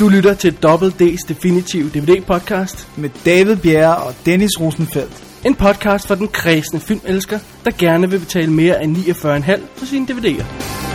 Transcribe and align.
Du 0.00 0.08
lytter 0.08 0.34
til 0.34 0.54
Double 0.54 0.88
D's 0.88 1.28
Definitive 1.28 1.90
DVD-podcast. 1.90 2.88
med 2.96 3.10
David 3.24 3.56
Bjerre 3.56 3.96
og 3.96 4.14
Dennis 4.26 4.60
Rosenfeldt. 4.60 5.24
En 5.44 5.54
podcast 5.54 6.06
for 6.06 6.14
den 6.14 6.28
kredsende 6.28 6.84
filmelsker, 6.84 7.38
der 7.64 7.70
gerne 7.78 8.10
vil 8.10 8.18
betale 8.18 8.52
mere 8.52 8.84
end 8.84 8.96
49,5 8.96 9.60
for 9.76 9.86
sine 9.86 10.06
DVD'er. 10.10 10.85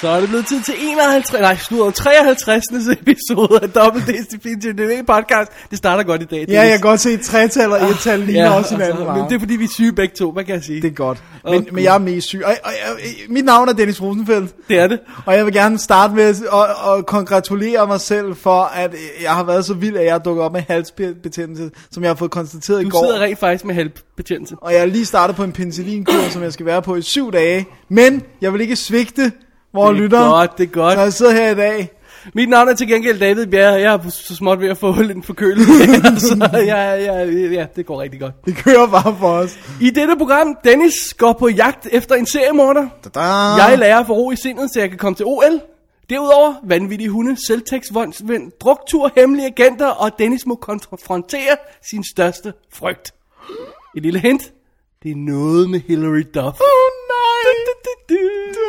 Så 0.00 0.08
er 0.08 0.20
det 0.20 0.28
blevet 0.28 0.46
tid 0.46 0.62
til 0.62 0.74
51, 0.78 1.32
nej, 1.40 1.56
slutter 1.56 1.90
53. 1.90 2.64
episode 3.00 3.58
af 3.62 3.70
Double 3.70 4.02
D's 4.02 4.36
Definitive 4.36 4.72
DVD-podcast. 4.72 5.46
Det 5.70 5.78
starter 5.78 6.02
godt 6.02 6.22
i 6.22 6.24
dag. 6.24 6.44
Ja, 6.48 6.60
jeg 6.60 6.70
kan 6.70 6.80
godt 6.80 7.00
se, 7.00 7.10
at 7.10 7.20
tretal 7.20 7.72
og 7.72 7.90
ettal 7.90 8.20
ligner 8.20 8.44
ja, 8.44 8.50
også 8.56 8.74
hinanden 8.74 8.98
altså, 8.98 9.12
men 9.14 9.24
det 9.24 9.34
er 9.34 9.38
fordi, 9.38 9.56
vi 9.56 9.64
er 9.64 9.68
syge 9.68 9.92
begge 9.92 10.14
to. 10.18 10.30
Hvad 10.32 10.44
kan 10.44 10.54
jeg 10.54 10.64
sige? 10.64 10.82
det 10.82 10.88
er 10.90 10.94
godt. 10.94 11.22
Men, 11.44 11.54
Okay. 11.54 11.70
men 11.72 11.84
jeg 11.84 11.94
er 11.94 11.98
mest 11.98 12.26
syg. 12.26 12.42
Og, 12.44 12.52
og, 12.64 12.72
og, 12.90 12.98
mit 13.28 13.44
navn 13.44 13.68
er 13.68 13.72
Dennis 13.72 14.02
Rosenfeldt. 14.02 14.68
det 14.68 14.78
er 14.78 14.86
det. 14.86 14.98
Og 15.26 15.36
jeg 15.36 15.44
vil 15.46 15.54
gerne 15.54 15.78
starte 15.78 16.14
med 16.14 16.22
at, 16.24 16.36
at, 16.52 16.98
at 16.98 17.06
kongratulere 17.06 17.86
mig 17.86 18.00
selv 18.00 18.36
for, 18.36 18.62
at 18.62 18.94
jeg 19.22 19.30
har 19.30 19.44
været 19.44 19.64
så 19.64 19.74
vild, 19.74 19.96
at 19.96 20.04
jeg 20.04 20.14
er 20.14 20.18
dukket 20.18 20.44
op 20.44 20.52
med 20.52 20.62
halsbetændelse, 20.68 21.70
som 21.90 22.02
jeg 22.02 22.10
har 22.10 22.14
fået 22.16 22.30
konstateret 22.30 22.80
i 22.80 22.84
Du 22.84 22.90
går. 22.90 23.04
sidder 23.06 23.20
rent 23.20 23.38
faktisk 23.38 23.64
med 23.64 23.74
halvbetændelse. 23.74 24.54
Og 24.62 24.72
jeg 24.72 24.80
er 24.80 24.86
lige 24.86 25.06
startet 25.06 25.36
på 25.36 25.44
en 25.44 25.52
penicillinkur, 25.52 26.28
som 26.30 26.42
jeg 26.42 26.52
skal 26.52 26.66
være 26.66 26.82
på 26.82 26.96
i 26.96 27.02
syv 27.02 27.32
dage. 27.32 27.66
Men 27.88 28.22
jeg 28.40 28.52
vil 28.52 28.60
ikke 28.60 28.76
svigte 28.76 29.32
vores 29.72 29.90
Det 29.94 29.98
er 29.98 30.02
lyttere. 30.02 30.30
godt, 30.30 30.58
det 30.58 30.64
er 30.64 30.70
godt. 30.72 30.94
Så 30.94 31.00
jeg 31.00 31.12
sidder 31.12 31.32
her 31.32 31.50
i 31.50 31.54
dag. 31.54 31.90
Mit 32.34 32.48
navn 32.48 32.68
er 32.68 32.74
til 32.74 32.88
gengæld 32.88 33.18
David 33.20 33.46
Bjerre, 33.46 33.72
jeg 33.74 33.94
er 33.94 34.08
så 34.08 34.36
småt 34.36 34.60
ved 34.60 34.68
at 34.68 34.78
få 34.78 34.92
en 34.92 35.22
forkølelse. 35.22 35.72
så 36.28 36.48
ja, 36.52 36.94
ja, 36.94 37.24
ja, 37.50 37.66
det 37.76 37.86
går 37.86 38.00
rigtig 38.02 38.20
godt. 38.20 38.34
Det 38.46 38.56
kører 38.56 38.86
bare 38.86 39.16
for 39.20 39.28
os. 39.28 39.58
I 39.80 39.90
dette 39.90 40.16
program, 40.18 40.56
Dennis 40.64 41.14
går 41.18 41.32
på 41.32 41.48
jagt 41.48 41.88
efter 41.92 42.14
en 42.14 42.26
seriemorder. 42.26 42.86
Da-da. 43.04 43.20
Jeg 43.66 43.78
lærer 43.78 44.04
for 44.04 44.14
ro 44.14 44.30
i 44.30 44.36
sindet, 44.36 44.70
så 44.72 44.80
jeg 44.80 44.88
kan 44.88 44.98
komme 44.98 45.16
til 45.16 45.26
OL. 45.26 45.60
Derudover 46.10 46.54
vanvittige 46.64 47.10
hunde, 47.10 47.46
selvtekstvold, 47.46 48.58
druktur, 48.60 49.12
hemmelige 49.16 49.46
agenter, 49.46 49.86
og 49.86 50.10
Dennis 50.18 50.46
må 50.46 50.54
konfrontere 50.54 51.56
sin 51.90 52.04
største 52.04 52.52
frygt. 52.72 53.14
Et 53.96 54.02
lille 54.02 54.18
hint. 54.20 54.42
Det 55.02 55.10
er 55.10 55.16
noget 55.16 55.70
med 55.70 55.80
Hillary 55.88 56.24
Duff. 56.34 56.60
Åh 56.60 56.90
nej. 57.10 57.52
Du, 57.66 57.72
du, 57.84 58.14
du, 58.14 58.18
du. 58.54 58.59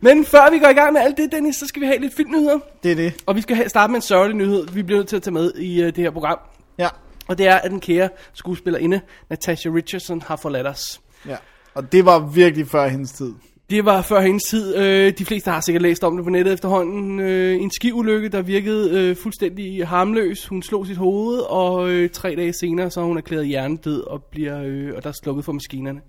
Men 0.00 0.24
før 0.24 0.50
vi 0.50 0.58
går 0.58 0.68
i 0.68 0.72
gang 0.72 0.92
med 0.92 1.00
alt 1.00 1.16
det, 1.16 1.32
Dennis, 1.32 1.56
så 1.56 1.66
skal 1.66 1.82
vi 1.82 1.86
have 1.86 1.98
lidt 1.98 2.14
filmnyheder. 2.14 2.58
Det 2.82 2.92
er 2.92 2.96
det. 2.96 3.22
Og 3.26 3.36
vi 3.36 3.40
skal 3.40 3.56
have, 3.56 3.68
starte 3.68 3.90
med 3.90 3.96
en 3.98 4.02
sørgelig 4.02 4.36
nyhed, 4.36 4.66
vi 4.72 4.82
bliver 4.82 4.98
nødt 4.98 5.08
til 5.08 5.16
at 5.16 5.22
tage 5.22 5.34
med 5.34 5.52
i 5.54 5.80
uh, 5.80 5.86
det 5.86 5.96
her 5.96 6.10
program. 6.10 6.38
Ja. 6.78 6.88
Og 7.28 7.38
det 7.38 7.46
er, 7.46 7.54
at 7.54 7.70
den 7.70 7.80
kære 7.80 8.08
skuespillerinde, 8.32 9.00
Natasha 9.30 9.70
Richardson, 9.70 10.22
har 10.22 10.36
forladt 10.36 10.66
os. 10.66 11.00
Ja. 11.28 11.36
Og 11.74 11.92
det 11.92 12.04
var 12.04 12.18
virkelig 12.18 12.68
før 12.68 12.88
hendes 12.88 13.12
tid. 13.12 13.34
Det 13.70 13.84
var 13.84 14.02
før 14.02 14.20
hendes 14.20 14.42
tid. 14.42 14.76
Øh, 14.76 15.12
de 15.18 15.24
fleste 15.24 15.50
har 15.50 15.60
sikkert 15.60 15.82
læst 15.82 16.04
om 16.04 16.16
det 16.16 16.24
på 16.24 16.30
nettet 16.30 16.52
efterhånden. 16.52 17.20
Øh, 17.20 17.62
en 17.62 17.70
skiulykke, 17.70 18.28
der 18.28 18.42
virkede 18.42 19.00
øh, 19.00 19.16
fuldstændig 19.16 19.88
harmløs. 19.88 20.46
Hun 20.46 20.62
slog 20.62 20.86
sit 20.86 20.96
hoved, 20.96 21.38
og 21.38 21.90
øh, 21.90 22.10
tre 22.10 22.34
dage 22.36 22.52
senere, 22.52 22.90
så 22.90 23.00
har 23.00 23.06
hun 23.06 23.16
erklæret 23.16 23.46
hjernedød, 23.46 24.02
og, 24.02 24.22
bliver, 24.22 24.62
øh, 24.64 24.92
og 24.96 25.02
der 25.02 25.08
er 25.08 25.14
slukket 25.22 25.44
for 25.44 25.52
maskinerne. 25.52 26.00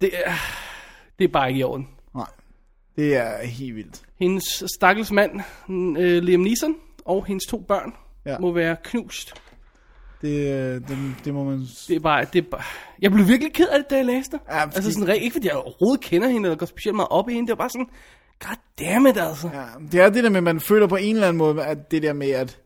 Det 0.00 0.10
er, 0.24 0.32
det 1.18 1.24
er 1.24 1.28
bare 1.28 1.48
ikke 1.48 1.60
i 1.60 1.62
orden. 1.62 1.88
Det 2.96 3.16
er 3.16 3.42
helt 3.46 3.76
vildt. 3.76 4.00
Hendes 4.20 4.64
stakkels 4.76 5.10
mand, 5.12 5.40
øh, 5.98 6.22
Liam 6.22 6.40
Neeson, 6.40 6.74
og 7.04 7.24
hendes 7.26 7.44
to 7.46 7.58
børn, 7.68 7.92
Ja. 8.26 8.38
må 8.38 8.52
være 8.52 8.76
knust. 8.84 9.34
Det, 10.22 10.28
øh, 10.52 10.74
det, 10.88 10.98
det 11.24 11.34
må 11.34 11.44
man... 11.44 11.60
Det 11.88 11.96
er 11.96 12.00
bare, 12.00 12.26
det 12.32 12.44
er 12.44 12.50
bare... 12.50 12.62
Jeg 13.02 13.12
blev 13.12 13.28
virkelig 13.28 13.52
ked 13.52 13.68
af 13.68 13.78
det, 13.78 13.90
da 13.90 13.96
jeg 13.96 14.04
læste 14.04 14.32
det. 14.36 14.40
Ja, 14.48 14.64
fordi- 14.64 14.76
Altså 14.76 14.92
sådan, 14.92 15.16
ikke 15.16 15.32
fordi 15.32 15.46
jeg 15.48 15.56
overhovedet 15.56 16.00
kender 16.04 16.28
hende, 16.28 16.46
eller 16.46 16.56
går 16.56 16.66
specielt 16.66 16.96
meget 16.96 17.08
op 17.10 17.28
i 17.28 17.32
hende. 17.34 17.46
Det 17.46 17.58
var 17.58 17.62
bare 17.64 17.70
sådan, 17.70 17.88
god 18.48 18.56
damn 18.78 19.06
it, 19.06 19.16
altså. 19.18 19.50
Ja, 19.54 19.64
det 19.92 20.00
er 20.00 20.08
det 20.10 20.24
der 20.24 20.30
med, 20.30 20.36
at 20.36 20.42
man 20.42 20.60
føler 20.60 20.86
på 20.86 20.96
en 20.96 21.14
eller 21.14 21.28
anden 21.28 21.38
måde, 21.38 21.64
at 21.64 21.90
det 21.90 22.02
der 22.02 22.12
med, 22.12 22.30
at... 22.30 22.58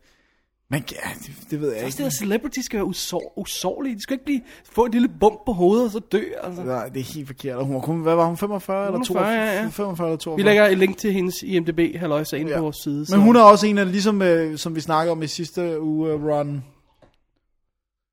Man, 0.70 0.84
ja, 0.92 1.10
det, 1.18 1.50
det 1.50 1.60
ved 1.60 1.72
jeg 1.74 1.84
Også 1.84 1.96
det 1.96 2.00
ikke. 2.00 2.04
der 2.04 2.10
celebrity 2.10 2.58
skal 2.60 2.76
være 2.76 2.84
usår, 2.86 3.32
usårlige. 3.36 3.94
De 3.94 4.02
skal 4.02 4.14
ikke 4.14 4.24
blive, 4.24 4.40
få 4.64 4.84
et 4.84 4.92
lille 4.92 5.08
bump 5.20 5.40
på 5.46 5.52
hovedet, 5.52 5.84
og 5.84 5.90
så 5.90 5.98
dø, 5.98 6.22
altså. 6.42 6.62
Nej, 6.62 6.88
det 6.88 7.00
er 7.00 7.14
helt 7.14 7.26
forkert. 7.26 7.56
Og 7.56 7.64
Hun 7.64 7.74
var 7.74 7.80
kun, 7.80 8.00
hvad 8.02 8.14
var 8.14 8.24
hun, 8.26 8.36
45 8.36 8.86
eller 8.86 8.98
45, 8.98 9.04
42? 9.06 9.32
ja, 9.34 9.62
ja. 9.62 9.68
45 9.68 10.08
eller 10.08 10.16
42? 10.18 10.36
Vi 10.36 10.42
lægger 10.50 10.66
et 10.66 10.78
link 10.78 10.96
til 10.98 11.12
hendes 11.12 11.42
IMDb, 11.42 11.96
halløjsa, 11.96 12.36
inde 12.36 12.50
Ja. 12.50 12.56
på 12.56 12.62
vores 12.62 12.76
side. 12.76 13.06
Men 13.10 13.20
hun 13.20 13.36
er 13.36 13.40
også 13.40 13.66
en 13.66 13.78
af, 13.78 13.90
ligesom 13.92 14.22
øh, 14.22 14.58
som 14.58 14.74
vi 14.76 14.80
snakkede 14.80 15.12
om 15.12 15.22
i 15.22 15.26
sidste 15.26 15.80
uge, 15.80 16.14
uh, 16.14 16.24
Ron 16.24 16.64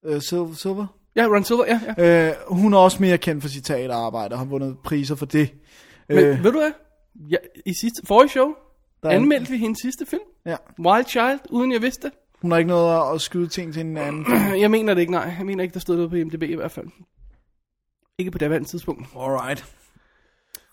øh, 0.06 0.16
Sil- 0.28 0.56
Silver. 0.56 0.86
Ja, 1.16 1.26
Ron 1.26 1.44
Silver, 1.44 1.66
ja. 1.68 1.80
ja. 1.98 2.28
Øh, 2.30 2.34
hun 2.48 2.74
er 2.74 2.78
også 2.78 2.98
mere 3.02 3.18
kendt 3.18 3.42
for 3.44 3.50
sit 3.50 3.64
teaterarbejde, 3.66 4.34
og 4.34 4.40
har 4.40 4.46
vundet 4.46 4.78
priser 4.84 5.16
for 5.16 5.26
det. 5.26 5.50
Men 6.10 6.18
øh, 6.18 6.44
ved 6.44 6.52
du 6.52 6.58
hvad? 6.60 6.72
Ja, 7.30 7.38
I 7.66 7.74
sidste, 7.82 8.02
forrige 8.08 8.30
show, 8.30 8.48
der 9.04 9.10
er- 9.10 9.14
anmeldte 9.16 9.52
vi 9.52 9.58
hendes 9.58 9.80
sidste 9.82 10.06
film, 10.06 10.22
Ja. 10.46 10.56
Wild 10.86 11.06
Child, 11.06 11.40
uden 11.50 11.72
jeg 11.72 11.82
vidste 11.82 12.08
det. 12.08 12.18
Hun 12.42 12.52
har 12.52 12.58
ikke 12.58 12.68
noget 12.68 13.16
at- 13.16 13.22
skyde 13.22 13.48
ting 13.48 13.74
til 13.74 13.82
en 13.82 13.98
anden. 13.98 14.26
Jeg 14.62 14.72
mener 14.72 14.94
det 14.94 15.02
ikke, 15.02 15.12
nej. 15.12 15.34
Jeg 15.38 15.46
mener 15.46 15.64
ikke, 15.64 15.74
der 15.74 15.80
stod 15.80 15.96
noget 15.96 16.10
på 16.10 16.16
IMDb 16.16 16.44
i 16.44 16.56
hvert 16.56 16.72
fald. 16.72 16.88
Ikke 18.20 18.32
på 18.32 18.38
det 18.38 18.46
andet 18.46 18.68
tidspunkt. 18.68 19.08
Alright. 19.20 19.66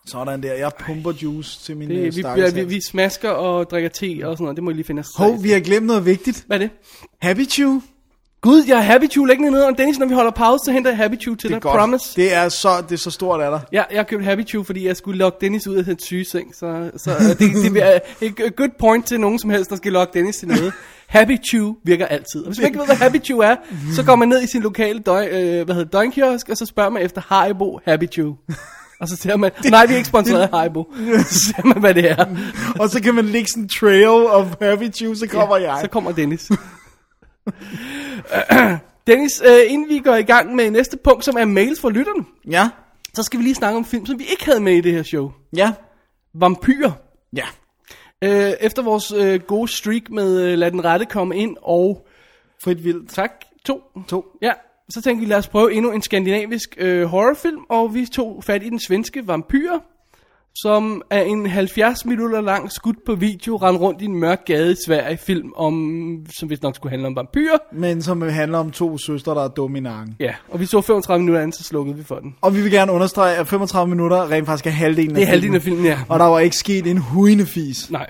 Sådan 0.05 0.43
der. 0.43 0.53
Jeg 0.53 0.71
pumper 0.79 1.11
juice 1.23 1.59
til 1.63 1.77
min 1.77 1.89
Det, 1.89 1.97
øh, 1.97 2.05
vi, 2.05 2.11
stakkels 2.21 2.55
vi, 2.55 2.63
vi 2.63 2.81
smasker 2.81 3.29
og 3.29 3.69
drikker 3.69 3.89
te 3.89 4.05
og 4.23 4.37
sådan 4.37 4.43
noget. 4.43 4.55
Det 4.55 4.63
må 4.63 4.69
I 4.69 4.73
lige 4.73 4.83
finde 4.85 4.99
os. 4.99 5.07
Hov, 5.17 5.43
vi 5.43 5.49
har 5.49 5.59
glemt 5.59 5.85
noget 5.85 6.05
vigtigt. 6.05 6.43
Hvad 6.47 6.57
er 6.57 6.67
det? 6.67 6.69
Happy 7.21 7.45
Chew. 7.49 7.81
Gud, 8.45 8.63
jeg 8.67 8.77
har 8.77 8.83
Happy 8.83 9.11
Chew 9.11 9.25
liggende 9.25 9.51
nede. 9.51 9.67
Og 9.67 9.77
Dennis, 9.77 9.99
når 9.99 10.05
vi 10.05 10.13
holder 10.13 10.31
pause, 10.31 10.65
så 10.65 10.71
henter 10.71 10.91
jeg 10.91 10.97
Happy 10.97 11.21
Chew 11.21 11.35
til 11.35 11.49
Det 11.49 11.55
dig. 11.55 11.61
godt. 11.61 11.79
Promise. 11.79 12.05
Det 12.15 12.35
er 12.35 12.49
så, 12.49 12.69
det 12.89 12.95
er 12.95 12.97
så 12.97 13.11
stort 13.11 13.41
af 13.41 13.51
dig. 13.51 13.61
Ja, 13.71 13.83
jeg 13.91 13.99
har 13.99 14.03
købt 14.03 14.23
Happy 14.23 14.47
Chew, 14.47 14.63
fordi 14.63 14.87
jeg 14.87 14.97
skulle 14.97 15.17
lokke 15.17 15.37
Dennis 15.41 15.67
ud 15.67 15.75
af 15.75 15.85
hans 15.85 16.03
sygeseng. 16.03 16.55
Så, 16.55 16.91
så 16.97 17.11
øh, 17.11 17.17
det, 17.19 17.39
det 17.39 17.83
er 17.83 17.99
et 18.21 18.55
good 18.55 18.69
point 18.79 19.05
til 19.05 19.19
nogen 19.19 19.39
som 19.39 19.49
helst, 19.49 19.69
der 19.69 19.75
skal 19.75 19.91
lokke 19.91 20.13
Dennis 20.13 20.35
til 20.35 20.47
noget. 20.47 20.73
Happy 21.07 21.37
Chew 21.49 21.75
virker 21.83 22.05
altid. 22.05 22.41
Og 22.41 22.47
hvis 22.47 22.59
man 22.59 22.67
ikke 22.67 22.79
ved, 22.79 22.85
hvad 22.85 22.95
Happy 22.95 23.23
Chew 23.23 23.39
er, 23.39 23.55
så 23.95 24.03
går 24.03 24.15
man 24.15 24.27
ned 24.27 24.43
i 24.43 24.47
sin 24.47 24.61
lokale 24.61 24.99
døgn, 24.99 25.27
øh, 25.27 25.65
hvad 25.65 25.75
hedder 25.75 25.83
det, 25.83 25.93
døgnkiosk, 25.93 26.49
og 26.49 26.57
så 26.57 26.65
spørger 26.65 26.89
man 26.89 27.01
efter 27.01 27.21
Haribo 27.27 27.79
Happy 27.85 28.11
Chew. 28.11 28.33
Og 28.99 29.07
så 29.07 29.15
ser 29.15 29.37
man, 29.37 29.51
nej, 29.69 29.85
vi 29.85 29.93
er 29.93 29.97
ikke 29.97 30.07
sponsoreret 30.07 30.41
af 30.41 30.49
Haribo. 30.49 30.93
Så 31.17 31.39
ser 31.39 31.65
man, 31.65 31.79
hvad 31.79 31.93
det 31.93 32.11
er. 32.11 32.25
Og 32.79 32.89
så 32.89 33.01
kan 33.01 33.15
man 33.15 33.25
lægge 33.25 33.47
sådan 33.49 33.63
en 33.63 33.69
trail 33.79 34.27
of 34.27 34.45
Happy 34.61 34.93
Chew, 34.93 35.13
så 35.13 35.27
kommer 35.27 35.57
jeg. 35.57 35.77
Så 35.81 35.87
kommer 35.87 36.11
Dennis. 36.11 36.51
Dennis, 39.07 39.41
øh, 39.45 39.59
inden 39.73 39.89
vi 39.89 39.99
går 39.99 40.15
i 40.15 40.23
gang 40.23 40.55
med 40.55 40.71
næste 40.71 40.97
punkt, 40.97 41.25
som 41.25 41.35
er 41.37 41.45
mails 41.45 41.81
fra 41.81 41.89
lytterne, 41.89 42.25
Ja. 42.51 42.69
så 43.13 43.23
skal 43.23 43.39
vi 43.39 43.43
lige 43.43 43.55
snakke 43.55 43.77
om 43.77 43.85
film, 43.85 44.05
som 44.05 44.19
vi 44.19 44.23
ikke 44.23 44.45
havde 44.45 44.59
med 44.59 44.73
i 44.73 44.81
det 44.81 44.91
her 44.91 45.03
show. 45.03 45.31
Ja. 45.57 45.73
Vampyr. 46.33 46.91
Ja. 47.35 47.45
Øh, 48.21 48.53
efter 48.61 48.81
vores 48.83 49.11
øh, 49.11 49.39
gode 49.41 49.67
streak 49.67 50.09
med 50.09 50.41
øh, 50.41 50.57
Lad 50.57 50.71
den 50.71 50.85
rette 50.85 51.05
komme 51.05 51.37
ind 51.37 51.57
og... 51.61 52.07
Frit 52.63 52.83
vildt. 52.83 53.09
Tak, 53.09 53.31
to. 53.65 53.81
To. 54.07 54.25
Ja, 54.41 54.51
så 54.89 55.01
tænkte 55.01 55.25
vi, 55.25 55.31
lad 55.31 55.37
os 55.37 55.47
prøve 55.47 55.73
endnu 55.73 55.91
en 55.91 56.01
skandinavisk 56.01 56.75
øh, 56.77 57.03
horrorfilm, 57.03 57.61
og 57.69 57.93
vi 57.93 58.05
tog 58.05 58.43
fat 58.43 58.63
i 58.63 58.69
den 58.69 58.79
svenske 58.79 59.27
Vampyr, 59.27 59.71
som 60.55 61.01
er 61.09 61.21
en 61.21 61.45
70 61.45 62.05
minutter 62.05 62.41
lang 62.41 62.71
skud 62.71 62.93
på 63.05 63.15
video, 63.15 63.55
rende 63.55 63.79
rundt 63.79 64.01
i 64.01 64.05
en 64.05 64.15
mørk 64.19 64.45
gade 64.45 64.71
i 64.71 64.75
Sverige 64.85 65.17
film, 65.17 65.53
om, 65.55 66.25
som 66.39 66.49
vist 66.49 66.63
nok 66.63 66.75
skulle 66.75 66.89
handle 66.91 67.07
om 67.07 67.15
vampyrer. 67.15 67.57
Men 67.73 68.01
som 68.01 68.21
handler 68.21 68.57
om 68.57 68.71
to 68.71 68.97
søstre, 68.97 69.35
der 69.35 69.43
er 69.43 69.47
dumme 69.47 69.77
i 69.77 69.81
nakken. 69.81 70.15
Ja, 70.19 70.35
og 70.49 70.59
vi 70.59 70.65
så 70.65 70.81
35 70.81 71.19
minutter 71.19 71.41
anden, 71.41 71.53
så 71.53 71.63
slukkede 71.63 71.97
vi 71.97 72.03
for 72.03 72.15
den. 72.15 72.35
Og 72.41 72.55
vi 72.55 72.61
vil 72.61 72.71
gerne 72.71 72.91
understrege, 72.91 73.35
at 73.35 73.47
35 73.47 73.89
minutter 73.89 74.31
rent 74.31 74.45
faktisk 74.45 74.67
er 74.67 74.71
halvdelen 74.71 75.09
af 75.11 75.15
Det 75.15 75.23
er 75.23 75.27
halvdelen 75.27 75.55
af 75.55 75.61
filmen. 75.61 75.83
filmen, 75.83 75.97
ja. 75.97 76.03
Og 76.09 76.19
der 76.19 76.25
var 76.25 76.39
ikke 76.39 76.55
sket 76.55 76.87
en 76.87 77.45
fis. 77.45 77.91
Nej, 77.91 78.09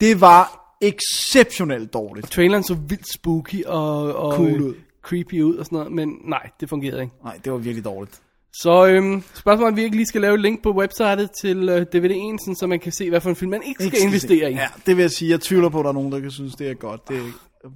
Det 0.00 0.20
var 0.20 0.76
exceptionelt 0.82 1.92
dårligt. 1.92 2.30
traileren 2.30 2.62
så 2.64 2.74
vildt 2.74 3.12
spooky 3.14 3.64
og, 3.64 4.14
og 4.16 4.32
Cool 4.36 4.60
ud. 4.62 4.74
creepy 5.02 5.40
ud 5.42 5.56
og 5.56 5.64
sådan 5.64 5.76
noget, 5.76 5.92
men 5.92 6.08
nej, 6.24 6.50
det 6.60 6.68
fungerede 6.68 7.00
ikke. 7.02 7.14
Nej, 7.24 7.38
det 7.44 7.52
var 7.52 7.58
virkelig 7.58 7.84
dårligt. 7.84 8.20
Så 8.56 8.86
øhm, 8.86 9.22
spørgsmålet 9.34 9.68
er, 9.68 9.72
om 9.72 9.76
vi 9.76 9.82
ikke 9.82 9.96
lige 9.96 10.06
skal 10.06 10.20
lave 10.20 10.34
et 10.34 10.40
link 10.40 10.62
på 10.62 10.72
websitet 10.72 11.30
til 11.40 11.68
øh, 11.68 11.80
DVD'en, 11.94 12.38
sådan, 12.44 12.54
så 12.56 12.66
man 12.66 12.80
kan 12.80 12.92
se, 12.92 13.10
hvad 13.10 13.20
for 13.20 13.30
en 13.30 13.36
film 13.36 13.50
man 13.50 13.62
ikke 13.62 13.84
skal 13.84 13.94
Ikke 13.94 14.06
investere 14.06 14.38
se. 14.46 14.50
i. 14.50 14.54
Ja, 14.54 14.68
det 14.86 14.96
vil 14.96 15.02
jeg 15.02 15.10
sige. 15.10 15.30
Jeg 15.30 15.40
tvivler 15.40 15.68
på, 15.68 15.78
at 15.78 15.84
der 15.84 15.88
er 15.88 15.94
nogen, 15.94 16.12
der 16.12 16.20
kan 16.20 16.30
synes, 16.30 16.54
det 16.54 16.70
er 16.70 16.74
godt. 16.74 17.08
Det 17.08 17.16
er 17.18 17.22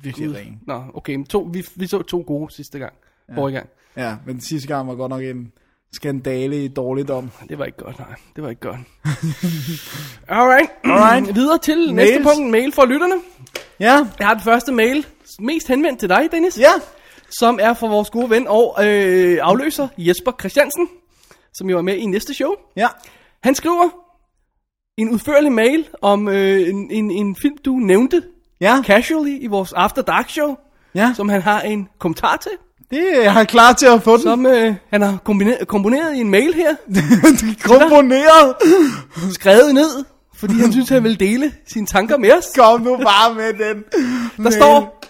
virkelig 0.02 0.34
rent. 0.36 0.66
Nå, 0.66 0.82
okay, 0.94 1.14
men 1.14 1.26
to, 1.26 1.48
vi, 1.52 1.66
vi 1.76 1.86
så 1.86 2.02
to 2.02 2.24
gode 2.26 2.54
sidste 2.54 2.78
gang, 2.78 2.92
ja. 3.28 3.36
forrige 3.36 3.54
gang. 3.54 3.68
Ja, 3.96 4.14
men 4.26 4.40
sidste 4.40 4.68
gang 4.68 4.88
var 4.88 4.94
godt 4.94 5.10
nok 5.10 5.22
en 5.22 5.52
skandale 5.92 6.64
i 6.64 6.68
dårligdom. 6.68 7.30
Det 7.48 7.58
var 7.58 7.64
ikke 7.64 7.78
godt, 7.78 7.98
nej. 7.98 8.14
Det 8.36 8.44
var 8.44 8.50
ikke 8.50 8.60
godt. 8.60 8.76
Alright. 10.28 10.70
Alright. 10.84 11.34
Videre 11.34 11.58
til 11.58 11.94
næste 11.94 12.14
Mails. 12.18 12.26
punkt, 12.28 12.44
en 12.44 12.50
mail 12.50 12.72
fra 12.72 12.84
lytterne. 12.86 13.14
Ja, 13.80 14.06
Jeg 14.18 14.26
har 14.26 14.34
den 14.34 14.42
første 14.42 14.72
mail, 14.72 15.06
mest 15.40 15.68
henvendt 15.68 16.00
til 16.00 16.08
dig, 16.08 16.28
Dennis. 16.32 16.58
ja. 16.58 16.72
Som 17.30 17.58
er 17.62 17.74
fra 17.74 17.86
vores 17.86 18.10
gode 18.10 18.30
ven 18.30 18.46
og 18.48 18.76
øh, 18.86 19.38
afløser, 19.42 19.88
Jesper 19.98 20.32
Christiansen. 20.40 20.88
Som 21.54 21.70
jo 21.70 21.78
er 21.78 21.82
med 21.82 21.94
i 21.96 22.06
næste 22.06 22.34
show. 22.34 22.50
Ja, 22.76 22.88
Han 23.42 23.54
skriver 23.54 23.88
en 24.98 25.10
udførlig 25.10 25.52
mail 25.52 25.88
om 26.02 26.28
øh, 26.28 26.68
en, 26.68 26.90
en, 26.90 27.10
en 27.10 27.36
film, 27.42 27.56
du 27.64 27.72
nævnte 27.72 28.22
ja, 28.60 28.82
casually 28.82 29.38
i 29.42 29.46
vores 29.46 29.72
After 29.72 30.02
Dark 30.02 30.28
show. 30.30 30.56
ja. 30.94 31.12
Som 31.16 31.28
han 31.28 31.42
har 31.42 31.60
en 31.60 31.88
kommentar 31.98 32.36
til. 32.36 32.52
Det 32.90 33.26
er 33.26 33.32
jeg 33.32 33.48
klar 33.48 33.72
til 33.72 33.86
at 33.86 34.02
få 34.02 34.12
den. 34.12 34.22
Som 34.22 34.46
øh, 34.46 34.74
han 34.90 35.02
har 35.02 35.18
kombineret, 35.24 35.68
komponeret 35.68 36.16
i 36.16 36.20
en 36.20 36.30
mail 36.30 36.54
her. 36.54 36.74
Komponeret. 37.78 38.54
Skrevet 39.32 39.74
ned, 39.74 40.04
fordi 40.34 40.54
han 40.54 40.72
synes, 40.72 40.88
han 40.88 41.04
vil 41.04 41.20
dele 41.20 41.52
sine 41.66 41.86
tanker 41.86 42.16
med 42.16 42.32
os. 42.32 42.44
Kom 42.56 42.80
nu 42.80 42.96
bare 42.96 43.34
med 43.34 43.52
den. 43.68 43.84
Der 44.44 44.50
står, 44.50 45.00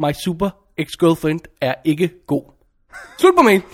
My 0.00 0.12
super 0.24 0.50
ex-girlfriend 0.78 1.40
er 1.60 1.74
ikke 1.84 2.10
god. 2.26 2.42
Slut 3.18 3.34
på 3.36 3.42
mail. 3.42 3.60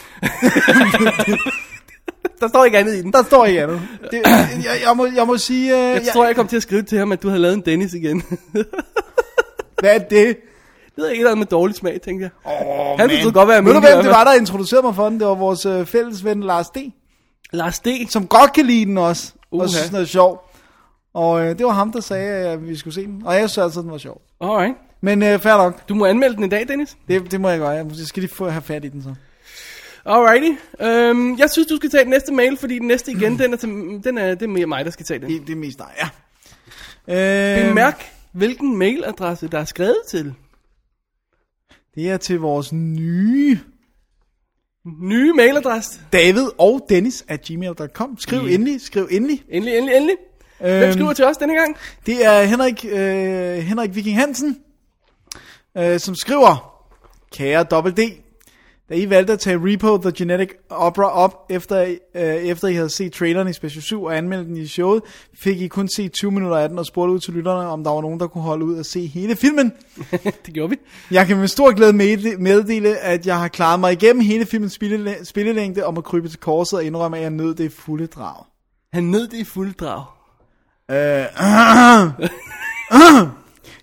der 2.40 2.48
står 2.48 2.64
ikke 2.64 2.78
andet 2.78 2.94
i 2.94 3.02
den. 3.02 3.12
Der 3.12 3.22
står 3.22 3.44
ikke 3.44 3.62
andet. 3.62 3.82
Det, 4.10 4.22
jeg, 4.66 4.76
jeg, 4.86 4.96
må, 4.96 5.06
jeg 5.06 5.26
må 5.26 5.36
sige... 5.36 5.74
Uh, 5.74 5.80
Jeg 5.80 6.02
tror, 6.12 6.26
jeg 6.26 6.36
kom 6.36 6.48
til 6.48 6.56
at 6.56 6.62
skrive 6.62 6.82
til 6.82 6.98
ham, 6.98 7.12
at 7.12 7.22
du 7.22 7.28
havde 7.28 7.42
lavet 7.42 7.54
en 7.54 7.60
Dennis 7.60 7.94
igen. 7.94 8.22
det 8.52 8.66
Hvad 9.80 9.94
er 9.94 9.98
det? 9.98 10.36
ved 10.96 11.10
ikke, 11.10 11.22
noget 11.22 11.38
med 11.38 11.46
dårlig 11.46 11.76
smag, 11.76 12.00
tænkte 12.00 12.22
jeg. 12.22 12.30
Oh, 12.52 12.98
Han 12.98 13.10
forstod 13.10 13.32
godt, 13.32 13.46
hvad 13.46 13.54
jeg 13.54 13.64
Ved 13.64 13.74
du, 13.74 13.80
hvem 13.80 14.02
det 14.02 14.10
var, 14.10 14.24
der 14.24 14.32
introducerede 14.32 14.86
mig 14.86 14.94
for 14.94 15.08
den? 15.08 15.20
Det 15.20 15.28
var 15.28 15.34
vores 15.34 15.66
øh, 15.66 15.86
fælles 15.86 16.24
ven 16.24 16.42
Lars 16.42 16.70
D. 16.70 16.76
Lars 17.52 17.80
D. 17.80 17.86
Som 18.10 18.26
godt 18.26 18.52
kan 18.52 18.66
lide 18.66 18.84
den 18.84 18.98
også. 18.98 19.32
Uha. 19.52 19.62
Og 19.62 19.70
synes, 19.70 19.88
den 19.88 19.96
er 20.00 20.04
sjov. 20.04 20.50
Og 21.14 21.42
øh, 21.42 21.58
det 21.58 21.66
var 21.66 21.72
ham, 21.72 21.92
der 21.92 22.00
sagde, 22.00 22.48
at 22.48 22.68
vi 22.68 22.76
skulle 22.76 22.94
se 22.94 23.06
den. 23.06 23.22
Og 23.24 23.34
jeg 23.34 23.50
synes 23.50 23.64
altid, 23.64 23.82
den 23.82 23.90
var 23.90 23.98
sjov. 23.98 24.20
Alright. 24.40 24.74
Men 25.04 25.22
øh, 25.22 25.38
fair 25.40 25.56
nok. 25.56 25.88
Du 25.88 25.94
må 25.94 26.04
anmelde 26.06 26.36
den 26.36 26.44
i 26.44 26.48
dag, 26.48 26.68
Dennis. 26.68 26.96
Det, 27.08 27.30
det 27.30 27.40
må 27.40 27.48
jeg 27.48 27.58
gøre. 27.58 27.68
Jeg 27.70 27.86
skal 28.04 28.20
lige 28.22 28.34
få 28.34 28.48
have 28.48 28.62
fat 28.62 28.84
i 28.84 28.88
den 28.88 29.02
så. 29.02 29.14
Alrighty. 30.06 30.58
Øhm, 30.80 31.38
jeg 31.38 31.50
synes, 31.50 31.66
du 31.68 31.76
skal 31.76 31.90
tage 31.90 32.02
den 32.04 32.10
næste 32.10 32.32
mail, 32.32 32.56
fordi 32.56 32.78
den 32.78 32.86
næste 32.86 33.12
igen, 33.12 33.38
den 33.38 33.52
er, 33.52 33.56
til, 33.56 33.68
den 34.04 34.18
er, 34.18 34.34
det 34.34 34.42
er 34.42 34.46
mere 34.48 34.66
mig, 34.66 34.84
der 34.84 34.90
skal 34.90 35.06
tage 35.06 35.20
den. 35.20 35.30
Det, 35.30 35.46
det 35.46 35.52
er 35.52 35.56
mest 35.56 35.78
dig, 35.78 35.86
ja. 35.98 36.08
Øh, 37.62 37.68
Bemærk, 37.68 38.04
hvilken 38.32 38.76
mailadresse, 38.76 39.48
der 39.48 39.58
er 39.58 39.64
skrevet 39.64 39.98
til. 40.08 40.34
Det 41.94 42.10
er 42.10 42.16
til 42.16 42.40
vores 42.40 42.72
nye 42.72 43.58
Nye 45.02 45.32
mailadresse. 45.32 46.00
David 46.12 46.46
og 46.58 46.86
Dennis 46.88 47.24
at 47.28 47.42
gmail.com. 47.42 48.16
Skriv 48.18 48.40
Ja. 48.46 48.54
endelig, 48.54 48.80
skriv 48.80 49.08
endelig. 49.10 49.42
Endelig, 49.48 49.76
endelig, 49.78 49.96
endelig. 49.96 50.16
Hvem 50.60 50.70
Øhm, 50.82 50.92
skriver 50.92 51.12
til 51.12 51.24
os 51.24 51.36
denne 51.36 51.54
gang? 51.54 51.76
Det 52.06 52.24
er 52.26 52.42
Henrik, 52.42 52.84
øh, 52.92 53.56
Henrik 53.58 53.94
Viking 53.94 54.16
Hansen, 54.18 54.56
øh, 55.78 56.00
som 56.00 56.14
skriver, 56.14 56.70
Kære 57.32 57.64
Double 57.64 57.92
D, 57.92 57.98
da 58.88 58.94
I 58.94 59.10
valgte 59.10 59.32
at 59.32 59.40
tage 59.40 59.58
Repo 59.62 59.96
The 59.96 60.12
Genetic 60.16 60.48
Opera 60.70 61.10
op, 61.10 61.46
efter, 61.50 61.80
øh, 62.14 62.22
efter 62.22 62.68
I 62.68 62.74
havde 62.74 62.90
set 62.90 63.12
traileren 63.12 63.48
i 63.48 63.52
Special 63.52 63.82
7 63.82 64.02
og 64.04 64.16
anmeldt 64.16 64.48
den 64.48 64.56
i 64.56 64.66
showet, 64.66 65.02
fik 65.38 65.60
I 65.60 65.68
kun 65.68 65.88
set 65.88 66.12
20 66.12 66.30
minutter 66.32 66.56
af 66.56 66.68
den 66.68 66.78
og 66.78 66.86
spurgte 66.86 67.12
ud 67.12 67.20
til 67.20 67.32
lytterne, 67.34 67.68
om 67.68 67.84
der 67.84 67.90
var 67.90 68.00
nogen, 68.00 68.20
der 68.20 68.26
kunne 68.26 68.42
holde 68.44 68.64
ud 68.64 68.78
og 68.78 68.86
se 68.86 69.06
hele 69.06 69.36
filmen. 69.36 69.72
det 70.46 70.54
gjorde 70.54 70.70
vi. 70.70 70.76
Jeg 71.10 71.26
kan 71.26 71.36
med 71.36 71.48
stor 71.48 71.72
glæde 71.74 71.92
medde- 71.92 72.36
meddele, 72.36 72.96
at 72.98 73.26
jeg 73.26 73.38
har 73.38 73.48
klaret 73.48 73.80
mig 73.80 73.92
igennem 73.92 74.24
hele 74.24 74.46
filmens 74.46 74.78
spillelæ- 74.82 75.24
spillelængde 75.24 75.84
om 75.84 75.98
at 75.98 76.04
krybe 76.04 76.28
til 76.28 76.38
korset 76.40 76.78
og 76.78 76.84
indrømme, 76.84 77.16
at 77.16 77.22
jeg 77.22 77.30
nød 77.30 77.54
det 77.54 77.72
fulde 77.72 78.06
drag. 78.06 78.44
Han 78.92 79.04
nød 79.04 79.28
det 79.28 79.36
i 79.38 79.44
fuld 79.44 79.74
drag. 79.74 80.04
Øh, 80.90 81.26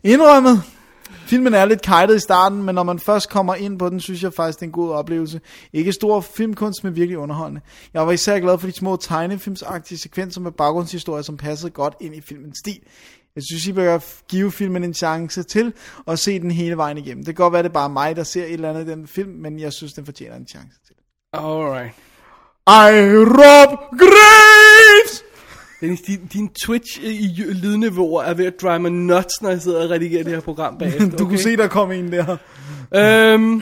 indrømmet. 0.14 0.64
Filmen 1.32 1.54
er 1.54 1.66
lidt 1.66 1.82
kajtet 1.82 2.16
i 2.16 2.20
starten, 2.20 2.64
men 2.64 2.76
når 2.76 2.84
man 2.84 3.00
først 3.00 3.30
kommer 3.30 3.56
ind 3.56 3.80
på 3.80 3.90
den, 3.90 4.00
synes 4.00 4.24
jeg 4.24 4.34
faktisk, 4.34 4.60
det 4.60 4.66
er 4.66 4.68
en 4.68 4.72
god 4.72 4.92
oplevelse. 4.92 5.42
Ikke 5.74 5.94
stor 5.94 6.22
filmkunst, 6.22 6.84
men 6.84 6.96
virkelig 6.96 7.18
underholdende. 7.18 7.62
Jeg 7.94 8.08
var 8.08 8.12
især 8.12 8.40
glad 8.40 8.58
for 8.58 8.68
de 8.68 8.74
små 8.74 8.96
tegnefilmsagtige 8.96 9.98
sekvenser 9.98 10.42
med 10.42 10.52
baggrundshistorier, 10.52 11.22
som 11.22 11.38
passede 11.38 11.72
godt 11.72 11.94
ind 12.00 12.16
i 12.16 12.22
filmens 12.22 12.58
stil. 12.58 12.80
Jeg 13.36 13.44
synes, 13.44 13.68
I 13.68 13.74
bør 13.74 14.00
give 14.28 14.52
filmen 14.52 14.84
en 14.84 14.94
chance 14.94 15.44
til 15.44 15.74
og 16.06 16.20
se 16.20 16.40
den 16.40 16.52
hele 16.52 16.78
vejen 16.78 16.98
igennem. 16.98 17.26
Det 17.26 17.36
kan 17.36 17.44
godt 17.44 17.54
være, 17.54 17.64
det 17.64 17.70
er 17.70 17.74
bare 17.74 17.90
mig, 17.90 18.16
der 18.16 18.24
ser 18.24 18.46
et 18.46 18.54
eller 18.54 18.70
andet 18.70 18.88
i 18.88 18.92
den 18.92 19.08
film, 19.08 19.32
men 19.32 19.60
jeg 19.60 19.74
synes, 19.74 19.94
den 19.94 20.06
fortjener 20.06 20.36
en 20.36 20.48
chance 20.48 20.78
til. 20.88 20.96
Alright. 21.34 21.94
I 22.68 23.00
Rob 23.26 23.80
Graves! 24.00 25.21
Dennis, 25.82 26.02
din, 26.02 26.26
din 26.34 26.50
Twitch 26.66 27.00
øh, 27.04 27.10
i 27.10 27.26
j- 27.28 27.52
lydniveauer 27.54 28.24
er 28.24 28.34
ved 28.34 28.46
at 28.46 28.54
drive 28.62 28.80
mig 28.80 28.92
nuts, 28.92 29.42
når 29.42 29.50
jeg 29.50 29.62
sidder 29.62 29.84
og 29.84 29.90
redigerer 29.90 30.24
det 30.24 30.34
her 30.34 30.40
program 30.40 30.78
bagefter. 30.80 31.18
Du 31.18 31.26
kunne 31.26 31.38
se, 31.40 31.58
der 31.58 31.68
kom 31.68 31.92
en 31.92 32.12
der. 32.12 32.38
Øhm, 32.96 33.62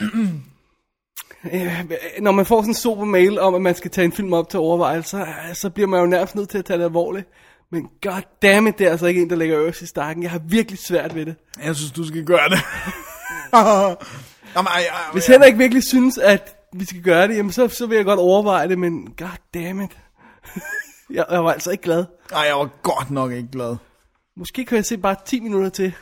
øh, 1.54 1.84
når 2.20 2.32
man 2.32 2.46
får 2.46 2.60
sådan 2.62 2.70
en 2.70 2.74
super 2.74 3.04
mail 3.04 3.38
om, 3.40 3.54
at 3.54 3.62
man 3.62 3.74
skal 3.74 3.90
tage 3.90 4.04
en 4.04 4.12
film 4.12 4.32
op 4.32 4.50
til 4.50 4.58
overvejelse, 4.60 5.10
så, 5.10 5.26
så 5.54 5.70
bliver 5.70 5.86
man 5.88 6.00
jo 6.00 6.06
nærmest 6.06 6.34
nødt 6.34 6.48
til 6.48 6.58
at 6.58 6.64
tage 6.64 6.78
det 6.78 6.84
alvorligt. 6.84 7.28
Men 7.72 7.86
goddammit, 8.02 8.78
det 8.78 8.86
er 8.86 8.90
altså 8.90 9.06
ikke 9.06 9.22
en, 9.22 9.30
der 9.30 9.36
lægger 9.36 9.60
øverst 9.60 9.82
i 9.82 9.86
stakken. 9.86 10.22
Jeg 10.22 10.30
har 10.30 10.40
virkelig 10.48 10.78
svært 10.88 11.14
ved 11.14 11.26
det. 11.26 11.34
Jeg 11.64 11.76
synes, 11.76 11.92
du 11.92 12.06
skal 12.06 12.24
gøre 12.24 12.48
det. 12.48 12.58
Jamen, 14.56 14.66
ej, 14.66 14.80
ej, 14.80 15.12
Hvis 15.12 15.26
Henrik 15.26 15.58
virkelig 15.58 15.82
synes, 15.84 16.18
at 16.18 16.56
vi 16.72 16.84
skal 16.84 17.02
gøre 17.02 17.28
det, 17.28 17.36
jamen 17.36 17.52
så, 17.52 17.68
så 17.68 17.86
vil 17.86 17.96
jeg 17.96 18.04
godt 18.04 18.18
overveje 18.20 18.68
det, 18.68 18.78
men 18.78 19.08
goddammit. 19.16 19.90
jeg, 21.12 21.24
jeg 21.30 21.44
var 21.44 21.52
altså 21.52 21.70
ikke 21.70 21.82
glad. 21.82 22.04
ej, 22.32 22.42
jeg 22.42 22.56
var 22.56 22.68
godt 22.82 23.10
nok 23.10 23.32
ikke 23.32 23.48
glad. 23.52 23.76
Måske 24.36 24.64
kan 24.64 24.76
jeg 24.76 24.84
se 24.84 24.98
bare 24.98 25.16
10 25.26 25.40
minutter 25.40 25.68
til, 25.68 25.92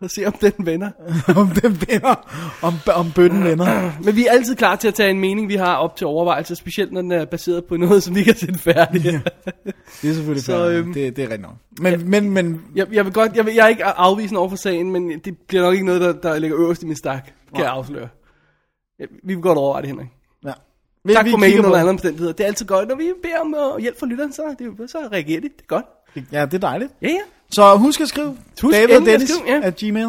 og 0.00 0.10
se 0.10 0.26
om 0.26 0.32
den 0.32 0.52
vender. 0.58 0.90
om 1.40 1.48
den 1.48 1.82
vender. 1.88 2.28
Om, 2.62 2.74
om 2.94 3.12
bøtten 3.14 3.44
vender. 3.44 3.92
Men 4.04 4.16
vi 4.16 4.26
er 4.26 4.30
altid 4.32 4.56
klar 4.56 4.76
til 4.76 4.88
at 4.88 4.94
tage 4.94 5.10
en 5.10 5.20
mening, 5.20 5.48
vi 5.48 5.54
har 5.56 5.76
op 5.76 5.96
til 5.96 6.06
overvejelse, 6.06 6.56
specielt 6.56 6.92
når 6.92 7.00
den 7.02 7.12
er 7.12 7.24
baseret 7.24 7.64
på 7.64 7.76
noget, 7.76 8.02
som 8.02 8.14
vi 8.14 8.20
ikke 8.20 8.32
har 8.32 8.38
set 8.38 8.60
færdigt. 8.60 9.04
Ja. 9.04 9.20
Det 10.02 10.10
er 10.10 10.14
selvfølgelig 10.14 10.44
Så, 10.44 10.52
så, 10.52 10.70
øhm, 10.70 10.94
det, 10.94 11.16
det 11.16 11.22
er 11.24 11.26
rigtigt 11.26 11.42
nok. 11.42 11.54
Men, 11.80 11.92
ja. 12.00 12.06
men, 12.06 12.30
men 12.30 12.62
Jeg, 12.74 12.86
jeg 12.92 13.04
vil 13.04 13.12
godt, 13.12 13.36
jeg, 13.36 13.46
vil, 13.46 13.54
jeg 13.54 13.64
er 13.64 13.68
ikke 13.68 13.84
afvisende 13.84 14.38
over 14.38 14.48
for 14.48 14.56
sagen, 14.56 14.90
men 14.92 15.18
det 15.18 15.38
bliver 15.48 15.62
nok 15.62 15.74
ikke 15.74 15.86
noget, 15.86 16.00
der, 16.00 16.12
der 16.12 16.38
ligger 16.38 16.58
øverst 16.60 16.82
i 16.82 16.86
min 16.86 16.96
stak, 16.96 17.24
kan 17.24 17.32
Nej. 17.52 17.62
jeg 17.62 17.72
afsløre. 17.72 18.08
Vi 18.98 19.34
vil 19.34 19.42
godt 19.42 19.58
overveje 19.58 19.82
det, 19.82 19.88
Henrik. 19.88 20.08
Ja. 21.04 21.08
Vi, 21.08 21.14
Tak 21.14 21.24
vi 21.24 21.30
for 21.30 21.38
mailen 21.38 21.58
under 21.58 21.70
det. 21.70 21.80
andre 21.80 21.90
omstændigheder. 21.90 22.32
Det 22.32 22.44
er 22.44 22.48
altid 22.48 22.66
godt, 22.66 22.88
når 22.88 22.96
vi 22.96 23.12
beder 23.22 23.38
om 23.38 23.54
uh, 23.74 23.80
hjælp 23.80 23.98
fra 24.00 24.06
lytteren, 24.06 24.32
så, 24.32 24.42
det, 24.58 24.90
så 24.90 24.98
reagerer 25.12 25.40
de. 25.40 25.48
Det 25.48 25.60
er 25.60 25.66
godt. 25.66 25.84
Ja, 26.32 26.44
det 26.44 26.54
er 26.54 26.58
dejligt. 26.58 26.92
Ja, 27.02 27.08
ja. 27.08 27.20
Så 27.50 27.76
husk 27.76 28.00
at 28.00 28.08
skrive. 28.08 28.36
Husk 28.62 28.76
David 28.76 28.96
og 28.96 29.06
Dennis 29.06 29.30
skrive, 29.30 29.56
ja. 29.56 29.60
at 29.62 29.76
gmail. 29.76 30.08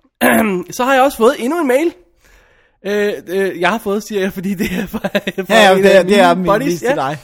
Så 0.76 0.84
har 0.84 0.94
jeg 0.94 1.02
også 1.02 1.18
fået 1.18 1.34
endnu 1.38 1.60
en 1.60 1.68
mail. 1.68 1.94
Øh, 2.86 3.12
øh, 3.28 3.60
jeg 3.60 3.70
har 3.70 3.78
fået, 3.78 4.02
siger 4.02 4.20
jeg, 4.20 4.32
fordi 4.32 4.54
det 4.54 4.66
er 4.66 4.86
fra, 4.86 4.98
fra 5.46 5.54
Ja, 5.54 5.68
ja, 5.68 5.76
det, 5.76 5.96
er, 5.96 6.02
det 6.02 6.20
er 6.20 6.34
min 6.34 6.46
buddies, 6.46 6.80
til 6.80 6.96
dig. 6.96 7.18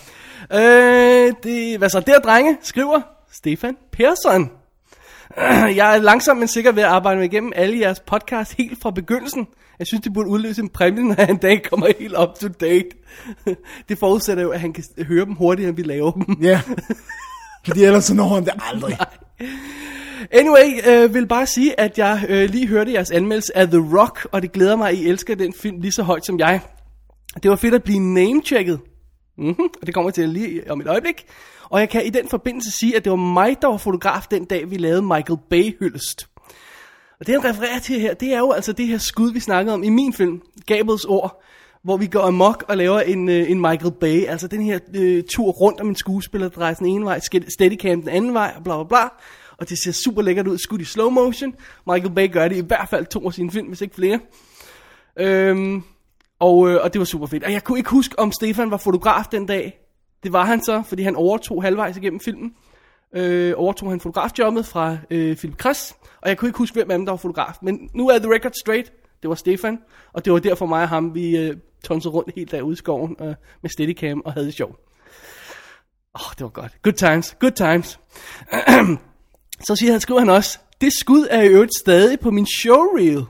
Øh, 0.55 1.33
det, 1.43 1.79
hvad 1.79 1.89
så 1.89 2.01
der, 2.01 2.19
drenge, 2.19 2.57
skriver 2.63 3.01
Stefan 3.33 3.77
Persson. 3.93 4.51
Jeg 5.81 5.97
er 5.97 5.99
langsomt 5.99 6.39
men 6.39 6.49
sikker 6.49 6.73
ved 6.73 6.83
at 6.83 6.89
arbejde 6.89 7.17
mig 7.19 7.25
igennem 7.25 7.53
alle 7.57 7.81
jeres 7.81 8.01
podcast 8.01 8.55
helt 8.59 8.83
fra 8.83 8.91
begyndelsen. 8.91 9.47
Jeg 9.79 9.87
synes, 9.87 10.03
det 10.03 10.13
burde 10.13 10.29
udløse 10.29 10.63
en 10.63 10.69
præmie, 10.69 11.05
når 11.05 11.15
jeg 11.19 11.31
en 11.31 11.37
dag 11.37 11.63
kommer 11.63 11.87
helt 11.99 12.19
up 12.19 12.35
to 12.41 12.49
date. 12.49 12.89
Det 13.89 13.99
forudsætter 13.99 14.43
jo, 14.43 14.51
at 14.51 14.61
han 14.61 14.73
kan 14.73 14.85
høre 15.07 15.25
dem 15.25 15.35
hurtigere, 15.35 15.69
end 15.69 15.77
vi 15.77 15.83
laver 15.83 16.11
dem. 16.11 16.37
Ja. 16.43 16.61
Fordi 17.67 17.85
ellers 17.85 18.05
så 18.05 18.15
når 18.15 18.29
han 18.29 18.45
det 18.45 18.53
aldrig. 18.59 18.99
Anyway, 20.31 20.89
øh, 20.89 21.15
vil 21.15 21.27
bare 21.27 21.47
sige, 21.47 21.81
at 21.81 21.99
jeg 21.99 22.27
øh, 22.29 22.51
lige 22.51 22.67
hørte 22.67 22.93
jeres 22.93 23.11
anmeldelse 23.11 23.57
af 23.57 23.69
The 23.69 23.99
Rock, 23.99 24.27
og 24.33 24.43
det 24.43 24.53
glæder 24.53 24.77
mig, 24.77 24.91
at 24.91 24.95
I 24.95 25.09
elsker 25.09 25.35
den 25.35 25.53
film 25.53 25.81
lige 25.81 25.93
så 25.93 26.03
højt 26.03 26.27
som 26.27 26.39
jeg. 26.39 26.61
Det 27.43 27.51
var 27.51 27.57
fedt 27.57 27.75
at 27.75 27.83
blive 27.83 27.99
name-checket. 27.99 28.81
Mm-hmm, 29.39 29.69
og 29.81 29.87
det 29.87 29.95
kommer 29.95 30.11
til 30.11 30.29
lige 30.29 30.71
om 30.71 30.81
et 30.81 30.87
øjeblik. 30.87 31.25
Og 31.65 31.81
jeg 31.81 31.89
kan 31.89 32.07
i 32.07 32.11
den 32.11 32.29
forbindelse 32.29 32.71
sige, 32.71 32.97
at 32.97 33.05
det 33.05 33.11
var 33.11 33.17
mig, 33.17 33.57
der 33.63 33.69
var 33.69 33.77
fotograf 33.77 34.23
den 34.31 34.45
dag, 34.45 34.71
vi 34.71 34.77
lavede 34.77 35.03
Michael 35.03 35.39
Bay-hyldest. 35.51 36.29
Og 37.21 37.27
det, 37.27 37.35
han 37.35 37.51
refererer 37.51 37.79
til 37.79 38.01
her, 38.01 38.15
det 38.15 38.33
er 38.33 38.39
jo 38.39 38.53
altså 38.53 38.73
det 38.73 38.87
her 38.87 38.99
skud, 38.99 39.33
vi 39.33 39.41
snakkede 39.41 39.75
om 39.75 39.83
i 39.83 39.89
min 39.89 40.13
film, 40.13 40.43
Gabels 40.67 41.05
ord, 41.05 41.43
hvor 41.83 41.97
vi 41.97 42.07
går 42.07 42.21
amok 42.21 42.65
og 42.69 42.77
laver 42.77 43.01
en, 43.01 43.29
øh, 43.29 43.51
en 43.51 43.61
Michael 43.61 43.93
Bay, 44.01 44.27
altså 44.27 44.49
den 44.49 44.63
her 44.63 44.79
øh, 44.95 45.23
tur 45.35 45.51
rundt 45.51 45.81
om 45.81 45.89
en 45.89 45.97
skuespiller, 45.97 46.49
der 46.49 46.55
drejer 46.55 46.75
den 46.75 46.87
ene 46.87 47.05
vej, 47.05 47.21
steadicam 47.49 48.01
den 48.01 48.09
anden 48.09 48.35
vej, 48.35 48.53
og 48.57 48.65
bla 48.65 48.77
bla 48.77 48.85
bla. 48.85 49.09
Og 49.59 49.69
det 49.69 49.79
ser 49.85 49.93
super 49.93 50.23
lækkert 50.23 50.47
ud, 50.47 50.59
skudt 50.59 50.81
i 50.81 50.85
slow 50.85 51.11
motion. 51.11 51.55
Michael 51.87 52.15
Bay 52.15 52.33
gør 52.33 52.49
det 52.49 52.57
i 52.57 52.67
hvert 52.67 52.89
fald 52.89 53.07
to 53.07 53.27
af 53.27 53.33
sine 53.33 53.51
film, 53.51 53.69
hvis 53.69 53.81
ikke 53.81 53.95
flere. 53.95 54.21
Øhm, 55.21 55.83
og, 56.39 56.71
øh, 56.71 56.81
og 56.83 56.93
det 56.93 56.99
var 56.99 57.05
super 57.05 57.27
fedt. 57.27 57.45
Og 57.45 57.53
jeg 57.53 57.65
kunne 57.65 57.79
ikke 57.79 57.91
huske, 57.91 58.19
om 58.19 58.33
Stefan 58.33 58.71
var 58.71 58.77
fotograf 58.77 59.25
den 59.33 59.47
dag. 59.47 59.79
Det 60.23 60.33
var 60.33 60.45
han 60.45 60.63
så, 60.63 60.83
fordi 60.87 61.03
han 61.03 61.17
overtog 61.17 61.63
halvvejs 61.63 61.97
igennem 61.97 62.21
filmen. 62.21 62.55
Øh, 63.15 63.55
overtog 63.57 63.91
han 63.91 64.01
fotografjobbet 64.01 64.67
fra 64.67 64.97
øh, 65.11 65.37
Philip 65.37 65.57
Kress. 65.57 65.95
Og 66.23 66.29
jeg 66.29 66.39
kunne 66.39 66.49
ikke 66.49 66.59
huske, 66.59 66.75
hvem 66.75 66.91
af 66.91 66.99
dem, 66.99 67.07
der 67.07 67.13
var 67.13 67.17
fotograf. 67.17 67.55
Men 67.63 67.91
nu 67.95 68.09
er 68.09 68.19
The 68.19 68.35
Record 68.35 68.53
Straight. 68.61 68.93
Det 69.23 69.29
var 69.29 69.35
Stefan, 69.35 69.79
og 70.13 70.25
det 70.25 70.33
var 70.33 70.39
derfor 70.39 70.67
mig 70.67 70.83
og 70.83 70.89
ham, 70.89 71.15
vi 71.15 71.37
øh, 71.37 71.57
tonsede 71.85 72.15
rundt 72.15 72.35
helt 72.37 72.51
derude 72.51 72.73
i 72.73 72.77
skoven 72.77 73.17
øh, 73.21 73.35
med 73.63 73.71
Steadicam 73.71 74.23
og 74.25 74.33
havde 74.33 74.47
det 74.47 74.55
sjovt. 74.55 74.77
Åh, 76.15 76.27
oh, 76.27 76.33
det 76.39 76.45
var 76.45 76.49
godt. 76.49 76.83
Good 76.83 76.95
times, 76.95 77.37
good 77.41 77.53
times. 77.53 78.01
Så 79.67 79.77
siger 79.77 79.93
han, 79.93 80.01
skriver 80.01 80.21
han 80.21 80.31
også, 80.31 80.59
det 80.81 80.93
skud 80.93 81.27
er 81.31 81.43
i 81.43 81.49
øvrigt 81.49 81.79
stadig 81.79 82.21
på 82.21 82.31
min 82.31 82.47
showreel. 82.47 83.25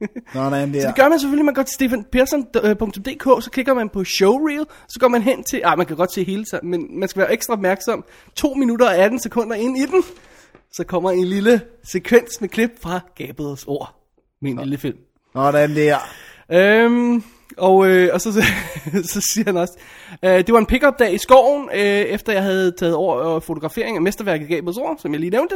Tjek 0.00 0.10
stefanpearson.dk 0.24 0.32
Sådan 0.32 0.72
Så 0.72 0.78
der. 0.78 0.86
det 0.86 0.96
gør 0.96 1.08
man 1.08 1.18
selvfølgelig, 1.20 1.44
man 1.44 1.54
går 1.54 1.62
til 1.62 1.74
stefanpearson.dk, 1.74 3.44
så 3.44 3.50
klikker 3.52 3.74
man 3.74 3.88
på 3.88 4.04
showreel, 4.04 4.64
så 4.88 5.00
går 5.00 5.08
man 5.08 5.22
hen 5.22 5.44
til, 5.44 5.60
ej 5.64 5.76
man 5.76 5.86
kan 5.86 5.96
godt 5.96 6.12
se 6.12 6.24
hele 6.24 6.44
tiden, 6.44 6.70
men 6.70 6.98
man 7.00 7.08
skal 7.08 7.20
være 7.20 7.32
ekstra 7.32 7.52
opmærksom. 7.54 8.04
2 8.36 8.54
minutter 8.54 8.86
og 8.86 8.96
18 8.96 9.18
sekunder 9.20 9.56
ind 9.56 9.78
i 9.78 9.86
den, 9.86 10.02
så 10.72 10.84
kommer 10.84 11.10
en 11.10 11.24
lille 11.24 11.60
sekvens 11.84 12.40
med 12.40 12.48
klip 12.48 12.70
fra 12.82 13.00
Gabriels 13.16 13.64
ord. 13.66 13.94
Min 14.42 14.58
lille 14.58 14.78
film. 14.78 14.96
Sådan 15.32 15.76
der. 15.76 15.98
Øhm, 16.50 17.24
og, 17.58 17.86
øh, 17.86 18.10
og 18.12 18.20
så, 18.20 18.32
så, 18.32 18.42
så 19.12 19.20
siger 19.20 19.44
han 19.44 19.56
også, 19.56 19.78
øh, 20.24 20.30
det 20.30 20.52
var 20.52 20.58
en 20.58 20.66
pick-up 20.66 20.98
dag 20.98 21.14
i 21.14 21.18
skoven, 21.18 21.68
øh, 21.74 21.80
efter 21.80 22.32
jeg 22.32 22.42
havde 22.42 22.72
taget 22.78 22.94
over 22.94 23.36
øh, 23.36 23.42
fotografering 23.42 23.96
af 23.96 24.02
mesterværket 24.02 24.48
Gabriels 24.48 24.78
ord, 24.78 24.96
som 24.98 25.12
jeg 25.12 25.20
lige 25.20 25.30
nævnte. 25.30 25.54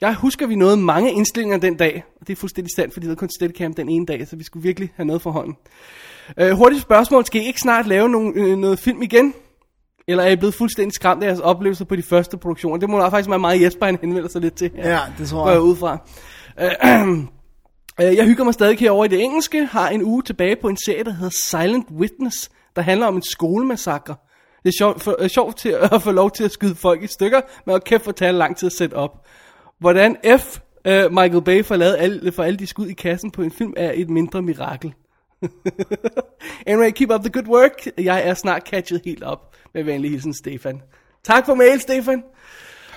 Jeg 0.00 0.14
husker, 0.14 0.46
vi 0.46 0.54
nåede 0.54 0.76
mange 0.76 1.12
indstillinger 1.12 1.58
den 1.58 1.76
dag, 1.76 2.04
og 2.20 2.26
det 2.26 2.32
er 2.32 2.36
fuldstændig 2.36 2.70
sandt, 2.76 2.92
fordi 2.92 3.04
det 3.04 3.10
var 3.10 3.16
kun 3.16 3.28
Steadicam 3.38 3.74
den 3.74 3.88
ene 3.88 4.06
dag, 4.06 4.28
så 4.28 4.36
vi 4.36 4.44
skulle 4.44 4.62
virkelig 4.62 4.90
have 4.96 5.06
noget 5.06 5.22
for 5.22 5.30
hånden. 5.30 5.56
Øh, 6.38 6.50
hurtigt 6.50 6.82
spørgsmål, 6.82 7.26
skal 7.26 7.42
I 7.42 7.44
ikke 7.44 7.60
snart 7.60 7.86
lave 7.86 8.08
nogen, 8.08 8.32
øh, 8.36 8.58
noget 8.58 8.78
film 8.78 9.02
igen? 9.02 9.34
Eller 10.08 10.24
er 10.24 10.30
I 10.30 10.36
blevet 10.36 10.54
fuldstændig 10.54 10.92
skræmt 10.92 11.22
af 11.22 11.26
jeres 11.26 11.40
oplevelser 11.40 11.84
på 11.84 11.96
de 11.96 12.02
første 12.02 12.36
produktioner? 12.36 12.76
Det 12.76 12.90
må 12.90 12.98
da 12.98 13.08
faktisk 13.08 13.30
være 13.30 13.38
meget 13.38 13.62
Jesper, 13.62 13.86
han 13.86 13.98
henvender 14.00 14.28
sig 14.28 14.40
lidt 14.40 14.54
til. 14.54 14.70
her 14.74 14.90
Ja, 14.90 14.98
det 15.18 15.28
tror 15.28 15.38
går 15.42 15.48
jeg. 15.48 15.54
jeg 15.54 15.62
ud 15.62 15.76
fra. 15.76 15.98
Øh, 16.60 17.18
Øh, 18.02 18.16
jeg 18.16 18.26
hygger 18.26 18.44
mig 18.44 18.54
stadig 18.54 18.78
herovre 18.78 19.06
i 19.06 19.08
det 19.08 19.22
engelske, 19.22 19.64
har 19.64 19.88
en 19.88 20.02
uge 20.02 20.22
tilbage 20.22 20.56
på 20.56 20.68
en 20.68 20.76
serie, 20.76 21.04
der 21.04 21.12
hedder 21.12 21.30
Silent 21.30 21.86
Witness, 21.90 22.50
der 22.76 22.82
handler 22.82 23.06
om 23.06 23.16
en 23.16 23.22
skolemassakre. 23.22 24.14
Det 24.62 24.68
er 24.68 24.76
sjovt, 24.78 25.02
for, 25.02 25.16
øh, 25.18 25.28
sjovt 25.28 25.56
til 25.56 25.68
at 25.92 26.02
få 26.02 26.10
lov 26.10 26.30
til 26.30 26.44
at 26.44 26.52
skyde 26.52 26.74
folk 26.74 27.02
i 27.02 27.06
stykker, 27.06 27.40
men 27.66 27.76
at 27.76 27.84
kæft 27.84 28.04
for 28.04 28.12
tage 28.12 28.32
lang 28.32 28.56
tid 28.56 28.66
at 28.66 28.72
sætte 28.72 28.94
op. 28.94 29.26
Hvordan 29.78 30.16
F. 30.38 30.58
Uh, 30.88 31.12
Michael 31.12 31.42
Bay 31.42 31.64
får 31.64 31.76
lavet 31.76 31.96
alle, 31.98 32.32
for 32.32 32.42
alle 32.42 32.58
de 32.58 32.66
skud 32.66 32.86
i 32.86 32.92
kassen 32.92 33.30
på 33.30 33.42
en 33.42 33.50
film 33.50 33.74
er 33.76 33.92
et 33.94 34.10
mindre 34.10 34.42
mirakel. 34.42 34.94
anyway, 36.66 36.90
keep 36.90 37.10
up 37.10 37.20
the 37.20 37.30
good 37.30 37.48
work. 37.48 37.86
Jeg 37.98 38.28
er 38.28 38.34
snart 38.34 38.62
catchet 38.62 39.00
helt 39.04 39.22
op. 39.22 39.56
Med 39.74 39.84
venlig 39.84 40.10
hilsen, 40.10 40.34
Stefan. 40.34 40.82
Tak 41.24 41.46
for 41.46 41.54
mail, 41.54 41.80
Stefan. 41.80 42.22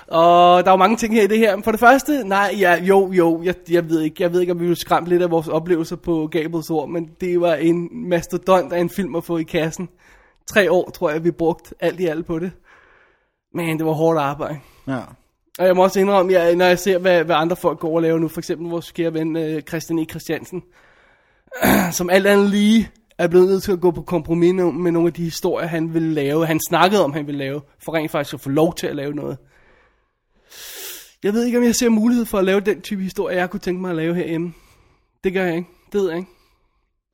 Og 0.08 0.64
der 0.64 0.70
er 0.70 0.72
jo 0.72 0.76
mange 0.76 0.96
ting 0.96 1.14
her 1.14 1.22
i 1.22 1.26
det 1.26 1.38
her. 1.38 1.62
For 1.62 1.70
det 1.70 1.80
første, 1.80 2.28
nej, 2.28 2.54
ja, 2.58 2.82
jo, 2.82 3.12
jo, 3.12 3.42
jeg, 3.42 3.54
jeg 3.70 3.88
ved 3.88 4.00
ikke, 4.00 4.22
jeg 4.22 4.32
ved 4.32 4.40
ikke, 4.40 4.52
om 4.52 4.60
vi 4.60 4.66
vil 4.66 4.76
skræmme 4.76 5.08
lidt 5.08 5.22
af 5.22 5.30
vores 5.30 5.48
oplevelser 5.48 5.96
på 5.96 6.26
Gabriels 6.26 6.70
ord, 6.70 6.88
men 6.88 7.10
det 7.20 7.40
var 7.40 7.54
en 7.54 8.08
mastodont 8.08 8.72
af 8.72 8.80
en 8.80 8.90
film 8.90 9.16
at 9.16 9.24
få 9.24 9.38
i 9.38 9.42
kassen. 9.42 9.88
Tre 10.46 10.72
år, 10.72 10.90
tror 10.90 11.10
jeg, 11.10 11.24
vi 11.24 11.30
brugte 11.30 11.74
alt 11.80 12.00
i 12.00 12.06
alt 12.06 12.26
på 12.26 12.38
det. 12.38 12.52
Men 13.54 13.78
det 13.78 13.86
var 13.86 13.92
hårdt 13.92 14.18
arbejde. 14.18 14.58
Ja. 14.88 15.00
Og 15.58 15.66
jeg 15.66 15.76
må 15.76 15.82
også 15.82 16.00
indrømme, 16.00 16.32
jeg, 16.32 16.56
når 16.56 16.64
jeg 16.64 16.78
ser, 16.78 16.98
hvad, 16.98 17.24
hvad 17.24 17.36
andre 17.36 17.56
folk 17.56 17.78
går 17.78 17.96
og 17.96 18.02
laver 18.02 18.18
nu, 18.18 18.28
for 18.28 18.40
eksempel 18.40 18.70
vores 18.70 18.92
kære 18.92 19.14
ven 19.14 19.36
øh, 19.36 19.62
Christian 19.62 19.98
E. 19.98 20.04
Christiansen, 20.04 20.62
som 21.98 22.10
alt 22.10 22.26
andet 22.26 22.50
lige 22.50 22.90
er 23.18 23.28
blevet 23.28 23.48
nødt 23.48 23.62
til 23.62 23.72
at 23.72 23.80
gå 23.80 23.90
på 23.90 24.02
kompromis 24.02 24.54
med 24.54 24.92
nogle 24.92 25.06
af 25.06 25.12
de 25.12 25.24
historier, 25.24 25.66
han 25.66 25.94
ville 25.94 26.14
lave, 26.14 26.46
han 26.46 26.60
snakkede 26.68 27.04
om, 27.04 27.12
han 27.12 27.26
ville 27.26 27.38
lave, 27.38 27.60
for 27.84 27.94
rent 27.94 28.10
faktisk 28.10 28.34
at 28.34 28.40
få 28.40 28.50
lov 28.50 28.74
til 28.74 28.86
at 28.86 28.96
lave 28.96 29.14
noget. 29.14 29.38
Jeg 31.24 31.32
ved 31.32 31.44
ikke, 31.44 31.58
om 31.58 31.64
jeg 31.64 31.74
ser 31.74 31.88
mulighed 31.88 32.24
for 32.24 32.38
at 32.38 32.44
lave 32.44 32.60
den 32.60 32.80
type 32.80 33.02
historie, 33.02 33.36
jeg 33.36 33.50
kunne 33.50 33.60
tænke 33.60 33.80
mig 33.80 33.90
at 33.90 33.96
lave 33.96 34.14
herhjemme. 34.14 34.52
Det 35.24 35.32
gør 35.32 35.44
jeg 35.44 35.56
ikke. 35.56 35.68
Det 35.92 36.00
ved 36.00 36.08
jeg 36.08 36.18
ikke. 36.18 36.30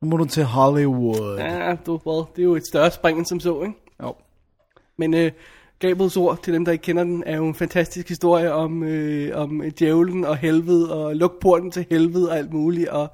Nu 0.02 0.08
må 0.08 0.16
du 0.16 0.24
til 0.24 0.44
Hollywood. 0.44 1.36
Ja. 1.38 1.74
Du, 1.86 2.00
well, 2.06 2.24
det 2.36 2.42
er 2.42 2.46
jo 2.46 2.54
et 2.54 2.66
større 2.66 2.90
spring 2.90 3.18
end 3.18 3.26
som 3.26 3.40
så, 3.40 3.62
ikke? 3.62 3.74
Jo. 4.02 4.14
Men 4.98 5.14
øh, 5.14 5.30
Gabriels 5.78 6.16
ord, 6.16 6.42
til 6.42 6.54
dem, 6.54 6.64
der 6.64 6.72
ikke 6.72 6.82
kender 6.82 7.04
den, 7.04 7.22
er 7.26 7.36
jo 7.36 7.46
en 7.46 7.54
fantastisk 7.54 8.08
historie 8.08 8.52
om, 8.52 8.82
øh, 8.82 9.36
om 9.36 9.62
djævlen 9.78 10.24
og 10.24 10.36
helvede, 10.36 10.94
og 11.04 11.16
luk 11.16 11.40
porten 11.40 11.70
til 11.70 11.86
helvede 11.90 12.30
og 12.30 12.36
alt 12.38 12.52
muligt, 12.52 12.88
og, 12.88 13.08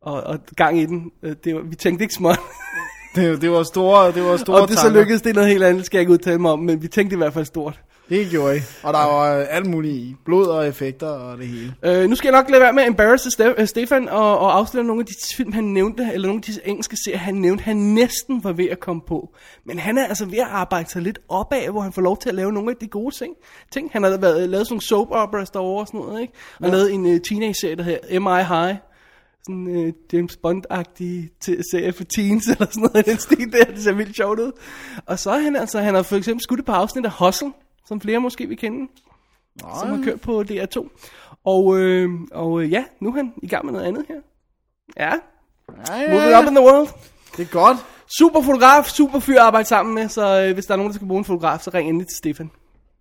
og, 0.00 0.22
og 0.22 0.38
gang 0.56 0.78
i 0.80 0.86
den. 0.86 1.12
Øh, 1.22 1.34
Det 1.44 1.54
var, 1.54 1.60
vi 1.60 1.74
tænkte 1.76 2.02
ikke 2.04 2.14
småt, 2.14 2.38
Det, 3.14 3.40
det 3.42 3.50
var 3.50 3.62
store, 3.62 4.12
det 4.12 4.22
var 4.24 4.36
store 4.36 4.60
og 4.62 4.68
det 4.68 4.76
så 4.78 4.82
tanker. 4.82 5.00
lykkedes, 5.00 5.22
det 5.22 5.30
er 5.30 5.34
noget 5.34 5.48
helt 5.50 5.64
andet, 5.64 5.86
skal 5.86 5.98
jeg 5.98 6.00
ikke 6.02 6.12
udtale 6.12 6.38
mig 6.38 6.50
om, 6.50 6.58
men 6.58 6.82
vi 6.82 6.88
tænkte 6.88 7.14
i 7.14 7.16
hvert 7.16 7.32
fald 7.32 7.44
stort. 7.44 7.80
Det 8.08 8.30
gjorde 8.30 8.56
I. 8.56 8.60
Og 8.82 8.92
der 8.92 8.98
var 8.98 9.38
øh, 9.38 9.46
alt 9.50 9.66
muligt 9.66 9.94
i. 9.94 10.16
Blod 10.24 10.46
og 10.46 10.68
effekter 10.68 11.06
og 11.06 11.38
det 11.38 11.46
hele. 11.46 11.74
Øh, 11.82 12.08
nu 12.08 12.16
skal 12.16 12.28
jeg 12.28 12.40
nok 12.40 12.50
lade 12.50 12.60
være 12.60 12.72
med 12.72 12.82
at 12.82 12.88
embarrasse 12.88 13.28
Ste- 13.28 13.60
øh, 13.60 13.66
Stefan 13.66 14.08
og, 14.08 14.38
og 14.38 14.56
afsløre 14.56 14.84
nogle 14.84 15.00
af 15.00 15.06
de 15.06 15.12
film, 15.36 15.52
han 15.52 15.64
nævnte, 15.64 16.10
eller 16.12 16.28
nogle 16.28 16.42
af 16.48 16.52
de 16.52 16.60
engelske 16.64 16.96
serier, 17.04 17.18
han 17.18 17.34
nævnte, 17.34 17.64
han 17.64 17.76
næsten 17.76 18.44
var 18.44 18.52
ved 18.52 18.68
at 18.68 18.80
komme 18.80 19.02
på. 19.08 19.34
Men 19.66 19.78
han 19.78 19.98
er 19.98 20.06
altså 20.06 20.26
ved 20.26 20.38
at 20.38 20.46
arbejde 20.50 20.90
sig 20.90 21.02
lidt 21.02 21.18
opad, 21.28 21.70
hvor 21.70 21.80
han 21.80 21.92
får 21.92 22.02
lov 22.02 22.18
til 22.18 22.28
at 22.28 22.34
lave 22.34 22.52
nogle 22.52 22.70
af 22.70 22.76
de 22.76 22.86
gode 22.86 23.14
ting. 23.14 23.34
ting. 23.72 23.90
Han 23.92 24.02
har 24.02 24.16
været, 24.16 24.48
lavet 24.48 24.66
sådan 24.66 24.74
nogle 24.74 24.82
soap 24.82 25.08
operas 25.10 25.50
derovre 25.50 25.80
og 25.80 25.86
sådan 25.86 26.00
noget, 26.00 26.20
ikke? 26.20 26.32
Og 26.60 26.66
ja. 26.66 26.72
lavet 26.72 26.92
en 26.92 27.06
uh, 27.06 27.16
teenage-serie, 27.28 27.76
der 27.76 27.82
hedder 27.82 28.20
M.I. 28.20 28.44
High. 28.44 28.76
Sådan 29.46 29.66
uh, 29.66 29.92
James 30.12 30.36
Bond-agtig 30.36 31.30
serie 31.70 31.92
for 31.92 32.04
teens, 32.04 32.46
eller 32.52 32.66
sådan 32.66 32.82
noget 32.82 33.06
i 33.06 33.10
den 33.10 33.18
stil 33.18 33.52
der. 33.52 33.64
Det 33.64 33.82
ser 33.82 33.92
vildt 33.92 34.16
sjovt 34.16 34.40
ud. 34.40 34.52
Og 35.06 35.18
så 35.18 35.30
er 35.30 35.38
han 35.38 35.56
altså, 35.56 35.80
han 35.80 35.94
har 35.94 36.02
for 36.02 36.16
eksempel 36.16 36.42
skudt 36.42 36.60
et 36.60 36.66
par 36.66 36.74
afsnit 36.74 37.04
af 37.04 37.12
Hustle, 37.18 37.52
som 37.86 38.00
flere 38.00 38.18
måske 38.20 38.46
vil 38.46 38.56
kende 38.58 38.88
som 39.60 39.88
har 39.88 40.00
kørt 40.04 40.20
på 40.20 40.40
DR2. 40.50 40.88
Og, 41.44 41.78
øh, 41.78 42.10
og 42.32 42.62
øh, 42.62 42.72
ja, 42.72 42.84
nu 43.00 43.08
er 43.10 43.14
han 43.14 43.32
i 43.42 43.46
gang 43.48 43.64
med 43.64 43.72
noget 43.72 43.86
andet 43.86 44.04
her. 44.08 44.14
Ja, 44.96 45.12
Ja, 45.88 46.10
moving 46.12 46.38
up 46.38 46.44
in 46.48 46.54
the 46.54 46.64
world. 46.64 46.88
Det 47.36 47.42
er 47.42 47.50
godt. 47.52 47.76
Super 48.18 48.40
fotograf, 48.42 48.84
super 48.84 49.18
fyr 49.18 49.34
at 49.34 49.40
arbejde 49.40 49.68
sammen 49.68 49.94
med, 49.94 50.08
så 50.08 50.42
øh, 50.42 50.54
hvis 50.54 50.66
der 50.66 50.72
er 50.72 50.76
nogen, 50.76 50.90
der 50.90 50.94
skal 50.94 51.08
bruge 51.08 51.18
en 51.18 51.24
fotograf, 51.24 51.60
så 51.60 51.70
ring 51.74 51.88
endelig 51.88 52.08
til 52.08 52.16
Stefan. 52.16 52.50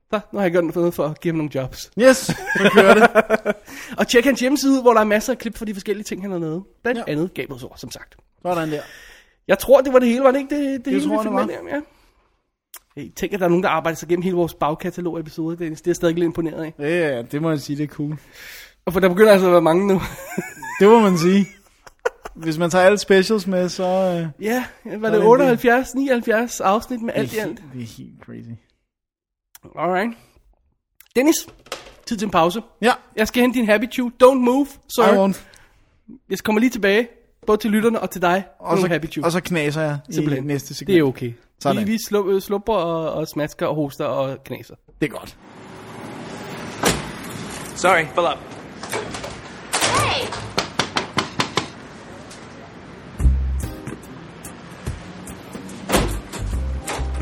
Så, 0.10 0.20
nu 0.32 0.40
har 0.40 0.46
jeg 0.46 0.52
gjort 0.52 0.64
noget 0.76 0.94
for 0.94 1.06
at 1.06 1.20
give 1.22 1.32
ham 1.32 1.38
nogle 1.38 1.52
jobs. 1.56 1.92
Yes, 2.02 2.18
så 2.18 2.70
kører 2.74 2.94
det. 2.94 3.08
Og 4.00 4.08
tjek 4.08 4.26
hans 4.26 4.40
hjemmeside, 4.40 4.82
hvor 4.82 4.94
der 4.94 5.00
er 5.00 5.04
masser 5.06 5.34
af 5.34 5.38
klip 5.40 5.58
for 5.58 5.66
de 5.66 5.74
forskellige 5.74 6.04
ting, 6.04 6.22
han 6.22 6.32
har 6.32 6.40
lavet. 6.40 6.64
Blandt 6.84 6.98
Ja. 7.00 7.04
ja. 7.08 7.12
andet 7.12 7.34
Gabriels 7.34 7.64
ord, 7.64 7.78
som 7.78 7.92
sagt. 7.92 8.16
Sådan 8.44 8.72
der. 8.72 8.82
Jeg 9.48 9.60
tror, 9.60 9.82
det 9.82 9.94
var 9.94 10.00
det 10.00 10.08
hele, 10.08 10.24
var 10.24 10.32
det 10.32 10.40
ikke 10.40 10.56
det, 10.56 10.64
det, 10.66 10.86
det 10.86 10.94
hele, 10.94 11.06
tror 11.06 11.10
vi 11.10 11.16
jeg, 11.16 11.22
fik 11.24 11.56
det 11.56 11.64
med 11.64 11.64
var. 11.64 11.70
der? 11.70 11.76
Ja. 11.76 11.82
Hey, 12.98 13.10
tænk, 13.16 13.34
at 13.34 13.40
der 13.40 13.46
er 13.46 13.50
nogen, 13.50 13.64
der 13.64 13.70
arbejder 13.70 13.96
sig 13.96 14.10
gennem 14.10 14.24
hele 14.24 14.36
vores 14.36 14.54
bagkatalog 14.54 15.20
episode, 15.20 15.58
Dennis. 15.58 15.82
Det 15.82 15.88
er 15.88 15.92
jeg 15.92 15.96
stadig 15.96 16.16
lidt 16.16 16.26
imponeret 16.26 16.64
af. 16.64 16.74
Ja, 16.80 17.16
ja, 17.16 17.22
det 17.22 17.42
må 17.42 17.50
jeg 17.50 17.60
sige, 17.60 17.78
det 17.78 17.84
er 17.84 17.88
cool. 17.88 18.18
Og 18.86 18.94
for 18.94 19.00
der 19.00 19.10
begynder 19.10 19.32
altså 19.32 19.48
at 19.48 19.52
være 19.54 19.62
mange 19.62 19.88
nu. 19.88 20.02
Det 20.80 20.88
må 20.90 21.00
man 21.00 21.18
sige. 21.18 21.48
Hvis 22.36 22.58
man 22.58 22.70
tager 22.70 22.86
alle 22.86 22.98
specials 22.98 23.48
med, 23.48 23.70
så... 23.70 23.84
Øh, 23.84 24.44
ja, 24.46 24.66
var 24.98 25.10
det 25.10 25.20
det 25.20 25.28
78, 25.28 25.96
79 25.96 26.60
afsnit 26.62 27.02
med 27.02 27.14
alt 27.16 27.34
i 27.34 27.36
det, 27.36 27.42
alt. 27.42 27.64
det 27.74 27.82
er 27.82 27.86
helt 27.98 28.20
crazy. 28.26 28.50
Alright. 29.80 30.18
Dennis, 31.16 31.36
tid 32.06 32.18
til 32.18 32.26
en 32.26 32.32
pause. 32.32 32.62
Ja, 32.82 32.92
Jeg 33.16 33.28
skal 33.28 33.42
hente 33.42 33.60
din 33.60 33.66
happy 33.68 33.92
chew. 33.92 34.10
Don't 34.24 34.34
move, 34.40 34.68
sir. 34.96 35.04
I 35.04 35.18
won't. 35.18 35.42
Jeg 36.30 36.40
kommer 36.40 36.60
lige 36.60 36.70
tilbage, 36.70 37.08
både 37.48 37.58
til 37.58 37.72
lytterne 37.72 38.00
og 38.00 38.10
til 38.10 38.22
dig. 38.22 38.44
Og 38.60 38.78
så, 38.78 38.88
happy 38.88 39.06
chew. 39.06 39.26
og 39.26 39.32
så 39.32 39.40
knaser 39.42 39.82
jeg 39.82 39.98
i 40.10 40.14
Simpelthen. 40.14 40.44
næste 40.44 40.74
segment. 40.74 40.94
Det 40.96 41.00
er 41.00 41.04
okay. 41.04 41.34
Sådan. 41.60 41.86
Vi, 41.88 41.92
vi 41.92 41.98
slupper, 42.08 42.40
slupper 42.40 42.74
og, 42.74 43.14
og 43.14 43.28
smasker 43.28 43.68
og 43.68 43.76
hoster 43.76 44.06
og 44.06 44.44
knaser. 44.44 44.76
Det 45.02 45.08
er 45.08 45.18
godt. 45.18 45.38
Sorry, 47.76 48.06
fill 48.16 48.28
up. 48.28 48.38
Hey! 50.00 50.28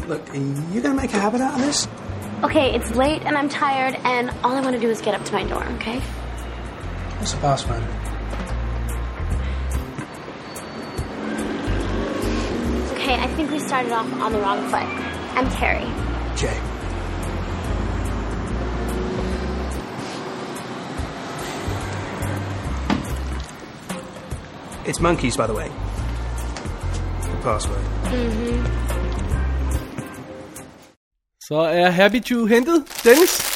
Look, 0.08 0.22
you 0.74 0.82
gonna 0.82 0.96
make 1.02 1.14
a 1.14 1.20
habit 1.20 1.42
out 1.42 1.54
of 1.54 1.62
this? 1.62 1.88
Okay, 2.44 2.76
it's 2.76 2.92
late 2.96 3.22
and 3.26 3.38
I'm 3.38 3.50
tired, 3.50 3.96
and 4.04 4.30
all 4.44 4.54
I 4.58 4.62
want 4.62 4.76
to 4.76 4.82
do 4.82 4.90
is 4.90 5.02
get 5.02 5.14
up 5.14 5.24
to 5.26 5.34
my 5.34 5.44
dorm, 5.44 5.76
okay? 5.76 6.00
What's 7.20 7.34
the 7.34 7.40
password? 7.40 7.84
Okay, 13.02 13.16
I 13.16 13.28
think 13.36 13.50
we 13.50 13.60
started 13.60 13.92
off 13.92 14.06
on 14.22 14.32
the 14.32 14.40
wrong 14.40 14.62
foot. 14.70 14.88
I'm 15.34 15.50
Terry. 15.50 15.88
Jay. 16.38 16.56
It's 24.86 25.00
monkeys, 25.00 25.36
by 25.36 25.48
the 25.48 25.56
way. 25.56 25.68
The 27.24 27.38
password. 27.42 27.82
Så 31.42 31.56
er 31.56 31.90
Happy 31.90 32.24
Chew 32.24 32.46
hentet, 32.46 32.84
Dennis. 33.04 33.52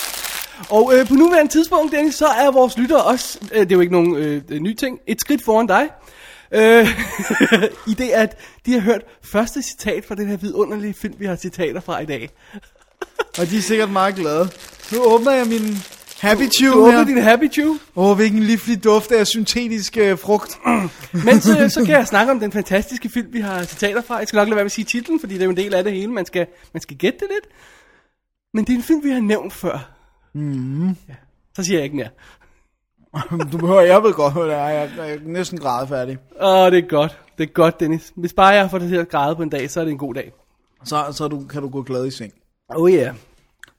Og 0.69 0.93
øh, 0.95 1.07
på 1.07 1.13
nuværende 1.13 1.51
tidspunkt, 1.51 1.91
Dennis, 1.91 2.15
så 2.15 2.25
er 2.25 2.51
vores 2.51 2.77
lyttere 2.77 3.03
også, 3.03 3.39
øh, 3.51 3.59
det 3.59 3.71
er 3.71 3.75
jo 3.75 3.81
ikke 3.81 3.93
nogen 3.93 4.15
øh, 4.15 4.59
ny 4.59 4.73
ting, 4.73 4.99
et 5.07 5.21
skridt 5.21 5.43
foran 5.45 5.67
dig. 5.67 5.89
Øh, 6.55 6.87
I 7.91 7.93
det, 7.93 8.09
at 8.09 8.37
de 8.65 8.73
har 8.73 8.79
hørt 8.79 9.01
første 9.23 9.61
citat 9.61 10.05
fra 10.05 10.15
den 10.15 10.27
her 10.27 10.37
vidunderlige 10.37 10.93
film, 10.93 11.15
vi 11.17 11.25
har 11.25 11.35
citater 11.35 11.79
fra 11.81 11.99
i 11.99 12.05
dag. 12.05 12.29
Og 13.39 13.49
de 13.49 13.57
er 13.57 13.61
sikkert 13.61 13.91
meget 13.91 14.15
glade. 14.15 14.49
Nu 14.91 15.03
åbner 15.03 15.31
jeg 15.31 15.47
min 15.47 15.77
Happy 16.19 16.49
Chew 16.57 16.71
Du 16.71 16.79
åbner 16.79 16.97
her. 16.97 17.05
din 17.05 17.17
Happy 17.17 17.51
Chew. 17.51 17.77
Åh, 17.95 18.09
oh, 18.09 18.15
hvilken 18.15 18.43
livlig 18.43 18.83
duft 18.83 19.11
af 19.11 19.27
syntetisk 19.27 19.97
øh, 19.97 20.17
frugt. 20.19 20.59
Men 21.25 21.41
så, 21.41 21.69
så 21.69 21.85
kan 21.85 21.95
jeg 21.95 22.07
snakke 22.07 22.31
om 22.31 22.39
den 22.39 22.51
fantastiske 22.51 23.09
film, 23.09 23.33
vi 23.33 23.39
har 23.39 23.63
citater 23.63 24.01
fra. 24.01 24.15
Jeg 24.15 24.27
skal 24.27 24.37
nok 24.37 24.47
lade 24.47 24.55
være 24.55 24.63
med 24.63 24.65
at 24.65 24.71
sige 24.71 24.85
titlen, 24.85 25.19
fordi 25.19 25.33
det 25.33 25.41
er 25.41 25.45
jo 25.45 25.51
en 25.51 25.57
del 25.57 25.73
af 25.73 25.83
det 25.83 25.93
hele. 25.93 26.11
Man 26.11 26.25
skal, 26.25 26.47
man 26.73 26.81
skal 26.81 26.97
gætte 26.97 27.19
det 27.19 27.27
lidt. 27.29 27.53
Men 28.53 28.65
det 28.65 28.73
er 28.73 28.77
en 28.77 28.83
film, 28.83 29.03
vi 29.03 29.09
har 29.09 29.19
nævnt 29.19 29.53
før. 29.53 29.91
Mm. 30.33 30.87
Ja. 30.87 31.13
Så 31.55 31.63
siger 31.63 31.77
jeg 31.77 31.83
ikke 31.83 31.95
mere. 31.95 32.09
du 33.51 33.57
behøver, 33.57 33.81
jeg 33.81 34.03
ved 34.03 34.13
godt, 34.13 34.33
hvad 34.33 34.43
det 34.45 34.53
er. 34.53 34.67
Jeg 34.67 34.89
jeg 34.97 35.11
er 35.13 35.17
næsten 35.23 35.59
grædefærdig. 35.59 36.17
Åh, 36.41 36.71
det 36.71 36.77
er 36.77 36.87
godt. 36.87 37.19
Det 37.37 37.43
er 37.43 37.53
godt, 37.53 37.79
Dennis. 37.79 38.13
Hvis 38.15 38.33
bare 38.33 38.47
jeg 38.47 38.71
får 38.71 38.77
det 38.77 38.89
til 38.89 38.95
at 38.95 39.09
græde 39.09 39.35
på 39.35 39.43
en 39.43 39.49
dag, 39.49 39.69
så 39.71 39.79
er 39.79 39.83
det 39.83 39.91
en 39.91 39.97
god 39.97 40.13
dag. 40.13 40.31
Så, 40.83 41.05
så 41.11 41.27
du, 41.27 41.45
kan 41.49 41.61
du 41.61 41.69
gå 41.69 41.81
glad 41.81 42.05
i 42.05 42.11
seng. 42.11 42.33
Oh 42.69 42.91
yeah. 42.91 43.15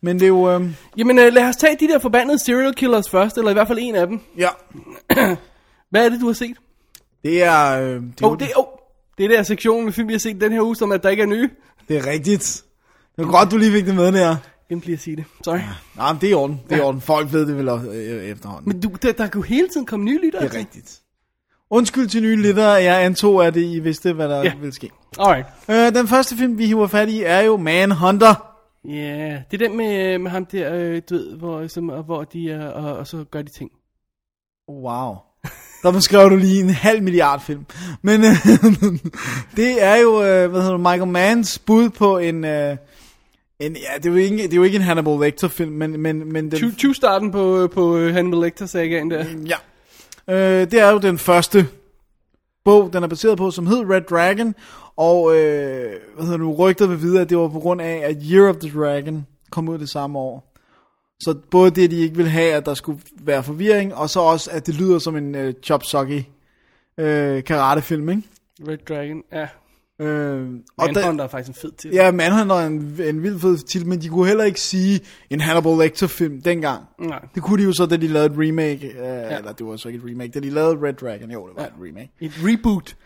Men 0.01 0.17
det 0.17 0.23
er 0.23 0.29
jo... 0.29 0.51
Øh, 0.51 0.71
Jamen, 0.97 1.19
øh, 1.19 1.33
lad 1.33 1.49
os 1.49 1.57
tage 1.57 1.77
de 1.81 1.89
der 1.89 1.99
forbandede 1.99 2.39
serial 2.39 2.75
killers 2.75 3.11
først, 3.11 3.39
eller 3.39 3.51
i 3.51 3.55
hvert 3.55 3.69
fald 3.69 3.79
en 3.83 3.95
af 3.95 4.07
dem. 4.07 4.21
ja, 4.39 4.49
Hvad 5.91 6.05
er 6.05 6.09
det, 6.09 6.21
du 6.21 6.27
har 6.27 6.33
set? 6.33 6.57
det 7.25 7.43
er... 7.43 7.81
Øh, 7.81 7.89
det, 7.89 8.23
er 8.23 8.27
oh, 8.27 8.39
det, 8.39 8.49
oh, 8.57 8.65
det 9.19 9.25
er 9.25 9.29
der 9.29 9.43
sektion 9.43 9.85
med 9.85 9.93
film, 9.93 10.09
vi 10.09 10.15
har 10.15 10.19
set 10.19 10.41
den 10.41 10.53
her 10.53 10.63
uge, 10.63 10.77
som 10.77 10.93
at 10.93 11.03
der 11.03 11.09
ikke 11.09 11.23
er 11.23 11.27
nye. 11.27 11.51
det 11.89 11.97
er 11.97 12.07
rigtigt. 12.07 12.65
Det 13.17 13.25
er 13.25 13.31
godt, 13.31 13.51
du 13.51 13.57
lige 13.57 13.73
fik 13.73 13.87
det 13.87 13.95
med 13.95 14.13
der. 14.13 14.37
Glemte 14.69 14.87
lige 14.87 14.95
at 14.95 15.01
sige 15.01 15.17
det. 15.17 15.25
Sorry. 15.45 15.59
Nej, 15.97 16.13
men 16.13 16.21
det 16.21 16.27
er 16.27 16.31
i 16.31 16.35
orden. 16.35 16.61
Det 16.69 16.73
er 16.73 16.77
i 16.77 16.81
orden. 16.81 17.01
Folk 17.01 17.33
ved 17.33 17.47
det 17.47 17.57
vel 17.57 17.69
også, 17.69 17.89
øh, 17.89 18.25
efterhånden. 18.25 18.69
Men 18.73 18.81
du, 18.81 18.89
der, 19.03 19.13
der 19.13 19.29
jo 19.35 19.43
hele 19.43 19.69
tiden 19.69 19.87
komme 19.87 20.05
nye 20.05 20.21
lyttere. 20.25 20.43
Det 20.43 20.55
er 20.55 20.59
rigtigt. 20.59 21.01
Undskyld 21.71 22.09
til 22.09 22.23
nye 22.23 22.37
lyttere. 22.37 22.71
Jeg 22.71 23.05
antog, 23.05 23.47
at 23.47 23.57
I 23.57 23.79
vidste, 23.79 24.13
hvad 24.13 24.29
der 24.29 24.37
Ja. 24.37 24.43
ja. 24.43 24.53
ville 24.61 24.73
ske. 24.75 24.91
Alright. 25.19 25.47
Øh, 25.69 25.95
den 25.95 26.09
første 26.09 26.37
film, 26.37 26.59
vi 26.59 26.67
hiver 26.67 26.87
fat 26.87 27.09
i, 27.09 27.23
er 27.23 27.41
jo 27.41 27.57
Manhunter. 27.57 28.53
Ja, 28.85 28.91
yeah. 28.93 29.41
det 29.51 29.63
er 29.63 29.69
den 29.69 29.77
med, 29.77 30.19
med 30.19 30.31
ham 30.31 30.47
der, 30.47 30.75
øh, 30.75 31.03
du 31.11 31.15
ved, 31.15 31.37
hvor, 31.37 31.67
som, 31.67 31.89
og 31.91 32.03
hvor 32.03 32.25
de 32.25 32.51
er, 32.51 32.69
og, 32.69 32.97
og 32.97 33.07
så 33.07 33.25
gør 33.31 33.43
de 33.43 33.51
ting. 33.51 33.71
Wow. 34.69 35.15
Der 35.83 35.93
beskrev 35.93 36.31
du 36.31 36.37
lige 36.37 36.61
en 36.61 36.71
halv 36.71 37.03
milliard 37.03 37.41
film. 37.41 37.67
Men 38.03 38.25
øh, 38.25 38.31
det 39.57 39.83
er 39.85 39.97
jo, 39.97 40.23
øh, 40.23 40.51
hvad 40.51 40.61
hedder 40.61 40.77
det, 40.77 40.81
Michael 40.81 41.07
Manns 41.07 41.59
bud 41.59 41.91
på 41.91 42.19
en... 42.19 42.45
Øh, 42.45 42.77
en 43.61 43.77
ja, 43.77 43.97
det 43.97 44.07
er, 44.07 44.11
jo 44.11 44.17
ikke, 44.17 44.37
det 44.37 44.53
er 44.53 44.57
jo 44.57 44.63
ikke 44.63 44.77
en 44.77 44.83
Hannibal 44.83 45.21
Lecter 45.21 45.49
film, 45.49 45.73
men, 45.73 46.01
men, 46.01 46.33
men 46.33 46.51
den, 46.51 46.75
20 46.77 46.95
starten 46.95 47.31
på, 47.31 47.69
på 47.73 47.97
øh, 47.97 48.15
Hannibal 48.15 48.41
Lecter 48.41 48.67
sagaen 48.67 49.11
der. 49.11 49.25
Ja. 49.47 49.57
Øh, 50.35 50.71
det 50.71 50.81
er 50.81 50.91
jo 50.91 50.99
den 50.99 51.19
første 51.19 51.67
bog, 52.65 52.93
den 52.93 53.03
er 53.03 53.09
baseret 53.09 53.39
på, 53.39 53.51
som 53.51 53.67
hed 53.67 53.91
Red 53.91 54.03
Dragon. 54.03 54.55
Og 54.97 55.37
øh, 55.37 55.93
hvad 56.15 56.25
hedder 56.25 56.39
nu, 56.39 56.55
rygtet 56.55 56.91
vil 56.91 57.01
videre, 57.01 57.23
at 57.23 57.31
det 57.31 57.39
var 57.39 57.49
på 57.49 57.61
grund 57.61 57.81
af, 57.81 58.03
at 58.05 58.17
Year 58.23 58.49
of 58.49 58.57
the 58.57 58.81
Dragon 58.81 59.27
kom 59.51 59.69
ud 59.69 59.79
det 59.79 59.89
samme 59.89 60.19
år. 60.19 60.53
Så 61.21 61.35
både 61.51 61.71
det, 61.71 61.91
de 61.91 61.97
ikke 61.97 62.17
ville 62.17 62.31
have, 62.31 62.55
at 62.55 62.67
der 62.67 62.75
skulle 62.75 63.01
være 63.21 63.43
forvirring, 63.43 63.95
og 63.95 64.11
så 64.11 64.21
også, 64.21 64.51
at 64.51 64.67
det 64.67 64.75
lyder 64.75 64.99
som 64.99 65.17
en 65.17 65.35
øh, 65.35 65.55
chop 65.63 65.85
socky 65.85 66.23
øh, 66.99 67.45
karatefilm, 67.45 68.09
ikke? 68.09 68.23
Red 68.69 68.79
Dragon, 68.79 69.23
ja. 69.33 69.49
Øh, 70.01 70.49
og 70.79 70.89
Manhunter 70.95 71.25
er 71.25 71.29
faktisk 71.29 71.49
en 71.49 71.55
fed 71.63 71.73
til. 71.79 71.91
ja, 71.93 72.11
Manhunter 72.13 72.55
er 72.57 72.67
en, 72.67 72.97
en 73.05 73.23
vild 73.23 73.41
fed 73.41 73.59
titel, 73.59 73.89
men 73.89 74.01
de 74.03 74.09
kunne 74.09 74.27
heller 74.27 74.45
ikke 74.45 74.61
sige 74.61 75.01
en 75.31 75.41
Hannibal 75.41 75.79
Lecter 75.79 76.07
film 76.07 76.43
dengang. 76.43 76.83
Nej. 77.01 77.21
Det 77.35 77.43
kunne 77.43 77.63
de 77.63 77.67
jo 77.67 77.73
så, 77.73 77.87
da 77.87 77.97
de 77.97 78.07
lavede 78.07 78.27
et 78.33 78.49
remake, 78.49 78.87
øh, 78.89 78.97
ja. 79.05 79.37
eller 79.39 79.53
det 79.53 79.67
var 79.67 79.77
så 79.77 79.89
ikke 79.89 79.99
et 80.05 80.11
remake, 80.11 80.31
da 80.33 80.41
de 80.41 80.51
lavede 80.51 80.79
Red 80.83 80.93
Dragon, 80.95 81.31
jo, 81.31 81.47
det 81.49 81.57
var 81.57 81.63
ja. 81.63 81.69
et 81.69 81.75
remake. 81.89 82.11
Et 82.21 82.33
reboot. 82.45 82.97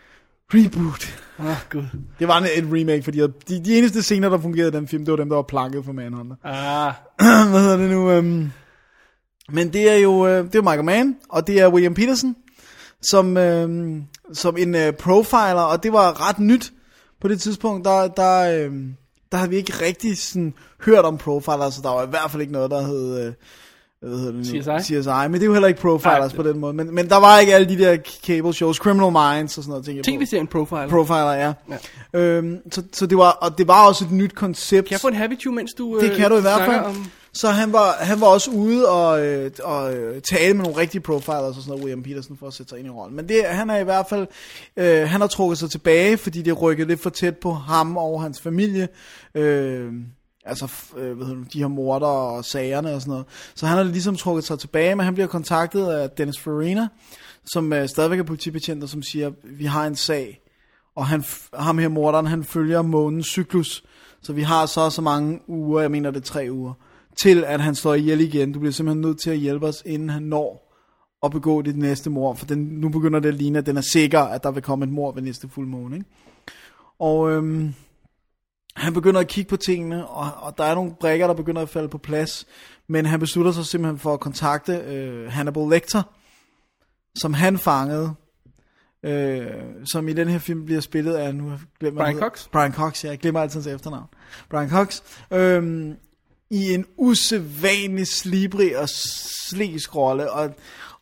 Reboot. 0.53 1.19
Oh, 1.39 1.45
gud. 1.69 1.83
Det 2.19 2.27
var 2.27 2.37
en- 2.37 2.43
et 2.63 2.79
remake, 2.79 3.03
fordi 3.03 3.17
de, 3.19 3.33
de 3.65 3.77
eneste 3.77 4.01
scener, 4.03 4.29
der 4.29 4.37
fungerede 4.37 4.67
i 4.67 4.71
den 4.71 4.87
film, 4.87 5.05
det 5.05 5.11
var 5.11 5.17
dem, 5.17 5.29
der 5.29 5.35
var 5.35 5.41
planket 5.43 5.85
for 5.85 5.91
Manhunter. 5.93 6.35
Ah, 6.43 6.93
Hvad 7.51 7.61
hedder 7.61 7.77
det 7.77 7.89
nu? 7.89 8.17
Um... 8.17 8.51
Men 9.53 9.73
det 9.73 9.89
er 9.89 9.95
jo 9.95 10.27
øh, 10.27 10.43
det 10.45 10.55
er 10.55 10.61
Michael 10.61 10.83
Mann, 10.83 11.15
og 11.29 11.47
det 11.47 11.61
er 11.61 11.69
William 11.69 11.93
Peterson, 11.93 12.35
som, 13.01 13.37
øh, 13.37 13.95
som 14.33 14.57
en 14.57 14.75
øh, 14.75 14.93
profiler, 14.93 15.61
og 15.61 15.83
det 15.83 15.93
var 15.93 16.29
ret 16.29 16.39
nyt 16.39 16.73
på 17.21 17.27
det 17.27 17.41
tidspunkt, 17.41 17.85
der, 17.85 18.07
der, 18.07 18.39
øh, 18.39 18.71
der 19.31 19.37
havde 19.37 19.49
vi 19.49 19.55
ikke 19.55 19.73
rigtig 19.85 20.17
sådan, 20.17 20.53
hørt 20.85 21.05
om 21.05 21.17
profiler, 21.17 21.69
så 21.69 21.81
der 21.81 21.89
var 21.89 22.03
i 22.03 22.09
hvert 22.09 22.31
fald 22.31 22.41
ikke 22.41 22.53
noget, 22.53 22.71
der 22.71 22.81
hed... 22.81 23.25
Øh, 23.25 23.33
hvad 24.01 24.17
hedder 24.17 24.31
det 24.31 24.69
nu? 24.69 24.77
CSI? 24.79 25.01
CSI, 25.01 25.09
men 25.09 25.33
det 25.33 25.41
er 25.41 25.45
jo 25.45 25.53
heller 25.53 25.67
ikke 25.67 25.81
profilers 25.81 26.33
Nej, 26.33 26.35
på 26.35 26.43
den 26.43 26.59
måde. 26.59 26.73
Men, 26.73 26.95
men 26.95 27.09
der 27.09 27.17
var 27.17 27.39
ikke 27.39 27.55
alle 27.55 27.69
de 27.69 27.77
der 27.77 27.97
cable 28.25 28.53
shows, 28.53 28.77
Criminal 28.77 29.11
Minds 29.11 29.57
og 29.57 29.63
sådan 29.63 29.69
noget. 29.69 29.85
tænker 29.85 30.03
tv-serien 30.03 30.47
Profiler. 30.47 30.87
Profiler, 30.87 31.33
ja. 31.33 31.53
Ja. 32.13 32.19
Øhm, 32.19 32.57
så, 32.71 32.83
så 32.93 33.05
det 33.05 33.17
var, 33.17 33.29
og 33.29 33.57
det 33.57 33.67
var 33.67 33.87
også 33.87 34.05
et 34.05 34.11
nyt 34.11 34.35
koncept. 34.35 34.87
Kan 34.87 34.91
jeg 34.91 35.01
få 35.01 35.07
en 35.07 35.13
happy 35.13 35.47
mens 35.47 35.73
du 35.73 35.99
det 35.99 36.11
øh, 36.11 36.17
kan 36.17 36.31
du 36.31 36.37
i 36.37 36.41
hvert 36.41 36.65
fald. 36.65 36.85
Om... 36.85 37.11
Så 37.33 37.49
han 37.49 37.73
var, 37.73 37.91
han 37.91 38.21
var 38.21 38.27
også 38.27 38.51
ude 38.51 38.89
og, 38.89 39.25
øh, 39.25 39.51
og 39.63 39.95
øh, 39.95 40.21
tale 40.21 40.53
med 40.53 40.63
nogle 40.63 40.79
rigtige 40.79 41.01
profilers 41.01 41.31
og 41.31 41.53
sådan 41.55 41.69
noget, 41.69 41.83
William 41.83 42.03
Peterson, 42.03 42.37
for 42.37 42.47
at 42.47 42.53
sætte 42.53 42.69
sig 42.69 42.79
ind 42.79 42.87
i 42.87 42.91
rollen. 42.91 43.15
Men 43.15 43.29
det, 43.29 43.45
han 43.45 43.69
er 43.69 43.77
i 43.77 43.83
hvert 43.83 44.05
fald, 44.09 44.27
øh, 44.77 45.09
han 45.09 45.21
har 45.21 45.27
trukket 45.27 45.57
sig 45.57 45.71
tilbage, 45.71 46.17
fordi 46.17 46.41
det 46.41 46.61
rykkede 46.61 46.87
lidt 46.87 47.01
for 47.01 47.09
tæt 47.09 47.37
på 47.37 47.51
ham 47.51 47.97
og 47.97 48.21
hans 48.21 48.41
familie. 48.41 48.87
Øh, 49.35 49.93
altså, 50.45 50.71
øh, 50.97 51.17
hvad 51.17 51.27
hedder 51.27 51.43
de 51.53 51.59
her 51.59 51.67
morder 51.67 52.07
og 52.07 52.45
sagerne 52.45 52.93
og 52.93 53.01
sådan 53.01 53.11
noget. 53.11 53.25
Så 53.55 53.65
han 53.65 53.77
har 53.77 53.83
ligesom 53.83 54.15
trukket 54.15 54.43
sig 54.43 54.59
tilbage, 54.59 54.95
men 54.95 55.05
han 55.05 55.13
bliver 55.13 55.27
kontaktet 55.27 55.87
af 55.87 56.09
Dennis 56.09 56.39
Farina, 56.39 56.87
som 57.45 57.73
øh, 57.73 57.89
stadigvæk 57.89 58.19
er 58.19 58.23
politibetjent, 58.23 58.83
og 58.83 58.89
som 58.89 59.03
siger, 59.03 59.31
vi 59.43 59.65
har 59.65 59.87
en 59.87 59.95
sag, 59.95 60.41
og 60.95 61.07
han, 61.07 61.23
ham 61.53 61.77
her 61.77 61.87
morderen, 61.87 62.27
han 62.27 62.43
følger 62.43 62.81
månens 62.81 63.27
cyklus, 63.27 63.83
så 64.23 64.33
vi 64.33 64.41
har 64.41 64.65
så 64.65 64.89
så 64.89 65.01
mange 65.01 65.39
uger, 65.47 65.81
jeg 65.81 65.91
mener 65.91 66.11
det 66.11 66.19
er 66.19 66.25
tre 66.25 66.47
uger, 66.51 66.73
til 67.21 67.43
at 67.43 67.61
han 67.61 67.75
slår 67.75 67.93
ihjel 67.93 68.21
igen. 68.21 68.51
Du 68.51 68.59
bliver 68.59 68.73
simpelthen 68.73 69.01
nødt 69.01 69.19
til 69.21 69.29
at 69.29 69.37
hjælpe 69.37 69.67
os, 69.67 69.83
inden 69.85 70.09
han 70.09 70.23
når 70.23 70.71
at 71.23 71.31
begå 71.31 71.61
det 71.61 71.75
næste 71.75 72.09
mor, 72.09 72.33
for 72.33 72.45
den, 72.45 72.57
nu 72.57 72.89
begynder 72.89 73.19
det 73.19 73.29
at 73.29 73.35
ligne, 73.35 73.57
at 73.57 73.65
den 73.65 73.77
er 73.77 73.81
sikker, 73.93 74.19
at 74.19 74.43
der 74.43 74.51
vil 74.51 74.63
komme 74.63 74.85
et 74.85 74.91
mor 74.91 75.11
ved 75.11 75.21
næste 75.21 75.49
fuldmåne. 75.49 75.95
Ikke? 75.95 76.09
Og 76.99 77.31
øhm, 77.31 77.73
han 78.75 78.93
begynder 78.93 79.19
at 79.19 79.27
kigge 79.27 79.49
på 79.49 79.57
tingene, 79.57 80.07
og, 80.07 80.31
og 80.41 80.57
der 80.57 80.63
er 80.63 80.75
nogle 80.75 80.95
brækker, 80.99 81.27
der 81.27 81.33
begynder 81.33 81.61
at 81.61 81.69
falde 81.69 81.89
på 81.89 81.97
plads, 81.97 82.47
men 82.87 83.05
han 83.05 83.19
beslutter 83.19 83.51
sig 83.51 83.65
simpelthen 83.65 83.99
for 83.99 84.13
at 84.13 84.19
kontakte 84.19 84.73
øh, 84.73 85.31
Hannibal 85.31 85.69
Lecter, 85.69 86.03
som 87.15 87.33
han 87.33 87.57
fangede, 87.57 88.13
øh, 89.03 89.51
som 89.85 90.07
i 90.07 90.13
den 90.13 90.27
her 90.27 90.39
film 90.39 90.65
bliver 90.65 90.81
spillet 90.81 91.13
af, 91.13 91.35
nu 91.35 91.51
hvad 91.79 91.91
Brian. 91.91 92.19
Cox? 92.19 92.47
Brian 92.47 92.73
Cox, 92.73 93.03
ja, 93.03 93.09
jeg 93.09 93.19
glemmer 93.19 93.41
altid 93.41 93.59
hans 93.59 93.67
efternavn. 93.67 94.07
Brian 94.49 94.69
Cox, 94.69 95.01
øh, 95.31 95.93
i 96.51 96.73
en 96.73 96.85
usædvanlig 96.97 98.07
slibrig 98.07 98.77
og 98.77 98.89
slæsk 99.49 99.95
rolle, 99.95 100.31
og, 100.31 100.49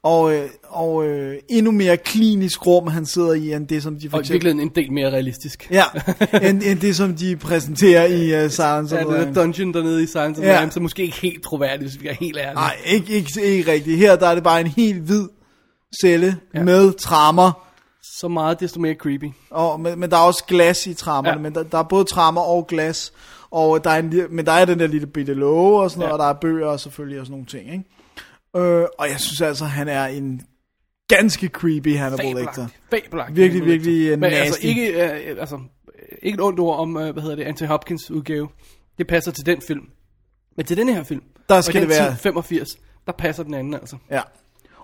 og, 0.04 0.34
øh, 0.36 0.50
og 0.64 1.06
øh, 1.08 1.36
endnu 1.50 1.72
mere 1.72 1.98
klinisk 1.98 2.66
rum, 2.68 2.88
han 2.88 3.06
sidder 3.06 3.34
i, 3.34 3.54
end 3.54 3.68
det, 3.68 3.84
som 3.84 4.00
de 4.00 4.10
for 4.10 4.18
Og 4.18 4.26
i 4.26 4.32
virkeligheden 4.32 4.60
en 4.70 4.76
del 4.76 4.92
mere 4.92 5.10
realistisk. 5.12 5.68
Ja, 5.72 5.84
end, 6.50 6.64
end 6.64 6.80
det, 6.80 6.96
som 6.96 7.16
de 7.16 7.36
præsenterer 7.36 8.06
i 8.06 8.46
uh, 8.46 8.52
Silence 8.52 8.96
Ja, 8.96 9.06
of 9.06 9.12
the 9.14 9.22
Lambs. 9.22 9.38
dungeon 9.38 9.74
dernede 9.74 10.04
i 10.04 10.06
Science 10.06 10.42
of 10.42 10.46
Ja. 10.46 10.52
the 10.52 10.60
Lambs, 10.60 10.76
er 10.78 10.82
måske 10.82 11.04
ikke 11.04 11.18
helt 11.22 11.44
troværdigt, 11.44 11.90
hvis 11.92 12.02
vi 12.02 12.08
er 12.08 12.14
helt 12.14 12.38
ærlige. 12.38 12.54
Nej, 12.54 12.76
ikke, 12.86 13.14
ikke, 13.14 13.42
ikke 13.42 13.72
rigtigt. 13.72 13.98
Her 13.98 14.16
der 14.16 14.28
er 14.28 14.36
det 14.36 14.44
bare 14.44 14.62
en 14.62 14.68
helt 14.68 15.00
hvid 15.02 15.28
celle 16.04 16.38
Ja. 16.54 16.60
ja. 16.60 16.66
med 16.66 16.94
trammer, 16.94 17.66
Så 18.20 18.28
meget, 18.28 18.60
desto 18.60 18.80
mere 18.80 18.94
creepy. 18.94 19.26
og, 19.52 19.80
men, 19.80 20.00
men 20.00 20.10
der 20.12 20.18
er 20.18 20.22
også 20.22 20.44
glas 20.48 20.88
i 20.88 20.94
trammerne, 20.94 21.30
Ja. 21.30 21.36
ja. 21.38 21.42
men 21.42 21.56
der, 21.56 21.64
der 21.64 21.78
er 21.78 21.84
både 21.84 22.04
trammer 22.06 22.42
og 22.42 22.68
glas, 22.68 23.14
og 23.52 23.84
der 23.84 23.90
er 23.90 24.00
en, 24.00 24.14
men 24.30 24.46
der 24.46 24.52
er 24.52 24.66
den 24.66 24.80
der 24.80 24.88
lille 24.88 25.08
bitte 25.08 25.34
låge 25.34 25.82
og 25.82 25.92
sådan 25.92 26.00
noget, 26.00 26.10
Ja. 26.10 26.14
og 26.14 26.20
der 26.20 26.26
er 26.26 26.34
bøger 26.34 26.68
og 26.68 26.80
selvfølgelig 26.80 27.20
og 27.20 27.26
sådan 27.26 27.32
nogle 27.34 27.46
ting, 27.46 27.72
ikke? 27.72 27.84
Øh, 28.82 28.88
og 29.00 29.10
jeg 29.10 29.20
synes 29.20 29.42
altså, 29.42 29.66
han 29.66 29.88
er 29.88 30.06
en 30.06 30.42
ganske 31.08 31.48
creepy 31.48 31.98
Hannibal 31.98 32.36
Lecter. 32.36 32.68
Fabelagtigt. 32.90 33.38
Virkelig, 33.38 33.66
virkelig, 33.66 33.94
Lecter. 33.94 34.14
øh, 34.14 34.20
Men 34.20 34.32
altså 34.34 34.46
nasty. 34.54 34.66
ikke, 34.66 35.04
øh, 35.04 35.36
altså, 35.40 35.60
ikke 36.22 36.36
et 36.36 36.42
ondt 36.42 36.60
ord 36.60 36.80
om, 36.80 36.98
øh, 36.98 37.14
hvad 37.14 37.24
hedder 37.24 37.36
det, 37.36 37.44
Anthony 37.44 37.68
Hopkins 37.68 38.12
udgave. 38.12 38.48
Det 38.98 39.08
passer 39.08 39.32
til 39.32 39.46
den 39.46 39.62
film. 39.68 39.82
Men 40.58 40.66
til 40.66 40.78
den 40.78 40.90
her 40.90 41.04
film, 41.04 41.22
Der 41.50 41.62
skal 41.62 41.82
det 41.82 41.90
være- 41.90 42.10
tid, 42.12 42.18
85, 42.18 42.68
der 43.08 43.12
passer 43.12 43.44
den 43.44 43.54
anden 43.54 43.74
altså. 43.74 43.96
Ja. 44.12 44.22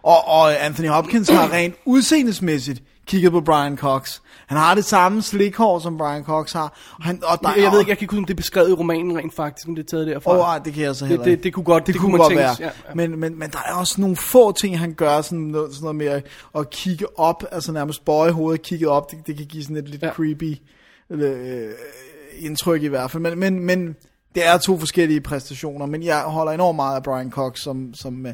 Og, 0.04 0.28
og 0.28 0.66
Anthony 0.66 0.88
Hopkins 0.88 1.30
har 1.30 1.52
rent 1.58 1.76
udseendesmæssigt 1.86 2.84
kigget 3.08 3.32
på 3.32 3.42
Brian 3.42 3.78
Cox. 3.78 4.20
Han 4.48 4.58
har 4.58 4.76
det 4.76 4.86
samme 4.86 5.22
slikhår, 5.22 5.80
som 5.80 5.98
Brian 5.98 6.24
Cox 6.24 6.54
har. 6.54 6.78
Og, 6.98 7.04
han, 7.04 7.24
og 7.24 7.40
der, 7.42 7.50
Jeg, 7.50 7.64
jeg 7.64 7.72
ved 7.72 7.80
ikke, 7.80 7.90
jeg 7.90 7.98
kan 7.98 8.04
ikke 8.04 8.12
huske, 8.12 8.22
om 8.22 8.26
det 8.26 8.34
er 8.34 8.38
beskrevet 8.38 8.70
i 8.70 8.74
romanen 8.74 9.18
rent 9.18 9.36
faktisk, 9.36 9.68
om 9.68 9.76
det 9.76 9.84
er 9.84 9.88
taget 9.88 10.08
derfra. 10.08 10.32
Åh, 10.32 10.40
ej, 10.40 10.60
det 10.60 10.74
kan 10.74 10.84
jeg 10.84 10.96
så 10.96 11.06
heller 11.06 11.24
det, 11.24 11.32
ikke. 11.32 11.38
det, 11.38 11.44
det 11.44 11.54
kunne 11.54 11.64
godt, 11.64 11.88
det, 11.88 11.94
det 11.94 12.02
kunne, 12.02 12.12
man 12.12 12.20
godt 12.20 12.30
tænke, 12.30 12.40
være. 12.40 12.56
Ja, 12.60 12.66
ja. 12.66 12.94
Men, 12.96 13.20
men, 13.20 13.40
men 13.40 13.50
der 13.50 13.60
er 13.66 13.74
også 13.74 14.02
nogle 14.02 14.16
få 14.16 14.52
ting, 14.52 14.80
han 14.80 14.94
gør, 14.94 15.22
sådan 15.22 15.40
noget, 15.40 15.74
sådan 15.74 15.84
noget 15.84 15.96
med 15.96 16.06
at, 16.06 16.26
at 16.58 16.70
kigge 16.70 17.20
op, 17.20 17.44
altså 17.52 17.72
nærmest 17.72 18.06
bøje 18.06 18.32
hovedet 18.32 18.62
kigge 18.62 18.90
op. 18.90 19.12
Det, 19.12 19.28
det 19.28 19.38
kan 19.38 19.46
give 19.46 19.64
sådan 19.64 19.78
et 19.78 19.90
lidt 19.90 20.02
Ja. 20.02 20.08
ja. 20.08 20.14
creepy 20.14 20.58
øh, 21.10 21.72
indtryk 22.40 22.84
i 22.84 22.88
hvert 22.88 23.12
fald. 23.12 23.24
Men, 23.24 23.40
men, 23.40 23.60
men 23.60 23.96
det 24.36 24.48
er 24.48 24.58
to 24.58 24.80
forskellige 24.80 25.22
præstationer, 25.22 25.86
men 25.86 26.04
jeg 26.04 26.22
holder 26.22 26.52
enormt 26.52 26.76
meget 26.76 26.96
af 26.96 27.04
Brian 27.04 27.32
Cox 27.32 27.60
som, 27.60 27.94
som, 27.94 28.26
øh, 28.26 28.34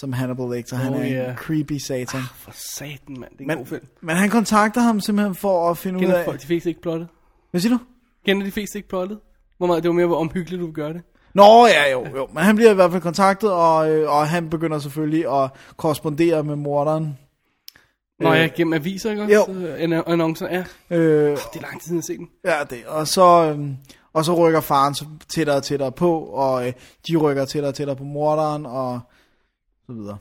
som 0.00 0.12
Hannibal 0.12 0.50
Lecter. 0.50 0.76
Han 0.76 0.94
Oh, 0.94 1.00
er 1.00 1.04
ja. 1.22 1.30
en 1.30 1.36
creepy 1.36 1.72
satan. 1.78 2.20
For 2.34 2.50
satan, 2.54 2.98
mand. 3.20 3.30
Det 3.32 3.38
er 3.38 3.40
en 3.40 3.46
Men, 3.46 3.56
god 3.58 3.66
film. 3.66 3.86
men 4.00 4.16
han 4.16 4.30
kontakter 4.30 4.80
ham 4.80 5.00
simpelthen 5.00 5.34
for 5.34 5.70
at 5.70 5.78
finde 5.78 5.96
ud 5.98 6.02
Kender 6.02 6.18
af... 6.18 6.24
folk 6.24 6.40
de 6.40 6.46
fleste 6.46 6.68
ikke 6.68 6.82
plottet? 6.82 7.08
Hvad 7.50 7.60
siger 7.60 7.72
du? 7.76 7.84
Kender 8.26 8.46
de 8.46 8.52
fleste 8.52 8.78
ikke 8.78 8.88
plottet? 8.88 9.18
Hvor 9.58 9.66
meget, 9.66 9.82
det 9.82 9.88
var 9.88 9.94
mere, 9.94 10.06
hvor 10.06 10.16
omhyggeligt 10.20 10.60
du 10.62 10.70
gøre 10.72 10.92
det. 10.92 11.02
Nå 11.34 11.66
ja, 11.66 11.92
jo, 11.92 12.06
jo. 12.16 12.28
Men 12.34 12.42
han 12.44 12.56
bliver 12.56 12.70
i 12.70 12.74
hvert 12.74 12.90
fald 12.90 13.02
kontaktet, 13.02 13.52
og, 13.52 13.90
øh, 13.90 14.10
og 14.10 14.28
han 14.28 14.50
begynder 14.50 14.78
selvfølgelig 14.78 15.42
at 15.42 15.50
korrespondere 15.76 16.44
med 16.44 16.56
morderen. 16.56 17.18
Nå, 18.20 18.32
Øh, 18.32 18.38
jeg 18.38 18.52
gennem 18.56 18.72
aviser, 18.72 19.10
ikke 19.10 19.22
jo. 19.34 19.40
også? 19.40 19.52
Øh, 19.52 19.82
An- 19.82 19.92
annoncer, 20.06 20.46
ja. 20.50 20.64
Øh, 20.96 21.30
Det 21.30 21.36
er 21.56 21.60
lang 21.62 21.80
tid 21.82 22.02
siden, 22.02 22.20
jeg 22.44 22.54
den. 22.54 22.60
Ja, 22.70 22.76
det. 22.76 22.86
Og 22.86 23.08
så, 23.08 23.50
øhm, 23.52 23.76
og 24.12 24.24
så 24.24 24.34
rykker 24.34 24.60
faren 24.60 24.94
tættere 25.28 25.56
og 25.56 25.62
tættere 25.62 25.92
på, 25.92 26.18
og 26.20 26.66
øh, 26.66 26.72
de 27.08 27.16
rykker 27.16 27.44
tættere 27.44 27.70
og 27.70 27.74
tættere 27.74 27.96
på 27.96 28.04
morderen, 28.04 28.66
og 28.66 29.00
videre. 29.94 30.18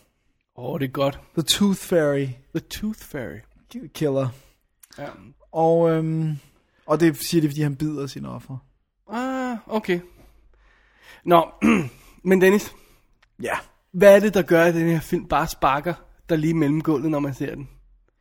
Åh, 0.58 0.74
oh, 0.74 0.80
det 0.80 0.86
er 0.88 0.92
godt. 0.92 1.20
The 1.34 1.42
Tooth 1.44 1.80
Fairy 1.80 2.28
The 2.56 2.60
Tooth 2.70 3.00
Fairy. 3.00 3.38
Killer. 3.94 4.30
Ja. 4.98 5.08
Og, 5.52 5.90
øhm, 5.92 6.38
og 6.86 7.00
det 7.00 7.18
siger 7.18 7.42
de, 7.42 7.48
fordi 7.50 7.62
han 7.62 7.76
bider 7.76 8.08
sine 8.08 8.30
offer. 8.30 8.58
Ah, 9.12 9.58
okay. 9.68 10.00
Nå, 11.26 11.50
men 12.24 12.42
Dennis, 12.42 12.74
Ja. 13.42 13.54
hvad 13.92 14.16
er 14.16 14.20
det, 14.20 14.34
der 14.34 14.42
gør, 14.42 14.64
at 14.64 14.74
den 14.74 14.88
her 14.90 15.00
film 15.00 15.28
bare 15.28 15.48
sparker 15.48 15.94
der 16.30 16.36
lige 16.36 16.54
mellem 16.54 16.82
gulvet, 16.82 17.12
når 17.12 17.20
man 17.20 17.34
ser 17.34 17.56
den? 17.56 17.70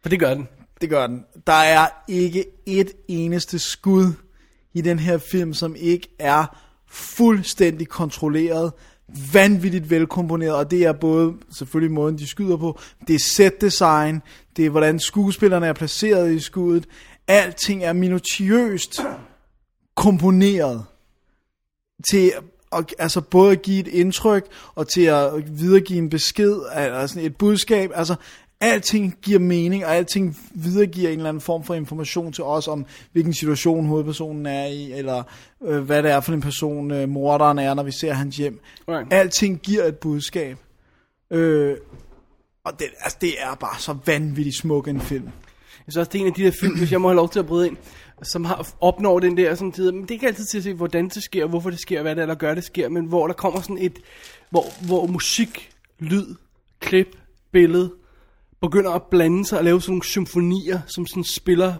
For 0.02 0.08
det 0.08 0.20
gør 0.20 0.34
den. 0.34 0.48
Det 0.80 0.90
gør 0.90 1.06
den. 1.06 1.24
Der 1.46 1.52
er 1.52 1.86
ikke 2.08 2.44
et 2.66 2.92
eneste 3.08 3.58
skud 3.58 4.12
i 4.74 4.80
den 4.80 4.98
her 4.98 5.18
film, 5.18 5.54
som 5.54 5.76
ikke 5.78 6.08
er 6.18 6.56
fuldstændig 6.86 7.88
kontrolleret, 7.88 8.72
vanvittigt 9.32 9.90
velkomponeret, 9.90 10.54
og 10.54 10.70
det 10.70 10.84
er 10.84 10.92
både 10.92 11.34
selvfølgelig 11.58 11.94
måden, 11.94 12.18
de 12.18 12.26
skyder 12.26 12.56
på, 12.56 12.78
det 13.08 13.14
er 13.14 13.24
set 13.34 13.60
design, 13.60 14.22
det 14.56 14.66
er 14.66 14.70
hvordan 14.70 15.00
skuespillerne 15.00 15.66
er 15.66 15.72
placeret 15.72 16.32
i 16.32 16.40
skuddet, 16.40 16.88
alting 17.28 17.84
er 17.84 17.92
minutiøst 17.92 19.00
komponeret 19.94 20.84
til 22.10 22.32
og, 22.70 22.84
altså 22.98 23.20
både 23.20 23.52
at 23.52 23.62
give 23.62 23.80
et 23.80 23.86
indtryk 23.86 24.46
og 24.74 24.88
til 24.88 25.00
at 25.00 25.60
videregive 25.60 25.98
en 25.98 26.10
besked, 26.10 26.60
altså 26.72 27.14
sådan 27.14 27.26
et 27.26 27.36
budskab, 27.36 27.90
altså 27.94 28.14
alting 28.60 29.18
giver 29.22 29.38
mening, 29.38 29.84
og 29.86 29.96
alting 29.96 30.36
videregiver 30.54 31.08
en 31.08 31.16
eller 31.16 31.28
anden 31.28 31.40
form 31.40 31.64
for 31.64 31.74
information 31.74 32.32
til 32.32 32.44
os 32.44 32.68
om, 32.68 32.86
hvilken 33.12 33.34
situation 33.34 33.86
hovedpersonen 33.86 34.46
er 34.46 34.66
i, 34.66 34.92
eller 34.92 35.22
øh, 35.64 35.82
hvad 35.82 36.02
det 36.02 36.10
er 36.10 36.20
for 36.20 36.32
en 36.32 36.40
person, 36.40 36.90
øh, 36.90 37.08
morderen 37.08 37.58
er, 37.58 37.74
når 37.74 37.82
vi 37.82 37.92
ser 37.92 38.12
hans 38.12 38.36
hjem. 38.36 38.60
Right. 38.88 39.12
Alting 39.12 39.60
giver 39.60 39.84
et 39.84 39.96
budskab. 39.96 40.56
Øh, 41.30 41.76
og 42.64 42.78
det, 42.78 42.86
altså, 43.00 43.18
det 43.20 43.42
er 43.42 43.54
bare 43.54 43.80
så 43.80 43.96
vanvittigt 44.06 44.56
smuk 44.56 44.88
en 44.88 45.00
film. 45.00 45.24
Jeg 45.24 45.92
synes 45.92 45.96
også, 45.96 46.10
det 46.12 46.18
er 46.18 46.22
en 46.22 46.28
af 46.28 46.34
de 46.34 46.44
der 46.44 46.50
film, 46.60 46.78
hvis 46.78 46.92
jeg 46.92 47.00
må 47.00 47.08
have 47.08 47.16
lov 47.16 47.28
til 47.28 47.38
at 47.38 47.46
bryde 47.46 47.66
ind, 47.66 47.76
som 48.22 48.44
har, 48.44 48.68
opnår 48.80 49.20
den 49.20 49.36
der 49.36 49.54
sådan 49.54 49.72
tid. 49.72 49.92
Men 49.92 50.02
det 50.02 50.10
er 50.10 50.14
ikke 50.14 50.26
altid 50.26 50.44
til 50.44 50.58
at 50.58 50.64
se, 50.64 50.74
hvordan 50.74 51.08
det 51.08 51.22
sker, 51.22 51.46
hvorfor 51.46 51.70
det 51.70 51.78
sker, 51.78 52.02
hvad 52.02 52.16
det 52.16 52.22
er, 52.22 52.26
der 52.26 52.34
gør 52.34 52.54
det 52.54 52.64
sker, 52.64 52.88
men 52.88 53.04
hvor 53.04 53.26
der 53.26 53.34
kommer 53.34 53.60
sådan 53.60 53.78
et, 53.78 53.98
hvor, 54.50 54.86
hvor 54.86 55.06
musik, 55.06 55.70
lyd, 55.98 56.34
klip, 56.80 57.16
billede, 57.52 57.92
begynder 58.60 58.90
at 58.90 59.02
blande 59.10 59.46
sig 59.46 59.58
og 59.58 59.64
lave 59.64 59.80
sådan 59.80 59.90
nogle 59.92 60.04
symfonier, 60.04 60.80
som 60.86 61.06
sådan 61.06 61.24
spiller 61.24 61.74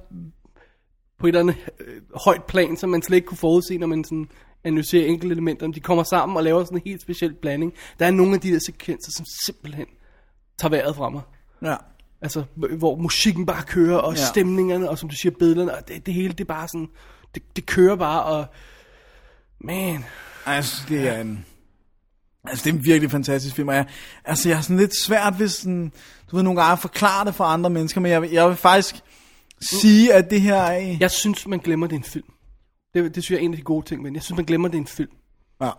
på 1.18 1.26
et 1.26 1.28
eller 1.28 1.40
andet 1.40 1.56
øh, 1.80 2.02
højt 2.24 2.44
plan, 2.44 2.76
som 2.76 2.90
man 2.90 3.02
slet 3.02 3.16
ikke 3.16 3.26
kunne 3.26 3.38
forudse, 3.38 3.78
når 3.78 3.86
man 3.86 4.04
sådan 4.04 4.28
analyserer 4.64 5.06
enkelte 5.06 5.32
elementer. 5.32 5.66
De 5.66 5.80
kommer 5.80 6.04
sammen 6.04 6.36
og 6.36 6.44
laver 6.44 6.64
sådan 6.64 6.78
en 6.78 6.82
helt 6.86 7.02
speciel 7.02 7.34
blanding. 7.34 7.72
Der 7.98 8.06
er 8.06 8.10
nogle 8.10 8.34
af 8.34 8.40
de 8.40 8.50
der 8.52 8.58
sekvenser, 8.66 9.12
som 9.12 9.24
simpelthen 9.44 9.86
tager 10.58 10.70
vejret 10.70 10.96
fra 10.96 11.08
mig. 11.08 11.22
Ja. 11.62 11.76
Altså, 12.20 12.44
hvor 12.78 12.96
musikken 12.96 13.46
bare 13.46 13.62
kører, 13.62 13.96
og 13.98 14.14
Ja. 14.14 14.24
stemningerne, 14.26 14.90
og 14.90 14.98
som 14.98 15.08
du 15.08 15.16
siger, 15.16 15.32
billederne, 15.38 15.74
og 15.76 15.88
det, 15.88 16.06
det 16.06 16.14
hele, 16.14 16.28
det 16.32 16.40
er 16.40 16.44
bare 16.44 16.68
sådan, 16.68 16.88
det, 17.34 17.42
det 17.56 17.66
kører 17.66 17.96
bare, 17.96 18.22
og 18.24 18.46
man, 19.60 20.04
Altså, 20.46 20.82
det 20.88 21.08
er 21.08 21.20
en... 21.20 21.46
Altså, 22.48 22.64
det 22.64 22.70
er 22.74 22.78
en 22.78 22.84
virkelig 22.84 23.10
fantastisk 23.10 23.54
film, 23.56 23.68
og 23.68 23.74
jeg, 23.74 23.86
altså, 24.24 24.48
jeg 24.48 24.58
har 24.58 24.62
sådan 24.62 24.76
lidt 24.76 25.02
svært 25.02 25.38
ved 25.38 25.48
sådan, 25.48 25.92
du 26.30 26.36
ved, 26.36 26.42
nogle 26.42 26.60
gange 26.60 26.72
at 26.72 26.78
forklare 26.78 27.24
det 27.24 27.34
for 27.34 27.44
andre 27.44 27.70
mennesker, 27.70 28.00
men 28.00 28.12
jeg, 28.12 28.22
vil- 28.22 28.30
jeg 28.30 28.48
vil 28.48 28.56
faktisk 28.56 28.94
sige, 29.60 30.14
at 30.14 30.30
det 30.30 30.40
her 30.40 30.54
er... 30.56 30.96
jeg 31.00 31.10
synes, 31.10 31.46
man 31.46 31.58
glemmer, 31.58 31.86
det 31.86 31.94
er 31.94 31.98
en 31.98 32.04
film. 32.04 32.26
Det, 32.94 33.14
det 33.14 33.24
synes 33.24 33.30
jeg 33.38 33.42
er 33.42 33.44
en 33.44 33.50
af 33.52 33.56
de 33.56 33.62
gode 33.62 33.86
ting, 33.86 34.02
men 34.02 34.14
jeg 34.14 34.22
synes, 34.22 34.36
man 34.36 34.44
glemmer, 34.44 34.68
det 34.68 34.74
er 34.76 34.80
en 34.80 34.86
film. 34.86 35.10
Ja. 35.62 35.70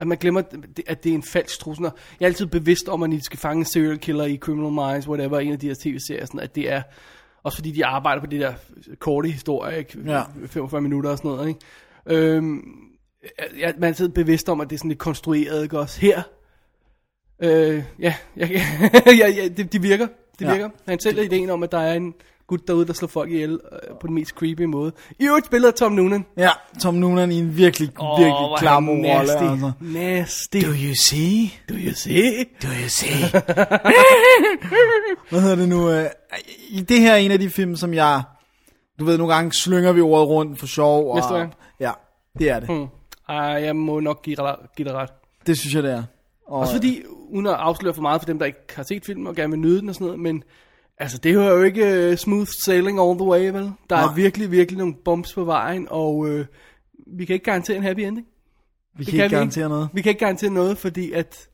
At 0.00 0.06
man 0.06 0.18
glemmer, 0.18 0.42
at 0.86 1.04
det 1.04 1.10
er 1.10 1.14
en 1.14 1.22
falsk 1.22 1.58
trussel. 1.58 1.82
Jeg 1.84 1.92
er 2.20 2.26
altid 2.26 2.46
bevidst 2.46 2.88
om, 2.88 3.02
at 3.02 3.10
de 3.10 3.24
skal 3.24 3.38
fange 3.38 3.64
serial 3.64 3.98
killer 3.98 4.24
i 4.24 4.36
Criminal 4.36 4.72
Minds, 4.72 5.08
whatever, 5.08 5.38
en 5.38 5.52
af 5.52 5.58
de 5.58 5.66
her 5.66 5.74
tv-serier, 5.82 6.26
sådan, 6.26 6.40
at 6.40 6.54
det 6.54 6.72
er, 6.72 6.82
også 7.42 7.58
fordi 7.58 7.70
de 7.70 7.86
arbejder 7.86 8.20
på 8.20 8.26
det 8.26 8.40
der 8.40 8.54
korte 8.98 9.28
historie, 9.28 9.78
ikke? 9.78 9.98
Ja. 10.06 10.22
45 10.46 10.80
minutter 10.80 11.10
og 11.10 11.18
sådan 11.18 11.30
noget, 11.30 11.48
ikke? 11.48 11.60
Øhm, 12.06 12.62
jeg, 13.60 13.74
man 13.74 13.82
er 13.82 13.86
altid 13.88 14.08
bevidst 14.08 14.48
om, 14.48 14.60
at 14.60 14.70
det 14.70 14.76
er 14.76 14.78
sådan 14.78 14.88
lidt 14.88 14.98
konstrueret, 14.98 15.62
ikke 15.62 15.78
også? 15.78 16.00
Her, 16.00 16.22
øh, 17.42 17.82
ja, 18.00 18.14
ja, 18.36 18.48
ja, 19.20 19.28
ja 19.28 19.48
det, 19.56 19.72
de 19.72 19.82
virker, 19.82 20.06
det 20.38 20.46
Ja. 20.46 20.52
virker. 20.52 20.68
Han 20.88 21.00
sælger 21.00 21.22
ideen 21.22 21.50
om, 21.50 21.62
at 21.62 21.72
der 21.72 21.78
er 21.78 21.94
en 21.94 22.14
gut 22.46 22.68
derude, 22.68 22.86
der 22.86 22.92
slår 22.92 23.08
folk 23.08 23.30
ihjel 23.30 23.52
øh, 23.72 23.78
på 24.00 24.06
den 24.06 24.14
mest 24.14 24.30
creepy 24.30 24.62
måde. 24.62 24.92
I 25.18 25.26
øvrigt 25.26 25.46
spillet 25.46 25.74
Tom 25.74 25.92
Noonan. 25.92 26.24
Ja, 26.36 26.48
Tom 26.82 26.94
Noonan 26.94 27.32
i 27.32 27.38
en 27.38 27.56
virkelig, 27.56 27.88
oh, 27.98 28.18
virkelig 28.20 28.46
klam 28.58 28.88
rolle. 28.88 29.02
nasty. 29.02 29.42
Altså. 29.42 29.72
Nasty. 29.80 30.56
Do 30.56 30.68
you 30.70 30.94
see? 31.08 31.52
Do 31.68 31.74
you 31.74 31.92
see? 31.94 32.44
Do 32.62 32.68
you 32.82 32.88
see? 32.88 33.30
Hvad 35.30 35.40
hedder 35.40 35.56
det 35.56 35.68
nu? 35.68 35.90
øh, 35.90 36.06
I 36.68 36.80
det 36.80 37.00
her 37.00 37.12
er 37.12 37.16
en 37.16 37.30
af 37.30 37.38
de 37.38 37.50
film, 37.50 37.76
som 37.76 37.94
jeg... 37.94 38.22
Du 38.98 39.04
ved, 39.04 39.18
nogle 39.18 39.34
gange 39.34 39.52
slynger 39.52 39.92
vi 39.92 40.00
ordet 40.00 40.28
rundt 40.28 40.58
for 40.58 40.66
sjov. 40.66 41.10
Og, 41.10 41.16
Næste 41.16 41.34
gang. 41.34 41.52
Ja, 41.80 41.90
det 42.38 42.50
er 42.50 42.60
det. 42.60 42.68
Hmm. 42.68 42.86
Ej, 43.28 43.36
jeg 43.36 43.76
må 43.76 44.00
nok 44.00 44.22
give 44.22 44.36
dig, 44.36 44.56
give 44.76 44.88
dig 44.88 44.94
ret. 44.94 45.10
Det 45.46 45.58
synes 45.58 45.74
jeg, 45.74 45.82
det 45.82 45.92
er. 45.92 46.02
Og, 46.46 46.60
Også 46.60 46.72
fordi, 46.72 47.02
uden 47.28 47.46
at 47.46 47.52
afsløre 47.52 47.94
for 47.94 48.02
meget 48.02 48.20
for 48.20 48.26
dem, 48.26 48.38
der 48.38 48.46
ikke 48.46 48.58
har 48.74 48.82
set 48.82 49.04
filmen 49.04 49.26
og 49.26 49.36
gerne 49.36 49.50
vil 49.50 49.60
nyde 49.60 49.80
den 49.80 49.88
og 49.88 49.94
sådan 49.94 50.04
noget, 50.04 50.20
men 50.20 50.42
altså, 50.98 51.18
det 51.18 51.30
er 51.30 51.34
jo 51.34 51.62
ikke 51.62 52.10
uh, 52.10 52.16
smooth 52.16 52.48
sailing 52.64 53.00
all 53.00 53.18
the 53.18 53.28
way, 53.28 53.50
vel? 53.50 53.72
Der 53.90 53.96
Nej. 53.96 54.02
er 54.04 54.14
virkelig, 54.14 54.50
virkelig 54.50 54.78
nogle 54.78 54.94
bumps 55.04 55.32
på 55.34 55.44
vejen, 55.44 55.86
og 55.90 56.16
uh, 56.16 56.40
vi 57.06 57.24
kan 57.24 57.34
ikke 57.34 57.44
garantere 57.44 57.76
en 57.76 57.82
happy 57.82 58.00
ending. 58.00 58.26
vi 58.96 59.04
Det 59.04 59.12
kan 59.12 59.24
ikke 59.24 59.34
vi 59.34 59.36
garantere 59.36 59.68
noget. 59.68 59.88
Vi 59.92 60.02
kan 60.02 60.10
ikke 60.10 60.20
garantere 60.24 60.50
noget, 60.50 60.78
fordi 60.78 61.12
at 61.12 61.48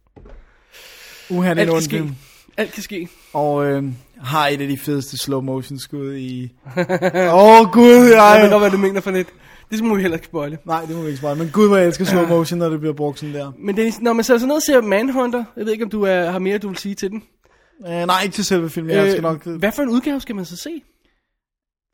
Uha, 1.31 1.55
det 1.55 1.59
er 1.59 1.63
alt 1.63 1.71
kan 1.71 1.83
ske. 1.83 2.15
Alt 2.57 2.73
kan 2.73 2.83
ske. 2.83 3.09
Og 3.33 3.67
øh, 3.67 3.85
har 4.19 4.49
et 4.49 4.61
af 4.61 4.69
de 4.69 4.79
fedeste 4.79 5.19
slow 5.19 5.41
motion 5.41 5.79
skud 5.79 6.15
i... 6.15 6.43
Åh, 6.77 7.61
oh, 7.61 7.71
gud, 7.73 8.11
Jeg 8.15 8.41
ved 8.43 8.51
godt, 8.51 8.63
hvad 8.63 8.71
du 8.71 8.77
mener 8.77 9.01
for 9.01 9.11
lidt. 9.11 9.29
Det 9.73 9.85
må 9.85 9.95
vi 9.95 10.01
heller 10.01 10.17
ikke 10.17 10.27
spoile. 10.27 10.59
Nej, 10.65 10.85
det 10.85 10.97
må 10.97 11.03
vi 11.03 11.07
ikke 11.07 11.19
spørge. 11.19 11.37
Men 11.37 11.51
gud, 11.53 11.69
hvor 11.69 11.77
jeg 11.77 11.87
elsker 11.87 12.05
slow 12.05 12.27
motion, 12.27 12.59
når 12.59 12.69
det 12.69 12.81
bliver 12.81 12.95
brugt 12.95 13.19
sådan 13.19 13.35
der. 13.35 13.53
Men 13.59 13.77
Dennis, 13.77 14.01
når 14.01 14.13
man 14.13 14.25
så 14.25 14.33
sådan 14.33 14.49
noget 14.49 14.63
ser 14.63 14.81
Manhunter, 14.81 15.45
jeg 15.57 15.65
ved 15.65 15.73
ikke, 15.73 15.85
om 15.85 15.91
du 15.91 16.03
er, 16.03 16.31
har 16.31 16.39
mere, 16.39 16.59
du 16.59 16.69
vil 16.69 16.79
sige 16.79 16.95
til 16.95 17.11
den. 17.11 17.23
Uh, 17.81 17.89
nej, 17.89 18.23
ikke 18.23 18.35
til 18.35 18.45
selve 18.45 18.71
filmen. 18.71 18.97
Jeg 18.97 19.11
skal 19.11 19.23
nok... 19.23 19.45
Hvad 19.45 19.73
for 19.73 19.83
en 19.83 19.89
udgave 19.89 20.21
skal 20.21 20.35
man 20.37 20.45
så 20.45 20.57
se? 20.57 20.83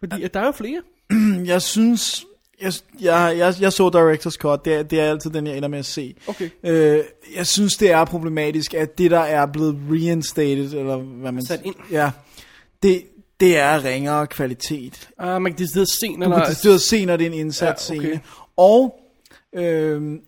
Fordi 0.01 0.23
at 0.23 0.35
der 0.35 0.41
er 0.41 0.47
jo 0.47 0.53
flere. 0.53 0.83
Jeg 1.53 1.63
synes... 1.63 2.25
Jeg, 2.63 2.73
jeg, 3.01 3.35
jeg, 3.39 3.55
jeg 3.61 3.73
så 3.73 3.89
Director's 3.89 4.37
Cut, 4.37 4.65
det 4.65 4.75
er, 4.75 4.83
det 4.83 5.01
er 5.01 5.11
altid 5.11 5.31
den, 5.31 5.47
jeg 5.47 5.57
ender 5.57 5.69
med 5.69 5.79
at 5.79 5.87
se. 5.87 6.15
Okay. 6.27 6.51
Øh, 6.65 7.01
jeg 7.37 7.47
synes, 7.47 7.77
det 7.77 7.91
er 7.91 8.05
problematisk, 8.05 8.75
at 8.75 8.99
det, 8.99 9.11
der 9.11 9.19
er 9.19 9.47
blevet 9.47 9.79
reinstated, 9.91 10.73
eller 10.73 10.97
hvad 10.97 11.33
man 11.33 11.45
Sat 11.45 11.61
ind. 11.65 11.75
Ja, 11.91 12.11
det, 12.83 13.03
det 13.41 13.59
er 13.59 13.85
ringere 13.85 14.27
kvalitet. 14.27 15.09
Uh, 15.23 15.27
man 15.27 15.45
kan 15.45 15.59
decideret 15.59 15.89
se, 15.89 16.17
når 16.17 16.27
Du 16.29 16.35
kan 16.35 16.47
decideret 16.47 16.81
se, 16.81 17.05
når 17.05 17.17
det 17.17 17.27
er 17.27 17.31
en 17.31 17.39
indsat 17.39 17.91
Ja, 17.91 17.97
okay. 17.97 18.07
scene. 18.07 18.21
Og 18.57 18.95
øh, 19.55 20.19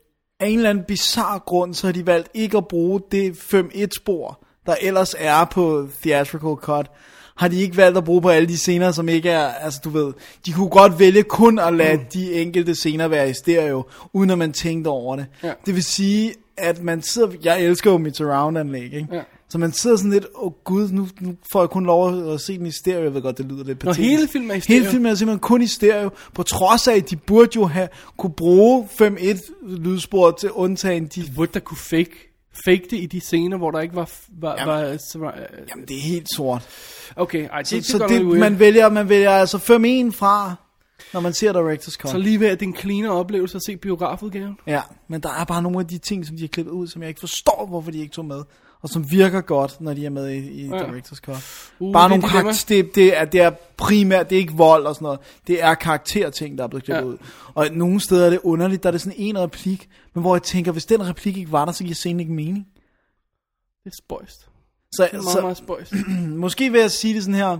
af 0.40 0.46
en 0.46 0.56
eller 0.56 0.70
anden 0.70 0.84
bizarre 0.84 1.38
grund, 1.38 1.74
så 1.74 1.86
har 1.86 1.92
de 1.92 2.06
valgt 2.06 2.28
ikke 2.34 2.56
at 2.56 2.68
bruge 2.68 3.00
det 3.12 3.32
5-1-spor, 3.32 4.44
der 4.66 4.74
ellers 4.80 5.14
er 5.18 5.44
på 5.44 5.88
Theatrical 6.02 6.54
Cut. 6.56 6.90
Har 7.36 7.48
de 7.48 7.60
ikke 7.60 7.76
valgt 7.76 7.98
at 7.98 8.04
bruge 8.04 8.22
på 8.22 8.28
alle 8.28 8.48
de 8.48 8.58
scener, 8.58 8.92
som 8.92 9.08
ikke 9.08 9.30
er, 9.30 9.48
altså 9.48 9.80
du 9.84 9.90
ved, 9.90 10.12
de 10.46 10.52
kunne 10.52 10.68
godt 10.68 10.98
vælge 10.98 11.22
kun 11.22 11.58
at 11.58 11.74
lade 11.74 11.96
mm. 11.96 12.04
de 12.12 12.32
enkelte 12.32 12.74
scener 12.74 13.08
være 13.08 13.30
i 13.30 13.32
stereo, 13.32 13.84
uden 14.12 14.30
at 14.30 14.38
man 14.38 14.52
tænkte 14.52 14.88
over 14.88 15.16
det. 15.16 15.26
Ja. 15.42 15.52
Det 15.66 15.74
vil 15.74 15.84
sige, 15.84 16.34
at 16.56 16.82
man 16.82 17.02
sidder, 17.02 17.28
jeg 17.44 17.62
elsker 17.62 17.90
jo 17.90 17.98
mit 17.98 18.16
surround-anlæg, 18.16 18.84
ikke? 18.84 19.08
Ja. 19.12 19.20
Så 19.50 19.58
man 19.58 19.72
sidder 19.72 19.96
sådan 19.96 20.10
lidt, 20.10 20.26
åh 20.34 20.46
oh, 20.46 20.52
gud, 20.64 20.88
nu, 20.90 21.08
nu 21.20 21.36
får 21.52 21.60
jeg 21.60 21.70
kun 21.70 21.86
lov 21.86 22.32
at 22.32 22.40
se 22.40 22.58
den 22.58 22.66
i 22.66 22.70
stereo, 22.70 23.02
jeg 23.02 23.14
ved 23.14 23.22
godt, 23.22 23.38
det 23.38 23.46
lyder 23.46 23.64
lidt 23.64 23.78
patetisk. 23.78 24.10
hele 24.10 24.28
filmen 24.28 24.50
er 24.50 24.54
i 24.54 24.60
stereo. 24.60 24.78
Hele 24.78 24.90
filmen 24.90 25.10
er 25.10 25.14
simpelthen 25.14 25.40
kun 25.40 25.62
i 25.62 25.66
stereo, 25.66 26.10
på 26.34 26.42
trods 26.42 26.88
af, 26.88 26.96
at 26.96 27.10
de 27.10 27.16
burde 27.16 27.50
jo 27.56 27.66
have 27.66 27.88
kunne 28.16 28.32
bruge 28.32 28.88
5.1 29.02 29.52
lydspor 29.66 30.30
til 30.30 30.50
undtagen 30.50 31.06
de... 31.06 31.24
burde 31.36 31.50
der 31.54 31.60
kunne 31.60 31.78
fake, 31.78 32.34
fake 32.64 32.82
det 32.90 32.96
i 32.96 33.06
de 33.06 33.20
scener, 33.20 33.56
hvor 33.56 33.70
der 33.70 33.80
ikke 33.80 33.96
var... 33.96 34.10
var, 34.40 34.54
Jamen. 34.58 34.68
var, 34.68 35.18
var 35.18 35.34
Jamen, 35.70 35.88
det 35.88 35.96
er 35.96 36.00
helt 36.00 36.28
sort. 36.36 36.68
okay, 37.16 37.48
ej, 37.48 37.58
det, 37.58 37.68
Så, 37.68 37.76
det, 37.76 37.86
så 37.86 38.06
det, 38.08 38.26
man, 38.26 38.58
vælger, 38.58 38.88
man 38.88 39.08
vælger 39.08 39.30
altså 39.30 39.56
5.1 39.56 40.12
fra, 40.18 40.54
når 41.14 41.20
man 41.20 41.32
ser 41.32 41.52
Director's 41.52 41.96
Cut. 41.96 42.10
Så 42.10 42.18
lige 42.18 42.40
ved, 42.40 42.46
at 42.48 42.60
det 42.60 42.66
er 42.66 42.70
en 42.70 42.76
cleaner 42.76 43.10
oplevelse 43.10 43.56
at 43.56 43.62
se 43.66 43.76
biografudgaven. 43.76 44.58
Ja, 44.66 44.82
men 45.08 45.20
der 45.20 45.28
er 45.28 45.44
bare 45.44 45.62
nogle 45.62 45.78
af 45.80 45.86
de 45.86 45.98
ting, 45.98 46.26
som 46.26 46.36
de 46.36 46.42
har 46.42 46.48
klippet 46.48 46.72
ud, 46.72 46.86
som 46.88 47.02
jeg 47.02 47.08
ikke 47.08 47.20
forstår, 47.20 47.66
hvorfor 47.68 47.90
de 47.90 47.98
ikke 47.98 48.12
tog 48.12 48.24
med. 48.24 48.42
Og 48.82 48.88
som 48.88 49.10
virker 49.10 49.40
godt, 49.40 49.80
når 49.80 49.94
de 49.94 50.06
er 50.06 50.10
med 50.10 50.28
i, 50.30 50.36
i 50.38 50.66
Ja. 50.68 50.82
Director's 50.82 51.20
Cut. 51.20 51.70
Uh, 51.78 51.92
bare 51.92 52.02
det 52.02 52.10
nogle 52.10 52.22
dilemma. 52.22 52.42
karakter, 52.42 52.82
det, 52.82 52.94
det, 52.94 53.18
er, 53.20 53.24
det 53.24 53.40
er 53.40 53.50
primært, 53.76 54.30
det 54.30 54.36
er 54.36 54.40
ikke 54.40 54.52
vold 54.54 54.86
og 54.86 54.94
sådan 54.94 55.04
noget. 55.04 55.20
Det 55.46 55.62
er 55.62 55.74
karakterting, 55.74 56.58
der 56.58 56.64
er 56.64 56.68
blevet 56.68 56.84
klippet 56.84 57.02
ja. 57.02 57.06
ud. 57.08 57.16
Og 57.54 57.68
nogle 57.72 58.00
steder 58.00 58.26
er 58.26 58.30
det 58.30 58.40
underligt, 58.42 58.82
der 58.82 58.88
er 58.88 58.90
det 58.90 59.00
sådan 59.00 59.18
en 59.18 59.38
replik, 59.38 59.88
men 60.14 60.22
hvor 60.22 60.34
jeg 60.34 60.42
tænker, 60.42 60.72
hvis 60.72 60.86
den 60.86 61.08
replik 61.08 61.36
ikke 61.36 61.52
var 61.52 61.64
der, 61.64 61.72
så 61.72 61.84
giver 61.84 61.94
scenen 61.94 62.20
ikke 62.20 62.32
mening. 62.32 62.66
Det 63.84 63.90
er 63.90 63.96
spøjst. 63.96 64.48
Så, 64.92 65.02
Det 65.02 65.18
er 65.18 65.22
meget, 65.22 65.32
så 65.32 65.40
meget 65.40 65.56
spøjst. 65.56 65.92
måske 66.44 66.72
vil 66.72 66.80
jeg 66.80 66.90
sige 66.90 67.14
det 67.14 67.22
sådan 67.22 67.34
her, 67.34 67.58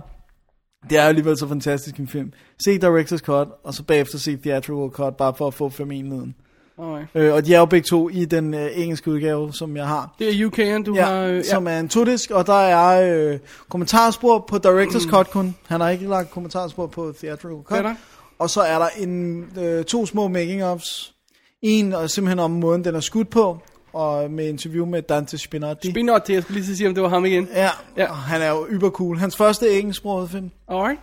det 0.89 0.97
er 0.97 1.03
alligevel 1.03 1.37
så 1.37 1.47
fantastisk 1.47 1.97
en 1.97 2.07
film. 2.07 2.33
Se 2.65 2.77
Director's 2.77 3.17
Cut, 3.17 3.47
og 3.63 3.73
så 3.73 3.83
bagefter 3.83 4.17
se 4.17 4.37
Theatrical 4.37 4.89
Cut, 4.89 5.15
bare 5.15 5.33
for 5.33 5.47
at 5.47 5.53
få 5.53 5.69
familien. 5.69 6.35
Alright. 6.79 7.07
Øh, 7.15 7.33
og 7.33 7.45
de 7.45 7.53
er 7.53 7.59
jo 7.59 7.65
begge 7.65 7.85
to 7.85 8.09
i 8.09 8.25
den 8.25 8.53
øh, 8.53 8.69
engelske 8.75 9.11
udgave, 9.11 9.53
som 9.53 9.77
jeg 9.77 9.87
har. 9.87 10.15
Det 10.19 10.29
er 10.29 10.47
UK'en, 10.47 10.83
du 10.83 10.95
ja, 10.95 11.05
har... 11.05 11.23
Øh, 11.23 11.43
som 11.43 11.67
er 11.67 11.79
en 11.79 11.89
todisk, 11.89 12.31
og 12.31 12.47
der 12.47 12.53
er 12.53 13.15
øh, 13.15 13.39
kommentarspor 13.69 14.39
på 14.39 14.55
Director's 14.55 15.09
Cut 15.09 15.31
kun. 15.31 15.55
Han 15.67 15.81
har 15.81 15.89
ikke 15.89 16.07
lagt 16.07 16.31
kommentarspor 16.31 16.87
på 16.87 17.13
Theatrical 17.17 17.63
Cut. 17.63 17.77
Er 17.77 17.81
der? 17.81 17.95
Og 18.39 18.49
så 18.49 18.61
er 18.61 18.79
der 18.79 18.87
en, 18.97 19.45
øh, 19.59 19.85
to 19.85 20.05
små 20.05 20.27
making-ofs. 20.27 21.13
En 21.61 21.93
er 21.93 22.07
simpelthen 22.07 22.39
om 22.39 22.51
måden, 22.51 22.83
den 22.83 22.95
er 22.95 22.99
skudt 22.99 23.29
på, 23.29 23.57
og 23.93 24.31
med 24.31 24.47
interview 24.47 24.85
med 24.85 25.01
Dante 25.01 25.37
Spinotti. 25.37 25.89
Spinot 25.91 26.21
til, 26.21 26.33
jeg 26.33 26.43
skulle 26.43 26.57
lige 26.59 26.67
så 26.67 26.75
sige, 26.77 26.87
om 26.87 26.93
det 26.93 27.03
var 27.03 27.09
ham 27.09 27.25
igen. 27.25 27.47
ja, 27.53 27.69
Ja. 27.97 28.09
og 28.09 28.17
han 28.17 28.41
er 28.41 28.49
jo 28.49 28.67
yber 28.69 28.89
cool. 28.89 29.17
Hans 29.17 29.37
første 29.37 29.79
engelsksprogede 29.79 30.27
film. 30.27 30.51
Alright. 30.67 30.99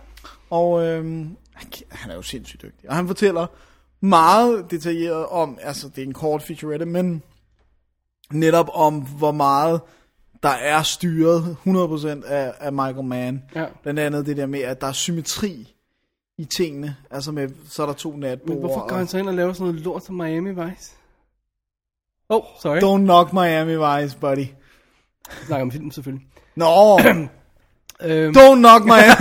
Og 0.49 0.85
øhm, 0.85 1.29
han 1.89 2.11
er 2.11 2.15
jo 2.15 2.21
sindssygt 2.21 2.61
dygtig. 2.61 2.89
Og 2.89 2.95
han 2.95 3.07
fortæller 3.07 3.47
meget 4.01 4.71
detaljeret 4.71 5.25
om, 5.25 5.57
altså 5.61 5.89
det 5.89 6.01
er 6.01 6.05
en 6.07 6.13
kort 6.13 6.43
featurette, 6.43 6.85
men 6.85 7.23
netop 8.31 8.69
om, 8.73 9.01
hvor 9.17 9.31
meget 9.31 9.81
der 10.43 10.49
er 10.49 10.83
styret 10.83 11.57
100% 11.67 12.07
af, 12.27 12.53
af 12.59 12.73
Michael 12.73 13.03
Mann. 13.03 13.43
Ja. 13.55 13.65
Blandt 13.83 13.99
andet 13.99 14.25
det 14.25 14.37
der 14.37 14.45
med, 14.45 14.59
at 14.59 14.81
der 14.81 14.87
er 14.87 14.91
symmetri 14.91 15.73
i 16.37 16.45
tingene. 16.45 16.95
Altså 17.11 17.31
med, 17.31 17.49
så 17.69 17.81
er 17.81 17.87
der 17.87 17.93
to 17.93 18.15
natbord. 18.17 18.49
Men 18.49 18.59
hvorfor 18.59 18.87
går 18.87 18.95
han 18.95 19.07
så 19.07 19.17
ind 19.17 19.27
og 19.27 19.33
laver 19.33 19.53
sådan 19.53 19.67
noget 19.67 19.81
lort 19.85 20.03
som 20.05 20.15
Miami 20.15 20.49
Vice? 20.49 20.91
Oh, 22.29 22.45
sorry. 22.61 22.79
Don't 22.79 23.03
knock 23.05 23.33
Miami 23.33 23.75
Vice, 23.75 24.17
buddy. 24.21 24.39
Jeg 25.27 25.45
snakker 25.45 25.61
om 25.61 25.71
filmen 25.71 25.91
selvfølgelig. 25.91 26.27
Nå, 26.55 26.99
Øhm, 28.01 28.33
don't 28.37 28.59
knock 28.59 28.85
Miami. 28.85 29.15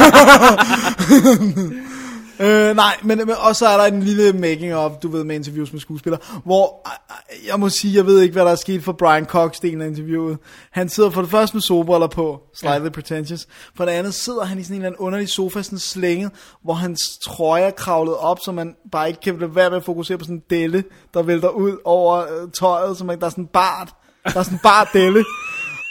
øh, 2.41 2.77
nej, 2.77 2.97
men, 3.03 3.19
men 3.19 3.31
og 3.39 3.57
så 3.57 3.67
er 3.67 3.77
der 3.77 3.85
en 3.85 4.03
lille 4.03 4.33
making 4.33 4.75
of, 4.75 4.93
du 5.03 5.09
ved, 5.09 5.25
med 5.25 5.35
interviews 5.35 5.73
med 5.73 5.81
skuespillere, 5.81 6.21
hvor 6.45 6.89
øh, 7.33 7.47
jeg 7.47 7.61
må 7.61 7.69
sige, 7.69 7.97
jeg 7.97 8.07
ved 8.07 8.21
ikke, 8.21 8.33
hvad 8.33 8.45
der 8.45 8.51
er 8.51 8.57
sket 8.57 8.85
for 8.85 8.93
Brian 8.93 9.25
Cox, 9.25 9.61
delen 9.61 9.83
af 9.83 9.87
interviewet. 9.87 10.39
Han 10.71 10.89
sidder 10.89 11.11
for 11.11 11.21
det 11.21 11.31
første 11.31 11.57
med 11.57 11.63
solbriller 11.63 12.07
på, 12.07 12.41
slightly 12.57 12.85
ja. 12.85 12.91
pretentious. 12.91 13.47
For 13.77 13.85
det 13.85 13.93
andet 13.93 14.15
sidder 14.15 14.45
han 14.45 14.59
i 14.59 14.63
sådan 14.63 14.77
en 14.77 14.81
eller 14.81 14.89
anden 14.89 15.05
underlig 15.07 15.29
sofa, 15.29 15.63
sådan 15.63 15.79
slænget, 15.79 16.31
hvor 16.65 16.75
hans 16.75 17.19
trøje 17.25 17.63
er 17.63 17.71
kravlet 17.71 18.17
op, 18.17 18.39
så 18.41 18.53
man 18.53 18.75
bare 18.93 19.09
ikke 19.09 19.21
kan 19.21 19.39
lade 19.39 19.55
være 19.55 19.71
med 19.71 19.77
at 19.77 19.85
fokusere 19.85 20.19
på 20.19 20.25
sådan 20.25 20.37
en 20.37 20.43
delle, 20.51 20.85
der 21.15 21.23
vælter 21.23 21.49
ud 21.49 21.77
over 21.85 22.19
øh, 22.19 22.49
tøjet, 22.59 22.97
så 22.97 23.05
man, 23.05 23.21
der 23.21 23.27
er 23.27 23.31
sådan 23.31 23.45
en 23.45 23.51
bart, 23.53 23.89
der 24.25 24.39
er 24.39 24.43
sådan 24.43 24.57
en 24.57 24.61
bart 24.63 24.89
delle. 24.93 25.25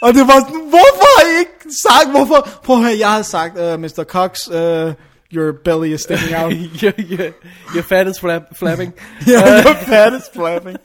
Og 0.02 0.14
det 0.14 0.28
var 0.28 0.40
sådan, 0.40 0.70
hvorfor 0.70 1.20
har 1.20 1.36
I 1.36 1.40
ikke 1.40 1.76
sagt, 1.84 2.10
hvorfor? 2.12 2.50
Prøv 2.64 2.76
at 2.76 2.82
høre, 2.84 2.98
jeg 3.00 3.12
har 3.12 3.22
sagt, 3.22 3.58
uh, 3.58 3.80
Mr. 3.80 4.04
Cox, 4.04 4.48
uh, 4.48 4.94
your 5.34 5.52
belly 5.66 5.94
is 5.94 6.02
sticking 6.02 6.36
out. 6.36 6.54
your, 6.84 6.94
your, 6.98 7.34
your 7.76 7.84
fat 7.84 8.08
is 8.08 8.20
flap, 8.20 8.42
flapping. 8.56 8.94
Ja, 9.28 9.63
your 9.63 9.76
fat 9.94 10.13
is 10.13 10.30
flapping. 10.34 10.78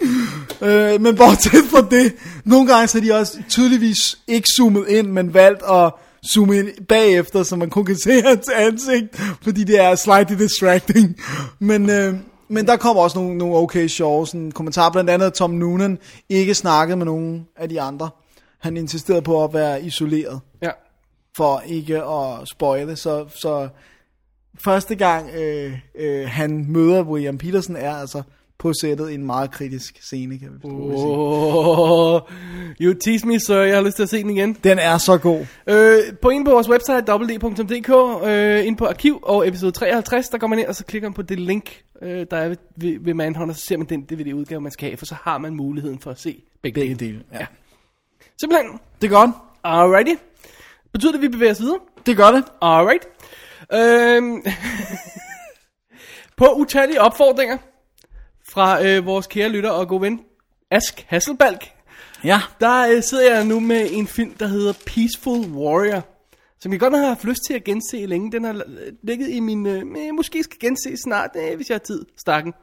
Øh, 0.61 1.01
men 1.01 1.17
bortset 1.17 1.65
fra 1.71 1.87
det, 1.91 2.15
nogle 2.45 2.67
gange 2.73 2.89
så 2.89 2.99
har 2.99 3.05
de 3.07 3.15
også 3.15 3.39
tydeligvis 3.49 4.19
ikke 4.29 4.49
zoomet 4.57 4.89
ind, 4.89 5.07
men 5.07 5.35
valgt 5.35 5.63
at 5.71 5.93
zoome 6.35 6.57
ind 6.59 6.69
bagefter, 6.89 7.43
så 7.43 7.57
man 7.57 7.71
kun 7.71 7.85
kan 7.85 7.97
se 7.97 8.23
hans 8.23 8.49
ansigt, 8.49 9.21
fordi 9.43 9.65
det 9.65 9.81
er 9.81 9.95
slightly 9.95 10.37
distracting. 10.37 11.17
Men, 11.59 11.91
øh, 11.91 12.15
men 12.49 12.67
der 12.67 12.77
kommer 12.77 13.03
også 13.03 13.19
nogle, 13.19 13.39
nogle 13.39 13.57
okay 13.57 13.87
sjove 13.87 14.27
sådan, 14.27 14.53
kommentarer, 14.53 14.91
blandt 14.91 15.11
andet 15.11 15.27
at 15.27 15.33
Tom 15.33 15.51
Noonan 15.51 15.99
ikke 16.29 16.55
snakkede 16.55 16.97
med 16.97 17.07
nogen 17.07 17.47
af 17.57 17.69
de 17.69 17.81
andre. 17.81 18.11
Han 18.61 18.77
insisterede 18.77 19.23
på 19.23 19.45
at 19.45 19.55
være 19.55 19.83
isoleret 19.83 20.41
Ja. 20.63 20.71
for 21.37 21.63
ikke 21.67 22.03
at 22.05 22.49
spoile. 22.49 22.97
Så, 22.97 23.25
så 23.35 23.69
første 24.59 24.95
gang 24.95 25.31
øh, 25.35 25.79
øh, 25.95 26.29
han 26.29 26.65
møder 26.69 27.03
William 27.03 27.39
Peterson 27.39 27.77
er 27.77 27.95
altså 27.95 28.23
på 28.59 28.73
sættet 28.81 29.11
i 29.11 29.15
en 29.15 29.27
meget 29.27 29.51
kritisk 29.51 29.99
scene, 30.03 30.39
kan 30.39 30.49
vi 30.53 30.59
oh. 30.65 30.93
sige. 30.93 31.07
Oh, 31.07 32.21
you 32.81 32.95
tease 33.05 33.27
me, 33.27 33.41
sir. 33.41 33.55
Jeg 33.57 33.77
har 33.77 33.83
lyst 33.83 33.97
til 33.97 34.03
at 34.03 34.09
se 34.09 34.23
den 34.23 34.31
igen. 34.31 34.57
Den 34.65 34.79
er 34.79 34.99
så 34.99 35.19
god. 35.19 35.47
Øh, 35.67 35.99
på 36.23 36.29
ind 36.29 36.45
på 36.45 36.51
vores 36.51 36.69
website, 36.69 37.13
www.dk, 37.13 38.27
øh, 38.27 38.67
ind 38.67 38.77
på 38.77 38.87
arkiv 38.87 39.21
og 39.23 39.49
episode 39.49 39.73
53, 39.73 40.29
der 40.29 40.39
går 40.39 40.47
man 40.47 40.59
ind, 40.59 40.67
og 40.69 40.75
så 40.75 40.85
klikker 40.85 41.09
man 41.09 41.15
på 41.15 41.23
det 41.23 41.41
link, 41.41 41.83
øh, 42.03 42.27
der 42.31 42.37
er 42.37 42.49
ved, 42.49 42.57
ved, 42.77 42.97
ved 43.01 43.15
Manhunt, 43.15 43.51
og 43.51 43.57
så 43.57 43.67
ser 43.67 43.77
man 43.77 43.87
den 43.87 44.03
DVD-udgave, 44.03 44.61
man 44.61 44.73
skal 44.73 44.89
have, 44.89 44.97
for 44.97 45.07
så 45.07 45.15
har 45.23 45.39
man 45.39 45.55
muligheden 45.55 45.99
for 45.99 46.11
at 46.11 46.21
se 46.21 46.43
begge, 46.63 46.81
Begge 46.81 46.95
dele. 46.95 47.13
dele. 47.13 47.25
Ja. 47.33 47.39
Ja. 47.39 47.47
Simpelthen. 48.41 48.81
Det 49.01 49.07
er 49.07 49.11
godt. 49.11 49.31
Alrighty. 49.65 50.15
Betyder 50.93 51.13
det, 51.13 51.19
at 51.19 51.23
vi 51.23 51.29
bevæger 51.29 51.53
os 51.53 51.61
videre? 51.61 51.79
Det 52.07 52.17
gør 52.17 52.31
det. 52.31 52.45
Alright. 52.63 53.09
Øhm, 53.75 54.43
på 56.37 56.53
utallige 56.57 57.01
opfordringer 57.01 57.59
fra 58.49 58.85
øh, 58.85 59.07
vores 59.07 59.27
kære 59.27 59.49
lytter 59.49 59.71
og 59.71 59.89
gode 59.89 60.03
ven, 60.03 60.21
Ask 60.71 61.05
Hasselbalg, 61.09 61.73
Ja. 62.25 62.41
der 62.61 62.89
øh, 62.89 63.03
sidder 63.03 63.35
jeg 63.35 63.45
nu 63.45 63.61
med 63.61 63.89
en 63.91 64.07
film, 64.07 64.35
der 64.35 64.47
hedder 64.47 64.73
Peaceful 64.87 65.53
Warrior. 65.55 66.03
Som 66.61 66.73
jeg 66.73 66.81
godt 66.81 66.97
har 66.97 67.07
haft 67.07 67.25
lyst 67.25 67.41
til 67.47 67.55
at 67.55 67.65
gense 67.65 68.07
længe. 68.07 68.33
Den 68.33 68.45
har 68.45 68.55
øh, 68.55 68.93
ligget 69.03 69.29
i 69.31 69.41
min... 69.41 69.67
Øh, 69.67 69.83
måske 70.15 70.43
skal 70.43 70.59
gense 70.59 70.97
snart, 71.05 71.31
øh, 71.37 71.57
hvis 71.57 71.69
jeg 71.69 71.75
har 71.75 71.79
tid. 71.79 72.05
Stakken. 72.17 72.55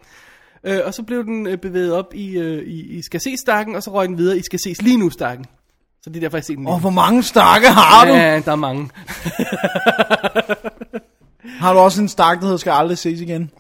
Øh, 0.64 0.80
og 0.86 0.94
så 0.94 1.04
blev 1.04 1.24
den 1.24 1.48
øh, 1.48 1.58
bevæget 1.58 1.94
op 1.94 2.14
i, 2.16 2.38
øh, 2.38 2.64
i, 2.64 2.98
i 2.98 3.02
skal 3.02 3.20
se 3.22 3.38
stakken, 3.38 3.76
og 3.76 3.84
så 3.84 3.92
røg 3.92 4.08
den 4.08 4.18
videre 4.18 4.38
i 4.38 4.42
skal 4.42 4.60
ses 4.60 4.82
lige 4.82 4.98
nu 4.98 5.10
stakken. 5.10 5.46
Så 6.04 6.10
det 6.10 6.16
er 6.16 6.20
derfor, 6.20 6.38
jeg 6.38 6.44
ser 6.44 6.54
den 6.54 6.64
lige. 6.64 6.74
Og 6.74 6.80
hvor 6.80 6.90
mange 6.90 7.24
stakke 7.24 7.68
har 7.68 8.06
du? 8.06 8.14
Ja, 8.14 8.40
der 8.46 8.52
er 8.52 8.56
mange. 8.56 8.90
Har 11.60 11.74
du 11.74 11.80
også 11.80 12.02
en 12.02 12.10
stak, 12.10 12.38
der 12.38 12.44
hedder 12.44 12.58
skal 12.58 12.72
aldrig 12.72 12.98
ses 12.98 13.22
igen? 13.22 13.52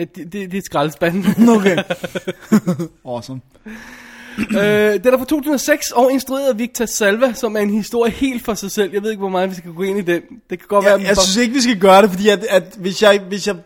Øh, 0.00 0.06
Det, 0.16 0.32
det, 0.32 0.52
det 0.52 0.58
er 0.58 0.62
skraldespanden. 0.64 1.48
Okay. 1.56 1.76
awesome. 3.14 3.40
øh, 4.38 5.04
den 5.04 5.14
er 5.14 5.18
fra 5.18 5.24
2006 5.24 5.90
og 5.90 6.12
instrueret 6.12 6.48
af 6.48 6.58
Victor 6.58 6.86
Salva, 6.86 7.32
som 7.32 7.56
er 7.56 7.60
en 7.60 7.70
historie 7.70 8.12
helt 8.12 8.44
for 8.44 8.54
sig 8.54 8.70
selv. 8.70 8.92
Jeg 8.92 9.02
ved 9.02 9.10
ikke, 9.10 9.20
hvor 9.20 9.28
meget 9.28 9.50
vi 9.50 9.54
skal 9.54 9.72
gå 9.72 9.82
ind 9.82 9.98
i 9.98 10.02
den. 10.02 10.22
Det 10.50 10.58
kan 10.58 10.68
godt 10.68 10.84
være... 10.84 10.98
Jeg, 10.98 11.08
jeg 11.08 11.16
synes 11.16 11.36
ikke, 11.36 11.54
vi 11.54 11.60
skal 11.60 11.78
gøre 11.78 12.02
det, 12.02 12.10
fordi 12.10 12.28
at, 12.28 12.44
at 12.50 12.76
hvis, 12.78 13.02
jeg, 13.02 13.20
hvis 13.28 13.46
jeg... 13.46 13.56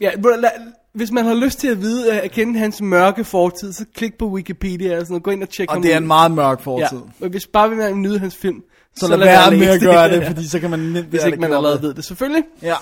Ja, 0.00 0.10
lad, 0.16 0.50
hvis 0.94 1.10
man 1.10 1.24
har 1.24 1.34
lyst 1.34 1.58
til 1.58 1.68
at 1.68 1.80
vide, 1.80 2.20
at 2.20 2.30
kende 2.30 2.58
hans 2.58 2.80
mørke 2.80 3.24
fortid, 3.24 3.72
så 3.72 3.84
klik 3.94 4.18
på 4.18 4.26
Wikipedia 4.26 4.94
og 4.96 5.00
sådan 5.00 5.12
noget. 5.12 5.22
Gå 5.22 5.30
ind 5.30 5.42
og 5.42 5.48
tjek 5.50 5.68
Og 5.70 5.74
ham 5.74 5.82
det 5.82 5.92
er 5.92 5.96
ud. 5.96 6.00
en 6.02 6.06
meget 6.06 6.30
mørk 6.30 6.58
Ja, 6.58 6.64
fortid. 6.64 6.98
men 7.18 7.30
hvis 7.30 7.46
bare 7.46 7.68
vil 7.68 7.78
man 7.78 8.02
nyde 8.02 8.18
hans 8.18 8.36
film, 8.36 8.62
Så, 8.96 9.06
så 9.06 9.16
lad 9.16 9.18
være 9.18 9.50
med 9.50 9.66
at 9.66 9.80
gøre 9.80 10.08
det, 10.10 10.20
Ja, 10.20 10.28
fordi 10.30 10.48
så 10.48 10.60
kan 10.60 10.70
man 10.70 10.78
nemt 10.78 11.06
Hvis 11.06 11.24
ikke 11.24 11.38
man 11.40 11.50
det 11.50 11.56
allerede 11.56 11.82
ved 11.82 11.94
det, 11.94 12.04
selvfølgelig. 12.04 12.42
Ja. 12.62 12.74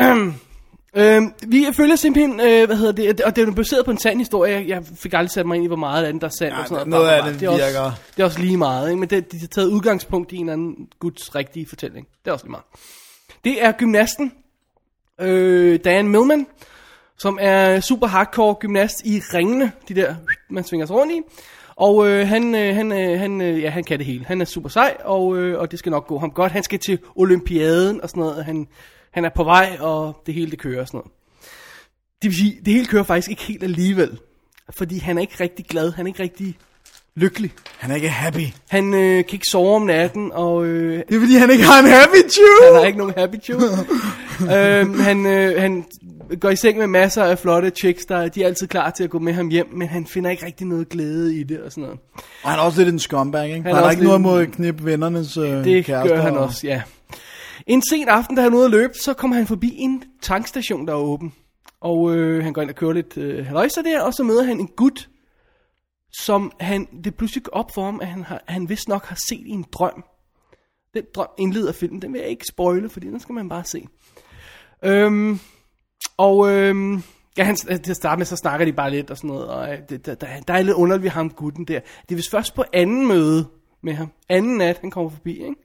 Øhm, 0.96 1.32
vi 1.46 1.66
følger 1.72 1.96
simpelthen, 1.96 2.40
øh, 2.40 2.66
hvad 2.66 2.76
hedder 2.76 2.92
det, 2.92 3.20
og 3.20 3.36
det 3.36 3.48
er 3.48 3.52
baseret 3.52 3.84
på 3.84 3.90
en 3.90 3.98
sand 3.98 4.18
historie. 4.18 4.52
Jeg- 4.54 4.68
Jeg 4.68 4.82
fik 4.96 5.14
aldrig 5.14 5.30
sat 5.30 5.46
mig 5.46 5.54
ind 5.56 5.64
i, 5.64 5.66
hvor 5.66 5.76
meget 5.76 6.04
af 6.04 6.12
den, 6.12 6.20
der 6.20 6.26
er 6.26 6.30
sandt. 6.38 6.52
Nej, 6.52 6.60
og 6.62 6.68
sådan 6.68 6.88
noget 6.88 7.08
af 7.08 7.22
Bare, 7.22 7.32
det 7.32 7.42
er 7.42 7.48
også, 7.50 7.64
virker. 7.64 7.92
Det 8.16 8.20
er 8.22 8.24
også 8.24 8.40
lige 8.40 8.56
meget, 8.56 8.88
ikke? 8.90 9.00
men 9.00 9.10
det, 9.10 9.32
de 9.32 9.38
har 9.38 9.46
taget 9.46 9.68
udgangspunkt 9.68 10.32
i 10.32 10.36
en 10.36 10.40
eller 10.42 10.52
anden 10.52 10.74
guds 11.00 11.34
rigtige 11.34 11.66
fortælling. 11.68 12.06
Det 12.24 12.30
er 12.30 12.32
også 12.32 12.44
lige 12.44 12.50
meget. 12.50 12.64
Det 13.44 13.64
er 13.64 13.72
gymnasten, 13.72 14.32
øh, 15.20 15.78
Dan 15.84 16.08
Millman, 16.08 16.46
som 17.18 17.38
er 17.40 17.80
super 17.80 18.06
hardcore 18.06 18.54
gymnast 18.54 19.06
i 19.06 19.20
ringene, 19.34 19.72
de 19.88 19.94
der, 19.94 20.14
man 20.50 20.64
svinger 20.64 20.86
sig 20.86 20.96
rundt 20.96 21.12
i. 21.12 21.20
Og 21.76 22.08
øh, 22.08 22.28
han, 22.28 22.54
øh, 22.54 22.74
han, 22.74 22.92
øh, 22.92 23.20
han, 23.20 23.40
øh, 23.40 23.62
ja, 23.62 23.70
han 23.70 23.84
kan 23.84 23.98
det 23.98 24.06
hele. 24.06 24.24
Han 24.24 24.40
er 24.40 24.44
super 24.44 24.68
sej, 24.68 24.96
og, 25.04 25.38
øh, 25.38 25.60
og 25.60 25.70
det 25.70 25.78
skal 25.78 25.90
nok 25.90 26.06
gå 26.06 26.18
ham 26.18 26.30
godt. 26.30 26.52
Han 26.52 26.62
skal 26.62 26.78
til 26.78 26.98
Olympiaden 27.16 28.00
og 28.00 28.08
sådan 28.08 28.20
noget. 28.20 28.44
Han, 28.44 28.68
han 29.10 29.24
er 29.24 29.30
på 29.34 29.44
vej, 29.44 29.76
og 29.80 30.22
det 30.26 30.34
hele 30.34 30.50
det 30.50 30.58
kører 30.58 30.80
og 30.80 30.86
sådan 30.86 30.98
noget. 30.98 31.12
Det 32.22 32.28
vil 32.28 32.36
sige, 32.36 32.60
det 32.64 32.72
hele 32.72 32.86
kører 32.86 33.02
faktisk 33.02 33.30
ikke 33.30 33.42
helt 33.42 33.62
alligevel. 33.62 34.18
Fordi 34.70 34.98
han 34.98 35.18
er 35.18 35.20
ikke 35.20 35.36
rigtig 35.40 35.66
glad, 35.66 35.92
han 35.92 36.06
er 36.06 36.08
ikke 36.08 36.22
rigtig 36.22 36.58
lykkelig. 37.18 37.52
Han 37.78 37.90
er 37.90 37.94
ikke 37.94 38.08
happy. 38.08 38.46
Han 38.70 38.94
øh, 38.94 39.00
kan 39.00 39.24
ikke 39.32 39.46
sove 39.50 39.76
om 39.76 39.82
natten, 39.82 40.30
og 40.34 40.66
øh, 40.66 41.02
Det 41.08 41.16
er 41.16 41.20
fordi, 41.20 41.34
han 41.34 41.50
ikke 41.50 41.64
har 41.64 41.82
en 41.82 41.88
happy 41.88 42.16
tune. 42.30 42.66
han 42.66 42.74
har 42.74 42.84
ikke 42.86 42.98
nogen 42.98 43.12
happy 43.16 43.36
tune. 43.36 43.64
øhm, 44.80 45.00
han, 45.00 45.26
øh, 45.26 45.60
han 45.60 45.84
går 46.40 46.50
i 46.50 46.56
seng 46.56 46.78
med 46.78 46.86
masser 46.86 47.24
af 47.24 47.38
flotte 47.38 47.70
chicks, 47.70 48.04
der 48.06 48.28
de 48.28 48.42
er 48.42 48.46
altid 48.46 48.66
klar 48.66 48.90
til 48.90 49.04
at 49.04 49.10
gå 49.10 49.18
med 49.18 49.32
ham 49.32 49.48
hjem, 49.48 49.66
men 49.72 49.88
han 49.88 50.06
finder 50.06 50.30
ikke 50.30 50.46
rigtig 50.46 50.66
noget 50.66 50.88
glæde 50.88 51.36
i 51.36 51.42
det 51.42 51.60
og 51.60 51.70
sådan 51.70 51.82
noget. 51.82 51.98
Og 52.42 52.50
han 52.50 52.58
er 52.58 52.62
også 52.62 52.78
lidt 52.84 52.92
en 52.92 52.98
scumbag, 52.98 53.44
ikke? 53.44 53.54
Han, 53.56 53.66
er 53.66 53.74
han 53.74 53.84
har 53.84 53.90
ikke 53.90 54.04
noget 54.04 54.20
mod 54.20 54.42
at 54.42 54.50
knippe 54.52 54.84
vennernes 54.84 55.36
øh, 55.36 55.44
Det 55.64 55.84
kærester. 55.84 56.14
gør 56.16 56.22
han 56.22 56.36
og- 56.36 56.44
også, 56.44 56.66
ja. 56.66 56.82
En 57.66 57.82
sen 57.90 58.08
aften, 58.08 58.36
da 58.36 58.42
han 58.42 58.52
er 58.52 58.56
ude 58.56 58.64
at 58.64 58.70
løbe, 58.70 58.92
så 59.02 59.12
kommer 59.14 59.36
han 59.36 59.46
forbi 59.46 59.74
en 59.78 60.02
tankstation, 60.22 60.86
der 60.86 60.92
er 60.92 60.96
åben. 60.98 61.32
Og 61.80 62.16
øh, 62.16 62.44
han 62.44 62.52
går 62.52 62.62
ind 62.62 62.70
og 62.70 62.76
kører 62.76 62.92
lidt 62.92 63.16
øh, 63.16 63.46
haløjser 63.46 63.82
der, 63.82 64.00
og 64.00 64.14
så 64.14 64.22
møder 64.22 64.42
han 64.44 64.60
en 64.60 64.68
gut, 64.76 65.08
som 66.12 66.52
han, 66.60 66.88
det 67.04 67.14
pludselig 67.14 67.44
går 67.44 67.52
op 67.52 67.74
for 67.74 67.84
ham, 67.84 68.00
at 68.00 68.06
han, 68.06 68.24
har, 68.24 68.42
han 68.46 68.68
vist 68.68 68.88
nok 68.88 69.04
har 69.04 69.18
set 69.28 69.46
i 69.46 69.50
en 69.50 69.64
drøm. 69.72 70.04
Den 70.94 71.04
drøm 71.14 71.28
indleder 71.38 71.72
filmen, 71.72 72.02
den 72.02 72.12
vil 72.12 72.18
jeg 72.18 72.28
ikke 72.28 72.44
spoile, 72.48 72.88
fordi 72.88 73.06
den 73.06 73.20
skal 73.20 73.32
man 73.32 73.48
bare 73.48 73.64
se. 73.64 73.86
Øhm, 74.84 75.40
og 76.16 76.50
øhm, 76.50 77.02
ja, 77.36 77.44
han, 77.44 77.56
til 77.56 77.90
at 77.90 77.96
starte 77.96 78.18
med, 78.18 78.26
så 78.26 78.36
snakker 78.36 78.66
de 78.66 78.72
bare 78.72 78.90
lidt 78.90 79.10
og 79.10 79.16
sådan 79.16 79.28
noget, 79.28 79.48
og 79.48 79.72
øh, 79.72 79.78
det, 79.88 80.06
der, 80.06 80.14
der, 80.14 80.40
der 80.40 80.54
er 80.54 80.62
lidt 80.62 80.76
underligt 80.76 81.02
ved 81.02 81.10
ham, 81.10 81.30
gutten 81.30 81.64
der. 81.64 81.80
Det 81.80 82.10
er 82.10 82.16
vist 82.16 82.30
først 82.30 82.54
på 82.54 82.64
anden 82.72 83.06
møde 83.06 83.48
med 83.82 83.94
ham, 83.94 84.12
anden 84.28 84.56
nat, 84.56 84.78
han 84.78 84.90
kommer 84.90 85.10
forbi, 85.10 85.32
ikke? 85.32 85.56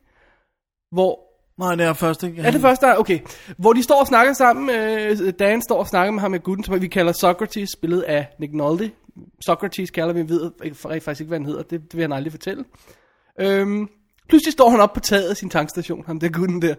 Hvor 0.92 1.20
Nej, 1.58 1.76
det 1.76 1.86
er 1.86 1.94
første. 1.94 2.34
er 2.38 2.52
det 2.52 2.62
første, 2.62 3.00
okay. 3.00 3.20
Hvor 3.58 3.74
de 3.74 3.84
står 3.84 4.00
og 4.00 4.08
snakker 4.08 4.34
sammen, 4.34 4.70
øh, 4.76 5.34
Dan 5.40 5.62
står 5.62 5.80
og 5.80 5.88
snakker 5.88 6.12
med 6.12 6.22
ham 6.22 6.32
med 6.32 6.40
gutten, 6.40 6.64
som 6.64 6.82
vi 6.82 6.88
kalder 6.88 7.12
Socrates, 7.12 7.70
spillet 7.70 8.02
af 8.02 8.28
Nick 8.40 8.54
Nolte. 8.54 8.92
Socrates 9.46 9.92
kalder 9.92 10.14
vi, 10.14 10.30
ved 10.30 10.52
faktisk 11.02 11.22
ikke, 11.22 11.28
hvad 11.28 11.40
han 11.40 11.46
hedder, 11.46 11.62
det, 11.64 11.82
det 11.82 11.94
vil 11.94 12.02
han 12.02 12.12
aldrig 12.12 12.32
fortælle. 12.32 12.64
Øhm, 13.40 13.88
pludselig 14.30 14.54
står 14.54 14.70
han 14.70 14.80
op 14.80 14.94
på 14.94 15.00
taget 15.00 15.30
af 15.30 15.38
sin 15.38 15.50
tankstation, 15.50 16.04
ham 16.06 16.20
der 16.20 16.30
gutten 16.30 16.62
der. 16.62 16.76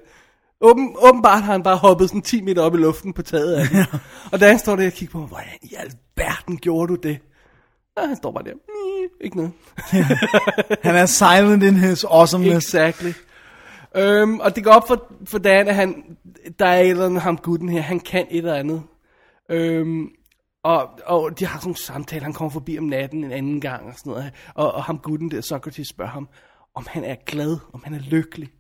Åben, 0.61 0.97
åbenbart 0.99 1.43
har 1.43 1.53
han 1.53 1.63
bare 1.63 1.77
hoppet 1.77 2.09
sådan 2.09 2.23
10 2.23 2.41
meter 2.43 2.63
op 2.63 2.75
i 2.75 2.79
luften 2.79 3.13
på 3.13 3.23
taget 3.23 3.55
af 3.55 3.67
den. 3.69 3.85
og 4.33 4.41
Dan 4.41 4.59
står 4.59 4.77
der 4.77 4.87
og 4.87 4.93
kigger 4.93 5.13
på 5.13 5.19
mig, 5.19 5.29
hvordan 5.29 5.59
i 5.63 5.75
alverden 5.79 6.57
gjorde 6.59 6.89
du 6.89 6.95
det? 6.95 7.19
Og 7.97 8.09
han 8.09 8.17
står 8.17 8.33
bare 8.33 8.45
der, 8.45 8.53
"Mm, 8.55 9.09
ikke 9.21 9.37
noget. 9.37 9.53
Han 10.87 10.95
er 10.97 11.07
silent 11.07 11.63
in 11.63 11.77
his 11.77 12.05
awesomeness. 12.05 12.75
Exactly. 12.75 13.13
Øhm, 13.97 14.41
og 14.41 14.57
det 14.57 14.65
går 14.65 14.71
op 14.71 14.89
for, 14.89 15.13
for 15.29 15.39
Dan, 15.39 15.69
at 15.69 15.75
han, 15.75 16.17
der 16.59 16.67
er 16.67 16.81
et 16.81 16.91
eller 16.91 17.07
andet 17.07 17.23
ham 17.23 17.37
gutten 17.37 17.69
her, 17.69 17.81
han 17.81 18.01
kan 18.01 18.27
et 18.31 18.39
eller 18.39 18.55
andet. 18.55 18.83
Øhm, 19.51 20.09
og, 20.65 21.01
og 21.07 21.39
de 21.39 21.47
har 21.47 21.59
sådan 21.59 21.73
en 21.73 21.77
samtale, 21.77 22.25
han 22.25 22.33
kommer 22.33 22.51
forbi 22.51 22.79
om 22.79 22.85
natten 22.85 23.25
en 23.25 23.33
anden 23.33 23.61
gang 23.61 23.87
og 23.87 23.95
sådan 23.97 24.11
noget. 24.11 24.33
Og, 24.55 24.73
og 24.73 24.85
ham 24.85 24.99
gutten 24.99 25.31
der, 25.31 25.41
Socrates, 25.41 25.89
spørger 25.89 26.11
ham, 26.11 26.29
om 26.75 26.87
han 26.91 27.05
er 27.05 27.15
glad, 27.27 27.59
om 27.73 27.83
han 27.85 27.95
er 27.95 27.99
lykkelig. 27.99 28.51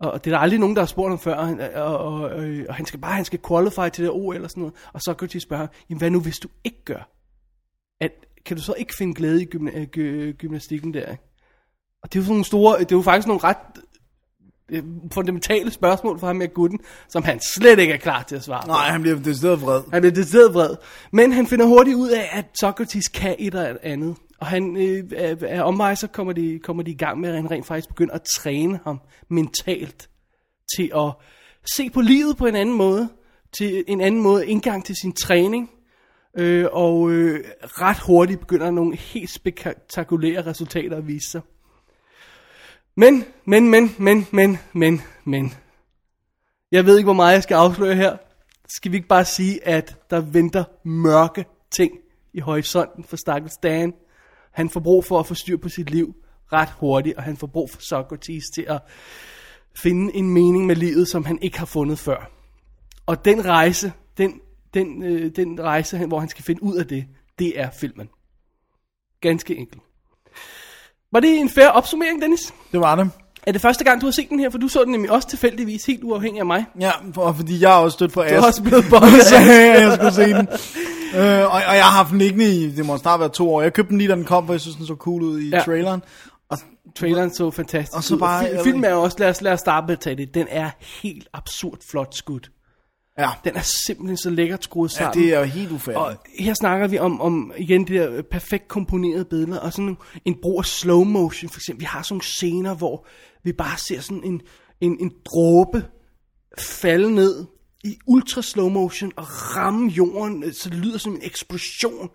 Og 0.00 0.10
og 0.10 0.24
det 0.24 0.30
er 0.30 0.34
der 0.34 0.40
aldrig 0.40 0.60
nogen, 0.60 0.76
der 0.76 0.82
har 0.82 0.86
spurgt 0.86 1.10
ham 1.10 1.18
før, 1.18 1.34
og, 1.34 1.58
og, 1.74 1.98
og, 1.98 2.30
og, 2.68 2.74
han 2.74 2.86
skal 2.86 3.00
bare, 3.00 3.14
han 3.14 3.24
skal 3.24 3.40
qualify 3.48 3.88
til 3.92 4.04
det 4.04 4.12
OL 4.12 4.34
eller 4.34 4.48
sådan 4.48 4.60
noget. 4.60 4.74
Og 4.92 5.00
Socrates 5.02 5.42
spørger 5.42 5.62
ham, 5.62 5.72
jamen 5.90 5.98
hvad 5.98 6.10
nu 6.10 6.20
hvis 6.20 6.38
du 6.38 6.48
ikke 6.64 6.84
gør? 6.84 7.10
At, 8.00 8.12
kan 8.46 8.56
du 8.56 8.62
så 8.62 8.74
ikke 8.78 8.94
finde 8.98 9.14
glæde 9.14 9.42
i 9.42 9.46
gymna- 9.54 9.88
gy- 9.96 10.32
gymnastikken 10.32 10.94
der? 10.94 11.10
Ikke? 11.10 11.22
Og 12.02 12.12
det 12.12 12.18
er 12.18 12.20
jo 12.20 12.24
sådan 12.24 12.32
nogle 12.32 12.44
store, 12.44 12.78
det 12.78 12.92
er 12.92 12.96
jo 12.96 13.02
faktisk 13.02 13.26
nogle 13.26 13.44
ret 13.44 13.56
fundamentale 15.12 15.70
spørgsmål 15.70 16.18
for 16.18 16.26
ham 16.26 16.36
med 16.36 16.54
gutten, 16.54 16.80
som 17.08 17.22
han 17.22 17.40
slet 17.40 17.78
ikke 17.78 17.92
er 17.92 17.98
klar 17.98 18.22
til 18.22 18.36
at 18.36 18.44
svare 18.44 18.62
på. 18.62 18.66
Nej, 18.66 18.90
han 18.90 19.02
bliver 19.02 19.18
decideret 19.18 19.62
vred. 19.62 19.82
Han 19.92 20.02
bliver 20.02 20.14
decideret 20.14 20.54
vred. 20.54 20.76
Men 21.12 21.32
han 21.32 21.46
finder 21.46 21.66
hurtigt 21.66 21.96
ud 21.96 22.08
af, 22.08 22.28
at 22.32 22.44
Socrates 22.60 23.08
kan 23.08 23.36
et 23.38 23.54
eller 23.54 23.76
andet. 23.82 24.16
Og 24.40 24.46
han, 24.46 24.76
øh, 24.76 25.04
af, 25.16 25.36
af 25.42 25.62
omvej, 25.62 25.94
så 25.94 26.06
kommer 26.06 26.32
de, 26.32 26.58
kommer 26.62 26.82
de 26.82 26.90
i 26.90 26.96
gang 26.96 27.20
med, 27.20 27.28
at 27.28 27.36
han 27.36 27.50
rent 27.50 27.66
faktisk 27.66 27.88
begynder 27.88 28.14
at 28.14 28.22
træne 28.36 28.80
ham 28.84 29.00
mentalt 29.28 30.08
til 30.76 30.90
at 30.96 31.12
se 31.76 31.90
på 31.90 32.00
livet 32.00 32.36
på 32.36 32.46
en 32.46 32.56
anden 32.56 32.76
måde. 32.76 33.08
Til 33.58 33.84
en 33.88 34.00
anden 34.00 34.22
måde, 34.22 34.46
indgang 34.46 34.84
til 34.84 34.96
sin 34.96 35.12
træning. 35.12 35.70
Øh, 36.38 36.66
og 36.72 37.10
øh, 37.10 37.44
ret 37.62 37.98
hurtigt 37.98 38.40
begynder 38.40 38.70
nogle 38.70 38.96
helt 38.96 39.30
spektakulære 39.30 40.46
resultater 40.46 40.96
at 40.96 41.06
vise 41.06 41.30
sig. 41.30 41.40
Men, 42.98 43.24
men, 43.44 43.70
men, 43.70 43.94
men, 43.98 44.26
men, 44.32 44.58
men, 44.72 45.00
men. 45.24 45.54
Jeg 46.72 46.86
ved 46.86 46.96
ikke, 46.96 47.06
hvor 47.06 47.12
meget 47.12 47.34
jeg 47.34 47.42
skal 47.42 47.54
afsløre 47.54 47.94
her. 47.94 48.16
Skal 48.68 48.92
vi 48.92 48.96
ikke 48.96 49.08
bare 49.08 49.24
sige, 49.24 49.66
at 49.66 49.96
der 50.10 50.20
venter 50.20 50.64
mørke 50.84 51.44
ting 51.70 51.92
i 52.32 52.40
horisonten 52.40 53.04
for 53.04 53.16
stakkels 53.16 53.56
Dan? 53.56 53.94
Han 54.52 54.70
får 54.70 54.80
brug 54.80 55.04
for 55.04 55.18
at 55.20 55.26
få 55.26 55.34
styr 55.34 55.56
på 55.56 55.68
sit 55.68 55.90
liv 55.90 56.14
ret 56.52 56.70
hurtigt, 56.70 57.16
og 57.16 57.22
han 57.22 57.36
får 57.36 57.46
brug 57.46 57.70
for 57.70 57.80
Socrates 57.80 58.50
til 58.50 58.64
at 58.68 58.82
finde 59.76 60.14
en 60.14 60.30
mening 60.30 60.66
med 60.66 60.76
livet, 60.76 61.08
som 61.08 61.24
han 61.24 61.38
ikke 61.42 61.58
har 61.58 61.66
fundet 61.66 61.98
før. 61.98 62.30
Og 63.06 63.24
den 63.24 63.44
rejse, 63.44 63.92
den, 64.16 64.40
den, 64.74 65.02
øh, 65.02 65.36
den 65.36 65.60
rejse, 65.60 66.06
hvor 66.06 66.20
han 66.20 66.28
skal 66.28 66.44
finde 66.44 66.62
ud 66.62 66.76
af 66.76 66.86
det, 66.86 67.06
det 67.38 67.60
er 67.60 67.70
filmen. 67.70 68.08
Ganske 69.20 69.56
enkelt. 69.56 69.82
Var 71.12 71.20
det 71.20 71.38
en 71.40 71.48
fair 71.48 71.68
opsummering, 71.68 72.22
Dennis? 72.22 72.54
Det 72.72 72.80
var 72.80 72.96
det. 72.96 73.10
Er 73.46 73.52
det 73.52 73.60
første 73.60 73.84
gang, 73.84 74.00
du 74.00 74.06
har 74.06 74.10
set 74.10 74.28
den 74.28 74.40
her? 74.40 74.50
For 74.50 74.58
du 74.58 74.68
så 74.68 74.84
den 74.84 74.92
nemlig 74.92 75.10
også 75.10 75.28
tilfældigvis, 75.28 75.86
helt 75.86 76.04
uafhængig 76.04 76.40
af 76.40 76.46
mig. 76.46 76.64
Ja, 76.80 76.90
for, 77.14 77.32
fordi 77.32 77.62
jeg 77.62 77.70
er 77.72 77.76
også 77.76 77.94
stødt 77.94 78.12
på 78.12 78.20
Du 78.20 78.26
Ask. 78.26 78.34
har 78.34 78.46
også 78.46 78.62
blevet 78.62 78.84
bondet 78.90 79.22
så 79.22 79.36
jeg 79.82 79.92
skulle 79.94 80.12
se 80.14 80.22
den. 80.34 80.48
Øh, 81.16 81.44
og, 81.44 81.50
og 81.50 81.76
jeg 81.76 81.84
har 81.84 81.96
haft 81.96 82.10
den 82.10 82.18
liggende 82.18 82.44
i, 82.44 82.70
det 82.70 82.86
må 82.86 82.96
snart 82.98 83.20
være 83.20 83.28
to 83.28 83.54
år. 83.54 83.62
Jeg 83.62 83.72
købte 83.72 83.90
den 83.90 83.98
lige, 83.98 84.08
da 84.08 84.14
den 84.14 84.24
kom, 84.24 84.46
for 84.46 84.52
jeg 84.52 84.60
synes, 84.60 84.76
den 84.76 84.86
så 84.86 84.94
cool 84.94 85.22
ud 85.22 85.40
i 85.40 85.48
Ja. 85.48 85.60
traileren. 85.60 86.02
Og 86.50 86.58
Traileren 86.98 87.34
så 87.34 87.50
fantastisk 87.50 87.96
Og 87.96 88.04
så 88.04 88.14
ud. 88.14 88.18
bare- 88.20 88.44
Fi- 88.44 88.62
Filmen 88.64 88.84
er 88.84 88.92
også, 88.94 89.16
lad 89.20 89.28
os, 89.28 89.40
lad 89.42 89.52
os 89.52 89.60
starte 89.60 89.86
med 89.86 89.92
at 89.96 90.00
tage 90.00 90.16
det, 90.16 90.34
den 90.34 90.46
er 90.50 90.70
helt 91.02 91.28
absurd 91.34 91.78
flot 91.90 92.14
skudt. 92.14 92.50
Ja, 93.18 93.30
Den 93.44 93.56
er 93.56 93.60
simpelthen 93.86 94.16
så 94.16 94.30
lækkert 94.30 94.64
skruet 94.64 94.92
ja, 94.92 94.96
sammen. 94.96 95.22
det 95.24 95.34
er 95.34 95.38
jo 95.38 95.44
helt 95.44 95.72
ufærdigt. 95.72 95.96
Og 95.96 96.16
her 96.38 96.54
snakker 96.54 96.88
vi 96.88 96.98
om, 96.98 97.20
om 97.20 97.52
igen 97.56 97.86
de 97.86 97.94
der 97.94 98.22
perfekt 98.22 98.68
komponerede 98.68 99.24
billeder, 99.24 99.60
og 99.60 99.72
sådan 99.72 99.96
en 100.24 100.36
brug 100.42 100.58
af 100.58 100.64
slow 100.64 101.04
motion, 101.04 101.50
for 101.50 101.60
eksempel. 101.60 101.80
Vi 101.80 101.84
har 101.84 102.02
sådan 102.02 102.14
nogle 102.14 102.22
scener, 102.22 102.74
hvor 102.74 103.06
vi 103.44 103.52
bare 103.52 103.78
ser 103.78 104.00
sådan 104.00 104.24
en, 104.24 104.40
en, 104.80 104.96
en 105.00 105.12
dråbe 105.24 105.84
falde 106.58 107.14
ned 107.14 107.46
i 107.84 107.98
ultra 108.06 108.42
slow 108.42 108.68
motion 108.68 109.12
og 109.16 109.56
ramme 109.56 109.88
jorden, 109.88 110.52
så 110.52 110.70
det 110.70 110.78
lyder 110.78 110.98
som 110.98 111.12
en 111.12 111.20
eksplosion. 111.22 112.10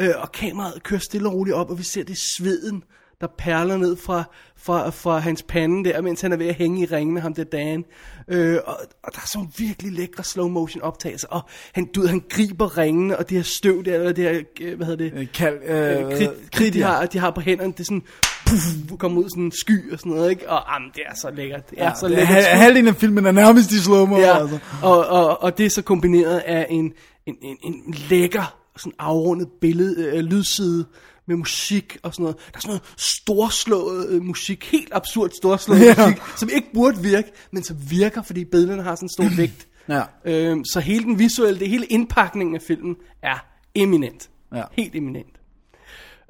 Øh, 0.00 0.10
og 0.16 0.32
kameraet 0.32 0.82
kører 0.82 1.00
stille 1.00 1.28
og 1.28 1.34
roligt 1.34 1.56
op, 1.56 1.70
og 1.70 1.78
vi 1.78 1.82
ser 1.82 2.04
det 2.04 2.18
sveden, 2.18 2.82
der 3.20 3.26
perler 3.38 3.76
ned 3.76 3.96
fra, 3.96 4.24
fra, 4.56 4.90
fra 4.90 5.18
hans 5.18 5.42
pande 5.42 5.90
der, 5.90 6.00
mens 6.00 6.20
han 6.20 6.32
er 6.32 6.36
ved 6.36 6.46
at 6.46 6.54
hænge 6.54 6.82
i 6.82 6.84
ringene, 6.84 7.20
ham 7.20 7.34
der 7.34 7.44
Dan. 7.44 7.84
Øh, 8.28 8.58
og, 8.66 8.76
og 9.02 9.12
der 9.14 9.18
er 9.18 9.26
sådan 9.26 9.48
virkelig 9.58 9.92
lækre 9.92 10.24
slow 10.24 10.48
motion 10.48 10.82
optagelser, 10.82 11.28
og 11.28 11.40
han, 11.72 11.84
du 11.94 12.06
han 12.06 12.22
griber 12.28 12.78
ringene, 12.78 13.18
og 13.18 13.28
det 13.28 13.36
her 13.38 13.42
støv 13.42 13.84
der, 13.84 13.94
eller 13.94 14.12
det 14.12 14.24
her, 14.24 14.42
øh, 14.60 14.76
hvad 14.76 14.86
hedder 14.86 15.04
det? 15.04 15.20
Øh, 15.20 15.26
Kald, 15.34 15.58
Øh, 15.64 16.04
øh, 16.06 16.16
krit, 16.16 16.30
krit 16.52 16.74
de, 16.74 16.82
har, 16.82 17.06
de 17.06 17.18
har 17.18 17.30
på 17.30 17.40
hænderne, 17.40 17.72
det 17.72 17.80
er 17.80 17.84
sådan, 17.84 18.02
puff, 18.46 18.98
kommer 18.98 19.22
ud 19.22 19.28
sådan 19.28 19.42
en 19.44 19.52
sky 19.52 19.92
og 19.92 19.98
sådan 19.98 20.12
noget, 20.12 20.30
ikke? 20.30 20.50
Og 20.50 20.62
jamen, 20.74 20.90
det 20.94 21.02
er 21.06 21.14
så 21.14 21.30
lækkert. 21.30 21.70
Det 21.70 21.78
er 21.80 21.84
ja, 21.84 21.94
så 21.94 22.08
det 22.08 22.14
er, 22.14 22.18
lækkert. 22.18 22.44
skudt. 22.44 22.58
halvdelen 22.58 22.88
af 22.88 22.96
filmen 22.96 23.26
er 23.26 23.32
nærmest 23.32 23.72
i 23.72 23.78
slow-mo. 23.78 24.16
Ja, 24.18 24.38
Altså. 24.38 24.58
og, 24.82 25.06
og, 25.06 25.42
og 25.42 25.58
det 25.58 25.66
er 25.66 25.70
så 25.70 25.82
kombineret 25.82 26.38
af 26.38 26.66
en, 26.70 26.92
en, 27.26 27.36
en, 27.42 27.56
en 27.64 27.94
lækker, 28.10 28.56
sådan 28.76 28.92
afrundet 28.98 29.48
billede, 29.60 30.04
øh, 30.04 30.24
lydside 30.24 30.84
med 31.26 31.36
musik 31.36 31.96
og 32.02 32.14
sådan 32.14 32.22
noget. 32.22 32.36
Der 32.36 32.56
er 32.56 32.60
sådan 32.60 32.68
noget 32.68 32.82
storslået 32.96 34.08
øh, 34.08 34.22
musik, 34.22 34.64
helt 34.64 34.88
absurd 34.92 35.30
storslået 35.30 35.80
Ja. 35.84 35.94
musik, 36.08 36.22
som 36.36 36.48
ikke 36.52 36.68
burde 36.74 37.02
virke, 37.02 37.32
men 37.50 37.62
som 37.64 37.76
virker, 37.90 38.22
fordi 38.22 38.44
billederne 38.44 38.82
har 38.82 38.94
sådan 38.94 39.04
en 39.06 39.08
stor 39.08 39.36
vægt. 39.36 39.66
Ja. 39.88 40.02
Øhm, 40.24 40.64
så 40.64 40.80
hele 40.80 41.04
den 41.04 41.18
visuelle, 41.18 41.60
det 41.60 41.68
hele 41.68 41.86
indpakningen 41.86 42.54
af 42.56 42.62
filmen 42.62 42.96
er 43.22 43.46
eminent. 43.74 44.30
Ja. 44.54 44.62
Helt 44.72 44.94
eminent. 44.94 45.36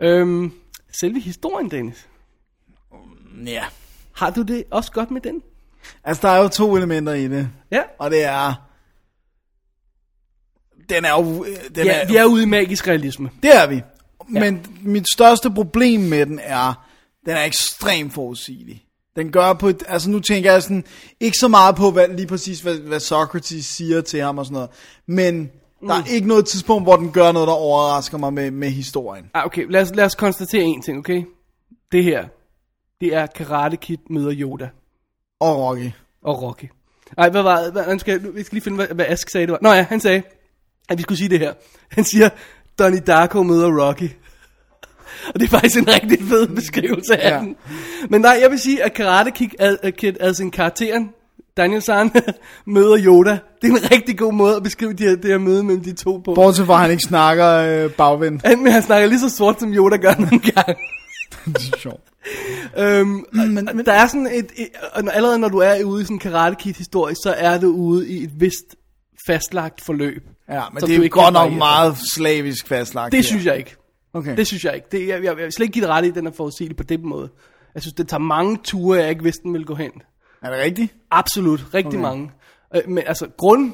Øhm, 0.03 0.53
selve 1.01 1.21
historien, 1.21 1.71
Dennis. 1.71 2.09
ja. 3.47 3.65
Har 4.13 4.31
du 4.31 4.43
det 4.43 4.65
også 4.71 4.93
godt 4.93 5.11
med 5.11 5.21
den? 5.21 5.43
Altså, 6.05 6.27
der 6.29 6.29
er 6.35 6.43
jo 6.43 6.49
to 6.49 6.77
elementer 6.77 7.13
i 7.13 7.29
det. 7.29 7.49
Ja. 7.71 7.83
Og 7.99 8.11
det 8.11 8.25
er... 8.25 8.55
Den 10.89 11.05
er 11.05 11.11
jo... 11.11 11.45
Den 11.75 11.87
ja 11.87 12.01
er, 12.03 12.07
vi 12.09 12.17
er 12.17 12.25
ude 12.25 12.43
i 12.43 12.47
magisk 12.47 12.89
realisme. 12.89 13.31
Det 13.43 13.57
er 13.57 13.67
vi. 13.67 13.83
Men 14.29 14.67
mit 14.83 15.07
største 15.15 15.51
problem 15.51 16.01
med 16.01 16.27
den 16.27 16.41
er, 16.43 16.87
den 17.27 17.37
er 17.37 17.45
ekstremt 17.45 18.13
forudsigelig. 18.13 18.85
Den 19.17 19.33
gør 19.33 19.53
på 19.53 19.69
et, 19.69 19.83
altså 19.89 20.11
nu 20.11 20.21
tænker 20.21 20.53
jeg 20.53 20.63
sådan, 20.63 20.85
ikke 21.21 21.39
så 21.39 21.49
meget 21.49 21.77
på 21.77 21.91
hvad, 21.91 22.09
lige 22.09 22.27
præcis, 22.27 22.61
hvad, 22.61 22.79
hvad 22.79 23.01
Socrates 23.01 23.67
siger 23.67 24.01
til 24.01 24.21
ham 24.21 24.39
og 24.39 24.45
sådan 24.47 24.55
noget, 24.55 24.71
men 25.07 25.51
der 25.81 25.95
er 25.95 26.05
ikke 26.11 26.29
noget 26.29 26.47
tidspunkt, 26.47 26.85
hvor 26.85 26.97
den 26.97 27.13
gør 27.13 27.33
noget, 27.33 27.49
der 27.49 27.55
overrasker 27.55 28.19
mig 28.19 28.33
med, 28.33 28.51
med 28.51 28.71
historien. 28.71 29.31
Ah, 29.35 29.47
okay, 29.47 29.67
lad 29.71 29.83
os, 29.83 29.95
lad 29.95 30.05
os 30.05 30.15
konstatere 30.15 30.63
en 30.63 30.83
ting, 30.83 30.99
okay? 30.99 31.23
Det 31.93 32.05
her, 32.05 32.25
det 33.01 33.15
er 33.15 33.27
Karate 33.27 33.77
Kid 33.77 33.99
møder 34.11 34.33
Yoda 34.35 34.69
Og 35.41 35.59
Rocky. 35.59 35.91
og 36.23 36.43
Rocky. 36.43 36.65
Ej, 37.19 37.31
hvad 37.31 37.43
var 37.43 37.71
hvad, 37.71 37.93
nu 37.93 37.99
skal, 37.99 38.35
vi 38.35 38.43
skal 38.43 38.57
lige 38.57 38.65
finde, 38.65 38.77
hvad, 38.77 38.87
hvad 38.87 39.05
Ask 39.09 39.31
sagde 39.31 39.47
det 39.47 39.53
var. 39.53 39.59
Nå 39.63 39.73
ja, 39.73 39.83
han 39.83 40.01
sagde, 40.01 40.23
at 40.89 40.99
vi 40.99 41.03
skulle 41.03 41.19
sige 41.19 41.29
det 41.29 41.39
her. 41.39 41.53
Han 41.91 42.05
siger, 42.05 42.29
Donnie 42.79 43.01
Darko 43.01 43.43
møder 43.43 43.87
Rocky. 43.89 44.11
Og 45.35 45.41
det 45.41 45.43
er 45.43 45.49
faktisk 45.51 45.79
en 45.79 45.89
rigtig 45.89 46.19
fed 46.29 46.47
beskrivelse 46.47 47.17
af 47.17 47.31
Ja. 47.31 47.39
den. 47.39 47.57
Men 48.11 48.21
nej, 48.21 48.39
jeg 48.43 48.51
vil 48.51 48.59
sige, 48.59 48.83
at 48.85 48.95
Karate 48.95 49.31
Kid, 49.31 49.49
ad, 49.59 49.93
Kid 49.93 50.13
altså 50.21 50.43
en 50.43 50.51
karakteren, 50.51 51.11
Daniel 51.57 51.83
San, 51.83 52.11
møder 52.67 52.99
Yoda. 53.05 53.39
Det 53.63 53.71
er 53.71 53.75
en 53.77 53.91
rigtig 53.91 54.19
god 54.19 54.33
måde 54.33 54.57
at 54.57 54.63
beskrive 54.63 54.93
det 54.93 55.01
her, 55.01 55.17
det 55.17 55.25
her 55.25 55.39
møde 55.39 55.63
mellem 55.63 55.85
de 55.85 55.93
to 55.93 56.17
på. 56.25 56.35
Bortset 56.35 56.67
fra, 56.67 56.75
at 56.75 56.81
han 56.81 56.91
ikke 56.91 57.03
snakker 57.03 57.47
øh, 57.49 57.91
bagvendt. 57.91 58.47
Han, 58.47 58.63
men 58.63 58.73
han 58.73 58.83
snakker 58.83 59.09
lige 59.09 59.21
så 59.21 59.29
sort, 59.37 59.61
som 59.61 59.75
Yoda 59.75 59.97
gør 59.97 60.15
nogle 60.19 60.39
gange. 60.39 60.75
det 61.47 61.73
er 61.73 61.79
sjovt. 61.79 62.01
Øhm, 62.79 63.25
men, 63.33 63.55
men 63.55 63.85
der 63.87 63.93
er 63.93 64.07
sådan 64.07 64.27
et, 64.27 64.47
et, 64.57 64.69
og 64.93 65.03
allerede 65.15 65.39
når 65.39 65.49
du 65.49 65.59
er 65.59 65.85
ude 65.85 66.03
i 66.03 66.05
sådan 66.05 66.15
en 66.15 66.21
Karate 66.21 66.57
Kid 66.59 66.75
historie, 66.75 67.15
så 67.15 67.35
er 67.39 67.59
du 67.61 67.67
ude 67.67 68.09
i 68.09 68.25
et 68.25 68.31
vist 68.41 68.77
fastlagt 69.27 69.81
forløb. 69.85 70.23
Ja, 70.49 70.63
men 70.73 70.83
det 70.83 70.91
er 70.91 71.03
ikke 71.03 71.09
godt 71.09 71.33
nok 71.33 71.53
meget 71.53 71.97
slavisk 72.15 72.69
fastlagt. 72.69 73.13
Det 73.13 73.19
her. 73.19 73.25
synes 73.25 73.47
jeg 73.47 73.57
ikke. 73.57 73.77
Okay. 74.13 74.37
Det 74.37 74.47
synes 74.47 74.65
jeg 74.65 74.75
ikke. 74.75 74.87
Det, 74.93 75.01
jeg, 75.01 75.09
jeg, 75.09 75.25
jeg 75.25 75.37
vil 75.37 75.53
slet 75.53 75.65
ikke 75.65 75.73
give 75.73 75.83
det 75.85 75.91
ret 75.91 76.05
i, 76.05 76.09
at 76.09 76.15
den 76.15 76.27
er 76.27 76.31
forudsigelig 76.33 76.77
på 76.77 76.83
den 76.83 77.09
måde. 77.09 77.29
Jeg 77.75 77.83
synes, 77.83 77.95
det 77.95 78.09
tager 78.09 78.21
mange 78.21 78.59
ture, 78.65 78.99
jeg 78.99 79.11
ikke 79.11 79.23
vidste, 79.23 79.43
den 79.43 79.53
ville 79.53 79.65
gå 79.67 79.75
hen. 79.75 79.91
Er 80.43 80.51
det 80.51 80.59
rigtigt? 80.59 80.95
Absolut. 81.11 81.67
Rigtig 81.75 81.87
Okay. 81.89 81.99
mange. 82.01 82.31
Øh, 82.77 82.83
Men 82.89 83.05
altså, 83.07 83.27
grund, 83.37 83.73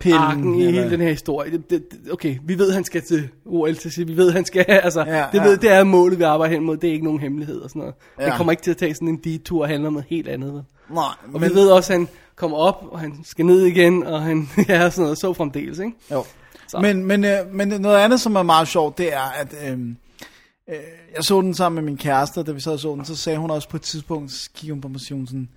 Pillen, 0.00 0.60
i 0.60 0.64
hele 0.64 0.90
den 0.90 1.00
her 1.00 1.08
historie. 1.08 1.50
Det, 1.52 1.70
det, 1.70 1.82
det, 1.90 2.12
okay, 2.12 2.36
vi 2.44 2.58
ved, 2.58 2.72
han 2.72 2.84
skal 2.84 3.02
til 3.02 3.28
OL 3.46 3.74
til. 3.74 4.08
Vi 4.08 4.16
ved, 4.16 4.30
han 4.32 4.44
skal, 4.44 4.64
altså, 4.68 5.00
Ja, 5.06 5.24
det, 5.32 5.38
ja. 5.38 5.44
ved, 5.44 5.56
det 5.56 5.70
er 5.72 5.84
målet, 5.84 6.18
vi 6.18 6.24
arbejder 6.24 6.54
hen 6.54 6.64
mod. 6.64 6.76
Det 6.76 6.88
er 6.88 6.92
ikke 6.92 7.04
nogen 7.04 7.20
hemmelighed 7.20 7.60
og 7.60 7.70
sådan 7.70 7.80
noget. 7.80 7.94
Ja. 8.20 8.24
Det 8.26 8.32
kommer 8.34 8.50
ikke 8.50 8.62
til 8.62 8.70
at 8.70 8.76
tage 8.76 8.94
sådan 8.94 9.08
en 9.08 9.16
detur 9.24 9.62
og 9.62 9.68
handle 9.68 9.86
om 9.86 9.92
noget 9.92 10.06
helt 10.10 10.28
andet. 10.28 10.64
Nej, 10.90 11.04
Og 11.34 11.40
vi 11.40 11.46
ved 11.54 11.68
også, 11.70 11.92
at 11.92 11.98
han 11.98 12.08
kommer 12.38 12.56
op, 12.56 12.84
og 12.90 13.00
han 13.00 13.20
skal 13.24 13.46
ned 13.46 13.62
igen, 13.62 14.06
og 14.06 14.22
han 14.22 14.48
ja, 14.68 14.90
sådan 14.90 15.02
noget, 15.02 15.18
så 15.18 15.32
fremdeles, 15.32 15.78
ikke? 15.78 15.92
Jo. 16.10 16.24
Så. 16.68 16.78
Men, 16.78 17.04
men, 17.04 17.24
øh, 17.24 17.38
men 17.52 17.68
noget 17.68 17.98
andet, 17.98 18.20
som 18.20 18.36
er 18.36 18.42
meget 18.42 18.68
sjovt, 18.68 18.98
det 18.98 19.14
er, 19.14 19.32
at 19.40 19.54
øh, 19.64 19.78
øh, 20.68 20.76
jeg 21.16 21.24
så 21.24 21.40
den 21.40 21.54
sammen 21.54 21.84
med 21.84 21.90
min 21.90 21.98
kæreste, 21.98 22.42
da 22.42 22.52
vi 22.52 22.60
sad 22.60 22.72
og 22.72 22.80
så 22.80 22.94
den, 22.94 23.04
så 23.04 23.16
sagde 23.16 23.38
hun 23.38 23.50
også 23.50 23.68
på 23.68 23.76
et 23.76 23.82
tidspunkt, 23.82 24.32
så 24.32 24.50
kiggede 24.54 24.72
hun 24.72 24.80
på 24.80 24.88
mig 24.88 25.00
sådan, 25.00 25.48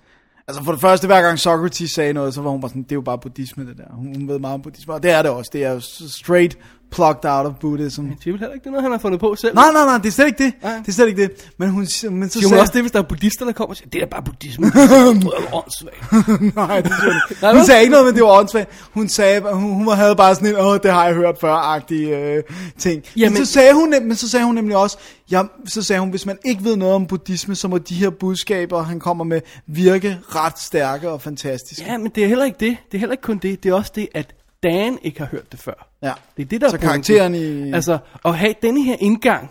altså 0.48 0.64
for 0.64 0.72
det 0.72 0.80
første, 0.80 1.06
hver 1.06 1.22
gang 1.22 1.38
Socrates 1.38 1.90
sagde 1.90 2.12
noget, 2.12 2.34
så 2.34 2.42
var 2.42 2.50
hun 2.50 2.60
bare 2.60 2.68
sådan, 2.68 2.82
det 2.82 2.92
er 2.92 2.96
jo 2.96 3.00
bare 3.00 3.18
buddhisme 3.18 3.66
det 3.66 3.76
der. 3.76 3.84
Hun, 3.90 4.16
hun 4.16 4.28
ved 4.28 4.38
meget 4.38 4.54
om 4.54 4.62
buddhisme, 4.62 4.94
og 4.94 5.02
det 5.02 5.10
er 5.10 5.22
det 5.22 5.30
også. 5.30 5.50
Det 5.52 5.64
er 5.64 5.72
jo 5.72 5.80
straight 6.08 6.58
plucked 6.92 7.24
out 7.24 7.46
of 7.46 7.52
Buddhism. 7.60 8.06
Jeg 8.06 8.16
tvivler 8.22 8.38
heller 8.40 8.54
ikke, 8.54 8.62
det 8.64 8.66
er 8.66 8.70
noget, 8.70 8.82
han 8.82 8.92
har 8.92 8.98
fundet 8.98 9.20
på 9.20 9.34
selv. 9.36 9.54
Nej, 9.54 9.64
nej, 9.72 9.84
nej, 9.84 9.98
det 9.98 10.06
er 10.06 10.10
slet 10.10 10.26
ikke 10.26 10.44
det. 10.44 10.52
Nej. 10.62 10.76
Det 10.78 10.88
er 10.88 10.92
slet 10.92 11.08
ikke 11.08 11.22
det. 11.22 11.50
Men 11.58 11.68
hun, 11.70 11.80
men 11.80 11.86
så 11.88 11.98
Siger 12.02 12.18
hun 12.18 12.30
sagde, 12.32 12.60
også 12.60 12.72
det, 12.72 12.82
hvis 12.82 12.92
der 12.92 12.98
er 12.98 13.02
buddhister, 13.02 13.44
der 13.44 13.52
kommer 13.52 13.70
og 13.70 13.76
siger, 13.76 13.88
det 13.90 14.02
er 14.02 14.06
bare 14.06 14.22
buddhisme. 14.22 14.66
Det 14.66 14.74
er 14.82 15.54
åndssvagt. 15.54 16.56
Nej, 16.56 16.80
det 16.80 16.92
siger 16.92 17.12
hun 17.12 17.20
ikke. 17.30 17.58
Hun 17.58 17.64
sagde 17.66 17.80
ikke 17.80 17.90
noget, 17.90 18.06
men 18.06 18.14
det 18.14 18.22
var 18.22 18.38
åndssvagt. 18.38 18.70
Hun 18.92 19.08
sagde, 19.08 19.40
hun, 19.52 19.72
hun 19.74 19.94
havde 19.94 20.16
bare 20.16 20.34
sådan 20.34 20.48
en, 20.48 20.56
åh, 20.56 20.78
det 20.82 20.92
har 20.92 21.04
jeg 21.06 21.14
hørt 21.14 21.34
før-agtig 21.40 22.08
øh, 22.08 22.42
ting. 22.78 23.02
Men, 23.14 23.22
Jamen- 23.22 23.46
så 23.46 23.52
sagde 23.52 23.74
hun, 23.74 23.90
men 23.90 24.16
så 24.16 24.28
sagde 24.28 24.46
hun 24.46 24.54
nemlig 24.54 24.76
også, 24.76 24.98
ja, 25.30 25.42
så 25.66 25.82
sagde 25.82 26.00
hun, 26.00 26.10
hvis 26.10 26.26
man 26.26 26.38
ikke 26.44 26.64
ved 26.64 26.76
noget 26.76 26.94
om 26.94 27.06
buddhisme, 27.06 27.54
så 27.54 27.68
må 27.68 27.78
de 27.78 27.94
her 27.94 28.10
budskaber, 28.10 28.82
han 28.82 29.00
kommer 29.00 29.24
med, 29.24 29.40
virke 29.66 30.18
ret 30.28 30.58
stærke 30.58 31.10
og 31.10 31.22
fantastiske. 31.22 31.84
Ja, 31.86 31.98
men 31.98 32.12
det 32.14 32.24
er 32.24 32.28
heller 32.28 32.44
ikke 32.44 32.58
det. 32.60 32.76
Det 32.90 32.94
er 32.94 32.98
heller 32.98 33.12
ikke 33.12 33.22
kun 33.22 33.38
det. 33.38 33.62
Det 33.64 33.70
er 33.70 33.74
også 33.74 33.92
det, 33.94 34.08
at 34.14 34.34
Dan 34.62 34.98
ikke 35.02 35.18
har 35.18 35.26
hørt 35.26 35.52
det 35.52 35.60
før. 35.60 35.88
Ja. 36.02 36.12
Det 36.36 36.42
er 36.42 36.46
det, 36.46 36.60
der 36.60 36.68
Så 36.68 36.76
er 36.76 36.80
pointen. 36.80 36.90
karakteren 36.90 37.34
i- 37.34 37.72
Altså, 37.72 37.98
at 38.24 38.38
have 38.38 38.54
denne 38.62 38.82
her 38.82 38.96
indgang 39.00 39.50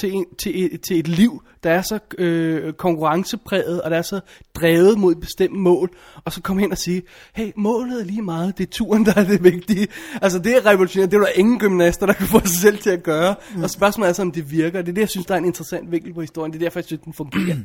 til, 0.00 0.12
en, 0.12 0.24
til, 0.42 0.74
et, 0.74 0.80
til 0.80 0.98
et 0.98 1.08
liv, 1.08 1.42
der 1.64 1.70
er 1.70 1.82
så 1.82 1.98
øh, 2.18 2.72
konkurrencepræget, 2.72 3.82
og 3.82 3.90
der 3.90 3.96
er 3.96 4.02
så 4.02 4.20
drevet 4.54 4.98
mod 4.98 5.12
et 5.12 5.20
bestemt 5.20 5.54
mål, 5.58 5.90
og 6.24 6.32
så 6.32 6.40
komme 6.42 6.62
hen 6.62 6.72
og 6.72 6.78
sige, 6.78 7.02
hey, 7.34 7.50
målet 7.56 8.00
er 8.00 8.04
lige 8.04 8.22
meget, 8.22 8.58
det 8.58 8.66
er 8.66 8.70
turen, 8.70 9.06
der 9.06 9.12
er 9.16 9.24
det 9.24 9.44
vigtige. 9.44 9.86
Altså, 10.22 10.38
det 10.38 10.56
er 10.56 10.66
revolutionerende, 10.66 11.16
det 11.16 11.22
er 11.22 11.26
der 11.26 11.32
ingen 11.34 11.58
gymnaster, 11.58 12.06
der 12.06 12.12
kan 12.12 12.26
få 12.26 12.40
sig 12.40 12.48
selv 12.60 12.78
til 12.78 12.90
at 12.90 13.02
gøre. 13.02 13.34
Mm. 13.56 13.62
Og 13.62 13.70
spørgsmålet 13.70 14.08
er 14.08 14.12
så, 14.12 14.22
om 14.22 14.32
det 14.32 14.50
virker. 14.50 14.82
Det 14.82 14.88
er 14.88 14.94
det, 14.94 15.00
jeg 15.00 15.08
synes, 15.08 15.26
der 15.26 15.34
er 15.34 15.38
en 15.38 15.44
interessant 15.44 15.92
vinkel 15.92 16.14
på 16.14 16.20
historien. 16.20 16.52
Det 16.52 16.58
er 16.58 16.64
derfor, 16.64 16.78
jeg 16.78 16.84
synes, 16.84 17.02
den 17.04 17.12
fungerer. 17.12 17.56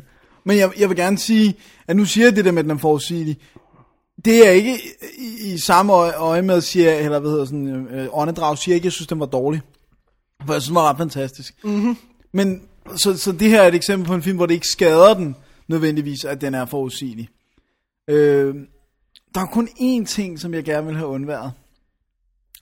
Men 0.46 0.58
jeg, 0.58 0.72
jeg 0.80 0.90
vil 0.90 0.98
gerne 0.98 1.18
sige, 1.18 1.56
at 1.88 1.96
nu 1.96 2.06
siger 2.06 2.28
jeg 2.28 2.36
det 2.36 2.46
der 2.46 2.52
med, 2.52 2.60
at 2.60 2.64
den 2.66 2.72
er 2.72 2.78
forudsigelig. 2.78 3.38
Det 4.26 4.48
er 4.48 4.52
ikke 4.52 4.80
i, 5.18 5.54
i 5.54 5.58
samme 5.58 5.94
øje, 5.94 6.42
med, 6.42 6.62
siger, 6.62 6.94
eller 6.94 7.20
hvad 7.20 7.32
hedder 7.32 7.46
sådan, 7.46 7.88
øh, 7.88 8.08
åndedrag, 8.12 8.58
siger 8.58 8.74
jeg 8.74 8.76
ikke, 8.76 8.86
jeg 8.86 8.92
synes, 8.92 9.08
den 9.08 9.20
var 9.20 9.26
dårlig. 9.26 9.62
For 10.46 10.54
jeg 10.54 10.62
synes, 10.62 10.68
den 10.68 10.76
var 10.76 10.90
ret 10.90 10.98
fantastisk. 10.98 11.56
Mm-hmm. 11.64 11.98
Men, 12.32 12.62
så, 12.96 13.18
så 13.18 13.32
det 13.32 13.50
her 13.50 13.62
er 13.62 13.68
et 13.68 13.76
eksempel 13.76 14.08
på 14.08 14.14
en 14.14 14.22
film, 14.22 14.38
hvor 14.38 14.46
det 14.46 14.54
ikke 14.54 14.68
skader 14.68 15.14
den, 15.14 15.36
nødvendigvis, 15.68 16.26
at 16.26 16.42
den 16.42 16.54
er 16.54 16.66
forudsigelig. 16.66 17.30
Øh, 18.10 18.56
der 19.36 19.42
er 19.42 19.46
kun 19.46 19.68
én 19.68 20.06
ting, 20.06 20.40
som 20.40 20.54
jeg 20.54 20.64
gerne 20.64 20.88
vil 20.88 20.96
have 20.96 21.08
undværet. 21.08 21.52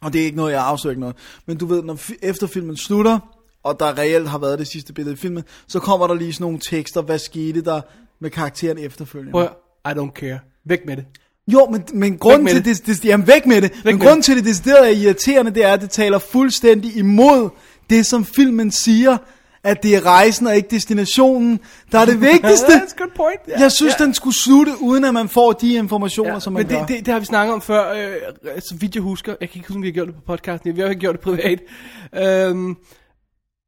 Og 0.01 0.14
det 0.14 0.22
er 0.22 0.26
ikke 0.26 0.38
noget, 0.38 0.51
jeg 0.51 0.66
afsøger 0.66 0.99
noget. 0.99 1.16
Men 1.45 1.58
du 1.58 1.66
ved, 1.66 1.84
når 1.84 1.99
efter 2.22 2.47
filmen 2.47 2.78
slutter, 2.78 3.20
og 3.64 3.80
der 3.80 3.97
reelt 3.97 4.30
har 4.30 4.38
været 4.38 4.60
det 4.60 4.68
sidste 4.68 4.93
billede 4.93 5.14
i 5.14 5.18
filmen, 5.18 5.43
så 5.68 5.80
kommer 5.80 6.08
der 6.08 6.14
lige 6.14 6.34
sådan 6.34 6.43
nogle 6.43 6.60
tekster, 6.60 7.01
hvad 7.01 7.20
skete 7.20 7.62
der 7.62 7.82
med 8.20 8.30
karakteren 8.30 8.78
efterfølgende. 8.78 9.32
Prøv 9.32 9.47
I 9.86 9.89
don't 9.89 10.12
care. 10.12 10.39
Væk 10.66 10.86
med 10.86 10.97
det. 10.97 11.06
Jo, 11.47 11.67
men, 11.71 11.83
men 11.93 12.17
grunden 12.17 12.47
til 12.47 12.65
det. 12.65 12.85
det, 12.85 13.05
jamen 13.05 13.27
væk 13.27 13.45
med 13.45 13.61
det, 13.61 13.71
men 13.83 13.95
med 13.95 14.05
grunden 14.05 14.21
til 14.21 14.37
det 14.37 14.45
decideret 14.45 14.85
er 14.87 14.91
irriterende, 14.91 15.51
det 15.51 15.65
er, 15.65 15.73
at 15.73 15.81
det 15.81 15.89
taler 15.89 16.19
fuldstændig 16.19 16.97
imod 16.97 17.49
det, 17.89 18.05
som 18.05 18.25
filmen 18.25 18.71
siger, 18.71 19.17
at 19.63 19.83
det 19.83 19.95
er 19.95 20.05
rejsen 20.05 20.47
og 20.47 20.55
ikke 20.55 20.67
destinationen, 20.71 21.59
der 21.91 21.99
er 21.99 22.05
det 22.05 22.21
vigtigste. 22.21 22.67
That's 22.81 22.97
good 22.97 23.11
point. 23.15 23.39
Ja, 23.47 23.59
Jeg 23.59 23.71
synes, 23.71 23.95
ja. 23.99 24.05
den 24.05 24.13
skulle 24.13 24.35
slutte, 24.35 24.71
uden 24.79 25.05
at 25.05 25.13
man 25.13 25.29
får 25.29 25.51
de 25.51 25.73
informationer, 25.73 26.33
Ja, 26.33 26.39
som 26.39 26.53
man 26.53 26.63
men 26.63 26.69
det, 26.69 26.77
gør. 26.79 26.85
det, 26.95 27.05
det 27.05 27.11
har 27.13 27.19
vi 27.19 27.25
snakket 27.25 27.53
om 27.53 27.61
før, 27.61 27.93
øh, 27.93 28.59
så 28.59 28.75
vidt 28.79 28.95
jeg 28.95 29.01
husker. 29.03 29.35
Jeg 29.41 29.49
kan 29.49 29.57
ikke 29.59 29.67
huske, 29.67 29.77
om 29.77 29.81
vi 29.81 29.87
har 29.87 29.93
gjort 29.93 30.07
det 30.07 30.15
på 30.15 30.21
podcasten. 30.21 30.75
Vi 30.75 30.81
har 30.81 30.87
ikke 30.89 30.99
gjort 30.99 31.15
det 31.15 31.21
privat. 31.21 31.59
Øhm, 32.15 32.69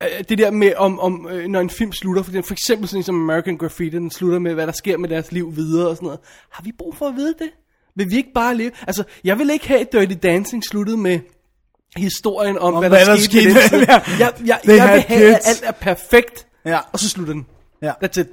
øh, 0.03 0.07
det 0.29 0.37
der 0.37 0.51
med, 0.51 0.71
om, 0.77 0.99
om 0.99 1.27
øh, 1.31 1.47
når 1.47 1.59
en 1.61 1.69
film 1.69 1.91
slutter, 1.91 2.23
for, 2.23 2.31
for 2.31 2.53
eksempel 2.53 2.87
sådan 2.87 3.03
som 3.03 3.29
American 3.29 3.57
Graffiti, 3.57 3.97
den 3.97 4.11
slutter 4.11 4.39
med, 4.39 4.53
hvad 4.53 4.67
der 4.67 4.73
sker 4.73 4.97
med 4.97 5.09
deres 5.09 5.31
liv 5.31 5.55
videre 5.55 5.87
og 5.89 5.95
sådan 5.95 6.05
noget. 6.05 6.19
Har 6.51 6.63
vi 6.63 6.71
brug 6.77 6.95
for 6.95 7.07
at 7.07 7.15
vide 7.15 7.33
det? 7.39 7.49
Vil 7.97 8.09
vi 8.11 8.15
ikke 8.17 8.31
bare 8.35 8.55
leve? 8.55 8.71
Altså, 8.87 9.03
jeg 9.23 9.39
vil 9.39 9.49
ikke 9.49 9.67
have 9.67 9.85
Dirty 9.91 10.15
Dancing 10.23 10.63
sluttet 10.65 10.99
med 10.99 11.19
historien 11.97 12.57
om, 12.57 12.73
Om 12.73 12.79
hvad, 12.79 12.89
hvad 12.89 13.05
der, 13.05 13.05
der 13.15 13.21
skete. 13.21 13.53
med 13.53 13.61
skete. 13.61 13.85
Ja. 13.91 14.01
Jeg, 14.19 14.33
jeg, 14.45 14.59
They 14.63 14.75
jeg 14.77 14.93
vil 14.93 15.01
have, 15.17 15.35
at 15.35 15.41
alt 15.47 15.63
er 15.65 15.71
perfekt, 15.71 16.47
Ja. 16.65 16.79
og 16.91 16.99
så 16.99 17.09
slutter 17.09 17.33
den. 17.33 17.45
Ja. 17.81 17.91
That's 18.03 18.19
it. 18.19 18.27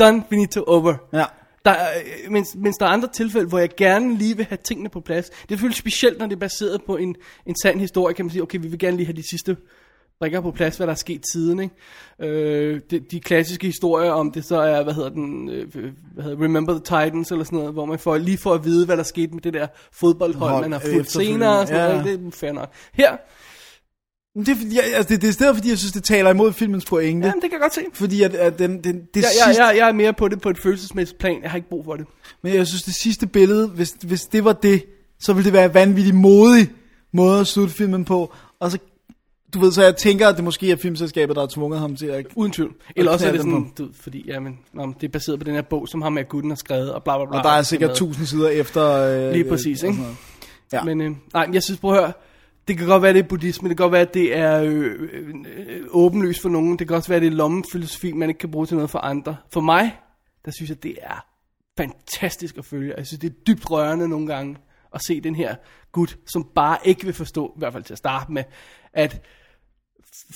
Done, 0.00 0.22
finito, 0.28 0.62
over. 0.66 0.94
Ja. 1.12 1.24
Der, 1.64 1.70
er- 1.70 1.98
øh, 2.24 2.32
mens, 2.32 2.48
mens 2.58 2.76
der 2.76 2.86
er 2.86 2.90
andre 2.90 3.08
tilfælde, 3.08 3.48
hvor 3.48 3.58
jeg 3.58 3.68
gerne 3.76 4.16
lige 4.16 4.36
vil 4.36 4.46
have 4.48 4.58
tingene 4.64 4.88
på 4.88 5.00
plads. 5.00 5.30
Det 5.30 5.48
selvfølgelig 5.48 5.76
specielt, 5.76 6.18
når 6.18 6.26
det 6.26 6.36
er 6.36 6.40
baseret 6.40 6.80
på 6.86 6.96
en, 6.96 7.16
en 7.46 7.54
sand 7.62 7.80
historie, 7.80 8.14
kan 8.14 8.24
man 8.24 8.30
sige, 8.30 8.42
okay, 8.42 8.58
vi 8.60 8.68
vil 8.68 8.78
gerne 8.78 8.96
lige 8.96 9.06
have 9.06 9.16
de 9.16 9.28
sidste 9.30 9.56
brikker 10.20 10.40
på 10.40 10.50
plads, 10.50 10.76
hvad 10.76 10.86
der 10.86 10.92
er 10.92 10.96
sket 10.96 11.22
siden, 11.32 11.60
ikke? 11.60 11.74
Øh, 12.34 12.80
de, 12.90 13.00
de 13.10 13.20
klassiske 13.20 13.66
historier 13.66 14.10
om 14.10 14.32
det 14.32 14.44
så 14.44 14.60
er, 14.60 14.82
hvad 14.82 14.94
hedder 14.94 15.08
den, 15.10 15.48
øh, 15.48 15.74
hvad 16.14 16.24
hedder, 16.24 16.44
Remember 16.44 16.72
the 16.72 16.80
Titans, 16.80 17.30
eller 17.30 17.44
sådan 17.44 17.58
noget, 17.58 17.72
hvor 17.72 17.84
man 17.86 17.98
får, 17.98 18.18
lige 18.18 18.38
får 18.38 18.54
at 18.54 18.64
vide, 18.64 18.86
hvad 18.86 18.96
der 18.96 19.02
skete 19.02 19.32
med 19.32 19.42
det 19.42 19.54
der 19.54 19.66
fodboldhold, 19.92 20.52
Hold, 20.52 20.64
man 20.64 20.72
har 20.72 20.82
fulgt 20.94 21.10
senere, 21.10 21.60
og 21.60 21.66
sådan 21.66 21.90
ja. 21.90 22.02
noget, 22.02 22.20
det 22.20 22.26
er 22.26 22.30
fair 22.30 22.52
nok. 22.52 22.72
Her, 22.92 23.16
Det 24.38 24.48
er, 24.48 24.56
fordi, 24.56 24.74
jeg, 24.76 24.84
altså, 24.94 25.14
det, 25.14 25.22
det 25.22 25.28
er 25.28 25.32
stedet, 25.32 25.56
fordi 25.56 25.68
jeg 25.68 25.78
synes, 25.78 25.92
det 25.92 26.04
taler 26.04 26.30
imod 26.30 26.52
filmens 26.52 26.84
pointe. 26.84 27.26
jamen, 27.26 27.42
det 27.42 27.50
kan 27.50 27.52
jeg 27.52 27.60
godt 27.60 27.74
se. 27.74 27.80
Fordi 27.92 28.22
at, 28.22 28.34
at 28.34 28.58
den, 28.58 28.84
den, 28.84 28.84
det 28.84 29.16
Jeg, 29.16 29.22
jeg, 29.22 29.30
sidste, 29.46 29.64
jeg, 29.64 29.76
jeg 29.76 29.88
er 29.88 29.92
mere 29.92 30.12
på 30.12 30.28
det 30.28 30.40
på 30.40 30.50
et 30.50 30.58
følelsesmæssigt 30.58 31.18
plan, 31.18 31.42
jeg 31.42 31.50
har 31.50 31.56
ikke 31.56 31.68
brug 31.68 31.84
for 31.84 31.96
det. 31.96 32.06
Men 32.42 32.54
jeg 32.54 32.66
synes, 32.66 32.82
det 32.82 32.94
sidste 32.94 33.26
billede, 33.26 33.68
hvis, 33.68 33.96
hvis 34.02 34.22
det 34.22 34.44
var 34.44 34.52
det, 34.52 34.84
så 35.20 35.32
ville 35.32 35.44
det 35.44 35.52
være 35.52 35.64
en 35.64 35.74
vanvittig 35.74 36.14
modig 36.14 36.70
måde 37.12 37.40
at 37.40 37.46
slutte 37.46 37.74
filmen 37.74 38.04
på. 38.04 38.32
Og 38.60 38.70
så, 38.70 38.78
du 39.54 39.58
ved, 39.58 39.72
så 39.72 39.82
jeg 39.82 39.96
tænker, 39.96 40.28
at 40.28 40.36
det 40.36 40.44
måske 40.44 40.70
er 40.70 40.76
filmselskabet, 40.76 41.36
der 41.36 41.42
har 41.42 41.48
tvunget 41.48 41.80
ham 41.80 41.96
til 41.96 42.06
at... 42.06 42.26
Uden 42.34 42.52
tvivl. 42.52 42.74
Eller 42.96 43.12
også 43.12 43.28
er 43.28 43.32
det 43.32 43.40
sådan, 43.40 43.72
du, 43.78 43.88
fordi 43.94 44.24
jamen, 44.26 44.58
nå, 44.72 44.94
det 45.00 45.06
er 45.06 45.12
baseret 45.12 45.38
på 45.38 45.44
den 45.44 45.54
her 45.54 45.62
bog, 45.62 45.88
som 45.88 46.02
ham 46.02 46.12
med 46.12 46.28
Gooden 46.28 46.50
har 46.50 46.56
skrevet, 46.56 46.92
og 46.92 47.04
bla 47.04 47.16
bla 47.18 47.26
bla. 47.26 47.38
Og 47.38 47.44
der 47.44 47.50
er 47.50 47.62
sikkert 47.62 47.94
tusind 47.94 48.26
sider 48.26 48.48
efter... 48.48 48.92
Øh, 48.92 49.32
Lige 49.32 49.44
præcis, 49.44 49.82
og 49.82 49.90
ikke? 49.90 50.02
Ja. 50.72 50.82
Men 50.82 51.00
øh, 51.00 51.10
nej, 51.34 51.48
jeg 51.52 51.62
synes, 51.62 51.80
prøv 51.80 51.94
at 51.94 52.00
høre, 52.00 52.12
det 52.68 52.78
kan 52.78 52.86
godt 52.86 53.02
være, 53.02 53.12
det 53.12 53.18
er 53.18 53.28
buddhisme, 53.28 53.68
det 53.68 53.76
kan 53.76 53.84
godt 53.84 53.92
være, 53.92 54.00
at 54.00 54.14
det 54.14 54.36
er 54.36 54.62
øh, 54.62 54.84
øh, 55.12 55.34
øh, 55.66 55.82
åbenlyst 55.90 56.42
for 56.42 56.48
nogen, 56.48 56.78
det 56.78 56.88
kan 56.88 56.96
også 56.96 57.08
være, 57.08 57.20
det 57.20 57.26
er 57.26 57.30
lommefilosofi, 57.30 58.12
man 58.12 58.28
ikke 58.28 58.38
kan 58.38 58.50
bruge 58.50 58.66
til 58.66 58.76
noget 58.76 58.90
for 58.90 58.98
andre. 58.98 59.36
For 59.52 59.60
mig, 59.60 59.96
der 60.44 60.50
synes 60.50 60.68
jeg, 60.68 60.82
det 60.82 60.96
er 61.02 61.26
fantastisk 61.76 62.58
at 62.58 62.64
følge. 62.64 62.94
Jeg 62.96 63.06
synes, 63.06 63.20
det 63.20 63.30
er 63.30 63.34
dybt 63.46 63.70
rørende 63.70 64.08
nogle 64.08 64.26
gange 64.26 64.56
at 64.94 65.00
se 65.06 65.20
den 65.20 65.34
her 65.34 65.54
gut, 65.92 66.18
som 66.26 66.44
bare 66.54 66.78
ikke 66.84 67.04
vil 67.04 67.14
forstå, 67.14 67.52
i 67.56 67.58
hvert 67.58 67.72
fald 67.72 67.84
til 67.84 67.94
at 67.94 67.98
starte 67.98 68.32
med, 68.32 68.44
at 68.92 69.22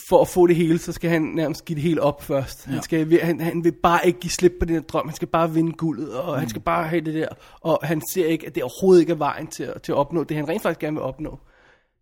for 0.08 0.20
at 0.20 0.28
få 0.28 0.46
det 0.46 0.56
hele, 0.56 0.78
så 0.78 0.92
skal 0.92 1.10
han 1.10 1.22
nærmest 1.22 1.64
give 1.64 1.74
det 1.74 1.82
hele 1.82 2.02
op 2.02 2.22
først. 2.22 2.66
Ja. 2.66 2.72
Han, 2.72 2.82
skal, 2.82 3.20
han, 3.22 3.40
han 3.40 3.64
vil 3.64 3.72
bare 3.82 4.06
ikke 4.06 4.20
give 4.20 4.30
slip 4.30 4.52
på 4.60 4.64
den 4.66 4.74
her 4.74 4.82
drøm. 4.82 5.08
Han 5.08 5.16
skal 5.16 5.28
bare 5.28 5.52
vinde 5.52 5.72
guldet, 5.72 6.12
og 6.14 6.32
mm. 6.34 6.38
han 6.40 6.48
skal 6.48 6.62
bare 6.62 6.88
have 6.88 7.00
det 7.00 7.14
der. 7.14 7.28
Og 7.60 7.78
han 7.82 8.02
ser 8.14 8.26
ikke, 8.26 8.46
at 8.46 8.54
det 8.54 8.62
overhovedet 8.62 9.00
ikke 9.00 9.12
er 9.12 9.16
vejen 9.16 9.46
til, 9.46 9.62
at- 9.64 9.82
til 9.82 9.92
at 9.92 9.96
opnå 9.96 10.24
det, 10.24 10.36
han 10.36 10.48
rent 10.48 10.62
faktisk 10.62 10.80
gerne 10.80 10.94
vil 10.96 11.02
opnå. 11.02 11.38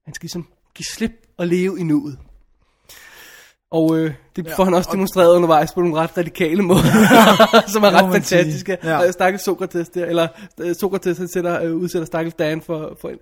Han 0.05 0.15
skal 0.15 0.25
ligesom 0.25 0.47
give 0.75 0.87
slip 0.95 1.13
og 1.37 1.47
leve 1.47 1.81
i 1.81 1.83
nuet. 1.83 2.19
Og 3.71 3.99
øh, 3.99 4.15
det 4.37 4.53
får 4.57 4.65
han 4.65 4.75
også 4.75 4.91
demonstreret 4.93 5.35
undervejs 5.37 5.73
på 5.73 5.81
nogle 5.81 5.97
ret 5.97 6.17
radikale 6.19 6.63
måder, 6.63 6.83
som 7.73 7.83
er 7.83 7.91
ret 7.91 8.13
fantastiske. 8.13 8.79
sige. 8.83 8.93
Ja. 8.95 9.01
Ja. 9.03 9.11
Stakkels 9.11 9.45
Sokrates 9.45 9.89
der, 9.89 10.07
eller 10.07 10.29
øh, 10.61 10.75
Sokrates 10.81 11.19
han 11.19 11.29
sætter, 11.29 11.63
øh, 11.63 11.75
udsætter 11.77 12.07
Stakkels 12.07 12.35
Dan 12.35 12.63
for, 12.63 12.97
for 13.01 13.09
en, 13.09 13.19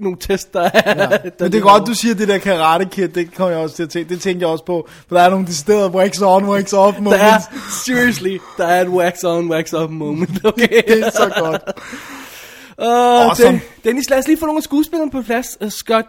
nogle 0.00 0.18
test, 0.20 0.52
der, 0.52 0.70
ja. 0.74 0.92
der 1.06 1.18
Men 1.40 1.52
det 1.52 1.58
er 1.58 1.62
godt, 1.62 1.86
du 1.86 1.94
siger 1.94 2.14
det 2.14 2.28
der 2.28 2.38
karate 2.38 2.84
kid, 2.84 3.08
det 3.08 3.34
kommer 3.34 3.50
jeg 3.50 3.60
også 3.60 3.76
til 3.76 3.82
at 3.82 3.90
tænke, 3.90 4.14
det 4.14 4.20
tænkte 4.20 4.44
jeg 4.44 4.52
også 4.52 4.64
på, 4.64 4.88
for 5.08 5.16
der 5.16 5.22
er 5.22 5.30
nogle 5.30 5.46
deciderede 5.46 5.90
wax 5.90 6.20
on, 6.22 6.44
wax 6.44 6.72
off 6.72 6.96
Der 6.98 7.02
moments. 7.02 7.22
er, 7.22 7.82
seriously, 7.84 8.38
der 8.56 8.66
er 8.66 8.80
et 8.80 8.88
wax 8.88 9.24
on, 9.24 9.50
wax 9.50 9.72
off 9.72 9.90
moment, 9.90 10.44
okay? 10.44 10.82
Det 10.88 11.00
er 11.06 11.10
så 11.10 11.32
godt. 11.40 11.62
Uh, 12.78 12.84
Awesome. 12.86 13.50
Den, 13.50 13.60
Dennis, 13.84 14.10
lad 14.10 14.18
os 14.18 14.26
lige 14.26 14.38
få 14.38 14.46
nogle 14.46 14.58
af 14.58 14.62
skuespillerne 14.62 15.10
på 15.10 15.22
plads. 15.22 15.46
Uh, 15.60 15.68
Scott 15.68 16.06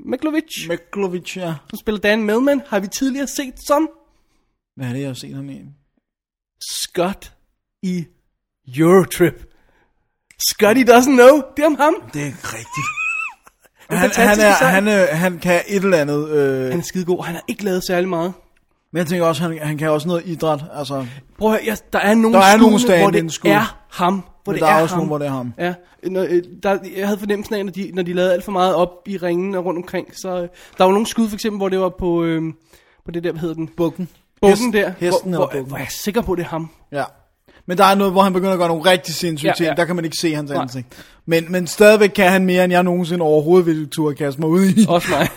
Miklovic, 0.00 0.68
Meklovic, 0.68 1.36
ja. 1.36 1.54
som 1.70 1.78
spiller 1.78 2.00
Dan 2.00 2.22
Millman, 2.22 2.62
har 2.66 2.80
vi 2.80 2.86
tidligere 2.86 3.26
set 3.26 3.54
som 3.66 3.88
Hvad 4.76 4.86
er 4.88 4.92
det, 4.92 5.00
jeg 5.00 5.08
har 5.08 5.14
set 5.14 5.34
ham 5.34 5.50
i? 5.50 5.60
Scott 6.70 7.32
i 7.82 8.04
Eurotrip. 8.76 9.53
Scotty 10.50 10.80
doesn't 10.82 11.14
know, 11.14 11.42
det 11.56 11.62
er 11.62 11.66
om 11.66 11.76
ham. 11.80 11.94
Det 12.14 12.22
er 12.22 12.26
ikke 12.26 12.38
rigtigt. 12.44 12.86
Han, 13.90 14.10
han, 14.14 14.40
er, 14.40 14.52
design. 14.52 14.70
han, 14.70 14.88
er, 14.88 15.06
han 15.14 15.38
kan 15.38 15.60
et 15.68 15.84
eller 15.84 15.98
andet. 15.98 16.28
Øh, 16.30 16.70
han 16.70 16.78
er 16.78 16.82
skidegod. 16.82 17.24
Han 17.24 17.34
har 17.34 17.42
ikke 17.48 17.64
lavet 17.64 17.86
særlig 17.86 18.08
meget. 18.08 18.32
men 18.92 18.98
jeg 18.98 19.06
tænker 19.06 19.26
også, 19.26 19.42
han, 19.42 19.58
han 19.62 19.78
kan 19.78 19.90
også 19.90 20.08
noget 20.08 20.22
idræt. 20.26 20.64
Altså, 20.74 21.06
Prøv 21.38 21.48
at 21.48 21.58
høre, 21.58 21.66
jeg, 21.66 21.78
der 21.92 21.98
er 21.98 22.14
nogle 22.14 22.36
Der 22.38 22.44
er 22.44 22.56
nogle 22.56 23.00
hvor 23.00 23.10
det 23.10 23.32
skud. 23.32 23.50
er 23.50 23.78
ham. 23.90 24.14
Hvor 24.44 24.52
men 24.52 24.54
det 24.54 24.60
der 24.62 24.72
er, 24.72 24.78
er 24.78 24.82
også 24.82 24.94
ham. 24.94 24.98
nogle, 24.98 25.08
hvor 25.08 25.18
det 25.18 25.26
er 25.26 25.30
ham. 25.30 25.52
Ja, 25.58 25.74
når, 26.02 26.22
øh, 26.22 26.42
der, 26.62 26.78
jeg 26.96 27.06
havde 27.06 27.18
fornemmelsen 27.18 27.54
af, 27.54 27.64
når 27.64 27.72
de, 27.72 27.90
når 27.94 28.02
de 28.02 28.12
lavede 28.12 28.32
alt 28.32 28.44
for 28.44 28.52
meget 28.52 28.74
op 28.74 28.88
i 29.06 29.16
ringen 29.16 29.54
og 29.54 29.64
rundt 29.64 29.78
omkring, 29.78 30.08
så 30.16 30.28
øh, 30.28 30.48
der 30.78 30.84
var 30.84 30.90
nogle 30.92 31.06
skud 31.06 31.28
for 31.28 31.34
eksempel, 31.36 31.56
hvor 31.56 31.68
det 31.68 31.80
var 31.80 31.92
på, 31.98 32.22
øh, 32.24 32.42
på 33.04 33.10
det 33.10 33.24
der, 33.24 33.30
hvad 33.30 33.40
hedder 33.40 33.54
den? 33.54 33.68
Bukken. 33.76 34.08
Bukken 34.42 34.72
der, 34.72 34.92
hesten 34.98 35.34
hvor, 35.34 35.50
hvor, 35.52 35.62
hvor, 35.62 35.76
jeg 35.76 35.84
er 35.84 35.90
sikker 35.90 36.22
på, 36.22 36.34
det 36.34 36.42
er 36.42 36.48
ham. 36.48 36.70
Ja. 36.92 37.04
Men 37.66 37.78
der 37.78 37.84
er 37.84 37.94
noget, 37.94 38.12
hvor 38.12 38.22
han 38.22 38.32
begynder 38.32 38.52
at 38.52 38.58
gøre 38.58 38.68
nogle 38.68 38.90
rigtig 38.90 39.14
sindssyge 39.14 39.48
Ja, 39.48 39.54
ting. 39.54 39.68
ja. 39.68 39.74
Der 39.74 39.84
kan 39.84 39.96
man 39.96 40.04
ikke 40.04 40.16
se 40.20 40.34
hans 40.34 40.50
Nej. 40.50 40.62
ansigt. 40.62 40.86
Men, 41.26 41.52
men 41.52 41.66
stadigvæk 41.66 42.08
kan 42.10 42.30
han 42.30 42.44
mere, 42.44 42.64
end 42.64 42.72
jeg 42.72 42.82
nogensinde 42.82 43.22
overhovedet 43.22 43.66
ville 43.66 43.86
turde 43.86 44.14
kaste 44.14 44.40
mig 44.40 44.48
ud 44.50 44.64
i. 44.66 44.84
Også 44.88 45.08
mig. 45.10 45.28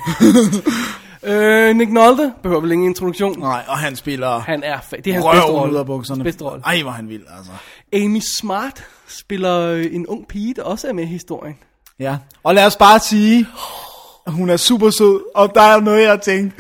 øh, 1.34 1.76
Nick 1.76 1.92
Nolte 1.92 2.34
behøver 2.44 2.62
vel 2.62 2.72
ingen 2.72 2.88
introduktion. 2.88 3.40
Nej, 3.40 3.64
og 3.68 3.78
han 3.78 3.96
spiller 3.96 4.40
Han 4.40 4.64
er 4.64 4.78
fa- 4.78 5.02
det 5.02 5.08
er 5.08 5.14
hans 5.14 5.26
bedste 5.26 5.42
røven 5.46 5.56
ud 5.56 5.60
rolle. 5.60 5.80
af 5.80 5.86
bukserne. 5.86 6.24
Bedste 6.24 6.44
rolle. 6.44 6.64
Ej, 6.66 6.82
hvor 6.82 6.92
han 6.92 7.10
vild, 7.10 7.24
altså. 7.38 7.52
Amy 8.06 8.22
Smart 8.40 8.84
spiller 9.08 9.60
øh, 9.60 9.86
en 9.92 10.08
ung 10.08 10.28
pige, 10.28 10.54
der 10.54 10.64
også 10.64 10.88
er 10.88 10.94
med 10.94 11.04
i 11.04 11.08
historien. 11.08 11.56
Ja. 12.00 12.18
Og 12.44 12.56
lad 12.56 12.66
os 12.66 12.76
bare 12.76 13.00
sige, 13.00 13.46
hun 14.28 14.50
er 14.50 14.58
super 14.58 14.90
sød, 14.90 15.20
og 15.36 15.52
der 15.56 15.62
er 15.62 15.80
noget, 15.80 16.02
jeg 16.02 16.10
har 16.10 16.18
tænkt. 16.18 16.54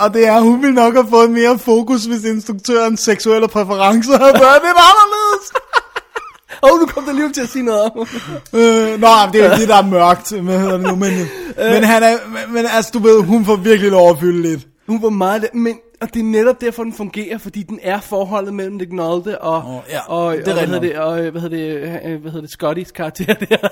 Og 0.00 0.14
det 0.14 0.26
er, 0.26 0.40
hun 0.40 0.62
ville 0.62 0.74
nok 0.74 0.94
have 0.94 1.06
fået 1.10 1.30
mere 1.30 1.58
fokus, 1.58 2.04
hvis 2.04 2.24
instruktørens 2.24 3.00
seksuelle 3.00 3.48
præferencer 3.48 4.18
havde 4.18 4.34
været 4.34 4.60
lidt 4.64 4.78
anderledes. 4.90 5.52
Åh, 6.62 6.72
oh, 6.72 6.80
nu 6.80 6.86
kom 6.86 7.04
der 7.04 7.12
lige 7.12 7.32
til 7.32 7.40
at 7.40 7.48
sige 7.48 7.64
noget 7.64 7.82
om. 7.82 8.06
Øh, 8.52 9.00
nå, 9.00 9.08
det 9.32 9.44
er 9.44 9.50
jo 9.50 9.56
det, 9.60 9.68
der 9.68 9.76
er 9.76 9.86
mørkt. 9.86 10.32
Hvad 10.32 10.58
hedder 10.58 10.76
det 10.76 10.86
nu? 10.86 10.94
Men, 10.94 11.12
men, 11.72 11.84
han 11.84 12.02
er, 12.02 12.16
men, 12.28 12.54
men 12.54 12.66
altså, 12.66 12.90
du 12.94 12.98
ved, 12.98 13.22
hun 13.22 13.44
får 13.44 13.56
virkelig 13.56 13.90
lov 13.90 14.10
at 14.10 14.16
fylde 14.20 14.42
lidt. 14.42 14.66
Hun 14.88 15.02
var 15.02 15.10
meget, 15.10 15.48
men 15.54 15.74
og 16.00 16.14
det 16.14 16.20
er 16.20 16.24
netop 16.24 16.60
derfor, 16.60 16.82
den 16.84 16.92
fungerer, 16.92 17.38
fordi 17.38 17.62
den 17.62 17.78
er 17.82 18.00
forholdet 18.00 18.54
mellem 18.54 18.74
Nick 18.76 18.92
Nolte 18.92 19.40
og, 19.42 19.76
Åh, 19.76 19.80
ja, 19.90 20.00
og, 20.08 20.36
det 20.36 20.48
og, 20.48 20.54
hvad 20.54 20.66
hedder 20.66 20.80
det, 20.80 20.98
og 20.98 21.24
øh, 21.24 21.30
hvad 21.32 21.40
hedder 21.40 21.56
det, 21.56 22.04
øh, 22.04 22.20
hvad 22.20 22.30
hedder 22.30 22.40
det, 22.40 22.50
Scottys 22.50 22.90
karakter 22.92 23.34
der. 23.44 23.68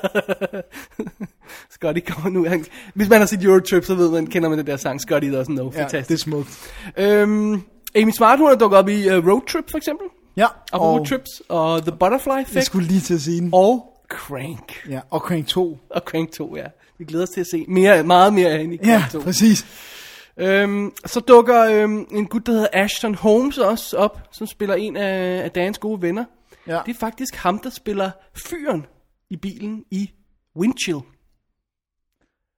Scotty 1.71 2.01
kommer 2.09 2.31
nu, 2.31 2.49
han, 2.49 2.65
hvis 2.95 3.09
man 3.09 3.19
har 3.19 3.27
set 3.27 3.43
Eurotrip, 3.45 3.85
så 3.85 3.95
ved 3.95 4.11
man, 4.11 4.27
kender 4.27 4.49
man 4.49 4.59
det 4.59 4.67
der 4.67 4.77
sang, 4.77 5.01
Scotty 5.01 5.27
doesn't 5.31 5.45
know, 5.45 5.73
Ja, 5.75 5.83
fantastisk. 5.83 6.09
det 6.09 6.15
er 6.15 6.19
smukt. 6.19 6.73
Øhm, 6.97 7.63
Amy 7.97 8.11
Smart, 8.11 8.39
hun 8.39 8.51
er 8.51 8.55
dukket 8.55 8.79
op 8.79 8.89
i 8.89 9.09
uh, 9.09 9.29
Road 9.29 9.43
Trip, 9.49 9.71
for 9.71 9.77
eksempel, 9.79 10.07
Ja, 10.37 10.47
og 10.73 10.81
og 10.81 10.93
Road 10.95 11.07
Trips, 11.07 11.31
og 11.49 11.83
The 11.83 11.93
Butterfly 12.01 12.31
jeg 12.33 12.41
Effect, 12.43 12.67
skulle 12.67 12.87
lige 12.89 13.01
til 13.01 13.15
at 13.15 13.21
sige 13.21 13.41
den. 13.41 13.51
og 13.53 13.91
Crank. 14.09 14.73
Ja, 14.91 15.01
og 15.11 15.21
Crank 15.21 15.47
2. 15.47 15.79
Og 15.91 16.03
Crank 16.07 16.31
2, 16.33 16.57
ja. 16.57 16.65
Vi 16.99 17.05
glæder 17.05 17.23
os 17.25 17.31
til 17.31 17.41
at 17.41 17.47
se 17.47 17.65
mere, 17.69 18.03
meget 18.03 18.35
mere 18.35 18.49
af 18.51 18.59
hende 18.59 18.75
i 18.75 18.79
Crank 18.79 18.89
Ja, 18.91 19.05
2. 19.13 19.21
præcis. 19.21 19.67
Øhm, 20.37 20.93
så 21.07 21.21
dukker 21.21 21.65
øhm, 21.65 22.07
en 22.11 22.27
gut, 22.27 22.47
der 22.47 22.53
hedder 22.53 22.69
Ashton 22.73 23.15
Holmes 23.15 23.59
også 23.59 23.97
op, 23.97 24.29
som 24.33 24.47
spiller 24.47 24.75
en 24.75 24.97
af, 24.97 25.43
af 25.45 25.51
Dans 25.51 25.79
gode 25.79 26.03
venner. 26.03 26.25
Ja. 26.67 26.81
Det 26.87 26.95
er 26.95 26.99
faktisk 26.99 27.35
ham, 27.35 27.59
der 27.59 27.71
spiller 27.71 28.11
fyren 28.35 28.87
i 29.31 29.37
bilen 29.37 29.85
i 29.91 30.11
Windchill. 30.57 30.99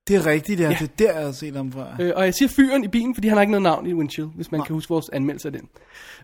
Det 0.08 0.16
er 0.16 0.26
rigtigt, 0.26 0.60
ja. 0.60 0.68
Ja. 0.68 0.76
Det 0.80 0.82
er 0.82 0.86
der, 0.98 1.12
jeg 1.14 1.24
har 1.24 1.32
set 1.32 1.56
ham 1.56 1.72
fra. 1.72 1.96
Øh, 2.00 2.12
og 2.16 2.24
jeg 2.24 2.34
siger 2.34 2.48
fyren 2.48 2.84
i 2.84 2.88
bilen, 2.88 3.14
fordi 3.14 3.28
han 3.28 3.36
har 3.36 3.42
ikke 3.42 3.50
noget 3.50 3.62
navn 3.62 3.86
i 3.86 3.94
Windchill, 3.94 4.28
hvis 4.28 4.50
man 4.52 4.60
Nej. 4.60 4.66
kan 4.66 4.74
huske 4.74 4.88
vores 4.88 5.08
anmeldelse 5.08 5.48
af 5.48 5.52
den. 5.52 5.68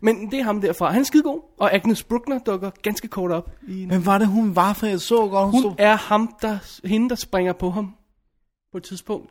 Men 0.00 0.30
det 0.30 0.38
er 0.38 0.42
ham 0.42 0.60
derfra. 0.60 0.90
Han 0.90 1.00
er 1.00 1.04
skidegod, 1.04 1.40
og 1.58 1.74
Agnes 1.74 2.02
Bruckner 2.02 2.38
dukker 2.38 2.70
ganske 2.82 3.08
kort 3.08 3.30
op. 3.30 3.50
I 3.68 3.82
en... 3.82 3.88
Men 3.88 4.06
var 4.06 4.18
det, 4.18 4.26
hun 4.26 4.56
var, 4.56 4.72
for 4.72 4.86
jeg 4.86 5.00
så 5.00 5.16
godt, 5.16 5.44
hun, 5.44 5.52
Hun 5.52 5.62
stod... 5.62 5.74
er 5.78 5.96
ham, 5.96 6.34
der, 6.42 6.86
hende, 6.88 7.08
der 7.08 7.14
springer 7.14 7.52
på 7.52 7.70
ham 7.70 7.94
på 8.72 8.78
et 8.78 8.84
tidspunkt. 8.84 9.30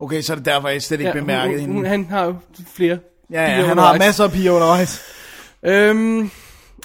Okay, 0.00 0.22
så 0.22 0.32
er 0.32 0.36
det 0.36 0.44
derfor, 0.44 0.68
jeg 0.68 0.82
slet 0.82 1.00
ikke 1.00 1.08
Ja, 1.08 1.20
bemærkede 1.20 1.50
hun, 1.60 1.60
hende. 1.60 1.74
hun, 1.74 1.84
han 1.84 2.04
har 2.04 2.24
jo 2.24 2.34
flere 2.66 2.98
ja, 3.30 3.42
ja, 3.42 3.48
han 3.48 3.64
har 3.64 3.70
undervejs. 3.70 3.98
masser 3.98 4.24
af 4.24 4.30
piger 4.32 4.52
undervejs. 4.52 5.02
Øhm, 5.62 6.30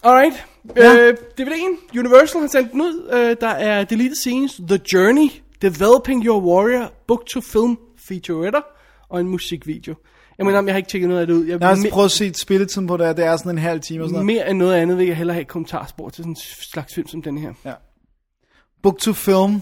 alright. 0.04 0.46
Ja. 0.76 0.94
Øh, 0.96 1.14
DVD'en, 1.42 2.00
Universal 2.00 2.42
har 2.42 2.48
sendt 2.48 2.72
den 2.72 2.82
ud. 2.82 3.10
Øh, 3.14 3.36
der 3.42 3.48
er 3.50 3.84
deleted 3.84 4.16
scenes, 4.16 4.62
The 4.68 4.80
Journey, 4.94 5.30
Developing 5.62 6.26
Your 6.26 6.42
Warrior, 6.42 6.94
Book 7.08 7.26
to 7.34 7.42
Film 7.42 7.78
featurette 8.08 8.62
og 9.10 9.20
en 9.20 9.28
musikvideo. 9.28 9.96
Jeg 10.38 10.46
mener, 10.46 10.62
jeg 10.64 10.74
har 10.74 10.78
ikke 10.78 10.90
tjekket 10.90 11.10
noget 11.10 11.22
af 11.22 11.28
det 11.28 11.34
ud. 11.34 11.46
Jeg, 11.46 11.60
Jeg 11.62 11.68
har 11.70 11.88
prøvet 11.92 12.06
at 12.06 12.12
se 12.12 12.34
spilletiden 12.34 12.88
på 12.88 12.98
det, 12.98 13.18
det 13.18 13.26
er 13.26 13.38
sådan 13.38 13.52
en 13.52 13.58
halv 13.58 13.82
time 13.82 14.04
og 14.04 14.10
sådan 14.10 14.14
noget. 14.14 14.26
mere 14.26 14.50
end 14.50 14.58
noget 14.58 14.76
andet 14.76 14.98
vil 14.98 15.08
jeg 15.08 15.18
hellere 15.18 15.34
have 15.34 15.42
et 15.42 15.48
kommentarspor 15.48 16.10
til 16.10 16.18
sådan 16.24 16.32
en 16.32 16.38
slags 16.74 16.94
film 16.96 17.08
som 17.08 17.22
den 17.22 17.38
her. 17.38 17.54
Ja. 17.66 17.74
Book 18.84 19.00
to 19.00 19.14
film, 19.14 19.62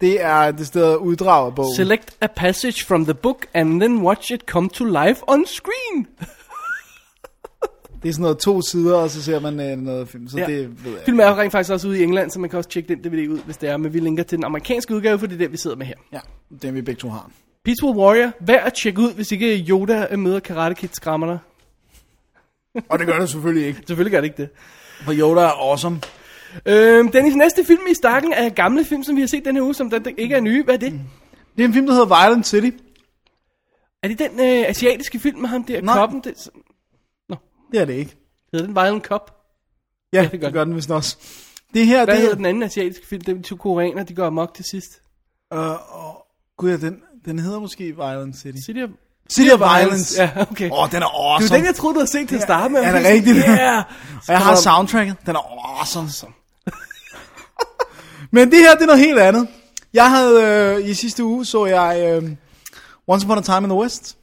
det 0.00 0.22
er 0.22 0.50
det 0.50 0.66
sted 0.66 0.96
uddrag 0.96 1.46
af 1.46 1.54
bogen. 1.54 1.74
Select 1.76 2.16
a 2.20 2.26
passage 2.26 2.84
from 2.86 3.04
the 3.04 3.14
book 3.14 3.46
and 3.54 3.80
then 3.80 3.98
watch 4.02 4.32
it 4.32 4.40
come 4.46 4.68
to 4.68 4.84
life 4.84 5.22
on 5.26 5.46
screen. 5.46 6.06
Det 8.02 8.08
er 8.08 8.12
sådan 8.12 8.22
noget 8.22 8.38
to 8.38 8.62
sider, 8.62 8.96
og 8.96 9.10
så 9.10 9.22
ser 9.22 9.40
man 9.40 9.60
øh, 9.60 9.78
noget 9.78 10.08
film, 10.08 10.28
så 10.28 10.38
Ja. 10.38 10.46
det 10.46 10.84
ved 10.84 10.92
jeg. 10.92 11.00
Filmen 11.04 11.26
er 11.26 11.38
rent 11.38 11.52
faktisk 11.52 11.72
også 11.72 11.88
ude 11.88 12.00
i 12.00 12.02
England, 12.02 12.30
så 12.30 12.38
man 12.40 12.50
kan 12.50 12.56
også 12.56 12.70
tjekke 12.70 12.88
den 12.94 12.98
DVD 13.04 13.28
ud, 13.28 13.38
hvis 13.44 13.56
det 13.56 13.68
er. 13.68 13.76
Men 13.76 13.94
vi 13.94 14.00
linker 14.00 14.22
til 14.22 14.38
den 14.38 14.44
amerikanske 14.44 14.94
udgave, 14.94 15.18
for 15.18 15.26
det 15.26 15.34
er 15.34 15.38
den, 15.38 15.52
vi 15.52 15.56
sidder 15.56 15.76
med 15.76 15.86
her. 15.86 15.94
Ja, 16.12 16.18
den 16.62 16.74
vi 16.74 16.82
begge 16.82 16.98
to 17.00 17.08
har. 17.08 17.30
Peaceful 17.64 17.96
Warrior, 17.96 18.30
værd 18.40 18.66
at 18.66 18.72
tjekke 18.82 19.00
ud, 19.00 19.12
hvis 19.14 19.32
ikke 19.32 19.64
Yoda 19.68 20.16
møder 20.16 20.40
Karate 20.40 20.74
Kid 20.74 20.88
skræmmer 20.92 21.26
dig. 21.26 21.38
Og 22.88 22.98
det 22.98 23.06
gør 23.06 23.18
det 23.18 23.30
selvfølgelig 23.30 23.66
ikke. 23.68 23.80
Selvfølgelig 23.86 24.12
gør 24.12 24.20
det 24.20 24.28
ikke 24.28 24.42
det. 24.42 24.48
For 25.04 25.12
Yoda 25.14 25.40
er 25.40 25.70
awesome. 25.70 26.00
Øhm, 26.66 27.08
Dennis, 27.12 27.34
næste 27.34 27.64
film 27.64 27.80
i 27.90 27.94
stakken 27.94 28.32
er 28.32 28.48
gamle 28.48 28.84
film, 28.84 29.04
som 29.04 29.16
vi 29.16 29.20
har 29.20 29.28
set 29.28 29.44
den 29.44 29.56
her 29.56 29.62
uge, 29.62 29.74
som 29.74 29.90
der 29.90 30.00
ikke 30.18 30.34
er 30.34 30.40
nye. 30.40 30.64
Hvad 30.64 30.74
er 30.74 30.78
det? 30.78 30.92
Mm. 30.92 31.00
Det 31.56 31.62
er 31.64 31.68
en 31.68 31.74
film, 31.74 31.86
der 31.86 31.92
hedder 31.92 32.22
Violent 32.24 32.46
City. 32.46 32.70
Er 34.02 34.08
det 34.08 34.18
den 34.18 34.30
øh, 34.40 34.68
asiatiske 34.68 35.18
film 35.18 35.38
med 35.40 35.48
ham 35.48 35.64
der, 35.64 35.80
Nej. 35.80 35.94
koppen? 35.94 36.20
Det, 36.24 36.34
Det 37.72 37.80
er 37.80 37.84
det 37.84 37.92
ikke. 37.94 38.16
hedder 38.52 38.66
den 38.66 38.74
Violent 38.74 39.04
Cop? 39.04 39.36
Ja, 40.12 40.22
det 40.22 40.32
det, 40.32 40.40
gør 40.40 40.46
det 40.46 40.54
gør 40.54 40.64
den 40.64 40.76
vist 40.76 40.90
også. 40.90 41.16
Det 41.74 41.86
her, 41.86 42.04
Hvad 42.04 42.14
det 42.14 42.20
hedder 42.22 42.36
den 42.36 42.46
anden 42.46 42.62
asiatiske 42.62 43.06
film? 43.06 43.20
Det 43.22 43.32
er 43.32 43.36
de 43.36 43.42
to 43.42 43.56
koreaner, 43.56 44.02
de 44.04 44.14
går 44.14 44.26
amok 44.26 44.54
til 44.54 44.64
sidst. 44.70 45.02
Uh, 45.54 45.58
oh, 45.60 46.14
gud, 46.56 46.70
ja, 46.70 46.76
den, 46.76 47.02
den 47.24 47.38
hedder 47.38 47.58
måske 47.60 47.96
Violent 47.96 48.36
City. 48.36 48.58
City 48.66 48.78
of, 48.80 48.90
City 49.32 49.50
of 49.50 49.60
Violence. 49.60 50.22
Ja, 50.22 50.30
okay. 50.50 50.70
Åh, 50.70 50.78
oh, 50.82 50.90
den 50.90 50.96
er 51.02 51.06
Det 51.06 51.12
awesome. 51.14 51.50
var 51.50 51.56
den, 51.56 51.66
jeg 51.66 51.74
troede, 51.74 51.94
du 51.94 51.98
havde 52.00 52.10
set 52.10 52.28
til 52.28 52.36
at 52.36 52.42
starte 52.42 52.72
med. 52.72 52.80
er 52.80 52.92
det 52.98 53.06
rigtigt? 53.06 53.36
Ja. 53.36 53.78
Og 54.28 54.32
jeg 54.32 54.38
har 54.38 54.54
soundtracket. 54.54 55.16
Den 55.26 55.36
er 55.36 55.78
awesome. 55.78 56.08
Men 58.30 58.50
det 58.50 58.58
her, 58.58 58.74
det 58.74 58.82
er 58.82 58.86
noget 58.86 59.00
helt 59.00 59.18
andet. 59.18 59.48
Jeg 59.94 60.10
havde, 60.10 60.42
øh, 60.82 60.88
i 60.90 60.94
sidste 60.94 61.24
uge 61.24 61.44
så 61.44 61.66
jeg 61.66 62.20
øh, 62.22 62.30
Once 63.06 63.26
Upon 63.26 63.38
a 63.38 63.42
Time 63.42 63.58
in 63.58 63.64
the 63.68 63.74
West. 63.78 64.16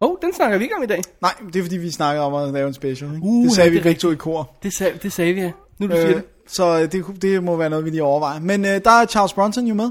Åh, 0.00 0.10
oh, 0.10 0.16
den 0.22 0.34
snakker 0.34 0.58
vi 0.58 0.64
ikke 0.64 0.76
om 0.76 0.82
i 0.82 0.86
dag. 0.86 1.02
Nej, 1.22 1.34
det 1.52 1.56
er 1.58 1.62
fordi, 1.62 1.76
vi 1.76 1.90
snakkede 1.90 2.24
om 2.24 2.34
at 2.34 2.52
lave 2.54 2.68
en 2.68 2.74
special. 2.74 3.10
Ikke? 3.14 3.26
Uh, 3.26 3.44
det 3.44 3.52
sagde 3.52 3.66
ja, 3.66 3.70
vi 3.70 3.76
det 3.76 3.82
begge 3.82 3.98
to 4.00 4.10
i 4.10 4.14
kor. 4.14 4.50
Det, 4.62 4.72
sag, 4.74 4.98
det 5.02 5.12
sagde 5.12 5.32
vi, 5.34 5.40
ja. 5.40 5.50
Nu 5.78 5.86
du 5.86 5.92
siger 5.92 6.08
Øh, 6.08 6.14
det. 6.14 6.24
så 6.48 6.86
det, 6.86 7.04
kunne- 7.04 7.16
det 7.16 7.44
må 7.44 7.56
være 7.56 7.70
noget, 7.70 7.84
vi 7.84 7.90
lige 7.90 8.02
overvejer. 8.02 8.40
Men 8.40 8.64
øh, 8.64 8.80
der 8.84 8.90
er 8.90 9.06
Charles 9.06 9.32
Bronson 9.32 9.66
jo 9.66 9.74
med. 9.74 9.90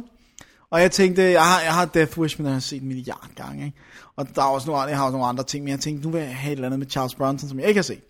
Og 0.72 0.82
jeg 0.82 0.92
tænkte, 0.92 1.22
jeg 1.24 1.44
har, 1.44 1.62
jeg 1.62 1.74
har 1.74 1.86
Death 1.86 2.20
Wish, 2.20 2.40
men 2.40 2.46
jeg 2.46 2.54
har 2.54 2.60
set 2.60 2.82
en 2.82 2.88
milliard 2.88 3.28
gange. 3.36 3.66
Ikke? 3.66 3.78
Og 4.16 4.28
der 4.36 4.42
er 4.42 4.46
også 4.46 4.68
nogle, 4.68 4.82
andre- 4.82 4.90
jeg 4.90 4.98
har 4.98 5.06
også 5.06 5.12
nogle 5.12 5.28
andre 5.28 5.44
ting, 5.44 5.64
men 5.64 5.72
jeg 5.72 5.80
tænkte, 5.80 6.08
nu 6.08 6.12
vil 6.12 6.22
jeg 6.22 6.36
have 6.36 6.52
et 6.52 6.56
eller 6.56 6.66
andet 6.68 6.80
med 6.80 6.88
Charles 6.88 7.16
Bronson, 7.16 7.50
som 7.50 7.60
jeg 7.60 7.68
ikke 7.68 7.78
har 7.78 7.84
set. 7.84 8.02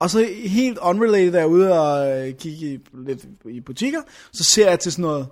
Og 0.00 0.10
så 0.10 0.26
helt 0.44 0.78
unrelated 0.78 1.34
er 1.34 1.38
jeg 1.38 1.48
ude 1.48 1.80
og 1.80 2.08
øh, 2.20 2.34
kigge 2.34 2.74
i, 2.74 2.78
lidt 3.06 3.24
i 3.50 3.60
butikker, 3.60 4.00
så 4.32 4.44
ser 4.44 4.68
jeg 4.70 4.80
til 4.80 4.92
sådan 4.92 5.02
noget 5.02 5.26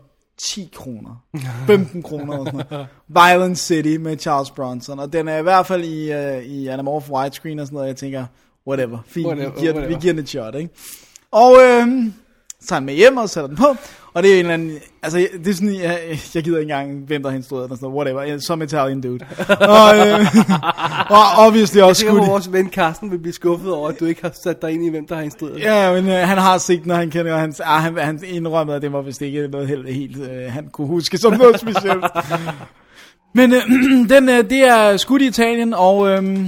10 0.48 0.70
kroner, 0.74 1.24
15 1.66 2.02
kroner 2.02 2.38
og 2.38 2.46
sådan 2.46 2.66
noget. 2.70 2.86
Violent 3.08 3.58
City 3.58 3.96
med 3.96 4.18
Charles 4.18 4.50
Bronson, 4.50 4.98
og 4.98 5.12
den 5.12 5.28
er 5.28 5.36
i 5.38 5.42
hvert 5.42 5.66
fald 5.66 5.84
i, 5.84 6.12
uh, 6.12 6.42
i 6.44 6.66
anamorph 6.66 7.10
widescreen 7.10 7.58
og 7.58 7.66
sådan 7.66 7.74
noget, 7.76 7.88
jeg 7.88 7.96
tænker, 7.96 8.26
whatever, 8.66 8.98
fint, 9.06 9.26
Whatever, 9.26 9.50
vi, 9.54 9.60
giver, 9.60 9.72
whatever. 9.72 9.96
vi 9.96 10.00
giver 10.00 10.12
den 10.12 10.22
et 10.22 10.28
shot, 10.28 10.54
ikke? 10.54 10.70
Og 11.30 11.56
øhm, 11.62 12.14
så 12.62 12.68
tager 12.68 12.80
den 12.80 12.86
med 12.86 12.94
hjem 12.94 13.16
og 13.16 13.30
sætter 13.30 13.48
den 13.48 13.56
på, 13.56 13.76
og 14.14 14.22
det 14.22 14.30
er 14.30 14.34
en 14.34 14.38
eller 14.38 14.54
anden, 14.54 14.78
altså 15.02 15.28
det 15.44 15.46
er 15.46 15.54
sådan, 15.54 15.74
jeg, 15.74 16.18
jeg 16.34 16.42
gider 16.42 16.58
ikke 16.58 16.72
engang, 16.72 17.04
hvem 17.06 17.22
der 17.22 17.30
har 17.30 17.36
instrueret 17.36 17.70
og 17.70 17.76
sådan 17.76 17.90
noget, 17.90 17.96
whatever, 17.96 18.22
jeg, 18.22 18.42
som 18.42 18.62
Italian 18.62 19.00
dude. 19.00 19.24
og, 19.48 19.96
øh, 19.96 20.26
og 21.16 21.46
obviously 21.46 21.76
Jeg 21.76 21.84
også 21.84 22.02
tænker, 22.02 22.14
skud. 22.14 22.24
at 22.24 22.30
vores 22.30 22.52
ven 22.52 22.70
Carsten 22.70 23.10
vil 23.10 23.18
blive 23.18 23.32
skuffet 23.32 23.72
over, 23.72 23.88
at 23.88 24.00
du 24.00 24.04
ikke 24.04 24.22
har 24.22 24.32
sat 24.44 24.62
dig 24.62 24.72
ind 24.72 24.84
i, 24.84 24.88
hvem 24.88 25.06
der 25.06 25.14
har 25.14 25.22
instrueret. 25.22 25.60
Ja, 25.60 25.92
men 25.92 26.08
øh, 26.08 26.28
han 26.28 26.38
har 26.38 26.58
set 26.58 26.90
og 26.90 26.96
han 26.96 27.10
kender, 27.10 27.34
og 27.34 27.40
han, 27.40 27.54
ah, 27.64 27.82
han, 27.82 27.98
han 27.98 28.20
indrømmede, 28.24 28.76
at 28.76 28.82
det 28.82 28.92
var 28.92 29.02
vist 29.02 29.22
ikke 29.22 29.48
noget 29.48 29.68
helt, 29.68 29.94
helt 29.94 30.16
øh, 30.16 30.52
han 30.52 30.68
kunne 30.72 30.86
huske 30.86 31.18
som 31.18 31.32
noget 31.32 31.60
specielt. 31.60 32.04
men 33.34 33.52
øh, 33.52 33.62
den, 34.16 34.28
øh, 34.28 34.50
det 34.50 34.64
er 34.64 34.96
skudt 34.96 35.22
i 35.22 35.26
Italien, 35.26 35.74
og 35.74 36.08
øh, 36.08 36.46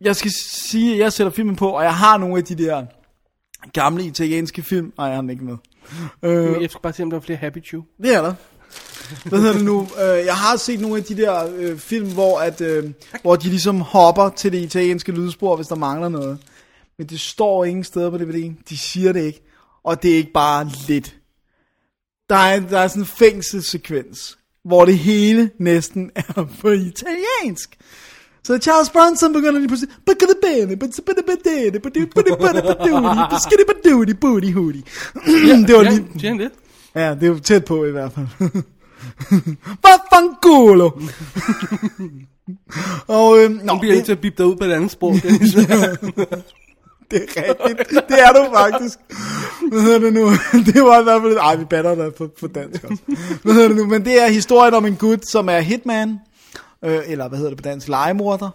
jeg 0.00 0.16
skal 0.16 0.30
sige, 0.50 0.92
at 0.92 0.98
jeg 0.98 1.12
sætter 1.12 1.30
filmen 1.30 1.56
på, 1.56 1.68
og 1.68 1.84
jeg 1.84 1.94
har 1.94 2.18
nogle 2.18 2.36
af 2.36 2.44
de 2.44 2.54
der 2.54 2.82
gamle 3.72 4.04
italienske 4.04 4.62
film. 4.62 4.92
Nej, 4.98 5.06
jeg 5.06 5.14
har 5.14 5.20
den 5.20 5.30
ikke 5.30 5.44
med. 5.44 5.56
Øh, 6.22 6.62
Jeg 6.62 6.70
skal 6.70 6.80
bare 6.82 6.92
se, 6.92 7.02
om 7.02 7.10
der 7.10 7.16
er 7.16 7.20
flere 7.20 7.38
Happy 7.38 7.64
Chew. 7.64 7.82
det 8.02 8.14
er 8.14 8.22
der. 8.22 8.34
Hvad 9.28 9.38
hedder 9.38 9.52
det 9.54 9.64
nu? 9.64 9.80
Øh, 9.82 10.24
jeg 10.26 10.34
har 10.36 10.56
set 10.56 10.80
nogle 10.80 10.96
af 10.96 11.04
de 11.04 11.16
der 11.16 11.48
øh, 11.56 11.78
film, 11.78 12.12
hvor, 12.12 12.38
at, 12.40 12.60
øh, 12.60 12.90
hvor 13.22 13.36
de 13.36 13.48
ligesom 13.48 13.80
hopper 13.80 14.28
til 14.28 14.52
det 14.52 14.58
italienske 14.58 15.12
lydspor, 15.12 15.56
hvis 15.56 15.66
der 15.66 15.74
mangler 15.74 16.08
noget. 16.08 16.38
Men 16.98 17.06
det 17.06 17.20
står 17.20 17.64
ingen 17.64 17.84
steder 17.84 18.10
på 18.10 18.16
DVD'en. 18.16 18.62
De 18.68 18.78
siger 18.78 19.12
det 19.12 19.22
ikke. 19.24 19.40
Og 19.84 20.02
det 20.02 20.12
er 20.12 20.16
ikke 20.16 20.32
bare 20.32 20.70
lidt. 20.88 21.16
Der 22.30 22.36
er, 22.36 22.60
der 22.60 22.78
er 22.78 22.88
sådan 22.88 23.02
en 23.02 23.06
fængselssekvens 23.06 24.38
hvor 24.64 24.84
det 24.84 24.98
hele 24.98 25.50
næsten 25.58 26.10
er 26.14 26.44
på 26.60 26.68
italiensk. 26.68 27.76
Så 28.44 28.58
Charles 28.58 28.90
Bronson 28.90 29.32
begynder 29.32 29.58
lige 29.58 29.68
pludselig 29.68 29.94
Det 35.66 35.74
var 35.74 35.82
Ja, 35.82 35.90
lige 35.90 36.28
han 36.28 36.38
det? 36.38 36.50
Ja, 36.94 37.14
det 37.14 37.22
jo 37.28 37.38
tæt 37.38 37.64
på 37.64 37.84
i 37.84 37.90
hvert 37.90 38.12
fald. 38.12 38.26
Vaffanculo! 39.84 40.90
og, 43.18 43.38
øhm, 43.38 43.60
nå, 43.64 43.78
bliver 43.80 43.94
det, 43.94 44.04
til 44.04 44.12
at 44.12 44.20
bippe 44.20 44.42
dig 44.42 44.46
ud 44.46 44.56
på 44.56 44.64
et 44.64 44.72
andet 44.72 44.90
sprog. 44.90 45.14
Dennis. 45.22 45.54
det 47.10 47.22
er 47.36 47.54
rigtigt. 47.68 48.08
Det 48.08 48.18
er 48.22 48.32
du 48.32 48.56
faktisk. 48.56 48.98
Hvad 49.70 49.80
hedder 49.80 49.98
det 49.98 50.12
nu? 50.12 50.30
Det 50.72 50.82
var 50.82 51.00
i 51.00 51.02
hvert 51.02 51.22
fald... 51.22 51.36
Ej, 51.36 51.56
vi 51.56 51.64
batter 51.64 51.94
dig 51.94 52.14
på, 52.14 52.28
på 52.40 52.46
dansk 52.46 52.84
også. 52.84 53.02
Hvad 53.42 53.54
hedder 53.54 53.68
det 53.68 53.76
nu? 53.76 53.86
Men 53.86 54.04
det 54.04 54.22
er 54.22 54.28
historien 54.28 54.74
om 54.74 54.86
en 54.86 54.96
gut, 54.96 55.30
som 55.30 55.48
er 55.48 55.60
hitman. 55.60 56.18
Øh, 56.84 57.00
eller 57.06 57.28
hvad 57.28 57.38
hedder 57.38 57.50
det 57.50 57.58
på 57.58 57.62
dansk? 57.62 57.88
Legemorder. 57.88 58.50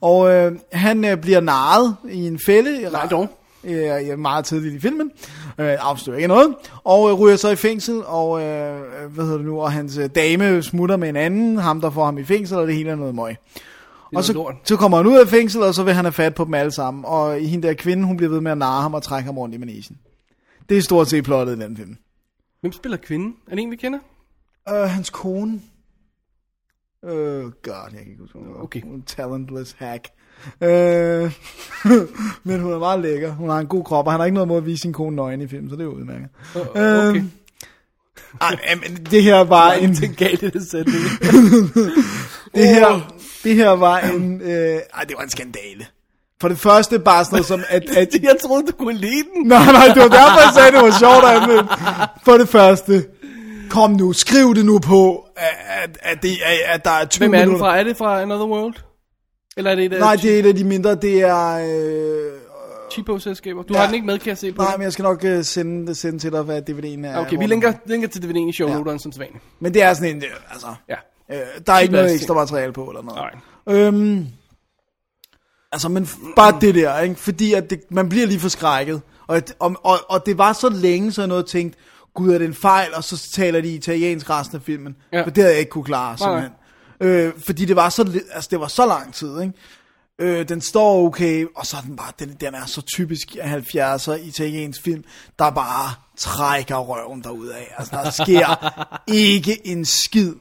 Og 0.00 0.30
øh, 0.30 0.52
han 0.72 1.04
øh, 1.04 1.16
bliver 1.16 1.40
narret 1.40 1.96
i 2.10 2.26
en 2.26 2.38
fælde. 2.38 2.90
Nej, 2.90 3.06
dog. 3.06 3.28
Øh, 3.64 4.18
meget 4.18 4.44
tidligt 4.44 4.74
i 4.74 4.80
filmen. 4.80 5.10
Øh, 5.58 5.76
afslører 5.80 6.16
ikke 6.16 6.28
noget. 6.28 6.54
Og 6.84 7.10
øh, 7.10 7.14
ryger 7.14 7.36
så 7.36 7.50
i 7.50 7.56
fængsel, 7.56 8.02
og 8.06 8.42
øh, 8.42 8.80
hvad 9.08 9.24
hedder 9.24 9.36
det 9.36 9.46
nu, 9.46 9.60
og 9.60 9.72
hans 9.72 9.96
øh, 9.96 10.10
dame 10.14 10.62
smutter 10.62 10.96
med 10.96 11.08
en 11.08 11.16
anden, 11.16 11.58
ham 11.58 11.80
der 11.80 11.90
får 11.90 12.04
ham 12.04 12.18
i 12.18 12.24
fængsel, 12.24 12.58
og 12.58 12.66
det 12.66 12.74
hele 12.74 12.90
er 12.90 12.94
noget 12.94 13.14
møg. 13.14 13.36
Og 14.14 14.24
så, 14.24 14.32
lort. 14.32 14.54
så 14.64 14.76
kommer 14.76 14.96
han 14.96 15.06
ud 15.06 15.18
af 15.18 15.28
fængsel, 15.28 15.62
og 15.62 15.74
så 15.74 15.82
vil 15.82 15.94
han 15.94 16.04
have 16.04 16.12
fat 16.12 16.34
på 16.34 16.44
dem 16.44 16.54
alle 16.54 16.72
sammen. 16.72 17.04
Og 17.06 17.34
hende 17.40 17.68
der 17.68 17.74
kvinde, 17.74 18.04
hun 18.04 18.16
bliver 18.16 18.30
ved 18.30 18.40
med 18.40 18.52
at 18.52 18.58
narre 18.58 18.82
ham 18.82 18.94
og 18.94 19.02
trække 19.02 19.26
ham 19.26 19.38
rundt 19.38 19.54
i 19.54 19.58
manesien. 19.58 19.98
Det 20.68 20.76
er 20.76 20.82
stort 20.82 21.08
set 21.08 21.24
plottet 21.24 21.56
i 21.56 21.60
den 21.60 21.76
film. 21.76 21.96
Hvem 22.60 22.72
spiller 22.72 22.96
kvinden? 22.96 23.34
Er 23.50 23.54
det 23.54 23.62
en, 23.62 23.70
vi 23.70 23.76
kender? 23.76 23.98
Uh, 24.70 24.76
hans 24.76 25.10
kone. 25.10 25.60
Uh, 27.02 27.10
God, 27.10 27.84
jeg 27.84 27.90
kan 27.90 28.00
ikke 28.00 28.20
huske, 28.20 28.38
hun. 28.38 28.62
Okay. 28.62 28.80
Hun 28.82 28.94
en 28.94 29.02
talentless 29.02 29.76
hack. 29.78 30.08
Uh, 30.60 30.68
men 32.48 32.60
hun 32.60 32.72
er 32.72 32.78
meget 32.78 33.00
lækker. 33.00 33.32
Hun 33.32 33.48
har 33.48 33.58
en 33.58 33.66
god 33.66 33.84
krop, 33.84 34.06
og 34.06 34.12
han 34.12 34.20
har 34.20 34.24
ikke 34.24 34.34
noget 34.34 34.48
mod 34.48 34.56
at 34.56 34.66
vise 34.66 34.82
sin 34.82 34.92
kone 34.92 35.16
nøgen 35.16 35.40
i 35.40 35.46
film, 35.48 35.70
så 35.70 35.76
det 35.76 35.82
er 35.82 35.86
udmærket. 35.86 36.28
Uh, 36.54 36.60
okay. 36.60 37.16
Øhm, 37.16 37.30
Ej, 38.40 38.56
men 38.82 39.06
det 39.10 39.22
her 39.22 39.40
var 39.44 39.72
en... 39.72 39.94
Det 39.94 40.16
galt 40.16 40.42
i 40.42 40.50
det 40.50 40.70
sætning. 40.70 41.04
Det 42.54 42.68
her, 42.68 43.14
det 43.44 43.54
her 43.54 43.68
var 43.68 43.98
en... 43.98 44.40
Øh, 44.40 44.80
ej, 44.94 45.04
det 45.08 45.16
var 45.16 45.22
en 45.22 45.30
skandale. 45.30 45.86
For 46.40 46.48
det 46.48 46.58
første 46.58 46.98
bare 46.98 47.24
sådan 47.24 47.34
noget 47.34 47.46
som... 47.46 47.60
At, 47.68 47.90
at, 47.96 48.22
Jeg 48.22 48.36
troede, 48.42 48.66
du 48.66 48.72
kunne 48.72 48.98
lide 48.98 49.24
den. 49.34 49.46
nej, 49.46 49.72
nej, 49.72 49.86
det 49.86 50.02
var 50.02 50.08
derfor, 50.08 50.40
jeg 50.40 50.50
sagde, 50.54 50.72
det 50.72 50.80
var 50.80 50.98
sjovt 50.98 51.24
at. 51.24 51.68
For 52.24 52.32
det 52.32 52.48
første, 52.48 53.04
kom 53.68 53.90
nu, 53.90 54.12
skriv 54.12 54.54
det 54.54 54.64
nu 54.66 54.78
på, 54.78 55.26
at, 55.36 55.98
at, 56.02 56.22
det, 56.22 56.28
at, 56.44 56.58
at 56.74 56.84
der 56.84 56.90
er 56.90 57.04
20 57.04 57.22
Hvem 57.22 57.34
er 57.34 57.38
den 57.38 57.48
minutter. 57.48 57.66
fra? 57.66 57.78
Er 57.78 57.84
det 57.84 57.96
fra 57.96 58.22
Another 58.22 58.46
World? 58.46 58.74
Eller 59.56 59.70
er 59.70 59.74
det 59.74 59.84
et 59.84 59.92
af 59.92 60.00
Nej, 60.00 60.16
det 60.16 60.34
er 60.34 60.38
et 60.38 60.46
af 60.46 60.54
de 60.54 60.64
mindre, 60.64 60.94
det 60.94 61.20
er... 61.20 61.48
Øh, 61.54 62.32
cheapo-selskaber? 62.92 63.62
Du 63.62 63.74
Ja. 63.74 63.78
har 63.80 63.86
den 63.86 63.94
ikke 63.94 64.06
med, 64.06 64.18
kan 64.18 64.28
jeg 64.28 64.38
se 64.38 64.52
på 64.52 64.62
nej, 64.62 64.76
men 64.76 64.82
jeg 64.84 64.92
skal 64.92 65.02
nok 65.02 65.24
uh, 65.24 65.42
sende, 65.42 65.94
sende 65.94 66.18
til 66.18 66.32
dig, 66.32 66.42
hvad 66.42 66.62
DVD'en 66.70 67.06
er. 67.06 67.18
Okay, 67.18 67.38
vi 67.38 67.46
linker, 67.46 67.72
linker 67.86 68.08
til 68.08 68.20
DVD'en 68.20 68.48
i 68.48 68.52
shownoteren 68.52 68.98
som 68.98 69.12
sædvanligt. 69.12 69.44
Men 69.60 69.74
det 69.74 69.82
er 69.82 69.94
sådan 69.94 70.16
en, 70.16 70.22
øh, 70.22 70.30
altså... 70.50 70.66
Ja. 70.88 70.94
Øh, 71.32 71.46
der 71.66 71.72
er 71.72 71.78
ikke 71.78 71.92
noget 71.92 72.14
ekstra 72.14 72.34
materiale 72.34 72.72
på, 72.72 72.84
eller 72.84 73.02
noget. 73.02 73.18
Nej. 73.66 73.76
Øhm, 73.76 74.26
altså, 75.72 75.88
men 75.88 76.08
bare 76.36 76.58
det 76.60 76.74
der, 76.74 77.00
ikke? 77.00 77.14
fordi 77.14 77.52
at 77.54 77.70
det, 77.70 77.80
man 77.90 78.08
bliver 78.08 78.26
lige 78.26 78.40
forskrækket. 78.40 79.00
Og, 79.26 79.42
og, 79.58 79.76
og, 79.82 79.96
og 80.08 80.26
det 80.26 80.38
var 80.38 80.52
så 80.52 80.68
længe, 80.68 81.12
så 81.12 81.20
jeg 81.20 81.28
nåede 81.28 81.42
tænkt, 81.42 81.76
gud 82.18 82.32
er 82.32 82.38
det 82.38 82.44
en 82.44 82.54
fejl, 82.54 82.94
og 82.94 83.04
så 83.04 83.30
taler 83.32 83.60
de 83.60 83.68
italiensk 83.74 84.30
resten 84.30 84.56
af 84.56 84.62
filmen. 84.62 84.96
Ja. 85.12 85.22
For 85.22 85.30
det 85.30 85.42
havde 85.42 85.52
jeg 85.52 85.60
ikke 85.60 85.70
kunne 85.70 85.84
klare, 85.84 86.16
Nej, 86.20 86.30
nej. 86.30 86.40
simpelthen. 86.40 86.58
Øh, 87.00 87.32
fordi 87.46 87.64
det 87.64 87.76
var 87.76 87.88
så, 87.88 88.20
altså, 88.32 88.48
det 88.50 88.60
var 88.60 88.66
så 88.66 88.86
lang 88.86 89.14
tid, 89.14 89.40
ikke? 89.40 89.52
Øh, 90.18 90.48
den 90.48 90.60
står 90.60 91.06
okay, 91.06 91.46
og 91.56 91.66
så 91.66 91.76
er 91.76 91.80
den 91.80 91.96
bare, 91.96 92.12
den, 92.18 92.36
den 92.40 92.54
er 92.54 92.66
så 92.66 92.80
typisk 92.80 93.36
70'er 93.36 94.12
italiensk 94.12 94.82
film, 94.82 95.04
der 95.38 95.50
bare 95.50 95.94
trækker 96.16 96.76
røven 96.76 97.22
derud 97.22 97.48
af. 97.48 97.74
Altså, 97.78 97.96
der 97.96 98.10
sker 98.10 98.74
ikke 99.28 99.66
en 99.66 99.84
skid. 99.84 100.34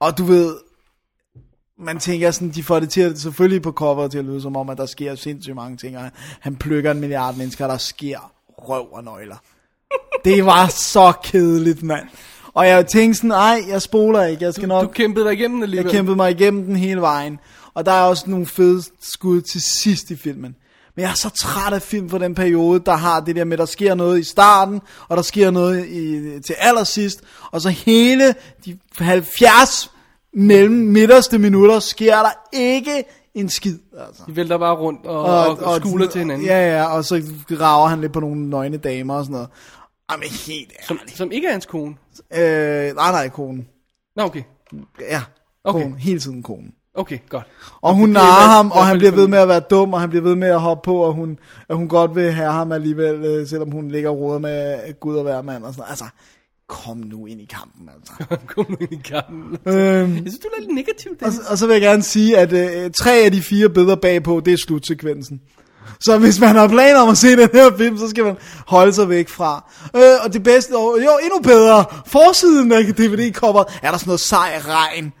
Og 0.00 0.18
du 0.18 0.24
ved, 0.24 0.56
man 1.78 1.98
tænker 1.98 2.30
sådan, 2.30 2.50
de 2.50 2.62
får 2.62 2.80
det 2.80 2.90
til 2.90 3.00
at, 3.00 3.18
selvfølgelig 3.18 3.62
på 3.62 3.72
cover 3.72 4.08
til 4.08 4.18
at 4.18 4.24
lyde 4.24 4.42
som 4.42 4.56
om, 4.56 4.68
at 4.68 4.78
der 4.78 4.86
sker 4.86 5.14
sindssygt 5.14 5.56
mange 5.56 5.76
ting, 5.76 5.98
og 5.98 6.10
han 6.40 6.56
plukker 6.56 6.90
en 6.90 7.00
milliard 7.00 7.36
mennesker, 7.36 7.66
der 7.66 7.78
sker 7.78 8.32
røv 8.48 8.92
og 8.92 9.04
nøgler. 9.04 9.36
Det 10.24 10.46
var 10.46 10.66
så 10.66 11.12
kedeligt, 11.24 11.82
mand. 11.82 12.06
Og 12.54 12.66
jeg 12.66 12.86
tænkte 12.86 13.16
sådan, 13.18 13.28
nej, 13.28 13.62
jeg 13.68 13.82
spoler 13.82 14.24
ikke, 14.24 14.44
jeg 14.44 14.54
skal 14.54 14.68
nok... 14.68 14.82
Du 14.84 14.88
kæmpede 14.88 15.24
dig 15.24 15.32
igennem 15.32 15.62
alligevel. 15.62 15.84
Jeg 15.84 15.92
kæmpede 15.92 16.16
mig 16.16 16.30
igennem 16.30 16.64
den 16.64 16.76
hele 16.76 17.00
vejen. 17.00 17.38
Og 17.74 17.86
der 17.86 17.92
er 17.92 18.02
også 18.02 18.24
nogle 18.26 18.46
fede 18.46 18.82
skud 19.00 19.40
til 19.40 19.62
sidst 19.62 20.10
i 20.10 20.16
filmen. 20.16 20.54
Men 20.96 21.02
jeg 21.02 21.10
er 21.10 21.14
så 21.14 21.28
træt 21.28 21.72
af 21.72 21.82
film 21.82 22.10
for 22.10 22.18
den 22.18 22.34
periode, 22.34 22.82
der 22.86 22.96
har 22.96 23.20
det 23.20 23.36
der 23.36 23.44
med, 23.44 23.58
der 23.58 23.64
sker 23.64 23.94
noget 23.94 24.20
i 24.20 24.24
starten, 24.24 24.80
og 25.08 25.16
der 25.16 25.22
sker 25.22 25.50
noget 25.50 25.86
i, 25.88 26.20
til 26.40 26.54
allersidst. 26.58 27.20
Og 27.50 27.60
så 27.60 27.68
hele 27.68 28.34
de 28.64 28.78
70 28.98 29.90
mellem 30.34 30.74
midterste 30.74 31.38
minutter 31.38 31.78
sker 31.78 32.16
der 32.16 32.30
ikke 32.52 33.04
en 33.34 33.48
skid. 33.48 33.78
Altså. 34.06 34.22
De 34.26 34.36
vælter 34.36 34.58
bare 34.58 34.74
rundt 34.74 35.06
og, 35.06 35.22
og, 35.22 35.46
og, 35.48 35.58
og 35.58 35.76
skuler 35.76 36.08
til 36.08 36.18
hinanden. 36.18 36.46
Ja, 36.46 36.76
ja, 36.76 36.84
og 36.84 37.04
så 37.04 37.22
rager 37.50 37.86
han 37.86 38.00
lidt 38.00 38.12
på 38.12 38.20
nogle 38.20 38.50
nøgne 38.50 38.76
damer 38.76 39.14
og 39.14 39.24
sådan 39.24 39.32
noget. 39.32 39.48
Jamen 40.12 40.28
helt 40.46 40.72
Som, 40.86 40.98
ærligt. 41.00 41.16
som 41.16 41.32
ikke 41.32 41.46
er 41.48 41.52
hans 41.52 41.66
kone. 41.66 41.94
Øh, 42.34 42.94
nej, 42.94 43.10
nej, 43.12 43.28
konen. 43.28 43.68
Nå, 44.16 44.22
okay. 44.22 44.42
Ja, 45.00 45.22
Okay. 45.64 45.80
konen. 45.82 45.98
Hele 45.98 46.20
tiden 46.20 46.42
konen. 46.42 46.72
Okay, 46.94 47.18
godt. 47.28 47.46
Og 47.82 47.94
hun 47.94 48.08
er 48.10 48.12
narrer 48.12 48.48
ham, 48.56 48.70
og 48.70 48.86
han 48.86 48.98
bliver 48.98 49.12
ved 49.12 49.28
med 49.28 49.38
at 49.38 49.48
være 49.48 49.60
dum, 49.60 49.92
og 49.94 50.00
han 50.00 50.08
bliver 50.10 50.22
ved 50.22 50.34
med 50.34 50.48
at 50.48 50.60
hoppe 50.60 50.84
på, 50.84 50.96
og 50.96 51.12
hun, 51.12 51.38
at 51.68 51.76
hun 51.76 51.88
godt 51.88 52.14
vil 52.14 52.32
have 52.32 52.52
ham 52.52 52.72
alligevel, 52.72 53.14
øh, 53.24 53.46
selvom 53.46 53.70
hun 53.70 53.88
ligger 53.90 54.10
og 54.10 54.40
med 54.40 55.00
Gud 55.00 55.16
og 55.16 55.22
hver 55.22 55.42
mand 55.42 55.64
og 55.64 55.72
sådan 55.72 55.80
noget. 55.80 55.90
Altså, 55.90 56.04
kom 56.68 56.96
nu 56.96 57.26
ind 57.26 57.40
i 57.40 57.44
kampen, 57.44 57.88
altså. 57.96 58.12
Kom 58.54 58.66
nu 58.68 58.76
ind 58.80 58.92
i 58.92 59.00
kampen. 59.04 59.58
øhm, 59.66 60.12
Jeg 60.14 60.18
synes, 60.18 60.38
du 60.38 60.48
er 60.56 60.60
lidt 60.60 60.74
negativ, 60.74 61.10
og, 61.22 61.32
og 61.50 61.58
så 61.58 61.66
vil 61.66 61.72
jeg 61.72 61.82
gerne 61.82 62.02
sige, 62.02 62.38
at 62.38 62.52
øh, 62.52 62.90
tre 62.90 63.12
af 63.24 63.32
de 63.32 63.42
fire 63.42 63.68
billeder 63.70 63.96
bagpå, 63.96 64.40
det 64.44 64.52
er 64.52 64.56
slutsekvensen. 64.66 65.40
Så 66.02 66.18
hvis 66.18 66.40
man 66.40 66.56
har 66.56 66.68
planer 66.68 67.00
om 67.00 67.08
at 67.08 67.18
se 67.18 67.36
den 67.36 67.48
her 67.52 67.76
film, 67.76 67.98
så 67.98 68.08
skal 68.08 68.24
man 68.24 68.36
holde 68.66 68.92
sig 68.92 69.08
væk 69.08 69.28
fra. 69.28 69.70
Øh, 69.96 70.24
og 70.24 70.32
det 70.32 70.42
bedste, 70.42 70.76
og 70.76 70.98
jo, 71.04 71.10
endnu 71.22 71.38
bedre, 71.38 71.84
forsiden 72.06 72.72
af 72.72 72.82
DVD-coveret, 72.84 73.78
er 73.82 73.90
der 73.90 73.98
sådan 73.98 74.08
noget 74.08 74.20
sej 74.20 74.60
regn. 74.68 75.12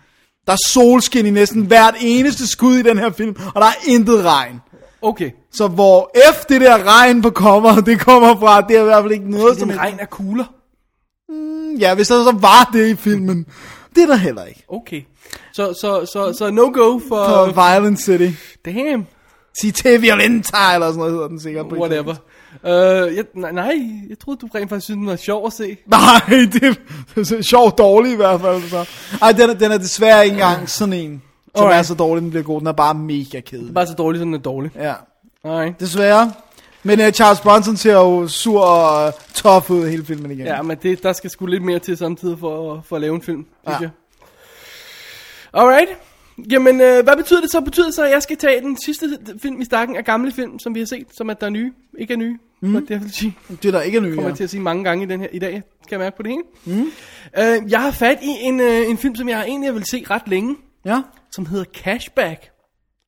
Der 0.46 0.52
er 0.52 0.56
solskin 0.68 1.26
i 1.26 1.30
næsten 1.30 1.66
hvert 1.66 1.94
eneste 2.00 2.46
skud 2.46 2.74
i 2.74 2.82
den 2.82 2.98
her 2.98 3.10
film, 3.10 3.36
og 3.54 3.60
der 3.60 3.66
er 3.66 3.74
intet 3.86 4.24
regn. 4.24 4.60
Okay. 5.02 5.30
Så 5.52 5.68
hvor 5.68 6.10
F 6.34 6.44
det 6.44 6.60
der 6.60 6.98
regn 6.98 7.22
på 7.22 7.30
cover, 7.30 7.80
det 7.80 8.00
kommer 8.00 8.40
fra, 8.40 8.60
det 8.60 8.76
er 8.76 8.80
i 8.80 8.84
hvert 8.84 9.04
fald 9.04 9.12
ikke 9.12 9.30
noget 9.30 9.58
som 9.58 9.70
regn 9.70 9.96
er 10.00 10.06
cooler. 10.06 10.44
Ja, 11.78 11.94
hvis 11.94 12.08
der 12.08 12.24
så 12.24 12.36
var 12.40 12.70
det 12.72 12.88
i 12.88 12.96
filmen. 12.96 13.46
Det 13.94 14.02
er 14.02 14.06
der 14.06 14.16
heller 14.16 14.44
ikke. 14.44 14.64
Okay. 14.68 15.02
Så, 15.52 15.74
så, 15.80 16.06
så, 16.12 16.32
så 16.38 16.50
no 16.50 16.62
go 16.62 17.00
for... 17.08 17.24
For 17.24 17.72
Violent 17.72 18.00
City. 18.00 18.30
Damn. 18.64 19.06
Cité 19.58 19.88
Violenta, 20.00 20.56
eller 20.74 20.86
sådan 20.86 20.98
noget 20.98 21.12
hedder 21.12 21.28
den 21.28 21.40
sikkert. 21.40 21.68
på 21.68 21.74
Whatever. 21.76 22.14
Uh, 22.62 23.16
jeg, 23.16 23.24
nej, 23.34 23.52
nej, 23.52 23.74
jeg 24.08 24.18
troede, 24.18 24.38
du 24.40 24.48
rent 24.54 24.68
faktisk 24.68 24.84
synes, 24.84 24.98
den 24.98 25.06
var 25.06 25.16
sjov 25.16 25.46
at 25.46 25.52
se. 25.52 25.76
Nej, 25.86 26.00
det 26.52 26.62
er, 26.64 26.74
det 27.14 27.32
er 27.32 27.42
sjovt 27.42 27.78
dårligt 27.78 28.12
i 28.12 28.16
hvert 28.16 28.40
fald. 28.40 28.62
Så. 28.70 28.88
Ej, 29.22 29.32
den 29.32 29.50
er, 29.50 29.54
den 29.54 29.72
er 29.72 29.78
desværre 29.78 30.24
ikke 30.24 30.34
engang 30.34 30.68
sådan 30.68 30.92
en, 30.92 31.22
som 31.56 31.64
Alright. 31.64 31.78
er 31.78 31.82
så 31.82 31.94
dårlig, 31.94 32.22
den 32.22 32.30
bliver 32.30 32.42
god. 32.42 32.60
Den 32.60 32.66
er 32.66 32.72
bare 32.72 32.94
mega 32.94 33.40
kedelig. 33.40 33.74
Bare 33.74 33.86
så 33.86 33.94
dårlig, 33.94 34.18
som 34.18 34.28
den 34.28 34.34
er 34.34 34.38
dårlig. 34.38 34.70
Ja, 34.74 34.94
Nej. 35.44 35.72
desværre. 35.80 36.32
Men 36.82 37.00
uh, 37.00 37.10
Charles 37.10 37.40
Bronson 37.40 37.76
ser 37.76 37.92
jo 37.92 38.28
sur 38.28 38.60
og 38.60 39.06
uh, 39.06 39.12
tough 39.34 39.70
ud 39.70 39.88
hele 39.88 40.04
filmen 40.04 40.30
igen. 40.30 40.46
Ja, 40.46 40.62
men 40.62 40.76
det, 40.82 41.02
der 41.02 41.12
skal 41.12 41.30
sgu 41.30 41.46
lidt 41.46 41.62
mere 41.64 41.78
til 41.78 41.96
samtidig 41.96 42.38
for, 42.38 42.84
for 42.88 42.96
at 42.96 43.02
lave 43.02 43.14
en 43.14 43.22
film, 43.22 43.46
synes 43.66 43.80
Ja. 43.80 43.80
jeg. 43.80 43.90
Alright. 45.52 45.88
Jamen, 46.50 46.80
øh, 46.80 47.04
hvad 47.04 47.16
betyder 47.16 47.40
det 47.40 47.50
så? 47.50 47.60
Betyder 47.60 47.86
det 47.86 47.94
så, 47.94 48.04
at 48.04 48.10
jeg 48.10 48.22
skal 48.22 48.36
tage 48.36 48.60
den 48.60 48.76
sidste 48.76 49.18
film 49.42 49.60
i 49.60 49.64
stakken 49.64 49.96
af 49.96 50.04
gamle 50.04 50.32
film, 50.32 50.58
som 50.58 50.74
vi 50.74 50.80
har 50.80 50.86
set, 50.86 51.06
som 51.10 51.30
at 51.30 51.40
der 51.40 51.46
er 51.46 51.50
nye, 51.50 51.72
ikke 51.98 52.12
er 52.14 52.18
nye? 52.18 52.38
Mm. 52.62 52.86
Det 52.86 53.00
vil 53.02 53.12
sige, 53.12 53.36
Det 53.48 53.64
er 53.64 53.70
der 53.72 53.80
ikke 53.82 53.98
er 53.98 54.02
nye. 54.02 54.08
kommer 54.10 54.22
Ja. 54.22 54.28
jeg 54.28 54.36
til 54.36 54.44
at 54.44 54.50
sige 54.50 54.60
mange 54.60 54.84
gange 54.84 55.04
i, 55.04 55.08
den 55.08 55.20
her, 55.20 55.28
i 55.32 55.38
dag, 55.38 55.52
kan 55.52 55.62
jeg 55.90 55.98
mærke 55.98 56.16
på 56.16 56.22
det 56.22 56.30
hele. 56.30 56.42
Mm. 56.64 56.90
Øh, 57.38 57.70
jeg 57.70 57.82
har 57.82 57.90
fat 57.90 58.18
i 58.22 58.28
en, 58.40 58.60
øh, 58.60 58.90
en 58.90 58.98
film, 58.98 59.14
som 59.14 59.28
jeg 59.28 59.44
egentlig 59.46 59.74
vil 59.74 59.84
se 59.86 60.04
ret 60.10 60.22
længe, 60.28 60.56
ja. 60.84 61.02
som 61.32 61.46
hedder 61.46 61.64
Cashback. 61.64 62.50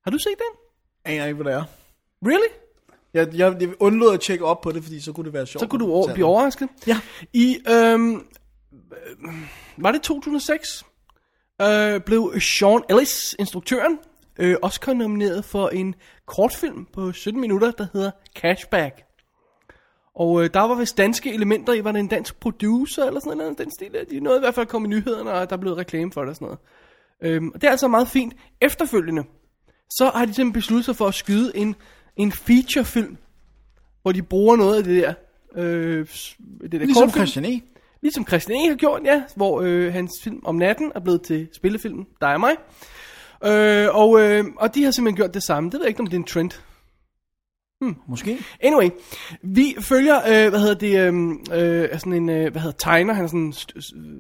Har 0.05 0.11
du 0.11 0.19
set 0.19 0.33
den? 0.39 0.59
Aner 1.13 1.25
ikke, 1.27 1.43
hvad 1.43 1.53
det 1.53 1.59
er. 1.59 1.65
Really? 2.27 2.49
Jeg, 3.15 3.29
jeg, 3.35 3.57
jeg 3.61 3.69
undlod 3.81 4.15
at 4.15 4.21
tjekke 4.21 4.45
op 4.45 4.61
på 4.61 4.73
det, 4.73 4.83
fordi 4.83 5.01
så 5.01 5.13
kunne 5.13 5.25
det 5.25 5.33
være 5.33 5.47
sjovt. 5.47 5.61
Så 5.61 5.67
kunne 5.67 5.85
du 5.87 5.93
over, 5.93 6.13
blive 6.15 6.27
overrasket. 6.27 6.69
Ja. 6.87 6.99
I, 7.33 7.57
øhm, 7.71 8.15
øh, 8.15 8.21
var 9.77 9.93
det 9.93 10.03
2006, 10.03 10.85
øh, 11.63 12.01
blev 12.01 12.41
Sean 12.41 12.83
Ellis, 12.91 13.37
instruktøren, 13.39 13.99
øh, 14.39 14.57
Oscar 14.63 14.93
nomineret 14.93 15.45
for 15.45 15.69
en 15.69 15.95
kortfilm 16.27 16.87
på 16.93 17.13
17 17.13 17.41
minutter, 17.41 17.71
der 17.71 17.87
hedder 17.93 18.11
Cashback. 18.37 19.03
Og 20.15 20.45
øh, 20.45 20.51
der 20.55 20.61
var 20.61 20.75
vist 20.75 20.97
danske 20.97 21.35
elementer 21.35 21.73
i, 21.73 21.85
var 21.85 21.93
det 21.93 21.99
en 21.99 22.09
dansk 22.09 22.41
producer 22.41 23.05
eller 23.05 23.21
sådan 23.21 23.39
noget, 23.39 23.59
den 23.59 23.71
stil. 23.71 24.07
De 24.11 24.21
nåede 24.21 24.39
i 24.39 24.41
hvert 24.41 24.55
fald 24.55 24.67
at 24.67 24.71
komme 24.71 24.89
i 24.89 24.91
nyhederne, 24.91 25.31
og 25.31 25.51
der 25.51 25.57
er 25.57 25.61
blevet 25.61 25.79
reklame 25.79 26.13
for 26.13 26.21
det 26.21 26.31
og 26.31 26.37
sådan 26.37 26.47
noget. 26.47 26.59
Øhm, 27.23 27.49
og 27.49 27.61
det 27.61 27.67
er 27.67 27.71
altså 27.71 27.89
meget 27.89 28.09
fint. 28.09 28.35
Efterfølgende, 28.61 29.25
så 29.91 30.11
har 30.15 30.25
de 30.25 30.35
simpelthen 30.35 30.53
besluttet 30.53 30.85
sig 30.85 30.97
for 30.97 31.07
at 31.07 31.15
skyde 31.15 31.53
en, 31.55 31.75
en 32.17 32.33
featurefilm, 32.33 33.17
hvor 34.03 34.13
de 34.13 34.23
bruger 34.23 34.57
noget 34.57 34.77
af 34.77 34.85
det 34.85 35.03
der... 35.03 35.15
Øh, 35.57 36.07
det 36.61 36.73
der 36.73 36.79
Ligesom 36.79 37.03
kortfilm. 37.03 37.27
Christian 37.27 37.45
E. 37.45 37.61
Ligesom 38.05 38.27
Christian 38.27 38.65
E. 38.65 38.69
har 38.69 38.77
gjort, 38.77 39.03
ja, 39.05 39.23
hvor 39.37 39.61
øh, 39.61 39.93
hans 39.93 40.13
film 40.25 40.41
om 40.45 40.55
natten 40.55 40.93
er 40.95 41.01
blevet 41.01 41.23
til 41.23 41.49
spillefilmen 41.57 42.07
Dig 42.21 42.35
og 42.35 42.41
mig. 42.41 42.57
Øh, 43.45 43.97
og, 43.97 44.21
øh, 44.21 44.45
og 44.57 44.75
de 44.75 44.85
har 44.85 44.91
simpelthen 44.91 45.17
gjort 45.17 45.35
det 45.35 45.43
samme. 45.43 45.71
Det 45.71 45.75
ved 45.75 45.81
jeg 45.81 45.89
ikke, 45.89 46.01
om 46.01 46.07
det 46.07 46.15
er 46.15 46.19
en 46.19 46.25
trend. 46.25 46.51
Måske. 48.09 48.39
Anyway, 48.61 48.89
vi 49.43 49.77
følger, 49.81 50.17
øh, 50.17 50.51
hvad 50.51 50.61
hedder 50.61 50.75
det, 50.75 50.99
øh, 50.99 51.83
øh, 51.93 51.99
sådan 51.99 52.13
en, 52.13 52.29
øh, 52.29 52.53
hvad 52.53 52.63
hedder 52.63 52.77
tegner, 52.79 53.15
han 53.15 53.25
er 53.25 53.29
sådan, 53.29 53.55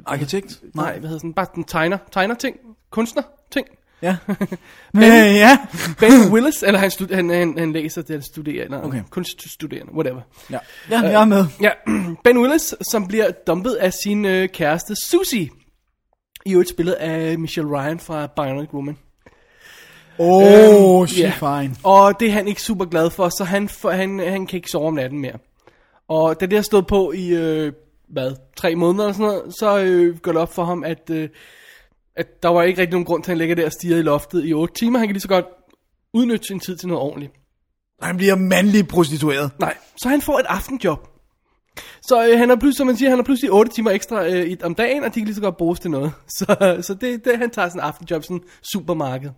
Arkitekt? 0.07 0.63
nej, 0.75 0.99
hvad 0.99 1.09
hedder 1.09 1.19
sådan, 1.19 1.35
bare 1.35 1.47
en 1.57 1.65
tegner, 1.65 1.99
tegner 2.13 2.35
ting, 2.35 2.57
kunstner 2.91 3.23
ting. 3.51 3.67
Ja. 4.05 4.17
Men, 4.95 5.03
ja. 5.35 5.59
Ben 6.01 6.33
Willis, 6.33 6.63
eller 6.63 6.81
han, 6.81 6.91
stud- 6.91 7.15
han, 7.15 7.29
han, 7.31 7.59
han 7.59 7.73
læser 7.73 8.03
det, 8.03 8.11
han 8.11 8.23
studerer, 8.23 8.65
eller 8.65 8.83
Okay. 8.83 9.03
kunststuderende, 9.11 9.93
whatever. 9.95 10.21
ja. 10.51 10.59
Ja, 10.91 10.99
jeg 11.01 11.21
er 11.21 11.25
med. 11.25 11.45
Ja, 11.61 11.71
Ben 12.25 12.39
Willis, 12.39 12.75
som 12.91 13.07
bliver 13.09 13.31
dumpet 13.47 13.73
af 13.75 13.93
sin 13.93 14.25
øh, 14.25 14.49
kæreste 14.49 14.95
Susie. 15.07 15.49
I 16.47 16.53
øvrigt 16.53 16.71
spillet 16.71 16.93
af 16.93 17.39
Michelle 17.39 17.71
Ryan 17.79 17.99
fra 17.99 18.27
Bionic 18.27 18.69
Woman. 18.75 18.97
Oh, 20.19 20.43
Øhm, 21.01 21.07
she 21.07 21.23
ja. 21.23 21.31
fine. 21.61 21.77
Og 21.85 22.21
det 22.21 22.29
er 22.29 22.33
han 22.33 22.49
ikke 22.49 22.63
super 22.63 22.85
glad 22.85 23.11
for, 23.11 23.29
så 23.29 23.45
han, 23.45 23.69
for, 23.69 23.91
han, 23.91 24.19
han 24.19 24.47
kan 24.47 24.57
ikke 24.57 24.71
sove 24.71 24.87
om 24.87 24.95
natten 24.95 25.19
mere. 25.21 25.39
Og 26.09 26.41
da 26.41 26.47
det 26.47 26.59
har 26.59 26.63
stået 26.63 26.87
på 26.87 27.13
i, 27.13 27.29
øh, 27.29 27.73
hvad, 28.09 28.33
tre 28.57 28.75
måneder 28.75 29.05
eller 29.05 29.13
sådan 29.15 29.27
noget, 29.27 29.55
så 29.59 29.79
øh, 29.79 30.19
går 30.19 30.33
det 30.33 30.41
op 30.41 30.55
for 30.55 30.65
ham, 30.65 30.85
at, 30.85 31.11
øh, 31.11 31.29
at 32.17 32.27
der 32.43 32.49
var 32.49 32.63
ikke 32.63 32.81
rigtig 32.81 32.93
nogen 32.93 33.05
grund 33.05 33.23
til, 33.23 33.31
at 33.31 33.33
han 33.33 33.39
ligger 33.39 33.55
der 33.57 33.67
og 33.67 33.73
stiger 33.73 33.97
i 33.97 34.03
loftet 34.03 34.47
i 34.47 34.53
8 34.55 34.75
timer. 34.75 34.99
Han 34.99 35.09
kan 35.09 35.13
lige 35.13 35.21
så 35.21 35.29
godt 35.29 35.47
udnytte 36.15 36.47
sin 36.47 36.61
tid 36.61 36.77
til 36.77 36.89
noget 36.89 37.03
ordentligt. 37.03 37.33
Han 38.03 38.17
bliver 38.17 38.35
mandlig 38.37 38.89
prostitueret. 38.89 39.51
Nej, 39.59 39.77
så 39.97 40.09
han 40.09 40.21
får 40.23 40.39
et 40.39 40.47
aftenjob. 40.49 41.09
Så 42.03 42.29
øh, 42.29 42.39
han 42.39 42.49
har 42.49 42.57
pludselig, 42.57 42.77
som 42.77 42.87
man 42.87 42.97
siger, 42.97 43.09
han 43.11 43.19
har 43.19 43.25
pludselig 43.25 43.53
8 43.53 43.73
timer 43.73 43.91
ekstra 43.91 44.27
øh, 44.27 44.47
i- 44.47 44.63
om 44.63 44.75
dagen, 44.75 45.05
og 45.05 45.15
de 45.15 45.21
kan 45.21 45.25
lige 45.25 45.35
så 45.35 45.41
godt 45.41 45.57
bruges 45.57 45.81
til 45.81 45.91
noget. 45.91 46.13
Så, 46.39 46.79
så 46.83 46.95
det, 47.01 47.25
det, 47.25 47.39
han 47.39 47.51
tager 47.51 47.69
sådan 47.69 47.81
en 47.81 47.85
aftenjob, 47.87 48.23
sådan 48.23 48.41
supermarked. 48.73 49.31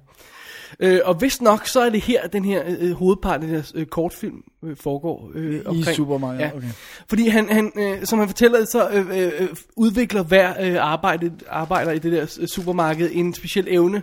Øh, 0.81 1.01
og 1.05 1.15
hvis 1.15 1.41
nok, 1.43 1.67
så 1.67 1.81
er 1.81 1.91
det 1.91 2.01
her, 2.01 2.27
den 2.27 2.45
her 2.45 2.63
øh, 2.79 2.93
hovedpart 2.93 3.35
af 3.35 3.41
den 3.41 3.51
her 3.51 3.73
øh, 3.75 3.87
kortfilm 3.87 4.43
øh, 4.65 4.77
foregår. 4.77 5.31
Øh, 5.35 5.63
omkring. 5.67 5.97
supermarkedet, 5.97 6.45
Ja. 6.45 6.57
okay. 6.57 6.69
Fordi 7.09 7.29
han, 7.29 7.49
han 7.49 7.73
øh, 7.79 8.05
som 8.05 8.19
han 8.19 8.29
fortæller, 8.29 8.65
så 8.65 8.89
øh, 8.89 9.23
øh, 9.23 9.49
udvikler 9.77 10.23
hver 10.23 10.55
øh, 10.61 10.77
arbejde, 10.81 11.33
arbejder 11.49 11.93
i 11.93 11.99
det 11.99 12.13
der 12.13 12.39
øh, 12.41 12.49
supermarked 12.49 13.11
en 13.13 13.35
speciel 13.35 13.67
evne 13.69 14.03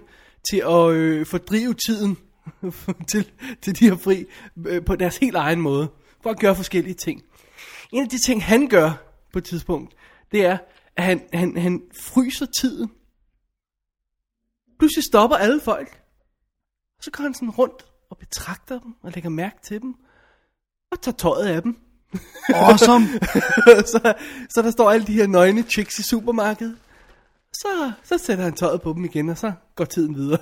til 0.49 0.63
at 0.65 0.91
øh, 0.91 1.25
fordrive 1.25 1.73
tiden 1.87 2.17
til, 3.11 3.31
til 3.61 3.79
de 3.79 3.89
her 3.89 3.95
fri 3.95 4.25
øh, 4.67 4.85
på 4.85 4.95
deres 4.95 5.17
helt 5.17 5.35
egen 5.35 5.61
måde. 5.61 5.87
For 6.21 6.29
at 6.29 6.39
gøre 6.39 6.55
forskellige 6.55 6.93
ting. 6.93 7.21
En 7.91 8.03
af 8.03 8.09
de 8.09 8.17
ting, 8.17 8.43
han 8.43 8.67
gør 8.67 8.91
på 9.33 9.39
et 9.39 9.43
tidspunkt, 9.43 9.93
det 10.31 10.45
er, 10.45 10.57
at 10.97 11.03
han, 11.03 11.21
han, 11.33 11.57
han 11.57 11.81
fryser 11.95 12.45
tiden. 12.59 12.91
Pludselig 14.79 15.03
stopper 15.03 15.37
alle 15.37 15.61
folk. 15.61 16.02
Så 17.03 17.11
går 17.11 17.23
han 17.23 17.33
sådan 17.33 17.49
rundt 17.49 17.85
og 18.09 18.17
betragter 18.17 18.79
dem 18.79 18.95
og 19.03 19.11
lægger 19.11 19.29
mærke 19.29 19.55
til 19.63 19.81
dem. 19.81 19.95
Og 20.91 21.01
tager 21.01 21.15
tøjet 21.15 21.47
af 21.47 21.61
dem. 21.61 21.77
Awesome. 22.49 23.07
så, 23.93 24.13
så 24.49 24.61
der 24.61 24.71
står 24.71 24.91
alle 24.91 25.07
de 25.07 25.13
her 25.13 25.27
nøgne 25.27 25.63
chicks 25.63 25.99
i 25.99 26.03
supermarkedet. 26.03 26.77
Så, 27.53 27.91
så 28.03 28.17
sætter 28.17 28.43
han 28.43 28.53
tøjet 28.53 28.81
på 28.81 28.93
dem 28.93 29.05
igen, 29.05 29.29
og 29.29 29.37
så 29.37 29.51
går 29.75 29.85
tiden 29.85 30.15
videre. 30.15 30.39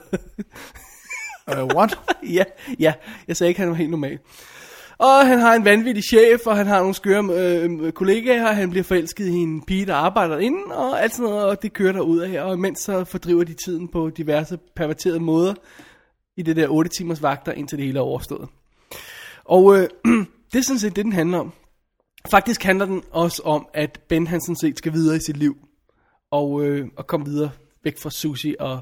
uh, 1.47 1.76
what? 1.76 1.99
ja, 2.38 2.43
ja, 2.80 2.93
jeg 3.28 3.38
sagde 3.38 3.49
ikke, 3.49 3.62
han 3.62 3.70
var 3.70 3.76
helt 3.76 3.91
normal. 3.91 4.20
Og 4.97 5.28
han 5.28 5.39
har 5.39 5.53
en 5.53 5.66
vanvittig 5.66 6.03
chef, 6.03 6.47
og 6.47 6.57
han 6.57 6.68
har 6.68 6.80
nogle 6.80 6.93
skøre 6.93 7.24
øh, 7.24 7.91
kollegaer, 7.91 8.47
og 8.47 8.55
han 8.55 8.70
bliver 8.70 8.84
forelsket 8.84 9.28
i 9.28 9.34
en 9.34 9.62
pige, 9.62 9.86
der 9.86 9.95
arbejder 9.95 10.38
inden, 10.38 10.72
og 10.72 11.03
alt 11.03 11.16
sådan 11.16 11.30
noget, 11.30 11.45
og 11.45 11.62
det 11.62 11.74
kører 11.74 11.93
der 11.93 12.01
ud 12.01 12.20
af. 12.20 12.41
Og 12.41 12.53
imens 12.53 12.80
så 12.80 13.03
fordriver 13.03 13.43
de 13.43 13.55
tiden 13.66 13.88
på 13.88 14.09
diverse 14.09 14.57
perverterede 14.76 15.20
måder 15.20 15.53
i 16.38 16.42
det 16.42 16.56
der 16.56 16.68
8 16.68 16.90
timers 16.90 17.22
vagter, 17.22 17.52
indtil 17.52 17.78
det 17.78 17.86
hele 17.86 18.00
er 18.00 18.04
overstået. 18.04 18.50
Og 19.46 19.78
øh, 19.78 19.90
det 20.54 20.60
er 20.60 20.64
sådan 20.64 20.80
set 20.80 20.96
det, 20.96 21.06
den 21.06 21.14
handler 21.14 21.38
om. 21.38 21.52
Faktisk 22.32 22.64
handler 22.64 22.86
den 22.86 23.04
også 23.12 23.42
om, 23.46 23.68
at 23.74 24.00
Ben 24.10 24.28
han 24.28 24.42
sådan 24.42 24.56
set 24.56 24.78
skal 24.78 24.94
videre 24.94 25.16
i 25.16 25.20
sit 25.20 25.38
liv. 25.38 25.58
Og, 26.32 26.66
øh, 26.66 26.88
og 26.98 27.08
komme 27.08 27.26
videre 27.26 27.52
væk 27.84 28.00
fra 28.00 28.10
Susie 28.10 28.62
og 28.62 28.82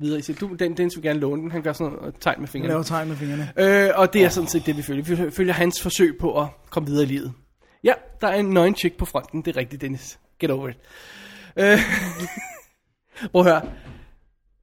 videre 0.00 0.18
i 0.18 0.22
sit 0.22 0.40
Du, 0.40 0.54
den, 0.58 0.76
den 0.76 0.90
vil 0.94 1.02
gerne 1.02 1.20
låne 1.20 1.42
den. 1.42 1.50
Han 1.50 1.62
gør 1.62 1.72
sådan 1.72 1.92
noget 1.92 2.14
tegn 2.20 2.40
med 2.40 2.48
Han 2.48 2.52
fingrene. 2.52 2.72
laver 2.72 2.82
tegn 2.82 3.08
med 3.08 3.16
fingrene. 3.16 3.52
Øh, 3.56 3.90
og 3.94 4.12
det 4.12 4.24
er 4.24 4.28
sådan 4.28 4.48
set 4.48 4.66
det, 4.66 4.76
vi 4.76 4.82
følger. 4.82 5.24
Vi 5.24 5.30
følger 5.30 5.52
hans 5.52 5.82
forsøg 5.82 6.16
på 6.20 6.40
at 6.40 6.48
komme 6.70 6.88
videre 6.88 7.02
i 7.04 7.06
livet. 7.06 7.32
Ja, 7.84 7.92
der 8.20 8.28
er 8.28 8.36
en 8.36 8.50
nøgen 8.50 8.74
chick 8.76 8.96
på 8.96 9.04
fronten. 9.04 9.42
Det 9.42 9.56
er 9.56 9.60
rigtigt, 9.60 9.82
Dennis. 9.82 10.18
Get 10.38 10.50
over 10.50 10.68
it. 10.68 10.76
Øh, 11.56 11.78
prøv 13.32 13.46
at 13.46 13.52
høre. 13.52 13.62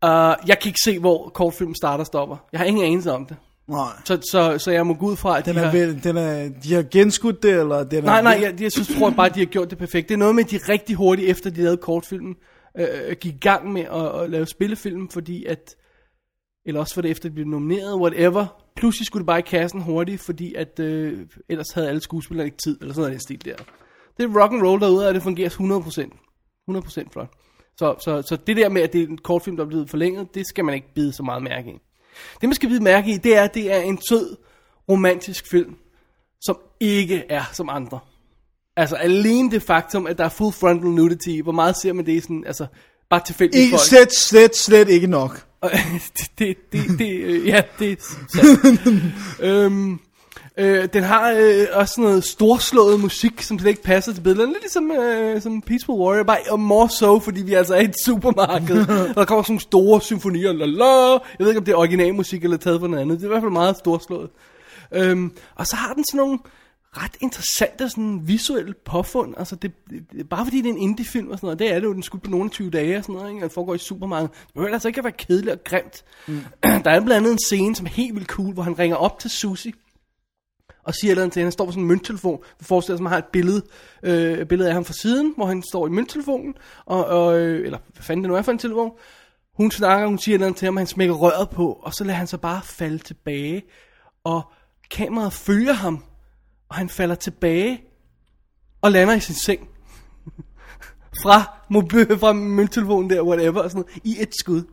Uh, 0.06 0.10
jeg 0.48 0.60
kan 0.62 0.70
ikke 0.70 0.80
se, 0.84 1.00
hvor 1.00 1.30
kortfilmen 1.30 1.76
starter 1.76 2.00
og 2.00 2.06
stopper. 2.06 2.38
Jeg 2.52 2.60
har 2.60 2.66
ingen 2.66 2.84
anelse 2.86 3.12
om 3.12 3.26
det. 3.26 3.38
Nej. 3.68 3.92
Så, 4.06 4.20
så, 4.32 4.58
så 4.58 4.72
jeg 4.72 4.88
må 4.88 4.94
gå 4.94 5.06
ud 5.06 5.16
fra, 5.16 5.38
at 5.38 5.46
Den 5.46 5.56
de 5.56 5.60
er, 5.60 5.66
har... 5.66 5.72
vel, 5.72 6.04
den 6.04 6.18
er, 6.18 6.50
de 6.64 6.74
har 6.74 6.84
genskudt 6.92 7.44
det, 7.44 7.52
eller 7.52 7.84
den 7.84 7.98
er... 7.98 8.06
Nej, 8.06 8.22
nej, 8.22 8.40
jeg, 8.42 8.62
jeg 8.62 8.72
synes, 8.72 8.88
tror 8.88 9.10
bare, 9.10 9.26
at 9.26 9.36
de 9.36 9.40
har 9.40 9.46
gjort 9.46 9.70
det 9.70 9.78
perfekt. 9.78 10.10
Det 10.10 10.14
er 10.14 10.20
noget 10.20 10.36
med, 10.36 10.44
at 10.44 10.52
de 10.52 10.58
rigtig 10.70 10.96
hurtigt 10.96 11.30
efter, 11.30 11.50
de 11.50 11.62
lavede 11.62 11.78
kortfilmen, 11.78 12.36
øh, 12.78 13.16
gik 13.22 13.34
i 13.34 13.38
gang 13.38 13.72
med 13.74 13.82
at, 13.82 14.22
at 14.22 14.30
lave 14.30 14.46
spillefilm, 14.46 15.10
fordi 15.10 15.46
at, 15.46 15.76
eller 16.66 16.82
også 16.82 16.94
for 16.94 17.02
det 17.02 17.12
efter, 17.12 17.30
de 17.30 17.36
blev 17.36 17.46
nomineret, 17.48 17.96
whatever. 17.96 18.46
Pludselig 18.76 19.06
skulle 19.06 19.22
det 19.22 19.28
bare 19.28 19.40
i 19.40 19.48
kassen 19.48 19.82
hurtigt, 19.82 20.22
fordi 20.22 20.54
at, 20.54 20.80
øh, 20.80 21.20
ellers 21.50 21.72
havde 21.72 21.90
alle 21.90 22.02
skuespillere 22.02 22.46
ikke 22.46 22.58
tid, 22.64 22.78
eller 22.82 22.94
sådan 22.94 23.02
noget 23.02 23.12
den 23.12 23.22
stil 23.22 23.46
der. 23.46 23.56
Det 24.18 24.24
er 24.24 24.42
rock 24.42 24.54
and 24.54 24.62
roll 24.62 24.82
derude, 24.82 25.08
og 25.08 25.14
det 25.14 25.24
fungerer 25.24 25.50
100%. 25.50 26.30
100% 26.72 27.10
flot. 27.14 27.30
Så, 27.80 27.96
så, 28.00 28.22
så 28.22 28.38
det 28.48 28.58
der 28.58 28.70
med, 28.70 28.82
at 28.82 28.94
det 28.94 29.04
er 29.04 29.08
en 29.08 29.18
kortfilm, 29.18 29.58
der 29.58 29.64
er 29.64 29.68
blevet 29.68 29.90
forlænget, 29.90 30.36
det 30.36 30.48
skal 30.48 30.66
man 30.66 30.76
ikke 30.76 30.94
bide 30.96 31.14
så 31.14 31.24
meget 31.24 31.44
mærke 31.44 31.70
i. 31.70 31.78
Det 32.42 32.50
man 32.50 32.54
skal 32.54 32.70
bide 32.70 32.84
mærke 32.84 33.12
i, 33.12 33.18
det 33.18 33.38
er, 33.38 33.44
at 33.44 33.54
det 33.54 33.74
er 33.74 33.80
en 33.80 34.00
sød, 34.10 34.38
romantisk 34.90 35.50
film, 35.52 35.76
som 36.42 36.58
ikke 36.80 37.24
er 37.30 37.44
som 37.54 37.70
andre. 37.70 38.00
Altså 38.78 38.96
alene 38.96 39.52
det 39.52 39.64
faktum, 39.64 40.08
at 40.08 40.18
der 40.18 40.26
er 40.26 40.30
full 40.30 40.54
frontal 40.54 40.90
nudity, 40.90 41.42
hvor 41.44 41.52
meget 41.52 41.78
ser 41.78 41.94
man 41.94 42.06
det 42.06 42.12
i 42.12 42.20
sådan, 42.20 42.44
altså 42.48 42.68
bare 43.10 43.22
tilfældige 43.26 43.62
Ikke, 43.62 43.72
folk. 43.72 43.88
slet, 43.88 44.14
slet, 44.14 44.56
slet 44.56 44.90
ikke 44.90 45.08
nok. 45.08 45.46
Det, 46.40 46.40
det, 46.40 46.58
det, 46.72 47.00
det, 47.00 47.12
øh, 47.12 47.48
ja, 47.48 47.62
det 47.80 47.92
er 47.92 48.96
øhm, 49.66 50.00
øh, 50.60 50.88
den 50.94 51.04
har 51.04 51.32
øh, 51.32 51.68
også 51.74 52.02
noget 52.02 52.24
storslået 52.24 53.00
musik, 53.00 53.42
som 53.42 53.60
slet 53.60 53.70
ikke 53.70 53.84
passer 53.84 54.14
til 54.14 54.22
billederne. 54.22 54.54
Lidt 54.54 54.64
ligesom 54.64 54.92
øh, 54.92 55.42
som 55.42 55.62
Peaceful 55.62 55.96
Warrior, 55.96 56.24
bare 56.24 56.38
og 56.50 56.60
more 56.60 56.90
so, 56.90 57.20
fordi 57.20 57.42
vi 57.42 57.54
altså 57.54 57.76
er 57.76 57.82
i 57.82 57.84
et 57.84 57.96
supermarked. 58.06 58.88
og 59.10 59.16
der 59.16 59.26
kommer 59.26 59.44
sådan 59.44 59.54
nogle 59.54 59.62
store 59.62 60.02
symfonier, 60.02 60.54
la 60.54 60.66
la. 60.66 61.12
Jeg 61.12 61.20
ved 61.40 61.48
ikke, 61.48 61.60
om 61.60 61.66
det 61.66 61.72
er 61.72 61.78
originalmusik 61.78 62.44
eller 62.44 62.58
taget 62.58 62.80
fra 62.80 62.88
noget 62.88 63.02
andet. 63.02 63.18
Det 63.18 63.24
er 63.24 63.28
i 63.28 63.34
hvert 63.34 63.42
fald 63.42 63.52
meget 63.52 63.78
storslået. 63.78 64.30
Øhm, 64.92 65.32
og 65.56 65.68
så 65.68 65.76
har 65.76 65.94
den 65.94 66.04
sådan 66.12 66.18
nogle 66.18 66.40
ret 66.98 67.18
interessante 67.22 67.90
sådan 67.90 68.22
visuelle 68.24 68.74
påfund. 68.86 69.34
Altså 69.38 69.56
det, 69.56 69.72
det, 69.90 70.04
det, 70.12 70.30
bare 70.30 70.46
fordi 70.46 70.58
det 70.58 70.66
er 70.66 70.74
en 70.74 70.82
indie-film 70.82 71.30
og 71.30 71.38
sådan 71.38 71.48
noget, 71.48 71.60
det 71.60 71.72
er 71.74 71.80
det 71.80 71.88
jo, 71.88 71.94
den 71.94 72.04
skulle 72.04 72.22
på 72.22 72.32
nogle 72.32 72.50
20 72.50 72.70
dage 72.70 72.98
og 72.98 73.04
sådan 73.04 73.16
noget, 73.16 73.30
ikke? 73.30 73.40
Og 73.40 73.50
den 73.50 73.54
foregår 73.54 73.76
i 73.76 73.78
supermarkedet. 73.78 74.32
Det 74.32 74.54
behøver 74.54 74.74
altså 74.74 74.88
ikke 74.88 74.98
at 74.98 75.04
være 75.04 75.14
kedeligt 75.14 75.52
og 75.52 75.64
grimt. 75.64 76.04
Mm. 76.28 76.42
Der 76.84 76.92
er 76.92 77.00
blandt 77.00 77.12
andet 77.12 77.32
en 77.32 77.40
scene, 77.46 77.76
som 77.76 77.86
er 77.86 77.90
helt 77.90 78.16
vildt 78.16 78.28
cool, 78.28 78.54
hvor 78.54 78.64
han 78.64 78.80
ringer 78.80 78.98
op 78.98 79.20
til 79.20 79.30
Susie, 79.30 79.74
og 80.90 80.96
siger 80.96 81.16
noget 81.16 81.32
til 81.32 81.40
hende. 81.40 81.46
Han 81.46 81.52
står 81.52 81.66
på 81.66 81.72
sådan 81.72 81.84
en 81.84 81.88
mønttelefon. 81.88 82.40
Vi 82.60 82.66
forestiller 82.66 82.96
os, 82.96 83.00
at 83.00 83.04
man 83.04 83.12
har 83.12 83.18
et 83.18 83.26
billede, 83.26 83.62
øh, 84.04 84.46
billede 84.46 84.70
af 84.70 84.74
ham 84.74 84.86
fra 84.86 84.94
siden, 84.94 85.34
hvor 85.36 85.46
han 85.46 85.64
står 85.72 85.88
i 85.88 85.90
mønttelefonen, 85.90 86.54
og, 86.86 87.06
og, 87.06 87.40
øh, 87.40 87.66
eller 87.66 87.78
hvad 87.94 88.04
fanden 88.04 88.24
det 88.24 88.30
nu 88.30 88.36
er 88.36 88.42
for 88.42 88.52
en 88.52 88.58
telefon. 88.58 88.92
Hun 89.58 89.72
snakker, 89.72 90.08
hun 90.08 90.20
siger 90.20 90.38
noget 90.38 90.56
til 90.56 90.66
ham, 90.66 90.78
han 90.78 90.88
smækker 90.88 91.16
røret 91.16 91.50
på, 91.50 91.72
og 91.72 91.94
så 91.94 92.04
lader 92.04 92.18
han 92.18 92.28
sig 92.28 92.42
bare 92.42 92.62
falde 92.64 92.98
tilbage, 92.98 93.64
og 94.24 94.42
kameraet 94.92 95.34
følger 95.34 95.74
ham, 95.74 96.04
og 96.70 96.76
han 96.76 96.90
falder 96.90 97.16
tilbage, 97.16 97.84
og 98.82 98.92
lander 98.92 99.14
i 99.14 99.20
sin 99.20 99.36
seng. 99.36 99.70
fra, 101.24 101.58
mobil, 101.70 102.20
fra 102.20 102.34
mønttelefonen 102.34 103.10
der, 103.10 103.22
whatever, 103.22 103.62
og 103.62 103.72
sådan 103.72 103.86
noget, 103.88 104.02
i 104.04 104.22
et 104.22 104.36
skud. 104.40 104.64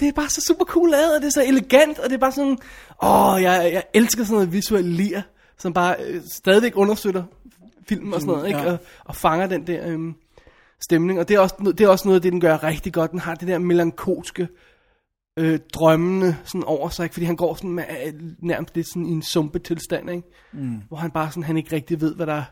Det 0.00 0.08
er 0.08 0.12
bare 0.12 0.28
så 0.28 0.40
super 0.40 0.64
cool 0.64 0.90
lavet, 0.90 1.16
og 1.16 1.20
det 1.20 1.26
er 1.26 1.32
så 1.32 1.44
elegant, 1.46 1.98
og 1.98 2.10
det 2.10 2.14
er 2.14 2.18
bare 2.18 2.32
sådan, 2.32 2.58
åh, 3.02 3.42
jeg, 3.42 3.70
jeg 3.72 3.84
elsker 3.94 4.24
sådan 4.24 4.34
noget 4.34 4.52
visuelt 4.52 4.86
lir, 4.86 5.20
som 5.58 5.72
bare 5.72 5.96
øh, 6.04 6.22
stadigvæk 6.32 6.76
understøtter 6.76 7.24
filmen 7.88 8.14
og 8.14 8.20
sådan 8.20 8.34
noget, 8.34 8.48
ikke? 8.48 8.60
Ja. 8.60 8.72
Og, 8.72 8.78
og 9.04 9.16
fanger 9.16 9.46
den 9.46 9.66
der 9.66 9.88
øhm, 9.88 10.14
stemning, 10.80 11.20
og 11.20 11.28
det 11.28 11.34
er, 11.34 11.40
også, 11.40 11.74
det 11.78 11.80
er 11.80 11.88
også 11.88 12.08
noget 12.08 12.16
af 12.16 12.22
det, 12.22 12.32
den 12.32 12.40
gør 12.40 12.62
rigtig 12.62 12.92
godt. 12.92 13.10
Den 13.10 13.18
har 13.18 13.34
det 13.34 13.48
der 13.48 13.58
melankolske 13.58 14.48
øh, 15.36 15.58
drømmende 15.74 16.36
sådan 16.44 16.64
over 16.64 16.88
sig, 16.88 17.04
ikke? 17.04 17.12
fordi 17.12 17.26
han 17.26 17.36
går 17.36 17.54
sådan 17.54 17.70
med, 17.70 17.84
øh, 18.06 18.12
nærmest 18.38 18.74
lidt 18.74 18.88
sådan 18.88 19.06
i 19.06 19.12
en 19.12 19.22
sumpe 19.22 19.58
tilstand, 19.58 20.10
ikke? 20.10 20.28
Mm. 20.52 20.82
hvor 20.88 20.96
han 20.96 21.10
bare 21.10 21.30
sådan, 21.30 21.42
han 21.42 21.56
ikke 21.56 21.76
rigtig 21.76 22.00
ved, 22.00 22.14
hvad 22.14 22.26
der 22.26 22.42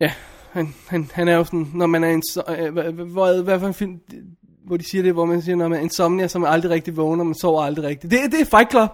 Ja, 0.00 0.12
han, 0.52 0.74
han, 0.88 1.10
han 1.12 1.28
er 1.28 1.36
jo 1.36 1.44
sådan, 1.44 1.70
når 1.74 1.86
man 1.86 2.04
er 2.04 2.08
en, 2.08 2.22
øh, 2.48 2.72
hvad, 2.72 2.92
hvad, 2.92 3.04
hvad, 3.04 3.42
hvad 3.42 3.60
for 3.60 3.66
en 3.66 3.74
film, 3.74 4.00
hvor 4.66 4.76
de 4.76 4.90
siger 4.90 5.02
det, 5.02 5.12
hvor 5.12 5.24
man 5.24 5.42
siger, 5.42 5.56
når 5.56 5.68
man 5.68 5.78
er 5.78 5.82
insomnia, 5.82 6.28
så 6.28 6.38
man 6.38 6.52
aldrig 6.52 6.70
rigtig 6.70 6.96
vågner, 6.96 7.24
man 7.24 7.34
sover 7.34 7.62
aldrig 7.62 7.84
rigtigt. 7.84 8.10
Det, 8.10 8.20
det 8.32 8.40
er 8.40 8.44
Fight 8.44 8.70
Club. 8.70 8.90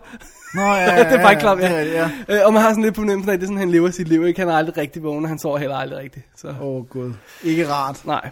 Nå, 0.55 0.63
ja, 0.63 0.95
ja, 0.97 1.11
det 1.11 1.21
er 1.21 1.29
Fight 1.29 1.41
Club, 1.41 1.59
ja. 1.61 1.79
rigtigt, 1.79 1.95
ja. 1.95 2.11
Øh, 2.29 2.47
og 2.47 2.53
man 2.53 2.63
har 2.63 2.71
sådan 2.71 2.85
lidt 2.85 2.95
på 2.95 3.01
fornemmelsen 3.01 3.31
af, 3.31 3.35
at 3.35 3.41
det 3.41 3.47
er 3.47 3.49
sådan, 3.49 3.59
han 3.59 3.71
lever 3.71 3.91
sit 3.91 4.09
liv, 4.09 4.27
ikke? 4.27 4.41
Han 4.41 4.49
er 4.49 4.55
aldrig 4.55 4.77
rigtig 4.77 5.03
vågner, 5.03 5.29
han 5.29 5.39
sover 5.39 5.59
heller 5.59 5.77
aldrig 5.77 5.99
rigtigt. 5.99 6.27
Åh, 6.45 6.63
oh, 6.63 6.87
gud. 6.87 7.13
Ikke 7.45 7.69
rart. 7.69 8.07
Nej. 8.07 8.31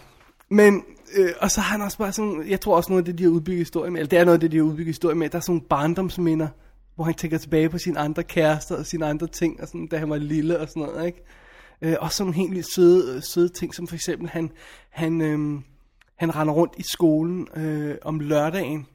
Men, 0.48 0.82
øh, 1.16 1.30
og 1.40 1.50
så 1.50 1.60
har 1.60 1.72
han 1.72 1.82
også 1.82 1.98
bare 1.98 2.12
sådan, 2.12 2.44
jeg 2.48 2.60
tror 2.60 2.76
også 2.76 2.92
noget 2.92 3.02
af 3.02 3.04
det, 3.04 3.18
de 3.18 3.22
har 3.22 3.30
udbygget 3.30 3.58
historie 3.58 3.90
med, 3.90 4.00
eller 4.00 4.08
det 4.08 4.18
er 4.18 4.24
noget 4.24 4.36
af 4.36 4.40
det, 4.40 4.52
de 4.52 4.56
har 4.56 4.64
udbygget 4.64 4.86
historie 4.86 5.14
med, 5.16 5.28
der 5.28 5.36
er 5.36 5.40
sådan 5.40 5.52
nogle 5.52 5.68
barndomsminder, 5.68 6.48
hvor 6.94 7.04
han 7.04 7.14
tænker 7.14 7.38
tilbage 7.38 7.68
på 7.68 7.78
sine 7.78 7.98
andre 7.98 8.22
kærester 8.22 8.76
og 8.76 8.86
sine 8.86 9.06
andre 9.06 9.26
ting, 9.26 9.60
og 9.62 9.68
sådan, 9.68 9.86
da 9.86 9.96
han 9.96 10.10
var 10.10 10.16
lille 10.16 10.58
og 10.58 10.68
sådan 10.68 10.82
noget, 10.82 11.06
ikke? 11.06 11.22
Øh, 11.82 11.96
og 12.00 12.12
sådan 12.12 12.26
nogle 12.26 12.36
helt 12.36 12.50
vildt 12.50 12.74
søde, 12.74 13.20
søde 13.20 13.48
ting, 13.48 13.74
som 13.74 13.86
for 13.86 13.94
eksempel, 13.94 14.28
han, 14.28 14.50
han, 14.90 15.20
øh, 15.20 15.60
han 16.16 16.36
render 16.36 16.54
rundt 16.54 16.74
i 16.76 16.82
skolen 16.82 17.48
øh, 17.56 17.94
om 18.02 18.20
lørdagen, 18.20 18.86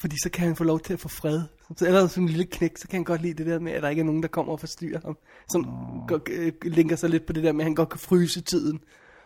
fordi 0.00 0.16
så 0.22 0.30
kan 0.30 0.46
han 0.46 0.56
få 0.56 0.64
lov 0.64 0.80
til 0.80 0.92
at 0.92 1.00
få 1.00 1.08
fred. 1.08 1.42
Så 1.76 1.86
allerede 1.86 2.08
som 2.08 2.22
en 2.22 2.28
lille 2.28 2.44
knæk, 2.44 2.76
så 2.76 2.88
kan 2.88 2.96
han 2.96 3.04
godt 3.04 3.22
lide 3.22 3.34
det 3.34 3.46
der 3.46 3.58
med, 3.58 3.72
at 3.72 3.82
der 3.82 3.88
ikke 3.88 4.00
er 4.00 4.04
nogen, 4.04 4.22
der 4.22 4.28
kommer 4.28 4.52
og 4.52 4.60
forstyrrer 4.60 5.00
ham. 5.04 5.16
Som 5.48 5.68
oh. 6.10 6.20
øh, 6.30 6.52
linker 6.62 6.96
sig 6.96 7.10
lidt 7.10 7.26
på 7.26 7.32
det 7.32 7.44
der 7.44 7.52
med, 7.52 7.60
at 7.60 7.64
han 7.64 7.74
godt 7.74 7.88
kan 7.88 8.00
fryse 8.00 8.40
tiden. 8.40 8.80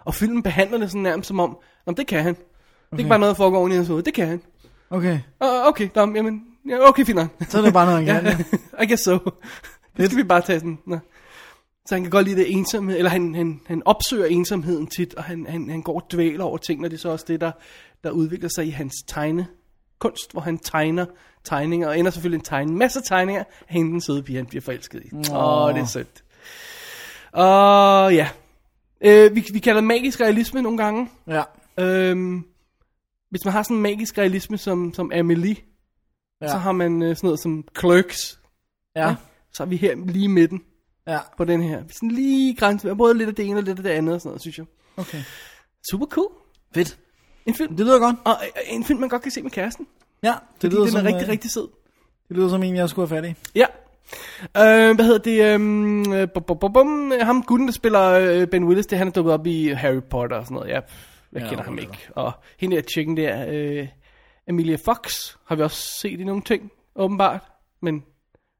Og 0.04 0.14
filmen 0.14 0.42
behandler 0.42 0.78
det 0.78 0.90
sådan 0.90 1.02
nærmest 1.02 1.28
som 1.28 1.40
om, 1.40 1.58
om 1.86 1.94
det 1.94 2.06
kan 2.06 2.22
han. 2.22 2.32
Okay. 2.32 2.42
Det 2.90 2.94
er 2.94 2.98
ikke 2.98 3.08
bare 3.08 3.18
noget, 3.18 3.30
der 3.30 3.36
foregår 3.36 3.58
oven 3.58 3.72
i 3.72 3.74
hans 3.74 3.88
hoved. 3.88 4.02
Det 4.02 4.14
kan 4.14 4.26
han. 4.28 4.42
Okay, 4.90 5.20
Uh, 5.44 5.66
okay, 5.66 5.88
nå, 5.94 6.00
jamen, 6.00 6.42
ja, 6.68 6.88
okay, 6.88 7.04
fint 7.04 7.16
nok. 7.16 7.28
så 7.48 7.58
er 7.58 7.62
det 7.62 7.72
bare 7.72 7.86
noget, 7.86 8.06
han 8.06 8.24
kan. 8.36 8.44
I 8.82 8.86
guess 8.86 9.02
so. 9.02 9.18
Det 9.96 10.06
skal 10.06 10.16
vi 10.16 10.22
bare 10.22 10.40
tage 10.40 10.58
sådan. 10.60 10.78
Nå. 10.86 10.98
Så 11.88 11.94
han 11.94 12.02
kan 12.02 12.10
godt 12.10 12.26
lide 12.26 12.36
det 12.36 12.52
ensomhed, 12.52 12.96
eller 12.96 13.10
han, 13.10 13.34
han, 13.34 13.60
han 13.66 13.82
opsøger 13.84 14.26
ensomheden 14.26 14.86
tit, 14.86 15.14
og 15.14 15.24
han, 15.24 15.46
han, 15.48 15.70
han 15.70 15.82
går 15.82 16.00
og 16.00 16.12
dvæler 16.12 16.44
over 16.44 16.58
ting, 16.58 16.84
og 16.84 16.90
det 16.90 16.96
er 16.96 17.00
så 17.00 17.08
også 17.08 17.24
det, 17.28 17.40
der, 17.40 17.52
der 18.04 18.10
udvikler 18.10 18.48
sig 18.54 18.66
i 18.66 18.70
hans 18.70 18.94
tegne 19.06 19.46
kunst, 19.98 20.32
hvor 20.32 20.40
han 20.40 20.58
tegner 20.58 21.06
tegninger, 21.44 21.88
og 21.88 21.98
ender 21.98 22.10
selvfølgelig 22.10 22.38
en 22.38 22.44
tegne, 22.44 22.72
masser 22.72 23.00
af 23.00 23.04
tegninger 23.06 23.40
af 23.40 23.46
hende 23.68 23.90
den 23.90 24.00
søde 24.00 24.22
pige, 24.22 24.36
han 24.36 24.46
bliver 24.46 24.62
forelsket 24.62 25.02
i. 25.04 25.08
Åh, 25.32 25.64
oh, 25.64 25.74
det 25.74 25.80
er 25.80 25.86
sødt. 25.86 26.24
Og 27.32 28.14
ja, 28.14 28.28
øh, 29.00 29.34
vi, 29.34 29.46
vi 29.52 29.58
kalder 29.58 29.80
det 29.80 29.88
magisk 29.88 30.20
realisme 30.20 30.62
nogle 30.62 30.78
gange. 30.78 31.10
Ja. 31.26 31.42
Øhm, 31.78 32.44
hvis 33.30 33.44
man 33.44 33.52
har 33.52 33.62
sådan 33.62 33.76
en 33.76 33.82
magisk 33.82 34.18
realisme 34.18 34.58
som, 34.58 34.94
som 34.94 35.12
Amelie, 35.14 35.56
ja. 36.40 36.46
Ja. 36.46 36.52
så 36.52 36.56
har 36.56 36.72
man 36.72 37.02
øh, 37.02 37.16
sådan 37.16 37.26
noget 37.26 37.40
som 37.40 37.64
Clerks. 37.78 38.40
Ja. 38.96 39.14
Så 39.52 39.62
er 39.62 39.66
vi 39.66 39.76
her 39.76 39.96
lige 40.06 40.24
i 40.24 40.28
midten 40.28 40.62
Ja. 41.08 41.18
på 41.36 41.44
den 41.44 41.62
her. 41.62 41.78
Er 41.78 41.82
sådan 41.90 42.10
lige 42.10 42.54
grænsen, 42.54 42.96
både 42.98 43.14
lidt 43.18 43.28
af 43.28 43.34
det 43.34 43.46
ene 43.46 43.58
og 43.58 43.62
lidt 43.62 43.78
af 43.78 43.82
det 43.82 43.90
andet 43.90 44.14
og 44.14 44.20
sådan 44.20 44.28
noget, 44.30 44.40
synes 44.40 44.58
jeg. 44.58 44.66
Okay. 44.96 45.18
Super 45.90 46.06
cool. 46.06 46.28
Fedt. 46.74 46.98
En 47.46 47.54
film. 47.54 47.76
Det 47.76 47.86
lyder 47.86 47.98
godt. 47.98 48.16
Og 48.24 48.34
øh, 48.42 48.74
en 48.74 48.84
film, 48.84 49.00
man 49.00 49.08
godt 49.08 49.22
kan 49.22 49.30
se 49.30 49.42
med 49.42 49.50
kæresten. 49.50 49.86
Ja, 50.22 50.28
det 50.28 50.36
Fordi 50.60 50.66
lyder 50.74 50.84
den 50.84 50.94
er 50.96 50.98
som, 50.98 51.06
rigtig, 51.06 51.22
øh, 51.22 51.28
rigtig 51.28 51.50
sød. 51.50 51.68
Det 52.28 52.36
lyder 52.36 52.48
som 52.48 52.62
en, 52.62 52.76
jeg 52.76 52.88
skulle 52.88 53.08
have 53.08 53.22
fat 53.22 53.30
i. 53.30 53.34
Ja. 53.54 53.66
Øh, 54.42 54.94
hvad 54.94 55.04
hedder 55.04 55.18
det? 55.18 55.54
øhm, 55.54 56.12
Øh, 56.12 56.28
bum, 56.34 56.58
bum, 56.60 56.72
bum. 56.72 57.12
Ham 57.20 57.42
gutten, 57.42 57.68
der 57.68 57.72
spiller 57.72 58.10
øh, 58.10 58.46
Ben 58.46 58.64
Willis, 58.64 58.86
det 58.86 58.98
han 58.98 59.06
er 59.08 59.12
dukket 59.12 59.32
op 59.34 59.46
i 59.46 59.68
Harry 59.68 60.00
Potter 60.10 60.36
og 60.36 60.44
sådan 60.44 60.54
noget. 60.54 60.68
Ja, 60.68 60.80
jeg 61.32 61.42
Ja, 61.42 61.48
kender 61.48 61.64
ham 61.64 61.78
ikke. 61.78 62.08
Og 62.14 62.32
hende 62.58 62.76
der 62.76 62.82
chicken 62.82 63.16
der, 63.16 63.46
øh, 63.48 63.88
Emilia 64.48 64.76
Fox, 64.84 65.34
har 65.46 65.56
vi 65.56 65.62
også 65.62 65.98
set 66.00 66.20
i 66.20 66.24
nogle 66.24 66.42
ting, 66.42 66.70
åbenbart. 66.96 67.40
Men 67.82 68.04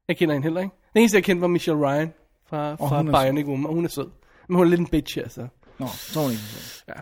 jeg 0.07 0.17
kender 0.17 0.33
hende 0.35 0.45
heller 0.45 0.61
ikke. 0.61 0.73
Den 0.93 0.99
eneste, 1.01 1.15
jeg 1.15 1.23
kendte, 1.23 1.41
var 1.41 1.47
Michelle 1.47 1.81
Ryan 1.87 2.13
fra, 2.49 2.75
fra 2.75 2.97
hun 2.97 3.07
er 3.07 3.23
Bionic 3.23 3.45
Woman, 3.45 3.65
og 3.65 3.73
hun 3.73 3.85
er 3.85 3.89
sød. 3.89 4.09
Men 4.47 4.57
hun 4.57 4.65
er 4.65 4.69
lidt 4.69 4.79
en 4.79 4.87
bitch, 4.87 5.17
altså. 5.17 5.47
Nå, 5.79 5.87
så 5.87 6.19
er 6.19 6.23
hun 6.23 6.31
ikke. 6.31 6.43
Ja. 6.87 6.93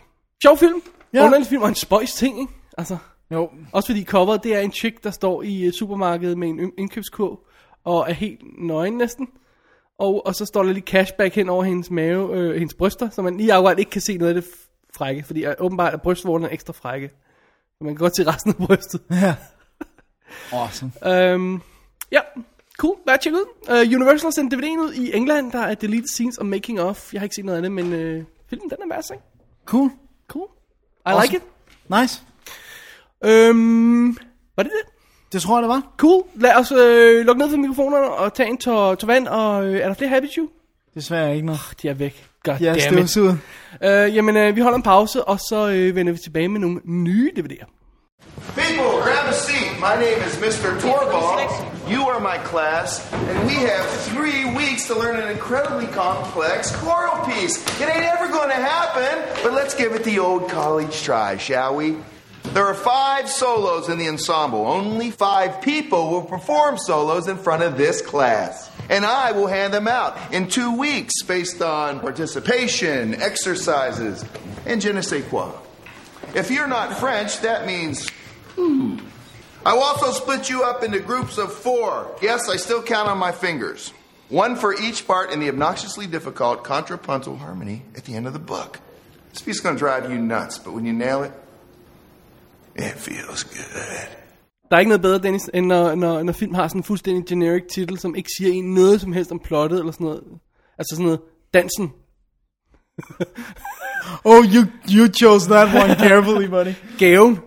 Sjov 0.44 0.58
film. 0.58 0.82
Ja. 1.14 1.26
Underlig 1.26 1.48
film, 1.48 1.62
og 1.62 1.70
en 1.70 1.76
spøjs 1.76 2.14
ting, 2.14 2.40
ikke? 2.40 2.54
Altså, 2.78 2.98
Jo, 3.32 3.50
også 3.72 3.88
fordi 3.88 4.04
coveret, 4.04 4.44
det 4.44 4.56
er 4.56 4.60
en 4.60 4.72
chick, 4.72 5.04
der 5.04 5.12
står 5.12 5.44
i 5.44 5.64
øh, 5.66 5.74
supermarkedet 5.74 6.38
med 6.38 6.48
en 6.50 6.72
indkøbskurv, 6.78 7.40
og 7.84 8.06
er 8.10 8.14
helt 8.14 8.42
nøgen 8.58 8.98
næsten. 8.98 9.28
Og, 10.00 10.26
og 10.26 10.36
så 10.36 10.46
står 10.46 10.64
der 10.64 10.72
lige 10.72 10.86
cashback 10.86 11.36
hen 11.36 11.50
over 11.50 11.64
hendes 11.64 11.92
mave, 11.92 12.38
øh, 12.38 12.56
hendes 12.56 12.74
bryster, 12.74 13.10
så 13.10 13.22
man 13.22 13.38
lige 13.38 13.54
akkurat 13.54 13.80
ikke 13.80 13.92
kan 13.92 14.02
se 14.02 14.18
noget 14.18 14.36
af 14.36 14.42
det 14.42 14.52
frække, 14.98 15.24
fordi 15.24 15.46
øh, 15.46 15.54
åbenbart 15.60 15.94
er 15.94 15.98
brystvorterne 15.98 16.54
ekstra 16.54 16.74
frække. 16.74 17.10
Så 17.78 17.84
man 17.84 17.96
kan 17.96 18.00
godt 18.00 18.16
se 18.16 18.28
resten 18.28 18.56
af 18.60 18.68
brystet. 18.68 19.02
ja. 19.12 19.36
Awesome. 20.52 20.92
øhm, 21.06 21.62
ja, 22.12 22.20
cool, 22.78 22.96
os 23.08 23.20
tjekke 23.20 23.40
ud. 23.40 23.46
Uh, 23.70 23.96
Universal 23.96 24.26
har 24.28 24.32
sendt 24.32 24.54
DVD'en 24.54 24.80
ud 24.80 24.94
i 24.94 25.16
England, 25.16 25.52
der 25.52 25.60
er 25.60 25.74
deleted 25.76 26.08
scenes 26.08 26.38
og 26.38 26.46
making 26.46 26.82
of. 26.82 27.14
Jeg 27.14 27.22
har 27.22 27.24
ikke 27.26 27.36
set 27.36 27.46
noget 27.46 27.58
andet, 27.58 27.72
men 27.72 27.94
øh, 27.94 28.24
filmen 28.50 28.70
den 28.70 28.92
er 28.92 28.96
at 28.96 29.06
se. 29.06 29.14
Cool. 29.66 29.90
Cool. 30.28 30.48
I 30.48 30.50
Awesome. 31.06 31.24
like 31.26 31.38
it. 31.38 31.44
Nice. 32.02 32.22
Øhm, 33.26 34.18
var 34.56 34.64
det 34.64 34.72
det? 34.72 34.94
Det 35.34 35.42
tror 35.42 35.58
jeg, 35.58 35.62
det 35.64 35.70
var. 35.70 35.94
Cool. 35.98 36.24
Lad 36.36 36.56
os 36.56 36.72
øh, 36.72 37.26
lukke 37.26 37.40
ned 37.42 37.50
for 37.50 37.58
mikrofonerne 37.58 38.10
og 38.10 38.34
tage 38.34 38.50
en 38.50 38.58
tår, 38.58 38.96
tår 38.96 39.08
vand. 39.08 39.28
Og 39.28 39.66
øh, 39.66 39.80
er 39.80 39.88
der 39.88 39.94
flere 39.94 40.10
Happy 40.10 40.28
Chew? 40.28 40.48
Desværre 40.96 41.36
ikke 41.36 41.46
noget. 41.46 41.60
De 41.82 41.90
er 41.90 41.94
væk. 41.94 42.30
God 42.44 42.54
er 42.54 42.58
damn 42.74 42.98
it. 42.98 43.18
Øh, 43.84 44.16
jamen, 44.16 44.38
øh, 44.38 44.56
vi 44.56 44.62
holder 44.62 44.76
en 44.76 44.84
pause, 44.84 45.24
og 45.24 45.40
så 45.40 45.70
øh, 45.70 45.96
vender 45.96 46.12
vi 46.14 46.18
tilbage 46.18 46.48
med 46.48 46.60
nogle 46.60 46.80
nye 46.86 47.32
DVD'er. 47.38 47.77
People, 48.56 49.02
grab 49.02 49.28
a 49.28 49.34
seat. 49.34 49.80
My 49.80 50.00
name 50.00 50.20
is 50.20 50.36
Mr. 50.36 50.80
Torvald. 50.80 51.90
You 51.90 52.04
are 52.08 52.20
my 52.20 52.38
class, 52.40 53.12
and 53.12 53.48
we 53.48 53.56
have 53.56 53.90
three 54.12 54.54
weeks 54.54 54.86
to 54.88 54.96
learn 54.96 55.20
an 55.20 55.30
incredibly 55.30 55.88
complex 55.88 56.76
choral 56.76 57.26
piece. 57.26 57.58
It 57.82 57.90
ain't 57.90 58.06
ever 58.06 58.28
going 58.28 58.50
to 58.50 58.56
happen, 58.56 59.42
but 59.44 59.54
let's 59.54 59.74
give 59.74 59.94
it 59.94 60.04
the 60.04 60.20
old 60.20 60.50
college 60.50 61.02
try, 61.02 61.38
shall 61.38 61.76
we? 61.76 61.98
There 62.54 62.66
are 62.66 62.76
five 62.76 63.28
solos 63.28 63.90
in 63.90 63.98
the 63.98 64.08
ensemble. 64.08 64.68
Only 64.68 65.10
five 65.10 65.62
people 65.62 66.12
will 66.12 66.24
perform 66.24 66.78
solos 66.78 67.28
in 67.28 67.38
front 67.38 67.64
of 67.64 67.76
this 67.78 68.02
class. 68.02 68.70
And 68.90 69.04
I 69.04 69.32
will 69.32 69.48
hand 69.48 69.74
them 69.74 69.88
out 69.88 70.16
in 70.32 70.48
two 70.48 70.78
weeks 70.78 71.24
based 71.24 71.62
on 71.62 72.00
participation, 72.00 73.16
exercises, 73.16 74.24
and 74.66 74.80
je 74.80 74.94
ne 74.94 75.02
sais 75.02 75.26
quoi. 75.28 75.52
If 76.36 76.52
you're 76.52 76.68
not 76.68 76.98
French, 77.00 77.40
that 77.42 77.66
means 77.66 78.08
hmm. 78.58 78.98
I 79.66 79.74
will 79.74 79.84
also 79.84 80.12
split 80.12 80.50
you 80.50 80.64
up 80.64 80.84
into 80.84 81.00
groups 81.00 81.38
of 81.38 81.52
four. 81.52 82.16
Yes, 82.22 82.50
I 82.50 82.58
still 82.58 82.82
count 82.82 83.10
on 83.10 83.18
my 83.18 83.32
fingers. 83.32 83.94
One 84.30 84.56
for 84.56 84.74
each 84.74 85.08
part 85.08 85.34
in 85.34 85.40
the 85.40 85.50
obnoxiously 85.50 86.08
difficult 86.08 86.64
contrapuntal 86.64 87.38
harmony 87.38 87.82
at 87.96 88.04
the 88.04 88.16
end 88.16 88.28
of 88.28 88.34
the 88.34 88.40
book. 88.40 88.80
This 89.30 89.42
piece 89.42 89.56
is 89.56 89.62
going 89.62 89.76
to 89.76 89.80
drive 89.80 90.12
you 90.12 90.18
nuts, 90.18 90.60
but 90.60 90.74
when 90.74 90.86
you 90.86 90.94
nail 90.94 91.24
it, 91.24 91.32
it 92.76 92.94
feels 92.94 93.44
good. 93.44 94.08
Der 94.70 94.76
er 94.76 94.80
ikke 94.80 94.90
noget 94.90 95.02
bedre, 95.02 95.20
Dennis, 95.20 95.50
end 95.54 95.66
når, 95.66 95.96
når, 95.96 96.24
når 96.24 96.34
film 96.34 96.54
har 96.54 96.68
sådan 96.68 96.80
en 96.80 96.84
fuldstændig 96.84 97.26
generic 97.26 97.64
titel, 97.72 98.00
som 98.00 98.16
ikke 98.16 98.30
siger 98.38 98.54
en 98.54 98.74
noget 98.74 99.02
som 99.02 99.14
helst 99.14 99.32
om 99.32 99.40
plottet, 99.40 99.80
eller 99.80 99.92
sådan 99.92 100.06
noget. 100.06 100.24
Altså 100.78 100.96
sådan 100.96 101.06
noget, 101.06 101.20
dansen. 101.54 101.92
Oh, 104.24 104.46
you, 104.46 104.64
you 104.90 105.08
chose 105.08 105.50
that 105.50 105.68
one 105.84 105.96
carefully, 106.08 106.48
buddy. 106.48 106.74
Gaven. 106.98 107.40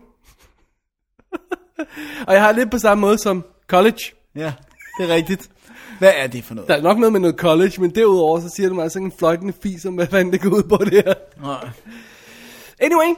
og 2.27 2.35
jeg 2.35 2.43
har 2.43 2.53
lidt 2.53 2.71
på 2.71 2.79
samme 2.79 3.01
måde 3.01 3.19
som 3.19 3.45
college. 3.69 4.01
Ja, 4.37 4.53
det 4.99 5.11
er 5.11 5.15
rigtigt. 5.15 5.51
Hvad 5.99 6.13
er 6.17 6.27
det 6.27 6.45
for 6.45 6.55
noget? 6.55 6.69
Der 6.69 6.77
er 6.77 6.83
nok 6.83 6.99
noget 6.99 7.13
med 7.13 7.21
noget 7.21 7.37
college, 7.37 7.81
men 7.81 7.91
derudover 7.95 8.41
så 8.41 8.49
siger 8.57 8.69
det 8.69 8.75
mig 8.75 8.83
altså 8.83 8.99
en 8.99 9.13
fløjtende 9.19 9.53
fis 9.63 9.85
om, 9.85 9.95
hvad 9.95 10.07
fanden 10.07 10.33
det 10.33 10.41
går 10.41 10.51
ud 10.51 10.63
på 10.63 10.77
det 10.85 10.93
her. 10.93 11.15
Nej. 11.43 11.69
Anyway, 12.81 13.15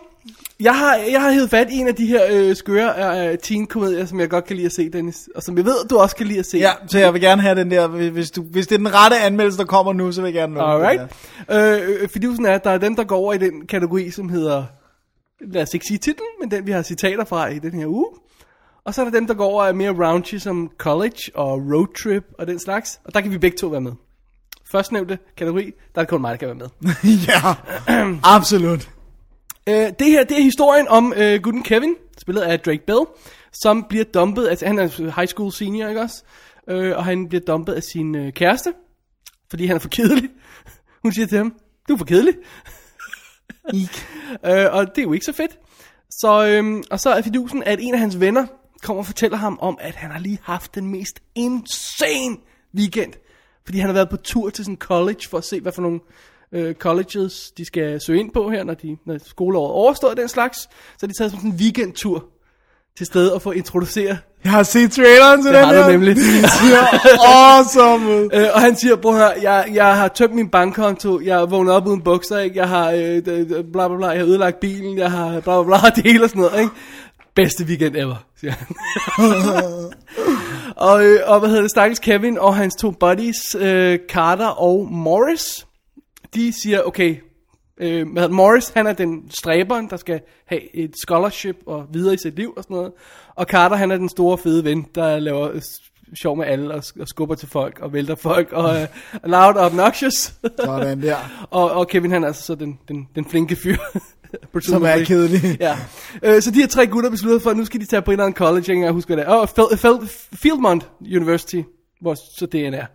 jeg 0.60 0.74
har, 0.78 0.96
jeg 0.96 1.22
har 1.22 1.32
hævet 1.32 1.50
fat 1.50 1.70
i 1.70 1.78
en 1.78 1.88
af 1.88 1.94
de 1.94 2.06
her 2.06 2.26
øh, 2.30 2.56
skøre 2.56 3.28
øh, 3.30 3.38
teen-komedier, 3.38 4.06
som 4.06 4.20
jeg 4.20 4.30
godt 4.30 4.44
kan 4.44 4.56
lide 4.56 4.66
at 4.66 4.72
se, 4.72 4.88
Dennis. 4.88 5.28
Og 5.34 5.42
som 5.42 5.56
jeg 5.56 5.64
ved, 5.64 5.88
du 5.90 5.98
også 5.98 6.16
kan 6.16 6.26
lide 6.26 6.38
at 6.38 6.46
se. 6.46 6.58
Ja, 6.58 6.70
så 6.86 6.98
jeg 6.98 7.12
vil 7.12 7.20
gerne 7.20 7.42
have 7.42 7.54
den 7.54 7.70
der, 7.70 7.86
hvis, 7.86 8.30
du, 8.30 8.42
hvis 8.42 8.66
det 8.66 8.74
er 8.74 8.78
den 8.78 8.94
rette 8.94 9.18
anmeldelse, 9.18 9.58
der 9.58 9.64
kommer 9.64 9.92
nu, 9.92 10.12
så 10.12 10.20
vil 10.20 10.28
jeg 10.28 10.34
gerne 10.34 10.54
nå 10.54 10.60
den 10.60 10.70
Alright. 10.70 11.00
der. 11.48 11.74
Øh, 11.74 12.02
øh, 12.02 12.08
fidusen 12.08 12.46
er, 12.46 12.54
at 12.54 12.64
der 12.64 12.70
er 12.70 12.78
dem, 12.78 12.96
der 12.96 13.04
går 13.04 13.16
over 13.16 13.32
i 13.32 13.38
den 13.38 13.66
kategori, 13.66 14.10
som 14.10 14.28
hedder, 14.28 14.64
lad 15.40 15.62
os 15.62 15.74
ikke 15.74 15.86
sige 15.86 15.98
titlen, 15.98 16.28
men 16.40 16.50
den 16.50 16.66
vi 16.66 16.72
har 16.72 16.82
citater 16.82 17.24
fra 17.24 17.48
i 17.48 17.58
den 17.58 17.72
her 17.72 17.86
uge. 17.86 18.06
Og 18.84 18.94
så 18.94 19.00
er 19.00 19.04
der 19.04 19.12
dem, 19.12 19.26
der 19.26 19.34
går 19.34 19.44
over 19.46 19.64
er 19.64 19.72
mere 19.72 19.92
raunchy 19.92 20.34
som 20.34 20.70
college 20.78 21.30
og 21.34 21.50
road 21.50 22.02
trip 22.02 22.24
og 22.38 22.46
den 22.46 22.58
slags. 22.58 23.00
Og 23.04 23.14
der 23.14 23.20
kan 23.20 23.30
vi 23.30 23.38
begge 23.38 23.56
to 23.56 23.66
være 23.66 23.80
med. 23.80 23.92
Førstnævnte 24.72 25.18
kategori, 25.36 25.64
der 25.64 26.00
er 26.00 26.00
det 26.00 26.08
kun 26.08 26.20
mig, 26.20 26.30
der 26.30 26.36
kan 26.36 26.48
være 26.48 26.56
med. 26.56 26.68
ja, 27.28 27.54
absolut. 28.24 28.90
Øh, 29.66 29.74
det 29.98 30.06
her, 30.06 30.24
det 30.24 30.38
er 30.38 30.42
historien 30.42 30.88
om 30.88 31.12
øh, 31.16 31.42
gutten 31.42 31.62
Kevin, 31.62 31.94
spillet 32.18 32.42
af 32.42 32.60
Drake 32.60 32.86
Bell, 32.86 33.00
som 33.52 33.86
bliver 33.88 34.04
dumpet, 34.04 34.48
altså 34.48 34.66
han 34.66 34.78
er 34.78 35.14
high 35.16 35.28
school 35.28 35.52
senior, 35.52 35.88
ikke 35.88 36.00
også? 36.00 36.22
Øh, 36.68 36.96
og 36.96 37.04
han 37.04 37.28
bliver 37.28 37.44
dumpet 37.46 37.72
af 37.72 37.82
sin 37.82 38.14
øh, 38.14 38.32
kæreste, 38.32 38.72
fordi 39.50 39.66
han 39.66 39.76
er 39.76 39.80
for 39.80 39.88
kedelig. 39.88 40.30
Hun 41.02 41.12
siger 41.12 41.26
til 41.26 41.38
ham, 41.38 41.54
du 41.88 41.94
er 41.94 41.98
for 41.98 42.04
kedelig. 42.04 42.34
øh, 44.46 44.66
og 44.72 44.86
det 44.86 44.98
er 44.98 45.02
jo 45.02 45.12
ikke 45.12 45.26
så 45.26 45.32
fedt. 45.32 45.58
Så, 46.10 46.46
øhm, 46.46 46.82
og 46.90 47.00
så 47.00 47.10
er 47.10 47.22
fidusen, 47.22 47.62
at 47.62 47.78
en 47.82 47.94
af 47.94 48.00
hans 48.00 48.20
venner 48.20 48.46
kommer 48.82 49.02
og 49.02 49.06
fortæller 49.06 49.36
ham 49.36 49.58
om, 49.62 49.78
at 49.80 49.94
han 49.94 50.10
har 50.10 50.18
lige 50.18 50.38
haft 50.42 50.74
den 50.74 50.86
mest 50.86 51.20
insane 51.34 52.36
weekend. 52.76 53.12
Fordi 53.64 53.78
han 53.78 53.86
har 53.88 53.94
været 53.94 54.08
på 54.08 54.16
tur 54.16 54.50
til 54.50 54.64
sådan 54.64 54.76
college 54.76 55.20
for 55.30 55.38
at 55.38 55.44
se, 55.44 55.60
hvad 55.60 55.72
for 55.72 55.82
nogle 55.82 56.00
øh, 56.52 56.74
colleges 56.74 57.50
de 57.56 57.64
skal 57.64 58.00
søge 58.06 58.20
ind 58.20 58.30
på 58.32 58.50
her, 58.50 58.64
når, 58.64 58.74
de, 58.74 58.96
når 59.06 59.18
skoleåret 59.26 59.72
overstår 59.72 60.14
den 60.14 60.28
slags. 60.28 60.58
Så 60.98 61.06
de 61.06 61.12
taget 61.18 61.32
sådan 61.32 61.50
en 61.50 61.56
weekendtur 61.56 62.24
til 62.96 63.06
stedet 63.06 63.32
og 63.32 63.42
få 63.42 63.50
introducere 63.50 64.18
Jeg 64.44 64.52
har 64.52 64.62
set 64.62 64.92
traileren 64.92 65.42
til 65.42 65.52
Det 65.52 65.58
den 65.58 65.64
har 65.68 65.74
du 65.74 65.82
her. 65.82 65.90
nemlig. 65.90 66.16
Det 66.16 66.24
ser 66.24 66.78
awesome 67.26 68.08
ud. 68.10 68.28
Øh, 68.32 68.48
og 68.54 68.60
han 68.60 68.76
siger, 68.76 69.12
høre, 69.12 69.32
jeg, 69.42 69.70
jeg 69.74 69.96
har 69.96 70.08
tømt 70.08 70.34
min 70.34 70.48
bankkonto, 70.48 71.20
jeg 71.20 71.40
er 71.42 71.46
vågnet 71.46 71.74
op 71.74 71.86
uden 71.86 72.02
bukser, 72.02 72.38
ikke? 72.38 72.56
jeg 72.58 72.68
har 72.68 72.90
øh, 72.90 73.22
bla 73.72 73.88
bla 73.88 73.96
bla, 73.96 74.06
jeg 74.06 74.18
har 74.18 74.26
ødelagt 74.26 74.60
bilen, 74.60 74.98
jeg 74.98 75.10
har 75.10 75.40
bla 75.40 75.62
bla 75.62 75.78
bla, 75.80 75.90
det 75.96 76.04
hele 76.04 76.24
og 76.24 76.30
sådan 76.30 76.42
noget, 76.42 76.60
ikke? 76.60 76.72
Bedste 77.34 77.64
weekend 77.64 77.96
ever, 77.96 78.26
siger 78.36 78.52
han. 78.52 78.68
og, 80.88 81.04
øh, 81.04 81.20
og 81.26 81.38
hvad 81.38 81.48
hedder 81.48 81.62
det, 81.62 81.70
stakkels 81.70 81.98
Kevin 81.98 82.38
og 82.38 82.56
hans 82.56 82.74
to 82.80 82.90
buddies, 82.90 83.54
øh, 83.54 83.98
Carter 84.08 84.46
og 84.46 84.88
Morris, 84.90 85.66
de 86.34 86.52
siger, 86.62 86.82
okay, 86.82 87.16
øh, 87.78 88.12
hvad 88.12 88.22
hedder 88.22 88.36
Morris, 88.36 88.68
han 88.68 88.86
er 88.86 88.92
den 88.92 89.30
stræberen, 89.30 89.90
der 89.90 89.96
skal 89.96 90.20
have 90.46 90.76
et 90.76 90.94
scholarship 91.06 91.56
og 91.66 91.86
videre 91.92 92.14
i 92.14 92.18
sit 92.18 92.36
liv 92.36 92.54
og 92.56 92.62
sådan 92.62 92.74
noget. 92.74 92.92
Og 93.34 93.46
Carter, 93.46 93.76
han 93.76 93.90
er 93.90 93.96
den 93.96 94.08
store 94.08 94.38
fede 94.38 94.64
ven, 94.64 94.86
der 94.94 95.18
laver 95.18 95.60
sjov 96.14 96.36
med 96.36 96.46
alle 96.46 96.74
og, 96.74 96.82
og 97.00 97.08
skubber 97.08 97.34
til 97.34 97.48
folk 97.48 97.80
og 97.80 97.92
vælter 97.92 98.14
folk 98.14 98.52
og 98.52 98.76
er 98.76 98.86
loud 99.24 99.54
og 99.54 99.66
obnoxious. 99.66 100.34
Sådan 100.64 101.02
der. 101.02 101.16
og, 101.50 101.70
og 101.70 101.88
Kevin, 101.88 102.10
han 102.10 102.22
er 102.22 102.26
altså 102.26 102.42
så 102.42 102.54
den, 102.54 102.78
den, 102.88 103.08
den 103.14 103.24
flinke 103.24 103.56
fyr. 103.56 103.76
Som 104.60 104.82
er 104.82 105.04
kedelig. 105.04 105.56
Ja. 105.60 105.76
Øh, 106.22 106.42
så 106.42 106.50
de 106.50 106.60
her 106.60 106.66
tre 106.66 106.86
gutter 106.86 107.10
besluttede 107.10 107.40
for, 107.40 107.50
at 107.50 107.56
nu 107.56 107.64
skal 107.64 107.80
de 107.80 107.86
tage 107.86 108.02
på 108.02 108.10
en 108.10 108.12
eller 108.12 108.24
anden 108.24 108.36
college, 108.36 108.64
jeg 108.68 108.76
kan 108.76 108.92
huske, 108.92 109.08
hvad 109.08 109.16
det 109.24 109.24
er. 109.32 109.36
Åh, 109.40 109.46
Fel- 109.48 109.76
Fel- 109.78 110.08
Fieldmont 110.42 110.90
University, 111.00 111.60
hvor 112.00 112.14
så 112.14 112.46
det 112.46 112.66
er. 112.66 112.86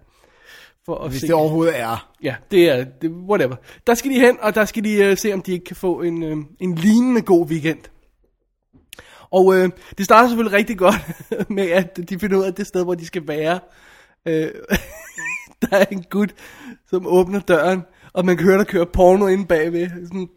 For 0.85 0.95
at 1.03 1.09
Hvis 1.09 1.21
se- 1.21 1.27
det 1.27 1.35
overhovedet 1.35 1.79
er. 1.79 2.09
Ja, 2.23 2.35
det 2.51 2.69
er, 2.69 2.83
det, 3.01 3.11
whatever. 3.11 3.55
Der 3.87 3.93
skal 3.93 4.11
de 4.11 4.19
hen, 4.19 4.37
og 4.41 4.55
der 4.55 4.65
skal 4.65 4.83
de 4.83 5.11
uh, 5.11 5.17
se, 5.17 5.33
om 5.33 5.41
de 5.41 5.51
ikke 5.51 5.65
kan 5.65 5.75
få 5.75 6.01
en, 6.01 6.23
uh, 6.23 6.43
en 6.59 6.75
lignende 6.75 7.21
god 7.21 7.47
weekend. 7.47 7.79
Og 9.31 9.45
uh, 9.45 9.69
det 9.97 10.05
starter 10.05 10.27
selvfølgelig 10.29 10.57
rigtig 10.57 10.77
godt 10.77 10.95
med, 11.49 11.69
at 11.69 11.99
de 12.09 12.19
finder 12.19 12.37
ud 12.37 12.43
af 12.43 12.53
det 12.53 12.67
sted, 12.67 12.83
hvor 12.83 12.95
de 12.95 13.05
skal 13.05 13.27
være. 13.27 13.59
Uh, 14.25 14.33
der 15.61 15.77
er 15.77 15.85
en 15.91 16.03
gut, 16.09 16.33
som 16.89 17.07
åbner 17.07 17.39
døren, 17.39 17.81
og 18.13 18.25
man 18.25 18.37
kan 18.37 18.45
høre, 18.45 18.57
der 18.57 18.63
kører 18.63 18.85
porno 18.85 19.27
inde 19.27 19.45
bagved. 19.45 19.89
Sådan, 20.07 20.29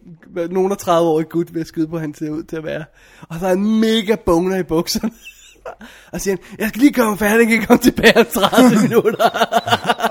nogen 0.50 0.72
af 0.72 0.78
30 0.78 1.08
år 1.10 1.22
gut 1.22 1.54
ved 1.54 1.60
at 1.60 1.66
skyde 1.66 1.88
på, 1.88 1.98
han 1.98 2.14
ser 2.14 2.30
ud 2.30 2.42
til 2.42 2.56
at 2.56 2.64
være. 2.64 2.84
Og 3.28 3.40
der 3.40 3.48
er 3.48 3.52
en 3.52 3.80
mega 3.80 4.14
boner 4.26 4.56
i 4.56 4.62
bukserne. 4.62 5.12
Og 6.12 6.20
siger 6.20 6.36
han, 6.36 6.56
jeg 6.58 6.68
skal 6.68 6.80
lige 6.80 6.92
komme 6.92 7.18
færdig, 7.18 7.50
jeg 7.50 7.58
kan 7.58 7.66
komme 7.66 7.82
tilbage 7.82 8.18
om 8.18 8.26
30 8.32 8.82
minutter. 8.88 9.28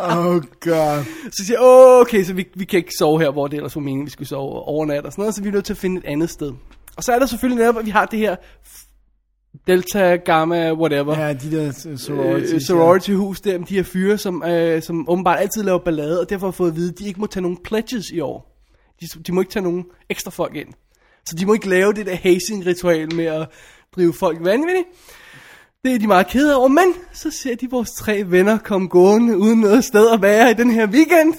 Oh 0.10 0.42
god. 0.62 1.04
Så 1.32 1.46
siger 1.46 1.60
jeg, 1.60 1.68
"Åh, 1.68 2.02
okay, 2.02 2.24
så 2.24 2.34
vi, 2.34 2.48
vi 2.56 2.66
kan 2.66 2.78
ikke 2.78 2.94
sove 3.00 3.20
her, 3.22 3.32
hvor 3.32 3.48
det 3.48 3.58
ellers 3.58 3.76
var 3.76 3.82
meningen, 3.82 4.06
vi 4.06 4.12
skulle 4.12 4.28
sove 4.30 4.52
overnat 4.52 5.06
og 5.06 5.12
sådan 5.12 5.22
noget, 5.22 5.36
så 5.36 5.42
vi 5.42 5.48
er 5.48 5.54
nødt 5.54 5.66
til 5.66 5.74
at 5.74 5.78
finde 5.78 5.98
et 5.98 6.06
andet 6.06 6.30
sted. 6.30 6.52
Og 6.98 7.04
så 7.04 7.12
er 7.12 7.20
der 7.20 7.26
selvfølgelig 7.26 7.62
netop, 7.62 7.78
at 7.78 7.86
vi 7.86 7.92
har 7.92 8.06
det 8.06 8.20
her 8.20 8.36
Delta, 9.70 10.16
Gamma, 10.16 10.74
whatever. 10.74 11.20
Ja, 11.20 11.34
de 11.34 11.52
der 11.52 11.96
sororities. 11.98 12.54
øh, 12.54 12.62
sorority 12.62 13.12
hus 13.12 13.42
der 13.42 13.58
de 13.58 13.76
her 13.76 13.84
fyre, 13.84 14.18
som, 14.18 14.44
øh, 14.44 14.82
som 14.82 15.10
åbenbart 15.10 15.40
altid 15.40 15.64
laver 15.64 15.80
ballade, 15.80 16.20
og 16.20 16.30
derfor 16.30 16.48
har 16.48 16.52
fået 16.52 16.70
at 16.70 16.76
vide, 16.76 16.90
at 16.90 17.00
de 17.00 17.08
ikke 17.08 17.20
må 17.20 17.28
tage 17.28 17.42
nogen 17.42 17.58
pledges 17.64 18.06
i 18.14 18.20
år. 18.20 18.66
De, 19.02 19.24
de 19.28 19.32
må 19.32 19.42
ikke 19.42 19.52
tage 19.52 19.64
nogen 19.64 19.86
ekstra 20.10 20.32
folk 20.32 20.56
ind. 20.56 20.68
Så 21.26 21.36
de 21.36 21.46
må 21.46 21.54
ikke 21.54 21.70
lave 21.70 21.94
det 21.94 22.06
der 22.06 22.16
hazing-ritual 22.16 23.16
med 23.16 23.26
at 23.26 23.48
drive 23.96 24.14
folk 24.14 24.38
vanvittigt. 24.42 24.88
Det 25.86 25.96
er 25.96 26.00
de 26.00 26.08
meget 26.08 26.28
kede 26.28 26.56
over, 26.56 26.68
men 26.68 26.94
så 27.14 27.32
ser 27.32 27.56
de 27.56 27.70
vores 27.70 27.92
tre 27.92 28.24
venner 28.28 28.58
komme 28.58 28.88
gående 28.88 29.38
uden 29.38 29.60
noget 29.60 29.86
sted 29.86 30.10
at 30.10 30.22
være 30.22 30.52
i 30.52 30.54
den 30.54 30.72
her 30.72 30.88
weekend. 30.88 31.34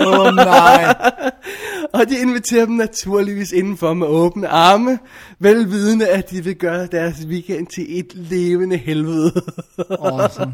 Åh 0.00 0.20
oh, 0.20 0.34
nej. 0.34 0.94
og 1.94 2.08
de 2.08 2.18
inviterer 2.18 2.66
dem 2.66 2.74
naturligvis 2.74 3.52
indenfor 3.52 3.94
med 3.94 4.06
åbne 4.06 4.48
arme, 4.48 4.98
velvidende 5.38 6.08
at 6.08 6.30
de 6.30 6.44
vil 6.44 6.56
gøre 6.56 6.86
deres 6.86 7.16
weekend 7.26 7.66
til 7.66 7.98
et 7.98 8.14
levende 8.14 8.76
helvede. 8.76 9.32
Awesome. 9.90 10.52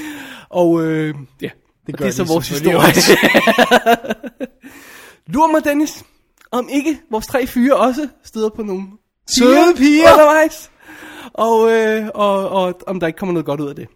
og 0.60 0.82
øh, 0.82 1.14
ja, 1.42 1.50
det, 1.86 1.94
og 1.94 1.98
gør 1.98 2.04
det 2.04 2.20
er 2.20 2.24
så 2.24 2.24
vores 2.24 2.48
historie. 2.48 2.76
Lur 5.32 5.52
mig 5.52 5.64
Dennis, 5.64 6.04
om 6.50 6.68
ikke 6.72 7.00
vores 7.10 7.26
tre 7.26 7.46
fyre 7.46 7.76
også 7.76 8.08
støder 8.24 8.48
på 8.48 8.62
nogle 8.62 8.82
Søde 9.38 9.74
piger. 9.76 10.12
undervejs. 10.12 10.70
Og, 11.32 11.70
øh, 11.70 12.08
og, 12.14 12.48
og 12.48 12.80
om 12.86 13.00
der 13.00 13.06
ikke 13.06 13.16
kommer 13.16 13.32
noget 13.32 13.46
godt 13.46 13.60
ud 13.60 13.68
af 13.68 13.76
det. 13.76 13.88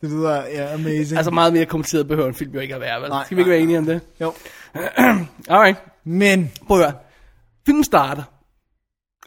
Det 0.00 0.10
lyder, 0.10 0.44
ja, 0.46 0.74
amazing. 0.74 1.16
Altså 1.16 1.30
meget 1.30 1.52
mere 1.52 1.66
kompliceret 1.66 2.08
behøver 2.08 2.28
en 2.28 2.34
film 2.34 2.52
jo 2.54 2.60
ikke 2.60 2.74
at 2.74 2.80
være, 2.80 3.00
vel? 3.00 3.08
Nej, 3.10 3.24
Skal 3.24 3.36
vi 3.36 3.40
ikke 3.40 3.48
nej, 3.50 3.56
være 3.56 3.62
enige 3.62 3.78
om 3.78 3.84
det? 3.86 4.00
jo. 4.20 4.32
Alright. 5.54 5.78
Men, 6.04 6.52
Prøv 6.66 6.80
at 6.80 6.84
høre. 6.84 6.98
Filmen 7.66 7.84
starter, 7.84 8.22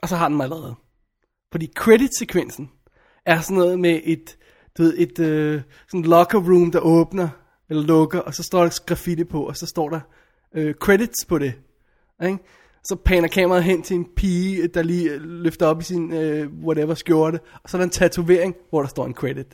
og 0.02 0.10
så 0.10 0.16
har 0.16 0.28
den 0.28 0.38
mig 0.38 0.44
allerede. 0.44 0.76
Fordi 1.52 1.72
credit-sekvensen 1.76 2.70
er 3.26 3.40
sådan 3.40 3.58
noget 3.58 3.80
med 3.80 4.02
et, 4.04 4.38
du 4.78 4.84
ved, 4.84 4.94
et 4.98 5.20
øh, 5.20 5.62
sådan 5.88 6.04
locker 6.04 6.40
room, 6.40 6.72
der 6.72 6.80
åbner, 6.80 7.30
eller 7.70 7.84
lukker, 7.84 8.20
og 8.20 8.34
så 8.34 8.44
står 8.44 8.64
der 8.64 8.80
graffiti 8.86 9.24
på, 9.24 9.48
og 9.48 9.58
så 9.58 9.66
står 9.66 9.90
der 9.90 10.00
øh, 10.56 10.74
credits 10.74 11.26
på 11.26 11.38
det. 11.38 11.54
Ikke? 12.26 12.38
Så 12.90 12.96
paner 13.06 13.28
kameraet 13.28 13.64
hen 13.64 13.82
til 13.82 13.96
en 13.96 14.06
pige, 14.16 14.68
der 14.68 14.84
lige 14.84 15.12
øh, 15.12 15.22
løfter 15.22 15.66
op 15.66 15.82
i 15.82 15.84
sin 15.84 16.14
øh, 16.14 16.48
whatever 16.66 16.94
skjorte, 16.94 17.40
og 17.64 17.70
så 17.70 17.78
er 17.78 17.80
der 17.80 17.84
en 17.84 17.90
tatovering, 17.90 18.56
hvor 18.70 18.82
der 18.82 18.88
står 18.88 19.06
en 19.06 19.14
credit. 19.14 19.48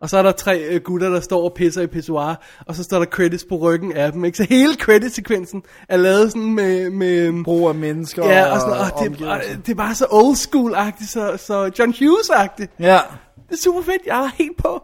Og 0.00 0.10
så 0.10 0.18
er 0.18 0.22
der 0.22 0.32
tre 0.32 0.58
øh, 0.58 0.80
gutter, 0.80 1.08
der 1.08 1.20
står 1.20 1.44
og 1.44 1.52
pisser 1.54 1.82
i 1.82 1.86
pissoir, 1.86 2.42
og 2.66 2.74
så 2.74 2.82
står 2.82 2.98
der 2.98 3.04
credits 3.06 3.44
på 3.44 3.56
ryggen 3.56 3.92
af 3.92 4.12
dem. 4.12 4.24
Ikke? 4.24 4.36
Så 4.38 4.46
hele 4.48 4.74
credit-sekvensen 4.74 5.62
er 5.88 5.96
lavet 5.96 6.32
sådan 6.32 6.54
med... 6.54 6.90
med 6.90 7.44
brug 7.44 7.68
af 7.68 7.74
mennesker 7.74 8.26
Ja, 8.26 8.52
og 8.52 8.60
sådan, 8.60 8.74
og 8.74 8.84
det, 8.86 8.92
er 8.92 8.96
omgivelser. 8.96 9.26
bare, 9.26 9.40
det 9.66 9.72
er 9.72 9.74
bare 9.74 9.94
så 9.94 10.06
old 10.10 10.36
school-agtigt, 10.36 11.10
så, 11.10 11.36
så 11.36 11.70
John 11.78 11.92
Hughes-agtigt. 11.92 12.70
Ja. 12.80 13.00
Det 13.48 13.54
er 13.54 13.62
super 13.64 13.82
fedt, 13.82 14.06
jeg 14.06 14.24
er 14.24 14.30
helt 14.34 14.56
på. 14.56 14.82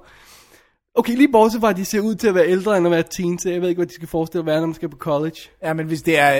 Okay, 0.96 1.16
lige 1.16 1.32
bortset 1.32 1.60
fra, 1.60 1.70
at 1.70 1.76
de 1.76 1.84
ser 1.84 2.00
ud 2.00 2.14
til 2.14 2.28
at 2.28 2.34
være 2.34 2.48
ældre 2.48 2.78
end 2.78 2.86
at 2.86 2.90
være 2.90 3.02
teens, 3.10 3.42
så 3.42 3.50
jeg 3.50 3.60
ved 3.60 3.68
ikke, 3.68 3.78
hvad 3.78 3.86
de 3.86 3.94
skal 3.94 4.08
forestille 4.08 4.40
at 4.40 4.46
være, 4.46 4.60
når 4.60 4.66
man 4.66 4.74
skal 4.74 4.88
på 4.88 4.96
college. 4.96 5.36
ja, 5.62 5.72
men 5.72 5.86
hvis 5.86 6.02
det 6.02 6.18
er 6.18 6.32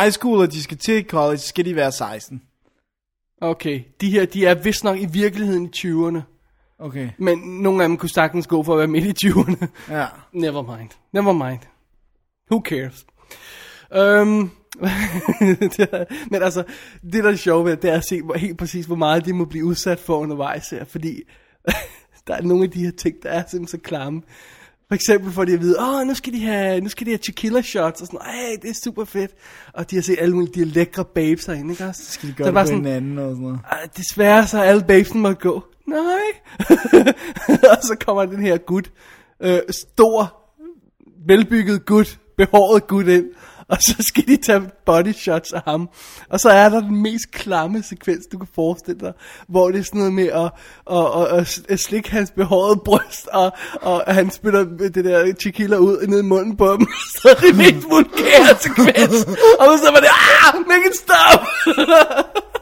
high 0.00 0.12
school, 0.12 0.40
og 0.40 0.52
de 0.52 0.62
skal 0.62 0.76
til 0.76 1.04
college, 1.08 1.38
så 1.38 1.48
skal 1.48 1.64
de 1.64 1.76
være 1.76 1.92
16. 1.92 2.42
Okay, 3.40 3.80
de 4.00 4.10
her, 4.10 4.26
de 4.26 4.46
er 4.46 4.54
vist 4.54 4.84
nok 4.84 4.98
i 4.98 5.06
virkeligheden 5.06 5.64
i 5.64 5.70
20'erne. 5.76 6.20
Okay. 6.78 7.10
Men 7.18 7.38
nogle 7.38 7.82
af 7.82 7.88
dem 7.88 7.96
kunne 7.96 8.10
sagtens 8.10 8.46
gå 8.46 8.62
for 8.62 8.72
at 8.72 8.78
være 8.78 8.86
midt 8.86 9.22
i 9.22 9.26
20'erne. 9.26 9.66
Ja. 9.90 10.06
Never 10.32 10.76
mind. 10.76 10.90
Never 11.12 11.32
mind. 11.32 11.60
Who 12.50 12.62
cares? 12.64 13.06
Um, 13.98 14.50
men 16.30 16.42
altså, 16.42 16.64
det 17.12 17.24
der 17.24 17.30
er 17.30 17.36
sjovt 17.36 17.66
ved, 17.66 17.76
det 17.76 17.90
er 17.90 17.96
at 17.96 18.04
se 18.08 18.22
hvor, 18.22 18.34
helt 18.34 18.58
præcis, 18.58 18.86
hvor 18.86 18.96
meget 18.96 19.24
de 19.24 19.32
må 19.32 19.44
blive 19.44 19.64
udsat 19.64 19.98
for 19.98 20.16
undervejs 20.18 20.70
her, 20.70 20.84
fordi 20.84 21.22
der 22.26 22.34
er 22.34 22.42
nogle 22.42 22.64
af 22.64 22.70
de 22.70 22.84
her 22.84 22.90
ting, 22.90 23.16
der 23.22 23.28
er 23.28 23.42
simpelthen 23.50 23.68
så 23.80 23.84
klamme. 23.84 24.22
For 24.88 24.94
eksempel 24.94 25.32
får 25.32 25.44
de 25.44 25.52
at 25.52 25.60
vide, 25.60 25.76
åh, 25.80 26.06
nu 26.06 26.14
skal 26.14 26.32
de 26.32 26.40
have, 26.40 26.80
nu 26.80 26.88
skal 26.88 27.06
de 27.06 27.10
have 27.10 27.18
tequila 27.18 27.62
shots, 27.62 28.00
og 28.00 28.06
sådan, 28.06 28.20
ej, 28.20 28.56
det 28.62 28.70
er 28.70 28.74
super 28.84 29.04
fedt. 29.04 29.30
Og 29.72 29.90
de 29.90 29.96
har 29.96 30.02
set 30.02 30.16
alle 30.20 30.34
mulige, 30.34 30.52
de 30.54 30.58
her 30.58 30.66
lækre 30.74 31.04
babes 31.04 31.44
herinde, 31.46 31.70
ikke 31.70 31.84
også? 31.84 32.02
Skal 32.12 32.28
de 32.28 32.32
Så 32.32 32.36
gøre 32.36 32.46
det 32.46 32.54
var 32.54 32.62
på 32.62 32.66
sådan, 32.66 32.84
hinanden 32.84 33.18
og 33.18 33.30
sådan 33.30 33.42
noget. 33.42 33.58
"Ej, 33.70 33.88
desværre 33.96 34.46
så 34.46 34.58
er 34.58 34.62
alle 34.62 34.82
babesen 34.88 35.20
måtte 35.20 35.40
gå. 35.40 35.64
Nej. 35.88 35.98
og 37.72 37.78
så 37.82 37.96
kommer 38.06 38.24
den 38.24 38.40
her 38.42 38.56
gut, 38.58 38.92
øh, 39.42 39.58
stor, 39.70 40.40
velbygget 41.26 41.86
gut, 41.86 42.18
behåret 42.36 42.86
gut 42.86 43.06
ind, 43.06 43.26
og 43.68 43.76
så 43.80 43.94
skal 43.98 44.26
de 44.26 44.36
tage 44.36 44.62
body 44.86 45.12
shots 45.12 45.52
af 45.52 45.60
ham. 45.64 45.88
Og 46.28 46.40
så 46.40 46.48
er 46.48 46.68
der 46.68 46.80
den 46.80 47.02
mest 47.02 47.30
klamme 47.30 47.82
sekvens, 47.82 48.26
du 48.32 48.38
kan 48.38 48.48
forestille 48.54 49.00
dig, 49.00 49.12
hvor 49.48 49.70
det 49.70 49.78
er 49.78 49.82
sådan 49.82 49.98
noget 49.98 50.12
med 50.12 50.26
at, 50.26 50.50
at, 50.90 51.38
at, 51.38 51.60
at 51.68 51.80
slikke 51.80 52.10
hans 52.10 52.30
behårede 52.30 52.80
bryst, 52.84 53.26
og, 53.32 53.52
og 53.80 54.14
han 54.14 54.30
spytter 54.30 54.64
det 54.94 55.04
der 55.04 55.32
tequila 55.32 55.76
ud 55.76 56.06
ned 56.06 56.18
i 56.18 56.26
munden 56.26 56.56
på 56.56 56.72
dem. 56.72 56.86
så 57.16 57.28
er 57.28 57.34
det 57.34 57.56
mest 57.56 57.86
vulgære 57.90 58.58
sekvens. 58.60 59.24
og 59.58 59.78
så 59.78 59.90
var 59.92 60.00
det, 60.00 60.08
ah, 60.44 60.60
make 60.68 60.86
it 60.90 60.96
stop! 60.96 61.40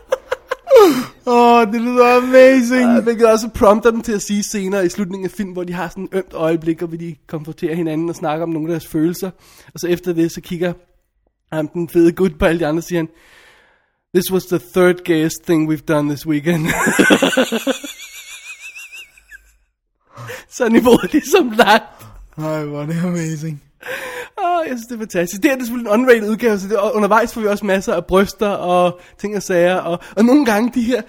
Åh, 1.27 1.53
oh, 1.57 1.73
det 1.73 1.81
lyder 1.81 2.17
amazing. 2.17 2.95
Ja, 2.95 3.01
hvilket 3.01 3.27
også 3.27 3.49
prompter 3.49 3.91
dem 3.91 4.01
til 4.01 4.13
at 4.13 4.23
sige 4.23 4.43
senere 4.43 4.87
i 4.87 4.89
slutningen 4.89 5.25
af 5.25 5.31
filmen, 5.31 5.53
hvor 5.53 5.65
de 5.65 5.73
har 5.73 5.89
sådan 5.89 6.05
et 6.05 6.09
ømt 6.13 6.35
øjeblik, 6.35 6.83
og 6.83 6.89
hvor 6.89 6.97
de 6.97 7.15
konfronterer 7.27 7.75
hinanden 7.75 8.09
og 8.09 8.15
snakker 8.15 8.43
om 8.43 8.49
nogle 8.49 8.69
af 8.69 8.73
deres 8.73 8.87
følelser. 8.87 9.31
Og 9.75 9.81
så 9.81 9.87
efter 9.87 10.13
det, 10.13 10.33
så 10.33 10.41
kigger 10.41 10.73
ham 11.53 11.69
den 11.69 11.89
fede 11.89 12.13
gut 12.13 12.39
på 12.39 12.45
alle 12.45 12.61
de 12.61 12.67
andre 12.67 12.83
siger 12.83 12.99
han, 12.99 13.09
This 14.15 14.33
was 14.33 14.45
the 14.45 14.61
third 14.75 15.05
gayest 15.05 15.45
thing 15.45 15.73
we've 15.73 15.85
done 15.89 16.09
this 16.09 16.27
weekend. 16.27 16.67
så 20.55 20.65
er 20.65 20.69
niveauet 20.69 21.13
ligesom 21.13 21.51
lagt. 21.51 22.07
Ej, 22.39 22.65
hvor 22.65 22.83
er 22.83 22.87
det 22.87 23.05
amazing. 23.05 23.63
Åh, 24.39 24.69
jeg 24.69 24.79
synes, 24.79 24.87
det 24.87 24.95
er 24.95 24.99
fantastisk. 24.99 25.43
Det 25.43 25.51
er 25.51 25.57
det 25.57 25.67
selvfølgelig 25.67 25.91
en 25.91 26.01
unrated 26.01 26.31
udgave, 26.31 26.59
så 26.59 26.69
det, 26.69 26.77
undervejs 26.95 27.35
får 27.35 27.41
vi 27.41 27.47
også 27.47 27.67
masser 27.67 27.95
af 27.95 28.07
bryster 28.07 28.49
og 28.49 29.01
ting 29.19 29.37
og 29.37 29.43
sager. 29.43 29.77
Og, 29.77 29.99
og 30.17 30.25
nogle 30.25 30.45
gange 30.45 30.73
de 30.75 30.83
her 30.83 31.03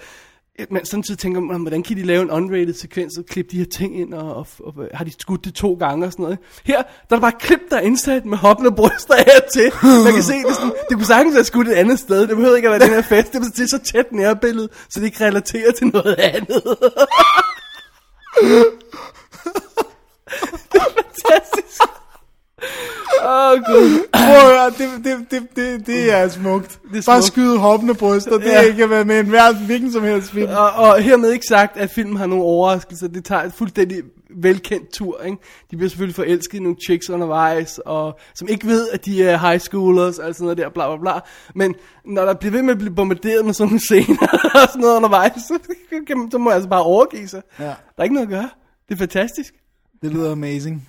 man 0.70 0.84
samtidig 0.84 1.18
tænker 1.18 1.40
man, 1.40 1.60
hvordan 1.60 1.82
kan 1.82 1.96
de 1.96 2.02
lave 2.02 2.22
en 2.22 2.30
unrated 2.30 2.74
sekvens 2.74 3.18
og 3.18 3.24
klippe 3.24 3.50
de 3.50 3.58
her 3.58 3.64
ting 3.64 4.00
ind, 4.00 4.14
og, 4.14 4.34
og, 4.34 4.46
og, 4.60 4.74
har 4.94 5.04
de 5.04 5.12
skudt 5.12 5.44
det 5.44 5.54
to 5.54 5.74
gange 5.74 6.06
og 6.06 6.12
sådan 6.12 6.22
noget. 6.22 6.38
Her, 6.64 6.82
der 7.10 7.16
er 7.16 7.20
bare 7.20 7.32
klip, 7.32 7.60
der 7.70 7.76
er 7.76 7.80
indsat 7.80 8.24
med 8.24 8.38
hoppende 8.38 8.72
bryster 8.72 9.14
her 9.16 9.40
til. 9.52 9.72
Man 10.04 10.12
kan 10.12 10.22
se, 10.22 10.32
det, 10.32 10.54
sådan, 10.54 10.72
det 10.88 10.96
kunne 10.96 11.06
sagtens 11.06 11.34
være 11.34 11.44
skudt 11.44 11.68
et 11.68 11.72
andet 11.72 11.98
sted. 11.98 12.20
Det 12.26 12.36
behøver 12.36 12.56
ikke 12.56 12.68
at 12.68 12.80
være 12.80 12.88
den 12.88 12.94
her 12.94 13.02
fest. 13.02 13.32
Det 13.32 13.38
er, 13.38 13.44
det 13.44 13.60
er 13.60 13.66
så 13.66 13.78
tæt 13.92 14.12
nærbillede, 14.12 14.68
så 14.88 15.00
det 15.00 15.06
ikke 15.06 15.24
relaterer 15.24 15.72
til 15.72 15.86
noget 15.86 16.14
andet. 16.14 16.62
det 20.72 20.80
er 20.80 20.90
fantastisk. 20.96 21.82
Åh, 23.24 23.50
oh, 23.52 23.58
gud. 23.58 24.06
Prøv 24.12 24.66
at 24.66 24.72
det, 24.78 25.04
det, 25.04 25.30
det, 25.30 25.56
det, 25.56 25.86
det 25.86 26.12
er 26.12 26.28
smukt. 26.28 26.78
Det 26.92 26.98
er 26.98 27.02
Bare 27.06 27.22
smukt. 27.22 27.24
skyde 27.24 27.58
hoppende 27.58 27.94
bryster, 27.94 28.38
det 28.38 28.44
Ja. 28.46 28.72
kan 28.72 28.90
være 28.90 29.04
med 29.04 29.20
en 29.20 29.26
hver, 29.26 29.64
hvilken 29.66 29.92
som 29.92 30.02
helst 30.04 30.30
film. 30.30 30.50
Og, 30.52 30.70
og 30.70 31.00
hermed 31.02 31.32
ikke 31.32 31.46
sagt, 31.46 31.76
at 31.76 31.90
filmen 31.90 32.16
har 32.16 32.26
nogle 32.26 32.44
overraskelser. 32.44 33.08
Det 33.08 33.24
tager 33.24 33.42
et 33.42 33.52
fuldstændig 33.52 34.02
velkendt 34.36 34.92
tur, 34.92 35.20
ikke? 35.22 35.36
De 35.70 35.76
bliver 35.76 35.88
selvfølgelig 35.90 36.14
forelsket 36.14 36.58
i 36.58 36.62
nogle 36.62 36.76
chicks 36.86 37.10
undervejs, 37.10 37.78
og 37.78 38.18
som 38.34 38.48
ikke 38.48 38.66
ved, 38.66 38.88
at 38.88 39.04
de 39.04 39.24
er 39.24 39.38
high 39.38 39.60
schoolers, 39.60 40.18
og 40.18 40.34
sådan 40.34 40.44
noget 40.44 40.58
der, 40.58 40.68
bla 40.68 40.88
bla 40.96 41.00
bla. 41.00 41.20
Men 41.54 41.74
når 42.06 42.24
der 42.24 42.34
bliver 42.34 42.52
ved 42.52 42.62
med 42.62 42.72
at 42.72 42.78
blive 42.78 42.94
bombarderet 42.94 43.44
med 43.44 43.54
sådan 43.54 43.68
nogle 43.68 43.80
scener 43.88 44.26
og 44.54 44.68
sådan 44.68 44.80
noget 44.80 44.96
undervejs, 44.96 45.32
så, 45.48 45.58
man, 46.16 46.30
så 46.30 46.38
må 46.38 46.50
jeg 46.50 46.54
altså 46.54 46.68
bare 46.68 46.82
overgive 46.82 47.28
sig. 47.28 47.42
Ja. 47.58 47.64
Der 47.64 47.74
er 47.98 48.02
ikke 48.02 48.14
noget 48.14 48.26
at 48.26 48.30
gøre. 48.32 48.48
Det 48.88 48.94
er 48.94 48.98
fantastisk. 48.98 49.54
Det 50.02 50.12
lyder 50.12 50.32
amazing. 50.32 50.88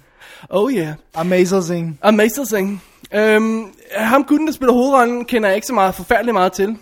Oh 0.50 0.72
yeah. 0.74 0.96
Amazing. 1.14 2.00
Amazing. 2.02 2.82
Øhm, 3.14 3.74
ham 3.96 4.24
gutten, 4.24 4.48
der 4.48 4.54
spiller 4.54 4.74
hovedrollen, 4.74 5.26
kender 5.26 5.50
jeg 5.50 5.56
ikke 5.56 5.68
så 5.68 5.74
meget, 5.74 5.96
forfærdeligt 5.96 6.34
meget 6.34 6.52
til. 6.54 6.78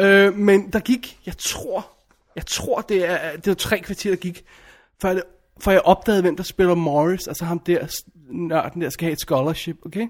Øh, 0.00 0.34
men 0.34 0.70
der 0.72 0.78
gik, 0.80 1.18
jeg 1.26 1.38
tror, 1.38 1.86
jeg 2.36 2.46
tror, 2.46 2.80
det 2.80 3.10
er, 3.10 3.36
det 3.36 3.46
var 3.46 3.54
tre 3.54 3.78
kvarter, 3.80 4.10
der 4.10 4.16
gik, 4.16 4.44
før, 5.02 5.14
det, 5.14 5.22
før 5.60 5.72
jeg 5.72 5.80
opdagede, 5.80 6.22
hvem 6.22 6.36
der 6.36 6.42
spiller 6.42 6.74
Morris, 6.74 7.26
altså 7.26 7.44
ham 7.44 7.58
der, 7.58 8.02
nørden 8.30 8.80
der, 8.82 8.90
skal 8.90 9.04
have 9.06 9.12
et 9.12 9.20
scholarship, 9.20 9.76
okay? 9.86 10.08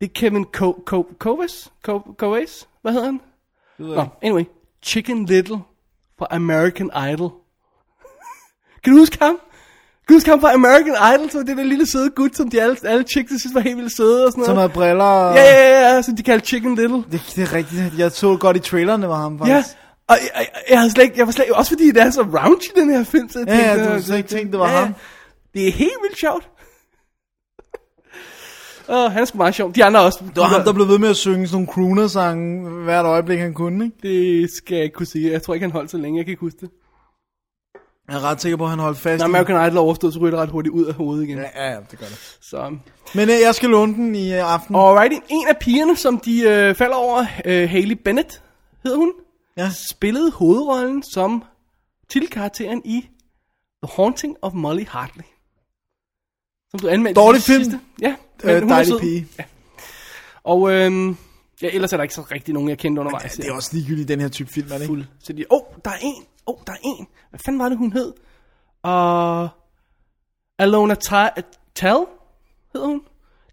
Det 0.00 0.08
er 0.08 0.12
Kevin 0.14 0.46
Co- 0.56 0.84
Co- 0.90 1.16
Kovacs? 1.18 1.72
Co- 1.88 2.14
Kovacs? 2.18 2.68
Hvad 2.82 2.92
hedder 2.92 3.06
han? 3.06 3.20
Nå, 3.78 4.06
anyway. 4.22 4.44
Chicken 4.82 5.24
Little 5.26 5.58
fra 6.18 6.26
American 6.30 6.90
Idol. 7.12 7.30
kan 8.84 8.92
du 8.92 8.98
huske 8.98 9.18
ham? 9.24 9.38
Huske 10.12 10.30
ham 10.30 10.40
fra 10.40 10.52
American 10.54 10.94
Idol, 11.14 11.30
som 11.30 11.46
det 11.46 11.56
der 11.56 11.62
lille 11.62 11.86
søde 11.90 12.10
gut, 12.10 12.36
som 12.36 12.50
de 12.50 12.62
alle, 12.62 12.76
alle 12.84 13.04
chicks 13.04 13.32
synes 13.40 13.54
var 13.54 13.60
helt 13.60 13.76
vildt 13.76 13.96
søde 13.96 14.26
og 14.26 14.32
sådan 14.32 14.44
Som 14.44 14.54
noget? 14.54 14.70
har 14.70 14.74
briller. 14.74 15.04
og- 15.04 15.34
Ja, 15.34 15.42
ja, 15.42 15.80
ja, 15.80 15.94
ja, 15.94 16.02
som 16.02 16.16
de 16.16 16.22
kaldte 16.22 16.46
Chicken 16.46 16.74
Little. 16.74 16.96
Det, 17.12 17.32
det 17.36 17.42
er 17.42 17.52
rigtigt. 17.52 17.82
Jeg 17.98 18.12
så 18.12 18.36
godt 18.36 18.56
i 18.56 18.60
trailerne 18.60 19.08
var 19.08 19.16
ham 19.16 19.40
Ja, 19.46 19.56
faktisk. 19.56 19.76
og 20.08 20.16
jeg, 20.20 20.28
jeg, 20.36 20.46
jeg, 20.70 20.78
havde 20.78 20.90
slet 20.90 21.04
ikke, 21.04 21.14
jeg 21.18 21.26
var 21.26 21.32
slet, 21.32 21.50
også 21.50 21.70
fordi 21.70 21.90
det 21.90 22.02
er 22.02 22.10
så 22.10 22.22
raunchy, 22.22 22.70
den 22.80 22.90
her 22.90 23.04
film, 23.04 23.28
så 23.28 23.38
jeg 23.38 23.48
Ja, 23.48 23.54
ja, 23.54 23.60
tænkte, 23.62 23.78
du 23.80 23.84
havde 23.84 23.98
øh, 23.98 24.02
slet 24.04 24.16
ikke 24.16 24.28
tænkt, 24.28 24.52
det 24.52 24.60
var 24.60 24.68
ja, 24.68 24.74
ja. 24.78 24.84
ham. 24.84 24.94
Det 25.54 25.68
er 25.68 25.72
helt 25.72 25.98
vildt 26.02 26.18
sjovt. 26.20 26.48
Åh, 28.88 29.12
han 29.12 29.20
er 29.22 29.24
sgu 29.24 29.38
meget 29.38 29.54
sjov. 29.54 29.74
De 29.74 29.84
andre 29.84 30.00
også. 30.00 30.18
Det 30.28 30.36
var 30.36 30.42
ham, 30.44 30.62
der 30.64 30.72
blev 30.72 30.88
ved 30.88 30.98
med 30.98 31.08
at 31.08 31.16
synge 31.16 31.46
sådan 31.48 31.54
nogle 31.54 31.68
crooner-sange 31.72 32.70
hvert 32.84 33.04
øjeblik, 33.06 33.38
han 33.38 33.54
kunne, 33.54 33.84
ikke? 33.84 33.96
Det 34.42 34.50
skal 34.56 34.74
jeg 34.74 34.84
ikke 34.84 34.94
kunne 34.94 35.06
sige. 35.06 35.32
Jeg 35.32 35.42
tror 35.42 35.54
ikke, 35.54 35.64
han 35.64 35.72
holdt 35.72 35.90
så 35.90 35.96
længe. 35.96 36.18
Jeg 36.18 36.24
kan 36.24 36.30
ikke 36.32 36.40
huske 36.40 36.58
det. 36.60 36.70
Jeg 38.08 38.16
er 38.16 38.20
ret 38.20 38.40
sikker 38.40 38.56
på, 38.56 38.64
at 38.64 38.70
han 38.70 38.78
holdt 38.78 38.98
fast 38.98 39.18
Når 39.20 39.24
American 39.24 39.66
Idol 39.66 39.76
er 39.76 39.80
overstået, 39.80 40.14
så 40.14 40.20
ryger 40.20 40.30
det 40.30 40.40
ret 40.40 40.48
hurtigt 40.50 40.72
ud 40.74 40.84
af 40.84 40.94
hovedet 40.94 41.24
igen. 41.24 41.38
Ja, 41.38 41.64
ja, 41.64 41.70
ja, 41.72 41.76
det 41.90 41.98
gør 41.98 42.06
det. 42.06 42.36
Så. 42.40 42.76
Men 43.14 43.28
øh, 43.28 43.34
jeg 43.44 43.54
skal 43.54 43.68
låne 43.70 43.94
den 43.94 44.14
i 44.14 44.32
øh, 44.34 44.52
aften. 44.54 44.76
Alrighty. 44.76 45.16
En 45.30 45.48
af 45.48 45.56
pigerne, 45.58 45.96
som 45.96 46.18
de 46.20 46.40
øh, 46.42 46.74
falder 46.74 46.96
over, 46.96 47.26
øh, 47.44 47.70
Hailey 47.70 47.96
Bennett, 48.04 48.42
hedder 48.82 48.98
hun, 48.98 49.12
Ja. 49.56 49.70
spillede 49.90 50.30
hovedrollen 50.32 51.02
som 51.12 51.44
titelkarakteren 52.10 52.82
i 52.84 53.00
The 53.82 53.92
Haunting 53.96 54.36
of 54.42 54.52
Molly 54.52 54.84
Hartley. 54.88 55.24
Som 56.70 56.80
du 56.80 56.88
anmeldte 56.88 57.20
Dårlig 57.20 57.42
film. 57.42 57.64
sidste. 57.64 57.80
Ja, 58.02 58.14
Øh, 58.44 58.54
hun 58.62 58.70
er 58.70 58.74
dejlig 58.74 58.92
sød. 58.92 59.00
pige. 59.00 59.28
Og 60.44 60.70
øhm, 60.72 61.16
ja, 61.64 61.70
ellers 61.74 61.92
er 61.92 61.96
der 61.96 62.02
ikke 62.02 62.14
så 62.14 62.22
rigtig 62.22 62.54
nogen, 62.54 62.68
jeg 62.68 62.78
kendte 62.78 63.00
undervejs. 63.00 63.36
Det 63.36 63.48
er 63.48 63.52
også 63.52 63.70
ligegyldigt 63.72 64.10
i 64.10 64.12
den 64.12 64.20
her 64.20 64.28
type 64.28 64.50
film, 64.50 64.66
er 64.66 64.72
det 64.72 64.80
ikke? 64.80 64.86
fuld. 64.86 65.04
Så 65.18 65.32
de, 65.32 65.44
åh, 65.50 65.58
oh, 65.60 65.74
der 65.84 65.90
er 65.90 65.98
en. 66.02 66.24
Åh, 66.46 66.54
oh, 66.54 66.60
der 66.66 66.72
er 66.72 66.76
en. 66.84 67.06
Hvad 67.30 67.40
fanden 67.44 67.58
var 67.58 67.68
det, 67.68 67.78
hun 67.78 67.92
hed? 67.92 68.12
Og... 68.82 69.48
Alona 70.58 70.94
Ta- 70.94 71.42
Tal 71.74 71.96
hedder 72.72 72.86
hun. 72.86 73.00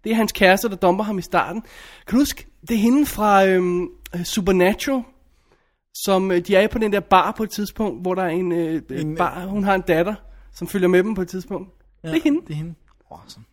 Det 0.04 0.12
er 0.12 0.16
hans 0.16 0.32
kæreste, 0.32 0.68
der 0.68 0.76
dumper 0.76 1.04
ham 1.04 1.18
i 1.18 1.22
starten. 1.22 1.62
Kan 2.06 2.16
du 2.16 2.16
huske, 2.16 2.46
det 2.68 2.74
er 2.74 2.78
hende 2.78 3.06
fra 3.06 3.46
øhm, 3.46 3.88
Supernatural, 4.24 5.02
som 5.94 6.30
øh, 6.30 6.46
de 6.46 6.56
er 6.56 6.68
på 6.68 6.78
den 6.78 6.92
der 6.92 7.00
bar 7.00 7.32
på 7.36 7.42
et 7.42 7.50
tidspunkt, 7.50 8.02
hvor 8.02 8.14
der 8.14 8.22
er 8.22 8.28
en, 8.28 8.52
øh, 8.52 8.82
en 8.90 9.16
bar, 9.16 9.46
hun 9.46 9.64
har 9.64 9.74
en 9.74 9.80
datter, 9.80 10.14
som 10.54 10.68
følger 10.68 10.88
med 10.88 11.02
dem 11.02 11.14
på 11.14 11.22
et 11.22 11.28
tidspunkt. 11.28 11.70
Ja, 12.04 12.08
det 12.08 12.16
er 12.16 12.22
hende. 12.24 12.40
Det 12.40 12.50
er 12.50 12.54
hende. 12.54 12.74
Awesome. 13.10 13.44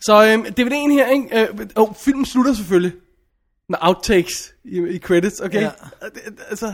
Så 0.00 0.26
øhm, 0.26 0.42
DVD'en 0.60 0.92
her, 0.92 1.06
ikke? 1.10 1.40
Øh, 1.40 1.66
oh, 1.76 1.88
filmen 2.04 2.24
slutter 2.24 2.52
selvfølgelig 2.54 2.92
med 3.68 3.78
outtakes 3.80 4.54
i, 4.64 4.78
i 4.78 4.98
credits, 4.98 5.40
okay? 5.40 5.60
Ja. 5.60 5.70
Det, 6.14 6.20
altså, 6.50 6.72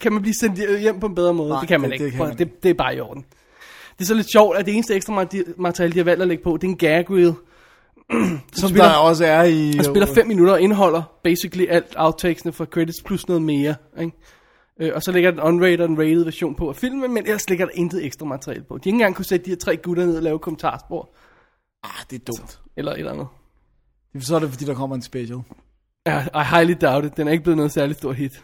kan 0.00 0.12
man 0.12 0.22
blive 0.22 0.34
sendt 0.40 0.80
hjem 0.80 1.00
på 1.00 1.06
en 1.06 1.14
bedre 1.14 1.34
måde? 1.34 1.48
Nej, 1.48 1.60
det 1.60 1.68
kan 1.68 1.80
man 1.80 1.90
det- 1.90 1.94
ikke. 1.94 2.04
det 2.04 2.12
kan 2.12 2.26
man 2.26 2.38
det, 2.38 2.62
det 2.62 2.68
er 2.70 2.74
bare 2.74 2.96
i 2.96 3.00
orden. 3.00 3.24
Det 3.98 4.04
er 4.04 4.06
så 4.06 4.14
lidt 4.14 4.32
sjovt, 4.32 4.56
at 4.56 4.66
det 4.66 4.74
eneste 4.74 4.94
ekstra 4.94 5.12
mate- 5.24 5.54
materiale, 5.56 5.92
de 5.92 5.98
har 5.98 6.04
valgt 6.04 6.22
at 6.22 6.28
lægge 6.28 6.44
på, 6.44 6.56
det 6.56 6.64
er 6.66 6.70
en 6.70 6.76
gag 6.76 7.10
reel. 7.10 7.34
Som 8.52 8.68
spiller- 8.68 8.84
der 8.88 8.94
også 8.96 9.24
er 9.24 9.42
i... 9.42 9.72
Han 9.72 9.84
spiller 9.84 10.06
5 10.14 10.26
minutter 10.26 10.52
og 10.52 10.60
indeholder 10.60 11.02
basically 11.24 11.66
alt 11.68 11.94
outtakesene 11.96 12.52
fra 12.52 12.64
credits 12.64 13.02
plus 13.04 13.28
noget 13.28 13.42
mere, 13.42 13.74
ikke? 14.00 14.12
Øh, 14.80 14.90
og 14.94 15.02
så 15.02 15.12
lægger 15.12 15.30
den 15.30 15.40
unrated 15.40 15.80
og 15.80 15.90
en 15.90 15.98
rated 15.98 16.24
version 16.24 16.54
på 16.54 16.68
af 16.68 16.76
filmen, 16.76 17.14
men 17.14 17.26
ellers 17.26 17.48
ligger 17.48 17.64
der 17.66 17.72
intet 17.74 18.04
ekstra 18.04 18.26
materiale 18.26 18.62
på. 18.68 18.74
De 18.74 18.80
har 18.82 18.86
ikke 18.86 18.94
engang 18.94 19.14
kunne 19.14 19.24
sætte 19.24 19.44
de 19.44 19.50
her 19.50 19.56
tre 19.56 19.76
gutter 19.76 20.06
ned 20.06 20.16
og 20.16 20.22
lave 20.22 20.38
kommentarspor, 20.38 21.08
Ah, 21.82 22.04
det 22.10 22.20
er 22.20 22.24
dumt. 22.24 22.60
eller 22.76 22.92
et 22.92 22.98
eller 22.98 23.12
andet. 23.12 23.26
Så 24.20 24.34
er 24.34 24.38
det, 24.38 24.50
fordi 24.50 24.64
der 24.64 24.74
kommer 24.74 24.96
en 24.96 25.02
special. 25.02 25.38
Ja, 26.06 26.20
I 26.34 26.44
highly 26.50 26.74
doubt 26.80 27.04
it. 27.06 27.16
Den 27.16 27.28
er 27.28 27.32
ikke 27.32 27.44
blevet 27.44 27.56
noget 27.56 27.72
særligt 27.72 27.98
stort 27.98 28.16
hit. 28.16 28.42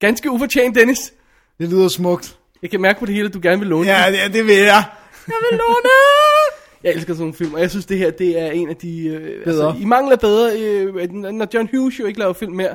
Ganske 0.00 0.30
ufortjent, 0.30 0.74
Dennis. 0.76 1.12
Det 1.58 1.68
lyder 1.68 1.88
smukt. 1.88 2.38
Jeg 2.62 2.70
kan 2.70 2.80
mærke 2.80 3.00
på 3.00 3.06
det 3.06 3.14
hele, 3.14 3.28
at 3.28 3.34
du 3.34 3.40
gerne 3.42 3.58
vil 3.58 3.68
låne 3.68 3.86
Ja, 3.86 4.24
det, 4.24 4.34
det 4.34 4.46
vil 4.46 4.54
jeg. 4.56 4.84
Jeg 5.26 5.34
vil 5.50 5.58
låne! 5.58 5.88
Jeg 6.84 6.92
elsker 6.92 7.14
sådan 7.14 7.20
nogle 7.20 7.34
film, 7.34 7.54
og 7.54 7.60
jeg 7.60 7.70
synes, 7.70 7.86
det 7.86 7.98
her 7.98 8.10
det 8.10 8.38
er 8.38 8.50
en 8.50 8.68
af 8.68 8.76
de... 8.76 9.06
Øh, 9.06 9.44
Bedre. 9.44 9.66
Altså, 9.68 9.82
I 9.82 9.84
mangler 9.84 10.16
bedre, 10.16 10.60
øh, 10.60 11.12
når 11.12 11.48
John 11.54 11.68
Hughes 11.76 11.98
jo 12.00 12.06
ikke 12.06 12.18
laver 12.18 12.32
film 12.32 12.52
mere. 12.52 12.74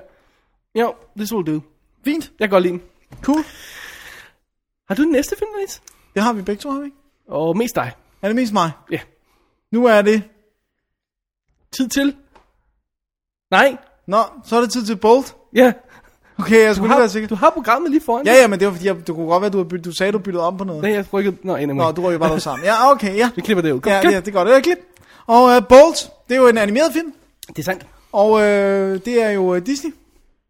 Jo, 0.75 0.93
this 1.17 1.33
will 1.33 1.47
do. 1.55 1.59
Fint. 2.05 2.31
Jeg 2.39 2.45
kan 2.45 2.49
godt 2.49 2.63
lide 2.63 2.71
den. 2.73 2.81
Cool. 3.21 3.43
Har 4.87 4.95
du 4.95 5.03
den 5.03 5.11
næste 5.11 5.35
film, 5.39 5.49
Dennis? 5.55 5.81
Det 6.13 6.23
har 6.23 6.33
vi 6.33 6.41
begge 6.41 6.59
to, 6.61 6.69
har 6.69 6.79
vi 6.79 6.85
ikke? 6.85 6.97
Og 7.27 7.57
mest 7.57 7.75
dig. 7.75 7.91
Er 8.21 8.27
det 8.27 8.35
mest 8.35 8.53
mig? 8.53 8.71
Ja. 8.91 8.99
Nu 9.77 9.85
er 9.85 10.01
det... 10.01 10.23
Tid 11.77 11.87
til? 11.89 12.15
Nej. 13.51 13.77
Nå, 14.07 14.17
så 14.45 14.55
er 14.57 14.61
det 14.61 14.71
tid 14.71 14.85
til 14.85 14.95
Bolt. 14.95 15.35
Ja. 15.55 15.73
Okay, 16.39 16.59
jeg 16.61 16.69
Du 16.69 16.75
skulle 16.75 16.89
lige 16.93 16.99
være 16.99 17.09
sikker. 17.09 17.27
du 17.27 17.35
har 17.35 17.49
programmet 17.49 17.91
lige 17.91 18.01
foran 18.01 18.25
Ja, 18.25 18.31
dig. 18.33 18.39
ja, 18.41 18.47
men 18.47 18.59
det 18.59 18.67
var 18.67 18.73
fordi, 18.73 18.87
jeg, 18.87 18.95
det 19.07 19.15
kunne 19.15 19.27
godt 19.27 19.41
være, 19.41 19.49
du, 19.51 19.57
har 19.57 19.65
byt- 19.65 19.81
du 19.83 19.91
sagde, 19.91 20.11
du 20.11 20.19
byttede 20.19 20.43
om 20.47 20.57
på 20.57 20.63
noget. 20.63 20.81
Nej, 20.81 20.91
jeg 20.91 21.13
rykkede... 21.13 21.37
Nå, 21.43 21.55
anyway. 21.55 21.77
Nå, 21.77 21.91
du 21.91 22.01
rykker 22.07 22.19
bare 22.19 22.29
noget 22.29 22.41
sammen. 22.43 22.65
Ja, 22.65 22.91
okay, 22.91 23.15
ja. 23.17 23.29
Vi 23.35 23.41
klipper 23.41 23.61
det 23.61 23.71
ud. 23.71 23.79
Kom, 23.81 23.91
Ja, 23.91 24.09
ja, 24.09 24.19
det 24.19 24.27
er 24.27 24.31
godt. 24.31 24.47
Det 24.47 24.55
er 24.55 24.61
klip. 24.61 24.77
Og 25.27 25.43
uh, 25.43 25.67
Bolt, 25.69 26.09
det 26.29 26.35
er 26.37 26.41
jo 26.41 26.47
en 26.47 26.57
animeret 26.57 26.93
film. 26.93 27.13
Det 27.47 27.59
er 27.59 27.63
sandt. 27.63 27.85
Og 28.11 28.31
uh, 28.31 28.39
det 28.39 29.07
er 29.23 29.29
jo 29.29 29.41
uh, 29.55 29.57
Disney. 29.65 29.91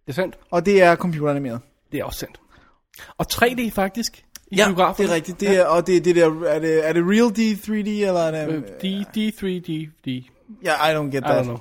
Det 0.05 0.11
er 0.11 0.13
sandt. 0.13 0.37
Og 0.51 0.65
det 0.65 0.81
er 0.81 0.95
computeranimeret. 0.95 1.59
Det 1.91 1.99
er 1.99 2.03
også 2.03 2.19
sandt. 2.19 2.39
Og 3.17 3.25
3D 3.33 3.69
faktisk. 3.71 4.25
I 4.51 4.55
det 4.55 4.65
biograferne. 4.65 5.09
er 5.09 5.13
rigtigt. 5.15 5.39
Det 5.39 5.57
er, 5.57 5.65
og 5.65 5.87
det, 5.87 6.05
det 6.05 6.15
der, 6.15 6.43
er 6.47 6.59
det, 6.59 6.87
er 6.89 6.93
det 6.93 7.03
real 7.05 7.29
D, 7.29 7.57
3D, 7.63 7.89
eller 8.07 8.19
er 8.19 8.47
det... 8.47 8.53
Øh, 8.55 8.61
D, 8.61 9.05
D3, 9.17 9.45
D, 9.47 9.89
D. 10.05 10.23
Ja, 10.63 10.89
I 10.89 10.95
don't 10.95 11.05
get 11.11 11.13
I 11.13 11.19
that. 11.19 11.39
don't 11.39 11.43
know. 11.43 11.57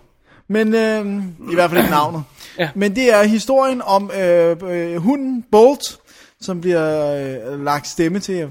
Men 0.48 0.74
øh, 0.74 1.22
i 1.52 1.54
hvert 1.54 1.70
fald 1.70 1.80
ikke 1.80 1.90
navnet. 1.90 2.22
Ja. 2.58 2.68
Men 2.74 2.96
det 2.96 3.14
er 3.14 3.22
historien 3.22 3.82
om 3.82 4.10
øh, 4.20 4.56
øh, 4.70 4.96
hunden 4.96 5.44
Bolt, 5.52 5.98
som 6.40 6.60
bliver 6.60 7.14
øh, 7.50 7.64
lagt 7.64 7.86
stemme 7.86 8.18
til, 8.18 8.34
øh, 8.34 8.48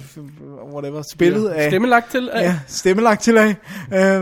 whatever, 0.74 1.02
spillet 1.14 1.48
af... 1.49 1.70
Stemme 1.72 1.88
lagt 1.88 2.12
til? 2.12 2.30
af- 2.34 2.41
Ja, 2.44 2.60
stemmelagt 2.68 3.24
til 3.24 3.38
af, 3.38 3.48
øh, 3.48 3.56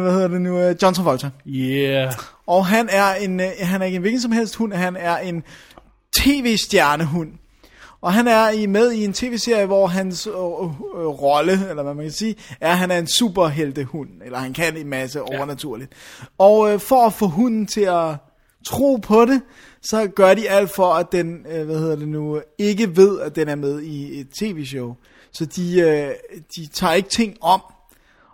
hvad 0.02 0.12
hedder 0.12 0.28
det 0.28 0.42
nu, 0.42 0.60
øh, 0.60 0.76
John 0.82 0.96
Travolta. 0.96 1.30
Yeah. 1.48 2.14
Og 2.48 2.66
han 2.66 2.90
er, 2.92 3.14
en, 3.16 3.40
øh, 3.40 3.48
han 3.60 3.82
er 3.82 3.86
ikke 3.86 3.96
en 3.96 4.02
hvilken 4.02 4.22
som 4.22 4.32
helst 4.32 4.56
hund, 4.56 4.74
han 4.74 4.96
er 5.00 5.18
en 5.18 5.44
tv-stjernehund. 6.18 7.30
Og 8.04 8.14
han 8.14 8.28
er 8.28 8.50
i, 8.50 8.66
med 8.66 8.92
i 8.92 9.04
en 9.04 9.14
tv-serie, 9.14 9.66
hvor 9.66 9.88
hans 9.88 10.28
øh, 10.28 10.34
øh, 10.34 11.08
rolle, 11.08 11.70
eller 11.70 11.84
hvad 11.84 11.94
man 11.94 12.06
kan 12.06 12.12
sige, 12.12 12.36
er, 12.62 12.72
at 12.72 12.78
han 12.78 12.92
er 12.92 12.98
en 12.98 13.08
superheltehund. 13.08 14.10
Eller 14.26 14.38
han 14.38 14.54
kan 14.54 14.78
en 14.78 14.90
masse 14.90 15.22
overnaturligt. 15.22 15.92
Og 16.38 16.74
øh, 16.74 16.80
for 16.80 17.06
at 17.06 17.14
få 17.14 17.28
hunden 17.28 17.68
til 17.68 17.82
at 17.82 18.16
tro 18.66 18.96
på 18.96 19.26
det, 19.26 19.42
så 19.82 20.08
gør 20.08 20.34
de 20.34 20.50
alt 20.50 20.76
for, 20.76 20.94
at 20.94 21.12
den, 21.12 21.46
øh, 21.50 21.66
hvad 21.66 21.80
hedder 21.80 21.96
det 21.96 22.08
nu, 22.08 22.42
ikke 22.58 22.98
ved, 22.98 23.20
at 23.20 23.36
den 23.36 23.48
er 23.48 23.56
med 23.56 23.82
i 23.82 24.20
et 24.20 24.28
tv-show. 24.40 24.96
Så 25.32 25.46
de, 25.46 25.80
øh, 25.80 26.10
de 26.56 26.68
tager 26.68 26.94
ikke 26.94 27.10
ting 27.10 27.38
om. 27.42 27.62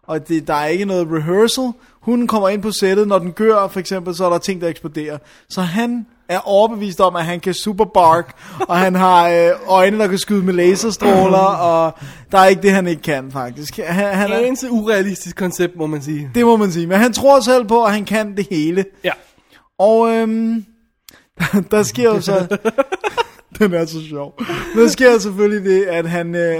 Og 0.04 0.28
det, 0.28 0.48
der 0.48 0.54
er 0.54 0.68
ikke 0.68 0.86
noget 0.86 1.08
rehearsal. 1.12 1.72
Hunden 2.02 2.28
kommer 2.28 2.50
ind 2.50 2.62
på 2.62 2.72
sættet, 2.72 3.08
når 3.08 3.20
den 3.20 3.32
gør, 3.32 3.68
for 3.68 3.80
eksempel, 3.80 4.16
så 4.16 4.26
er 4.26 4.30
der 4.30 4.38
ting, 4.38 4.62
der 4.62 4.68
eksploderer. 4.68 5.18
Så 5.50 5.62
han 5.62 6.06
er 6.30 6.40
overbevist 6.48 7.02
om, 7.02 7.16
at 7.16 7.26
han 7.26 7.40
kan 7.40 7.54
superbark, 7.54 8.36
og 8.60 8.78
han 8.78 8.96
har 8.96 9.30
øh, 9.30 9.52
øjne, 9.68 10.00
der 10.00 10.08
kan 10.08 10.18
skyde 10.18 10.44
med 10.44 10.54
laserstråler, 10.54 11.38
og 11.38 11.94
der 12.32 12.38
er 12.38 12.46
ikke 12.46 12.62
det, 12.62 12.72
han 12.72 12.88
ikke 12.88 13.02
kan, 13.02 13.32
faktisk. 13.32 13.78
Han, 13.78 14.16
han 14.16 14.32
er, 14.32 14.38
Eneste 14.38 14.72
urealistisk 14.72 15.36
koncept, 15.36 15.76
må 15.76 15.88
man 15.88 16.02
sige. 16.02 16.32
det 16.36 16.46
må 16.46 16.58
man 16.58 16.72
sige, 16.72 16.88
men 16.88 16.98
han 16.98 17.14
tror 17.14 17.40
selv 17.40 17.66
på, 17.66 17.84
at 17.84 17.92
han 17.92 18.06
kan 18.06 18.38
det 18.38 18.48
hele. 18.50 18.86
Ja. 19.04 19.12
Og 19.80 20.10
øhm, 20.10 20.66
der, 21.40 21.62
der 21.72 21.84
sker 21.84 22.04
jo 22.04 22.22
så... 22.22 22.58
den 23.60 23.74
er 23.74 23.86
så 23.86 24.08
sjov. 24.10 24.34
Der 24.76 24.88
sker 24.88 25.18
selvfølgelig 25.18 25.72
det, 25.72 25.86
at 25.86 26.10
han... 26.10 26.36
Øh, 26.36 26.60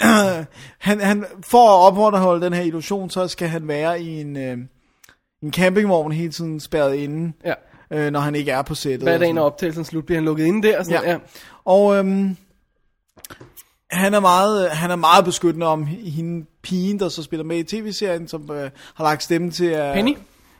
han, 0.78 1.00
han 1.00 1.24
for 1.42 1.68
at 1.68 1.92
opretholde 1.92 2.44
den 2.44 2.52
her 2.52 2.62
illusion, 2.62 3.10
så 3.10 3.28
skal 3.28 3.48
han 3.48 3.68
være 3.68 4.02
i 4.02 4.20
en, 4.20 4.36
øh, 4.36 4.56
en 5.42 5.52
campingvogn 5.52 6.12
hele 6.12 6.32
tiden 6.32 6.60
spærret 6.60 6.94
inde, 6.94 7.32
Ja. 7.44 7.54
Øh, 7.92 8.10
når 8.10 8.20
han 8.20 8.34
ikke 8.34 8.50
er 8.50 8.62
på 8.62 8.74
sættet. 8.74 9.02
Hver 9.02 9.18
dag, 9.18 9.32
når 9.32 9.42
optagelsen 9.42 9.84
slut, 9.84 10.06
bliver 10.06 10.16
han 10.18 10.24
lukket 10.24 10.44
inde 10.44 10.68
der. 10.68 10.78
Og 10.78 10.84
sådan, 10.84 11.02
ja. 11.04 11.10
Ja. 11.10 11.18
Og 11.64 11.96
øhm, 11.96 12.36
han 13.90 14.14
er 14.14 14.20
meget 14.20 14.70
han 14.70 14.90
er 14.90 14.96
meget 14.96 15.24
beskyttende 15.24 15.66
om 15.66 15.86
hende 15.86 16.46
pigen, 16.62 16.98
der 17.00 17.08
så 17.08 17.22
spiller 17.22 17.44
med 17.44 17.58
i 17.58 17.62
tv-serien, 17.62 18.28
som 18.28 18.50
øh, 18.52 18.70
har 18.94 19.04
lagt 19.04 19.22
stemme 19.22 19.50
til 19.50 19.72
uh, 19.72 19.94
Penny? 19.94 20.16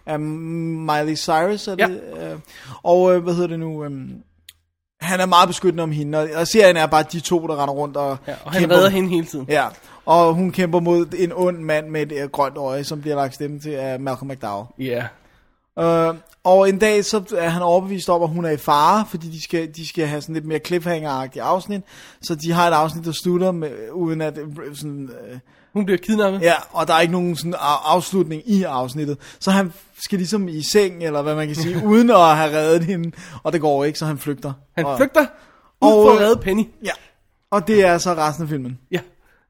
af 0.07 0.20
Miley 0.20 1.16
Cyrus 1.16 1.69
er 1.69 1.77
Ja. 1.78 1.86
det, 1.86 2.01
øh, 2.23 2.39
og 2.82 3.15
øh, 3.15 3.23
hvad 3.23 3.35
hedder 3.35 3.48
det 3.48 3.59
nu 3.61 3.85
øhm, 3.85 4.11
han 5.01 5.20
er 5.20 5.27
meget 5.27 5.48
beskyttende 5.48 5.82
om 5.82 5.93
hende 5.93 6.19
og, 6.19 6.28
og 6.35 6.47
serien 6.47 6.77
er 6.77 6.86
bare 6.86 7.02
de 7.12 7.20
to 7.20 7.47
der 7.47 7.62
render 7.62 7.74
rundt 7.74 7.97
og, 7.97 8.16
ja. 8.28 8.35
Og 8.44 8.52
han 8.52 8.70
redder 8.70 8.89
hende 8.89 9.09
hele 9.09 9.27
tiden. 9.27 9.47
Ja, 9.48 9.66
og 10.07 10.35
hun 10.35 10.52
kæmper 10.52 10.81
mod 10.81 11.07
en 11.19 11.32
ond 11.35 11.59
mand 11.59 11.89
med 11.89 12.02
et 12.02 12.12
øh, 12.12 12.28
grønt 12.31 12.57
øje, 12.57 12.85
som 12.85 13.01
bliver 13.01 13.16
lagt 13.16 13.35
stemme 13.35 13.61
til 13.61 13.70
af 13.70 14.01
Malcolm 14.01 14.31
McDowell. 14.31 14.66
Ja. 14.78 15.05
Øh, 15.78 16.14
og 16.44 16.68
en 16.68 16.78
dag 16.78 17.05
så 17.05 17.22
er 17.36 17.48
han 17.48 17.62
overbevist 17.62 18.09
om, 18.09 18.22
at 18.22 18.28
hun 18.28 18.44
er 18.44 18.51
i 18.51 18.56
fare, 18.56 19.05
fordi 19.10 19.28
de 19.30 19.42
skal, 19.42 19.70
de 19.76 19.88
skal 19.88 20.06
have 20.06 20.20
sådan 20.22 20.34
lidt 20.34 20.44
mere 20.47 20.59
cliffhanger-agtigt 20.68 21.42
afsnit. 21.42 21.82
Så 22.22 22.34
de 22.34 22.52
har 22.52 22.68
et 22.68 22.72
afsnit, 22.74 23.05
der 23.05 23.12
slutter 23.12 23.52
med, 23.52 23.70
uden 23.92 24.20
at... 24.20 24.38
øh, 24.38 24.76
Sådan, 24.76 25.10
øh, 25.30 25.38
Hun 25.72 25.84
bliver 25.84 25.98
kidnappet. 25.98 26.40
ja, 26.42 26.55
og 26.70 26.88
der 26.88 26.94
er 26.94 27.01
ikke 27.01 27.12
nogen 27.12 27.36
sådan 27.36 27.55
af- 27.55 27.94
afslutning 27.94 28.42
i 28.47 28.62
afsnittet. 28.62 29.18
Så 29.40 29.51
han 29.51 29.72
skal 30.02 30.18
ligesom 30.18 30.48
i 30.48 30.62
seng, 30.62 31.02
eller 31.05 31.22
hvad 31.22 31.34
man 31.34 31.47
kan 31.47 31.56
sige, 31.56 31.84
uden 31.92 32.10
at 32.10 32.36
have 32.36 32.56
reddet 32.56 32.84
hende. 32.84 33.12
Og 33.42 33.52
det 33.52 33.60
går 33.60 33.84
ikke, 33.84 33.98
så 33.98 34.06
han 34.06 34.18
flygter. 34.18 34.52
Han 34.76 34.86
og, 34.86 34.97
flygter 34.97 35.20
ud 35.82 35.92
og, 35.92 36.05
for 36.06 36.12
at 36.12 36.20
redde 36.20 36.36
Penny. 36.42 36.64
Ja, 36.84 36.90
og 37.51 37.66
det 37.66 37.84
er 37.84 37.98
så 37.98 38.14
resten 38.14 38.42
af 38.42 38.48
filmen, 38.48 38.78
Ja. 38.90 39.01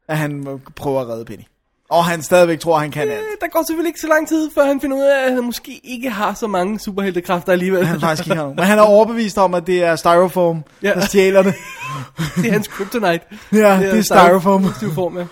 at 0.08 0.18
han 0.18 0.60
prøver 0.76 1.00
at 1.00 1.08
redde 1.08 1.24
Penny. 1.24 1.42
Og 1.90 2.04
han 2.04 2.22
stadigvæk 2.22 2.60
tror, 2.60 2.78
han 2.78 2.90
kan 2.90 3.02
alt. 3.02 3.10
Øh, 3.10 3.16
Der 3.40 3.46
går 3.52 3.64
selvfølgelig 3.66 3.88
ikke 3.88 4.00
så 4.00 4.06
lang 4.08 4.28
tid, 4.28 4.50
før 4.54 4.64
han 4.64 4.80
finder 4.80 4.96
ud 4.96 5.02
af, 5.02 5.26
at 5.26 5.32
han 5.32 5.44
måske 5.44 5.80
ikke 5.84 6.10
har 6.10 6.34
så 6.34 6.46
mange 6.46 6.78
superheltekræfter 6.78 7.52
alligevel. 7.52 7.86
Han 7.86 8.00
faktisk 8.00 8.26
ikke 8.26 8.36
har 8.36 8.42
nogen. 8.42 8.56
Men 8.56 8.64
han 8.64 8.78
er 8.78 8.82
overbevist 8.82 9.38
om, 9.38 9.54
at 9.54 9.66
det 9.66 9.84
er 9.84 9.96
styrofoam, 9.96 10.62
Ja. 10.82 10.92
der 10.94 11.00
stjæler 11.00 11.42
det. 11.42 11.54
det 12.36 12.46
er 12.46 12.52
hans 12.52 12.68
kryptonite. 12.68 13.24
Ja, 13.52 13.78
det 13.82 13.98
er 13.98 14.02
styrofoam. 14.02 14.62
Positiv 14.62 14.94
form, 14.94 15.18
ja. 15.18 15.24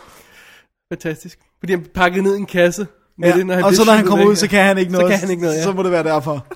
Fantastisk. 0.92 1.38
Fordi 1.60 1.72
han 1.72 1.86
pakket 1.94 2.22
ned 2.22 2.34
i 2.34 2.38
en 2.38 2.46
kasse. 2.46 2.86
Med 3.18 3.28
Ja, 3.28 3.36
det, 3.36 3.46
når 3.46 3.54
han 3.54 3.64
og 3.64 3.74
så 3.74 3.84
når 3.84 3.92
han 3.92 4.06
kommer 4.06 4.24
ud, 4.26 4.36
så 4.36 4.48
kan 4.48 4.64
han 4.64 4.78
ikke 4.78 4.90
Så 4.92 4.98
noget. 4.98 5.10
kan 5.10 5.20
han 5.20 5.30
ikke 5.30 5.42
noget, 5.42 5.56
ja. 5.56 5.62
Så 5.62 5.72
må 5.72 5.82
det 5.82 5.92
være 5.92 6.04
derfor. 6.04 6.46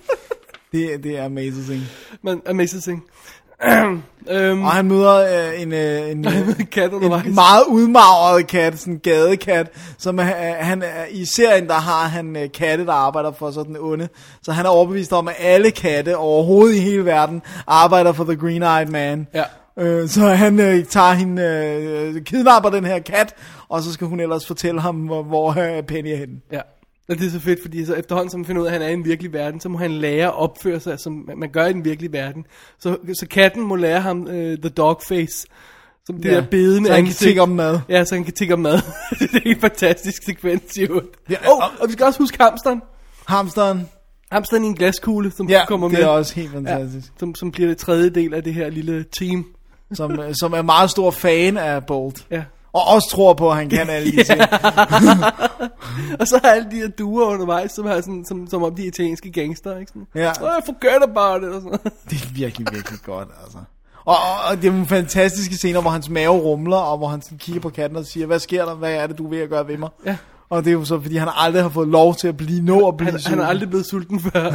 det, 0.72 1.04
det 1.04 1.18
er 1.18 1.24
amazing. 1.24 1.82
Men 2.24 2.42
amazing. 2.48 3.04
øhm, 4.30 4.64
Og 4.64 4.70
han 4.70 4.86
møder 4.86 5.14
øh, 5.14 5.62
en, 5.62 5.72
øh, 5.72 6.10
en, 6.10 6.26
øh, 6.58 6.66
kat 6.72 6.92
en 6.92 7.34
meget 7.34 7.64
udmagret 7.68 8.46
kat, 8.46 8.78
sådan 8.78 8.94
en 8.94 9.00
gadekat, 9.00 9.70
som 9.98 10.18
er, 10.18 10.22
han 10.54 10.82
er, 10.82 11.04
i 11.10 11.24
serien, 11.24 11.66
der 11.66 11.74
har 11.74 12.08
han 12.08 12.36
øh, 12.36 12.48
katte, 12.54 12.86
der 12.86 12.92
arbejder 12.92 13.32
for 13.32 13.50
sådan 13.50 13.76
en 13.76 13.80
onde. 13.80 14.08
Så 14.42 14.52
han 14.52 14.66
er 14.66 14.70
overbevist 14.70 15.12
om, 15.12 15.28
at 15.28 15.34
alle 15.38 15.70
katte 15.70 16.16
overhovedet 16.16 16.74
i 16.76 16.80
hele 16.80 17.04
verden 17.04 17.42
arbejder 17.66 18.12
for 18.12 18.24
The 18.24 18.34
Green-Eyed 18.34 18.90
Man. 18.90 19.26
Ja. 19.34 19.44
Øh, 19.78 20.08
så 20.08 20.20
han 20.20 20.60
øh, 20.60 20.84
tager 20.84 21.12
hende, 21.12 21.42
øh, 21.42 22.22
kidnapper 22.24 22.70
den 22.70 22.84
her 22.84 22.98
kat, 22.98 23.34
og 23.68 23.82
så 23.82 23.92
skal 23.92 24.06
hun 24.06 24.20
ellers 24.20 24.46
fortælle 24.46 24.80
ham, 24.80 24.96
hvor, 24.96 25.22
hvor 25.22 25.76
øh, 25.76 25.82
Penny 25.82 26.08
er 26.08 26.16
henne. 26.16 26.34
Ja. 26.52 26.60
Og 27.08 27.18
det 27.18 27.26
er 27.26 27.30
så 27.30 27.40
fedt, 27.40 27.62
fordi 27.62 27.84
så 27.84 27.94
efterhånden, 27.94 28.30
som 28.30 28.40
man 28.40 28.44
finder 28.46 28.62
ud 28.62 28.66
af, 28.66 28.70
at 28.70 28.78
han 28.78 28.82
er 28.82 28.90
i 28.90 28.92
en 28.92 29.04
virkelig 29.04 29.32
verden, 29.32 29.60
så 29.60 29.68
må 29.68 29.78
han 29.78 29.90
lære 29.90 30.26
at 30.26 30.34
opføre 30.38 30.80
sig, 30.80 31.00
som 31.00 31.28
man 31.36 31.50
gør 31.50 31.66
i 31.66 31.72
den 31.72 31.84
virkelige 31.84 32.12
verden. 32.12 32.44
Så, 32.78 32.96
så 33.20 33.26
katten 33.30 33.62
må 33.62 33.76
lære 33.76 34.00
ham 34.00 34.20
uh, 34.20 34.34
the 34.34 34.68
dog 34.76 35.00
face. 35.08 35.46
Som 36.06 36.16
det 36.16 36.24
Ja, 36.24 36.34
der 36.36 36.42
bedende 36.50 36.86
så 36.86 36.92
han 36.94 37.02
kan 37.02 37.08
ansigt. 37.08 37.18
tigge 37.28 37.42
om 37.42 37.48
mad. 37.48 37.80
Ja, 37.88 38.04
så 38.04 38.14
han 38.14 38.24
kan 38.24 38.32
tigge 38.34 38.54
om 38.54 38.60
mad. 38.60 38.80
det 39.18 39.34
er 39.34 39.40
en 39.50 39.60
fantastisk 39.60 40.22
sekvens, 40.24 40.78
jo. 40.78 41.02
Ja, 41.30 41.34
Ja, 41.44 41.50
oh, 41.52 41.62
og 41.80 41.88
vi 41.88 41.92
skal 41.92 42.06
også 42.06 42.18
huske 42.18 42.38
hamsteren. 42.40 42.82
Hamsteren, 43.26 43.88
Hamsteren 44.32 44.64
i 44.64 44.66
en 44.66 44.74
glaskugle, 44.74 45.30
som 45.30 45.48
ja, 45.48 45.66
kommer 45.66 45.88
med. 45.88 45.96
det 45.96 46.04
er 46.04 46.08
også 46.08 46.34
helt 46.34 46.50
fantastisk. 46.50 47.06
Ja, 47.08 47.18
som, 47.18 47.34
som 47.34 47.50
bliver 47.52 47.68
det 47.68 47.78
tredje 47.78 48.10
del 48.10 48.34
af 48.34 48.44
det 48.44 48.54
her 48.54 48.70
lille 48.70 49.04
team. 49.18 49.44
Som, 49.94 50.20
som 50.40 50.52
er 50.52 50.62
meget 50.62 50.90
stor 50.90 51.10
fan 51.10 51.56
af 51.56 51.86
Bolt. 51.86 52.26
Ja. 52.30 52.42
Og 52.72 52.82
også 52.86 53.08
tror 53.10 53.34
på, 53.34 53.50
at 53.50 53.56
han 53.56 53.68
kan 53.68 53.90
alle 53.90 54.12
de 54.12 54.24
ting. 54.24 54.40
Og 56.20 56.26
så 56.26 56.40
har 56.44 56.50
alle 56.50 56.70
de 56.70 56.76
her 56.76 56.88
duer 56.88 57.26
undervejs, 57.26 57.72
som, 57.72 57.86
har 57.86 58.00
sådan, 58.00 58.24
som, 58.24 58.46
som 58.46 58.62
om 58.62 58.74
de 58.74 58.86
italienske 58.86 59.30
gangster, 59.32 59.78
ikke 59.78 59.88
sådan? 59.88 60.06
Ja. 60.14 60.30
Oh, 60.30 60.62
forget 60.66 61.02
about 61.02 61.42
it, 61.42 61.48
og 61.48 61.62
sådan. 61.62 61.78
Det 62.10 62.22
er 62.22 62.34
virkelig, 62.34 62.66
virkelig 62.72 62.98
godt, 63.04 63.28
altså. 63.44 63.58
Og, 64.04 64.16
og, 64.50 64.56
det 64.56 64.68
er 64.68 64.72
nogle 64.72 64.86
fantastiske 64.86 65.54
scener, 65.54 65.80
hvor 65.80 65.90
hans 65.90 66.08
mave 66.08 66.32
rumler, 66.32 66.76
og 66.76 66.98
hvor 66.98 67.08
han 67.08 67.22
sådan 67.22 67.38
kigger 67.38 67.60
på 67.60 67.70
katten 67.70 67.98
og 67.98 68.06
siger, 68.06 68.26
hvad 68.26 68.38
sker 68.38 68.64
der, 68.64 68.74
hvad 68.74 68.92
er 68.92 69.06
det, 69.06 69.18
du 69.18 69.24
er 69.26 69.30
ved 69.30 69.38
at 69.38 69.48
gøre 69.48 69.68
ved 69.68 69.76
mig? 69.78 69.88
Ja. 70.06 70.16
Og 70.50 70.64
det 70.64 70.70
er 70.70 70.74
jo 70.74 70.84
så, 70.84 71.00
fordi 71.00 71.16
han 71.16 71.28
aldrig 71.36 71.62
har 71.62 71.68
fået 71.68 71.88
lov 71.88 72.14
til 72.14 72.28
at 72.28 72.36
blive, 72.36 72.60
nå 72.64 72.88
at 72.88 72.96
blive 72.96 73.06
Han, 73.06 73.12
han 73.12 73.20
sulten. 73.20 73.40
er 73.40 73.46
aldrig 73.46 73.68
blevet 73.68 73.86
sulten 73.86 74.20
før. 74.20 74.50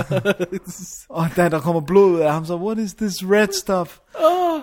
Og 1.09 1.27
da 1.35 1.49
der 1.49 1.59
kommer 1.59 1.81
blod 1.81 2.11
ud 2.11 2.19
af 2.19 2.33
ham, 2.33 2.45
så, 2.45 2.55
what 2.55 2.77
is 2.77 2.93
this 2.93 3.13
red 3.23 3.47
stuff? 3.53 3.97
Åh. 4.25 4.59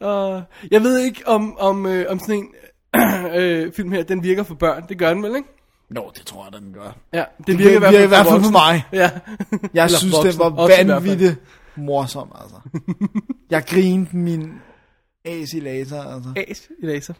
Uh, 0.00 0.42
jeg 0.70 0.82
ved 0.82 0.98
ikke, 0.98 1.22
om, 1.26 1.58
om, 1.58 1.86
øh, 1.86 2.06
om 2.08 2.18
sådan 2.18 2.34
en 2.34 2.48
øh, 3.40 3.72
film 3.72 3.92
her, 3.92 4.02
den 4.02 4.22
virker 4.22 4.42
for 4.42 4.54
børn. 4.54 4.84
Det 4.88 4.98
gør 4.98 5.14
den 5.14 5.22
vel, 5.22 5.36
ikke? 5.36 5.48
Nå, 5.90 6.12
det 6.16 6.26
tror 6.26 6.44
jeg, 6.52 6.60
den 6.60 6.72
gør. 6.72 6.96
Ja, 7.12 7.24
det 7.38 7.46
Det 7.46 7.58
virker, 7.58 7.80
virker 7.80 8.04
i 8.04 8.06
hvert 8.06 8.26
fald 8.26 8.42
på 8.42 8.50
mig. 8.50 8.82
Ja. 8.92 8.98
Jeg 9.74 9.84
Eller 9.84 9.98
synes, 9.98 10.14
den 10.14 10.38
var 10.38 10.66
vanvittigt 10.66 11.40
morsom, 11.76 12.32
altså. 12.40 12.56
Jeg 13.50 13.64
grinede 13.66 14.16
min 14.16 14.52
as 15.24 15.52
i 15.52 15.60
laser, 15.60 16.02
altså. 16.02 16.28
As 16.48 16.68
i 16.82 16.86
laser. 16.86 17.14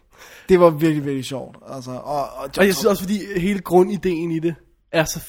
Det 0.49 0.59
var 0.59 0.69
virkelig, 0.69 1.05
virkelig 1.05 1.25
sjovt, 1.25 1.57
altså. 1.69 1.91
Og, 1.91 2.21
og, 2.21 2.49
Og 2.57 2.65
jeg 2.65 2.73
synes 2.73 2.85
også, 2.85 3.03
fordi 3.03 3.39
hele 3.39 3.59
grundideen 3.59 4.31
i 4.31 4.39
det 4.39 4.55
er 4.95 5.03
så, 5.05 5.19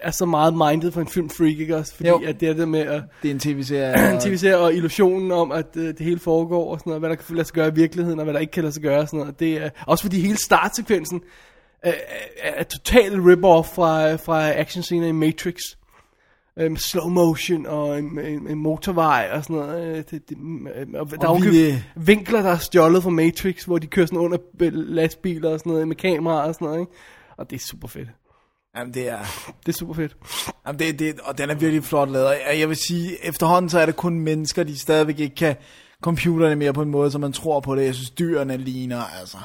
er 0.00 0.10
så 0.10 0.26
meget 0.26 0.54
minded 0.54 0.92
for 0.92 1.00
en 1.00 1.08
filmfreak, 1.08 1.58
ikke 1.58 1.76
også? 1.76 1.94
Fordi 1.94 2.08
Jo. 2.08 2.22
at 2.26 2.40
det 2.40 2.48
er 2.48 2.52
det 2.52 2.68
med 2.68 2.80
at 2.80 3.02
det 3.22 3.28
er 3.30 3.34
en 3.34 3.40
tv-serie. 3.40 4.10
en 4.14 4.20
tv-serie 4.20 4.58
og 4.58 4.74
illusionen 4.74 5.32
om, 5.32 5.52
at 5.52 5.66
øh, 5.76 5.86
det 5.88 6.00
hele 6.00 6.18
foregår 6.18 6.72
og 6.72 6.78
sådan 6.78 6.90
noget, 6.90 7.00
hvad 7.00 7.10
der 7.10 7.16
kan 7.16 7.36
lade 7.36 7.46
sig 7.46 7.54
gøre 7.54 7.68
i 7.68 7.74
virkeligheden, 7.74 8.18
og 8.18 8.24
hvad 8.24 8.34
der 8.34 8.40
ikke 8.40 8.50
kan 8.50 8.62
lade 8.62 8.72
sig 8.74 8.82
gøre 8.82 8.98
og 9.00 9.08
sådan 9.08 9.18
noget. 9.20 9.40
Det 9.40 9.56
er 9.56 9.70
også 9.86 10.04
fordi 10.04 10.20
hele 10.20 10.36
startsekvensen 10.36 11.20
er, 11.82 11.92
er, 12.42 12.50
er 12.56 12.62
total 12.64 13.12
rip-off 13.20 13.74
fra, 13.74 14.14
fra 14.16 14.50
actionscener 14.60 15.06
i 15.06 15.12
Matrix. 15.12 15.56
Øh, 16.58 16.70
med 16.70 16.78
slow 16.78 17.08
motion 17.08 17.66
og 17.66 17.98
en, 17.98 18.18
en, 18.18 18.48
en 18.48 18.58
motorvej 18.58 19.28
og 19.32 19.42
sådan 19.44 19.56
noget. 19.56 19.88
Øh, 19.88 19.96
Det, 20.10 20.28
det, 20.28 20.36
øh, 20.76 20.86
og 20.94 21.10
der 21.10 21.16
er 21.22 21.26
Og 21.28 21.40
jo 21.44 21.50
vi- 21.50 21.82
vinkler, 21.96 22.42
der 22.42 22.50
er 22.50 22.56
stjålet 22.58 23.02
fra 23.02 23.10
Matrix, 23.10 23.64
hvor 23.64 23.78
de 23.78 23.86
kører 23.86 24.06
sådan 24.06 24.18
under 24.18 24.38
lastbiler 24.70 25.50
og 25.50 25.58
sådan 25.58 25.72
noget, 25.72 25.88
med 25.88 25.96
kameraer 25.96 26.48
og 26.48 26.54
sådan 26.54 26.66
noget. 26.66 26.80
Ikke? 26.80 26.92
Og 27.36 27.50
det 27.50 27.56
er 27.56 27.60
super 27.60 27.88
fedt. 27.88 28.08
Jamen, 28.76 28.94
det 28.94 29.08
er... 29.08 29.18
Det 29.66 29.68
er 29.68 29.78
super 29.78 29.94
fedt. 29.94 30.16
Jamen, 30.66 30.78
det, 30.78 30.98
det, 30.98 31.20
og 31.20 31.38
den 31.38 31.50
er 31.50 31.54
virkelig 31.54 31.84
flot 31.84 32.10
lavet. 32.10 32.26
Og 32.26 32.58
Jeg 32.58 32.68
vil 32.68 32.76
sige, 32.76 33.24
efterhånden 33.24 33.70
så 33.70 33.78
er 33.78 33.86
det 33.86 33.96
kun 33.96 34.20
mennesker, 34.20 34.62
de 34.62 34.78
stadigvæk 34.78 35.20
ikke 35.20 35.36
kan 35.36 35.56
computerne 36.02 36.56
mere 36.56 36.72
på 36.72 36.82
en 36.82 36.90
måde, 36.90 37.10
så 37.10 37.18
man 37.18 37.32
tror 37.32 37.60
på 37.60 37.76
det. 37.76 37.84
Jeg 37.84 37.94
synes, 37.94 38.10
dyrene 38.10 38.56
ligner, 38.56 39.02
altså. 39.20 39.38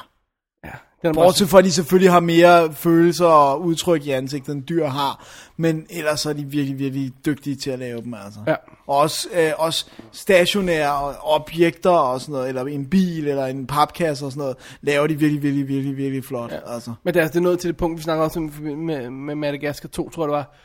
Den 1.02 1.14
Bortset 1.14 1.48
fra, 1.48 1.58
at 1.58 1.64
de 1.64 1.72
selvfølgelig 1.72 2.12
har 2.12 2.20
mere 2.20 2.72
følelser 2.72 3.26
og 3.26 3.62
udtryk 3.62 4.06
i 4.06 4.10
ansigtet, 4.10 4.54
end 4.54 4.62
dyr 4.68 4.86
har. 4.86 5.26
Men 5.56 5.86
ellers 5.90 6.26
er 6.26 6.32
de 6.32 6.44
virkelig, 6.44 6.78
virkelig 6.78 7.12
dygtige 7.26 7.56
til 7.56 7.70
at 7.70 7.78
lave 7.78 8.02
dem, 8.02 8.14
altså. 8.14 8.40
Ja. 8.46 8.54
Og 8.86 8.96
også, 8.96 9.28
øh, 9.32 9.52
også 9.58 9.86
stationære 10.12 11.14
objekter 11.22 11.90
og 11.90 12.20
sådan 12.20 12.32
noget, 12.32 12.48
eller 12.48 12.64
en 12.64 12.86
bil, 12.86 13.28
eller 13.28 13.46
en 13.46 13.66
papkasse 13.66 14.24
og 14.24 14.32
sådan 14.32 14.40
noget, 14.40 14.56
laver 14.80 15.06
de 15.06 15.18
virkelig, 15.18 15.42
virkelig, 15.42 15.68
virkelig, 15.68 15.96
virkelig 15.96 16.24
flot, 16.24 16.52
ja. 16.52 16.74
altså. 16.74 16.92
Men 17.02 17.14
det 17.14 17.22
er, 17.22 17.26
det 17.26 17.36
er 17.36 17.40
nået 17.40 17.58
til 17.58 17.68
det 17.68 17.76
punkt, 17.76 17.98
vi 17.98 18.02
snakker 18.02 18.24
også 18.24 18.38
om 18.38 18.52
med, 18.78 19.10
med 19.10 19.34
Madagascar 19.34 19.88
2, 19.88 20.10
tror 20.10 20.22
jeg 20.22 20.28
det 20.28 20.36
var, 20.36 20.56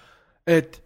at 0.47 0.81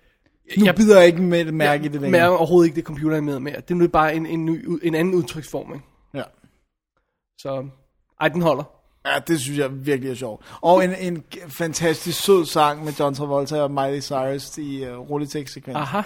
Nu 0.58 0.66
jeg 0.66 0.76
bider 0.76 0.98
jeg 0.98 1.08
ikke 1.08 1.22
med 1.22 1.52
mærke 1.52 1.86
i 1.86 1.88
det 1.88 2.02
længere. 2.02 2.30
overhovedet 2.30 2.68
ikke 2.68 2.76
det 2.76 2.84
computer 2.84 3.18
er 3.18 3.22
med 3.22 3.40
mere. 3.40 3.56
Det 3.56 3.72
er 3.72 3.76
nu 3.76 3.88
bare 3.88 4.16
en, 4.16 4.26
en, 4.26 4.46
ny, 4.46 4.80
en 4.84 4.96
anden 4.96 5.14
udtryksform, 5.14 5.74
ikke? 5.74 5.86
Ja. 6.14 6.24
Så, 7.38 7.68
ej, 8.22 8.28
den 8.28 8.42
holder. 8.42 8.79
Ja, 9.06 9.20
det 9.28 9.42
synes 9.42 9.58
jeg 9.60 9.86
virkelig 9.86 10.12
er 10.12 10.16
sjovt. 10.16 10.46
Og 10.62 10.84
en, 10.84 10.96
en 10.96 11.24
fantastisk 11.48 12.22
sød 12.24 12.46
sang 12.46 12.84
med 12.84 12.94
John 13.00 13.16
Travolta 13.16 13.62
og 13.62 13.72
Miley 13.72 14.02
Cyrus 14.02 14.58
i 14.58 14.90
uh, 14.90 14.98
rulletekstsekvens. 15.10 15.76
Aha. 15.78 16.02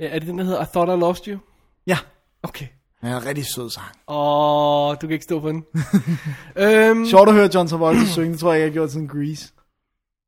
Ja, 0.00 0.06
Er 0.14 0.18
det 0.18 0.28
den, 0.28 0.38
der 0.38 0.44
hedder 0.44 0.62
I 0.62 0.66
Thought 0.72 0.98
I 0.98 1.00
Lost 1.00 1.24
You? 1.24 1.38
Ja, 1.86 1.98
Okay. 2.42 2.66
er 3.02 3.16
en 3.16 3.26
rigtig 3.26 3.46
sød 3.46 3.70
sang. 3.70 3.86
Åh, 4.08 4.92
du 4.94 5.00
kan 5.00 5.10
ikke 5.10 5.24
stå 5.24 5.40
for 5.40 5.48
den. 5.48 5.64
øhm, 6.56 7.06
Sjovt 7.06 7.28
at 7.28 7.34
høre 7.34 7.50
John 7.54 7.68
Travolta 7.68 8.04
synge, 8.06 8.30
det 8.32 8.38
tror 8.40 8.52
jeg 8.52 8.58
ikke, 8.58 8.64
jeg 8.64 8.70
har 8.70 8.74
gjort 8.74 8.90
siden 8.92 9.08
Grease. 9.08 9.52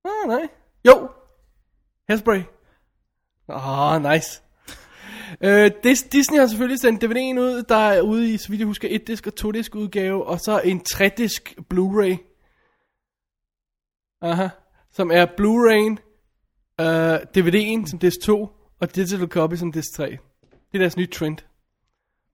Ah, 0.05 0.29
nej. 0.29 0.49
Jo. 0.87 1.09
Hairspray. 2.09 2.43
Åh, 3.49 3.93
oh, 3.95 4.03
nice. 4.13 4.43
Øh, 5.41 5.71
Dis- 5.87 6.09
Disney 6.13 6.39
har 6.39 6.47
selvfølgelig 6.47 6.81
sendt 6.81 7.05
DVD'en 7.05 7.41
ud, 7.41 7.63
der 7.69 7.77
er 7.77 8.01
ude 8.01 8.35
i, 8.35 8.37
så 8.37 8.49
vidt 8.49 8.59
jeg 8.59 8.67
husker, 8.67 8.89
et 8.91 9.07
disk 9.07 9.27
og 9.27 9.35
to 9.35 9.51
disk 9.51 9.75
udgave, 9.75 10.27
og 10.27 10.41
så 10.41 10.61
en 10.65 10.81
tre 10.81 11.11
disk 11.17 11.55
Blu-ray. 11.75 12.17
Aha. 14.23 14.49
Som 14.93 15.11
er 15.11 15.27
Blu-ray'en, 15.27 15.97
øh, 16.81 17.15
DVD'en 17.39 17.91
som 17.91 17.99
disk 17.99 18.21
2, 18.23 18.49
og 18.81 18.97
digital 18.97 19.29
copy 19.29 19.55
som 19.55 19.73
disk 19.73 19.89
3. 19.97 20.11
Det 20.51 20.75
er 20.75 20.79
deres 20.79 20.97
nye 20.97 21.07
trend. 21.07 21.37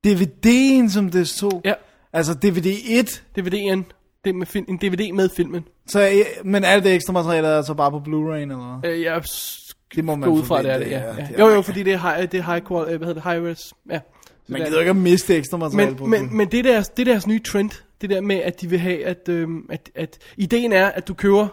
DVD'en 0.07 0.91
som 0.91 1.11
det 1.11 1.29
stod. 1.29 1.61
Ja, 1.65 1.75
Altså 2.13 2.35
DVD 2.35 2.67
1. 2.89 3.25
DVD'en. 3.39 3.83
Det 4.25 4.35
med 4.35 4.47
film, 4.47 4.67
en 4.69 4.77
DVD 4.77 5.13
med 5.13 5.29
filmen. 5.37 5.65
Så, 5.87 6.25
men 6.45 6.65
alt 6.65 6.85
det 6.85 6.95
ekstra 6.95 7.13
materiale 7.13 7.49
er 7.49 7.57
altså 7.57 7.75
bare 7.75 7.91
på 7.91 7.99
Blu-ray 7.99 8.37
eller 8.37 8.79
hvad? 8.81 8.91
Øh, 8.91 9.03
jeg 9.03 9.23
Det 9.97 10.05
må 10.05 10.15
man 10.15 10.29
går 10.29 10.37
ud 10.37 10.45
fra, 10.45 10.63
det 10.63 10.71
er 10.73 10.79
det, 10.79 10.91
ja. 10.91 11.01
ja. 11.01 11.11
Det 11.11 11.29
er 11.35 11.45
Jo, 11.47 11.55
jo, 11.55 11.63
fordi 11.63 11.83
det 11.83 11.93
er 11.93 11.99
high, 12.17 12.33
det 12.33 12.39
er 12.41 12.43
high 12.53 12.67
quality, 12.69 12.97
hvad 12.97 13.07
hedder 13.09 13.23
det, 13.23 13.33
high 13.33 13.45
res. 13.51 13.75
Ja. 13.91 14.01
Så 14.27 14.53
Man 14.53 14.63
er- 14.63 14.67
gider 14.67 14.79
ikke 14.81 14.91
at 14.91 14.97
miste 14.97 15.37
ekstra 15.37 15.57
materiale 15.57 15.97
på 15.97 16.07
men, 16.07 16.21
det. 16.23 16.29
men, 16.29 16.37
men 16.37 16.49
det, 16.49 16.59
er 16.59 16.63
deres, 16.73 16.89
det 16.89 17.09
er 17.09 17.13
deres 17.13 17.27
nye 17.27 17.41
trend. 17.43 17.71
Det 18.01 18.11
der 18.11 18.21
med, 18.21 18.37
at 18.37 18.61
de 18.61 18.71
vil 18.71 18.79
have, 18.79 19.05
at, 19.07 19.29
øhm, 19.29 19.67
at, 19.71 19.91
at 19.95 20.19
ideen 20.37 20.73
er, 20.73 20.87
at 20.87 21.09
du 21.09 21.15
køber 21.15 21.49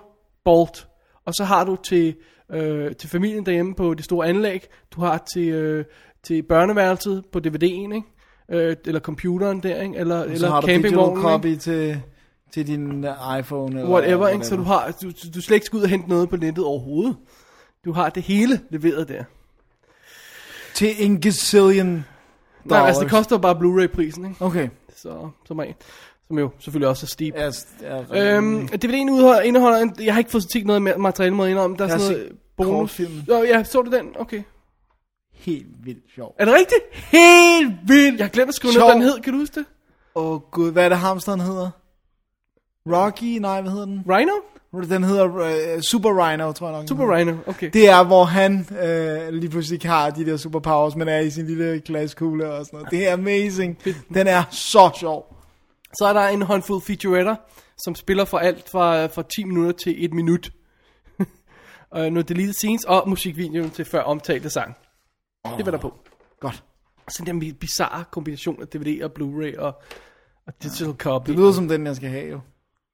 Bolt, 0.46 0.88
og 1.26 1.34
så 1.34 1.44
har 1.44 1.64
du 1.64 1.76
til, 1.76 2.16
øh, 2.52 2.96
til 2.96 3.10
familien 3.10 3.46
derhjemme 3.46 3.76
på 3.76 3.94
det 3.94 4.06
store 4.06 4.28
anlæg, 4.28 4.68
du 4.96 5.02
har 5.02 5.26
til, 5.34 5.48
øh, 5.50 5.86
til 6.24 6.44
børneværelset 6.44 7.24
på 7.32 7.40
DVD'en, 7.48 7.64
ikke? 7.96 8.02
Øh, 8.52 8.76
eller 8.86 9.00
computeren 9.00 9.64
der, 9.64 9.82
ikke? 9.82 9.98
Eller, 9.98 10.24
eller 10.24 10.50
har 10.50 10.62
du 10.62 10.68
digital 10.68 10.82
campingvognen, 10.92 11.18
ikke? 11.18 11.30
copy 11.30 11.56
til, 11.56 12.02
til 12.54 12.68
din 12.68 13.06
øh, 13.06 13.40
iPhone 13.40 13.80
eller 13.80 13.92
whatever, 13.92 14.28
ikke? 14.28 14.46
Så 14.46 14.56
du 14.56 14.64
har, 14.64 14.94
du, 15.02 15.08
du, 15.08 15.28
du 15.36 15.42
slet 15.42 15.56
ikke 15.56 15.66
skal 15.66 15.78
ud 15.78 15.84
og 15.84 15.90
hente 15.90 16.10
noget 16.10 16.30
på 16.30 16.36
nettet 16.38 16.66
overhovedet. 16.66 17.16
Du 17.86 17.92
har 17.92 18.10
det 18.10 18.24
hele 18.24 18.62
leveret 18.70 19.08
der. 19.08 19.24
Til 20.74 21.06
en 21.06 21.22
gazillion 21.22 22.06
Nej, 22.66 22.80
altså 22.88 23.02
det 23.02 23.12
dollars. 23.12 23.12
koster 23.12 23.38
bare 23.38 23.56
Blu-ray-prisen, 23.56 24.26
ikke? 24.26 24.46
Okay. 24.46 24.70
Så, 24.96 25.30
som, 25.46 25.60
er, 25.60 25.66
som 26.28 26.40
jo 26.40 26.52
selvfølgelig 26.60 26.88
også 26.88 27.06
er 27.06 27.08
steep. 27.08 27.36
Ja, 27.36 28.36
Øhm, 28.38 28.70
DVD'en 28.76 28.92
indeholder, 28.96 29.42
indeholder 29.42 29.78
en, 29.78 29.96
jeg 30.00 30.14
har 30.14 30.20
ikke 30.20 30.32
fået 30.32 30.52
set 30.54 30.66
noget 30.66 30.90
ma- 30.94 30.98
materiale 30.98 31.36
med 31.36 31.50
indom, 31.50 31.76
der 31.76 31.86
er 31.86 31.98
sådan 31.98 32.12
noget 32.12 32.32
bonus. 32.58 33.02
Nå, 33.28 33.44
ja, 33.44 33.64
så 33.64 33.82
du 33.82 33.92
den? 33.92 34.08
Okay. 34.20 34.44
helt 35.34 35.68
vildt 35.86 36.04
sjov. 36.16 36.36
Er 36.40 36.46
det 36.46 36.54
rigtigt? 36.54 36.82
Helt 36.94 37.74
vildt! 37.88 38.18
Jeg 38.20 38.26
har 38.26 38.30
glemt 38.32 38.50
at 38.50 38.56
skrive 38.56 38.70
ned, 38.70 38.80
Sjov. 38.80 38.88
hvad 38.88 38.96
den 38.96 39.04
hed, 39.04 39.20
kan 39.20 39.34
du 39.34 39.40
huske 39.40 39.56
det? 39.60 39.66
Åh 40.16 40.32
oh, 40.32 40.42
gud, 40.52 40.72
hvad 40.72 40.86
er 40.86 40.90
det 40.90 40.98
hamsteren 40.98 41.40
hedder? 41.40 41.70
Rocky? 42.88 43.24
Nej, 43.38 43.62
hvad 43.62 43.72
hedder 43.72 43.86
den? 43.86 44.04
Rhino? 44.10 44.34
Den 44.72 45.04
hedder 45.04 45.26
uh, 45.26 45.82
Super 45.82 46.10
Rhino, 46.10 46.52
tror 46.52 46.70
jeg 46.70 46.78
nok. 46.78 46.88
Super. 46.88 47.16
Rhino, 47.16 47.36
okay. 47.48 47.70
Det 47.74 47.90
er, 47.90 48.04
hvor 48.04 48.24
han 48.24 48.68
øh, 48.82 49.34
lige 49.34 49.50
pludselig 49.50 49.82
har 49.92 50.10
de 50.10 50.26
der 50.26 50.38
superpowers, 50.38 50.96
men 50.96 51.08
er 51.08 51.20
i 51.20 51.30
sin 51.30 51.46
lille 51.46 51.82
glaskugle 51.86 52.52
og 52.52 52.66
sådan 52.66 52.78
noget. 52.78 52.92
Det 52.92 53.08
er 53.08 53.14
amazing. 53.14 53.78
Den 54.14 54.28
er 54.28 54.44
så 54.52 54.92
sjov. 55.00 55.36
Så 55.98 56.06
er 56.06 56.14
der 56.14 56.28
en 56.28 56.42
håndfuld 56.42 56.82
featuretter, 56.82 57.36
som 57.78 57.96
spiller 57.96 58.26
fra 58.26 58.44
alt 58.44 58.70
fra, 58.70 59.06
fra 59.06 59.24
10 59.36 59.44
minutter 59.44 59.72
til 59.72 60.06
1 60.06 60.14
minut. 60.14 60.52
og 61.92 62.00
nogle 62.00 62.24
deleted 62.24 62.54
scenes, 62.54 62.84
og 62.84 63.10
musikvideoen 63.10 63.70
til 63.70 63.86
før 63.86 64.02
omtalte 64.02 64.50
sang. 64.50 64.76
Oh. 65.44 65.58
Det 65.58 65.66
var 65.66 65.72
der 65.72 65.80
på. 65.80 65.94
Godt. 66.40 66.64
Sådan 67.10 67.42
en 67.44 67.56
bizarre 67.56 68.04
kombination 68.12 68.62
af 68.62 68.68
DVD 68.68 69.04
og 69.04 69.12
Blu-ray 69.20 69.60
og, 69.60 69.82
og 70.48 70.54
digital 70.64 70.94
copy. 70.94 71.30
Det 71.30 71.40
lyder 71.40 71.52
som 71.52 71.68
den, 71.68 71.86
jeg 71.86 71.96
skal 71.96 72.10
have 72.10 72.30
jo. 72.30 72.40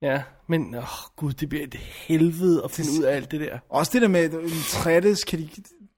Ja, 0.05 0.21
men 0.47 0.75
åh, 0.75 0.83
gud, 1.15 1.33
det 1.33 1.49
bliver 1.49 1.63
et 1.63 1.73
helvede 1.75 2.63
at 2.63 2.71
finde 2.71 2.89
ud 2.99 3.03
af 3.03 3.15
alt 3.15 3.31
det 3.31 3.39
der. 3.39 3.59
Også 3.69 3.91
det 3.93 4.01
der 4.01 4.07
med, 4.07 4.33
en 4.33 4.49
60, 4.69 5.23
kan 5.23 5.39
de, 5.39 5.49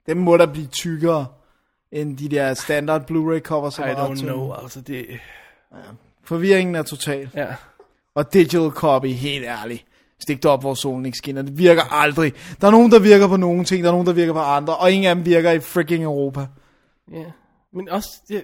dem 0.06 0.16
må 0.16 0.36
der 0.36 0.46
blive 0.46 0.66
tykkere 0.66 1.26
end 1.92 2.18
de 2.18 2.28
der 2.28 2.54
standard 2.54 3.10
Blu-ray 3.10 3.40
covers. 3.40 3.74
som 3.74 3.84
I 3.84 3.88
er 3.88 3.94
don't 3.94 4.20
know, 4.20 4.52
altså 4.52 4.80
det... 4.80 5.06
Forvirringen 6.24 6.74
er 6.74 6.82
total. 6.82 7.30
Ja. 7.34 7.46
Og 8.14 8.32
digital 8.32 8.70
copy, 8.70 9.06
helt 9.06 9.44
ærligt. 9.44 9.84
Stik 10.20 10.36
det 10.42 10.50
op, 10.50 10.60
hvor 10.60 10.74
solen 10.74 11.06
ikke 11.06 11.18
skinner. 11.18 11.42
Det 11.42 11.58
virker 11.58 11.82
aldrig. 11.92 12.32
Der 12.60 12.66
er 12.66 12.70
nogen, 12.70 12.92
der 12.92 12.98
virker 12.98 13.28
på 13.28 13.36
nogle 13.36 13.64
ting, 13.64 13.84
der 13.84 13.88
er 13.88 13.92
nogen, 13.92 14.06
der 14.06 14.12
virker 14.12 14.32
på 14.32 14.38
andre, 14.38 14.76
og 14.76 14.92
ingen 14.92 15.10
af 15.10 15.14
dem 15.14 15.24
virker 15.24 15.50
i 15.50 15.60
freaking 15.60 16.04
Europa. 16.04 16.46
Ja, 17.12 17.24
men 17.72 17.88
også, 17.88 18.08
jeg, 18.30 18.42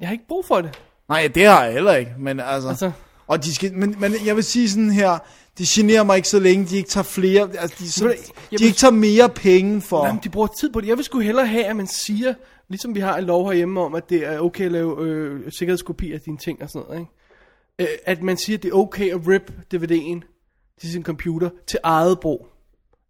jeg 0.00 0.08
har 0.08 0.12
ikke 0.12 0.26
brug 0.28 0.44
for 0.44 0.60
det. 0.60 0.80
Nej, 1.08 1.30
det 1.34 1.46
har 1.46 1.64
jeg 1.64 1.72
heller 1.72 1.94
ikke, 1.94 2.14
men 2.18 2.40
altså... 2.40 2.68
Altså, 2.68 2.92
Og 3.30 3.44
de 3.44 3.54
skal, 3.54 3.72
men, 3.72 3.96
men 3.98 4.12
jeg 4.24 4.36
vil 4.36 4.44
sige 4.44 4.70
sådan 4.70 4.90
her, 4.90 5.18
det 5.58 5.66
generer 5.66 6.02
mig 6.02 6.16
ikke 6.16 6.28
så 6.28 6.40
længe, 6.40 6.66
de 6.66 6.76
ikke 6.76 6.88
tager 6.88 7.04
flere, 7.04 7.50
altså 7.58 7.76
de, 7.78 7.92
så, 7.92 8.14
jeg 8.52 8.58
de 8.58 8.64
ikke 8.64 8.76
tager 8.76 8.92
mere 8.92 9.28
penge 9.28 9.80
for. 9.80 10.06
jamen, 10.06 10.20
de 10.24 10.28
bruger 10.28 10.46
tid 10.46 10.72
på 10.72 10.80
det. 10.80 10.88
Jeg 10.88 10.96
vil 10.96 11.04
sgu 11.04 11.18
hellere 11.18 11.46
have, 11.46 11.64
at 11.64 11.76
man 11.76 11.86
siger, 11.86 12.34
ligesom 12.68 12.94
vi 12.94 13.00
har 13.00 13.18
en 13.18 13.24
lov 13.24 13.46
herhjemme 13.46 13.80
om, 13.80 13.94
at 13.94 14.10
det 14.10 14.26
er 14.26 14.38
okay 14.40 14.64
at 14.64 14.72
lave 14.72 15.06
øh, 15.06 15.52
sikkerhedskopi 15.52 16.12
af 16.12 16.20
dine 16.20 16.36
ting 16.36 16.62
og 16.62 16.70
sådan 16.70 16.86
noget, 16.88 17.00
ikke? 17.00 17.92
Øh, 17.92 17.98
at 18.06 18.22
man 18.22 18.36
siger, 18.36 18.56
at 18.56 18.62
det 18.62 18.68
er 18.68 18.74
okay 18.74 19.10
at 19.10 19.20
rip 19.28 19.52
DVD'en 19.74 20.20
til 20.80 20.92
sin 20.92 21.02
computer 21.02 21.50
til 21.66 21.78
eget 21.82 22.20
brug. 22.20 22.46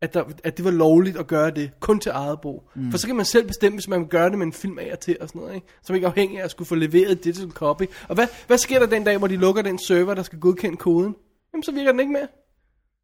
At, 0.02 0.14
der, 0.14 0.24
at 0.44 0.56
det 0.56 0.64
var 0.64 0.70
lovligt 0.70 1.16
at 1.16 1.26
gøre 1.26 1.50
det, 1.50 1.70
kun 1.80 2.00
til 2.00 2.12
eget 2.14 2.40
brug. 2.40 2.70
Mm. 2.74 2.90
For 2.90 2.98
så 2.98 3.06
kan 3.06 3.16
man 3.16 3.24
selv 3.24 3.46
bestemme, 3.46 3.76
hvis 3.76 3.88
man 3.88 4.00
vil 4.00 4.08
gøre 4.08 4.30
det 4.30 4.38
med 4.38 4.46
en 4.46 4.52
film 4.52 4.78
af 4.78 4.88
og 4.92 5.00
til 5.00 5.16
og 5.20 5.28
sådan 5.28 5.40
noget, 5.40 5.54
ikke? 5.54 5.66
Så 5.66 5.84
er 5.88 5.92
man 5.92 5.96
ikke 5.96 6.06
afhængig 6.06 6.40
af 6.40 6.44
at 6.44 6.50
skulle 6.50 6.68
få 6.68 6.74
leveret 6.74 7.12
et 7.12 7.24
digital 7.24 7.50
copy. 7.50 7.82
Og 8.08 8.14
hvad, 8.14 8.26
hvad 8.46 8.58
sker 8.58 8.78
der 8.78 8.86
den 8.86 9.04
dag, 9.04 9.18
hvor 9.18 9.26
de 9.26 9.36
lukker 9.36 9.62
den 9.62 9.78
server, 9.78 10.14
der 10.14 10.22
skal 10.22 10.38
godkende 10.38 10.76
koden? 10.76 11.14
Jamen, 11.52 11.62
så 11.62 11.72
virker 11.72 11.90
den 11.90 12.00
ikke 12.00 12.12
mere. 12.12 12.28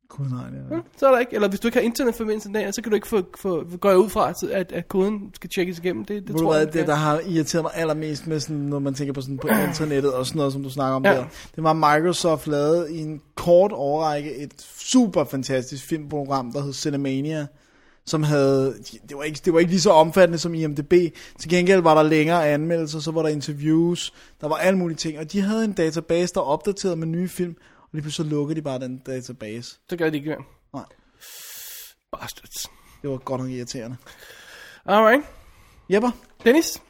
Gud, 0.09 0.27
nej, 0.27 0.51
det 0.51 0.59
er... 0.71 0.77
Ja, 0.77 0.81
så 0.97 1.07
er 1.07 1.11
der 1.13 1.19
ikke. 1.19 1.35
Eller 1.35 1.49
hvis 1.49 1.61
du 1.61 1.69
ikke 1.69 1.79
har 1.79 1.85
internetforbindelse 1.85 2.49
der, 2.53 2.71
så 2.71 2.83
kan 2.83 2.91
du 2.91 2.95
ikke 2.95 3.09
få, 3.09 3.23
få 3.39 3.65
går 3.81 3.89
jeg 3.89 3.99
ud 3.99 4.09
fra, 4.09 4.33
at, 4.53 4.73
at 4.73 4.89
koden 4.89 5.31
skal 5.35 5.51
tjekkes 5.51 5.79
igennem. 5.79 6.05
Det, 6.05 6.23
det 6.23 6.33
du 6.33 6.39
tror 6.39 6.55
jeg, 6.55 6.67
det 6.67 6.75
kan. 6.75 6.87
der 6.87 6.95
har 6.95 7.21
irriteret 7.27 7.63
mig 7.65 7.73
allermest 7.75 8.27
med 8.27 8.41
sådan, 8.41 8.57
når 8.57 8.79
man 8.79 8.95
tænker 8.95 9.13
på 9.15 9.21
sådan 9.21 9.39
på 9.39 9.49
internettet 9.69 10.13
og 10.13 10.27
sådan 10.27 10.39
noget, 10.39 10.53
som 10.53 10.63
du 10.63 10.71
snakker 10.71 10.97
om 10.97 11.05
Ja. 11.05 11.13
der. 11.13 11.25
Det 11.57 11.65
var 11.65 11.73
Microsoft 11.73 12.47
lavede 12.47 12.93
i 12.95 12.99
en 12.99 13.21
kort 13.35 13.73
overrække 13.73 14.37
et 14.37 14.53
super 14.79 15.25
fantastisk 15.25 15.85
filmprogram, 15.85 16.53
der 16.53 16.63
hed 16.63 16.73
Cinemania, 16.73 17.47
som 18.07 18.23
havde, 18.23 18.75
det 19.09 19.17
var, 19.17 19.23
ikke, 19.23 19.41
det 19.45 19.53
var 19.53 19.59
ikke 19.59 19.71
lige 19.71 19.81
så 19.81 19.91
omfattende 19.91 20.39
som 20.39 20.55
IMDb. 20.55 20.93
Til 21.41 21.51
gengæld 21.51 21.83
var 21.83 21.95
der 21.95 22.03
længere 22.03 22.49
anmeldelser, 22.49 22.99
så 23.01 23.11
var 23.11 23.23
der 23.23 23.29
interviews, 23.29 24.13
der 24.41 24.49
var 24.49 24.57
alle 24.57 24.79
mulige 24.79 24.97
ting. 24.97 25.19
Og 25.19 25.33
de 25.33 25.41
havde 25.41 25.65
en 25.65 25.73
database, 25.73 26.35
der 26.35 26.41
opdaterede 26.41 26.97
med 26.97 27.07
nye 27.07 27.29
film, 27.29 27.57
og 27.87 27.91
lige 27.93 28.03
pludselig 28.03 28.27
så 28.31 28.31
lukkede 28.37 28.57
de 28.57 28.63
bare 28.63 28.79
den 28.79 28.99
database. 28.99 29.79
Så 29.91 29.97
gør 29.97 30.05
det 30.05 30.15
ikke 30.15 30.29
mere. 30.29 30.39
Nej, 30.75 30.85
Bastards. 32.21 32.71
det 33.03 33.11
var 33.11 33.17
godt 33.17 33.41
nok 33.41 33.51
irriterende. 33.51 33.97
Alright. 34.87 35.23
Jepper, 35.93 36.11
Dennis. 36.45 36.83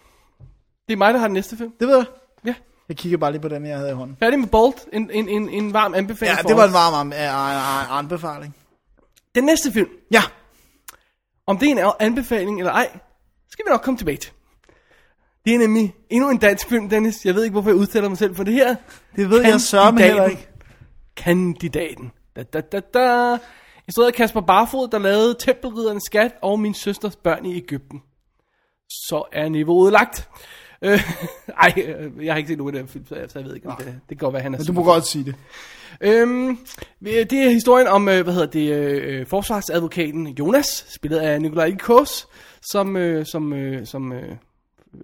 Det 0.89 0.93
er 0.93 0.97
mig, 0.97 1.15
der 1.15 1.21
har 1.21 1.27
den 1.27 1.35
næste 1.35 1.57
film. 1.57 1.73
det 1.81 1.89
ved 1.89 1.97
jeg. 1.97 2.07
Ja. 2.45 2.55
Jeg 2.89 2.97
kigger 2.97 3.19
bare 3.19 3.33
lige 3.33 3.43
på 3.43 3.49
den, 3.49 3.67
jeg 3.67 3.77
havde 3.77 3.91
i 3.91 3.95
hånden. 3.95 4.17
Færdig 4.21 4.39
med 4.39 4.49
Bolt. 4.49 4.87
En, 4.93 5.11
en, 5.11 5.29
en, 5.29 5.49
en 5.49 5.73
varm 5.73 5.95
anbefaling 5.95 6.37
Ja, 6.37 6.43
det 6.49 6.57
var 6.57 6.65
en 6.67 6.73
varm 6.73 7.13
anbefaling. 7.99 8.57
Den 9.35 9.45
næste 9.45 9.73
film. 9.73 9.89
Ja, 10.13 10.23
Om 11.47 11.59
det 11.59 11.71
er 11.71 11.87
en 11.87 11.93
anbefaling 12.01 12.59
eller 12.59 12.73
ej, 12.73 12.99
skal 13.51 13.65
vi 13.67 13.71
nok 13.71 13.81
komme 13.83 13.99
tilbage 13.99 14.17
til. 14.17 14.33
Det 15.45 15.55
er 15.55 15.59
nemlig 15.59 15.95
endnu 16.11 16.31
en 16.31 16.39
dansk 16.39 16.69
film, 16.69 16.89
Dennis. 16.89 17.25
Jeg 17.25 17.35
ved 17.35 17.43
ikke, 17.43 17.53
hvorfor 17.53 17.71
jeg 17.71 17.77
udtaler 17.77 18.09
mig 18.09 18.19
selv 18.19 18.37
for 18.37 18.45
det 18.45 18.55
her. 18.55 18.77
det 19.17 19.31
ved 19.31 19.43
jeg 19.43 19.61
sørme 19.61 20.03
heller 20.03 20.25
ikke. 20.25 20.49
Kandidaten. 21.17 22.13
Da, 22.37 22.43
da, 22.43 22.61
da, 22.61 22.81
da. 22.81 23.39
Instrueret 23.89 24.15
Kasper 24.15 24.41
Barfod, 24.41 24.89
der 24.89 24.99
lavede 24.99 25.37
Tempelriddernes 25.39 26.03
Skat 26.07 26.33
og 26.43 26.61
Min 26.61 26.75
Søsters 26.75 27.17
Børn 27.17 27.47
i 27.47 27.57
Ægypten. 27.57 28.03
Så 28.89 29.29
er 29.33 29.49
niveauet 29.49 29.93
lagt. 29.93 30.29
Øh, 30.83 31.01
ej, 31.63 31.73
øh, 31.77 32.25
jeg 32.25 32.33
har 32.33 32.39
ikke 32.39 32.49
set 32.49 32.59
nogen 32.59 32.75
af 32.75 32.83
den 32.83 32.89
film, 32.89 33.07
så 33.07 33.15
jeg, 33.15 33.31
så 33.31 33.39
jeg 33.39 33.49
ved 33.49 33.55
ikke, 33.55 33.69
om 33.69 33.77
det, 33.77 33.87
det 33.87 34.09
kan 34.09 34.17
godt 34.17 34.33
være, 34.33 34.43
han 34.43 34.55
er 34.55 34.59
Men 34.59 34.67
du 34.67 34.73
må 34.73 34.85
godt 34.85 35.07
sige 35.07 35.25
det. 35.25 35.35
Øhm, 36.01 36.59
det 37.01 37.33
er 37.33 37.51
historien 37.51 37.87
om, 37.87 38.09
øh, 38.09 38.23
hvad 38.23 38.35
hedder 38.35 38.47
det, 38.47 38.73
øh, 38.73 39.27
forsvarsadvokaten 39.27 40.29
Jonas, 40.29 40.87
spillet 40.89 41.19
af 41.19 41.43
Nikolaj 41.43 41.69
Likos, 41.69 42.29
som, 42.71 42.97
øh, 42.97 43.27
som, 43.27 43.53
øh, 43.53 43.87
som 43.87 44.13
øh, 44.13 44.37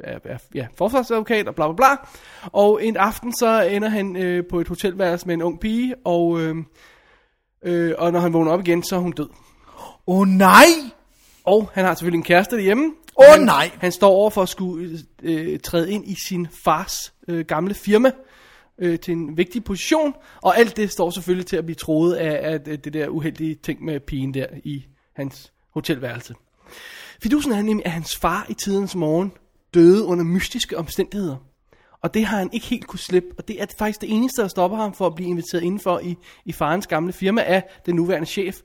er, 0.00 0.18
er 0.24 0.38
ja, 0.54 0.66
forsvarsadvokat 0.76 1.48
og 1.48 1.54
bla 1.54 1.72
bla 1.72 1.74
bla. 1.74 2.06
Og 2.42 2.84
en 2.84 2.96
aften 2.96 3.32
så 3.32 3.62
ender 3.62 3.88
han 3.88 4.16
øh, 4.16 4.44
på 4.50 4.60
et 4.60 4.68
hotelværelse 4.68 5.26
med 5.26 5.34
en 5.34 5.42
ung 5.42 5.60
pige, 5.60 5.94
og, 6.04 6.40
øh, 6.40 6.56
øh, 7.64 7.94
og 7.98 8.12
når 8.12 8.20
han 8.20 8.32
vågner 8.32 8.52
op 8.52 8.60
igen, 8.60 8.82
så 8.82 8.96
er 8.96 9.00
hun 9.00 9.12
død. 9.12 9.28
Åh 10.06 10.18
oh, 10.18 10.28
nej! 10.28 10.66
Og 11.44 11.70
han 11.74 11.84
har 11.84 11.94
selvfølgelig 11.94 12.18
en 12.18 12.24
kæreste 12.24 12.56
derhjemme. 12.56 12.92
Åh, 13.18 13.24
han, 13.30 13.40
nej! 13.40 13.70
Han 13.78 13.92
står 13.92 14.10
over 14.10 14.30
for 14.30 14.42
at 14.42 14.48
skulle 14.48 14.98
øh, 15.22 15.60
træde 15.60 15.92
ind 15.92 16.08
i 16.08 16.14
sin 16.28 16.48
fars 16.64 17.14
øh, 17.28 17.44
gamle 17.44 17.74
firma 17.74 18.10
øh, 18.78 18.98
til 18.98 19.12
en 19.12 19.36
vigtig 19.36 19.64
position. 19.64 20.14
Og 20.42 20.58
alt 20.58 20.76
det 20.76 20.90
står 20.90 21.10
selvfølgelig 21.10 21.46
til 21.46 21.56
at 21.56 21.64
blive 21.64 21.76
troet 21.76 22.14
af, 22.14 22.52
af 22.52 22.60
det 22.60 22.84
det 22.84 22.92
der 22.92 23.08
uheldige 23.08 23.54
ting 23.54 23.84
med 23.84 24.00
pigen 24.00 24.34
der 24.34 24.46
i 24.64 24.84
hans 25.16 25.52
hotelværelse. 25.70 26.34
Fidusen 27.22 27.52
er 27.52 27.62
nemlig, 27.62 27.86
at 27.86 27.92
hans 27.92 28.16
far 28.16 28.46
i 28.48 28.54
tidens 28.54 28.94
morgen 28.94 29.32
døde 29.74 30.04
under 30.04 30.24
mystiske 30.24 30.78
omstændigheder. 30.78 31.36
Og 32.02 32.14
det 32.14 32.26
har 32.26 32.38
han 32.38 32.50
ikke 32.52 32.66
helt 32.66 32.86
kunne 32.86 32.98
slippe, 32.98 33.28
og 33.38 33.48
det 33.48 33.62
er 33.62 33.66
faktisk 33.78 34.00
det 34.00 34.10
eneste, 34.10 34.42
der 34.42 34.48
stopper 34.48 34.76
ham 34.76 34.94
for 34.94 35.06
at 35.06 35.14
blive 35.14 35.30
inviteret 35.30 35.62
indenfor 35.62 35.98
i, 35.98 36.16
i 36.44 36.52
farens 36.52 36.86
gamle 36.86 37.12
firma 37.12 37.42
af 37.42 37.64
den 37.86 37.96
nuværende 37.96 38.26
chef, 38.26 38.56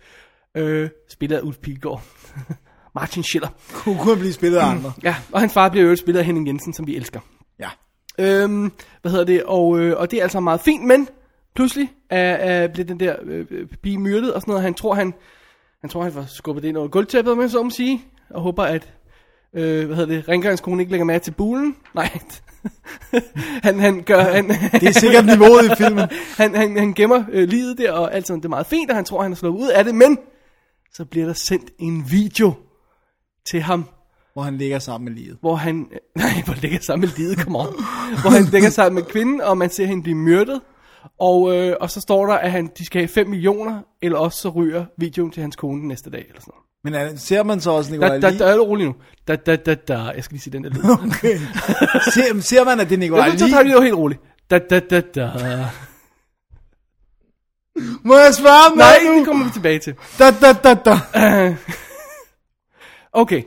øh, 0.57 0.89
spillet 1.09 1.37
af 1.37 1.41
Ulf 1.41 1.57
Pilgaard. 1.57 2.01
Martin 2.95 3.23
Schiller. 3.23 3.49
Kunne 3.73 3.97
kunne 4.01 4.17
blive 4.17 4.33
spillet 4.33 4.57
af 4.57 4.65
andre. 4.65 4.93
Ja, 5.03 5.15
og 5.31 5.39
hans 5.39 5.53
far 5.53 5.69
bliver 5.69 5.89
jo 5.89 5.95
spillet 5.95 6.19
af 6.19 6.25
Henning 6.25 6.47
Jensen, 6.47 6.73
som 6.73 6.87
vi 6.87 6.95
elsker. 6.95 7.19
Ja. 7.59 7.69
Øhm, 8.19 8.71
hvad 9.01 9.11
hedder 9.11 9.25
det? 9.25 9.43
Og, 9.43 9.79
øh, 9.79 9.97
og 9.97 10.11
det 10.11 10.19
er 10.19 10.23
altså 10.23 10.39
meget 10.39 10.61
fint, 10.61 10.85
men 10.85 11.07
pludselig 11.55 11.91
er, 12.09 12.33
er, 12.33 12.67
bliver 12.67 12.85
den 12.85 12.99
der 12.99 13.15
øh, 13.23 13.45
øh, 13.49 13.67
pige 13.83 13.97
myrdet 13.97 14.33
og 14.33 14.41
sådan 14.41 14.51
noget. 14.51 14.63
Han 14.63 14.73
tror, 14.73 14.93
han, 14.93 15.13
han 15.81 15.89
tror, 15.89 16.03
han 16.03 16.11
får 16.11 16.25
skubbet 16.27 16.63
det 16.63 16.69
ind 16.69 16.77
under 16.77 16.89
gulvtæppet, 16.89 17.37
jeg 17.41 17.49
så 17.49 17.63
må 17.63 17.69
sige. 17.69 18.01
Og 18.29 18.41
håber, 18.41 18.63
at 18.63 18.93
øh, 19.53 19.85
hvad 19.85 19.95
hedder 19.95 20.15
det, 20.15 20.29
rengøringskonen 20.29 20.79
ikke 20.79 20.91
lægger 20.91 21.05
mærke 21.05 21.23
til 21.23 21.31
bulen. 21.31 21.75
Nej, 21.95 22.19
han, 23.63 23.79
han 23.79 24.03
gør... 24.03 24.21
Han, 24.21 24.49
Det 24.49 24.83
er 24.83 24.99
sikkert 24.99 25.25
niveauet 25.25 25.65
i 25.65 25.75
filmen. 25.77 26.07
han, 26.37 26.55
han, 26.55 26.77
han 26.77 26.93
gemmer 26.93 27.23
øh, 27.31 27.49
livet 27.49 27.77
der, 27.77 27.91
og 27.91 28.13
alt 28.15 28.27
sådan, 28.27 28.39
det 28.39 28.45
er 28.45 28.49
meget 28.49 28.67
fint, 28.67 28.89
og 28.89 28.95
han 28.95 29.05
tror, 29.05 29.21
han 29.23 29.31
er 29.31 29.35
slået 29.35 29.53
ud 29.53 29.67
af 29.67 29.83
det, 29.83 29.95
men 29.95 30.17
så 30.93 31.05
bliver 31.05 31.25
der 31.25 31.33
sendt 31.33 31.71
en 31.79 32.05
video 32.11 32.53
til 33.51 33.61
ham, 33.61 33.85
Hvor 34.33 34.41
han 34.43 34.57
ligger 34.57 34.79
sammen 34.79 35.13
med 35.13 35.21
livet. 35.21 35.37
hvor 35.41 35.55
han, 35.55 35.75
nej, 36.15 36.41
hvor 36.45 36.53
han 36.53 36.61
ligger 36.61 36.79
sammen 36.81 37.09
med 37.09 37.17
livet, 37.17 37.39
come 37.39 37.59
on, 37.59 37.73
hvor 38.21 38.29
han 38.29 38.43
ligger 38.43 38.69
sammen 38.69 38.95
med 38.95 39.03
kvinden, 39.03 39.41
og 39.41 39.57
man 39.57 39.69
ser 39.69 39.85
hende 39.85 40.03
blive 40.03 40.15
myrdet, 40.17 40.61
og, 41.19 41.55
øh, 41.55 41.75
og 41.81 41.91
så 41.91 42.01
står 42.01 42.25
der, 42.25 42.33
at 42.33 42.51
han, 42.51 42.69
de 42.77 42.85
skal 42.85 43.01
have 43.01 43.07
5 43.07 43.27
millioner, 43.27 43.81
eller 44.01 44.17
også 44.17 44.41
så 44.41 44.49
ryger 44.49 44.85
videoen 44.97 45.31
til 45.31 45.41
hans 45.41 45.55
kone 45.55 45.87
næste 45.87 46.09
dag, 46.09 46.25
eller 46.27 46.41
sådan 46.41 46.51
noget. 46.55 46.66
Men 46.87 46.93
er, 46.93 47.15
ser 47.15 47.43
man 47.43 47.61
så 47.61 47.71
også 47.71 47.89
Da, 47.89 47.95
Nikolaj 47.95 48.19
da, 48.19 48.37
da, 48.37 48.43
er 48.43 48.51
det 48.51 48.61
roligt 48.61 48.87
nu. 48.87 48.95
Da, 49.27 49.35
da, 49.35 49.55
da, 49.55 49.75
da. 49.75 49.97
Jeg 49.97 50.23
skal 50.23 50.33
lige 50.33 50.41
sige 50.41 50.53
den 50.53 50.63
der 50.63 50.69
lyd. 50.69 50.79
Okay. 51.07 51.37
ser, 52.13 52.41
ser 52.41 52.63
man, 52.63 52.79
at 52.79 52.89
det 52.89 52.95
er 52.95 52.99
Nikolaj 52.99 53.25
Ja, 53.27 53.31
nu 53.31 53.37
tager 53.37 53.63
vi 53.63 53.69
det 53.69 53.75
jo 53.75 53.81
helt 53.81 53.95
roligt. 53.95 54.21
Da, 54.49 54.59
da, 54.59 54.79
da, 54.79 55.01
da. 55.01 55.31
Må 58.03 58.17
jeg 58.17 58.33
svare 58.33 58.75
mig 58.75 58.85
Nej, 58.85 59.11
nu? 59.13 59.17
det 59.19 59.25
kommer 59.25 59.45
vi 59.45 59.51
tilbage 59.51 59.79
til. 59.79 59.95
Da, 60.19 60.31
da, 60.41 60.53
da, 60.53 60.73
da. 60.73 60.97
Okay. 63.13 63.43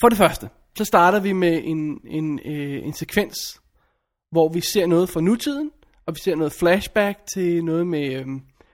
For 0.00 0.08
det 0.08 0.18
første, 0.18 0.48
så 0.78 0.84
starter 0.84 1.20
vi 1.20 1.32
med 1.32 1.60
en, 1.64 2.00
en, 2.04 2.40
øh, 2.46 2.86
en 2.86 2.92
sekvens, 2.92 3.60
hvor 4.30 4.48
vi 4.48 4.60
ser 4.60 4.86
noget 4.86 5.08
fra 5.08 5.20
nutiden, 5.20 5.70
og 6.06 6.14
vi 6.14 6.20
ser 6.20 6.36
noget 6.36 6.52
flashback 6.52 7.18
til 7.34 7.64
noget 7.64 7.86
med, 7.86 8.14
øh, 8.14 8.26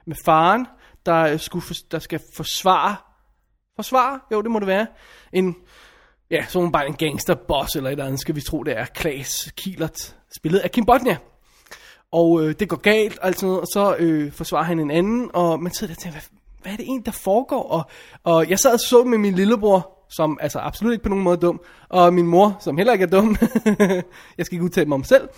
med 0.07 0.17
faren, 0.25 0.67
der, 1.07 1.23
øh, 1.23 1.41
skulle 1.41 1.63
for, 1.63 1.75
der 1.91 1.99
skal 1.99 2.21
forsvare, 2.37 2.97
forsvarer, 3.77 4.19
jo 4.33 4.43
det 4.43 4.51
må 4.51 4.59
det 4.59 4.67
være, 4.67 4.87
en, 5.33 5.57
ja, 6.31 6.45
sådan 6.49 6.73
bare 6.73 6.87
en 6.87 6.95
gangsterboss 6.95 7.77
eller 7.77 7.91
et 7.91 7.93
eller 7.93 8.05
andet, 8.05 8.21
skal 8.21 8.35
vi 8.35 8.41
tro 8.41 8.63
det 8.63 8.79
er, 8.79 8.85
Klaas 8.85 9.53
Kielert, 9.57 10.17
spillet 10.37 10.59
af 10.59 10.71
Kim 10.71 10.85
Bodnia. 10.85 11.17
Og 12.13 12.43
øh, 12.43 12.55
det 12.61 12.69
går 12.69 12.77
galt, 12.77 13.19
og, 13.19 13.27
alt 13.27 13.39
sådan 13.39 13.47
noget, 13.47 13.61
og 13.61 13.67
så 13.73 13.97
øh, 13.99 14.33
forsvarer 14.33 14.65
han 14.65 14.81
en 14.81 14.91
anden, 14.91 15.31
og 15.35 15.63
man 15.63 15.73
sidder 15.73 15.95
der 15.95 15.99
og 15.99 16.03
tænker, 16.03 16.19
hvad, 16.19 16.39
hvad 16.63 16.73
er 16.73 16.77
det 16.77 16.85
egentlig, 16.85 17.07
der 17.07 17.13
foregår? 17.13 17.63
Og, 17.63 17.85
og 18.25 18.51
jeg 18.51 18.59
sad 18.59 18.73
og 18.73 18.81
så 18.81 19.05
med 19.05 19.19
min 19.19 19.35
lillebror, 19.35 20.07
som 20.11 20.39
altså 20.41 20.59
absolut 20.59 20.93
ikke 20.93 21.03
på 21.03 21.09
nogen 21.09 21.25
måde 21.25 21.37
er 21.37 21.41
dum, 21.41 21.61
og 21.89 22.15
min 22.15 22.27
mor, 22.27 22.57
som 22.61 22.77
heller 22.77 22.93
ikke 22.93 23.03
er 23.03 23.09
dum. 23.09 23.37
jeg 24.39 24.47
skal 24.47 24.57
ikke 24.57 24.65
udtale 24.65 24.89
mig 24.89 24.95
om 24.95 25.05
selv. 25.05 25.29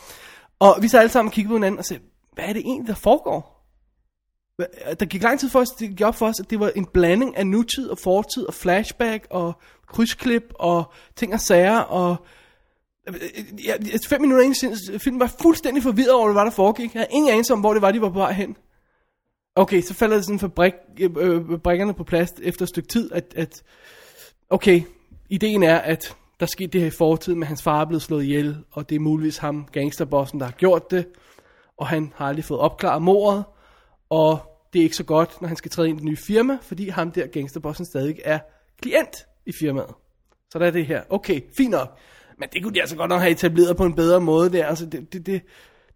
Og 0.59 0.79
vi 0.81 0.89
sad 0.89 1.01
alle 1.01 1.13
sammen 1.13 1.29
og 1.29 1.33
kiggede 1.33 1.53
på 1.53 1.57
hinanden 1.57 1.79
og 1.79 1.85
sagde, 1.85 2.03
hvad 2.33 2.45
er 2.45 2.53
det 2.53 2.61
egentlig, 2.61 2.89
der 2.89 2.95
foregår? 2.95 3.58
Der 5.01 5.07
gik 5.07 5.23
lang 5.23 5.41
tid 5.41 5.51
for 5.51 5.61
os, 5.61 5.69
det 5.69 5.89
gik 5.89 6.01
op 6.01 6.15
for 6.15 6.27
os, 6.27 6.41
at 6.41 6.51
det 6.51 6.61
var 6.61 6.71
en 6.77 6.87
blanding 6.87 7.37
af 7.37 7.47
nutid 7.47 7.89
og 7.89 7.99
fortid 7.99 8.47
og 8.47 8.55
flashback 8.55 9.27
og 9.31 9.53
krydsklip 9.87 10.53
og 10.55 10.93
ting 11.17 11.35
og 11.35 11.41
sager 11.41 11.79
og 11.79 12.17
Ja, 13.65 13.75
fem 14.09 14.21
minutter 14.21 14.45
ind 14.45 14.55
i 14.95 14.99
filmen 14.99 15.21
var 15.21 15.35
fuldstændig 15.43 15.83
forvirret 15.83 16.13
over, 16.13 16.25
hvad 16.25 16.35
der, 16.35 16.41
var, 16.41 16.45
der 16.45 16.51
foregik. 16.51 16.95
Jeg 16.95 17.01
havde 17.01 17.13
ingen 17.13 17.33
anelse 17.33 17.53
om, 17.53 17.61
hvor 17.61 17.73
det 17.73 17.83
var, 17.83 17.93
de 17.93 18.01
var 18.01 18.09
på 18.09 18.19
vej 18.19 18.33
hen. 18.33 18.57
Okay, 19.57 19.81
så 19.83 19.95
falder 19.95 20.17
det 20.17 20.25
sådan 20.25 20.39
fabrik, 20.39 20.73
øh, 21.01 21.11
øh, 21.19 21.59
brikkerne 21.59 21.95
på 21.95 22.05
plads 22.05 22.33
efter 22.43 22.63
et 22.63 22.69
stykke 22.69 22.89
tid, 22.89 23.13
at, 23.13 23.35
at 23.37 23.63
okay, 24.51 24.83
ideen 25.29 25.63
er, 25.63 25.79
at 25.79 26.17
der 26.41 26.47
skete 26.47 26.71
det 26.71 26.81
her 26.81 26.89
i 26.89 26.91
fortiden, 26.99 27.39
men 27.39 27.47
hans 27.47 27.63
far 27.63 27.81
er 27.81 27.85
blevet 27.85 28.03
slået 28.03 28.25
ihjel, 28.25 28.57
og 28.71 28.89
det 28.89 28.97
er 28.97 29.01
muligvis 29.01 29.39
ham, 29.39 29.67
gangsterbossen, 29.73 30.41
der 30.41 30.47
har 30.47 30.53
gjort 30.53 30.91
det, 30.91 31.07
og 31.77 31.87
han 31.87 32.13
har 32.17 32.27
aldrig 32.27 32.45
fået 32.45 32.61
opklaret 32.61 33.03
mordet, 33.03 33.45
og 34.11 34.48
det 34.73 34.79
er 34.79 34.83
ikke 34.83 34.97
så 34.97 35.05
godt, 35.05 35.41
når 35.41 35.49
han 35.49 35.57
skal 35.57 35.71
træde 35.71 35.89
ind 35.89 35.99
i 35.99 36.01
det 36.01 36.09
nye 36.09 36.17
firma, 36.17 36.59
fordi 36.63 36.89
ham 36.89 37.11
der, 37.11 37.27
gangsterbossen, 37.27 37.87
stadig 37.87 38.21
er 38.25 38.39
klient 38.83 39.17
i 39.47 39.53
firmaet. 39.61 39.95
Så 40.51 40.59
der 40.59 40.67
er 40.67 40.71
det 40.71 40.87
her. 40.87 41.03
Okay, 41.11 41.41
fint 41.57 41.71
nok. 41.71 41.99
Men 42.39 42.49
det 42.53 42.63
kunne 42.63 42.75
de 42.75 42.81
altså 42.81 42.97
godt 42.97 43.09
nok 43.09 43.21
have 43.21 43.31
etableret 43.31 43.77
på 43.77 43.85
en 43.85 43.95
bedre 43.95 44.21
måde 44.21 44.53
der. 44.53 44.67
Altså, 44.67 44.87
det, 44.87 45.13
det, 45.13 45.27
det, 45.27 45.43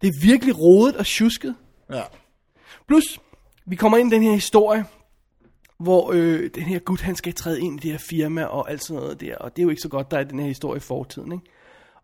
det 0.02 0.08
er 0.08 0.26
virkelig 0.26 0.58
rodet 0.58 0.96
og 0.96 1.06
tjusket. 1.06 1.54
Ja. 1.92 2.02
Plus, 2.88 3.20
vi 3.66 3.76
kommer 3.76 3.98
ind 3.98 4.12
i 4.12 4.14
den 4.14 4.22
her 4.22 4.32
historie, 4.32 4.84
hvor 5.78 6.12
øh, 6.12 6.50
den 6.54 6.62
her 6.62 6.78
gut, 6.78 7.00
han 7.00 7.16
skal 7.16 7.34
træde 7.34 7.60
ind 7.60 7.80
i 7.80 7.82
det 7.82 7.90
her 7.90 7.98
firma 8.10 8.44
og 8.44 8.70
alt 8.70 8.84
sådan 8.84 9.02
noget 9.02 9.20
der. 9.20 9.36
Og 9.36 9.56
det 9.56 9.62
er 9.62 9.64
jo 9.64 9.70
ikke 9.70 9.82
så 9.82 9.88
godt, 9.88 10.10
der 10.10 10.18
er 10.18 10.24
den 10.24 10.38
her 10.38 10.46
historie 10.46 10.76
i 10.76 10.80
fortiden, 10.80 11.32
ikke? 11.32 11.44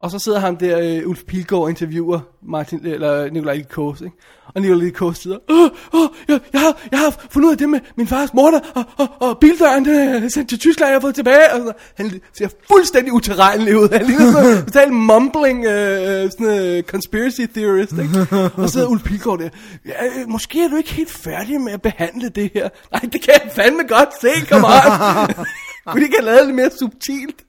Og 0.00 0.10
så 0.10 0.18
sidder 0.18 0.38
ham 0.38 0.56
der, 0.56 0.78
øh, 0.78 1.08
Ulf 1.08 1.24
Pilgaard, 1.24 1.62
og 1.62 1.70
interviewer 1.70 2.20
Martin, 2.42 2.86
eller 2.86 3.24
øh, 3.24 3.32
Nikolaj 3.32 3.54
Likos, 3.54 4.00
ikke? 4.00 4.16
Og 4.54 4.60
Nikolaj 4.60 4.84
Likos 4.84 5.18
sidder, 5.18 5.38
åh, 5.50 5.70
åh, 5.92 6.08
jeg, 6.28 6.40
jeg, 6.52 6.60
har, 6.60 6.80
jeg 6.90 6.98
har 6.98 7.26
fundet 7.30 7.46
ud 7.46 7.52
af 7.52 7.58
det 7.58 7.68
med 7.68 7.80
min 7.96 8.06
fars 8.06 8.34
morter, 8.34 8.60
og, 8.74 8.84
og, 8.96 9.08
og 9.20 9.38
bildøren, 9.38 9.84
den 9.84 10.24
er 10.24 10.28
sendt 10.28 10.48
til 10.48 10.58
Tyskland, 10.58 10.88
jeg 10.88 10.94
har 10.96 11.00
fået 11.00 11.14
tilbage. 11.14 11.52
Og 11.52 11.60
så, 11.60 11.72
han 11.94 12.20
ser 12.32 12.48
fuldstændig 12.72 13.12
uterrenelig 13.12 13.78
ud. 13.78 13.88
Han 13.92 14.06
ligner 14.06 14.32
sådan 14.32 14.58
en 14.58 14.64
total 14.64 14.92
mumbling, 14.92 15.64
øh, 15.64 16.22
øh 16.24 16.30
sådan 16.30 16.46
en 16.46 16.76
øh, 16.76 16.82
conspiracy 16.82 17.40
theorist, 17.54 17.92
ikke? 17.92 18.26
Og 18.56 18.68
så 18.68 18.72
sidder 18.72 18.86
Ulf 18.86 19.04
Pilgaard 19.04 19.38
der, 19.38 19.48
ja, 19.86 20.04
øh, 20.04 20.28
måske 20.28 20.64
er 20.64 20.68
du 20.68 20.76
ikke 20.76 20.92
helt 20.92 21.10
færdig 21.10 21.60
med 21.60 21.72
at 21.72 21.82
behandle 21.82 22.28
det 22.28 22.50
her. 22.54 22.68
Nej, 22.92 23.00
det 23.00 23.22
kan 23.22 23.34
jeg 23.44 23.52
fandme 23.52 23.82
godt 23.88 24.08
se, 24.20 24.46
kom 24.50 24.64
on. 24.64 25.34
Kunne 25.86 26.00
de 26.00 26.06
ikke 26.06 26.16
have 26.18 26.26
lavet 26.26 26.46
det 26.46 26.54
mere 26.54 26.70
subtilt? 26.70 27.44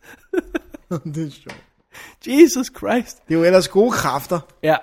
det 1.15 1.27
er 1.27 1.31
sjovt. 1.31 1.68
Jesus 2.27 2.71
Christ. 2.77 3.27
Det 3.27 3.33
er 3.33 3.39
jo 3.39 3.43
ellers 3.43 3.67
gode 3.67 3.91
kræfter. 3.91 4.39
Ja. 4.63 4.75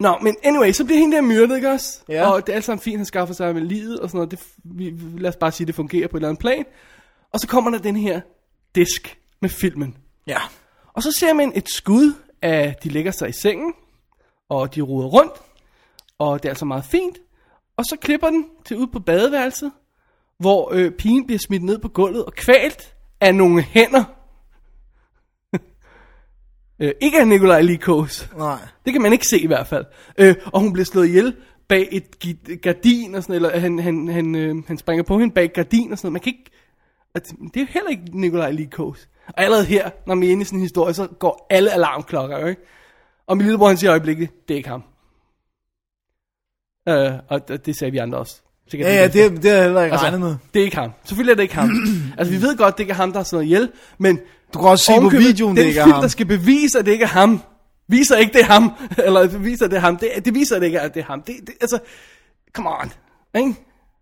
Nå, 0.00 0.18
men 0.22 0.36
anyway, 0.42 0.72
så 0.72 0.84
bliver 0.84 0.98
hende 0.98 1.16
der 1.16 1.22
myrdet, 1.22 1.56
ikke 1.56 1.70
også? 1.70 2.00
Ja. 2.08 2.30
Og 2.30 2.46
det 2.46 2.52
er 2.52 2.56
alt 2.56 2.64
sammen 2.64 2.82
fint, 2.82 2.96
han 2.96 3.06
skaffer 3.06 3.34
sig 3.34 3.54
med 3.54 3.62
livet 3.62 4.00
og 4.00 4.08
sådan 4.08 4.18
noget. 4.18 4.30
Det, 4.30 4.40
vi, 4.64 4.94
lad 5.18 5.28
os 5.28 5.36
bare 5.36 5.52
sige, 5.52 5.66
det 5.66 5.74
fungerer 5.74 6.08
på 6.08 6.16
et 6.16 6.20
eller 6.20 6.28
andet 6.28 6.40
plan. 6.40 6.64
Og 7.32 7.40
så 7.40 7.48
kommer 7.48 7.70
der 7.70 7.78
den 7.78 7.96
her 7.96 8.20
disk 8.74 9.18
med 9.40 9.50
filmen. 9.50 9.96
Ja. 10.26 10.38
Og 10.92 11.02
så 11.02 11.12
ser 11.12 11.32
man 11.32 11.52
et 11.54 11.68
skud 11.70 12.12
af, 12.42 12.76
de 12.82 12.88
lægger 12.88 13.10
sig 13.10 13.28
i 13.28 13.32
sengen, 13.32 13.72
og 14.48 14.74
de 14.74 14.80
ruder 14.80 15.08
rundt, 15.08 15.32
og 16.18 16.42
det 16.42 16.48
er 16.48 16.50
altså 16.50 16.64
meget 16.64 16.84
fint. 16.84 17.18
Og 17.76 17.84
så 17.84 17.96
klipper 18.00 18.30
den 18.30 18.46
til 18.64 18.76
ud 18.76 18.86
på 18.86 19.00
badeværelset, 19.00 19.72
hvor 20.38 20.70
øh, 20.72 20.90
pigen 20.90 21.26
bliver 21.26 21.38
smidt 21.38 21.62
ned 21.62 21.78
på 21.78 21.88
gulvet 21.88 22.24
og 22.24 22.32
kvalt 22.32 22.94
af 23.20 23.34
nogle 23.34 23.62
hænder. 23.62 24.04
Øh, 26.80 26.92
ikke 27.00 27.20
af 27.20 27.28
Nikolaj 27.28 27.60
Likos. 27.60 28.30
Nej. 28.36 28.58
Det 28.84 28.92
kan 28.92 29.02
man 29.02 29.12
ikke 29.12 29.26
se 29.26 29.38
i 29.38 29.46
hvert 29.46 29.66
fald. 29.66 29.84
Øh, 30.18 30.34
og 30.46 30.60
hun 30.60 30.72
bliver 30.72 30.86
slået 30.86 31.06
ihjel 31.08 31.36
bag 31.68 31.88
et 31.90 32.60
gardin 32.62 33.14
og 33.14 33.22
sådan 33.22 33.34
eller 33.34 33.58
han, 33.58 33.78
han, 33.78 34.08
han, 34.08 34.34
øh, 34.34 34.56
han 34.66 34.78
springer 34.78 35.02
på 35.02 35.18
hende 35.18 35.34
bag 35.34 35.44
et 35.44 35.52
gardin 35.52 35.92
og 35.92 35.98
sådan 35.98 36.06
noget. 36.06 36.12
Man 36.12 36.20
kan 36.20 36.32
ikke... 36.32 36.50
Altså, 37.14 37.34
det 37.54 37.56
er 37.56 37.64
jo 37.64 37.66
heller 37.70 37.90
ikke 37.90 38.20
Nikolaj 38.20 38.50
Likos. 38.50 39.08
Og 39.28 39.42
allerede 39.42 39.64
her, 39.64 39.90
når 40.06 40.14
vi 40.14 40.26
er 40.26 40.30
inde 40.30 40.42
i 40.42 40.44
sådan 40.44 40.58
en 40.58 40.62
historie, 40.62 40.94
så 40.94 41.06
går 41.06 41.46
alle 41.50 41.70
alarmklokker, 41.70 42.46
ikke? 42.46 42.62
Og 43.26 43.36
min 43.36 43.46
lillebror, 43.46 43.68
han 43.68 43.76
siger 43.76 43.90
i 43.90 43.92
øjeblikket, 43.92 44.30
det 44.48 44.54
er 44.54 44.56
ikke 44.56 44.68
ham. 44.68 44.82
Øh, 46.88 47.12
og 47.28 47.48
det, 47.48 47.66
det 47.66 47.76
sagde 47.78 47.92
vi 47.92 47.98
andre 47.98 48.18
også. 48.18 48.42
Sikkert 48.68 48.90
Ja, 48.90 48.94
ja, 48.94 49.06
det, 49.06 49.42
det 49.42 49.50
har 49.50 49.56
jeg 49.56 49.64
heller 49.64 49.82
ikke 49.82 49.96
regnet 49.96 50.20
med. 50.20 50.36
det 50.54 50.60
er 50.60 50.64
ikke 50.64 50.76
ham. 50.76 50.90
Selvfølgelig 51.04 51.32
er 51.32 51.36
det 51.36 51.42
ikke 51.42 51.54
ham. 51.54 51.70
altså, 52.18 52.34
vi 52.34 52.42
ved 52.42 52.56
godt, 52.56 52.78
det 52.78 52.80
ikke 52.82 52.90
er 52.90 52.96
ham, 52.96 53.12
der 53.12 53.18
har 53.18 53.24
slået 53.24 53.44
ihjel, 53.44 53.72
men... 53.98 54.20
Du 54.54 54.58
kan 54.58 54.68
også 54.68 54.84
se 54.84 54.92
på 55.00 55.08
videoen, 55.08 55.56
det 55.56 55.64
ikke 55.64 55.80
er 55.80 55.84
film, 55.84 55.92
ham. 55.92 56.02
der 56.02 56.08
skal 56.08 56.26
bevise, 56.26 56.78
at 56.78 56.86
det 56.86 56.92
ikke 56.92 57.02
er 57.02 57.08
ham, 57.08 57.40
viser 57.88 58.16
ikke, 58.16 58.32
det 58.32 58.40
er 58.40 58.44
ham. 58.44 58.72
Eller 59.06 59.38
viser, 59.38 59.68
det 59.68 59.76
er 59.76 59.80
ham. 59.80 59.96
Det, 59.96 60.10
det 60.24 60.34
viser, 60.34 60.58
det 60.58 60.66
ikke 60.66 60.80
at 60.80 60.94
det 60.94 61.00
er 61.00 61.04
ham. 61.04 61.22
Det, 61.22 61.34
det, 61.46 61.54
altså, 61.60 61.78
come 62.52 62.68
on. 62.70 62.92
Ikke? 63.34 63.54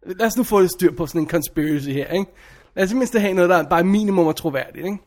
Lad 0.07 0.27
os 0.27 0.37
nu 0.37 0.43
få 0.43 0.63
det 0.63 0.71
styr 0.71 0.93
på 0.93 1.07
sådan 1.07 1.21
en 1.21 1.29
conspiracy 1.29 1.89
her, 1.89 2.07
ikke? 2.07 2.27
Lad 2.77 2.85
os 2.85 2.93
mindst 2.93 3.19
have 3.19 3.35
noget, 3.35 3.51
der 3.51 3.57
er 3.57 3.69
bare 3.69 3.85
minimum 3.85 4.27
og 4.27 4.37
troværdigt, 4.37 4.87
ikke? 4.87 4.99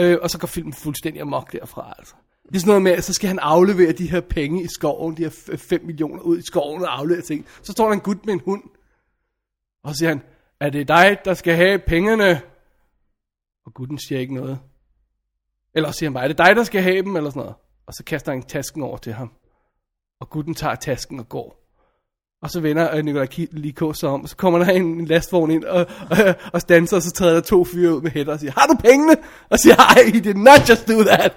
Øh, 0.00 0.18
og 0.22 0.30
så 0.30 0.38
går 0.38 0.46
filmen 0.46 0.72
fuldstændig 0.72 1.22
amok 1.22 1.52
derfra, 1.52 1.94
altså. 1.98 2.14
Det 2.48 2.56
er 2.56 2.60
sådan 2.60 2.68
noget 2.68 2.82
med, 2.82 2.92
at 2.92 3.04
så 3.04 3.12
skal 3.12 3.28
han 3.28 3.38
aflevere 3.38 3.92
de 3.92 4.10
her 4.10 4.20
penge 4.20 4.62
i 4.62 4.66
skoven, 4.66 5.16
de 5.16 5.22
her 5.22 5.56
5 5.56 5.80
millioner 5.86 6.22
ud 6.22 6.38
i 6.38 6.42
skoven 6.42 6.82
og 6.82 6.98
aflevere 6.98 7.22
ting. 7.22 7.46
Så 7.62 7.72
står 7.72 7.86
der 7.86 7.92
en 7.92 8.00
gut 8.00 8.26
med 8.26 8.34
en 8.34 8.40
hund, 8.44 8.62
og 9.84 9.96
siger 9.96 10.08
han, 10.08 10.22
er 10.60 10.70
det 10.70 10.88
dig, 10.88 11.18
der 11.24 11.34
skal 11.34 11.56
have 11.56 11.78
pengene? 11.78 12.40
Og 13.70 13.74
gutten 13.74 13.98
siger 13.98 14.20
ikke 14.20 14.34
noget. 14.34 14.58
Eller 15.74 15.90
siger 15.90 16.10
han 16.10 16.14
bare, 16.14 16.24
er 16.24 16.28
det 16.28 16.38
dig, 16.38 16.56
der 16.56 16.64
skal 16.64 16.82
have 16.82 17.02
dem? 17.02 17.16
Eller 17.16 17.30
sådan 17.30 17.40
noget. 17.40 17.54
Og 17.86 17.94
så 17.94 18.04
kaster 18.04 18.32
han 18.32 18.42
tasken 18.42 18.82
over 18.82 18.96
til 18.96 19.12
ham. 19.12 19.32
Og 20.20 20.30
gutten 20.30 20.54
tager 20.54 20.74
tasken 20.74 21.18
og 21.20 21.28
går. 21.28 21.56
Og 22.42 22.50
så 22.50 22.60
vender 22.60 22.96
øh, 22.96 23.04
Nikolaj 23.04 23.26
Ki- 23.26 23.48
Likos 23.50 23.98
sig 23.98 24.08
om, 24.08 24.22
og 24.22 24.28
så 24.28 24.36
kommer 24.36 24.58
der 24.58 24.66
en, 24.66 25.04
lastvogn 25.04 25.50
ind 25.50 25.64
og, 25.64 25.86
og, 26.10 26.34
og 26.52 26.60
standser, 26.60 26.96
og 26.96 27.02
så 27.02 27.10
træder 27.10 27.34
der 27.34 27.40
to 27.40 27.64
fyre 27.64 27.96
ud 27.96 28.02
med 28.02 28.10
hætter 28.10 28.32
og 28.32 28.40
siger, 28.40 28.52
har 28.52 28.66
du 28.66 28.74
pengene? 28.74 29.16
Og 29.50 29.58
siger, 29.58 29.76
ej, 29.76 30.02
he 30.12 30.20
did 30.20 30.34
not 30.34 30.68
just 30.68 30.88
do 30.88 31.02
that. 31.02 31.32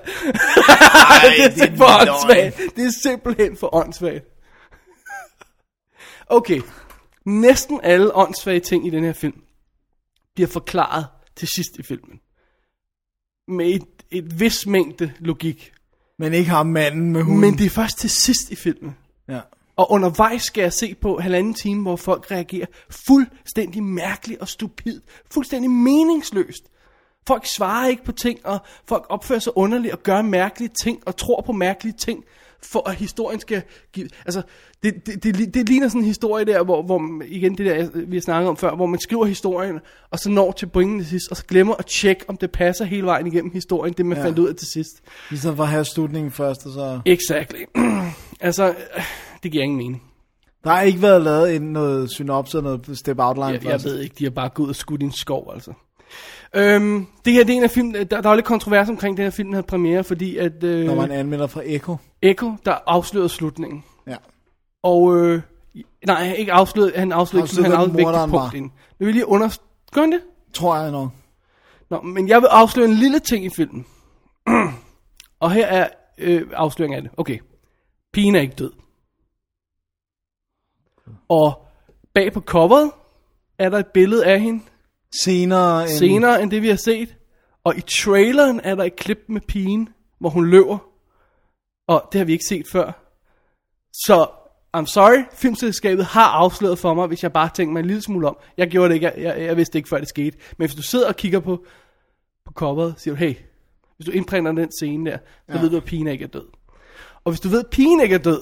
Ej, 1.09 1.29
det 1.55 1.61
er 1.61 1.65
det 1.65 1.65
er 1.65 1.71
simpelthen 1.71 1.77
for 1.77 2.01
åndssvagt. 2.01 2.75
Det 2.75 2.85
er 2.85 2.91
simpelthen 3.03 3.57
for 3.57 3.75
åndssvagt. 3.75 4.25
Okay, 6.27 6.61
næsten 7.25 7.79
alle 7.83 8.15
åndssvage 8.15 8.59
ting 8.59 8.87
i 8.87 8.89
den 8.89 9.03
her 9.03 9.13
film 9.13 9.43
bliver 10.35 10.47
forklaret 10.47 11.05
til 11.35 11.47
sidst 11.47 11.79
i 11.79 11.83
filmen. 11.83 12.19
Med 13.47 13.65
et, 13.65 13.87
et 14.11 14.39
vis 14.39 14.67
mængde 14.67 15.13
logik. 15.19 15.73
Men 16.19 16.33
ikke 16.33 16.49
ham 16.49 16.65
manden 16.65 17.11
med 17.11 17.21
hunden. 17.21 17.41
Men 17.41 17.57
det 17.57 17.65
er 17.65 17.69
først 17.69 17.97
til 17.97 18.09
sidst 18.09 18.51
i 18.51 18.55
filmen. 18.55 18.95
Ja. 19.29 19.39
Og 19.75 19.91
undervejs 19.91 20.43
skal 20.43 20.61
jeg 20.61 20.73
se 20.73 20.95
på 20.95 21.19
halvanden 21.19 21.53
time, 21.53 21.81
hvor 21.81 21.95
folk 21.95 22.31
reagerer 22.31 22.65
fuldstændig 23.07 23.83
mærkeligt 23.83 24.41
og 24.41 24.47
stupid. 24.47 25.01
Fuldstændig 25.31 25.71
meningsløst. 25.71 26.63
Folk 27.27 27.45
svarer 27.45 27.87
ikke 27.87 28.03
på 28.03 28.11
ting, 28.11 28.45
og 28.45 28.59
folk 28.87 29.05
opfører 29.09 29.39
sig 29.39 29.57
underligt 29.57 29.93
og 29.93 30.03
gør 30.03 30.21
mærkelige 30.21 30.71
ting, 30.83 31.03
og 31.05 31.17
tror 31.17 31.41
på 31.41 31.51
mærkelige 31.51 31.97
ting, 31.97 32.23
for 32.63 32.89
at 32.89 32.95
historien 32.95 33.39
skal 33.39 33.61
give... 33.93 34.09
Altså, 34.25 34.41
det, 34.83 35.05
det, 35.05 35.23
det, 35.23 35.53
det 35.53 35.69
ligner 35.69 35.87
sådan 35.87 36.01
en 36.01 36.07
historie 36.07 36.45
der, 36.45 36.63
hvor, 36.63 36.83
hvor 36.83 37.21
igen 37.25 37.57
det 37.57 37.65
der, 37.65 38.05
vi 38.07 38.15
har 38.15 38.21
snakket 38.21 38.49
om 38.49 38.57
før, 38.57 38.75
hvor 38.75 38.85
man 38.85 38.99
skriver 38.99 39.25
historien, 39.25 39.79
og 40.11 40.19
så 40.19 40.29
når 40.29 40.51
til 40.51 40.65
pointen 40.65 40.99
til 40.99 41.07
sidst, 41.07 41.31
og 41.31 41.37
så 41.37 41.45
glemmer 41.45 41.75
at 41.75 41.85
tjekke, 41.85 42.25
om 42.27 42.37
det 42.37 42.51
passer 42.51 42.85
hele 42.85 43.05
vejen 43.05 43.27
igennem 43.27 43.51
historien, 43.51 43.93
det 43.97 44.05
man 44.05 44.17
ja. 44.17 44.25
fandt 44.25 44.39
ud 44.39 44.47
af 44.47 44.55
til 44.55 44.67
sidst. 44.67 45.01
Ligesom 45.29 45.55
for 45.55 45.63
at 45.63 45.69
have 45.69 45.85
slutningen 45.85 46.31
først, 46.31 46.65
og 46.65 46.71
så... 46.71 46.99
Exactly. 47.05 47.63
altså, 48.39 48.73
det 49.43 49.51
giver 49.51 49.63
ingen 49.63 49.77
mening. 49.77 50.03
Der 50.63 50.69
har 50.69 50.81
ikke 50.81 51.01
været 51.01 51.21
lavet 51.21 51.55
en, 51.55 51.61
noget 51.61 52.11
synopsis 52.11 52.55
eller 52.55 52.69
noget 52.69 52.97
step 52.97 53.19
outline 53.19 53.51
Jeg, 53.51 53.63
jeg 53.63 53.83
ved 53.83 53.99
ikke, 53.99 54.15
de 54.19 54.23
har 54.23 54.31
bare 54.31 54.49
gået 54.49 54.65
ud 54.65 54.69
og 54.69 54.75
skudt 54.75 55.01
i 55.01 55.05
en 55.05 55.11
skov, 55.11 55.51
altså. 55.53 55.73
Øhm, 56.55 57.05
det 57.25 57.33
her 57.33 57.43
det 57.43 57.53
er 57.53 57.57
en 57.57 57.63
af 57.63 57.71
film, 57.71 57.93
der, 57.93 58.03
der 58.03 58.21
var 58.21 58.35
lidt 58.35 58.45
kontrovers 58.45 58.89
omkring 58.89 59.17
den 59.17 59.23
her 59.23 59.29
film, 59.29 59.49
der 59.49 59.55
havde 59.55 59.67
premiere, 59.67 60.03
fordi 60.03 60.37
at 60.37 60.63
øh, 60.63 60.97
var 60.97 61.03
en 61.03 61.11
anmelder 61.11 61.47
fra 61.47 61.61
Echo. 61.65 61.97
Echo, 62.23 62.55
der 62.65 62.77
afslørede 62.87 63.29
slutningen. 63.29 63.83
Ja. 64.07 64.15
Og, 64.83 65.17
øh, 65.17 65.41
nej, 66.05 66.33
ikke 66.33 66.53
afsløret, 66.53 66.95
han 66.95 67.11
afslørede 67.11 67.45
ikke, 67.45 67.51
Afslørede, 67.51 67.77
han 67.77 67.89
afslørede 67.89 68.21
vigtigt 68.21 68.41
punkt 68.41 68.53
ind. 68.53 68.71
Nu 68.99 69.05
vil 69.05 69.13
lige 69.13 69.27
under... 69.27 69.59
Gør 69.91 70.01
han 70.01 70.11
det? 70.11 70.21
Tror 70.53 70.77
jeg 70.77 70.91
nok. 70.91 71.09
Nå, 71.89 72.01
men 72.01 72.27
jeg 72.27 72.41
vil 72.41 72.47
afsløre 72.47 72.87
en 72.87 72.93
lille 72.93 73.19
ting 73.19 73.45
i 73.45 73.49
filmen. 73.55 73.85
og 75.43 75.51
her 75.51 75.67
er 75.67 75.87
øh, 76.17 76.47
afsløringen 76.53 76.95
af 76.95 77.01
det. 77.01 77.11
Okay. 77.17 77.39
Pigen 78.13 78.35
er 78.35 78.41
ikke 78.41 78.55
død. 78.55 78.71
Og 81.29 81.65
bag 82.13 82.33
på 82.33 82.41
coveret 82.41 82.91
er 83.59 83.69
der 83.69 83.79
et 83.79 83.87
billede 83.93 84.25
af 84.25 84.41
hende, 84.41 84.63
Senere 85.23 85.81
end... 85.81 85.89
senere 85.89 86.41
end 86.41 86.51
det 86.51 86.61
vi 86.61 86.67
har 86.67 86.75
set. 86.75 87.15
Og 87.63 87.77
i 87.77 87.81
traileren 87.81 88.59
er 88.63 88.75
der 88.75 88.83
et 88.83 88.95
klip 88.95 89.17
med 89.29 89.41
pigen, 89.41 89.89
hvor 90.19 90.29
hun 90.29 90.49
løber. 90.49 90.92
Og 91.87 92.09
det 92.11 92.19
har 92.19 92.25
vi 92.25 92.31
ikke 92.31 92.45
set 92.45 92.67
før. 92.67 92.91
Så, 93.93 94.27
I'm 94.77 94.85
sorry, 94.85 95.23
filmselskabet 95.33 96.05
har 96.05 96.27
afsløret 96.27 96.79
for 96.79 96.93
mig, 96.93 97.07
hvis 97.07 97.23
jeg 97.23 97.33
bare 97.33 97.49
tænker 97.53 97.73
mig 97.73 97.79
en 97.79 97.85
lille 97.85 98.01
smule 98.01 98.27
om. 98.27 98.37
Jeg 98.57 98.67
gjorde 98.67 98.89
det 98.89 98.95
ikke, 98.95 99.05
jeg, 99.05 99.17
jeg, 99.17 99.45
jeg 99.45 99.57
vidste 99.57 99.77
ikke 99.77 99.89
før 99.89 99.97
det 99.97 100.09
skete. 100.09 100.37
Men 100.57 100.67
hvis 100.67 100.75
du 100.75 100.81
sidder 100.81 101.07
og 101.07 101.15
kigger 101.15 101.39
på, 101.39 101.65
på 102.45 102.51
coveret, 102.53 102.95
siger 102.97 103.15
du, 103.15 103.19
hey, 103.19 103.35
hvis 103.97 104.05
du 104.05 104.11
indprinter 104.11 104.51
den 104.51 104.71
scene 104.71 105.11
der, 105.11 105.17
så 105.49 105.55
ja. 105.55 105.61
ved 105.61 105.69
du, 105.69 105.77
at 105.77 105.83
pigen 105.83 106.07
ikke 106.07 106.23
er 106.23 106.29
død. 106.29 106.47
Og 107.23 107.31
hvis 107.31 107.39
du 107.39 107.49
ved, 107.49 107.59
at 107.59 107.69
pigen 107.69 108.01
ikke 108.01 108.15
er 108.15 108.19
død, 108.19 108.41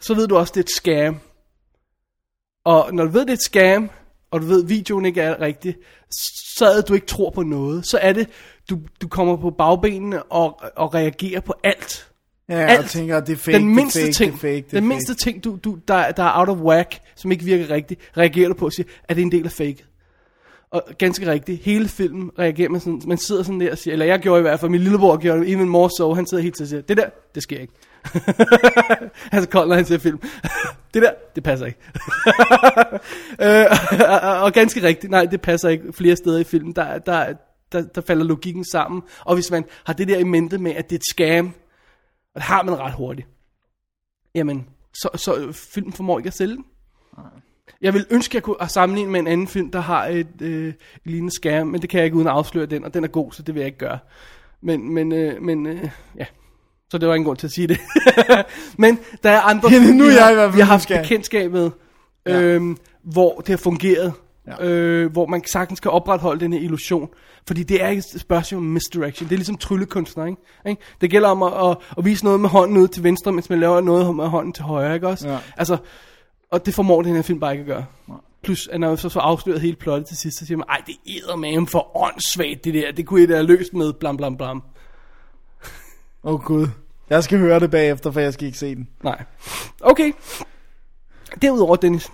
så 0.00 0.14
ved 0.14 0.28
du 0.28 0.36
også, 0.36 0.50
at 0.50 0.54
det 0.54 0.60
er 0.60 0.64
et 0.64 0.70
scam. 0.70 1.20
Og 2.64 2.94
når 2.94 3.04
du 3.04 3.10
ved, 3.10 3.20
det 3.20 3.28
er 3.28 3.32
et 3.32 3.42
scam, 3.42 3.90
og 4.30 4.40
du 4.40 4.46
ved, 4.46 4.62
at 4.62 4.68
videoen 4.68 5.06
ikke 5.06 5.20
er 5.20 5.40
rigtig, 5.40 5.76
så 6.58 6.66
er 6.66 6.74
det, 6.76 6.88
du 6.88 6.94
ikke 6.94 7.06
tror 7.06 7.30
på 7.30 7.42
noget. 7.42 7.86
Så 7.86 7.98
er 7.98 8.12
det, 8.12 8.28
du, 8.70 8.78
du 9.02 9.08
kommer 9.08 9.36
på 9.36 9.50
bagbenene 9.50 10.22
og, 10.22 10.60
og 10.76 10.94
reagerer 10.94 11.40
på 11.40 11.54
alt. 11.64 12.10
Ja, 12.48 12.58
jeg 12.58 12.68
alt. 12.68 12.90
tænker, 12.90 13.20
det 13.20 13.32
er 13.32 13.36
fake, 13.36 13.58
den 13.58 13.74
mindste 13.74 14.00
det 14.00 14.08
er 14.08 14.12
fake, 14.12 14.16
ting, 14.16 14.32
det 14.32 14.38
er 14.38 14.40
fake, 14.40 14.56
det 14.56 14.58
er 14.58 14.62
den 14.62 14.78
fake. 14.78 14.88
mindste 14.88 15.14
ting, 15.14 15.44
du, 15.44 15.58
du, 15.64 15.78
der, 15.88 16.10
der 16.10 16.22
er 16.22 16.38
out 16.38 16.48
of 16.48 16.58
whack, 16.58 16.98
som 17.16 17.32
ikke 17.32 17.44
virker 17.44 17.70
rigtigt, 17.70 18.00
reagerer 18.16 18.48
du 18.48 18.54
på 18.54 18.64
og 18.64 18.72
siger, 18.72 18.86
er 19.08 19.14
det 19.14 19.22
en 19.22 19.32
del 19.32 19.44
af 19.44 19.52
fake? 19.52 19.84
Og 20.70 20.82
ganske 20.98 21.30
rigtigt, 21.30 21.62
hele 21.62 21.88
filmen 21.88 22.30
reagerer 22.38 22.68
man 22.68 22.80
sådan, 22.80 23.02
man 23.06 23.18
sidder 23.18 23.42
sådan 23.42 23.60
der 23.60 23.70
og 23.70 23.78
siger, 23.78 23.92
eller 23.92 24.06
jeg 24.06 24.18
gjorde 24.18 24.38
i 24.38 24.42
hvert 24.42 24.60
fald, 24.60 24.70
min 24.70 24.80
lillebror 24.80 25.16
gjorde 25.16 25.40
det, 25.40 25.50
even 25.52 25.68
more 25.68 25.90
so, 25.98 26.14
han 26.14 26.26
sidder 26.26 26.42
helt 26.42 26.56
til 26.56 26.62
og 26.62 26.68
siger, 26.68 26.80
det 26.80 26.96
der, 26.96 27.06
det 27.34 27.42
sker 27.42 27.58
ikke. 27.58 27.72
han 29.32 29.38
er 29.38 29.40
så 29.40 29.48
kold, 29.48 29.68
når 29.68 29.74
han 29.74 29.84
ser 29.84 29.98
film. 29.98 30.18
det 30.94 31.02
der, 31.02 31.10
det 31.34 31.42
passer 31.42 31.66
ikke. 31.66 31.78
øh, 33.42 33.66
og, 34.24 34.42
og 34.42 34.52
ganske 34.52 34.82
rigtigt, 34.82 35.10
nej, 35.10 35.24
det 35.24 35.40
passer 35.40 35.68
ikke 35.68 35.92
flere 35.92 36.16
steder 36.16 36.38
i 36.38 36.44
filmen, 36.44 36.72
der, 36.72 36.98
der, 36.98 37.32
der, 37.72 37.82
der 37.82 38.00
falder 38.00 38.24
logikken 38.24 38.64
sammen. 38.64 39.02
Og 39.20 39.34
hvis 39.34 39.50
man 39.50 39.64
har 39.84 39.92
det 39.92 40.08
der 40.08 40.18
i 40.18 40.24
mente 40.24 40.58
med, 40.58 40.72
at 40.72 40.90
det 40.90 40.96
er 40.96 40.98
et 40.98 41.04
scam, 41.12 41.54
og 42.36 42.40
det 42.40 42.42
har 42.42 42.62
man 42.62 42.78
ret 42.78 42.94
hurtigt, 42.94 43.28
jamen, 44.34 44.68
så, 44.94 45.08
så 45.14 45.52
filmen 45.72 45.92
formår 45.92 46.18
ikke 46.18 46.26
at 46.26 46.34
sælge 46.34 46.54
den. 46.54 46.64
Jeg 47.80 47.94
vil 47.94 48.06
ønske, 48.10 48.32
at 48.32 48.34
jeg 48.34 48.42
kunne 48.42 48.68
sammenligne 48.68 49.10
med 49.10 49.20
en 49.20 49.26
anden 49.26 49.48
film, 49.48 49.70
der 49.70 49.80
har 49.80 50.06
et, 50.06 50.42
øh, 50.42 50.74
lignende 51.04 51.34
skærm, 51.34 51.66
men 51.66 51.82
det 51.82 51.90
kan 51.90 51.98
jeg 51.98 52.04
ikke 52.04 52.16
uden 52.16 52.28
at 52.28 52.32
afsløre 52.32 52.66
den, 52.66 52.84
og 52.84 52.94
den 52.94 53.04
er 53.04 53.08
god, 53.08 53.32
så 53.32 53.42
det 53.42 53.54
vil 53.54 53.60
jeg 53.60 53.66
ikke 53.66 53.78
gøre. 53.78 53.98
Men, 54.62 54.94
men, 54.94 55.12
øh, 55.12 55.42
men 55.42 55.66
øh, 55.66 55.90
ja, 56.18 56.24
så 56.90 56.98
det 56.98 57.08
var 57.08 57.14
ingen 57.14 57.26
grund 57.26 57.38
til 57.38 57.46
at 57.46 57.52
sige 57.52 57.66
det. 57.66 57.80
men 58.78 58.98
der 59.22 59.30
er 59.30 59.40
andre 59.40 59.70
Ja, 59.72 59.78
film, 59.78 59.96
nu 59.96 60.04
er 60.04 60.08
vi 60.08 60.14
jeg 60.58 60.66
har, 60.66 60.72
haft 60.72 60.88
bekendtskab 60.88 61.52
med, 61.52 61.70
øhm, 62.26 62.76
hvor 63.02 63.40
det 63.40 63.48
har 63.48 63.56
fungeret. 63.56 64.12
Ja. 64.46 64.66
Øh, 64.66 65.12
hvor 65.12 65.26
man 65.26 65.44
sagtens 65.46 65.80
kan 65.80 65.90
opretholde 65.90 66.40
den 66.40 66.52
her 66.52 66.60
illusion. 66.60 67.08
Fordi 67.46 67.62
det 67.62 67.82
er 67.82 67.88
ikke 67.88 68.02
et 68.14 68.20
spørgsmål 68.20 68.58
om 68.58 68.64
misdirection. 68.64 69.28
Det 69.28 69.34
er 69.34 69.38
ligesom 69.38 69.56
tryllekunstner, 69.56 70.24
ikke? 70.24 70.38
ikke? 70.66 70.82
Det 71.00 71.10
gælder 71.10 71.28
om 71.28 71.42
at, 71.42 71.52
at, 71.70 71.76
at 71.98 72.04
vise 72.04 72.24
noget 72.24 72.40
med 72.40 72.48
hånden 72.48 72.76
ud 72.76 72.88
til 72.88 73.02
venstre, 73.02 73.32
mens 73.32 73.50
man 73.50 73.60
laver 73.60 73.80
noget 73.80 74.16
med 74.16 74.26
hånden 74.26 74.52
til 74.52 74.64
højre, 74.64 74.94
ikke 74.94 75.08
også? 75.08 75.28
Ja. 75.28 75.38
Altså, 75.56 75.76
og 76.50 76.66
det 76.66 76.74
formår 76.74 77.02
den 77.02 77.14
her 77.14 77.22
film 77.22 77.40
bare 77.40 77.52
ikke 77.52 77.62
at 77.62 77.66
gøre. 77.66 77.84
Plus, 78.42 78.68
at 78.68 78.80
når 78.80 78.88
man 78.88 78.96
så 78.96 79.08
så 79.08 79.18
afsløret 79.18 79.60
hele 79.60 79.76
plottet 79.76 80.08
til 80.08 80.16
sidst, 80.16 80.38
så 80.38 80.46
siger 80.46 80.58
man, 80.58 80.66
ej, 80.68 80.82
det 80.86 80.94
er 81.30 81.36
med 81.36 81.66
for 81.66 81.96
åndssvagt, 81.96 82.64
det 82.64 82.74
der. 82.74 82.92
Det 82.92 83.06
kunne 83.06 83.22
I 83.22 83.26
da 83.26 83.34
have 83.34 83.46
løst 83.46 83.74
med 83.74 83.92
blam 83.92 84.16
blam 84.16 84.36
blam. 84.36 84.62
Åh 86.24 86.34
oh, 86.34 86.40
gud. 86.40 86.68
Jeg 87.10 87.24
skal 87.24 87.38
høre 87.38 87.60
det 87.60 87.70
bagefter, 87.70 88.10
for 88.10 88.20
jeg 88.20 88.32
skal 88.32 88.46
ikke 88.46 88.58
se 88.58 88.74
den. 88.74 88.88
Nej. 89.02 89.24
Okay. 89.80 90.12
Derudover, 91.42 91.76
Dennis. 91.76 92.10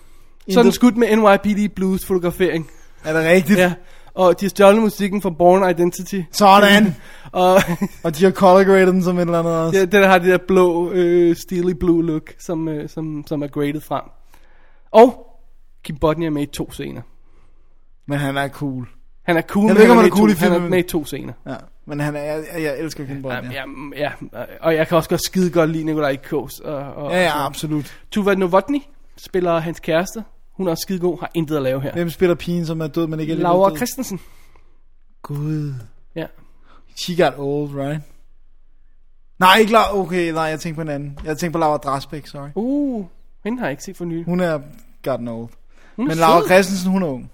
Så 0.50 0.60
den 0.60 0.66
Intet- 0.68 0.74
skudt 0.74 0.96
med 0.96 1.16
NYPD 1.16 1.74
Blues 1.74 2.06
fotografering. 2.06 2.70
Er 3.04 3.12
det 3.12 3.30
rigtigt? 3.30 3.58
Ja. 3.58 3.72
Og 4.14 4.40
de 4.40 4.44
har 4.44 4.50
stjålet 4.50 4.82
musikken 4.82 5.22
fra 5.22 5.30
Born 5.30 5.70
Identity. 5.70 6.20
Sådan. 6.32 6.96
Og 7.32 7.60
Og 8.04 8.18
de 8.18 8.24
har 8.24 8.30
color 8.30 8.74
den 8.84 9.02
som 9.02 9.16
et 9.18 9.20
eller 9.22 9.38
andet 9.38 9.54
også. 9.54 9.78
ja, 9.78 9.84
den 9.84 10.04
har 10.04 10.18
det 10.18 10.28
der 10.28 10.38
blå, 10.48 10.90
øh, 10.90 11.36
steely 11.36 11.72
blue 11.72 12.04
look, 12.06 12.22
som, 12.38 12.68
øh, 12.68 12.88
som, 12.88 13.24
som 13.26 13.42
er 13.42 13.46
graded 13.46 13.80
frem. 13.80 14.02
Og 14.90 15.26
Kim 15.84 15.96
Bodnia 15.96 16.26
er 16.26 16.30
med 16.30 16.42
i 16.42 16.46
to 16.46 16.70
scener. 16.72 17.02
Men 18.06 18.18
han 18.18 18.36
er 18.36 18.48
cool. 18.48 18.88
Han 19.22 19.36
er 19.36 19.42
cool, 19.42 19.66
Jeg 19.66 19.74
ved 19.74 19.82
ikke, 19.82 19.92
om 19.92 19.98
han 19.98 20.06
er 20.06 20.10
cool 20.10 20.30
i 20.30 20.34
to, 20.34 20.38
han 20.38 20.48
er 20.50 20.54
filmen. 20.54 20.70
med 20.70 20.78
i 20.78 20.82
to 20.82 21.04
scener. 21.04 21.32
Ja. 21.46 21.54
Men 21.86 22.00
han 22.00 22.16
er, 22.16 22.20
jeg, 22.22 22.44
jeg 22.58 22.78
elsker 22.78 23.06
Kim 23.06 23.22
Bond, 23.22 23.32
Ja, 23.34 23.40
ja. 23.52 23.62
ja, 23.96 24.10
ja, 24.34 24.44
og 24.60 24.74
jeg 24.74 24.88
kan 24.88 24.96
også 24.96 25.08
godt 25.08 25.24
skide 25.24 25.50
godt 25.50 25.70
lide 25.70 25.84
Nikolaj 25.84 26.16
Kås. 26.16 26.60
Og, 26.60 26.76
og, 26.76 27.10
Ja, 27.12 27.22
ja, 27.22 27.46
absolut. 27.46 27.96
Tuva 28.10 28.34
Novotny 28.34 28.82
spiller 29.16 29.58
hans 29.60 29.80
kæreste. 29.80 30.24
Hun 30.52 30.66
er 30.66 30.70
også 30.70 30.82
skide 30.82 30.98
god, 30.98 31.20
har 31.20 31.30
intet 31.34 31.56
at 31.56 31.62
lave 31.62 31.80
her. 31.80 31.92
Hvem 31.92 32.10
spiller 32.10 32.34
pigen, 32.34 32.66
som 32.66 32.80
er 32.80 32.86
død, 32.86 33.06
men 33.06 33.20
ikke 33.20 33.32
er 33.32 33.36
Laura? 33.36 33.76
Christensen. 33.76 34.20
Gud. 35.22 35.74
Ja. 36.14 36.26
She 36.96 37.24
got 37.24 37.34
old, 37.38 37.70
right? 37.74 38.00
Nej, 39.38 39.56
ikke 39.60 39.72
Laura. 39.72 39.98
Okay, 39.98 40.32
nej, 40.32 40.42
jeg 40.42 40.60
tænkte 40.60 40.76
på 40.76 40.82
en 40.82 40.88
anden. 40.88 41.18
Jeg 41.24 41.38
tænkte 41.38 41.52
på 41.52 41.58
Laura 41.58 41.76
Drasbæk, 41.76 42.26
sorry. 42.26 42.48
Uh, 42.54 43.06
hende 43.44 43.58
har 43.58 43.66
jeg 43.66 43.70
ikke 43.70 43.82
set 43.82 43.96
for 43.96 44.04
nylig. 44.04 44.24
Hun 44.24 44.40
er 44.40 44.60
gotten 45.04 45.28
old. 45.28 45.48
Hun 45.96 46.06
er 46.06 46.08
Men 46.08 46.18
Laura 46.18 46.40
sød. 46.40 46.48
Christensen, 46.48 46.90
hun 46.90 47.02
er 47.02 47.06
ung. 47.06 47.30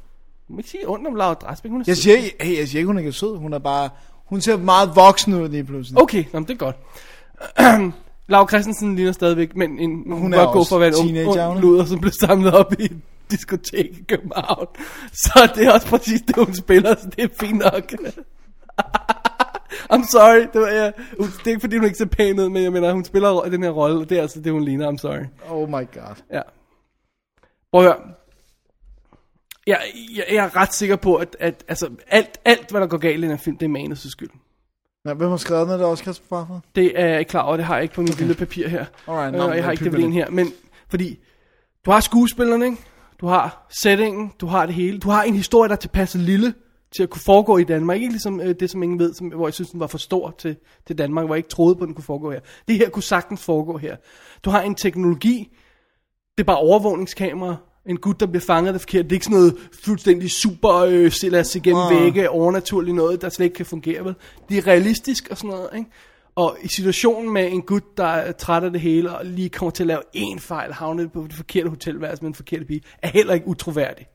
Du 0.49 0.53
må 0.53 0.59
ikke 0.59 0.71
sige 0.71 0.89
ondt 0.89 1.07
om 1.07 1.15
Laura 1.15 1.35
Drasbæk, 1.35 1.71
hun 1.71 1.81
er 1.81 1.85
Jeg 1.87 1.97
sød. 1.97 2.03
siger, 2.03 2.19
hey, 2.41 2.59
jeg 2.59 2.69
siger 2.69 2.79
ikke, 2.79 2.87
hun 2.87 2.97
er 2.97 3.01
ikke 3.01 3.13
sød. 3.13 3.37
Hun 3.37 3.53
er 3.53 3.59
bare... 3.59 3.91
Hun 4.25 4.41
ser 4.41 4.57
meget 4.57 4.97
voksen 4.97 5.35
ud 5.35 5.49
lige 5.49 5.65
pludselig. 5.65 6.03
Okay, 6.03 6.25
nå, 6.33 6.39
men 6.41 6.49
det 6.49 6.55
er 6.55 6.57
godt. 6.59 6.77
Laura 8.29 8.49
Christensen 8.49 8.97
ligner 8.97 9.13
stadigvæk, 9.13 9.57
men 9.57 9.79
en, 9.79 10.13
hun, 10.13 10.35
er 10.35 10.45
godt 10.45 10.57
også 10.57 10.69
for 10.69 10.77
at 10.77 10.81
være 10.81 10.89
en 10.89 11.19
ung, 11.19 11.29
ung 11.29 11.39
er. 11.39 11.61
luder, 11.61 11.85
som 11.85 12.01
blev 12.01 12.13
samlet 12.21 12.53
op 12.53 12.73
i 12.79 12.85
et 12.85 13.01
diskotek 13.31 13.99
i 13.99 14.05
København. 14.09 14.67
Så 15.13 15.51
det 15.55 15.67
er 15.67 15.73
også 15.73 15.87
præcis 15.87 16.21
det, 16.21 16.37
hun 16.37 16.55
spiller, 16.55 16.97
så 16.97 17.11
det 17.17 17.25
er 17.25 17.29
fint 17.41 17.59
nok. 17.59 17.93
I'm 19.93 20.11
sorry, 20.11 20.47
det, 20.53 20.61
var, 20.61 20.69
ja, 20.69 20.87
det 20.87 20.95
er 21.45 21.49
ikke 21.49 21.61
fordi, 21.61 21.77
hun 21.77 21.85
ikke 21.85 21.99
ser 21.99 22.07
pæn 22.07 22.41
ud, 22.41 22.49
men 22.49 22.63
jeg 22.63 22.73
mener, 22.73 22.93
hun 22.93 23.05
spiller 23.05 23.41
den 23.41 23.63
her 23.63 23.71
rolle, 23.71 24.01
og 24.01 24.11
det 24.11 24.19
er 24.19 24.23
altså 24.23 24.41
det, 24.41 24.53
hun 24.53 24.65
ligner, 24.65 24.93
I'm 24.93 24.99
sorry. 24.99 25.25
Oh 25.51 25.69
my 25.69 25.73
god. 25.73 26.15
Ja. 26.33 26.41
Prøv 27.73 27.81
at 27.81 27.87
høre. 27.87 27.97
Jeg, 29.67 29.81
jeg, 30.17 30.25
jeg 30.31 30.45
er 30.45 30.57
ret 30.57 30.75
sikker 30.75 30.97
på, 30.97 31.15
at, 31.15 31.37
at 31.41 31.65
altså, 31.69 31.91
alt, 32.09 32.41
alt, 32.45 32.71
hvad 32.71 32.81
der 32.81 32.87
går 32.87 32.99
galt 32.99 33.19
i 33.19 33.23
den 33.23 33.31
her 33.31 33.37
film, 33.37 33.57
det 33.57 33.67
er 33.67 33.79
manus' 33.79 34.11
skyld. 34.11 34.31
Ja, 35.07 35.15
hvem 35.15 35.31
har 35.31 35.37
skrevet 35.37 35.67
den? 35.67 35.73
Er 35.73 35.77
det 35.77 35.87
også 35.87 36.05
Kasper 36.05 36.27
Farfod? 36.29 36.61
Det 36.75 37.01
er 37.01 37.07
jeg 37.07 37.19
ikke 37.19 37.29
klar 37.29 37.43
over, 37.43 37.57
det 37.57 37.67
har 37.67 37.75
jeg 37.75 37.83
ikke 37.83 37.95
på 37.95 38.01
mit 38.01 38.11
okay. 38.11 38.21
lille 38.21 38.35
papir 38.35 38.69
her. 38.69 38.85
Alright, 39.07 39.35
øh, 39.35 39.41
nå, 39.41 39.49
og 39.49 39.57
jeg 39.57 39.65
har 39.65 39.73
ikke 39.73 39.85
DVD'en 39.85 40.11
her, 40.11 40.31
men 40.31 40.53
fordi 40.89 41.19
du 41.87 41.91
har 41.91 42.01
skuespillerne, 42.01 42.65
ikke? 42.65 42.79
Du 43.21 43.27
har 43.27 43.67
settingen, 43.83 44.33
du 44.41 44.47
har 44.47 44.67
det 44.67 44.75
hele. 44.75 44.99
Du 44.99 45.11
har 45.11 45.23
en 45.23 45.35
historie, 45.35 45.69
der 45.69 45.75
er 45.75 45.81
tilpasset 45.81 46.21
lille 46.21 46.55
til 46.97 47.03
at 47.03 47.11
kunne 47.11 47.23
foregå 47.23 47.59
i 47.59 47.65
Danmark. 47.65 47.97
Ikke 47.97 48.09
ligesom 48.09 48.41
øh, 48.41 48.55
det, 48.61 48.71
som 48.71 48.83
ingen 48.83 48.99
ved, 48.99 49.15
som, 49.15 49.27
hvor 49.27 49.47
jeg 49.47 49.55
synes, 49.55 49.71
den 49.71 49.81
var 49.81 49.87
for 49.87 49.99
stor 49.99 50.35
til, 50.39 50.57
til 50.87 50.99
Danmark, 50.99 51.27
hvor 51.27 51.35
jeg 51.35 51.39
ikke 51.39 51.49
troede 51.49 51.77
på, 51.77 51.83
at 51.83 51.87
den 51.87 51.95
kunne 51.95 52.05
foregå 52.05 52.31
her. 52.31 52.41
Det 52.69 52.77
her 52.77 52.91
kunne 52.91 53.03
sagtens 53.03 53.45
foregå 53.45 53.79
her. 53.79 53.97
Du 54.45 54.51
har 54.51 54.63
en 54.63 54.75
teknologi, 54.75 55.57
det 56.39 56.45
er 56.45 56.47
bare 56.47 56.59
overvågningskamera, 56.59 57.57
En 57.89 57.97
gut, 57.97 58.21
der 58.21 58.27
bliver 58.27 58.41
fanget 58.47 58.73
af 58.73 58.81
det. 58.81 58.93
Det 58.93 58.99
er 58.99 59.13
ikke 59.13 59.25
sådan 59.25 59.39
noget 59.39 59.57
fuldstændig 59.85 60.31
super, 60.31 60.75
øh, 60.75 61.13
se- 61.13 61.29
lad 61.29 61.41
os 61.41 61.47
se 61.47 61.61
gennem 61.61 61.83
Ah. 61.83 61.91
vægge, 62.03 62.31
overnaturligt 62.31 62.97
noget, 62.97 63.23
der 63.23 63.29
slet 63.29 63.45
ikke 63.47 63.55
kan 63.57 63.67
fungere, 63.67 64.05
vel? 64.05 64.15
Det 64.49 64.59
er 64.59 64.67
realistisk 64.67 65.29
og 65.31 65.37
sådan 65.37 65.51
noget, 65.51 65.69
ikke? 65.77 65.91
Og 66.37 66.57
i 66.63 66.69
situationen 66.69 67.33
med 67.33 67.53
en 67.53 67.63
gut, 67.63 67.83
der 67.97 68.05
er 68.05 68.33
træt 68.33 68.65
af 68.65 68.71
det 68.73 68.81
hele, 68.81 69.11
og 69.17 69.25
lige 69.25 69.49
kommer 69.49 69.71
til 69.71 69.83
at 69.83 69.87
lave 69.87 70.01
en 70.13 70.39
fejl, 70.39 70.73
havner 70.73 71.09
på 71.09 71.25
det 71.29 71.33
forkerte 71.35 71.69
hotelværelse 71.69 72.23
med 72.23 72.29
en 72.29 72.35
forkert 72.35 72.67
pige, 72.67 72.81
er 73.03 73.09
heller 73.09 73.35
ikke 73.35 73.47
utroværdig. 73.49 74.07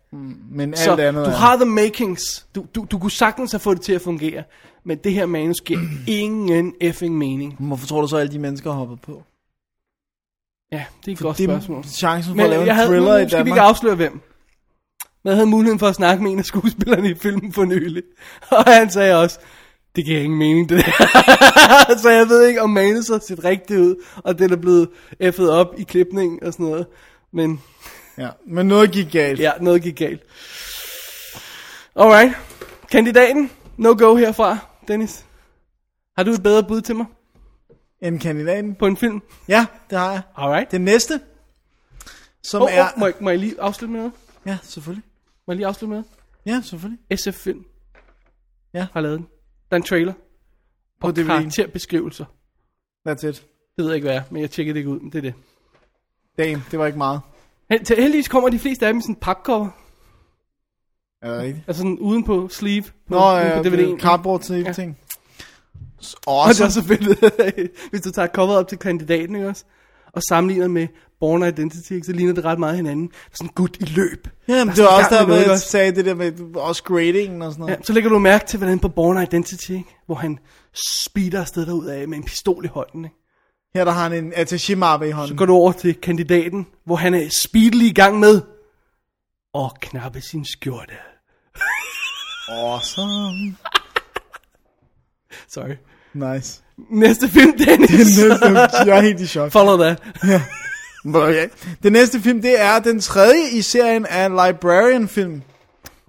Men 0.52 0.70
alt 0.70 0.80
Så 0.80 0.92
andet 0.96 1.26
du 1.26 1.30
er- 1.32 1.36
har 1.36 1.56
the 1.56 1.66
makings. 1.66 2.46
Du, 2.56 2.66
du, 2.76 2.86
du 2.92 3.00
kunne 3.00 3.12
sagtens 3.12 3.52
have 3.52 3.60
fået 3.60 3.78
det 3.78 3.86
til 3.86 3.94
at 3.94 4.02
fungere. 4.02 4.44
Men 4.86 4.98
det 5.04 5.14
her 5.14 5.26
manus 5.26 5.62
giver 5.62 5.80
ingen 6.08 6.74
effing 6.82 7.18
mening. 7.18 7.56
Hvorfor 7.60 7.88
tror 7.88 8.02
du 8.02 8.08
så, 8.08 8.16
at 8.16 8.22
alle 8.22 8.34
de 8.34 8.40
mennesker 8.40 8.72
har 8.72 8.78
hoppet 8.78 9.02
på? 9.02 9.24
Ja, 10.74 10.84
det 11.06 11.08
er 11.08 11.12
et 11.12 11.20
godt 11.20 11.38
det 11.38 11.46
spørgsmål. 11.46 11.84
chancen 11.84 12.30
for 12.32 12.36
Men 12.36 12.44
at 12.44 12.50
lave 12.50 12.64
en 12.64 12.70
havde, 12.70 12.88
thriller 12.88 13.12
nu, 13.12 13.18
i 13.18 13.24
nu 13.24 13.30
skal 13.30 13.38
vi 13.38 13.50
Danmark. 13.50 13.58
ikke 13.58 13.62
afsløre 13.62 13.96
hvem. 13.96 14.12
Men 15.24 15.30
jeg 15.30 15.36
havde 15.36 15.48
muligheden 15.48 15.80
for 15.80 15.88
at 15.88 15.96
snakke 15.96 16.24
med 16.24 16.32
en 16.32 16.40
af 16.40 16.46
skuespillerne 16.46 17.10
i 17.10 17.16
filmen 17.16 17.54
for 17.54 17.66
nylig. 17.66 18.04
Og 18.58 18.64
han 18.64 18.90
sagde 18.90 19.16
også, 19.22 19.40
det 19.96 20.06
giver 20.06 20.20
ingen 20.22 20.40
mening 20.40 20.70
det 20.70 20.86
der. 20.86 20.92
så 22.02 22.10
jeg 22.10 22.30
ved 22.30 22.48
ikke, 22.48 22.62
om 22.62 22.70
manus 22.70 23.08
har 23.08 23.20
set 23.20 23.44
rigtigt 23.44 23.80
ud, 23.80 23.96
og 24.18 24.40
det 24.40 24.52
er 24.52 24.56
blevet 24.56 24.90
effet 25.20 25.52
op 25.52 25.68
i 25.78 25.84
klipningen 25.84 26.44
og 26.44 26.54
sådan 26.54 26.66
noget. 26.66 26.86
Men 27.34 27.62
Ja, 28.18 28.30
men 28.48 28.68
noget 28.68 28.92
gik 28.92 29.12
galt. 29.12 29.40
ja, 29.40 29.52
noget 29.62 29.82
gik 29.84 29.96
galt. 29.96 30.22
Alright. 31.96 32.34
Kandidaten. 32.92 33.52
No 33.78 33.96
go 33.98 34.16
herfra, 34.16 34.58
Dennis. 34.88 35.26
Har 36.18 36.24
du 36.24 36.32
et 36.32 36.44
bedre 36.44 36.64
bud 36.64 36.82
til 36.82 36.96
mig 36.96 37.06
En 38.04 38.20
kandidaten. 38.20 38.76
på 38.76 38.88
en 38.88 38.98
film? 38.98 39.22
Ja, 39.48 39.66
det 39.90 39.98
har 39.98 40.12
jeg. 40.12 40.22
Alright. 40.38 40.72
Den 40.72 40.82
næste, 40.82 41.20
som 42.44 42.62
Oh, 42.62 42.74
er... 42.74 42.84
oh, 42.84 43.00
må, 43.00 43.06
jeg, 43.06 43.14
må 43.22 43.30
jeg 43.30 43.40
lige 43.40 43.62
afslutte 43.62 43.92
med 43.92 44.00
noget? 44.00 44.14
Ja, 44.46 44.58
selvfølgelig. 44.64 45.04
Må 45.48 45.52
jeg 45.52 45.56
lige 45.58 45.68
afslutte 45.68 45.96
med 45.96 46.04
Ja, 46.46 46.62
selvfølgelig. 46.66 47.00
noget? 47.10 47.20
SF 47.36 47.44
Film. 47.44 47.66
Ja. 48.74 48.88
Har 48.94 49.02
lavet 49.02 49.18
den. 49.20 49.28
Der 49.70 49.76
er 49.76 49.80
en 49.82 49.84
trailer. 49.84 50.14
På 51.02 51.08
Og 51.08 51.14
DVD'en. 51.18 51.24
karakterbeskrivelser. 51.26 52.26
That's 53.10 53.28
it. 53.28 53.46
Det 53.78 53.84
ved 53.84 53.86
jeg 53.86 53.96
ikke, 53.96 54.08
hvad 54.08 54.16
er, 54.18 54.22
men 54.32 54.42
jeg 54.42 54.52
tjekkede 54.52 54.74
det 54.74 54.80
ikke 54.80 54.90
ud, 54.90 55.00
men 55.00 55.12
det 55.12 55.18
er 55.18 55.22
det. 55.22 55.34
Damn, 56.38 56.64
det 56.72 56.80
var 56.80 56.86
ikke 56.86 56.98
meget. 56.98 57.22
Held- 57.72 57.84
til- 57.86 57.96
Heldigvis 57.98 58.28
kommer 58.28 58.50
de 58.50 58.60
fleste 58.60 58.88
af 58.88 58.94
dem 58.94 58.98
i 59.00 59.02
sådan 59.02 59.16
en 59.16 59.20
papcover. 59.22 59.70
Er 61.22 61.32
det 61.32 61.40
rigtigt? 61.42 61.64
Altså 61.68 61.80
sådan 61.80 62.00
uden 62.00 62.24
på 62.24 62.48
sleeve. 62.52 62.84
På, 62.84 62.92
Nå, 63.08 63.32
ja, 63.32 63.62
på 63.62 63.68
DVD'en. 63.68 64.00
cardboard 64.00 64.42
til 64.42 64.56
Ja. 64.62 64.74
ting. 64.74 64.98
Og 66.28 66.50
det 66.50 66.60
er 66.60 66.66
Awesome. 66.66 66.72
så 66.72 66.84
fedt, 66.84 67.80
hvis 67.92 68.02
du 68.02 68.12
tager 68.12 68.28
coveret 68.28 68.60
op 68.60 68.68
til 68.68 68.78
kandidaten, 68.78 69.36
ikke 69.36 69.48
også? 69.48 69.64
Og 70.14 70.22
sammenligner 70.30 70.68
med 70.68 70.88
Born 71.20 71.44
Identity, 71.48 71.92
ikke, 71.92 72.06
så 72.06 72.12
ligner 72.12 72.34
det 72.34 72.46
ret 72.46 72.60
meget 72.60 72.76
hinanden. 72.76 73.08
Der 73.08 73.14
er 73.32 73.36
sådan 73.36 73.54
gut 73.56 73.78
i 73.80 73.86
løb. 73.86 74.28
Jamen, 74.48 74.68
Der 74.68 74.74
det 74.74 74.84
var 74.84 74.90
er 74.90 74.94
også 74.98 75.16
der, 75.16 75.26
hvor 75.26 75.36
jeg 75.36 75.52
også? 75.52 75.70
sagde 75.70 75.96
det 75.96 76.06
der 76.06 76.14
med 76.16 76.56
også 76.56 76.84
gradingen 76.84 77.42
og 77.42 77.52
sådan 77.52 77.66
Ja, 77.66 77.72
noget. 77.72 77.88
så 77.88 77.94
lægger 77.94 78.10
du 78.10 78.20
mærke 78.20 78.46
til, 78.48 78.58
hvordan 78.58 78.80
på 78.80 78.90
Born 78.90 79.24
Identity, 79.24 79.72
ikke? 79.72 79.96
hvor 80.06 80.16
han 80.16 80.40
speeder 81.08 81.42
afsted 81.42 81.66
derud 81.66 81.86
af 81.86 82.08
med 82.08 82.18
en 82.18 82.24
pistol 82.24 82.66
i 82.66 82.68
hånden. 82.68 83.06
Ikke? 83.06 83.16
Her 83.76 83.86
der 83.86 83.92
har 83.92 84.04
han 84.10 84.14
en 84.14 84.34
attaché-mappe 84.34 85.06
i 85.08 85.10
Så 85.12 85.16
hånden. 85.16 85.38
går 85.38 85.46
du 85.46 85.54
over 85.54 85.72
til 85.72 85.94
kandidaten, 85.96 86.68
hvor 86.86 86.96
han 86.96 87.14
er 87.14 87.30
speedily 87.30 87.84
i 87.86 87.94
gang 87.94 88.20
med 88.20 88.42
at 89.56 89.72
knappe 89.82 90.22
sin 90.22 90.46
skjorte. 90.46 90.94
Awesome. 92.50 93.56
Sorry. 95.54 95.76
Nice. 96.14 96.62
Næste 96.90 97.30
film, 97.30 97.58
Dennis. 97.66 98.20
jeg 98.86 98.98
er 98.98 99.02
helt 99.02 99.20
i 99.20 99.28
chok. 99.28 99.52
Follow 99.52 99.78
that. 99.78 100.04
Okay. 101.06 101.50
Den 101.84 101.94
næste 101.94 102.20
film, 102.20 102.42
det 102.42 102.62
er 102.62 102.80
den 102.80 103.00
tredje 103.00 103.50
i 103.52 103.62
serien 103.62 104.06
af 104.06 104.30
Librarian-film. 104.30 105.42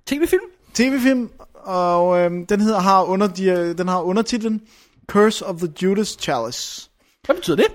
TV-film? 0.07 0.43
TV-film, 0.75 1.31
og 1.55 2.19
øhm, 2.19 2.47
den 2.47 2.61
hedder 2.61 2.81
har 2.81 3.03
under 3.03 3.27
de, 3.27 3.75
den 3.79 3.89
har 3.89 4.01
undertitlen 4.01 4.61
Curse 5.07 5.47
of 5.47 5.57
the 5.57 5.69
Judas 5.83 6.17
Chalice. 6.21 6.91
Hvad 7.27 7.37
betyder 7.37 7.57
det? 7.57 7.67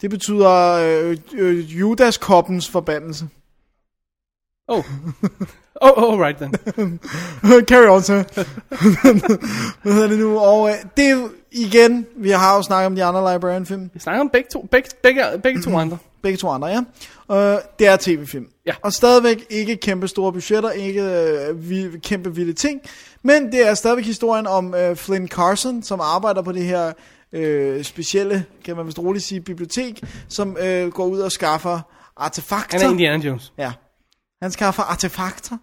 Det 0.00 0.10
betyder 0.10 0.50
øh, 0.72 1.16
øh, 1.32 1.80
Judas-koppens 1.80 2.70
forbandelse. 2.70 3.28
Oh. 4.68 4.84
oh, 5.80 6.02
oh, 6.02 6.20
right 6.20 6.38
then. 6.38 6.52
Carry 7.70 7.88
on, 7.88 8.02
sir. 8.02 8.22
Hvad 9.82 9.92
hedder 9.92 10.08
det 10.08 10.18
nu? 10.18 10.38
Og 10.38 10.68
øh, 10.70 10.74
det 10.96 11.10
er 11.10 11.28
igen, 11.52 12.06
vi 12.16 12.30
har 12.30 12.56
jo 12.56 12.62
snakket 12.62 12.86
om 12.86 12.94
de 12.94 13.04
andre 13.04 13.32
Librarian-film. 13.32 13.90
Vi 13.94 14.00
snakker 14.00 14.20
om 14.20 14.28
begge 14.28 14.48
to, 14.52 14.68
begge, 14.70 14.90
begge, 15.02 15.22
begge 15.42 15.62
to 15.62 15.78
andre. 15.78 15.98
Begge 16.22 16.36
to 16.36 16.48
andre, 16.48 16.68
ja. 16.68 16.80
Øh, 17.32 17.58
det 17.78 17.86
er 17.86 17.96
tv-film. 18.00 18.46
Ja. 18.66 18.74
Og 18.82 18.92
stadigvæk 18.92 19.46
ikke 19.50 19.76
kæmpe 19.76 20.08
store 20.08 20.32
budgetter, 20.32 20.70
ikke 20.70 21.02
øh, 21.02 21.70
vi, 21.70 21.98
kæmpe 22.02 22.34
vilde 22.34 22.52
ting. 22.52 22.80
Men 23.22 23.52
det 23.52 23.68
er 23.68 23.74
stadigvæk 23.74 24.04
historien 24.04 24.46
om 24.46 24.74
øh, 24.74 24.96
Flynn 24.96 25.28
Carson, 25.28 25.82
som 25.82 26.00
arbejder 26.00 26.42
på 26.42 26.52
det 26.52 26.64
her 26.64 26.92
øh, 27.32 27.84
specielle, 27.84 28.44
kan 28.64 28.76
man 28.76 28.86
vist 28.86 28.98
roligt 28.98 29.24
sige, 29.24 29.40
bibliotek, 29.40 30.02
som 30.28 30.56
øh, 30.60 30.88
går 30.88 31.06
ud 31.06 31.20
og 31.20 31.32
skaffer 31.32 31.80
artefakter. 32.16 32.78
Han 32.78 32.86
er 32.86 32.90
Indiana 32.90 33.24
Jones. 33.24 33.52
Ja. 33.58 33.72
Han 34.42 34.50
skaffer 34.50 34.82
artefakter. 34.82 35.56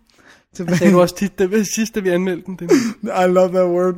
Det 0.57 0.77
sagde 0.77 0.93
du 0.93 1.01
også 1.01 1.15
tit, 1.15 1.39
det 1.39 1.51
var 1.51 1.65
sidst, 1.75 1.95
da 1.95 1.99
vi 1.99 2.09
anmeldte 2.09 2.45
den. 2.59 2.69
I 3.23 3.27
love 3.27 3.47
that 3.49 3.65
word. 3.67 3.95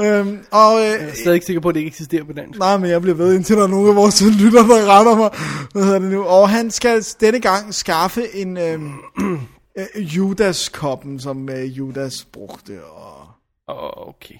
Øhm, 0.00 0.38
og, 0.50 0.78
øh, 0.80 0.84
Jeg 0.86 1.08
er 1.08 1.14
stadig 1.14 1.34
ikke 1.34 1.46
sikker 1.46 1.60
på, 1.60 1.68
at 1.68 1.74
det 1.74 1.80
ikke 1.80 1.88
eksisterer 1.88 2.24
på 2.24 2.32
dansk. 2.32 2.58
Nej, 2.58 2.76
men 2.76 2.90
jeg 2.90 3.02
bliver 3.02 3.14
ved, 3.16 3.34
indtil 3.34 3.56
der 3.56 3.62
er 3.62 3.66
nogen 3.66 3.88
af 3.88 3.96
vores 3.96 4.22
lytter, 4.22 4.62
der 4.66 4.98
retter 4.98 5.16
mig. 5.16 5.30
Hvad 5.72 5.82
hedder 5.84 5.98
det 5.98 6.10
nu? 6.10 6.24
Og 6.24 6.48
han 6.48 6.70
skal 6.70 7.04
denne 7.20 7.40
gang 7.40 7.74
skaffe 7.74 8.34
en 8.34 8.56
øhm, 8.56 8.92
øh, 9.78 10.16
Judas-koppen, 10.16 11.20
som 11.20 11.48
øh, 11.48 11.78
Judas 11.78 12.24
brugte. 12.32 12.84
Og... 12.84 13.26
Oh, 13.68 14.08
okay. 14.08 14.34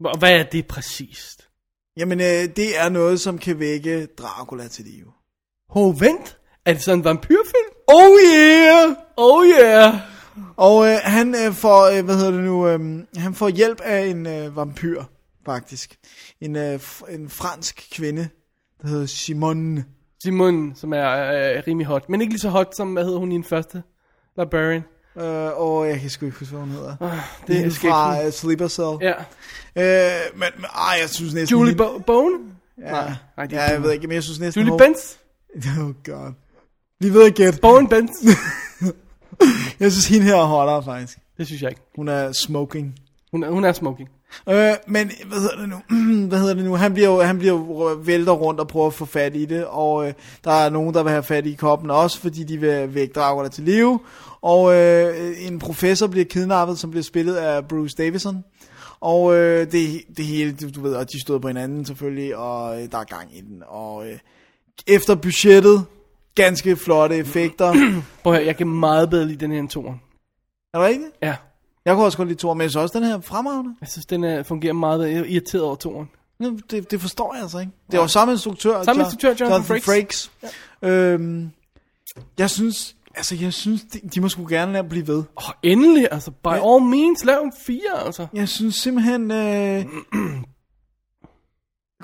Hvor- 0.00 0.18
Hvad 0.18 0.30
er 0.32 0.42
det 0.42 0.66
præcist? 0.66 1.42
Jamen, 1.96 2.20
øh, 2.20 2.26
det 2.56 2.78
er 2.80 2.88
noget, 2.88 3.20
som 3.20 3.38
kan 3.38 3.58
vække 3.58 4.06
Dracula 4.18 4.68
til 4.68 4.84
live. 4.84 5.06
Hov, 5.70 6.00
vent. 6.00 6.36
Er 6.64 6.72
det 6.72 6.82
sådan 6.82 6.98
en 6.98 7.04
vampyrfilm? 7.04 7.70
Oh 7.88 8.18
yeah! 8.34 8.96
Oh 9.16 9.46
yeah. 9.46 9.94
Og 10.56 10.86
øh, 10.86 10.96
han 11.02 11.34
øh, 11.46 11.52
får, 11.52 11.98
øh, 11.98 12.04
hvad 12.04 12.14
hedder 12.16 12.30
det 12.30 12.40
nu, 12.40 12.68
øh, 12.68 12.80
han 13.16 13.34
får 13.34 13.48
hjælp 13.48 13.80
af 13.80 14.06
en 14.06 14.26
øh, 14.26 14.56
vampyr, 14.56 15.02
faktisk. 15.46 15.96
En, 16.40 16.56
øh, 16.56 16.80
en 17.08 17.28
fransk 17.30 17.88
kvinde, 17.92 18.28
der 18.82 18.88
hedder 18.88 19.06
Simone. 19.06 19.84
Simon, 20.22 20.72
som 20.76 20.92
er 20.92 21.10
øh, 21.12 21.62
rimelig 21.66 21.86
hot. 21.86 22.08
Men 22.08 22.20
ikke 22.20 22.32
lige 22.32 22.40
så 22.40 22.48
hot, 22.48 22.76
som, 22.76 22.92
hvad 22.92 23.04
hedder 23.04 23.18
hun 23.18 23.32
i 23.32 23.34
den 23.34 23.44
første? 23.44 23.82
Librarian. 24.38 24.82
Øh, 25.18 25.60
og 25.60 25.88
jeg 25.88 26.00
kan 26.00 26.10
sgu 26.10 26.26
ikke 26.26 26.38
huske, 26.38 26.54
hvad 26.54 26.64
hun 26.66 26.70
hedder. 26.74 26.96
Det 27.00 27.20
Det 27.48 27.66
er 27.66 27.70
fra 27.70 28.26
uh, 28.26 28.32
Sleeper 28.32 28.68
Cell. 28.68 28.96
Ja. 29.00 29.12
Øh, 29.76 30.20
men, 30.34 30.48
men 30.56 30.64
ej, 30.64 30.98
jeg 31.00 31.08
synes 31.10 31.34
næsten... 31.34 31.58
Julie 31.58 31.74
Bo- 31.76 31.98
Bone? 32.06 32.38
Ja, 32.78 32.90
Nej, 32.90 33.12
nej, 33.36 33.48
ja, 33.50 33.62
jeg 33.62 33.82
ved 33.82 33.92
ikke, 33.92 34.06
men 34.06 34.14
jeg 34.14 34.22
synes 34.22 34.40
næsten... 34.40 34.62
Julie 34.66 34.78
Benz? 34.78 34.98
Oh 35.80 35.92
god. 36.04 36.32
Vi 37.00 37.14
ved 37.14 37.24
ikke 37.26 37.36
gætte. 37.36 37.58
Bone 37.60 37.88
Benz? 37.88 38.10
Jeg 39.80 39.92
synes, 39.92 40.08
hende 40.08 40.26
her 40.26 40.36
er 40.36 40.44
hottere, 40.44 40.82
faktisk. 40.82 41.18
det 41.38 41.46
synes 41.46 41.62
jeg 41.62 41.70
ikke. 41.70 41.82
Hun 41.96 42.08
er 42.08 42.32
smoking. 42.32 42.94
Hun 43.30 43.42
er, 43.42 43.50
hun 43.50 43.64
er 43.64 43.72
smoking. 43.72 44.08
Øh, 44.48 44.72
men 44.86 45.10
hvad 45.26 45.38
hedder 45.38 45.56
det 45.56 45.68
nu? 45.68 45.76
hvad 46.28 46.38
hedder 46.38 46.54
det 46.54 46.64
nu? 46.64 46.74
Han 46.74 46.94
bliver 46.94 47.08
jo, 47.08 47.20
han 47.20 47.38
bliver 47.38 47.54
jo 47.54 47.98
vælter 48.04 48.32
rundt 48.32 48.60
og 48.60 48.68
prøver 48.68 48.86
at 48.86 48.94
få 48.94 49.04
fat 49.04 49.36
i 49.36 49.44
det, 49.44 49.66
og 49.66 50.08
øh, 50.08 50.14
der 50.44 50.50
er 50.50 50.70
nogen, 50.70 50.94
der 50.94 51.02
vil 51.02 51.12
have 51.12 51.22
fat 51.22 51.46
i 51.46 51.54
koppen 51.54 51.90
også, 51.90 52.20
fordi 52.20 52.44
de 52.44 52.60
vil 52.60 52.94
vække 52.94 53.12
Dracula 53.12 53.48
til 53.48 53.64
live. 53.64 54.00
Og 54.40 54.74
øh, 54.74 55.34
en 55.46 55.58
professor 55.58 56.06
bliver 56.06 56.24
kidnappet, 56.24 56.78
som 56.78 56.90
bliver 56.90 57.04
spillet 57.04 57.34
af 57.34 57.68
Bruce 57.68 57.96
Davison. 57.96 58.44
Og 59.00 59.36
øh, 59.36 59.72
det, 59.72 60.02
det 60.16 60.24
hele, 60.24 60.52
du, 60.52 60.68
du 60.74 60.80
ved, 60.80 60.94
og 60.94 61.12
de 61.12 61.20
stod 61.20 61.40
på 61.40 61.48
hinanden 61.48 61.84
selvfølgelig, 61.84 62.36
og 62.36 62.82
øh, 62.82 62.90
der 62.92 62.98
er 62.98 63.04
gang 63.04 63.36
i 63.36 63.40
den. 63.40 63.62
Og 63.66 64.08
øh, 64.08 64.18
efter 64.86 65.14
budgettet, 65.14 65.84
ganske 66.36 66.76
flotte 66.76 67.16
effekter. 67.16 67.72
Prøv 68.22 68.32
at 68.32 68.38
høre, 68.38 68.46
jeg 68.46 68.56
kan 68.56 68.68
meget 68.68 69.10
bedre 69.10 69.26
lide 69.26 69.38
den 69.40 69.52
her 69.52 69.58
end 69.58 69.68
toren. 69.68 70.00
er 70.74 70.78
det 70.78 70.88
rigtigt? 70.88 71.10
Ja. 71.22 71.36
Jeg 71.84 71.94
kunne 71.94 72.04
også 72.04 72.18
godt 72.18 72.28
lide 72.28 72.38
Thor, 72.38 72.54
men 72.54 72.62
jeg 72.62 72.70
synes 72.70 72.82
også, 72.82 72.98
den 72.98 73.06
her 73.08 73.16
er 73.16 73.20
fremragende. 73.20 73.74
Jeg 73.80 73.88
synes, 73.88 74.06
den 74.06 74.24
er, 74.24 74.42
fungerer 74.42 74.72
meget 74.72 74.98
bedre. 75.00 75.10
Jeg 75.10 75.20
er 75.20 75.24
irriteret 75.24 75.64
over 75.64 75.76
toren. 75.76 76.08
Det, 76.70 76.90
det 76.90 77.00
forstår 77.00 77.34
jeg 77.34 77.42
altså 77.42 77.58
ikke. 77.58 77.72
Det 77.90 78.00
var 78.00 78.06
samme 78.06 78.32
instruktør. 78.34 78.82
Samme 78.82 79.02
Jo- 79.02 79.06
instruktør, 79.06 79.34
Jonathan 79.40 79.64
Frakes. 79.64 79.84
Frakes. 79.84 80.32
Ja. 80.82 80.88
Øhm, 80.88 81.50
jeg 82.38 82.50
synes, 82.50 82.96
altså 83.16 83.34
jeg 83.34 83.52
synes, 83.52 83.82
de, 83.82 84.00
de 84.14 84.20
må 84.20 84.28
sgu 84.28 84.46
gerne 84.48 84.72
lade 84.72 84.88
blive 84.88 85.06
ved. 85.06 85.16
Åh, 85.18 85.24
oh, 85.36 85.54
endelig, 85.62 86.08
altså. 86.10 86.30
By 86.30 86.46
Ja. 86.48 86.74
all 86.74 86.84
means, 86.84 87.24
lav 87.24 87.40
en 87.44 87.52
fire, 87.66 88.04
altså. 88.06 88.26
Jeg 88.34 88.48
synes 88.48 88.74
simpelthen, 88.74 89.30
øh, 89.30 89.84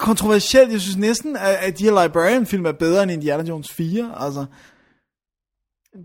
kontroversielt, 0.03 0.73
jeg 0.73 0.81
synes 0.81 0.97
næsten, 0.97 1.37
at, 1.37 1.43
at 1.61 1.79
de 1.79 1.85
her 1.85 2.03
Librarian-film 2.03 2.67
er 2.67 2.73
bedre 2.73 3.03
end 3.03 3.13
Indiana 3.13 3.43
Jones 3.43 3.73
4. 3.73 4.13
Altså, 4.17 4.45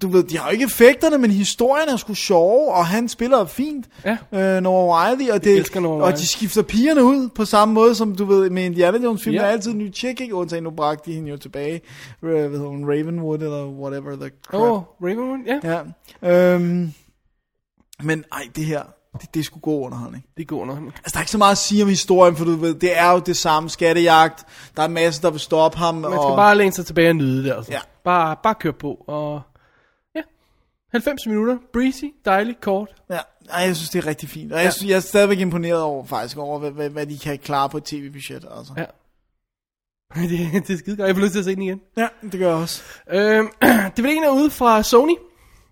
du 0.02 0.08
ved, 0.08 0.24
de 0.24 0.38
har 0.38 0.46
jo 0.48 0.52
ikke 0.54 0.64
effekterne, 0.66 1.18
men 1.18 1.32
historien 1.32 1.90
er 1.90 1.98
sgu 1.98 2.14
sjove, 2.14 2.74
og 2.74 2.86
han 2.86 3.10
spiller 3.10 3.46
fint, 3.46 3.88
Ja. 4.06 4.18
øh, 4.58 4.62
Noah 4.64 5.10
Wiley, 5.10 5.32
og, 5.32 5.44
det, 5.44 5.76
Noah 5.76 6.02
og 6.02 6.12
de 6.18 6.28
skifter 6.28 6.62
pigerne 6.62 7.04
ud 7.04 7.30
på 7.30 7.46
samme 7.46 7.74
måde, 7.74 7.96
som 7.96 8.16
du 8.16 8.26
ved, 8.26 8.50
med 8.50 8.64
Indiana 8.64 8.98
Jones 9.04 9.24
film, 9.24 9.34
Ja. 9.36 9.42
der 9.42 9.48
er 9.48 9.52
altid 9.52 9.72
en 9.72 9.78
ny 9.78 9.94
chick, 9.94 10.22
ikke? 10.22 10.36
Undtagen 10.36 10.64
nu 10.64 10.72
bragte 10.72 11.12
de 11.12 11.16
hende 11.16 11.30
jo 11.30 11.38
tilbage, 11.38 11.82
øh, 12.24 12.30
hvad 12.32 12.50
hedder 12.50 12.68
hun, 12.70 12.86
Ravenwood, 12.86 13.38
eller 13.40 13.66
whatever 13.68 14.16
the 14.16 14.32
crap. 14.48 14.62
Oh, 14.62 14.82
Ravenwood, 15.02 15.40
ja. 15.64 15.84
Ja. 16.22 16.54
Øhm, 16.54 16.92
men 18.04 18.24
ej, 18.32 18.44
det 18.56 18.66
her, 18.66 18.84
det, 19.22 19.34
det 19.34 19.40
er 19.40 19.44
sgu 19.44 19.60
god 19.60 19.86
underholdning. 19.86 20.26
Det 20.38 20.48
går 20.48 20.66
nok. 20.66 20.78
Altså, 20.78 21.02
der 21.14 21.18
er 21.18 21.22
ikke 21.22 21.32
så 21.32 21.38
meget 21.38 21.52
at 21.52 21.58
sige 21.58 21.84
om 21.84 21.90
historien, 21.90 22.36
for 22.36 22.46
du 22.46 22.56
ved, 22.56 22.76
det 22.76 22.98
er 22.98 23.12
jo 23.12 23.20
det 23.20 23.38
samme 23.38 23.70
skattejagt. 23.70 24.46
Der 24.76 24.82
er 24.82 24.88
en 24.88 24.94
masse, 24.94 25.22
der 25.22 25.32
vil 25.32 25.40
stoppe 25.40 25.78
ham. 25.78 25.96
Man 25.96 26.12
skal 26.12 26.20
og... 26.20 26.36
bare 26.36 26.58
læne 26.58 26.72
sig 26.72 26.86
tilbage 26.86 27.10
og 27.10 27.16
nyde 27.16 27.44
det, 27.44 27.54
altså. 27.54 27.72
Ja. 27.72 27.80
Bare, 28.04 28.36
bare 28.44 28.56
kør 28.56 28.72
på, 28.72 29.04
og... 29.08 29.42
Ja. 30.16 30.22
90 30.92 31.28
minutter. 31.28 31.58
Breezy, 31.74 32.06
dejligt, 32.26 32.62
kort. 32.62 32.90
Ja, 33.10 33.20
ej, 33.50 33.62
jeg 33.62 33.76
synes, 33.76 33.90
det 33.90 34.04
er 34.04 34.08
rigtig 34.08 34.30
fint. 34.30 34.54
Og 34.54 34.64
jeg, 34.64 34.74
synes, 34.74 34.90
jeg 34.90 34.96
er 34.96 35.00
stadigvæk 35.00 35.40
imponeret 35.40 35.82
over, 35.82 36.06
faktisk, 36.06 36.38
over, 36.38 36.60
hvad, 36.60 36.72
hvad, 36.72 36.90
hvad 36.90 37.06
de 37.06 37.18
kan 37.18 37.38
klare 37.38 37.70
på 37.70 37.78
et 37.78 37.84
tv-budget. 37.84 38.46
Altså. 38.58 38.74
Ja. 38.78 38.86
det, 40.22 40.68
det 40.68 40.74
er 40.74 40.78
skide 40.78 40.98
godt. 40.98 41.08
Jeg 41.08 41.16
får 41.16 41.24
lyst 41.24 41.32
til 41.32 41.40
at 41.40 41.46
se 41.46 41.56
den 41.56 41.62
igen. 41.62 41.82
Ja, 41.98 42.08
det 42.22 42.40
gør 42.40 42.48
jeg 42.48 42.58
også. 42.58 42.84
Øhm, 43.10 43.48
DVD'en 44.00 44.26
er 44.26 44.32
ude 44.32 44.50
fra 44.50 44.84
Sony. 44.84 45.16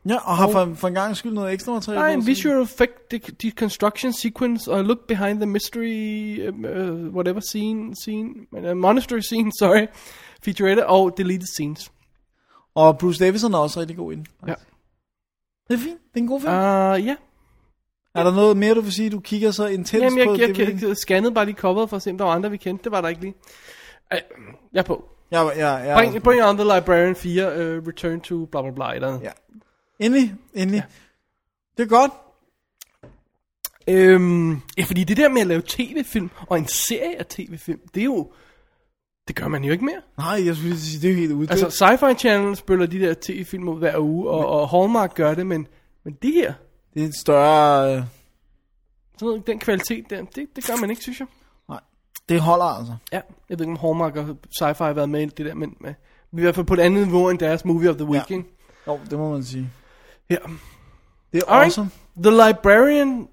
Ja, 0.10 0.16
og 0.16 0.38
har 0.38 0.52
for, 0.52 0.74
for 0.76 0.88
en 0.88 0.94
gang 0.94 1.18
skyld 1.18 1.34
noget 1.34 1.54
ekstra 1.54 1.74
materiale. 1.74 2.06
Er 2.06 2.16
på, 2.16 2.20
en 2.20 2.28
visual 2.28 2.62
effect 2.62 3.12
de- 3.12 3.20
deconstruction 3.20 4.14
sequence 4.14 4.72
og 4.72 4.84
look 4.84 5.08
behind 5.08 5.40
the 5.40 5.46
mystery 5.46 6.40
uh, 6.50 7.16
whatever 7.16 7.40
scene, 7.40 7.96
scene 7.96 8.30
uh, 8.52 8.78
monastery 8.78 9.20
scene, 9.20 9.52
sorry, 9.60 9.88
featurette 10.44 10.88
og 10.88 11.18
deleted 11.18 11.48
scenes. 11.48 11.92
Og 12.76 12.98
Bruce 12.98 13.26
Davison 13.26 13.54
er 13.54 13.58
også 13.58 13.80
rigtig 13.80 13.98
god 13.98 14.12
i 14.14 14.16
den. 14.16 14.26
Ja. 14.48 14.54
Det 15.68 15.74
er 15.74 15.78
fint. 15.78 16.00
Det 16.14 16.20
er 16.20 16.24
en 16.24 16.28
god 16.28 16.42
film. 16.42 16.54
Uh, 16.54 17.06
ja. 17.06 17.16
Er 18.16 18.24
der 18.24 18.32
noget 18.32 18.58
mere, 18.58 18.74
du 18.76 18.82
vil 18.82 18.94
sige, 18.94 19.10
du 19.10 19.20
kigger 19.20 19.52
så 19.52 19.68
intens 19.68 20.04
Jamen, 20.04 20.20
jeg, 20.20 20.28
på 20.28 20.36
jeg, 20.36 20.60
jeg, 20.60 20.88
jeg 20.88 20.98
scannede 20.98 21.34
bare 21.34 21.46
lige 21.46 21.56
coveret 21.56 21.90
for 21.90 21.96
at 21.96 22.02
se, 22.02 22.10
om 22.10 22.18
der 22.18 22.26
var 22.26 22.32
andre, 22.32 22.52
vi 22.52 22.58
kendte. 22.58 22.84
Det 22.84 22.92
var 22.92 23.02
der 23.02 23.10
ikke 23.10 23.22
lige. 23.22 23.34
Uh, 24.14 24.20
jeg 24.74 24.80
er 24.80 24.84
på. 24.84 25.10
Ja, 25.32 25.44
ja, 25.44 25.76
ja. 25.78 25.96
Bring, 25.98 26.24
bring 26.24 26.44
on 26.44 26.58
the 26.58 26.76
Librarian 26.76 27.16
4, 27.16 27.48
uh, 27.48 27.88
Return 27.88 28.22
to 28.22 28.46
bla 28.46 28.62
bla 28.62 28.72
bla. 28.72 28.90
Et 28.90 28.96
eller. 28.96 29.20
Ja. 29.22 29.32
Endelig, 30.00 30.36
endelig. 30.54 30.78
Ja. 30.78 30.84
Det 31.78 31.84
er 31.84 31.88
godt. 31.88 32.12
Øhm, 33.88 34.62
ja, 34.78 34.84
fordi 34.84 35.04
det 35.04 35.18
der 35.18 35.30
med 35.30 35.42
at 35.42 35.48
lave 35.48 35.62
tv-film 35.68 36.30
og 36.48 36.58
en 36.58 36.68
serie 36.68 37.20
af 37.20 37.26
tv-film, 37.26 37.80
det 37.94 38.02
er 38.02 38.06
jo... 38.06 38.32
Det 39.28 39.36
gør 39.36 39.48
man 39.48 39.64
jo 39.64 39.72
ikke 39.72 39.86
mere. 39.86 40.02
Nej, 40.18 40.46
jeg 40.46 40.56
skulle 40.56 40.70
lige 40.70 40.82
sige, 40.82 41.02
det 41.02 41.12
er 41.12 41.16
helt 41.16 41.32
uddødt. 41.32 41.64
Altså, 41.64 41.86
Sci-Fi 41.86 42.14
Channel 42.18 42.56
spiller 42.56 42.86
de 42.86 43.00
der 43.00 43.14
tv-film 43.22 43.68
ud 43.70 43.80
hver 43.80 43.98
uge, 44.00 44.30
og, 44.30 44.48
og 44.48 44.70
Hallmark 44.70 45.16
gør 45.16 45.34
det, 45.34 45.48
men, 45.48 45.68
men 46.04 46.14
det 46.22 46.34
her, 46.34 46.54
det 46.94 47.02
er 47.02 47.06
en 47.06 47.14
større... 47.14 47.96
Øh... 47.96 48.04
sådan 49.14 49.26
noget, 49.28 49.48
den 49.48 49.60
kvalitet 49.60 50.10
der, 50.10 50.24
det, 50.36 50.48
det 50.56 50.68
gør 50.68 50.76
man 50.76 50.90
ikke, 50.90 51.02
synes 51.02 51.20
jeg. 51.20 51.28
Nej, 51.70 51.80
det 52.30 52.42
holder 52.42 52.66
altså. 52.66 52.96
Ja, 53.12 53.22
jeg 53.50 53.60
ved 53.60 53.66
ikke, 53.66 53.72
om 53.72 53.78
Hallmark 53.80 54.16
og 54.16 54.38
Sci-Fi 54.62 54.84
har 54.84 54.94
været 54.94 55.10
med 55.10 55.22
i 55.22 55.26
det 55.26 55.46
der, 55.46 55.54
men 55.54 55.78
men 56.32 56.40
i 56.40 56.42
hvert 56.42 56.56
fald 56.56 56.66
på 56.66 56.74
et 56.74 56.80
andet 56.80 57.08
niveau 57.08 57.30
end 57.30 57.40
deres 57.40 57.66
Movie 57.66 57.90
of 57.90 57.96
the 57.96 58.06
Week, 58.06 58.32
Ja. 58.32 58.42
Jo, 58.88 59.00
det 59.10 59.20
må 59.20 59.32
man 59.32 59.44
sige. 59.44 59.70
Ja. 60.30 60.36
Det 61.34 61.42
er 61.42 61.48
Alright. 61.52 61.66
awesome. 61.78 61.90
The 62.24 62.32
Librarian, 62.32 63.28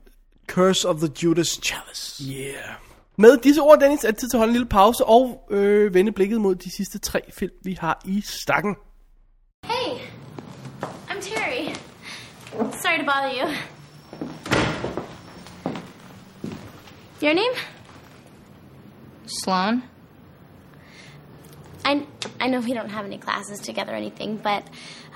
Curse 0.49 0.89
of 0.89 0.97
the 1.01 1.09
Judas 1.23 1.61
Chalice. 1.63 2.25
yeah. 2.25 2.75
Med 3.19 3.37
disse 3.39 3.61
ord, 3.63 3.79
Dennis, 3.81 4.05
er 4.05 4.11
det 4.11 4.19
tid 4.19 4.29
til 4.29 4.37
at 4.37 4.39
holde 4.39 4.51
en 4.51 4.55
lille 4.55 4.69
pause 4.69 5.05
og 5.05 5.47
øh, 5.51 5.95
vende 5.95 6.13
blikket 6.13 6.41
mod 6.41 6.55
de 6.55 6.71
sidste 6.71 6.99
tre 6.99 7.21
film, 7.33 7.53
vi 7.65 7.77
har 7.81 8.01
i 8.05 8.21
stakken. 8.21 8.77
Hey, 9.65 9.99
I'm 11.11 11.21
Terry. 11.21 11.75
Sorry 12.53 12.99
to 12.99 13.05
bother 13.05 13.33
you. 13.43 13.49
Your 17.23 17.33
name? 17.35 17.55
Sloan? 19.27 19.83
I, 21.85 22.07
I 22.41 22.49
know 22.49 22.61
we 22.61 22.75
don't 22.75 22.91
have 22.91 23.05
any 23.05 23.19
classes 23.19 23.61
together 23.61 23.93
or 23.93 23.97
anything, 23.97 24.37
but 24.37 24.67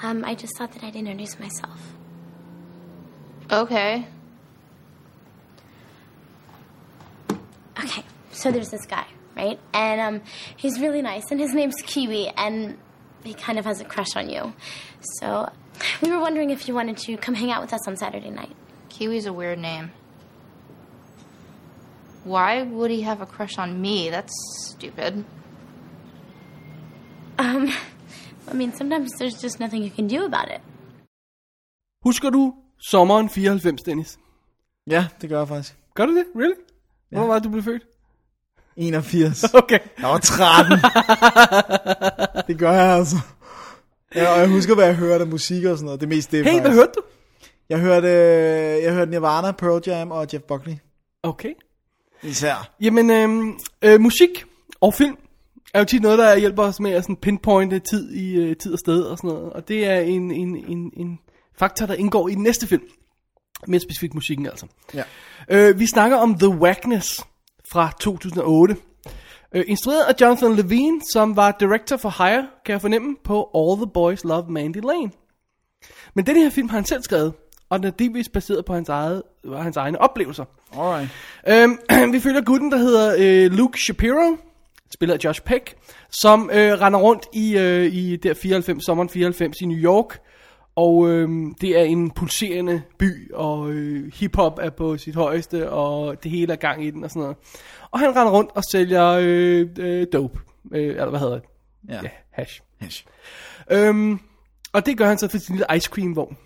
um, 0.02 0.24
I 0.24 0.34
just 0.34 0.56
thought 0.56 0.72
that 0.72 0.82
I'd 0.82 0.96
introduce 0.96 1.38
myself. 1.38 1.80
Okay. 3.50 4.06
Okay, 7.78 8.02
so 8.32 8.50
there's 8.50 8.70
this 8.70 8.86
guy, 8.86 9.06
right? 9.36 9.60
And 9.72 10.00
um, 10.00 10.22
he's 10.56 10.80
really 10.80 11.02
nice, 11.02 11.30
and 11.30 11.38
his 11.38 11.54
name's 11.54 11.76
Kiwi, 11.82 12.28
and 12.36 12.78
he 13.22 13.34
kind 13.34 13.58
of 13.58 13.64
has 13.64 13.80
a 13.80 13.84
crush 13.84 14.16
on 14.16 14.30
you. 14.30 14.54
So 15.20 15.50
we 16.02 16.10
were 16.10 16.18
wondering 16.18 16.50
if 16.50 16.66
you 16.66 16.74
wanted 16.74 16.96
to 16.98 17.16
come 17.16 17.34
hang 17.34 17.50
out 17.50 17.60
with 17.62 17.72
us 17.72 17.86
on 17.86 17.96
Saturday 17.96 18.30
night. 18.30 18.56
Kiwi's 18.88 19.26
a 19.26 19.32
weird 19.32 19.58
name. 19.58 19.92
Why 22.24 22.62
would 22.62 22.90
he 22.90 23.02
have 23.02 23.20
a 23.20 23.26
crush 23.26 23.58
on 23.58 23.80
me? 23.80 24.10
That's 24.10 24.32
stupid. 24.64 25.24
Um, 27.38 27.68
I 28.52 28.54
mean, 28.54 28.72
sometimes 28.76 29.10
there's 29.20 29.42
just 29.44 29.60
nothing 29.60 29.82
you 29.84 29.90
can 29.96 30.08
do 30.08 30.24
about 30.24 30.48
it. 30.56 30.60
Husker 32.04 32.30
du 32.30 32.54
sommeren 32.78 33.28
94, 33.30 33.82
Dennis? 33.82 34.18
Ja, 34.90 35.06
det 35.20 35.28
gør 35.28 35.38
jeg 35.38 35.48
faktisk. 35.48 35.74
Gør 35.94 36.06
du 36.06 36.16
det? 36.16 36.24
Really? 36.36 36.54
Hvornår 37.10 37.26
var 37.26 37.34
det, 37.34 37.44
du 37.44 37.48
blev 37.50 37.62
født? 37.62 37.82
81. 38.76 39.44
Okay. 39.54 39.78
Jeg 40.02 40.08
var 40.08 40.18
13. 40.18 40.72
det 42.48 42.58
gør 42.58 42.72
jeg 42.72 42.96
altså. 42.96 43.16
Ja, 44.14 44.32
og 44.34 44.38
jeg 44.40 44.48
husker, 44.48 44.74
hvad 44.74 44.84
jeg 44.86 44.94
hørte 44.96 45.22
af 45.24 45.30
musik 45.30 45.64
og 45.64 45.76
sådan 45.76 45.84
noget. 45.84 46.00
Det 46.00 46.08
mest 46.08 46.30
det 46.32 46.44
Hey, 46.44 46.52
hvad 46.52 46.60
faktisk. 46.62 46.76
hørte 46.78 46.92
du? 46.96 47.02
Jeg 47.68 47.78
hørte, 47.80 48.06
øh, 48.08 48.82
jeg 48.84 48.92
hørte 48.94 49.10
Nirvana, 49.10 49.52
Pearl 49.52 49.82
Jam 49.86 50.10
og 50.10 50.26
Jeff 50.32 50.44
Buckley. 50.44 50.74
Okay. 51.22 51.52
Især. 52.22 52.70
Jamen, 52.80 53.10
øhm, 53.10 53.58
øh, 53.82 54.00
musik 54.00 54.44
og 54.80 54.94
film 54.94 55.16
er 55.76 55.80
jo 55.80 55.84
tit 55.84 56.02
noget, 56.02 56.18
der 56.18 56.36
hjælper 56.36 56.62
os 56.62 56.80
med 56.80 56.90
at 56.90 57.02
sådan 57.02 57.16
pinpointe 57.16 57.78
tid 57.78 58.12
i 58.12 58.34
øh, 58.34 58.56
tid 58.56 58.72
og 58.72 58.78
sted 58.78 59.02
og 59.02 59.18
sådan 59.18 59.30
noget. 59.30 59.52
Og 59.52 59.68
det 59.68 59.86
er 59.86 60.00
en, 60.00 60.30
en, 60.30 60.56
en, 60.56 60.92
en 60.96 61.18
faktor, 61.58 61.86
der 61.86 61.94
indgår 61.94 62.28
i 62.28 62.34
den 62.34 62.42
næste 62.42 62.66
film. 62.66 62.82
Mere 63.66 63.80
specifikt 63.80 64.14
musikken 64.14 64.46
altså. 64.46 64.66
Ja. 64.94 65.02
Øh, 65.48 65.78
vi 65.78 65.86
snakker 65.86 66.16
om 66.16 66.38
The 66.38 66.48
Wackness 66.48 67.24
fra 67.70 67.90
2008. 68.00 68.76
Øh, 69.54 69.64
instrueret 69.66 70.04
af 70.04 70.14
Jonathan 70.20 70.54
Levine, 70.54 71.00
som 71.12 71.36
var 71.36 71.56
director 71.60 71.96
for 71.96 72.24
Hire, 72.24 72.48
kan 72.64 72.72
jeg 72.72 72.80
fornemme, 72.80 73.16
på 73.24 73.50
All 73.54 73.76
the 73.76 73.90
Boys 73.94 74.24
Love 74.24 74.44
Mandy 74.48 74.80
Lane. 74.86 75.10
Men 76.14 76.26
den 76.26 76.36
her 76.36 76.50
film 76.50 76.68
har 76.68 76.76
han 76.76 76.84
selv 76.84 77.02
skrevet, 77.02 77.32
og 77.70 77.78
den 77.78 77.86
er 77.86 77.90
delvis 77.90 78.28
baseret 78.28 78.64
på 78.64 78.74
hans, 78.74 78.88
eget, 78.88 79.22
hans 79.56 79.76
egne 79.76 80.00
oplevelser. 80.00 80.44
Alright. 80.78 81.10
Øhm, 81.48 81.78
vi 82.14 82.20
følger 82.20 82.40
gutten, 82.40 82.72
der 82.72 82.78
hedder 82.78 83.14
øh, 83.18 83.52
Luke 83.52 83.80
Shapiro, 83.80 84.36
spiller 84.94 85.14
af 85.14 85.24
Josh 85.24 85.42
Peck, 85.42 85.74
som 86.10 86.50
øh, 86.52 86.72
render 86.72 86.98
rundt 86.98 87.26
i, 87.32 87.58
øh, 87.58 87.84
i 87.84 88.16
der 88.16 88.34
94, 88.34 88.84
sommeren 88.84 89.08
94 89.08 89.60
i 89.60 89.66
New 89.66 89.78
York. 89.78 90.18
Og 90.76 91.10
øh, 91.10 91.28
det 91.60 91.78
er 91.78 91.82
en 91.82 92.10
pulserende 92.10 92.82
by, 92.98 93.32
og 93.34 93.70
øh, 93.70 94.12
hiphop 94.14 94.58
er 94.62 94.70
på 94.70 94.96
sit 94.96 95.14
højeste, 95.14 95.70
og 95.70 96.22
det 96.22 96.30
hele 96.30 96.52
er 96.52 96.56
gang 96.56 96.84
i 96.84 96.90
den 96.90 97.04
og 97.04 97.10
sådan 97.10 97.20
noget. 97.20 97.36
Og 97.90 97.98
han 97.98 98.16
render 98.16 98.32
rundt 98.32 98.50
og 98.54 98.62
sælger 98.72 99.06
øh, 99.20 99.66
øh, 99.78 100.06
dope, 100.12 100.40
øh, 100.72 100.88
eller 100.88 101.10
hvad 101.10 101.20
hedder 101.20 101.34
det? 101.34 101.44
Ja. 101.88 102.00
ja 102.02 102.08
hash. 102.30 102.60
Hash. 102.80 103.04
Øhm, 103.70 104.20
og 104.72 104.86
det 104.86 104.98
gør 104.98 105.06
han 105.06 105.18
så 105.18 105.28
for 105.28 105.38
sin 105.38 105.56
lille 105.56 105.76
ice 105.76 105.88
cream 105.90 106.16
vogn. 106.16 106.36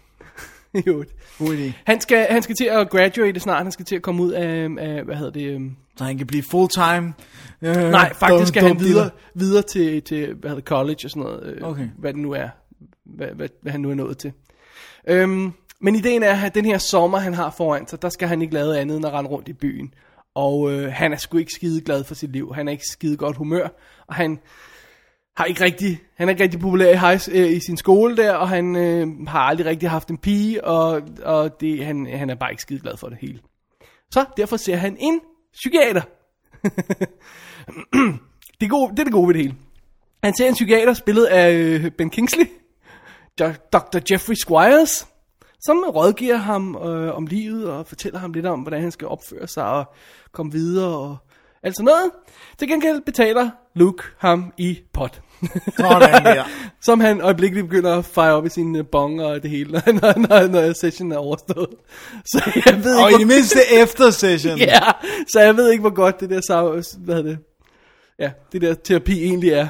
Øvrigt. 0.86 1.14
God 1.38 1.56
idé. 1.56 1.72
han 1.84 2.00
skal, 2.00 2.26
han 2.30 2.42
skal 2.42 2.56
til 2.56 2.64
at 2.64 2.90
graduate 2.90 3.40
snart, 3.40 3.62
han 3.62 3.72
skal 3.72 3.84
til 3.84 3.96
at 3.96 4.02
komme 4.02 4.22
ud 4.22 4.32
af, 4.32 4.68
af 4.78 5.04
hvad 5.04 5.16
hedder 5.16 5.32
det, 5.32 5.46
øhm, 5.54 5.76
Så 5.96 6.04
han 6.04 6.18
kan 6.18 6.26
blive 6.26 6.42
full-time. 6.50 7.14
Øh, 7.62 7.90
Nej, 7.90 8.12
faktisk 8.14 8.48
skal 8.48 8.62
dum- 8.62 8.66
han 8.66 8.80
videre, 8.80 9.10
videre 9.34 9.62
til, 9.62 10.02
til 10.02 10.34
hvad 10.34 10.50
hedder 10.50 10.54
det, 10.54 10.64
college 10.64 10.98
og 11.04 11.10
sådan 11.10 11.22
noget. 11.22 11.42
Øh, 11.46 11.68
Okay. 11.68 11.88
Hvad 11.98 12.12
det 12.12 12.20
nu 12.22 12.32
er. 12.32 12.48
Hvad, 13.04 13.26
hvad, 13.26 13.48
hvad 13.62 13.72
han 13.72 13.80
nu 13.80 13.90
er 13.90 13.94
nået 13.94 14.18
til. 14.18 14.32
Øhm, 15.08 15.52
men 15.80 15.94
ideen 15.94 16.22
er, 16.22 16.44
at 16.46 16.54
den 16.54 16.64
her 16.64 16.78
sommer, 16.78 17.18
han 17.18 17.34
har 17.34 17.54
foran 17.56 17.86
sig, 17.86 18.02
der 18.02 18.08
skal 18.08 18.28
han 18.28 18.42
ikke 18.42 18.54
lave 18.54 18.78
andet 18.78 18.96
end 18.96 19.06
at 19.06 19.12
rende 19.12 19.30
rundt 19.30 19.48
i 19.48 19.52
byen. 19.52 19.94
Og 20.34 20.72
øh, 20.72 20.92
han 20.92 21.12
er 21.12 21.16
sgu 21.16 21.38
ikke 21.38 21.52
skide 21.54 21.80
glad 21.80 22.04
for 22.04 22.14
sit 22.14 22.32
liv. 22.32 22.54
Han 22.54 22.68
er 22.68 22.72
ikke 22.72 22.84
skide 22.92 23.16
godt 23.16 23.36
humør. 23.36 23.68
Og 24.06 24.14
han 24.14 24.38
har 25.40 25.44
ikke 25.44 25.64
rigtig, 25.64 26.00
han 26.16 26.28
er 26.28 26.30
ikke 26.30 26.42
rigtig 26.42 26.60
populær 26.60 26.92
i, 26.92 26.96
high, 26.96 27.20
øh, 27.32 27.56
i 27.56 27.60
sin 27.60 27.76
skole 27.76 28.16
der, 28.16 28.32
og 28.32 28.48
han 28.48 28.76
øh, 28.76 29.28
har 29.28 29.40
aldrig 29.40 29.66
rigtig 29.66 29.90
haft 29.90 30.08
en 30.08 30.18
pige, 30.18 30.64
og, 30.64 31.02
og 31.22 31.60
det, 31.60 31.84
han, 31.84 32.06
han 32.06 32.30
er 32.30 32.34
bare 32.34 32.50
ikke 32.50 32.62
skide 32.62 32.80
glad 32.80 32.96
for 32.96 33.08
det 33.08 33.18
hele. 33.20 33.40
Så 34.10 34.24
derfor 34.36 34.56
ser 34.56 34.76
han 34.76 34.96
en 35.00 35.20
psykiater. 35.52 36.00
det, 38.60 38.66
er 38.66 38.68
gode, 38.68 38.90
det 38.90 38.98
er 38.98 39.04
det 39.04 39.12
gode 39.12 39.28
ved 39.28 39.34
det 39.34 39.42
hele. 39.42 39.56
Han 40.24 40.34
ser 40.34 40.48
en 40.48 40.54
psykiater 40.54 40.94
spillet 40.94 41.24
af 41.24 41.52
øh, 41.52 41.90
Ben 41.98 42.10
Kingsley, 42.10 42.46
Dr. 43.72 43.98
Jeffrey 44.12 44.34
Squires, 44.34 45.06
som 45.60 45.84
rådgiver 45.88 46.36
ham 46.36 46.76
øh, 46.76 47.16
om 47.16 47.26
livet 47.26 47.70
og 47.70 47.86
fortæller 47.86 48.18
ham 48.18 48.32
lidt 48.32 48.46
om, 48.46 48.60
hvordan 48.60 48.80
han 48.80 48.90
skal 48.90 49.08
opføre 49.08 49.46
sig 49.46 49.64
og 49.64 49.84
komme 50.32 50.52
videre 50.52 50.98
og 50.98 51.16
alt 51.62 51.76
sådan 51.76 51.84
noget. 51.84 52.10
Til 52.58 52.68
gengæld 52.68 53.00
betaler 53.00 53.50
Luke 53.74 54.02
ham 54.18 54.52
i 54.58 54.78
pot. 54.92 55.22
Sådan 55.76 56.24
der. 56.24 56.44
Som 56.82 57.00
han 57.00 57.20
øjeblikkeligt 57.20 57.68
begynder 57.68 57.98
at 57.98 58.04
fejre 58.04 58.34
op 58.34 58.46
i 58.46 58.48
sin 58.48 58.76
øh, 58.76 58.84
bong 58.92 59.22
og 59.22 59.42
det 59.42 59.50
hele, 59.50 59.72
når, 59.86 60.28
når, 60.28 60.46
når, 60.46 60.72
sessionen 60.72 61.12
er 61.12 61.16
overstået. 61.16 61.68
Så 62.24 62.62
jeg 62.66 62.84
ved 62.84 62.96
Og 62.96 63.10
i 63.10 63.12
ikke, 63.12 63.18
det 63.18 63.26
mindste 63.26 63.58
efter 63.82 64.10
session. 64.10 64.58
ja, 64.74 64.80
så 65.32 65.40
jeg 65.40 65.56
ved 65.56 65.70
ikke, 65.70 65.80
hvor 65.80 65.94
godt 65.94 66.20
det 66.20 66.30
der, 66.30 66.40
hvad 67.04 67.14
hedder 67.14 67.30
det, 67.30 67.38
ja, 68.18 68.30
det 68.52 68.62
der 68.62 68.74
terapi 68.74 69.24
egentlig 69.24 69.50
er. 69.50 69.68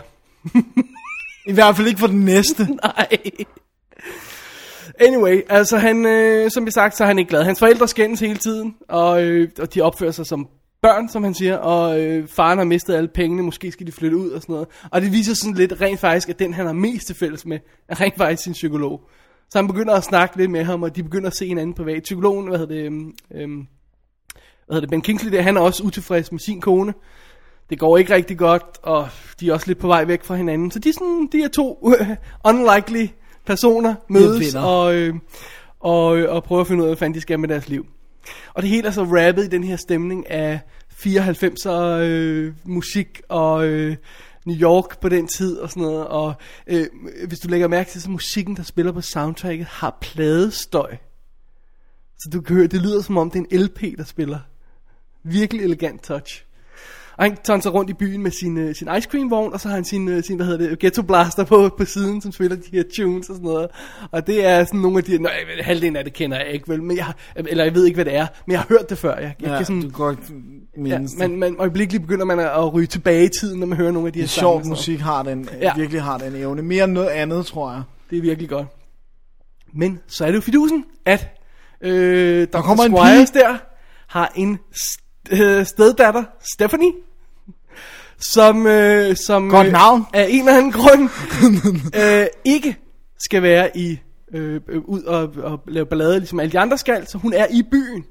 I 1.47 1.53
hvert 1.53 1.77
fald 1.77 1.89
ikke 1.89 2.01
for 2.01 2.07
den 2.07 2.25
næste. 2.25 2.69
Nej. 2.85 3.09
Anyway, 5.01 5.41
altså 5.49 5.79
han, 5.79 6.07
øh, 6.07 6.51
som 6.51 6.67
vi 6.67 6.71
sagt, 6.71 6.97
så 6.97 7.05
er 7.05 7.09
han 7.09 7.19
ikke 7.19 7.29
glad. 7.29 7.45
Hans 7.45 7.59
forældre 7.59 7.89
skændes 7.89 8.21
hele 8.21 8.37
tiden, 8.37 8.75
og, 8.89 9.23
øh, 9.23 9.49
og 9.61 9.75
de 9.75 9.81
opfører 9.81 10.11
sig 10.11 10.27
som 10.27 10.49
børn, 10.83 11.09
som 11.09 11.25
han 11.25 11.35
siger, 11.35 11.57
og 11.57 12.01
øh, 12.01 12.29
faren 12.29 12.59
har 12.59 12.65
mistet 12.65 12.95
alle 12.95 13.09
pengene, 13.09 13.43
måske 13.43 13.73
skal 13.73 13.87
de 13.87 13.93
flytte 13.93 14.17
ud 14.17 14.31
og 14.31 14.43
sådan 14.43 14.53
noget. 14.53 14.69
Og 14.91 15.01
det 15.01 15.13
viser 15.13 15.35
sådan 15.35 15.55
lidt 15.55 15.81
rent 15.81 16.01
faktisk, 16.01 16.29
at 16.29 16.39
den 16.39 16.55
han 16.55 16.67
har 16.67 16.73
mest 16.73 17.07
til 17.07 17.17
fælles 17.17 17.47
med, 17.47 17.59
er 17.89 18.01
rent 18.01 18.17
faktisk 18.17 18.43
sin 18.43 18.53
psykolog. 18.53 19.01
Så 19.51 19.59
han 19.59 19.67
begynder 19.67 19.95
at 19.95 20.05
snakke 20.05 20.37
lidt 20.37 20.51
med 20.51 20.65
ham, 20.65 20.83
og 20.83 20.97
de 20.97 21.03
begynder 21.03 21.27
at 21.27 21.37
se 21.37 21.47
hinanden 21.47 21.75
privat. 21.75 22.03
Psykologen, 22.03 22.49
hvad 22.49 22.59
hedder 22.59 22.75
det, 22.75 22.85
øhm, 22.85 23.15
øhm, 23.35 23.67
hvad 24.67 24.75
hedder 24.75 24.81
det, 24.81 24.91
Ben 24.91 25.01
Kingsley 25.01 25.33
der, 25.33 25.43
han 25.43 25.57
er 25.57 25.61
også 25.61 25.83
utilfreds 25.83 26.33
med 26.33 26.41
sin 26.41 26.61
kone. 26.61 26.95
Det 27.71 27.79
går 27.79 27.99
ikke 27.99 28.15
rigtig 28.15 28.39
godt, 28.39 28.79
og 28.83 29.09
de 29.41 29.49
er 29.49 29.53
også 29.53 29.67
lidt 29.67 29.79
på 29.79 29.87
vej 29.87 30.05
væk 30.05 30.25
fra 30.25 30.35
hinanden. 30.35 30.71
Så 30.71 30.79
de, 30.79 30.89
er 30.89 30.93
sådan, 30.93 31.29
de 31.33 31.43
er 31.43 31.49
to 31.49 31.79
uh, 31.83 31.93
unlikely 32.51 33.07
personer 33.47 33.95
mødes 34.09 34.55
og, 34.55 34.95
øh, 34.95 35.15
og, 35.81 36.19
øh, 36.19 36.35
og 36.35 36.45
prøver 36.45 36.61
at 36.61 36.67
finde 36.67 36.83
ud 36.83 36.87
af, 36.87 36.91
hvad 36.91 36.97
fanden 36.97 37.15
de 37.15 37.21
skal 37.21 37.41
med 37.41 37.49
deres 37.49 37.69
liv. 37.69 37.87
Og 38.55 38.63
det 38.63 38.71
hele 38.71 38.89
er 38.89 38.93
så 38.93 39.03
rappet 39.03 39.45
i 39.45 39.49
den 39.49 39.65
her 39.65 39.77
stemning 39.77 40.31
af 40.31 40.61
94'er 40.93 41.71
øh, 41.71 42.55
musik 42.65 43.23
og 43.29 43.67
øh, 43.67 43.97
New 44.47 44.57
York 44.57 45.01
på 45.01 45.09
den 45.09 45.27
tid 45.27 45.59
og 45.59 45.71
sådan 45.71 45.83
noget. 45.83 46.07
Og 46.07 46.35
øh, 46.67 46.87
hvis 47.29 47.39
du 47.39 47.49
lægger 47.49 47.69
mærke 47.69 47.91
til, 47.91 48.03
så 48.03 48.11
musikken, 48.11 48.57
der 48.57 48.63
spiller 48.63 48.93
på 48.93 49.01
soundtracket, 49.01 49.67
har 49.67 49.99
pladestøj. 50.01 50.97
Så 52.19 52.31
du 52.33 52.41
kan 52.41 52.57
høre, 52.57 52.67
det 52.67 52.83
lyder 52.83 53.03
som 53.03 53.17
om 53.17 53.31
det 53.31 53.39
er 53.39 53.45
en 53.51 53.61
LP, 53.61 53.81
der 53.99 54.05
spiller. 54.05 54.39
Virkelig 55.23 55.65
elegant 55.65 56.03
touch. 56.03 56.45
Og 57.21 57.27
han 57.27 57.37
tonser 57.45 57.71
rundt 57.71 57.91
i 57.91 57.95
byen 57.95 58.23
med 58.23 58.31
sin, 58.31 58.57
øh, 58.59 58.75
sin 58.75 58.89
ice 58.99 59.09
cream 59.11 59.31
vogn, 59.31 59.53
og 59.53 59.61
så 59.61 59.69
har 59.69 59.75
han 59.75 59.85
sin, 59.85 60.09
øh, 60.09 60.23
sin 60.25 60.37
hvad 60.37 60.47
hedder 60.47 60.69
det, 60.69 60.79
ghetto 60.79 61.03
blaster 61.03 61.45
på, 61.45 61.69
på 61.79 61.85
siden, 61.85 62.21
som 62.23 62.33
spiller 62.33 62.57
de 62.57 62.63
her 62.73 62.83
tunes 62.97 63.29
og 63.29 63.35
sådan 63.35 63.45
noget. 63.51 63.69
Og 64.11 64.27
det 64.27 64.45
er 64.47 64.65
sådan 64.65 64.81
nogle 64.81 64.99
af 64.99 65.05
de, 65.05 65.19
nej, 65.19 65.33
halvdelen 65.61 65.97
af 65.97 66.05
det 66.05 66.13
kender 66.13 66.39
jeg 66.39 66.47
ikke 66.49 66.69
vel, 66.69 66.83
men 66.83 66.97
jeg 66.97 67.07
eller 67.37 67.65
jeg 67.65 67.75
ved 67.75 67.85
ikke, 67.87 67.95
hvad 67.97 68.05
det 68.05 68.15
er, 68.17 68.27
men 68.47 68.53
jeg 68.53 68.61
har 68.61 68.67
hørt 68.69 68.91
det 68.91 68.99
før. 68.99 69.15
Jeg, 69.17 69.35
jeg 69.41 69.49
Ja, 69.49 69.57
kan 69.57 69.67
sådan, 69.67 69.83
du 69.83 69.89
kan 69.89 69.99
godt 69.99 70.19
ja, 70.31 70.81
mindes 70.83 71.17
man, 71.19 71.37
man, 71.37 71.57
øjeblikkeligt 71.59 72.03
begynder 72.03 72.25
man 72.25 72.39
at, 72.39 72.75
ryge 72.75 72.87
tilbage 72.87 73.25
i 73.25 73.29
tiden, 73.41 73.61
når 73.61 73.67
man 73.67 73.79
hører 73.79 73.93
nogle 73.93 74.07
af 74.07 74.13
de 74.13 74.19
her 74.19 74.27
det. 74.27 74.65
noget. 74.65 74.69
musik 74.69 75.01
har 75.01 75.23
den, 75.23 75.49
Ja. 75.53 75.59
ja. 75.67 75.73
virkelig 75.77 76.03
har 76.03 76.19
den 76.19 76.37
evne. 76.37 76.63
Mere 76.63 76.85
end 76.85 76.93
noget 76.93 77.09
andet, 77.09 77.47
tror 77.47 77.73
jeg. 77.73 77.83
Det 78.11 78.19
er 78.19 78.23
virkelig 78.23 78.49
godt. 78.49 78.67
Men 79.75 79.99
så 80.07 80.25
er 80.25 80.29
det 80.29 80.37
jo 80.37 80.41
fidusen, 80.41 80.85
at 81.07 81.29
øh, 81.81 82.47
Dr. 82.53 82.61
kommer 82.61 82.85
en 82.85 82.91
Squires 82.97 83.31
der 83.31 83.57
har 84.07 84.33
en 84.37 84.59
st- 84.77 85.43
øh, 85.45 85.67
steddatter, 85.67 86.25
Stephanie, 86.55 86.93
som, 88.21 88.67
øh, 88.67 89.17
som 89.17 89.51
Godt 89.51 89.67
øh, 89.67 89.73
navn. 89.73 90.07
af 90.15 90.27
en 90.31 90.39
eller 90.41 90.57
anden 90.59 90.73
grund 90.73 91.09
øh, 92.03 92.27
ikke 92.45 92.77
skal 93.19 93.43
være 93.43 93.77
i 93.77 93.99
øh, 94.35 94.61
øh, 94.69 94.83
ud 94.85 95.03
og, 95.03 95.23
og 95.43 95.61
lave 95.69 95.87
ballade, 95.87 96.19
ligesom 96.19 96.41
alle 96.41 96.53
de 96.53 96.59
andre 96.59 96.79
skal, 96.79 97.07
så 97.07 97.19
hun 97.19 97.33
er 97.33 97.47
i 97.51 97.63
byen. 97.71 98.05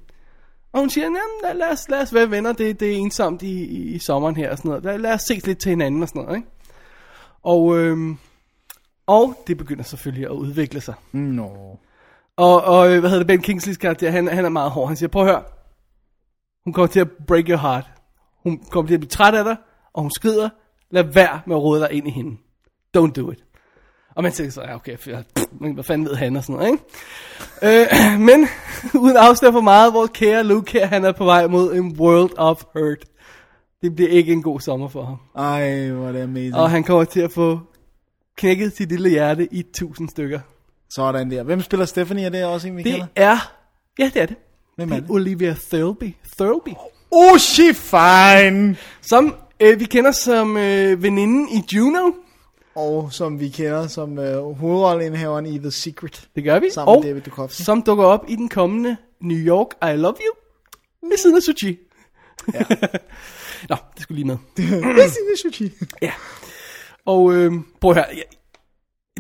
Og 0.74 0.80
hun 0.80 0.90
siger, 0.90 1.04
"Jamen, 1.06 1.18
lad, 1.44 1.54
lad, 1.56 1.72
os, 1.72 1.90
lad 1.90 2.02
os 2.02 2.14
være 2.14 2.32
venner, 2.32 2.54
det, 2.54 2.80
det 2.80 2.92
er 2.92 2.96
ensomt 2.98 3.42
i, 3.42 3.64
i, 3.66 3.96
i 3.96 4.00
sommeren 4.00 4.36
her 4.36 4.52
og 4.52 4.58
sådan 4.58 4.70
noget. 4.70 4.84
Lad, 4.84 4.98
lad 4.98 5.14
os 5.14 5.22
ses 5.22 5.48
lidt 5.48 5.60
til 5.60 5.70
hinanden 5.70 6.02
og 6.04 6.08
sådan 6.10 6.22
noget, 6.22 6.38
ikke? 6.38 6.48
Og, 7.44 7.78
øhm, 7.78 8.18
og 9.08 9.44
det 9.48 9.58
begynder 9.58 9.84
selvfølgelig 9.84 10.26
at 10.26 10.32
udvikle 10.32 10.82
sig. 10.82 10.94
Nå. 11.12 11.80
Og, 12.38 12.62
og 12.64 12.94
øh, 12.94 13.00
hvad 13.00 13.10
hedder 13.10 13.24
det, 13.24 13.28
Ben 13.28 13.42
Kingsleys 13.42 13.78
karakter, 13.78 14.12
han, 14.12 14.28
han 14.28 14.46
er 14.46 14.50
meget 14.50 14.72
hård. 14.72 14.88
Han 14.88 14.98
siger, 14.98 15.10
prøv 15.10 15.22
at 15.22 15.28
høre, 15.28 15.44
hun 16.64 16.74
kommer 16.74 16.88
til 16.88 17.00
at 17.00 17.08
break 17.28 17.46
your 17.50 17.58
heart. 17.58 17.86
Hun 18.44 18.64
kommer 18.72 18.88
til 18.88 18.94
at 18.94 19.00
blive 19.00 19.10
træt 19.10 19.34
af 19.36 19.44
dig, 19.44 19.56
og 20.00 20.04
hun 20.04 20.12
skrider, 20.12 20.50
lad 20.92 21.04
være 21.04 21.42
med 21.48 21.56
at 21.56 21.62
rode 21.62 21.80
dig 21.82 21.92
ind 21.92 22.08
i 22.08 22.12
hende. 22.12 22.38
Don't 22.98 23.12
do 23.12 23.32
it. 23.32 23.40
Og 24.16 24.24
man 24.24 24.32
tænker 24.32 24.52
så, 24.52 24.62
ja 24.62 24.76
okay, 24.76 24.98
for, 24.98 25.12
pff, 25.36 25.46
hvad 25.74 25.84
fanden 25.84 26.08
ved 26.08 26.16
han 26.16 26.36
og 26.36 26.44
sådan 26.44 26.56
noget, 26.56 26.72
ikke? 27.62 27.82
Øh, 28.14 28.20
men 28.30 28.48
uden 29.04 29.18
at 29.18 29.24
afsløre 29.24 29.52
for 29.52 29.62
meget, 29.62 29.94
vores 29.94 30.12
kære 30.14 30.44
Luke 30.44 30.72
her, 30.72 30.86
han 30.86 31.06
er 31.06 31.12
på 31.12 31.26
vej 31.26 31.48
mod 31.48 31.74
en 31.76 31.96
world 32.00 32.32
of 32.38 32.64
hurt. 32.76 33.06
Det 33.82 33.96
bliver 33.96 34.10
ikke 34.10 34.32
en 34.34 34.42
god 34.44 34.60
sommer 34.60 34.88
for 34.88 35.04
ham. 35.06 35.18
Ej, 35.46 35.90
hvor 35.90 36.08
er 36.08 36.12
det 36.12 36.22
amazing. 36.22 36.56
Og 36.56 36.70
han 36.70 36.84
kommer 36.84 37.04
til 37.04 37.20
at 37.22 37.32
få 37.32 37.60
knækket 38.38 38.78
sit 38.78 38.90
lille 38.90 39.10
hjerte 39.10 39.54
i 39.54 39.64
tusind 39.74 40.10
stykker. 40.10 40.40
Sådan 40.90 41.32
der. 41.32 41.44
Hvem 41.44 41.62
spiller 41.62 41.86
Stephanie? 41.86 42.26
Er 42.26 42.30
det 42.30 42.46
også 42.46 42.68
en, 42.68 42.78
vi 42.78 42.84
Det 42.84 42.92
kender? 42.92 43.08
er, 43.16 43.38
ja 44.00 44.06
det 44.14 44.22
er 44.22 44.26
det. 44.26 44.36
Hvem 44.76 44.92
er 44.92 44.96
Det 44.96 45.04
det? 45.04 45.10
er 45.10 45.14
Olivia 45.14 45.56
Thirlby. 45.72 46.16
Thirlby. 46.38 46.70
Oh, 47.12 47.38
she 47.38 47.74
fine! 47.74 48.76
Som 49.02 49.36
øh, 49.62 49.80
vi 49.80 49.86
kender 49.86 50.12
som 50.12 50.58
øh, 50.58 51.04
veninden 51.04 51.50
i 51.50 51.76
Juno. 51.76 52.12
Og 52.76 53.14
som 53.14 53.40
vi 53.40 53.50
kender 53.50 53.88
som 53.88 54.20
øh, 54.20 54.44
hovedrolleindhaveren 54.44 55.46
i 55.46 55.60
The 55.60 55.72
Secret. 55.72 56.30
Det 56.36 56.44
gør 56.44 56.60
vi. 56.60 56.70
Sammen 56.70 56.92
med 56.94 56.98
og 56.98 57.04
David 57.04 57.22
Duchovny. 57.22 57.50
som 57.52 57.82
dukker 57.82 58.06
op 58.06 58.26
i 58.28 58.36
den 58.36 58.50
kommende 58.50 58.98
New 59.22 59.38
York 59.38 59.68
I 59.94 59.98
Love 59.98 60.16
You. 60.16 60.36
Ved 61.10 61.18
siden 61.18 61.36
af 61.36 61.42
Suchi. 61.42 61.80
Ja. 62.54 62.60
Nå, 63.70 63.76
det 63.94 64.04
skulle 64.04 64.16
lige 64.16 64.28
med. 64.28 64.38
Det 64.58 64.66
er 64.66 65.10
Stine 65.10 65.38
Suchi. 65.52 65.72
Ja. 66.02 66.12
Og 67.06 67.34
øh, 67.34 67.52
prøv 67.82 67.92
at 67.92 67.98
høre. 67.98 68.06
Jeg, 68.10 68.24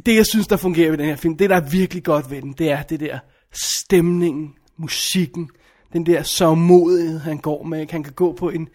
det 0.05 0.15
jeg 0.15 0.25
synes, 0.25 0.47
der 0.47 0.57
fungerer 0.57 0.89
ved 0.89 0.97
den 0.97 1.05
her 1.05 1.15
film, 1.15 1.37
det 1.37 1.49
der 1.49 1.55
er 1.55 1.69
virkelig 1.69 2.03
godt 2.03 2.31
ved 2.31 2.41
den, 2.41 2.53
det 2.53 2.71
er 2.71 2.81
det 2.81 2.99
der 2.99 3.19
stemningen, 3.51 4.53
musikken, 4.77 5.49
den 5.93 6.05
der 6.05 6.23
sørgmodighed, 6.23 7.19
han 7.19 7.37
går 7.37 7.63
med. 7.63 7.87
Han 7.89 8.03
kan 8.03 8.13
gå 8.13 8.33
på 8.33 8.49
en, 8.49 8.67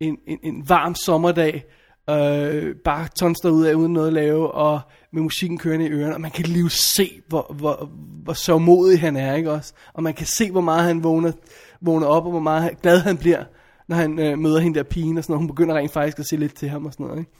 en, 0.00 0.16
en, 0.26 0.38
en 0.42 0.68
varm 0.68 0.94
sommerdag, 0.94 1.64
øh, 2.10 2.76
bare 2.84 3.08
tons 3.08 3.44
ud 3.44 3.64
af 3.64 3.74
uden 3.74 3.92
noget 3.92 4.06
at 4.06 4.12
lave, 4.12 4.50
og 4.50 4.80
med 5.12 5.22
musikken 5.22 5.58
kørende 5.58 5.86
i 5.86 5.90
ørerne, 5.90 6.14
og 6.14 6.20
man 6.20 6.30
kan 6.30 6.44
lige 6.44 6.70
se, 6.70 7.22
hvor, 7.28 7.54
hvor, 7.58 7.90
hvor 8.24 8.32
sørgmodig 8.32 9.00
han 9.00 9.16
er, 9.16 9.34
ikke 9.34 9.52
også? 9.52 9.72
Og 9.92 10.02
man 10.02 10.14
kan 10.14 10.26
se, 10.26 10.50
hvor 10.50 10.60
meget 10.60 10.84
han 10.84 11.04
vågner, 11.04 11.32
vågner 11.80 12.06
op, 12.06 12.24
og 12.24 12.30
hvor 12.30 12.40
meget 12.40 12.82
glad 12.82 13.00
han 13.00 13.16
bliver, 13.16 13.44
når 13.88 13.96
han 13.96 14.18
øh, 14.18 14.38
møder 14.38 14.58
hende 14.58 14.78
der 14.78 14.84
pigen, 14.84 15.18
og 15.18 15.24
sådan 15.24 15.32
noget. 15.32 15.42
Hun 15.42 15.48
begynder 15.48 15.74
rent 15.74 15.92
faktisk 15.92 16.18
at 16.18 16.26
se 16.26 16.36
lidt 16.36 16.54
til 16.54 16.68
ham 16.68 16.86
og 16.86 16.92
sådan 16.92 17.06
noget, 17.06 17.18
ikke? 17.18 17.32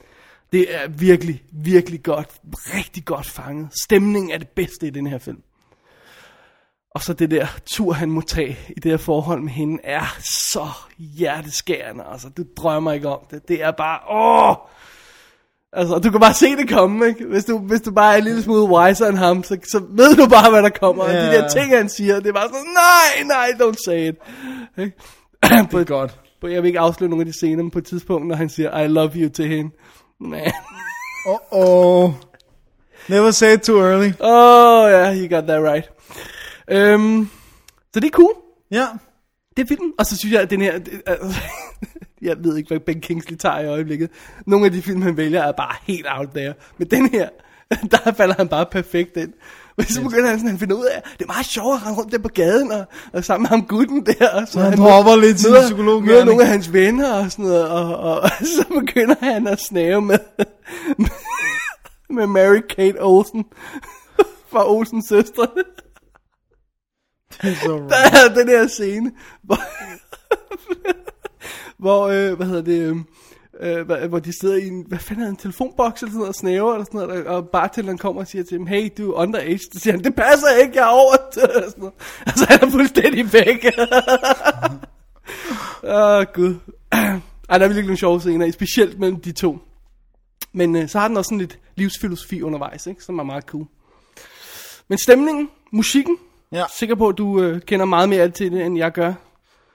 Det 0.53 0.75
er 0.75 0.89
virkelig, 0.89 1.43
virkelig 1.53 2.03
godt, 2.03 2.29
rigtig 2.75 3.05
godt 3.05 3.27
fanget. 3.27 3.69
Stemningen 3.83 4.31
er 4.31 4.39
det 4.39 4.49
bedste 4.49 4.87
i 4.87 4.91
den 4.91 5.07
her 5.07 5.19
film. 5.19 5.43
Og 6.95 7.03
så 7.03 7.13
det 7.13 7.31
der 7.31 7.47
tur, 7.67 7.93
han 7.93 8.11
må 8.11 8.21
tage 8.21 8.59
i 8.77 8.81
det 8.81 8.91
her 8.91 8.99
forhold 8.99 9.41
med 9.41 9.53
hende, 9.53 9.79
er 9.85 10.17
så 10.21 10.67
hjerteskærende. 10.99 12.05
Altså, 12.13 12.29
du 12.29 12.45
drømmer 12.57 12.93
ikke 12.93 13.09
om 13.09 13.21
det. 13.31 13.49
Det 13.49 13.63
er 13.63 13.71
bare, 13.71 13.99
åh! 14.11 14.57
Altså, 15.73 15.99
du 15.99 16.11
kan 16.11 16.21
bare 16.21 16.35
se 16.35 16.57
det 16.57 16.69
komme, 16.69 17.07
ikke? 17.07 17.27
Hvis 17.27 17.45
du, 17.45 17.59
hvis 17.59 17.81
du 17.81 17.93
bare 17.93 18.15
er 18.15 18.19
en 18.19 18.25
lille 18.25 18.43
smule 18.43 18.63
wiser 18.63 19.07
end 19.07 19.17
ham, 19.17 19.45
så, 19.45 19.59
så 19.73 19.83
ved 19.91 20.17
du 20.17 20.29
bare, 20.29 20.51
hvad 20.51 20.63
der 20.63 20.69
kommer. 20.69 21.05
Og 21.05 21.11
de 21.11 21.17
der 21.17 21.49
ting, 21.49 21.77
han 21.77 21.89
siger, 21.89 22.21
det 22.21 22.27
er 22.27 22.33
bare 22.33 22.49
sådan, 22.49 22.75
nej, 22.75 23.25
nej, 23.25 23.49
don't 23.67 23.85
say 23.85 24.09
it. 24.09 24.17
Ikke? 24.79 24.97
Det 25.43 25.81
er 25.81 25.85
godt. 25.85 26.19
på, 26.41 26.47
jeg 26.47 26.63
vil 26.63 26.69
ikke 26.69 26.81
afsløre 26.81 27.11
nogle 27.11 27.23
af 27.23 27.27
de 27.27 27.33
scener, 27.33 27.63
men 27.63 27.71
på 27.71 27.79
et 27.79 27.87
tidspunkt, 27.87 28.27
når 28.27 28.37
han 28.37 28.49
siger, 28.49 28.79
I 28.79 28.89
love 28.89 29.11
you 29.15 29.29
til 29.29 29.49
hende. 29.49 29.71
Man. 30.21 30.53
Oh 31.27 31.39
oh. 31.51 32.11
Never 33.09 33.31
say 33.31 33.55
it 33.55 33.63
too 33.63 33.81
early. 33.81 34.13
Oh, 34.21 34.91
ja, 34.91 35.05
yeah, 35.05 35.17
you 35.19 35.37
got 35.37 35.45
that 35.47 35.63
right. 35.63 35.91
Øhm, 36.71 37.29
så 37.95 38.01
det 38.01 38.05
er 38.05 38.11
cool. 38.11 38.33
Ja. 38.71 38.87
Det 39.57 39.63
er 39.63 39.67
filmen. 39.69 39.93
Og 39.99 40.07
så 40.07 40.17
synes 40.17 40.33
jeg, 40.33 40.43
at 40.43 40.51
den 40.51 40.61
her... 40.63 40.79
det- 40.79 41.03
altså, 41.07 41.41
jeg 42.23 42.37
ved 42.45 42.57
ikke, 42.57 42.69
hvad 42.69 42.81
Ben 42.81 43.01
Kingsley 43.01 43.37
tager 43.37 43.61
i 43.61 43.67
øjeblikket. 43.67 44.11
Nogle 44.47 44.67
af 44.67 44.73
de 44.73 44.83
film, 44.83 45.03
han 45.03 45.17
vælger, 45.17 45.43
er 45.43 45.53
bare 45.53 45.75
helt 45.83 46.07
out 46.11 46.29
there. 46.35 46.55
Men 46.79 46.91
den 46.91 47.09
her, 47.11 47.29
der 47.91 48.13
falder 48.13 48.35
han 48.39 48.49
bare 48.49 48.67
perfekt 48.73 49.17
ind. 49.17 49.33
Men 49.77 49.87
så 49.87 50.03
begynder 50.03 50.29
han 50.29 50.39
sådan, 50.39 50.51
han 50.51 50.59
finder 50.59 50.77
ud 50.77 50.85
af, 50.85 51.03
det 51.19 51.23
er 51.23 51.27
meget 51.27 51.47
sjovt 51.47 51.81
at 51.87 51.99
rundt 51.99 52.13
der 52.13 52.19
på 52.19 52.29
gaden, 52.29 52.73
og, 52.73 52.85
og 53.13 53.25
sammen 53.25 53.43
med 53.43 53.49
ham 53.49 53.67
gutten 53.67 54.07
der. 54.07 54.29
Og 54.29 54.49
så 54.49 54.61
Han 54.61 54.79
dropper 54.79 55.17
lidt 55.17 55.41
sin 55.41 55.51
møder, 55.51 55.63
psykologgerning. 55.63 56.07
møder 56.07 56.25
nogle 56.25 56.43
af 56.43 56.49
hans 56.49 56.73
venner 56.73 57.13
og 57.15 57.33
sådan 57.33 57.45
noget, 57.45 57.69
og, 57.69 57.97
og, 57.97 58.21
og 58.21 58.31
så 58.57 58.65
begynder 58.81 59.15
han 59.21 59.47
at 59.47 59.61
snave 59.61 60.01
med, 60.03 60.19
med 62.11 62.27
Mary 62.27 62.61
Kate 62.77 63.03
Olsen 63.03 63.45
fra 64.51 64.71
Olsens 64.73 65.05
søstre. 65.09 65.47
Det 67.43 67.51
er 67.51 67.55
så 67.55 67.69
Der 67.91 68.29
er 68.29 68.35
den 68.35 68.49
her 68.49 68.67
scene, 68.67 69.13
hvor, 69.43 69.59
hvor 71.83 72.07
øh, 72.07 72.37
hvad 72.37 72.47
hedder 72.47 72.63
det, 72.63 72.83
øhm, 72.83 73.05
øh, 73.61 73.87
hvor, 73.87 74.07
hvor 74.07 74.19
de 74.19 74.41
sidder 74.41 74.57
i 74.57 74.69
en, 74.69 74.85
hvad 74.89 74.99
fanden 74.99 75.25
er 75.25 75.29
en 75.29 75.37
telefonboks 75.37 76.03
eller 76.03 76.11
sådan 76.11 76.19
noget, 76.19 76.29
og 76.29 76.35
snæver 76.35 76.73
eller 76.73 76.85
sådan 76.85 77.09
noget, 77.09 77.27
og 77.27 77.49
bartenderen 77.49 77.99
kommer 77.99 78.23
og 78.23 78.29
siger 78.29 78.45
til 78.45 78.59
dem, 78.59 78.67
hey, 78.67 78.91
du 78.99 79.13
er 79.13 79.17
underage, 79.17 79.59
så 79.59 79.81
siger 79.81 79.95
han, 79.95 80.05
det 80.05 80.15
passer 80.15 80.49
ikke, 80.63 80.73
jeg 80.77 80.83
er 80.83 80.93
over 80.93 81.17
sådan 81.33 81.73
noget. 81.77 81.95
Altså, 82.27 82.47
han 82.49 82.61
er 82.63 82.71
fuldstændig 82.71 83.33
væk. 83.33 83.67
Åh, 85.83 86.19
oh, 86.19 86.25
gud. 86.35 86.55
Ej, 87.49 87.59
der 87.59 87.65
er 87.65 87.69
virkelig 87.69 87.85
nogle 87.85 87.97
sjove 87.97 88.21
scener, 88.21 88.51
specielt 88.51 88.99
mellem 88.99 89.21
de 89.21 89.33
to. 89.33 89.59
Men 90.53 90.77
øh, 90.77 90.89
så 90.89 90.99
har 90.99 91.09
den 91.09 91.17
også 91.17 91.29
sådan 91.29 91.39
lidt 91.39 91.59
livsfilosofi 91.77 92.43
undervejs, 92.43 92.87
ikke? 92.87 93.05
som 93.05 93.19
er 93.19 93.23
meget 93.23 93.45
cool. 93.45 93.67
Men 94.89 94.99
stemningen, 94.99 95.49
musikken, 95.73 96.17
Ja. 96.53 96.65
sikker 96.79 96.95
på, 96.95 97.09
at 97.09 97.19
du 97.19 97.43
øh, 97.43 97.61
kender 97.61 97.87
meget 97.87 98.09
mere 98.09 98.29
til 98.29 98.53
det, 98.53 98.67
end 98.67 98.79
jeg 98.79 98.93
gør. 98.93 99.13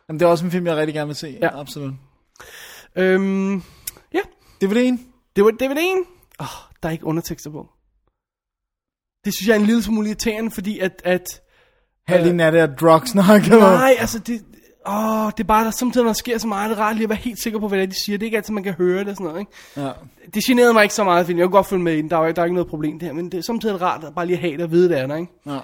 Jamen, 0.10 0.20
det 0.20 0.26
er 0.26 0.30
også 0.30 0.46
en 0.46 0.52
film, 0.52 0.68
jeg 0.68 0.76
rigtig 0.76 0.94
gerne 0.94 1.08
vil 1.08 1.16
se. 1.16 1.38
Ja. 1.42 1.60
Absolut. 1.60 1.94
Øhm, 2.96 3.64
ja, 4.14 4.20
DVD'en? 4.64 4.98
det 5.36 5.44
var 5.44 5.52
DVD'en. 5.64 6.08
Åh, 6.40 6.46
oh, 6.46 6.72
der 6.84 6.90
er 6.90 6.94
ikke 6.94 7.06
undertekster 7.06 7.52
på. 7.52 7.68
Det 9.26 9.34
synes 9.36 9.48
jeg 9.48 9.56
er 9.56 9.60
en 9.60 9.66
lille 9.66 9.84
smule 9.84 10.08
irriterende, 10.08 10.52
fordi 10.52 10.80
at... 10.80 11.02
at 11.06 11.42
Halvdelen 12.08 12.40
af 12.40 12.52
det 12.52 12.62
er 12.62 12.76
drugsnak. 12.76 13.44
eller? 13.44 13.60
nej, 13.60 13.96
altså 14.00 14.20
det... 14.20 14.42
Åh, 14.88 15.32
det 15.38 15.40
er 15.40 15.48
bare, 15.48 15.66
der 15.66 15.72
samtidig, 15.72 16.04
når 16.04 16.10
der 16.10 16.14
sker 16.14 16.38
så 16.38 16.48
meget, 16.48 16.70
det 16.70 16.78
er 16.78 16.82
rart 16.82 16.96
lige 16.96 17.04
at 17.04 17.10
være 17.10 17.18
helt 17.18 17.40
sikker 17.44 17.60
på, 17.60 17.68
hvad 17.68 17.78
det 17.78 17.84
er, 17.84 17.88
de 17.88 18.04
siger. 18.06 18.18
Det 18.18 18.26
er 18.26 18.28
ikke 18.28 18.38
altid, 18.38 18.54
man 18.54 18.64
kan 18.64 18.74
høre 18.74 19.00
det 19.00 19.08
og 19.08 19.16
sådan 19.16 19.28
noget, 19.28 19.40
ikke? 19.40 19.52
Ja. 19.78 19.92
Det 20.34 20.44
generede 20.44 20.74
mig 20.74 20.84
ikke 20.84 20.96
så 20.96 21.04
meget, 21.04 21.26
fordi 21.26 21.38
jeg 21.40 21.46
kunne 21.46 21.52
godt 21.52 21.68
følge 21.68 21.84
med 21.84 21.94
i 21.94 22.02
den. 22.02 22.10
Der 22.10 22.18
er, 22.18 22.32
der 22.32 22.42
er 22.42 22.46
ikke 22.46 22.54
noget 22.54 22.70
problem 22.70 23.00
der, 23.00 23.14
men 23.14 23.32
det 23.32 23.38
er 23.38 23.42
samtidig 23.42 23.82
rart 23.82 24.04
at 24.04 24.16
bare 24.16 24.26
lige 24.26 24.38
have 24.38 24.54
det 24.54 24.62
og 24.62 24.72
vide, 24.72 24.90
det 24.90 25.00
er 25.00 25.08
der, 25.08 25.16
ikke? 25.16 25.32
ja. 25.46 25.60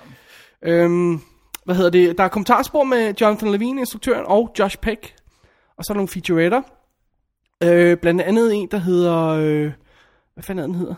Øhm, 0.64 1.20
hvad 1.66 1.76
hedder 1.76 1.90
det? 1.90 2.18
Der 2.18 2.24
er 2.24 2.28
kommentarspor 2.28 2.84
med 2.84 3.14
Jonathan 3.22 3.52
Levine, 3.52 3.80
instruktøren, 3.82 4.26
og 4.26 4.52
Josh 4.60 4.78
Peck. 4.78 5.16
Og 5.78 5.86
så 5.86 5.92
er 5.92 5.94
der 5.94 6.00
nogle 6.00 6.08
featuretter. 6.08 6.62
Øh, 7.64 7.98
blandt 7.98 8.22
andet 8.22 8.54
en, 8.56 8.68
der 8.72 8.78
hedder... 8.78 9.28
Øh, 9.28 9.72
hvad 10.34 10.44
fanden 10.44 10.64
er 10.64 10.68
den 10.68 10.76
hedder? 10.76 10.96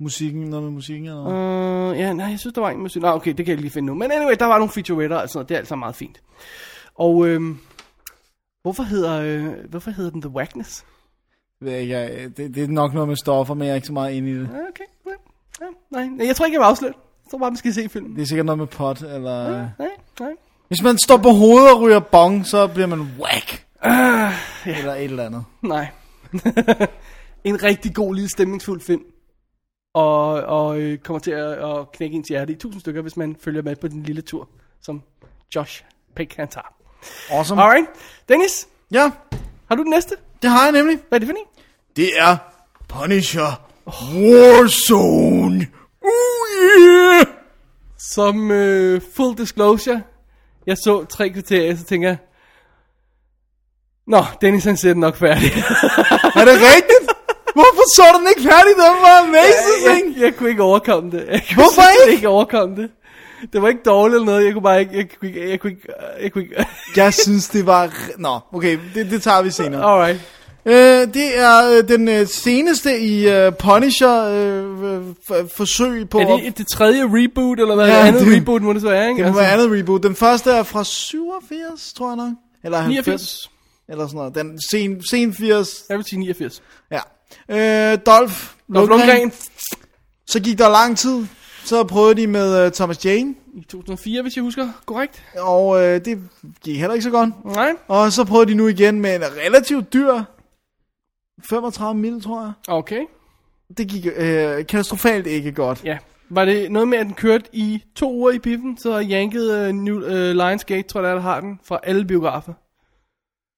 Musikken, 0.00 0.40
noget 0.42 0.62
med 0.64 0.72
musikken 0.72 1.06
eller 1.06 1.24
noget. 1.24 1.92
Uh, 1.92 1.98
ja, 1.98 2.12
nej, 2.12 2.26
jeg 2.26 2.38
synes, 2.38 2.54
der 2.54 2.60
var 2.60 2.70
en 2.70 2.80
musik. 2.80 3.02
Nå, 3.02 3.08
okay, 3.08 3.34
det 3.34 3.46
kan 3.46 3.52
jeg 3.52 3.60
lige 3.60 3.70
finde 3.70 3.86
nu. 3.86 3.94
Men 3.94 4.12
anyway, 4.12 4.34
der 4.38 4.46
var 4.46 4.58
nogle 4.58 4.72
featuretter 4.72 5.16
og 5.16 5.28
sådan 5.28 5.38
noget. 5.38 5.48
Det 5.48 5.54
er 5.54 5.58
altså 5.58 5.76
meget 5.76 5.94
fint. 5.94 6.22
Og 6.94 7.28
øhm, 7.28 7.58
hvorfor, 8.62 8.82
hedder, 8.82 9.20
øh, 9.20 9.70
hvorfor 9.70 9.90
hedder 9.90 10.10
den 10.10 10.20
The 10.22 10.30
Wackness? 10.30 10.84
Ved 11.60 11.72
jeg 11.72 12.30
det, 12.36 12.54
det 12.54 12.64
er 12.64 12.68
nok 12.68 12.94
noget 12.94 13.08
med 13.08 13.16
stoffer, 13.16 13.54
men 13.54 13.64
jeg 13.64 13.70
er 13.70 13.74
ikke 13.74 13.86
så 13.86 13.92
meget 13.92 14.12
inde 14.12 14.30
i 14.30 14.34
det. 14.34 14.40
Ja, 14.52 14.58
Okay, 14.68 14.84
ja, 15.06 15.66
ja, 15.96 16.06
nej. 16.06 16.26
Jeg 16.26 16.36
tror 16.36 16.46
ikke, 16.46 16.54
jeg 16.54 16.60
vil 16.60 16.66
afsløre 16.66 16.92
det. 16.92 16.98
Jeg 16.98 17.03
tror 17.34 17.38
bare, 17.38 17.50
man 17.50 17.56
skal 17.56 17.74
se 17.74 17.88
filmen. 17.88 18.16
Det 18.16 18.22
er 18.22 18.26
sikkert 18.26 18.46
noget 18.46 18.58
med 18.58 18.66
pot, 18.66 19.00
eller... 19.02 19.48
Nej, 19.78 19.88
nej. 20.20 20.30
Hvis 20.68 20.82
man 20.82 20.98
står 20.98 21.16
på 21.16 21.30
hovedet 21.30 21.70
og 21.72 21.80
ryger 21.80 21.98
bong, 21.98 22.46
så 22.46 22.66
bliver 22.66 22.86
man 22.86 23.00
whack. 23.00 23.66
Eller 24.78 24.94
et 24.94 25.04
eller 25.04 25.26
andet. 25.26 25.44
Nej. 25.62 25.88
en 27.44 27.62
rigtig 27.62 27.94
god, 27.94 28.14
lille 28.14 28.30
stemningsfuld 28.30 28.80
film. 28.80 29.02
Og, 29.94 30.28
og 30.32 30.80
øh, 30.80 30.98
kommer 30.98 31.20
til 31.20 31.30
at, 31.30 31.52
at 31.52 31.92
knække 31.92 32.16
ens 32.16 32.28
hjerte 32.28 32.52
i 32.52 32.56
tusind 32.56 32.80
stykker, 32.80 33.02
hvis 33.02 33.16
man 33.16 33.36
følger 33.40 33.62
med 33.62 33.76
på 33.76 33.88
den 33.88 34.02
lille 34.02 34.22
tur, 34.22 34.48
som 34.82 35.02
Josh 35.54 35.84
Peck 36.16 36.36
han 36.36 36.48
tager. 36.48 36.74
Awesome. 37.30 37.62
Alright. 37.62 37.86
Dennis, 38.28 38.68
Ja, 38.90 39.10
har 39.68 39.74
du 39.76 39.82
den 39.82 39.90
næste? 39.90 40.14
det 40.42 40.50
har 40.50 40.62
jeg 40.62 40.72
nemlig. 40.72 40.98
Hvad 41.08 41.16
er 41.16 41.18
det 41.18 41.28
for 41.28 41.34
en? 41.36 41.62
Det 41.96 42.18
er 42.18 42.36
Punisher 42.88 43.62
Warzone. 43.86 45.66
Uh, 46.04 46.10
yeah. 46.80 47.26
Som 47.98 48.50
øh, 48.50 49.00
full 49.16 49.38
disclosure, 49.38 50.02
jeg 50.66 50.76
så 50.84 51.04
tre 51.04 51.30
kriterier, 51.30 51.76
så 51.76 51.84
tænker 51.84 52.08
jeg, 52.08 52.16
Nå, 54.06 54.24
Dennis 54.40 54.64
han 54.64 54.76
ser 54.76 54.92
den 54.92 55.00
nok 55.00 55.16
færdig. 55.16 55.50
Er 56.40 56.44
det 56.44 56.54
rigtigt? 56.74 57.10
Hvorfor 57.54 57.94
så 57.96 58.18
den 58.18 58.26
ikke 58.28 58.42
færdig? 58.42 58.72
Den 58.76 59.02
var 59.02 59.18
amazing. 59.22 60.16
jeg, 60.16 60.22
jeg 60.22 60.36
kunne 60.36 60.50
ikke 60.50 60.62
overkomme 60.62 61.10
det. 61.10 61.26
Jeg 61.30 61.42
kunne 61.48 61.54
Hvorfor 61.54 61.82
ikke? 62.02 62.16
ikke 62.16 62.28
overkomme 62.28 62.76
det. 62.76 62.90
Det 63.52 63.62
var 63.62 63.68
ikke 63.68 63.80
dårligt 63.86 64.14
eller 64.14 64.26
noget, 64.26 64.44
jeg 64.44 64.52
kunne 64.52 64.62
bare 64.62 64.80
ikke, 64.80 64.96
jeg 64.96 65.08
kunne 65.18 65.28
ikke, 65.28 65.50
jeg 65.50 65.60
kunne 65.60 65.70
ikke, 65.70 65.88
jeg 66.22 66.32
kunne 66.32 66.44
ikke. 66.44 66.66
Jeg 66.96 67.14
synes, 67.14 67.48
det 67.48 67.66
var... 67.66 67.92
Nå, 68.18 68.38
okay, 68.52 68.78
det, 68.94 69.10
det 69.10 69.22
tager 69.22 69.42
vi 69.42 69.50
senere. 69.50 69.82
Alright. 69.84 70.20
Øh, 70.66 70.74
det 71.14 71.38
er 71.38 71.70
øh, 71.78 71.88
den 71.88 72.08
øh, 72.08 72.26
seneste 72.26 73.00
i 73.00 73.28
øh, 73.28 73.52
Punisher 73.52 74.24
øh, 74.24 75.10
f- 75.30 75.48
forsøg 75.56 76.08
på... 76.08 76.18
Er 76.18 76.36
det 76.36 76.58
det 76.58 76.66
tredje 76.68 77.02
reboot, 77.04 77.60
eller 77.60 77.74
hvad? 77.74 77.86
Ja, 77.86 77.94
Ja, 77.98 78.06
andet 78.06 78.26
det- 78.26 78.36
reboot 78.36 78.62
må 78.62 78.72
det 78.72 78.82
så 78.82 78.88
være, 78.88 79.08
ikke? 79.08 79.24
Det 79.24 79.32
må 79.32 79.38
være 79.38 79.50
andet 79.52 79.70
reboot. 79.78 80.02
Den 80.02 80.16
første 80.16 80.50
er 80.50 80.62
fra 80.62 80.84
87, 80.84 81.92
tror 81.92 82.08
jeg 82.08 82.16
nok. 82.16 82.32
Eller 82.64 82.78
90, 82.78 83.06
89. 83.06 83.50
eller 83.88 84.06
sådan 84.06 84.16
noget. 84.16 84.34
Den 84.34 84.60
sen, 84.70 85.02
sen 85.10 85.34
80. 85.34 85.84
Jeg 85.88 85.96
vil 85.96 86.04
sige 86.10 86.18
89. 86.20 86.62
Ja. 86.90 87.00
Øh, 87.48 87.98
Dolph 88.06 88.06
Dolph 88.06 88.34
Lundgren. 88.68 88.88
Lundgren 88.98 89.32
Så 90.26 90.40
gik 90.40 90.58
der 90.58 90.68
lang 90.68 90.98
tid. 90.98 91.26
Så 91.64 91.84
prøvede 91.84 92.14
de 92.20 92.26
med 92.26 92.66
uh, 92.66 92.72
Thomas 92.72 93.04
Jane. 93.04 93.34
i 93.54 93.64
2004, 93.70 94.22
hvis 94.22 94.36
jeg 94.36 94.42
husker 94.42 94.68
korrekt. 94.86 95.22
Og 95.38 95.82
øh, 95.84 96.04
det 96.04 96.18
gik 96.64 96.76
heller 96.78 96.94
ikke 96.94 97.04
så 97.04 97.10
godt. 97.10 97.30
Nej. 97.44 97.72
Og 97.88 98.12
så 98.12 98.24
prøvede 98.24 98.50
de 98.50 98.54
nu 98.56 98.68
igen 98.68 99.00
med 99.00 99.14
en 99.16 99.22
relativt 99.46 99.92
dyr 99.92 100.22
35 101.42 102.00
mil, 102.00 102.22
tror 102.22 102.40
jeg. 102.40 102.52
Okay. 102.68 103.06
Det 103.76 103.88
gik 103.88 104.06
øh, 104.06 104.66
katastrofalt 104.66 105.26
ikke 105.26 105.52
godt. 105.52 105.84
Ja. 105.84 105.98
Var 106.30 106.44
det 106.44 106.72
noget 106.72 106.88
med, 106.88 106.98
at 106.98 107.06
den 107.06 107.14
kørte 107.14 107.48
i 107.52 107.84
to 107.94 108.12
uger 108.12 108.30
i 108.30 108.38
biffen, 108.38 108.78
så 108.78 109.06
yankede 109.10 109.68
uh, 109.68 109.74
New, 109.74 109.96
uh, 109.96 110.10
Lionsgate, 110.10 110.88
tror 110.88 111.02
jeg, 111.02 111.16
der 111.16 111.22
har 111.22 111.40
den, 111.40 111.60
fra 111.64 111.80
alle 111.82 112.04
biografer? 112.04 112.52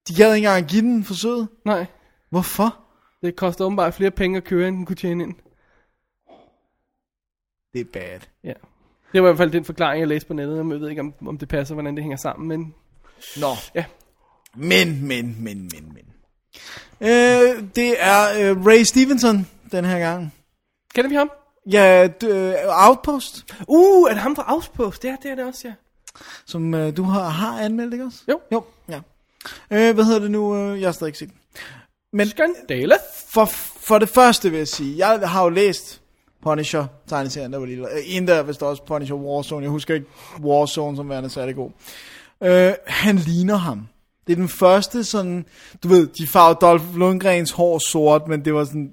De 0.09 0.15
gad 0.15 0.35
ikke 0.35 0.47
engang 0.47 0.66
give 0.66 0.82
den 0.82 1.05
forsøget. 1.05 1.48
Nej. 1.65 1.86
Hvorfor? 2.31 2.78
Det 3.23 3.36
koster 3.36 3.65
åbenbart 3.65 3.94
flere 3.94 4.11
penge 4.11 4.36
at 4.36 4.44
køre, 4.44 4.69
end 4.69 4.77
den 4.77 4.86
kunne 4.86 4.97
tjene 4.97 5.24
ind. 5.24 5.35
Det 7.73 7.81
er 7.81 7.85
bad. 7.93 8.20
Ja. 8.44 8.53
Det 9.12 9.23
var 9.23 9.28
i 9.28 9.31
hvert 9.31 9.36
fald 9.36 9.51
den 9.51 9.65
forklaring, 9.65 10.01
jeg 10.01 10.09
læste 10.09 10.28
på 10.28 10.35
nettet. 10.35 10.57
Jeg 10.57 10.66
ved 10.66 10.89
ikke, 10.89 11.01
om, 11.01 11.15
om 11.27 11.39
det 11.39 11.48
passer, 11.48 11.74
hvordan 11.74 11.94
det 11.94 12.03
hænger 12.03 12.16
sammen, 12.16 12.48
men... 12.48 12.74
Nå. 13.40 13.47
Ja. 13.74 13.85
Men, 14.55 15.07
men, 15.07 15.44
men, 15.44 15.59
men, 15.59 15.93
men. 15.94 16.15
Øh, 17.01 17.62
det 17.77 17.95
er 17.99 18.51
øh, 18.51 18.66
Ray 18.66 18.83
Stevenson 18.83 19.47
den 19.73 19.85
her 19.85 19.99
gang. 19.99 20.35
Kender 20.95 21.09
vi 21.09 21.15
ham? 21.15 21.31
Ja, 21.70 22.09
d- 22.24 22.27
øh, 22.27 22.55
Outpost, 22.89 23.45
Uh, 23.69 24.09
er 24.11 24.12
det 24.15 24.23
ham 24.23 24.37
fra 24.37 24.53
Outpost? 24.53 25.05
Ja, 25.05 25.16
det 25.23 25.31
er 25.31 25.35
det 25.35 25.45
også, 25.45 25.69
ja. 25.69 25.73
som 26.47 26.74
øh, 26.74 26.97
du 26.97 27.03
har, 27.03 27.28
har 27.28 27.61
anmeldt, 27.61 27.93
ikke 27.95 28.05
også? 28.05 28.19
Jo. 28.28 28.41
Jo, 28.53 28.65
ja. 28.89 29.01
Øh, 29.70 29.95
hvad 29.95 30.05
hedder 30.05 30.19
det 30.20 30.31
nu? 30.31 30.57
Øh, 30.57 30.81
jeg 30.81 30.87
har 30.89 30.93
stadig 30.93 31.09
ikke 31.09 31.19
set 31.19 31.28
den. 31.28 31.37
Men 32.12 32.28
Skandale. 32.28 32.95
for, 33.28 33.45
for 33.81 33.99
det 33.99 34.09
første 34.09 34.51
vil 34.51 34.59
jeg 34.59 34.69
sige, 34.69 35.09
jeg 35.09 35.28
har 35.28 35.43
jo 35.43 35.49
læst 35.49 36.01
Punisher 36.43 36.87
tegneserien, 37.09 37.53
der 37.53 37.59
var 37.59 37.66
lille. 37.66 37.85
Øh, 37.93 37.99
En 38.16 38.28
der 38.28 38.43
vist 38.43 38.62
også 38.62 38.83
Punisher 38.85 39.16
Warzone. 39.16 39.62
Jeg 39.62 39.70
husker 39.70 39.95
ikke 39.95 40.07
Warzone 40.41 40.97
som 40.97 41.09
værende 41.09 41.31
særlig 41.31 41.55
god. 41.55 41.70
Øh, 42.43 42.73
han 42.87 43.16
ligner 43.16 43.57
ham. 43.57 43.89
Det 44.27 44.32
er 44.32 44.36
den 44.36 44.48
første 44.48 45.05
sådan, 45.05 45.44
du 45.82 45.89
ved, 45.89 46.07
de 46.07 46.27
farvede 46.27 46.59
Dolph 46.61 46.97
Lundgrens 46.97 47.51
hår 47.51 47.78
sort, 47.78 48.28
men 48.28 48.44
det 48.44 48.55
var 48.55 48.65
sådan, 48.65 48.90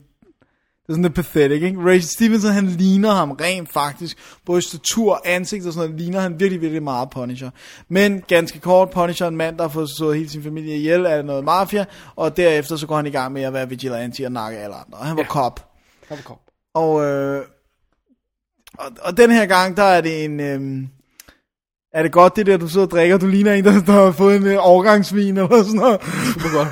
det 0.83 0.89
er 0.89 0.93
sådan 0.93 1.03
lidt 1.03 1.15
pathetic, 1.15 1.61
ikke? 1.63 1.79
Ray 1.79 1.99
Stevenson, 1.99 2.51
han 2.51 2.65
ligner 2.65 3.11
ham 3.11 3.31
rent 3.31 3.71
faktisk. 3.73 4.17
Både 4.45 4.61
statur, 4.61 5.21
ansigt 5.25 5.65
og 5.65 5.73
sådan 5.73 5.89
noget, 5.89 6.01
ligner 6.01 6.19
han 6.19 6.39
virkelig, 6.39 6.61
virkelig 6.61 6.83
meget 6.83 7.09
Punisher. 7.09 7.49
Men 7.89 8.21
ganske 8.27 8.59
kort, 8.59 8.89
Punisher 8.89 9.25
er 9.25 9.29
en 9.29 9.37
mand, 9.37 9.57
der 9.57 9.63
har 9.63 9.69
fået 9.69 9.89
slået 9.97 10.17
hele 10.17 10.29
sin 10.29 10.43
familie 10.43 10.75
ihjel 10.77 11.05
af 11.05 11.25
noget 11.25 11.43
mafia, 11.43 11.85
og 12.15 12.37
derefter 12.37 12.75
så 12.75 12.87
går 12.87 12.95
han 12.95 13.05
i 13.05 13.09
gang 13.09 13.33
med 13.33 13.41
at 13.41 13.53
være 13.53 13.69
vigilante 13.69 14.25
og 14.25 14.31
nakke 14.31 14.57
alle 14.59 14.75
andre. 14.75 14.97
Og 14.97 15.05
han 15.05 15.17
var 15.17 15.23
Ja. 15.23 15.27
cop. 15.27 15.71
Han 16.07 16.17
var 16.17 16.23
kom. 16.23 16.37
Og, 16.73 17.05
øh, 17.05 17.45
og, 18.73 18.91
og 19.01 19.17
den 19.17 19.31
her 19.31 19.45
gang, 19.45 19.77
der 19.77 19.83
er 19.83 20.01
det 20.01 20.25
en... 20.25 20.39
Øh, 20.39 20.87
er 21.93 22.03
det 22.03 22.11
godt 22.11 22.35
det 22.35 22.45
der, 22.45 22.57
du 22.57 22.67
sidder 22.67 22.85
og 22.85 22.91
drikker? 22.91 23.17
Du 23.17 23.27
ligner 23.27 23.53
en, 23.53 23.63
der, 23.63 23.81
der 23.81 23.91
har 23.91 24.11
fået 24.11 24.35
en 24.35 24.45
øh, 24.45 24.57
overgangsvin 24.59 25.37
eller 25.37 25.63
sådan 25.63 25.79
noget. 25.79 25.99
Super 26.33 26.57
godt. 26.57 26.67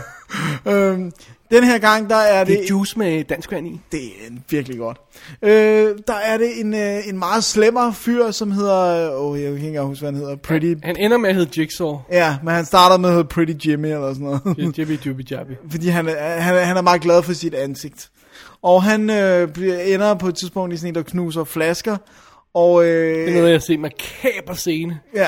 øhm, 0.75 1.11
den 1.51 1.63
her 1.63 1.77
gang, 1.77 2.09
der 2.09 2.15
er 2.15 2.43
Det 2.43 2.47
det... 2.47 2.63
er 2.63 2.67
juice 2.69 2.99
med 2.99 3.23
dansk 3.23 3.51
vand 3.51 3.67
i. 3.67 3.81
Det 3.91 4.03
er 4.03 4.31
virkelig 4.49 4.77
godt. 4.77 4.97
Øh, 5.41 5.95
der 6.07 6.13
er 6.23 6.37
det 6.37 6.59
en, 6.59 6.73
øh, 6.73 7.07
en 7.07 7.19
meget 7.19 7.43
slemmer 7.43 7.91
fyr, 7.91 8.31
som 8.31 8.51
hedder... 8.51 9.11
Åh, 9.15 9.31
oh, 9.31 9.39
jeg 9.39 9.47
kan 9.47 9.55
ikke 9.55 9.67
engang 9.67 9.87
huske, 9.87 10.01
hvad 10.01 10.11
han 10.11 10.19
hedder. 10.19 10.35
Pretty... 10.35 10.73
Han 10.83 10.97
ender 10.97 11.17
med 11.17 11.29
at 11.29 11.35
hedde 11.35 11.61
Jigsaw. 11.61 11.97
Ja, 12.11 12.37
men 12.43 12.53
han 12.53 12.65
starter 12.65 12.97
med 12.97 13.09
at 13.09 13.15
hedde 13.15 13.27
Pretty 13.27 13.67
Jimmy 13.67 13.85
eller 13.85 14.13
sådan 14.13 14.39
noget. 14.45 14.77
Jibby 14.77 15.05
jubby 15.05 15.31
jabby. 15.31 15.51
Fordi 15.71 15.87
han 15.87 16.07
er, 16.07 16.39
han, 16.39 16.65
han 16.65 16.77
er 16.77 16.81
meget 16.81 17.01
glad 17.01 17.23
for 17.23 17.33
sit 17.33 17.53
ansigt. 17.53 18.09
Og 18.61 18.83
han 18.83 19.09
øh, 19.09 19.49
ender 19.85 20.13
på 20.13 20.27
et 20.27 20.35
tidspunkt 20.35 20.73
i 20.73 20.77
sådan 20.77 20.89
en, 20.89 20.95
der 20.95 21.01
knuser 21.03 21.43
flasker. 21.43 21.97
Og, 22.53 22.85
øh, 22.85 23.17
Det 23.17 23.29
er 23.29 23.33
noget, 23.33 23.47
jeg 23.47 23.53
har 23.53 23.59
set 23.59 23.79
makaber 23.79 24.53
scene. 24.53 24.99
Ja. 25.15 25.27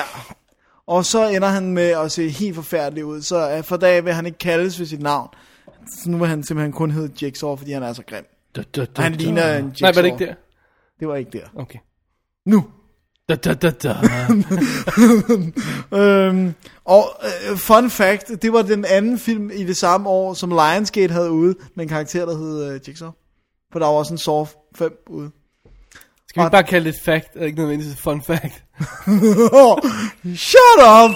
Og 0.86 1.04
så 1.04 1.28
ender 1.28 1.48
han 1.48 1.70
med 1.72 1.88
at 1.90 2.12
se 2.12 2.28
helt 2.28 2.54
forfærdelig 2.54 3.04
ud. 3.04 3.22
Så 3.22 3.50
øh, 3.56 3.64
for 3.64 3.76
dag 3.76 4.04
vil 4.04 4.12
han 4.12 4.26
ikke 4.26 4.38
kaldes 4.38 4.78
ved 4.78 4.86
sit 4.86 5.02
navn. 5.02 5.28
Så 6.02 6.10
nu 6.10 6.18
vil 6.18 6.28
han 6.28 6.42
simpelthen 6.44 6.72
kun 6.72 6.90
hedde 6.90 7.24
Jigsaw, 7.26 7.56
fordi 7.56 7.72
han 7.72 7.82
er 7.82 7.92
så 7.92 8.02
grim. 8.08 8.24
Da, 8.56 8.62
da, 8.76 8.84
da, 8.84 9.02
Han 9.02 9.12
ligner 9.12 9.56
en 9.56 9.64
Nej, 9.80 9.92
var 9.92 10.02
det 10.02 10.02
Jigsaw. 10.02 10.04
ikke 10.04 10.26
der? 10.26 10.34
Det 11.00 11.08
var 11.08 11.16
ikke 11.16 11.30
der. 11.30 11.46
Okay. 11.56 11.78
Nu. 12.46 12.64
Da, 13.28 13.34
da, 13.34 13.54
da, 13.54 13.70
da. 13.70 13.94
Øhm, 15.98 16.54
og 16.84 17.04
øh, 17.50 17.56
fun 17.56 17.90
fact, 17.90 18.42
det 18.42 18.52
var 18.52 18.62
den 18.62 18.84
anden 18.84 19.18
film 19.18 19.50
i 19.54 19.64
det 19.64 19.76
samme 19.76 20.08
år, 20.08 20.34
som 20.34 20.50
Lionsgate 20.50 21.12
havde 21.12 21.30
ude, 21.30 21.54
med 21.76 21.84
en 21.84 21.88
karakter, 21.88 22.26
der 22.26 22.36
hed 22.36 22.72
øh, 22.74 22.80
Jigsaw. 22.88 23.10
For 23.72 23.78
der 23.78 23.86
var 23.86 23.92
også 23.94 24.14
en 24.14 24.18
Saw 24.18 24.46
5 24.76 24.92
ude. 25.10 25.30
Skal 26.34 26.42
vi 26.42 26.46
ikke 26.46 26.52
bare 26.52 26.62
kalde 26.62 26.88
det 26.90 26.94
et 26.94 27.00
fact, 27.04 27.36
og 27.36 27.46
ikke 27.46 27.58
nødvendigvis 27.58 27.92
et 27.94 27.98
fun 27.98 28.22
fact? 28.22 28.62
Shut 30.36 30.78
up! 30.78 31.10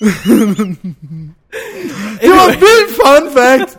det 2.20 2.30
var 2.30 2.48
en 2.48 2.60
vild 2.60 2.94
fun 2.94 3.32
fact! 3.36 3.78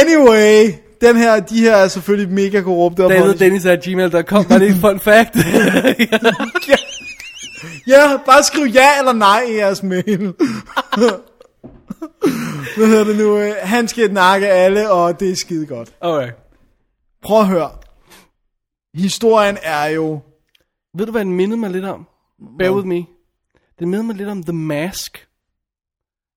Anyway, 0.00 0.72
den 1.00 1.16
her, 1.16 1.40
de 1.40 1.60
her 1.60 1.76
er 1.76 1.88
selvfølgelig 1.88 2.34
mega 2.34 2.60
korrupte. 2.60 3.02
David 3.02 3.34
Dennis 3.34 3.64
er 3.64 3.76
gmail.com, 3.76 4.44
var 4.48 4.58
det 4.58 4.66
ikke 4.66 4.78
fun 4.80 5.00
fact? 5.00 5.36
Ja, 7.88 8.16
bare 8.26 8.42
skriv 8.42 8.64
ja 8.64 8.98
eller 8.98 9.12
nej 9.12 9.40
i 9.48 9.56
jeres 9.56 9.82
mail. 9.82 10.34
Hvad 12.76 12.86
hedder 12.86 13.04
det 13.04 13.16
nu? 13.16 13.38
øh, 13.38 13.54
Han 13.62 13.88
skal 13.88 14.12
nakke 14.12 14.48
alle, 14.48 14.90
og 14.90 15.20
det 15.20 15.30
er 15.30 15.36
skide 15.36 15.66
godt. 15.66 15.88
Alright. 16.02 16.32
Prøv 17.22 17.40
at 17.40 17.46
høre. 17.46 17.70
Historien 18.94 19.58
er 19.62 19.84
jo... 19.84 20.20
Ved 20.98 21.06
du, 21.06 21.12
hvad 21.12 21.24
den 21.24 21.32
mindede 21.32 21.60
mig 21.60 21.70
lidt 21.70 21.84
om? 21.84 22.06
Bear 22.58 22.70
with 22.70 22.86
me. 22.86 23.06
Den 23.78 23.88
mindede 23.90 24.02
mig 24.02 24.16
lidt 24.16 24.28
om 24.28 24.42
The 24.42 24.52
Mask. 24.52 25.28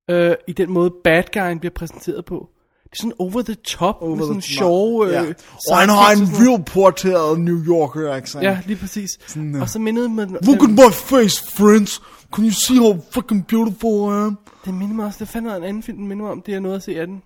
Øh, 0.10 0.36
I 0.48 0.54
den 0.54 0.72
måde 0.72 0.94
bad 1.04 1.24
guyen 1.34 1.60
bliver 1.60 1.74
præsenteret 1.76 2.26
på. 2.26 2.50
Det 2.84 2.92
er 2.92 2.96
sådan 2.96 3.14
over 3.20 3.42
the 3.42 3.54
top, 3.56 3.96
over 4.02 4.16
med 4.16 4.24
sådan 4.26 4.42
the- 4.42 4.56
sjove... 4.58 5.08
Ja. 5.08 5.24
Øh, 5.24 5.36
Og 5.72 5.78
han 5.78 5.90
har 5.90 6.12
en 6.12 6.28
real 6.50 6.64
porteret 6.64 7.40
New 7.40 7.58
Yorker 7.68 8.14
accent. 8.14 8.44
Ja, 8.44 8.60
lige 8.66 8.78
præcis. 8.78 9.10
Sådan, 9.28 9.56
øh, 9.56 9.62
og 9.62 9.70
så 9.70 9.80
mindede 9.80 10.10
mig... 10.10 10.28
Look 10.28 10.64
at 10.64 10.70
my 10.70 10.92
face, 10.94 11.52
friends. 11.52 12.02
Can 12.34 12.46
you 12.46 12.52
see 12.52 12.78
how 12.78 13.02
fucking 13.12 13.48
beautiful 13.48 13.92
I 13.92 14.26
am? 14.26 14.38
Det 14.66 14.74
minder 14.74 14.96
mig 14.96 15.06
også, 15.06 15.20
det 15.20 15.28
fandt 15.28 15.48
en 15.48 15.64
anden 15.64 15.84
film, 15.84 15.98
den 15.98 16.08
minder 16.08 16.24
mig 16.24 16.32
om, 16.32 16.42
det 16.42 16.54
er 16.54 16.60
noget 16.60 16.76
at 16.76 16.84
se 16.84 17.00
af 17.02 17.08
den. 17.08 17.22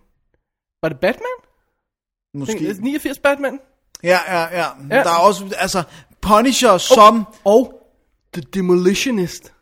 Var 0.83 0.89
det 0.89 0.99
Batman? 0.99 1.37
Måske. 2.33 2.75
89 2.81 3.19
Batman? 3.19 3.59
Ja, 4.03 4.19
ja, 4.27 4.41
ja. 4.41 4.65
Ja. 4.89 5.03
Der 5.03 5.09
er 5.09 5.19
også, 5.19 5.55
altså, 5.57 5.83
Punisher 6.21 6.77
som... 6.77 7.27
Og 7.43 7.73
The 8.33 8.41
Demolitionist. 8.53 9.53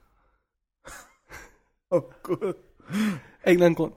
Åh, 1.92 1.98
oh, 1.98 2.04
gud. 2.24 2.54
Af 3.44 3.52
en 3.52 3.54
eller 3.54 3.66
anden 3.66 3.76
grund. 3.76 3.92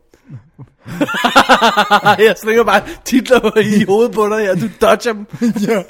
jeg 2.26 2.34
slinger 2.38 2.64
bare 2.64 2.82
titler 3.04 3.58
i 3.58 3.84
hovedet 3.84 4.12
på 4.12 4.28
dig 4.28 4.38
her, 4.38 4.54
du 4.54 4.68
dodger 4.80 5.12
dem. 5.12 5.26
ja. 5.68 5.82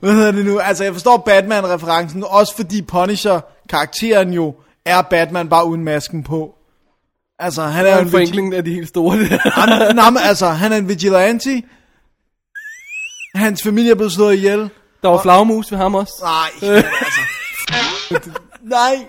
Hvad 0.00 0.12
hedder 0.12 0.32
det 0.32 0.44
nu? 0.44 0.58
Altså, 0.58 0.84
jeg 0.84 0.92
forstår 0.92 1.16
Batman-referencen, 1.16 2.24
også 2.26 2.56
fordi 2.56 2.82
Punisher-karakteren 2.82 4.32
jo 4.32 4.54
er 4.84 5.02
Batman, 5.02 5.48
bare 5.48 5.66
uden 5.66 5.84
masken 5.84 6.22
på. 6.22 6.54
Altså, 7.38 7.62
han 7.62 7.86
er 7.86 7.90
er 7.90 7.98
en 7.98 8.04
en 8.04 8.10
forenkling 8.10 8.54
af 8.54 8.64
de 8.64 8.74
helt 8.74 8.88
store. 8.88 9.16
Han, 9.16 9.96
nej, 9.96 10.22
altså, 10.22 10.48
han 10.48 10.72
er 10.72 10.76
en 10.76 10.88
vigilante. 10.88 11.62
Hans 13.34 13.62
familie 13.62 13.90
er 13.90 13.94
blevet 13.94 14.12
slået 14.12 14.34
ihjel. 14.34 14.70
Der 15.02 15.08
var 15.08 15.22
flagmus 15.22 15.70
ved 15.72 15.78
ham 15.78 15.94
også. 15.94 16.12
Nej, 16.22 16.50
altså. 18.10 18.30
Nej. 18.62 19.06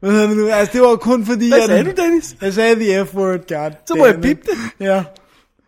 Hvad 0.00 0.10
hedder 0.10 0.26
det 0.26 0.36
nu? 0.36 0.48
Altså, 0.48 0.72
det 0.72 0.82
var 0.82 0.96
kun 0.96 1.26
fordi... 1.26 1.48
Hvad 1.48 1.66
sagde 1.66 1.84
du, 1.84 2.02
Dennis? 2.02 2.36
Jeg 2.40 2.52
sagde 2.52 2.74
the 2.74 3.04
F-word, 3.04 3.48
god 3.48 3.70
Så 3.86 3.94
må 3.98 4.06
jeg 4.06 4.20
bippe 4.20 4.42
det. 4.50 4.86
Ja. 4.86 5.04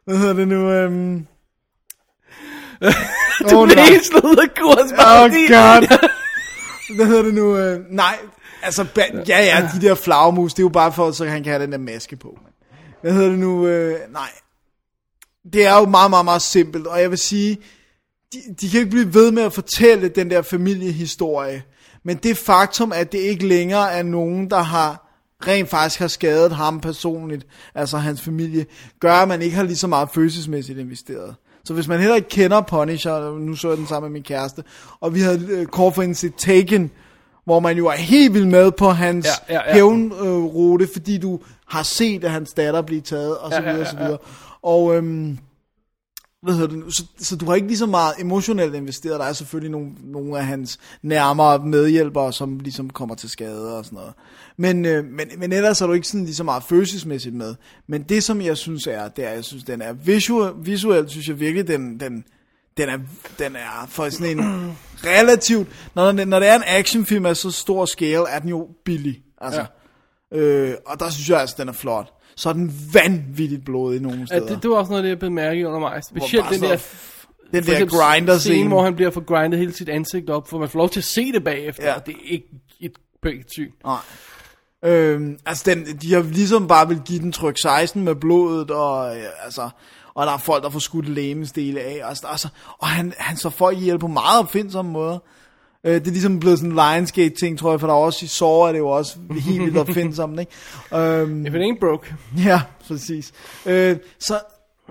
Hvad 0.05 0.17
hedder 0.17 0.33
det 0.33 0.49
nu? 0.49 0.71
Um... 0.85 1.27
Du 3.51 3.59
Åh, 3.59 3.69
blev 3.69 3.79
helt 3.85 4.07
slået 4.07 4.39
af 4.39 4.55
kurs. 4.61 4.93
Oh 4.93 5.31
god. 5.31 6.09
Hvad 6.97 7.07
hedder 7.07 7.23
det 7.23 7.35
nu? 7.35 7.75
Uh, 7.75 7.81
nej, 7.91 8.19
altså, 8.63 8.87
ja, 9.29 9.45
ja, 9.45 9.69
de 9.75 9.87
der 9.87 9.95
flagmus, 9.95 10.55
det 10.55 10.61
er 10.61 10.65
jo 10.65 10.69
bare 10.69 10.93
for, 10.93 11.11
så 11.11 11.25
han 11.25 11.43
kan 11.43 11.53
have 11.53 11.63
den 11.63 11.73
der 11.73 11.79
maske 11.79 12.17
på. 12.17 12.39
Hvad 13.03 13.13
hedder 13.13 13.29
det 13.29 13.39
nu? 13.39 13.59
Uh, 13.59 14.13
nej. 14.13 14.31
Det 15.53 15.67
er 15.67 15.79
jo 15.79 15.87
meget, 15.87 16.11
meget, 16.11 16.25
meget 16.25 16.43
simpelt, 16.43 16.87
og 16.87 17.01
jeg 17.01 17.11
vil 17.11 17.19
sige, 17.19 17.59
de, 18.33 18.39
de 18.61 18.71
kan 18.71 18.81
ikke 18.81 18.91
blive 18.91 19.15
ved 19.15 19.31
med 19.31 19.43
at 19.43 19.53
fortælle 19.53 20.09
den 20.09 20.31
der 20.31 20.43
familiehistorie, 20.43 21.63
men 22.05 22.17
det 22.17 22.37
faktum, 22.39 22.93
at 22.93 23.13
det 23.13 23.19
ikke 23.19 23.47
længere 23.47 23.93
er 23.93 24.03
nogen, 24.03 24.51
der 24.51 24.61
har 24.61 25.05
rent 25.47 25.69
faktisk 25.69 26.01
har 26.01 26.09
skadet 26.09 26.53
ham 26.53 26.81
personligt, 26.81 27.47
altså 27.75 27.97
hans 27.97 28.21
familie, 28.21 28.67
gør, 29.01 29.13
at 29.13 29.29
man 29.29 29.43
ikke 29.43 29.57
har 29.57 29.63
lige 29.63 29.77
så 29.77 29.87
meget 29.87 30.09
følelsesmæssigt 30.15 30.79
investeret. 30.79 31.35
Så 31.65 31.75
hvis 31.75 31.89
man 31.89 31.99
heller 31.99 32.17
ikke 32.17 32.29
kender 32.29 32.61
Punisher, 32.61 33.39
nu 33.39 33.57
så 33.57 33.69
jeg 33.69 33.77
den 33.77 33.87
sammen 33.87 34.13
med 34.13 34.13
min 34.13 34.23
kæreste, 34.23 34.63
og 35.01 35.15
vi 35.15 35.21
havde 35.21 35.47
øh, 35.51 35.67
kort 35.67 35.95
for 35.95 36.03
en 36.03 36.15
set 36.15 36.35
Taken, 36.35 36.91
hvor 37.45 37.61
man 37.61 37.77
jo 37.77 37.87
er 37.87 37.97
helt 37.97 38.35
vildt 38.35 38.49
med 38.49 38.73
på 38.73 38.89
hans 38.91 39.27
Ja, 39.27 39.55
ja, 39.55 39.61
ja. 39.69 39.75
hævnrute, 39.75 40.89
fordi 40.93 41.19
du 41.19 41.41
har 41.69 41.83
set, 41.83 42.25
at 42.25 42.31
hans 42.31 42.53
datter 42.53 42.83
blive 42.83 43.01
taget, 43.01 43.39
og 43.39 43.53
så 43.53 43.57
Ja, 43.57 43.63
ja, 43.63 43.73
videre, 43.73 43.79
ja, 43.79 43.93
og 43.93 43.99
så 43.99 44.05
videre. 44.05 44.19
Og 44.65 44.97
øhm, 44.97 45.39
hvad 46.43 46.55
hedder 46.55 46.77
det? 46.77 46.97
Så, 46.97 47.05
så 47.19 47.37
du 47.37 47.47
har 47.47 47.55
ikke 47.55 47.67
lige 47.67 47.79
så 47.79 47.87
meget 47.87 48.15
emotionelt 48.19 48.75
investeret. 48.75 49.21
Der 49.21 49.27
er 49.27 49.33
selvfølgelig 49.33 49.71
nogle, 49.71 49.91
nogle 50.03 50.39
af 50.39 50.47
hans 50.47 50.79
nærmere 51.03 51.59
medhjælpere, 51.59 52.33
som 52.33 52.59
ligesom 52.59 52.91
kommer 52.91 53.15
til 53.15 53.31
skade 53.31 53.79
og 53.79 53.85
sådan 53.85 53.97
noget. 53.97 54.13
Men, 54.57 54.85
øh, 54.85 55.05
men, 55.05 55.29
men 55.39 55.53
ellers 55.53 55.81
er 55.81 55.87
du 55.87 55.93
ikke 55.93 56.09
sådan 56.09 56.25
lige 56.25 56.35
så 56.35 56.45
meget 56.45 56.63
følelsesmæssigt 56.63 57.35
med. 57.35 57.55
Men 57.87 58.03
det 58.03 58.25
som 58.25 58.41
jeg 58.41 58.57
synes 58.57 58.87
er, 58.87 59.09
det 59.09 59.25
er, 59.25 59.31
jeg 59.31 59.45
synes 59.45 59.65
den 59.65 59.83
er 59.83 59.93
visuel, 59.93 60.53
visuelt, 60.59 61.11
synes 61.11 61.29
jeg 61.29 61.41
virkelig, 61.41 61.69
den, 61.69 62.01
den, 62.01 62.25
den 62.77 62.89
er, 62.89 62.99
den 63.39 63.57
er 63.57 63.87
for 63.89 64.09
sådan 64.09 64.39
en 64.39 64.77
relativt, 65.11 65.69
når, 65.95 66.13
når 66.13 66.39
det 66.39 66.49
er 66.49 66.57
en 66.57 66.65
actionfilm 66.67 67.27
af 67.27 67.37
så 67.37 67.51
stor 67.51 67.87
scale, 67.87 68.29
er 68.29 68.39
den 68.39 68.49
jo 68.49 68.69
billig. 68.85 69.23
Altså. 69.41 69.67
Ja. 70.33 70.39
Øh, 70.39 70.75
og 70.87 71.01
der 71.01 71.11
synes 71.11 71.31
jeg 71.31 71.41
altså, 71.41 71.57
den 71.59 71.69
er 71.69 71.73
flot. 71.73 72.13
Så 72.37 72.53
den 72.53 72.73
vanvittigt 72.93 73.65
blodig 73.65 74.01
nogle 74.01 74.19
Ja, 74.19 74.27
steder. 74.27 74.47
det, 74.47 74.63
det 74.63 74.71
var 74.71 74.77
også 74.77 74.93
noget, 74.93 75.09
jeg 75.09 75.19
blev 75.19 75.31
mærke 75.33 75.67
under 75.69 75.81
mig. 75.81 76.05
Specielt 76.05 76.45
den 76.51 76.59
sådan 76.59 76.71
der, 76.71 77.61
den 77.61 77.65
der 77.65 77.87
grinder 77.87 78.39
scene, 78.39 78.55
scene, 78.55 78.69
hvor 78.69 78.83
han 78.85 78.95
bliver 78.97 79.11
for 79.11 79.21
grindet 79.25 79.61
hele 79.61 79.73
sit 79.73 79.89
ansigt 79.89 80.31
op, 80.31 80.49
for 80.49 80.59
man 80.59 80.69
får 80.69 80.79
lov 80.79 80.91
til 80.91 81.01
at 81.01 81.05
se 81.05 81.33
det 81.33 81.45
bagefter, 81.45 81.87
Ja. 81.89 81.95
det 82.07 82.15
er 82.15 82.19
ikke 82.33 82.47
et 82.81 82.93
pænt 83.23 83.53
syn. 83.53 83.71
Nej. 83.85 83.99
Øhm, 84.85 85.39
altså, 85.47 85.63
den, 85.71 85.85
de 85.87 86.13
har 86.15 86.23
ligesom 86.23 86.69
bare 86.69 86.89
vil 86.89 87.01
give 87.05 87.19
den 87.19 87.33
tryk 87.33 87.57
16 87.63 88.03
med 88.05 88.15
blodet, 88.15 88.71
og 88.71 89.17
øh, 89.17 89.23
altså, 89.45 89.69
og 90.15 90.27
der 90.27 90.33
er 90.33 90.39
folk, 90.39 90.63
der 90.65 90.71
får 90.71 90.79
skudt 90.79 91.09
lægemesdele 91.09 91.81
af, 91.81 92.01
og, 92.03 92.09
altså, 92.31 92.49
og 92.79 92.87
han, 92.89 93.13
han 93.19 93.37
så 93.37 93.51
folk 93.51 93.79
ihjel 93.79 93.99
på 93.99 94.07
meget 94.07 94.39
opfindsomme 94.41 94.91
måder. 94.93 95.19
Øh, 95.85 95.95
det 95.95 96.07
er 96.07 96.11
ligesom 96.11 96.41
blevet 96.41 96.59
sådan 96.59 96.71
en 96.71 96.77
Lionsgate-ting, 96.77 97.59
tror 97.59 97.71
jeg, 97.71 97.81
for 97.81 97.87
der 97.87 97.95
er 97.95 97.99
også 97.99 98.25
i 98.25 98.29
Saw, 98.29 98.49
er 98.51 98.73
det 98.73 98.79
jo 98.79 98.89
også 98.89 99.17
helt 99.31 99.63
vildt 99.63 99.77
opfindsomt, 99.77 100.41
ikke? 100.41 100.53
Øhm, 100.95 101.47
If 101.47 101.55
it 101.55 101.61
ain't 101.61 101.81
broke. 101.81 102.15
Ja, 102.49 102.63
præcis. 102.89 103.33
Øh, 103.67 103.97
så 104.19 104.41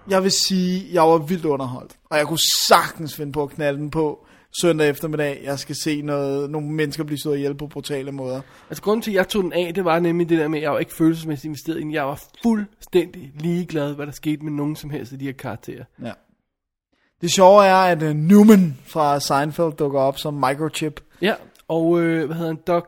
jeg 0.10 0.24
vil 0.24 0.32
sige, 0.32 0.86
jeg 0.94 1.02
var 1.04 1.18
vildt 1.18 1.46
underholdt. 1.46 1.92
Og 2.10 2.18
jeg 2.18 2.28
kunne 2.28 2.40
sagtens 2.68 3.16
finde 3.16 3.32
på 3.32 3.44
at 3.44 3.50
knalde 3.50 3.80
den 3.80 3.90
på 3.90 4.26
søndag 4.62 4.90
eftermiddag. 4.90 5.42
Jeg 5.44 5.60
skal 5.60 5.76
se 5.84 6.02
noget, 6.02 6.50
nogle 6.50 6.68
mennesker 6.72 7.04
blive 7.04 7.20
slået 7.20 7.38
ihjel 7.38 7.56
på 7.56 7.68
brutale 7.68 8.12
måder. 8.12 8.42
Altså 8.70 8.84
grunden 8.84 9.02
til, 9.02 9.12
at 9.12 9.16
jeg 9.16 9.28
tog 9.28 9.44
den 9.44 9.54
af, 9.54 9.74
det 9.74 9.86
var 9.86 10.00
nemlig 10.00 10.30
det 10.30 10.40
der 10.40 10.48
med, 10.48 10.60
at 10.60 10.64
jeg 10.64 10.72
var 10.72 10.80
ikke 10.80 10.94
følelsesmæssigt 10.96 11.46
investeret 11.46 11.82
i. 11.82 11.94
Jeg 11.94 12.06
var 12.06 12.24
fuldstændig 12.44 13.32
ligeglad, 13.40 13.94
hvad 13.94 14.06
der 14.06 14.12
skete 14.12 14.44
med 14.44 14.52
nogen 14.52 14.76
som 14.76 14.90
helst 14.90 15.14
af 15.14 15.20
de 15.20 15.26
her 15.26 15.34
karakterer. 15.34 15.84
Ja. 16.04 16.12
Det 17.24 17.32
sjove 17.32 17.66
er, 17.66 17.76
at 17.76 18.04
uh, 18.04 18.10
Newman 18.10 18.78
fra 18.88 19.20
Seinfeld 19.20 19.74
dukker 19.74 20.00
op 20.00 20.18
som 20.18 20.34
microchip. 20.34 21.02
Ja, 21.22 21.34
og 21.68 22.02
øh, 22.02 22.26
hvad 22.26 22.36
hedder 22.36 22.50
han? 22.52 22.60
Doc 22.68 22.84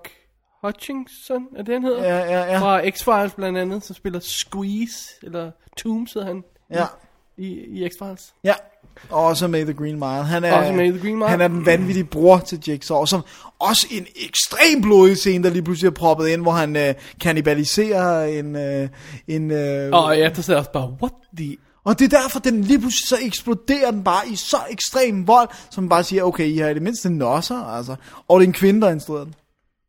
Hutchinson, 0.64 1.44
er 1.58 1.64
det 1.64 1.74
han 1.74 1.84
hedder? 1.84 2.04
Ja, 2.04 2.18
ja, 2.20 2.54
ja. 2.54 2.60
Fra 2.60 2.82
X-Files 2.82 3.36
blandt 3.36 3.58
andet, 3.58 3.84
som 3.84 3.96
spiller 3.96 4.20
Squeeze, 4.20 4.96
eller 5.24 5.52
Tooms 5.78 6.14
hedder 6.14 6.28
han 6.28 6.44
Ja, 6.74 6.86
i, 7.38 7.48
i 7.48 7.86
X-Files. 7.88 8.34
ja. 8.44 8.54
Og 9.10 9.24
også 9.26 9.48
med 9.48 9.66
The 9.66 9.74
Green 9.74 9.96
Mile. 9.96 10.24
Han 10.24 10.44
er, 10.44 10.54
Også 10.58 10.74
med 10.74 10.92
The 10.92 11.02
Green 11.02 11.16
Mile. 11.16 11.28
Han 11.30 11.42
er 11.42 11.48
den 11.48 11.66
vanvittige 11.66 12.04
bror 12.04 12.38
til 12.38 12.64
Jigsaw, 12.68 13.06
som 13.06 13.22
også 13.60 13.88
en 13.92 14.06
ekstrem 14.26 14.82
blodig 14.82 15.18
scene, 15.18 15.44
der 15.44 15.50
lige 15.50 15.64
pludselig 15.64 15.88
er 15.88 15.92
proppet 15.94 16.28
ind, 16.28 16.42
hvor 16.42 16.52
han 16.52 16.76
øh, 16.76 16.94
kannibaliserer 17.22 18.26
en... 18.26 18.56
Øh, 18.56 18.90
en 19.28 19.52
øh, 19.52 19.90
Og 19.94 20.18
ja, 20.18 20.30
der 20.36 20.42
sidder 20.42 20.60
også 20.60 20.72
bare, 20.72 20.90
what 21.02 21.14
the... 21.38 21.58
Og 21.86 22.00
det 22.00 22.14
er 22.14 22.22
derfor, 22.22 22.40
den 22.40 22.62
lige 22.62 22.80
pludselig 22.80 23.08
så 23.08 23.18
eksploderer 23.22 23.92
den 23.92 24.04
bare 24.04 24.28
i 24.30 24.36
så 24.36 24.58
ekstrem 24.70 25.28
vold, 25.28 25.50
som 25.70 25.84
man 25.84 25.90
bare 25.90 26.04
siger, 26.04 26.24
okay, 26.24 26.46
I 26.46 26.58
har 26.58 26.70
i 26.70 26.74
det 26.74 26.82
mindste 26.82 27.10
nosser, 27.10 27.64
altså. 27.64 27.96
Og 28.28 28.40
det 28.40 28.46
er 28.46 28.48
en 28.50 28.54
kvinde, 28.54 28.82
der 28.82 28.92
instruerede 28.92 29.26
den. 29.26 29.36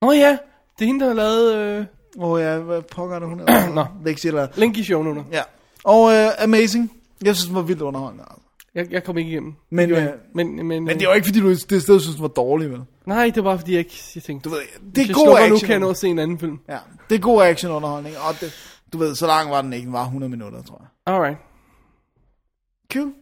Åh 0.03 0.09
oh, 0.09 0.17
ja, 0.17 0.31
det 0.79 0.85
er 0.85 0.87
hende, 0.87 1.01
der 1.01 1.07
har 1.07 1.15
lavet 1.15 1.55
øh, 1.55 1.85
Åh 2.19 2.31
oh, 2.31 2.41
ja, 2.41 2.59
hvad 2.59 2.83
pokker 2.83 3.17
er 3.17 3.21
det, 3.21 3.29
hun 3.29 3.41
er? 3.41 3.69
Nå. 3.75 3.85
Lexi 4.05 4.29
eller... 4.29 4.49
link 4.57 4.77
i 4.79 4.85
show 4.85 5.03
nu. 5.03 5.25
Ja. 5.33 5.43
Og 5.85 6.13
øh, 6.13 6.29
Amazing. 6.39 6.93
Jeg 7.25 7.37
synes, 7.37 7.47
den 7.47 7.55
var 7.55 7.63
vildt 7.63 7.83
underholdende. 7.83 8.25
Altså. 8.31 8.43
Jeg, 8.75 8.93
jeg 8.93 9.05
kom 9.05 9.19
ikke 9.19 9.31
igennem. 9.31 9.55
Men, 9.71 9.91
øh, 9.91 10.05
var- 10.05 10.13
men, 10.35 10.67
men, 10.67 10.85
men 10.85 10.99
det 11.01 11.09
var 11.09 11.15
ikke, 11.15 11.25
fordi 11.27 11.41
du 11.41 11.49
det 11.51 11.61
sted 11.61 12.01
synes, 12.01 12.15
den 12.15 12.23
var 12.23 12.29
dårlig, 12.29 12.71
vel? 12.71 12.81
Nej, 13.07 13.25
det 13.35 13.45
var 13.45 13.51
bare 13.51 13.59
fordi, 13.59 13.73
jeg, 13.73 13.79
ikke, 13.79 14.03
jeg 14.15 14.23
tænkte, 14.23 14.49
Du 14.49 14.55
ved, 14.55 14.63
det 14.95 15.11
er 15.11 15.15
god 15.15 15.37
action. 15.39 15.51
nu, 15.51 15.59
kan 15.59 15.69
jeg 15.71 15.79
nå 15.79 15.91
at 15.91 15.97
se 15.99 16.09
en 16.09 16.19
anden 16.19 16.39
film. 16.39 16.59
Ja, 16.69 16.79
det 17.11 17.15
er 17.15 17.19
god 17.19 17.43
actionunderholdning. 17.43 18.15
Og 18.29 18.41
det, 18.41 18.53
du 18.93 18.99
ved, 18.99 19.15
så 19.15 19.27
lang 19.27 19.51
var 19.51 19.63
den 19.63 19.73
ikke. 19.73 19.85
Den 19.85 19.93
var 19.93 20.05
100 20.05 20.31
minutter, 20.31 20.63
tror 20.63 20.81
jeg. 20.81 21.15
Alright. 21.15 21.39
Cool. 22.93 23.13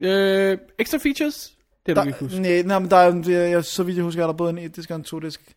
Øh, 0.00 0.58
extra 0.78 0.98
features? 0.98 1.56
Det 1.86 1.92
er 1.92 1.94
du 1.94 2.00
Der, 2.00 2.06
ikke 2.06 2.18
huske. 2.18 2.38
nej, 2.40 2.62
nej, 2.62 2.78
men 2.78 2.90
der 2.90 2.96
er, 2.96 3.14
jeg, 3.30 3.50
jeg, 3.50 3.64
så 3.64 3.82
vidt 3.82 3.96
jeg 3.96 4.04
husker, 4.04 4.22
er 4.22 4.26
der 4.26 4.34
både 4.34 4.50
en 4.50 4.58
1 4.58 4.76
disk 4.76 4.90
og 4.90 4.96
en 4.96 5.04
2 5.04 5.18
disk. 5.20 5.54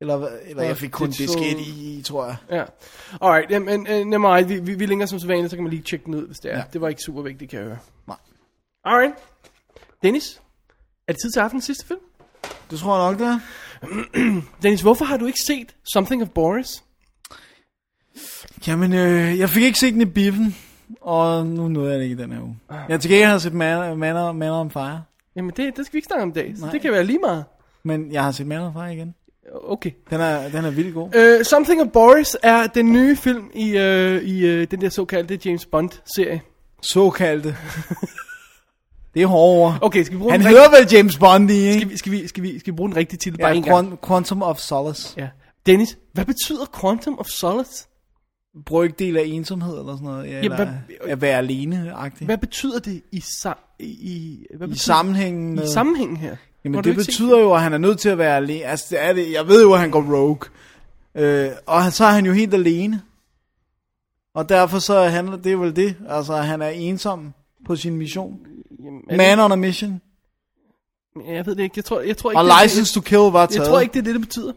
Eller, 0.00 0.16
hvad- 0.16 0.38
eller 0.46 0.62
jeg 0.62 0.76
fik 0.76 0.90
kun 0.90 1.10
digital- 1.10 1.26
disk 1.26 1.38
1 1.38 1.66
i, 1.98 2.02
tror 2.04 2.26
jeg. 2.26 2.36
Ja. 2.50 2.64
Alright, 3.22 3.50
jamen, 3.50 3.80
uh, 3.80 4.06
never 4.06 4.34
mind. 4.36 4.46
Vi, 4.48 4.58
vi, 4.60 4.74
vi 4.74 4.86
linker 4.86 5.06
som 5.06 5.18
sædvanligt, 5.18 5.50
så 5.50 5.56
kan 5.56 5.62
man 5.64 5.70
lige 5.72 5.82
tjekke 5.82 6.04
den 6.04 6.14
ud, 6.14 6.26
hvis 6.26 6.36
det 6.38 6.52
er. 6.52 6.56
Ja. 6.58 6.64
Det 6.72 6.80
var 6.80 6.88
ikke 6.88 7.02
super 7.02 7.22
vigtigt, 7.22 7.50
kan 7.50 7.58
jeg 7.60 7.66
høre. 7.68 7.78
Nej. 8.06 8.16
Alright. 8.84 9.14
Dennis, 10.02 10.40
er 11.08 11.12
det 11.12 11.22
tid 11.22 11.30
til 11.30 11.40
aftenens 11.40 11.64
sidste 11.64 11.86
film? 11.86 12.00
Det 12.70 12.78
tror 12.78 13.02
jeg 13.02 13.10
nok, 13.12 13.20
det 13.20 13.26
er. 13.26 13.40
Dennis, 14.62 14.80
hvorfor 14.80 15.04
har 15.04 15.16
du 15.16 15.26
ikke 15.26 15.38
set 15.46 15.76
Something 15.92 16.22
of 16.22 16.28
Boris? 16.28 16.84
Jamen, 18.66 18.92
øh, 18.92 19.38
jeg 19.38 19.50
fik 19.50 19.62
ikke 19.62 19.78
set 19.78 19.92
den 19.92 20.00
i 20.00 20.04
biffen. 20.04 20.56
Og 21.00 21.46
nu 21.46 21.68
nåede 21.68 21.90
jeg 21.90 21.98
det 21.98 22.04
ikke 22.04 22.22
den 22.22 22.32
her 22.32 22.40
uge. 22.40 22.56
Jeg 22.88 23.00
til 23.00 23.10
gengæld 23.10 23.30
har 23.30 23.38
set 23.38 23.52
Man, 23.54 23.98
Man, 23.98 24.16
on- 24.16 24.32
Man 24.32 24.50
on 24.50 24.70
Fire. 24.70 25.02
Jamen, 25.36 25.50
det, 25.56 25.76
det 25.76 25.86
skal 25.86 25.92
vi 25.92 25.98
ikke 25.98 26.06
snakke 26.06 26.22
om 26.22 26.28
i 26.28 26.32
dag, 26.32 26.52
så 26.56 26.62
Nej. 26.62 26.72
det 26.72 26.80
kan 26.80 26.92
være 26.92 27.04
lige 27.04 27.18
meget. 27.18 27.44
Men 27.82 28.12
jeg 28.12 28.24
har 28.24 28.32
set 28.32 28.46
Man 28.46 28.60
on 28.60 28.72
Fire 28.72 28.92
igen. 28.94 29.14
Okay. 29.68 29.90
Den 30.10 30.20
er, 30.20 30.48
den 30.48 30.64
er 30.64 30.70
vildt 30.70 30.94
god. 30.94 31.06
Uh, 31.38 31.44
Something 31.44 31.80
of 31.82 31.88
Boris 31.92 32.36
er 32.42 32.66
den 32.66 32.92
nye 32.92 33.16
film 33.16 33.50
i, 33.54 33.64
uh, 33.76 34.22
i 34.22 34.60
uh, 34.60 34.66
den 34.70 34.80
der 34.80 34.88
såkaldte 34.88 35.38
James 35.44 35.66
Bond-serie. 35.66 36.40
Såkaldte. 36.82 37.56
det 39.14 39.22
er 39.22 39.26
hårde 39.26 39.64
ord. 39.64 39.78
Okay, 39.82 40.02
skal 40.04 40.14
vi 40.14 40.18
bruge 40.18 40.32
Han 40.32 40.40
hedder 40.42 40.70
vel 40.70 40.88
James 40.92 41.18
Bond 41.18 41.50
i, 41.50 41.54
Skal 41.72 41.74
ikke? 41.74 41.88
vi, 41.88 41.96
skal, 41.96 42.12
vi, 42.12 42.26
skal, 42.26 42.42
vi, 42.42 42.58
skal 42.58 42.72
vi 42.72 42.76
bruge 42.76 42.88
den 42.90 42.96
rigtige 42.96 43.18
titel 43.18 43.38
bare 43.38 43.50
Ja, 43.50 43.56
en 43.56 43.62
gang? 43.62 43.92
Quant- 43.92 44.06
Quantum 44.06 44.42
of 44.42 44.58
Solace. 44.58 45.14
Ja. 45.16 45.28
Dennis, 45.66 45.98
hvad 46.12 46.24
betyder 46.24 46.64
Quantum 46.80 47.18
of 47.18 47.26
Solace? 47.26 47.86
Brygdel 48.66 49.16
af 49.16 49.22
ensomhed 49.26 49.78
eller 49.78 49.92
sådan 49.92 50.04
noget. 50.08 50.30
Ja, 50.30 50.38
eller 50.40 50.56
hvad- 50.56 51.08
at 51.10 51.20
være 51.20 51.38
alene-agtig. 51.38 52.24
Hvad 52.24 52.38
betyder 52.38 52.78
det 52.78 53.02
i, 53.12 53.18
sa- 53.18 53.76
i, 53.78 53.84
i, 53.84 54.46
hvad 54.56 54.68
I 54.68 54.70
betyder, 54.70 54.82
sammenhængen 54.84 55.54
med... 55.54 55.64
i 55.64 55.72
sammenhængen 55.72 56.16
her? 56.16 56.36
Jamen 56.64 56.84
det 56.84 56.96
betyder 56.96 57.38
jo, 57.38 57.52
at 57.54 57.62
han 57.62 57.72
er 57.72 57.78
nødt 57.78 57.98
til 57.98 58.08
at 58.08 58.18
være 58.18 58.36
alene. 58.36 58.64
Altså, 58.64 58.86
det 58.90 59.02
er 59.02 59.12
det. 59.12 59.32
Jeg 59.32 59.48
ved 59.48 59.62
jo, 59.62 59.72
at 59.72 59.80
han 59.80 59.90
går 59.90 60.02
rogue. 60.16 60.38
Øh, 61.14 61.50
og 61.66 61.92
så 61.92 62.04
er 62.04 62.10
han 62.10 62.26
jo 62.26 62.32
helt 62.32 62.54
alene. 62.54 63.02
Og 64.34 64.48
derfor 64.48 64.78
så 64.78 65.02
handler 65.02 65.36
det 65.36 65.60
vel 65.60 65.76
det. 65.76 65.96
Altså, 66.08 66.36
han 66.36 66.62
er 66.62 66.68
ensom 66.68 67.32
på 67.66 67.76
sin 67.76 67.96
mission. 67.96 68.38
Jamen, 68.84 69.02
er 69.10 69.16
Man 69.16 69.40
on 69.40 69.52
a 69.52 69.56
mission. 69.56 70.00
det, 71.16 71.34
jeg 71.34 71.46
ved 71.46 71.54
det 71.54 71.62
ikke. 71.62 71.72
Jeg 71.76 71.84
tror, 71.84 72.00
jeg 72.00 72.16
tror 72.16 72.30
ikke, 72.30 72.38
Og 72.40 72.44
det, 72.44 72.52
License 72.62 72.94
to 72.94 73.00
Kill 73.00 73.18
var 73.20 73.46
det, 73.46 73.50
taget. 73.54 73.64
jeg 73.64 73.70
tror 73.72 73.80
ikke, 73.80 73.92
det 73.92 73.98
er 73.98 74.02
det, 74.04 74.14
det 74.14 74.20
betyder. 74.20 74.52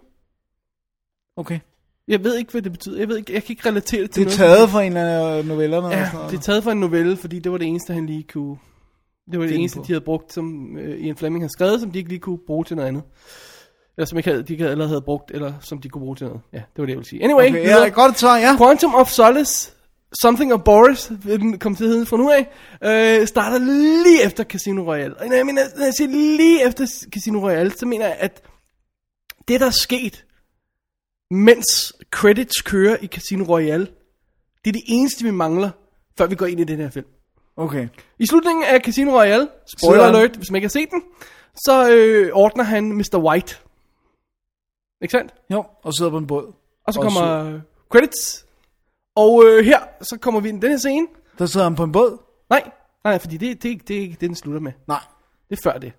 Okay. 1.37 1.59
Jeg 2.07 2.23
ved 2.23 2.37
ikke, 2.37 2.51
hvad 2.51 2.61
det 2.61 2.71
betyder. 2.71 2.99
Jeg 2.99 3.07
ved 3.07 3.17
ikke, 3.17 3.33
jeg 3.33 3.43
kan 3.43 3.53
ikke 3.53 3.69
relatere 3.69 4.01
det 4.01 4.11
til 4.11 4.25
Det 4.25 4.33
er 4.33 4.37
noget. 4.45 4.57
taget 4.57 4.69
fra 4.69 4.81
en 4.83 4.97
af 4.97 5.45
novellerne. 5.45 5.63
eller 5.63 5.81
sådan 5.81 6.05
Ja, 6.05 6.13
noget. 6.13 6.31
det 6.31 6.37
er 6.37 6.41
taget 6.41 6.63
fra 6.63 6.71
en 6.71 6.79
novelle, 6.79 7.17
fordi 7.17 7.39
det 7.39 7.51
var 7.51 7.57
det 7.57 7.67
eneste, 7.67 7.93
han 7.93 8.05
lige 8.05 8.23
kunne... 8.33 8.57
Det 9.31 9.39
var 9.39 9.43
det 9.43 9.49
Finde 9.49 9.59
eneste, 9.59 9.77
på. 9.79 9.83
de 9.87 9.93
havde 9.93 10.05
brugt, 10.05 10.33
som 10.33 10.77
øh, 10.77 11.05
Ian 11.05 11.15
Fleming 11.15 11.43
havde 11.43 11.51
skrevet, 11.53 11.81
som 11.81 11.91
de 11.91 11.97
ikke 11.97 12.09
lige 12.09 12.19
kunne 12.19 12.37
bruge 12.47 12.63
til 12.65 12.75
noget 12.75 12.87
andet. 12.87 13.03
Eller 13.97 14.05
som 14.05 14.17
ikke 14.17 14.29
havde, 14.29 14.43
de 14.43 14.53
ikke 14.53 14.69
allerede 14.69 14.87
havde 14.89 15.01
brugt, 15.01 15.31
eller 15.31 15.53
som 15.61 15.81
de 15.81 15.89
kunne 15.89 16.01
bruge 16.01 16.15
til 16.15 16.27
noget. 16.27 16.41
Ja, 16.53 16.57
det 16.57 16.65
var 16.77 16.83
det, 16.85 16.89
jeg 16.91 16.97
ville 16.97 17.09
sige. 17.09 17.23
Anyway, 17.23 17.49
Okay, 17.49 17.63
ja, 17.65 17.87
godt 17.89 18.19
svar, 18.19 18.37
ja. 18.37 18.57
Quantum 18.57 18.95
of 18.95 19.09
Solace, 19.09 19.71
Something 20.21 20.53
of 20.53 20.61
Boris, 20.65 21.11
vil 21.23 21.39
den 21.39 21.59
komme 21.59 21.75
til 21.75 21.83
at 21.83 21.89
hedde 21.89 22.05
fra 22.05 22.17
nu 22.17 22.29
af, 22.31 22.47
øh, 23.21 23.27
starter 23.27 23.57
lige 24.03 24.23
efter 24.25 24.43
Casino 24.43 24.83
Royale. 24.83 25.17
Og 25.17 25.25
når 25.27 25.35
jeg, 25.35 25.45
mener, 25.45 25.61
når 25.77 25.83
jeg 25.83 25.93
siger 25.93 26.07
lige 26.09 26.65
efter 26.67 26.85
Casino 27.11 27.39
Royale, 27.39 27.71
så 27.71 27.85
mener 27.85 28.05
jeg, 28.05 28.15
at 28.19 28.41
det, 29.47 29.59
der 29.59 29.65
er 29.67 29.71
sket, 29.71 30.25
mens 31.33 31.93
credits 32.11 32.61
kører 32.61 32.97
i 33.01 33.07
Casino 33.07 33.43
Royale, 33.43 33.87
det 34.65 34.69
er 34.69 34.71
det 34.71 34.83
eneste, 34.87 35.23
vi 35.23 35.31
mangler, 35.31 35.69
før 36.17 36.25
vi 36.25 36.35
går 36.35 36.45
ind 36.45 36.59
i 36.59 36.63
den 36.63 36.79
her 36.79 36.89
film. 36.89 37.05
Okay. 37.57 37.87
I 38.19 38.25
slutningen 38.25 38.63
af 38.63 38.81
Casino 38.81 39.11
Royale, 39.11 39.47
spoiler 39.77 40.03
alert, 40.03 40.35
hvis 40.35 40.51
man 40.51 40.55
ikke 40.55 40.65
har 40.65 40.69
set 40.69 40.89
den, 40.91 41.03
så 41.55 41.91
øh, 41.91 42.29
ordner 42.33 42.63
han 42.63 42.93
Mr. 42.93 43.17
White. 43.17 43.57
Ikke 45.01 45.11
sandt? 45.11 45.33
Jo, 45.49 45.65
og 45.83 45.93
sidder 45.93 46.11
på 46.11 46.17
en 46.17 46.27
båd. 46.27 46.53
Og 46.87 46.93
så 46.93 46.99
Og 46.99 47.05
kommer 47.05 47.45
øh, 47.45 47.59
credits. 47.89 48.45
Og 49.15 49.43
øh, 49.45 49.65
her, 49.65 49.79
så 50.01 50.17
kommer 50.21 50.39
vi 50.39 50.49
ind 50.49 50.57
i 50.57 50.61
den 50.61 50.71
her 50.71 50.77
scene. 50.77 51.07
Der 51.39 51.45
sidder 51.45 51.65
han 51.65 51.75
på 51.75 51.83
en 51.83 51.91
båd. 51.91 52.17
Nej, 52.49 52.71
nej, 53.03 53.19
fordi 53.19 53.37
det, 53.37 53.63
det, 53.63 53.87
det 53.87 53.97
er 53.97 54.01
ikke 54.01 54.13
det, 54.13 54.21
den 54.21 54.35
slutter 54.35 54.61
med. 54.61 54.71
Nej. 54.87 54.99
Det 55.49 55.57
er 55.57 55.61
før 55.63 55.77
det. 55.79 55.93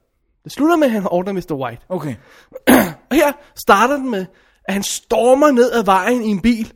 Det 0.44 0.52
slutter 0.52 0.76
med, 0.76 0.86
at 0.86 0.92
han 0.92 1.06
ordner 1.06 1.32
Mr. 1.32 1.54
White. 1.54 1.82
Okay. 1.88 2.14
Og 3.10 3.16
her 3.16 3.32
starter 3.66 3.96
den 3.96 4.10
med, 4.10 4.26
at 4.68 4.74
han 4.74 4.82
stormer 4.82 5.50
ned 5.50 5.72
ad 5.72 5.84
vejen 5.84 6.22
i 6.22 6.28
en 6.28 6.40
bil. 6.40 6.72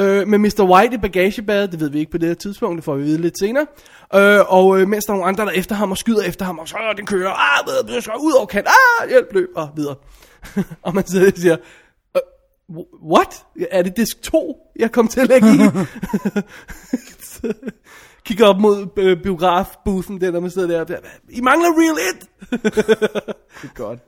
Øh, 0.00 0.28
med 0.28 0.38
Mr. 0.38 0.70
White 0.70 0.94
i 0.94 0.98
bagagebadet, 0.98 1.72
det 1.72 1.80
ved 1.80 1.90
vi 1.90 1.98
ikke 1.98 2.10
på 2.10 2.18
det 2.18 2.28
her 2.28 2.34
tidspunkt, 2.34 2.76
det 2.76 2.84
får 2.84 2.96
vi 2.96 3.02
vide 3.02 3.20
lidt 3.20 3.38
senere. 3.38 3.66
Øh, 4.14 4.40
og 4.48 4.80
øh, 4.80 4.88
mens 4.88 5.04
der 5.04 5.12
er 5.12 5.16
nogle 5.16 5.28
andre, 5.28 5.44
der 5.44 5.50
er 5.50 5.54
efter 5.54 5.74
ham 5.74 5.90
og 5.90 5.98
skyder 5.98 6.22
efter 6.22 6.44
ham, 6.44 6.58
og 6.58 6.68
så 6.68 6.76
den 6.96 7.06
kører, 7.06 7.30
ah, 7.30 7.66
ved, 7.66 8.00
så 8.00 8.12
ud 8.20 8.32
over 8.32 8.46
kant, 8.46 8.66
ah, 8.66 9.08
hjælp, 9.08 9.32
løb, 9.32 9.48
og 9.56 9.70
videre. 9.76 9.94
og 10.82 10.94
man 10.94 11.06
sidder 11.06 11.26
og 11.26 11.32
siger, 11.36 11.56
øh, 12.16 12.22
wh- 12.70 13.12
what? 13.12 13.44
Er 13.70 13.82
det 13.82 13.96
disk 13.96 14.22
2, 14.22 14.56
jeg 14.78 14.92
kom 14.92 15.08
til 15.08 15.20
at 15.20 15.28
lægge 15.28 15.48
i? 15.48 15.58
Kigger 18.24 18.46
op 18.46 18.60
mod 18.60 18.86
øh, 18.96 19.22
biografboosen, 19.22 20.20
der, 20.20 20.30
når 20.30 20.40
man 20.40 20.50
sidder 20.50 20.68
der, 20.68 20.80
og 20.80 20.88
der, 20.88 20.98
I 21.28 21.40
mangler 21.40 21.68
real 21.68 21.98
it! 22.10 22.28
Det 23.62 23.70
er 23.70 23.74
godt. 23.74 23.98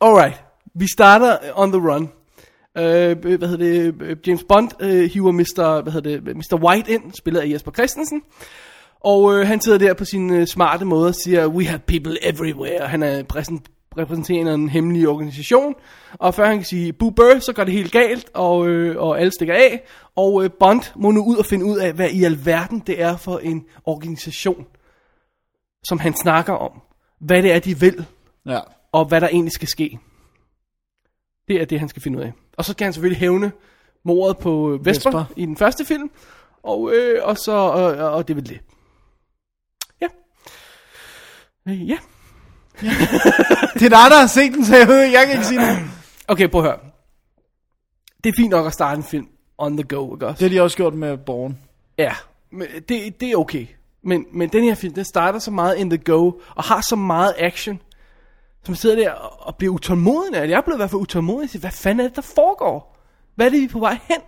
Alright, 0.00 0.44
vi 0.74 0.86
starter 0.92 1.36
on 1.54 1.72
the 1.72 1.80
run. 1.90 2.02
Uh, 2.78 3.18
hvad 3.38 3.48
hedder 3.48 3.56
det, 3.56 3.94
øh, 4.02 4.16
James 4.26 4.44
Bond 4.48 4.70
uh, 4.82 4.88
hiver 4.88 5.32
Mr. 5.32 5.82
Hvad 5.82 5.92
hedder 5.92 6.20
det, 6.20 6.36
Mr. 6.36 6.58
White 6.62 6.92
ind, 6.92 7.12
spillet 7.12 7.40
af 7.40 7.48
Jesper 7.48 7.72
Christensen. 7.72 8.22
Og 9.00 9.22
uh, 9.22 9.38
han 9.38 9.60
sidder 9.60 9.78
der 9.78 9.94
på 9.94 10.04
sin 10.04 10.30
uh, 10.30 10.44
smarte 10.44 10.84
måde 10.84 11.08
og 11.08 11.14
siger, 11.14 11.46
we 11.46 11.66
have 11.66 11.78
people 11.78 12.26
everywhere. 12.28 12.86
Han 12.88 13.02
er 13.02 13.22
præsent, 13.22 13.68
repræsenterer 13.98 14.54
en 14.54 14.68
hemmelig 14.68 15.08
organisation. 15.08 15.74
Og 16.12 16.34
før 16.34 16.46
han 16.46 16.56
kan 16.56 16.64
sige 16.64 16.92
boo 16.92 17.10
bør, 17.10 17.38
så 17.38 17.52
går 17.52 17.64
det 17.64 17.72
helt 17.72 17.92
galt, 17.92 18.30
og, 18.34 18.68
øh, 18.68 18.96
og 19.02 19.20
alle 19.20 19.32
stikker 19.32 19.54
af. 19.54 19.84
Og 20.16 20.44
øh, 20.44 20.50
Bond 20.60 20.82
må 20.96 21.10
nu 21.10 21.24
ud 21.24 21.36
og 21.36 21.46
finde 21.46 21.64
ud 21.64 21.78
af, 21.78 21.92
hvad 21.92 22.10
i 22.10 22.24
alverden 22.24 22.82
det 22.86 23.02
er 23.02 23.16
for 23.16 23.38
en 23.38 23.64
organisation, 23.84 24.66
som 25.84 25.98
han 25.98 26.14
snakker 26.16 26.52
om. 26.52 26.70
Hvad 27.20 27.42
det 27.42 27.52
er, 27.52 27.58
de 27.58 27.80
vil, 27.80 28.04
Ja. 28.46 28.60
og 28.92 29.04
hvad 29.08 29.20
der 29.20 29.28
egentlig 29.28 29.52
skal 29.52 29.68
ske. 29.68 29.98
Det 31.48 31.60
er 31.60 31.64
det, 31.64 31.80
han 31.80 31.88
skal 31.88 32.02
finde 32.02 32.18
ud 32.18 32.22
af. 32.22 32.32
Og 32.56 32.64
så 32.64 32.72
skal 32.72 32.84
han 32.84 32.92
selvfølgelig 32.92 33.20
hævne 33.20 33.52
mordet 34.04 34.38
på 34.38 34.72
øh, 34.72 34.86
Vesper, 34.86 35.10
Vesper. 35.10 35.24
i 35.36 35.46
den 35.46 35.56
første 35.56 35.84
film. 35.84 36.10
Og, 36.62 36.92
øh, 36.94 37.24
og 37.24 37.38
så, 37.38 37.52
og, 37.52 38.12
og 38.12 38.28
det 38.28 38.34
er 38.34 38.36
vel 38.36 38.48
det. 38.48 38.60
Ja. 40.00 40.06
Øh, 41.68 41.88
ja. 41.88 41.98
Det 43.74 43.82
er 43.82 43.88
dig, 43.88 44.10
der 44.10 44.20
har 44.20 44.26
set 44.26 44.52
den, 44.52 44.64
så 44.64 44.76
jeg 44.76 44.88
ved, 44.88 44.96
jeg 44.96 45.26
kan 45.26 45.32
ikke 45.32 45.46
sige 45.46 45.60
noget. 45.60 45.78
Okay, 46.28 46.48
prøv 46.48 46.60
at 46.60 46.66
høre. 46.66 46.78
Det 48.24 48.30
er 48.30 48.34
fint 48.36 48.50
nok 48.50 48.66
at 48.66 48.72
starte 48.72 48.96
en 48.96 49.04
film 49.04 49.28
on 49.58 49.76
the 49.76 49.84
go, 49.88 50.14
ikke 50.14 50.26
også? 50.26 50.38
Det 50.38 50.50
har 50.52 50.58
de 50.58 50.62
også 50.62 50.76
gjort 50.76 50.94
med 50.94 51.16
Born. 51.16 51.58
Ja, 51.98 52.14
men 52.50 52.66
det, 52.88 53.20
det 53.20 53.30
er 53.30 53.36
okay. 53.36 53.66
Men, 54.02 54.26
men 54.32 54.48
den 54.48 54.64
her 54.64 54.74
film, 54.74 54.94
den 54.94 55.04
starter 55.04 55.38
så 55.38 55.50
meget 55.50 55.76
in 55.76 55.90
the 55.90 55.98
go, 55.98 56.32
og 56.54 56.64
har 56.64 56.80
så 56.80 56.96
meget 56.96 57.34
action, 57.38 57.80
som 58.64 58.74
sidder 58.74 58.96
der 58.96 59.10
og, 59.10 59.56
bliver 59.56 59.74
utålmodig 59.74 60.34
af. 60.34 60.48
Jeg 60.48 60.56
er 60.56 60.60
blevet 60.60 60.78
i 60.78 60.80
hvert 60.80 60.90
fald 60.90 61.02
utålmodig 61.02 61.44
og 61.44 61.50
siger, 61.50 61.60
hvad 61.60 61.70
fanden 61.70 62.00
er 62.04 62.08
det, 62.08 62.16
der 62.16 62.22
foregår? 62.22 62.96
Hvad 63.34 63.46
er 63.46 63.50
det, 63.50 63.60
vi 63.60 63.64
er 63.64 63.68
på 63.68 63.78
vej 63.78 63.98
hen? 64.08 64.20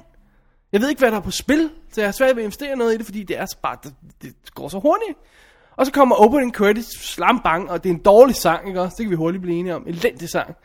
Jeg 0.73 0.81
ved 0.81 0.89
ikke, 0.89 0.99
hvad 0.99 1.11
der 1.11 1.17
er 1.17 1.21
på 1.21 1.31
spil, 1.31 1.71
så 1.93 2.01
jeg 2.01 2.09
har 2.09 2.13
svært 2.13 2.37
ved 2.37 2.43
at 2.43 2.47
investere 2.47 2.77
noget 2.77 2.95
i 2.95 2.97
det, 2.97 3.07
fordi 3.07 3.23
det 3.23 3.39
er 3.39 3.47
så 3.47 3.57
bare, 3.63 3.77
det, 3.85 3.95
det 4.23 4.55
går 4.55 4.69
så 4.69 4.79
hurtigt. 4.79 5.19
Og 5.77 5.87
så 5.87 5.93
kommer 5.93 6.17
opening 6.17 6.55
credits, 6.55 7.09
slam 7.15 7.41
bang, 7.45 7.71
og 7.71 7.85
det 7.85 7.91
er 7.91 7.95
en 7.95 8.03
dårlig 8.03 8.37
sang, 8.37 8.69
ikke 8.69 8.81
også? 8.81 8.95
Det 8.99 9.05
kan 9.05 9.11
vi 9.11 9.17
hurtigt 9.17 9.43
blive 9.43 9.59
enige 9.59 9.75
om. 9.75 9.85
Elendig 9.87 10.29
sang. 10.29 10.57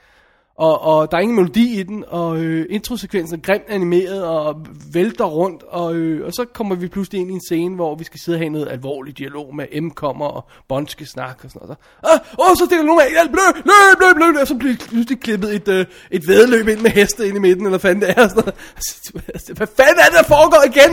Og, 0.55 0.81
og 0.81 1.11
der 1.11 1.17
er 1.17 1.21
ingen 1.21 1.35
melodi 1.35 1.79
i 1.79 1.83
den, 1.83 2.03
og 2.07 2.37
øh, 2.37 2.65
introsekvensen 2.69 3.37
er 3.37 3.41
grimt 3.41 3.69
animeret, 3.69 4.23
og 4.23 4.65
vælter 4.93 5.25
rundt, 5.25 5.63
og, 5.63 5.95
øh, 5.95 6.25
og 6.25 6.33
så 6.33 6.45
kommer 6.53 6.75
vi 6.75 6.87
pludselig 6.87 7.21
ind 7.21 7.29
i 7.29 7.33
en 7.33 7.41
scene, 7.41 7.75
hvor 7.75 7.95
vi 7.95 8.03
skal 8.03 8.19
sidde 8.19 8.35
og 8.35 8.39
have 8.39 8.49
noget 8.49 8.69
alvorlig 8.69 9.17
dialog 9.17 9.55
med 9.55 9.81
M 9.81 9.89
kommer, 9.89 10.25
og 10.25 10.45
Bond 10.67 10.87
skal 10.87 11.07
snakke 11.07 11.45
og 11.45 11.51
sådan 11.51 11.67
noget. 11.67 11.77
Så, 12.03 12.09
ah, 12.13 12.49
åh, 12.49 12.55
så 12.55 12.65
stikker 12.65 12.85
nogen 12.85 13.01
af, 13.01 13.09
hjælp, 13.09 13.31
løb, 13.31 13.65
løb, 13.65 13.97
løb, 14.01 14.17
løb, 14.17 14.41
og 14.41 14.47
så 14.47 14.55
bliver 14.55 14.75
pludselig 14.89 15.19
klippet 15.19 15.55
et, 15.55 15.67
øh, 15.67 15.85
et 16.11 16.27
vedløb 16.27 16.67
ind 16.67 16.79
med 16.79 16.91
heste 16.91 17.27
ind 17.27 17.37
i 17.37 17.39
midten, 17.39 17.65
eller 17.65 17.77
fanden 17.77 18.01
det 18.01 18.09
er. 18.09 18.27
Sådan 18.27 18.43
noget. 18.43 18.55
Altså, 18.75 19.21
altså, 19.33 19.53
hvad 19.53 19.67
fanden 19.77 19.99
er 19.99 20.09
det, 20.09 20.17
der 20.17 20.23
foregår 20.35 20.63
igen? 20.71 20.91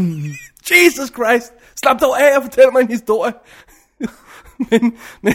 Jesus 0.70 1.08
Christ, 1.16 1.52
slap 1.82 2.00
dog 2.00 2.22
af 2.22 2.36
og 2.36 2.42
fortæl 2.42 2.72
mig 2.72 2.80
en 2.80 2.88
historie. 2.88 3.32
men, 4.70 4.98
men, 5.22 5.34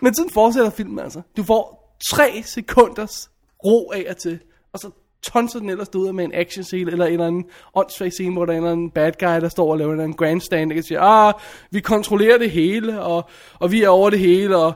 men 0.00 0.14
sådan 0.14 0.30
fortsætter 0.30 0.70
filmen 0.70 0.98
altså. 0.98 1.22
Du 1.36 1.42
får 1.44 1.83
tre 2.10 2.42
sekunders 2.46 3.30
ro 3.64 3.90
af 3.90 4.06
og 4.10 4.16
til, 4.16 4.38
og 4.72 4.78
så 4.78 4.90
tonser 5.22 5.58
den 5.58 5.70
ellers 5.70 5.94
ud 5.94 6.12
med 6.12 6.24
en 6.24 6.34
action 6.34 6.64
scene, 6.64 6.90
eller 6.90 7.06
en 7.06 7.12
eller 7.12 7.26
anden 7.26 7.44
åndssvag 7.74 8.12
scene, 8.12 8.32
hvor 8.32 8.44
der 8.44 8.52
er 8.52 8.56
en 8.56 8.62
eller 8.62 8.72
anden 8.72 8.90
bad 8.90 9.12
guy, 9.18 9.40
der 9.40 9.48
står 9.48 9.70
og 9.70 9.78
laver 9.78 9.88
en 9.90 9.94
eller 9.94 10.04
anden 10.04 10.16
grandstand, 10.16 10.70
der 10.70 10.74
kan 10.74 10.82
sige, 10.82 11.00
ah, 11.00 11.34
vi 11.70 11.80
kontrollerer 11.80 12.38
det 12.38 12.50
hele, 12.50 13.02
og, 13.02 13.28
og 13.58 13.72
vi 13.72 13.82
er 13.82 13.88
over 13.88 14.10
det 14.10 14.18
hele, 14.18 14.56
og, 14.56 14.72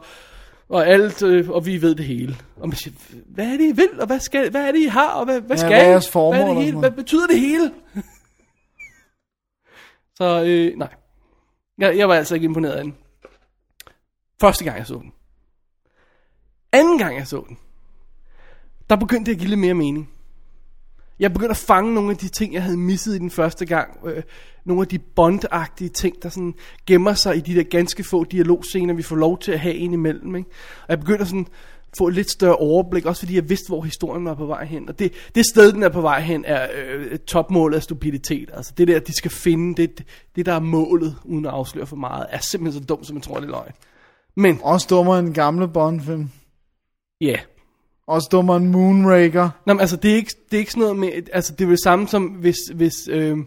og 0.68 0.86
alt, 0.86 1.22
øh, 1.22 1.50
og 1.50 1.66
vi 1.66 1.82
ved 1.82 1.94
det 1.94 2.04
hele. 2.04 2.36
Og 2.56 2.68
man 2.68 2.76
siger, 2.76 2.94
hvad 3.26 3.46
er 3.46 3.56
det, 3.56 3.64
I 3.64 3.72
vil, 3.72 4.00
og 4.00 4.06
hvad, 4.06 4.20
skal, 4.20 4.50
hvad 4.50 4.68
er 4.68 4.72
det, 4.72 4.78
I 4.80 4.86
har, 4.86 5.10
og 5.10 5.24
hvad, 5.24 5.40
hvad 5.40 5.56
Ja, 5.56 5.60
skal 5.60 5.68
hvad 5.68 5.80
er 5.80 5.86
I? 5.86 5.90
jeres 5.90 6.08
formål 6.10 6.34
hvad, 6.36 6.48
er 6.50 6.54
det 6.54 6.64
hele? 6.64 6.78
hvad 6.78 6.90
betyder 6.90 7.26
det 7.26 7.40
hele? 7.40 7.72
Så 10.18 10.44
øh, 10.46 10.78
nej. 10.78 10.94
Jeg, 11.78 11.98
jeg 11.98 12.08
var 12.08 12.14
altså 12.14 12.34
ikke 12.34 12.44
imponeret 12.44 12.72
af 12.72 12.84
den. 12.84 12.96
Første 14.40 14.64
gang 14.64 14.78
jeg 14.78 14.86
så 14.86 14.94
den. 14.94 15.12
Anden 16.72 16.98
gang 16.98 17.16
jeg 17.16 17.26
så 17.26 17.44
den, 17.48 17.58
der 18.90 18.96
begyndte 18.96 19.30
det 19.30 19.34
at 19.34 19.38
give 19.38 19.48
lidt 19.48 19.60
mere 19.60 19.74
mening. 19.74 20.10
Jeg 21.20 21.32
begyndte 21.32 21.50
at 21.50 21.56
fange 21.56 21.94
nogle 21.94 22.10
af 22.10 22.16
de 22.16 22.28
ting, 22.28 22.54
jeg 22.54 22.62
havde 22.62 22.76
misset 22.76 23.14
i 23.14 23.18
den 23.18 23.30
første 23.30 23.66
gang. 23.66 23.98
Øh, 24.04 24.22
nogle 24.64 24.82
af 24.82 24.88
de 24.88 24.98
bondagtige 24.98 25.88
ting, 25.88 26.22
der 26.22 26.28
sådan 26.28 26.54
gemmer 26.86 27.14
sig 27.14 27.36
i 27.36 27.40
de 27.40 27.54
der 27.54 27.62
ganske 27.62 28.04
få 28.04 28.24
dialogscener, 28.24 28.94
vi 28.94 29.02
får 29.02 29.16
lov 29.16 29.38
til 29.38 29.52
at 29.52 29.60
have 29.60 29.74
indimellem. 29.74 30.36
Ikke? 30.36 30.50
Og 30.82 30.88
jeg 30.88 31.00
begyndte 31.00 31.26
sådan 31.26 31.46
få 31.98 32.08
et 32.08 32.14
lidt 32.14 32.30
større 32.30 32.56
overblik, 32.56 33.06
også 33.06 33.20
fordi 33.20 33.34
jeg 33.34 33.48
vidste, 33.48 33.68
hvor 33.68 33.82
historien 33.82 34.24
var 34.24 34.34
på 34.34 34.46
vej 34.46 34.64
hen. 34.64 34.88
Og 34.88 34.98
det, 34.98 35.12
det 35.34 35.46
sted, 35.46 35.72
den 35.72 35.82
er 35.82 35.88
på 35.88 36.00
vej 36.00 36.20
hen, 36.20 36.44
er 36.44 36.66
øh, 36.74 37.18
topmålet 37.18 37.76
af 37.76 37.82
stupiditet. 37.82 38.50
Altså 38.54 38.72
det 38.78 38.88
der, 38.88 39.00
de 39.00 39.12
skal 39.12 39.30
finde, 39.30 39.82
det, 39.82 40.04
det 40.36 40.46
der 40.46 40.52
er 40.52 40.60
målet, 40.60 41.16
uden 41.24 41.46
at 41.46 41.52
afsløre 41.52 41.86
for 41.86 41.96
meget, 41.96 42.26
er 42.30 42.38
simpelthen 42.38 42.82
så 42.82 42.86
dumt, 42.86 43.06
som 43.06 43.14
man 43.14 43.22
tror, 43.22 43.34
det 43.34 43.44
er 43.44 43.50
løgn. 43.50 43.72
Men, 44.34 44.60
Også 44.62 44.86
dummere 44.90 45.18
end 45.18 45.34
gamle 45.34 45.68
Bond-film 45.68 46.30
ja, 47.20 47.26
yeah. 47.26 47.38
Også 48.06 48.28
dummere 48.32 48.56
end 48.56 48.68
Moonraker. 48.68 49.50
Nå, 49.66 49.72
men 49.74 49.80
altså, 49.80 49.96
det 49.96 50.10
er 50.10 50.14
ikke, 50.16 50.34
det 50.50 50.56
er 50.56 50.58
ikke 50.58 50.70
sådan 50.72 50.80
noget 50.80 50.96
med, 50.96 51.08
altså, 51.32 51.52
det 51.54 51.64
er 51.64 51.68
det 51.68 51.82
samme 51.82 52.08
som, 52.08 52.24
hvis, 52.24 52.56
hvis, 52.74 52.94
øh, 53.10 53.38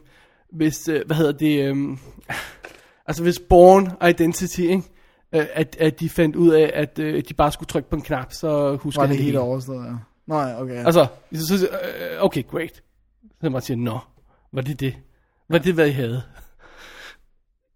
hvis 0.51 0.87
øh, 0.87 1.01
hvad 1.05 1.15
hedder 1.15 1.31
det, 1.31 1.59
øh, 1.65 1.97
altså, 3.07 3.23
hvis 3.23 3.39
Born 3.49 3.91
Identity, 4.09 4.59
ikke? 4.59 4.83
Øh, 5.35 5.45
at, 5.53 5.77
at 5.79 5.99
de 5.99 6.09
fandt 6.09 6.35
ud 6.35 6.49
af, 6.49 6.71
at 6.73 6.99
øh, 6.99 7.23
de 7.29 7.33
bare 7.33 7.51
skulle 7.51 7.67
trykke 7.67 7.89
på 7.89 7.95
en 7.95 8.01
knap, 8.01 8.33
så 8.33 8.75
husker 8.75 9.01
Var 9.01 9.05
de 9.07 9.09
det 9.09 9.17
helt 9.17 9.25
hele. 9.25 9.39
overstået, 9.39 9.85
ja. 9.85 9.91
Nej, 10.27 10.53
okay. 10.57 10.85
Altså, 10.85 11.05
så, 11.33 11.57
så, 11.59 11.65
øh, 11.67 12.23
okay, 12.25 12.43
great. 12.47 12.81
Så 13.43 13.49
bare 13.49 13.61
siger, 13.61 13.77
nå, 13.77 13.99
var 14.53 14.61
det 14.61 14.79
det? 14.79 14.93
Var 15.49 15.57
det, 15.57 15.73
hvad 15.73 15.87
I 15.87 15.91
havde? 15.91 16.21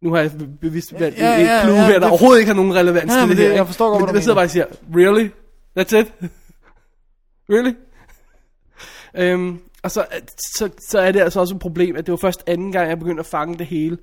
Nu 0.02 0.14
har 0.14 0.20
jeg 0.22 0.32
bevidst 0.62 0.94
valgt 1.00 1.18
Ja, 1.20 1.26
ja, 1.30 1.42
et 1.42 1.46
ja, 1.48 1.62
clue 1.64 1.76
ja, 1.76 1.82
her, 1.86 1.94
der 1.94 2.00
det- 2.00 2.10
overhovedet 2.10 2.40
ikke 2.40 2.50
har 2.50 2.56
nogen 2.56 2.76
relevans 2.76 3.14
Ja, 3.14 3.20
til 3.20 3.30
det, 3.30 3.38
det- 3.38 3.48
her. 3.48 3.54
jeg 3.54 3.66
forstår 3.66 3.90
godt, 3.90 4.00
men 4.00 4.06
hvad 4.06 4.14
det 4.14 4.20
du 4.20 4.24
sidder 4.24 4.36
bare 4.36 4.46
og 4.46 4.50
siger, 4.50 4.66
really? 4.96 5.30
That's 5.80 6.00
it? 6.00 6.14
really? 7.50 7.74
Øhm, 9.16 9.62
og 9.84 9.92
så, 9.92 10.06
så, 10.58 10.70
så 10.90 11.00
er 11.00 11.12
det 11.12 11.20
altså 11.20 11.40
også 11.40 11.56
et 11.56 11.62
problem, 11.62 11.96
at 11.96 12.06
det 12.06 12.12
var 12.12 12.18
først 12.18 12.44
anden 12.48 12.72
gang, 12.72 12.90
jeg 12.90 13.00
begyndte 13.00 13.20
at 13.20 13.26
fange 13.26 13.58
det 13.58 13.68
hele. 13.68 13.98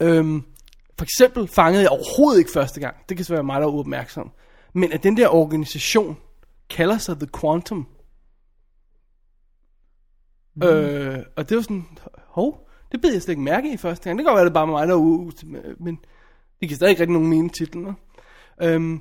Øhm, 0.00 0.42
for 0.98 1.04
eksempel 1.04 1.48
fangede 1.48 1.82
jeg 1.82 1.90
overhovedet 1.90 2.38
ikke 2.38 2.50
første 2.50 2.80
gang. 2.80 2.96
Det 3.08 3.16
kan 3.16 3.24
så 3.24 3.34
være 3.34 3.44
mig, 3.44 3.60
der 3.60 3.66
er 3.66 3.70
uopmærksom. 3.70 4.32
Men 4.72 4.92
at 4.92 5.02
den 5.02 5.16
der 5.16 5.28
organisation 5.28 6.16
kalder 6.70 6.98
sig 6.98 7.16
The 7.16 7.28
Quantum. 7.40 7.86
Mm. 10.54 10.62
Øh, 10.62 11.24
og 11.36 11.48
det 11.48 11.56
var 11.56 11.62
sådan, 11.62 11.86
hov, 12.26 12.68
det 12.92 13.00
bed 13.00 13.12
jeg 13.12 13.22
slet 13.22 13.32
ikke 13.32 13.42
mærke 13.42 13.72
i 13.72 13.76
første 13.76 14.04
gang. 14.04 14.18
Det 14.18 14.24
kan 14.24 14.30
godt 14.30 14.36
være, 14.36 14.44
det 14.44 14.54
bare 14.54 14.66
mig, 14.66 14.86
der 14.86 14.94
er 14.94 14.98
ude, 14.98 15.32
men 15.78 15.98
det 16.60 16.68
kan 16.68 16.76
stadig 16.76 16.90
ikke 16.90 17.00
rigtig 17.00 17.12
nogen 17.12 17.30
mene 17.30 17.48
titlen. 17.48 17.96
Øhm, 18.62 19.00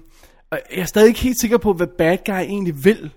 og 0.55 0.75
jeg 0.75 0.81
er 0.81 0.85
stadig 0.85 1.07
ikke 1.07 1.19
helt 1.19 1.41
sikker 1.41 1.57
på, 1.57 1.73
hvad 1.73 1.87
bad 1.97 2.17
guy 2.25 2.31
egentlig 2.33 2.85
vil. 2.85 3.11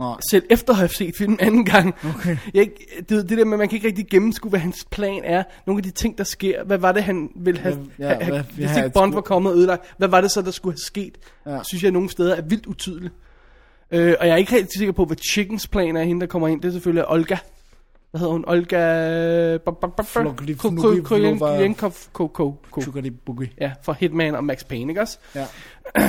Nej. 0.00 0.16
Selv 0.30 0.44
efter 0.50 0.72
at 0.72 0.78
have 0.78 0.88
set 0.88 1.16
filmen 1.16 1.40
anden 1.40 1.64
gang. 1.64 1.94
Okay. 2.16 2.36
Jeg, 2.54 2.70
det, 3.08 3.08
det 3.28 3.38
der 3.38 3.44
med, 3.44 3.52
at 3.52 3.58
man 3.58 3.68
kan 3.68 3.76
ikke 3.76 3.86
rigtig 3.88 4.06
gennemskue, 4.10 4.50
hvad 4.50 4.60
hans 4.60 4.86
plan 4.90 5.22
er. 5.24 5.42
Nogle 5.66 5.78
af 5.78 5.82
de 5.82 5.90
ting, 5.90 6.18
der 6.18 6.24
sker. 6.24 6.64
Hvad 6.64 6.78
var 6.78 6.92
det, 6.92 7.02
han 7.04 7.30
ville 7.36 7.60
have, 7.60 7.78
Ja, 7.98 8.08
ja, 8.08 8.14
have 8.14 8.32
hvad- 8.34 8.44
hvis 8.54 8.76
ikke 8.76 8.90
Bond 8.90 9.14
var 9.14 9.20
kommet 9.20 9.52
og 9.52 9.58
ødelagt? 9.58 9.94
Hvad 9.98 10.08
var 10.08 10.20
det 10.20 10.30
så, 10.30 10.42
der 10.42 10.50
skulle 10.50 10.72
have 10.74 10.78
sket? 10.86 11.18
Ja. 11.46 11.58
Synes 11.62 11.82
jeg, 11.82 11.90
nogle 11.92 12.10
steder 12.10 12.34
er 12.36 12.42
vildt 12.42 12.66
utydeligt. 12.66 13.14
Øh, 13.90 14.14
og 14.20 14.26
jeg 14.26 14.32
er 14.32 14.36
ikke 14.36 14.50
helt 14.52 14.72
sikker 14.76 14.92
på, 14.92 15.04
hvad 15.04 15.16
Chickens 15.30 15.68
plan 15.68 15.96
er, 15.96 16.02
hende 16.02 16.20
der 16.20 16.26
kommer 16.26 16.48
ind. 16.48 16.60
Det 16.62 16.68
er 16.68 16.72
selvfølgelig 16.72 17.08
Olga. 17.10 17.36
Hvad 18.10 18.18
hedder 18.20 18.32
hun? 18.32 18.44
Olga... 18.46 19.56
Flokli- 19.56 20.54
Fnuki- 20.54 21.02
Flova- 21.02 21.56
Kryenkov. 21.58 21.92
Ko. 22.70 22.80
Sugar 22.80 23.00
de 23.00 23.10
boogie. 23.10 23.50
Ja, 23.60 23.72
for 23.82 23.92
Hitman 23.92 24.34
og 24.34 24.44
Max 24.44 24.64
Payne, 24.64 24.90
ikke 24.90 25.00
også? 25.00 25.18
Ja. 25.34 25.46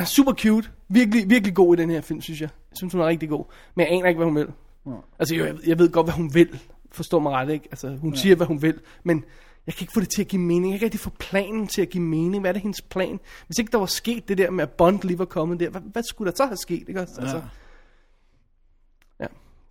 Super 0.15 0.33
cute. 0.33 0.69
Virkelig, 0.89 1.29
virkelig 1.29 1.55
god 1.55 1.77
i 1.77 1.81
den 1.81 1.89
her 1.89 2.01
film, 2.01 2.21
synes 2.21 2.41
jeg. 2.41 2.49
Jeg 2.71 2.77
synes, 2.77 2.93
hun 2.93 3.01
er 3.01 3.05
rigtig 3.05 3.29
god. 3.29 3.45
Men 3.75 3.85
jeg 3.87 3.93
aner 3.93 4.07
ikke, 4.07 4.17
hvad 4.17 4.27
hun 4.27 4.35
vil. 4.35 4.47
Ja. 4.87 4.91
Altså, 5.19 5.35
jo, 5.35 5.45
jeg, 5.45 5.55
jeg 5.67 5.79
ved 5.79 5.91
godt, 5.91 6.05
hvad 6.05 6.13
hun 6.13 6.33
vil. 6.33 6.59
Forstå 6.91 7.19
mig 7.19 7.31
ret, 7.31 7.49
ikke? 7.49 7.67
Altså, 7.71 7.95
hun 8.01 8.13
ja. 8.13 8.19
siger, 8.19 8.35
hvad 8.35 8.47
hun 8.47 8.61
vil. 8.61 8.79
Men 9.03 9.23
jeg 9.67 9.75
kan 9.75 9.83
ikke 9.83 9.93
få 9.93 9.99
det 9.99 10.09
til 10.09 10.21
at 10.21 10.27
give 10.27 10.41
mening. 10.41 10.71
Jeg 10.71 10.79
kan 10.79 10.85
ikke 10.85 10.85
rigtig 10.85 10.99
få 10.99 11.09
planen 11.19 11.67
til 11.67 11.81
at 11.81 11.89
give 11.89 12.03
mening. 12.03 12.39
Hvad 12.41 12.49
er 12.51 12.53
det 12.53 12.61
hendes 12.61 12.81
plan? 12.81 13.19
Hvis 13.47 13.59
ikke 13.59 13.71
der 13.71 13.77
var 13.77 13.85
sket 13.85 14.27
det 14.27 14.37
der 14.37 14.51
med, 14.51 14.63
at 14.63 14.69
Bond 14.69 14.99
lige 15.03 15.19
var 15.19 15.25
kommet 15.25 15.59
der, 15.59 15.69
hvad, 15.69 15.81
hvad 15.91 16.03
skulle 16.03 16.31
der 16.31 16.35
så 16.37 16.45
have 16.45 16.57
sket, 16.57 16.83
ikke 16.87 17.01
også? 17.01 17.13
Altså, 17.21 17.35
Ja. 17.35 17.41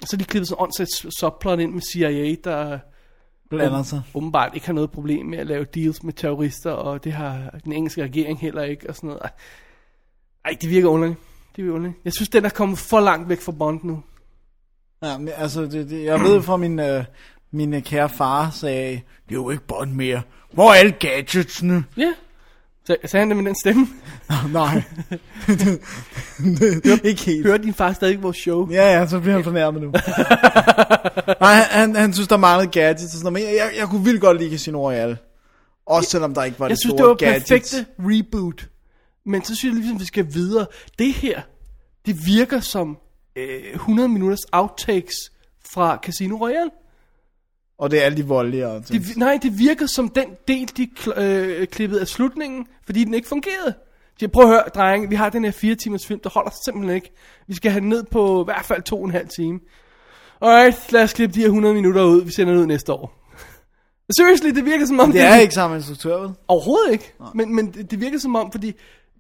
Så 0.05 0.17
de 0.17 0.25
klippet 0.25 0.49
sådan 0.49 0.61
en 0.61 0.63
åndssvagt 0.63 1.15
subplot 1.21 1.61
ind 1.61 1.73
med 1.73 1.83
CIA, 1.93 2.35
der 2.45 2.79
Blander 3.51 3.83
sig. 3.83 4.03
åbenbart 4.15 4.55
ikke 4.55 4.67
har 4.67 4.73
noget 4.73 4.91
problem 4.91 5.27
med 5.27 5.39
at 5.39 5.47
lave 5.47 5.65
deals 5.65 6.03
med 6.03 6.13
terrorister, 6.13 6.71
og 6.71 7.05
det 7.05 7.13
har 7.13 7.59
den 7.65 7.73
engelske 7.73 8.03
regering 8.03 8.41
heller 8.41 8.63
ikke, 8.63 8.89
og 8.89 8.97
sådan 8.97 9.09
noget. 9.09 9.23
Ej, 10.45 10.57
det 10.61 10.71
virker 10.71 10.89
underligt. 10.89 11.19
Det 11.57 11.65
virker 11.65 11.75
underligt. 11.75 12.01
Jeg 12.05 12.13
synes, 12.13 12.29
den 12.29 12.45
er 12.45 12.49
kommet 12.49 12.79
for 12.79 13.01
langt 13.01 13.29
væk 13.29 13.41
fra 13.41 13.53
Bond 13.53 13.81
nu. 13.83 14.03
Ja, 15.03 15.19
men 15.19 15.29
altså, 15.37 15.63
det, 15.63 15.91
det, 15.91 16.05
jeg 16.05 16.21
ved 16.21 16.43
fra 16.43 16.57
min, 16.57 16.79
øh, 16.79 17.05
min 17.51 17.75
øh, 17.75 17.83
kære 17.83 18.09
far 18.09 18.51
sagde, 18.51 18.93
det 19.29 19.31
er 19.31 19.35
jo 19.35 19.51
ikke 19.51 19.65
Bond 19.67 19.93
mere. 19.93 20.23
Hvor 20.53 20.71
er 20.71 20.75
alle 20.75 20.93
gadgetsene? 20.93 21.85
Ja. 21.97 22.13
Så, 22.85 22.97
sagde 23.05 23.21
han 23.23 23.29
det 23.29 23.37
med 23.37 23.45
den 23.45 23.57
stemme? 23.63 23.87
Nej. 24.53 24.83
ikke 27.11 27.23
helt. 27.23 27.47
Hører 27.47 27.59
din 27.59 27.75
far 27.75 27.93
stadig 27.93 28.23
vores 28.23 28.37
show? 28.37 28.71
Ja, 28.71 28.99
ja, 28.99 29.07
så 29.07 29.21
bliver 29.21 29.35
han 29.35 29.45
fornærmet 29.45 29.83
nu. 29.83 29.91
Nej, 31.41 31.55
han, 31.55 31.65
han, 31.71 31.97
han 31.97 32.13
synes, 32.13 32.29
der 32.29 32.37
manglede 32.37 32.71
gadgets 32.71 33.05
og 33.05 33.11
sådan 33.11 33.33
noget, 33.33 33.33
men 33.33 33.43
jeg, 33.43 33.55
jeg, 33.57 33.79
jeg 33.79 33.89
kunne 33.89 34.05
vildt 34.05 34.21
godt 34.21 34.39
lide 34.39 34.51
Casino 34.51 34.89
Royale. 34.89 35.19
Også 35.87 36.11
selvom 36.11 36.35
der 36.35 36.45
ikke 36.45 36.61
var 36.61 36.67
Jeg 36.67 36.71
det 36.71 36.79
synes, 36.81 36.93
det 36.93 36.99
store 36.99 37.09
var 37.09 37.15
gadgets. 37.15 37.49
perfekte 37.49 37.87
reboot. 37.99 38.69
Men 39.27 39.45
så 39.45 39.55
synes 39.57 39.75
jeg 39.75 39.81
ligesom, 39.81 40.01
vi 40.01 40.05
skal 40.05 40.27
videre. 40.35 40.67
Det 40.99 41.13
her, 41.13 41.41
det 42.07 42.17
virker 42.27 42.61
som 42.61 42.99
øh, 43.37 43.61
100 43.75 44.09
minutters 44.09 44.41
outtakes 44.53 45.15
fra 45.73 45.99
Casino 46.03 46.37
Royale. 46.37 46.71
Og 47.81 47.91
det 47.91 48.01
er 48.01 48.05
alle 48.05 48.17
de 48.17 48.27
voldelige 48.27 48.69
og 48.69 48.85
ting. 48.85 49.05
Det, 49.05 49.17
nej, 49.17 49.39
det 49.43 49.59
virker 49.59 49.87
som 49.87 50.09
den 50.09 50.27
del, 50.49 50.71
de 50.77 50.89
kl- 51.01 51.21
øh, 51.21 51.67
klippede 51.67 52.01
af 52.01 52.09
slutningen, 52.09 52.67
fordi 52.85 53.05
den 53.05 53.15
ikke 53.15 53.29
fungerede. 53.29 53.75
Jeg 54.21 54.31
prøver 54.31 54.49
at 54.49 54.53
høre, 54.53 54.63
drenge, 54.75 55.09
vi 55.09 55.15
har 55.15 55.31
den 55.31 55.45
her 55.45 55.51
fire 55.51 55.75
timers 55.75 56.07
film, 56.07 56.21
der 56.21 56.31
holder 56.31 56.51
simpelthen 56.65 56.95
ikke. 56.95 57.13
Vi 57.47 57.55
skal 57.55 57.71
have 57.71 57.81
den 57.81 57.89
ned 57.89 58.05
på 58.05 58.43
i 58.43 58.45
hvert 58.45 58.65
fald 58.65 58.83
to 58.83 58.99
og 58.99 59.05
en 59.05 59.11
halv 59.11 59.29
time. 59.29 59.61
Alright, 60.41 60.93
lad 60.93 61.03
os 61.03 61.13
klippe 61.13 61.35
de 61.35 61.41
her 61.41 61.47
100 61.47 61.75
minutter 61.75 62.03
ud, 62.03 62.25
vi 62.25 62.33
sender 62.33 62.53
den 62.53 62.63
ud 62.63 62.67
næste 62.67 62.93
år. 62.93 63.29
Seriously, 64.17 64.51
det 64.51 64.65
virker 64.65 64.87
som 64.87 65.01
om... 65.01 65.13
Det 65.13 65.21
er 65.21 65.37
ikke 65.37 65.55
samme 65.55 65.77
instruktør, 65.77 66.17
vel? 66.17 66.31
Overhovedet 66.49 66.93
ikke. 66.93 67.15
Men, 67.35 67.55
men 67.55 67.73
det, 67.73 67.91
det 67.91 68.01
virker 68.01 68.19
som 68.19 68.37
om, 68.37 68.53
fordi 68.53 68.73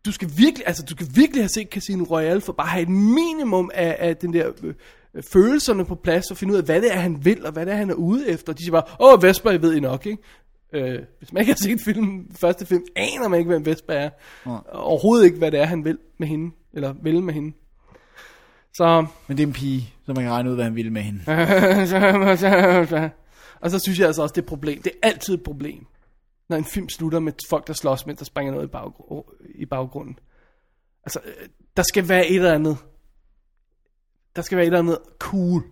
du 0.05 0.13
skal 0.13 0.31
virkelig, 0.37 0.67
altså 0.67 0.83
du 0.83 0.95
skal 0.95 1.07
virkelig 1.15 1.43
have 1.43 1.49
set 1.49 1.69
Casino 1.71 2.05
Royale 2.05 2.41
for 2.41 2.53
bare 2.53 2.67
at 2.67 2.73
have 2.73 2.83
et 2.83 2.89
minimum 2.89 3.71
af, 3.75 3.97
af 3.99 4.17
den 4.17 4.33
der 4.33 4.51
øh, 4.63 4.75
følelserne 5.33 5.85
på 5.85 5.95
plads 5.95 6.31
og 6.31 6.37
finde 6.37 6.53
ud 6.53 6.59
af, 6.59 6.65
hvad 6.65 6.83
det 6.83 6.95
er, 6.95 6.99
han 6.99 7.25
vil, 7.25 7.47
og 7.47 7.53
hvad 7.53 7.67
det 7.67 7.73
er, 7.73 7.77
han 7.77 7.91
er 7.91 7.95
ude 7.95 8.29
efter. 8.29 8.53
De 8.53 8.63
siger 8.63 8.73
bare, 8.73 9.15
åh, 9.15 9.23
Vesper, 9.23 9.51
jeg 9.51 9.63
ved 9.63 9.75
I 9.75 9.81
nok, 9.81 10.07
ikke? 10.07 10.23
Øh, 10.73 10.99
hvis 11.19 11.33
man 11.33 11.41
ikke 11.41 11.53
har 11.53 11.57
set 11.57 11.81
film, 11.85 12.31
første 12.41 12.67
film, 12.67 12.83
aner 12.97 13.29
man 13.29 13.39
ikke, 13.39 13.49
hvem 13.49 13.67
Vesper 13.67 13.93
er. 13.93 14.11
Nej. 14.47 14.59
Overhovedet 14.73 15.25
ikke, 15.25 15.39
hvad 15.39 15.51
det 15.51 15.61
er, 15.61 15.65
han 15.65 15.85
vil 15.85 15.99
med 16.19 16.29
hende, 16.29 16.55
eller 16.73 16.95
vil 17.03 17.23
med 17.23 17.35
hende. 17.35 17.53
Så, 18.75 19.07
Men 19.29 19.37
det 19.37 19.43
er 19.43 19.47
en 19.47 19.53
pige, 19.53 19.95
så 20.07 20.13
man 20.13 20.25
kan 20.25 20.33
regne 20.33 20.51
ud, 20.51 20.55
hvad 20.55 20.65
han 20.65 20.77
ville 20.77 20.91
med 20.91 21.03
hende. 21.03 21.21
og 23.61 23.71
så 23.71 23.79
synes 23.79 23.99
jeg 23.99 24.07
altså 24.07 24.23
også, 24.23 24.33
det 24.33 24.41
er 24.41 24.43
et 24.43 24.49
problem. 24.49 24.83
Det 24.83 24.93
er 25.03 25.09
altid 25.09 25.35
et 25.35 25.43
problem, 25.43 25.87
når 26.49 26.57
en 26.57 26.65
film 26.65 26.89
slutter 26.89 27.19
med 27.19 27.33
folk, 27.51 27.67
der 27.67 27.73
slås, 27.73 28.07
mens 28.07 28.19
der 28.19 28.25
springer 28.25 28.53
noget 28.53 28.69
i, 28.69 28.77
baggr- 28.77 29.45
i 29.55 29.67
baggrunden. 29.67 30.19
Altså, 31.05 31.21
øh, 31.25 31.49
der 31.77 31.83
skal 31.83 32.09
være 32.09 32.29
et 32.29 32.37
eller 32.37 32.55
andet. 32.55 32.77
Der 34.37 34.43
skal 34.43 34.57
være 34.57 34.65
et 34.65 34.67
eller 34.67 34.79
andet 34.79 34.99
cool 35.19 35.63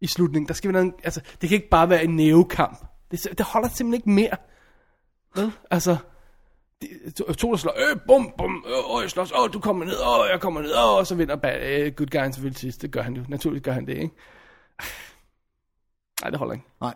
i 0.00 0.06
slutningen. 0.06 0.48
Der 0.48 0.54
skal 0.54 0.72
være 0.72 0.84
noget, 0.84 1.00
altså, 1.04 1.20
det 1.40 1.48
kan 1.48 1.56
ikke 1.56 1.68
bare 1.68 1.90
være 1.90 2.04
en 2.04 2.16
nævekamp. 2.16 2.84
Det, 3.10 3.26
det 3.38 3.46
holder 3.46 3.68
simpelthen 3.68 3.94
ikke 3.94 4.10
mere. 4.10 4.36
Vel? 5.36 5.52
Altså, 5.70 5.96
de, 6.82 7.10
to, 7.10 7.32
to 7.32 7.50
der 7.50 7.56
slår, 7.56 7.90
øh, 7.90 8.00
bum, 8.06 8.32
bum, 8.38 8.64
øh, 8.66 8.94
åh, 8.94 9.02
jeg 9.02 9.10
slås, 9.10 9.32
åh, 9.32 9.52
du 9.52 9.60
kommer 9.60 9.84
ned, 9.84 9.96
åh, 10.06 10.26
jeg 10.30 10.40
kommer 10.40 10.62
ned, 10.62 10.74
åh, 10.74 10.96
og 10.96 11.06
så 11.06 11.14
vinder 11.14 11.36
bad, 11.36 11.70
øh, 11.70 11.92
good 11.92 12.08
guy 12.08 12.32
selvfølgelig 12.32 12.58
sidst. 12.58 12.82
Det 12.82 12.90
gør 12.90 13.02
han 13.02 13.14
jo. 13.14 13.24
Naturligvis 13.28 13.64
gør 13.64 13.72
han 13.72 13.86
det, 13.86 13.96
ikke? 13.96 14.14
Nej, 16.22 16.30
det 16.30 16.38
holder 16.38 16.54
ikke. 16.54 16.66
Nej, 16.80 16.94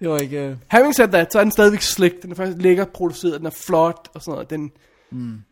det 0.00 0.08
var 0.08 0.18
ikke... 0.18 0.50
Uh... 0.50 0.56
Having 0.68 0.94
said 0.94 1.08
that, 1.08 1.32
så 1.32 1.38
er 1.38 1.42
den 1.42 1.52
stadigvæk 1.52 1.80
slick. 1.80 2.22
Den 2.22 2.30
er 2.30 2.34
faktisk 2.34 2.62
lækkert 2.62 2.90
produceret, 2.90 3.38
den 3.38 3.46
er 3.46 3.50
flot 3.66 4.08
og 4.14 4.22
sådan 4.22 4.32
noget. 4.32 4.50
Den, 4.50 4.72
mm. 5.10 5.42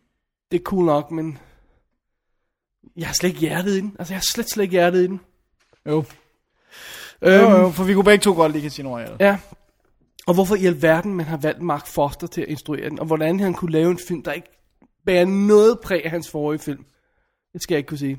Det 0.51 0.61
er 0.61 0.65
cool 0.65 0.85
nok, 0.85 1.11
men 1.11 1.39
jeg 2.97 3.07
har 3.07 3.15
slet 3.15 3.29
ikke 3.29 3.41
hjertet 3.41 3.73
i 3.73 3.81
den. 3.81 3.97
Altså, 3.99 4.15
jeg 4.15 4.19
har 4.19 4.27
slet, 4.35 4.51
slet 4.51 4.63
ikke 4.63 4.73
hjertet 4.73 5.03
i 5.03 5.07
den. 5.07 5.21
Jo. 5.87 6.05
Øhm, 7.23 7.51
jo, 7.51 7.59
jo, 7.59 7.71
for 7.71 7.85
vi 7.85 7.95
kunne 7.95 8.05
begge 8.05 8.23
to 8.23 8.33
godt 8.33 8.53
lide 8.53 8.63
Casino 8.63 8.91
Royale. 8.91 9.17
Ja. 9.21 9.39
Og 10.27 10.35
hvorfor 10.35 10.55
i 10.55 10.67
alverden 10.67 11.15
man 11.15 11.27
har 11.27 11.37
valgt 11.37 11.63
Mark 11.63 11.87
Foster 11.87 12.27
til 12.27 12.41
at 12.41 12.49
instruere 12.49 12.91
den, 12.91 13.01
og 13.01 13.07
hvordan 13.07 13.41
han 13.41 13.55
kunne 13.55 13.73
lave 13.73 13.91
en 13.91 13.99
film, 14.09 14.23
der 14.23 14.33
ikke 14.33 14.49
bærer 15.07 15.25
noget 15.25 15.81
præg 15.81 16.05
af 16.05 16.11
hans 16.11 16.31
forrige 16.31 16.59
film. 16.59 16.85
Det 17.53 17.63
skal 17.63 17.75
jeg 17.75 17.79
ikke 17.79 17.89
kunne 17.89 17.99
sige. 17.99 18.19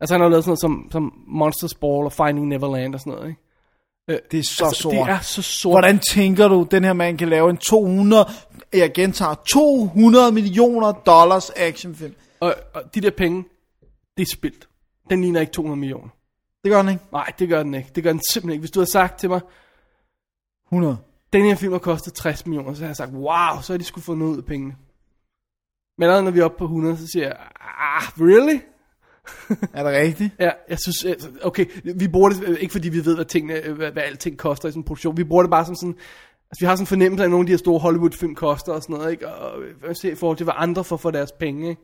Altså 0.00 0.14
han 0.14 0.20
har 0.20 0.28
lavet 0.28 0.44
sådan 0.44 0.50
noget 0.50 0.60
som, 0.60 0.88
som 0.90 1.12
Monsters 1.26 1.74
Ball 1.74 2.04
og 2.04 2.12
Finding 2.12 2.48
Neverland 2.48 2.94
og 2.94 3.00
sådan 3.00 3.12
noget, 3.12 3.28
ikke? 3.28 3.40
Det 4.30 4.38
er 4.38 4.42
så 4.42 4.64
altså, 4.64 4.82
sort. 4.82 4.92
Det 4.92 5.00
er 5.00 5.20
så 5.20 5.42
sort. 5.42 5.72
Hvordan 5.72 5.98
tænker 5.98 6.48
du, 6.48 6.66
den 6.70 6.84
her 6.84 6.92
mand 6.92 7.18
kan 7.18 7.28
lave 7.28 7.50
en 7.50 7.56
200, 7.56 8.28
jeg 8.72 8.92
gentager, 8.92 9.34
200 9.52 10.32
millioner 10.32 10.92
dollars 10.92 11.50
actionfilm? 11.56 12.14
Og, 12.40 12.54
og 12.74 12.94
de 12.94 13.00
der 13.00 13.10
penge, 13.10 13.44
det 14.18 14.24
er 14.24 14.30
spildt. 14.32 14.68
Den 15.10 15.20
ligner 15.20 15.40
ikke 15.40 15.52
200 15.52 15.80
millioner. 15.80 16.08
Det 16.64 16.70
gør 16.70 16.82
han 16.82 16.88
ikke. 16.88 17.04
Nej, 17.12 17.32
det 17.38 17.48
gør 17.48 17.62
den 17.62 17.74
ikke. 17.74 17.90
Det 17.94 18.04
gør 18.04 18.12
den 18.12 18.20
simpelthen 18.32 18.52
ikke. 18.52 18.60
Hvis 18.60 18.70
du 18.70 18.80
havde 18.80 18.90
sagt 18.90 19.18
til 19.20 19.28
mig, 19.28 19.40
100. 20.66 20.98
den 21.32 21.44
her 21.44 21.56
film 21.56 21.72
har 21.72 21.78
kostet 21.78 22.14
60 22.14 22.46
millioner, 22.46 22.74
så 22.74 22.80
havde 22.80 22.88
jeg 22.88 22.96
sagt, 22.96 23.12
wow, 23.12 23.60
så 23.62 23.72
har 23.72 23.78
de 23.78 23.84
skulle 23.84 24.04
få 24.04 24.14
noget 24.14 24.32
ud 24.32 24.38
af 24.38 24.44
pengene. 24.44 24.76
Men 25.98 26.04
allerede 26.04 26.24
når 26.24 26.30
vi 26.30 26.40
er 26.40 26.44
oppe 26.44 26.58
på 26.58 26.64
100, 26.64 26.96
så 26.96 27.06
siger 27.06 27.26
jeg, 27.26 27.36
ah, 27.60 28.02
really? 28.16 28.60
Er 29.74 29.82
det 29.82 29.92
rigtigt? 29.92 30.30
Ja, 30.38 30.50
jeg 30.68 30.78
synes, 30.78 31.18
okay, 31.42 31.66
vi 31.94 32.08
bruger 32.08 32.28
det, 32.28 32.58
ikke 32.58 32.72
fordi 32.72 32.88
vi 32.88 33.04
ved, 33.04 33.14
hvad, 33.14 33.24
tingene, 33.24 33.72
hvad, 33.72 33.92
hvad 33.92 34.02
alting 34.02 34.38
koster 34.38 34.68
i 34.68 34.72
sådan 34.72 34.80
en 34.80 34.84
produktion, 34.84 35.16
vi 35.16 35.24
bruger 35.24 35.42
det 35.42 35.50
bare 35.50 35.66
som 35.66 35.74
sådan, 35.74 35.94
altså 36.50 36.60
vi 36.60 36.66
har 36.66 36.76
sådan 36.76 36.82
en 36.82 36.86
fornemmelse 36.86 37.22
af, 37.22 37.26
at 37.26 37.30
nogle 37.30 37.42
af 37.42 37.46
de 37.46 37.52
her 37.52 37.58
store 37.58 37.78
Hollywood-film 37.78 38.34
koster 38.34 38.72
og 38.72 38.82
sådan 38.82 38.96
noget, 38.96 39.10
ikke? 39.10 39.28
Og 39.28 39.62
hvad 39.80 39.94
ser 39.94 40.12
i 40.12 40.14
forhold 40.14 40.36
til, 40.36 40.44
hvad 40.44 40.54
andre 40.56 40.84
får 40.84 40.96
for 40.96 41.10
deres 41.10 41.32
penge, 41.32 41.68
ikke? 41.68 41.82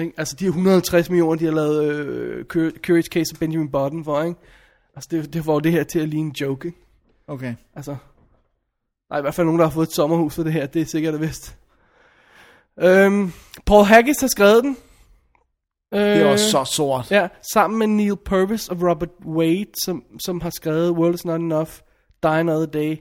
Ikke? 0.00 0.12
Altså 0.16 0.36
de 0.36 0.44
her 0.44 0.50
150 0.50 1.10
millioner, 1.10 1.36
de 1.38 1.44
har 1.44 1.52
lavet 1.52 1.84
øh, 1.94 2.44
Curious 2.78 3.04
Case 3.06 3.34
of 3.34 3.38
Benjamin 3.38 3.70
Button 3.70 4.04
for, 4.04 4.22
ikke? 4.22 4.40
Altså 4.96 5.08
det, 5.10 5.32
det 5.34 5.44
får 5.44 5.60
det 5.60 5.72
her 5.72 5.84
til 5.84 5.98
at 5.98 6.08
ligne 6.08 6.26
en 6.28 6.34
joke, 6.40 6.68
ikke? 6.68 6.78
Okay. 7.28 7.54
Altså, 7.74 7.96
der 9.08 9.14
er 9.14 9.18
i 9.18 9.22
hvert 9.22 9.34
fald 9.34 9.44
nogen, 9.44 9.58
der 9.58 9.66
har 9.66 9.72
fået 9.72 9.86
et 9.86 9.92
sommerhus 9.94 10.34
for 10.34 10.42
det 10.42 10.52
her, 10.52 10.66
det 10.66 10.82
er 10.82 10.86
sikkert 10.86 11.14
og 11.14 11.20
vist. 11.20 11.56
Øhm, 12.80 13.32
Paul 13.66 13.84
Haggis 13.84 14.20
har 14.20 14.28
skrevet 14.28 14.64
den. 14.64 14.76
Øh, 15.94 16.00
Det 16.00 16.22
er 16.22 16.26
også 16.26 16.50
så 16.50 16.64
sort. 16.64 17.10
Ja, 17.10 17.28
sammen 17.54 17.78
med 17.78 17.86
Neil 17.86 18.16
Purvis 18.16 18.68
og 18.68 18.76
Robert 18.82 19.08
Wade, 19.26 19.66
som, 19.84 20.04
som 20.18 20.40
har 20.40 20.50
skrevet 20.50 20.90
World 20.90 21.14
is 21.14 21.24
Not 21.24 21.40
Enough, 21.40 21.70
Die 22.22 22.30
Another 22.30 22.66
Day, 22.66 22.96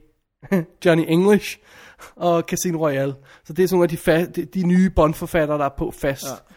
Johnny 0.86 1.06
English 1.08 1.58
og 2.16 2.42
Casino 2.48 2.78
Royale. 2.88 3.16
Så 3.46 3.54
det 3.54 3.64
er 3.64 3.68
sådan 3.68 3.76
nogle 3.78 3.84
af 3.84 3.90
de, 3.90 4.26
fa- 4.28 4.32
de, 4.32 4.46
de 4.46 4.68
nye 4.68 4.90
Bond-forfattere, 4.90 5.58
der 5.58 5.66
er 5.66 5.76
på 5.78 5.92
fast. 5.92 6.24
Ja. 6.26 6.53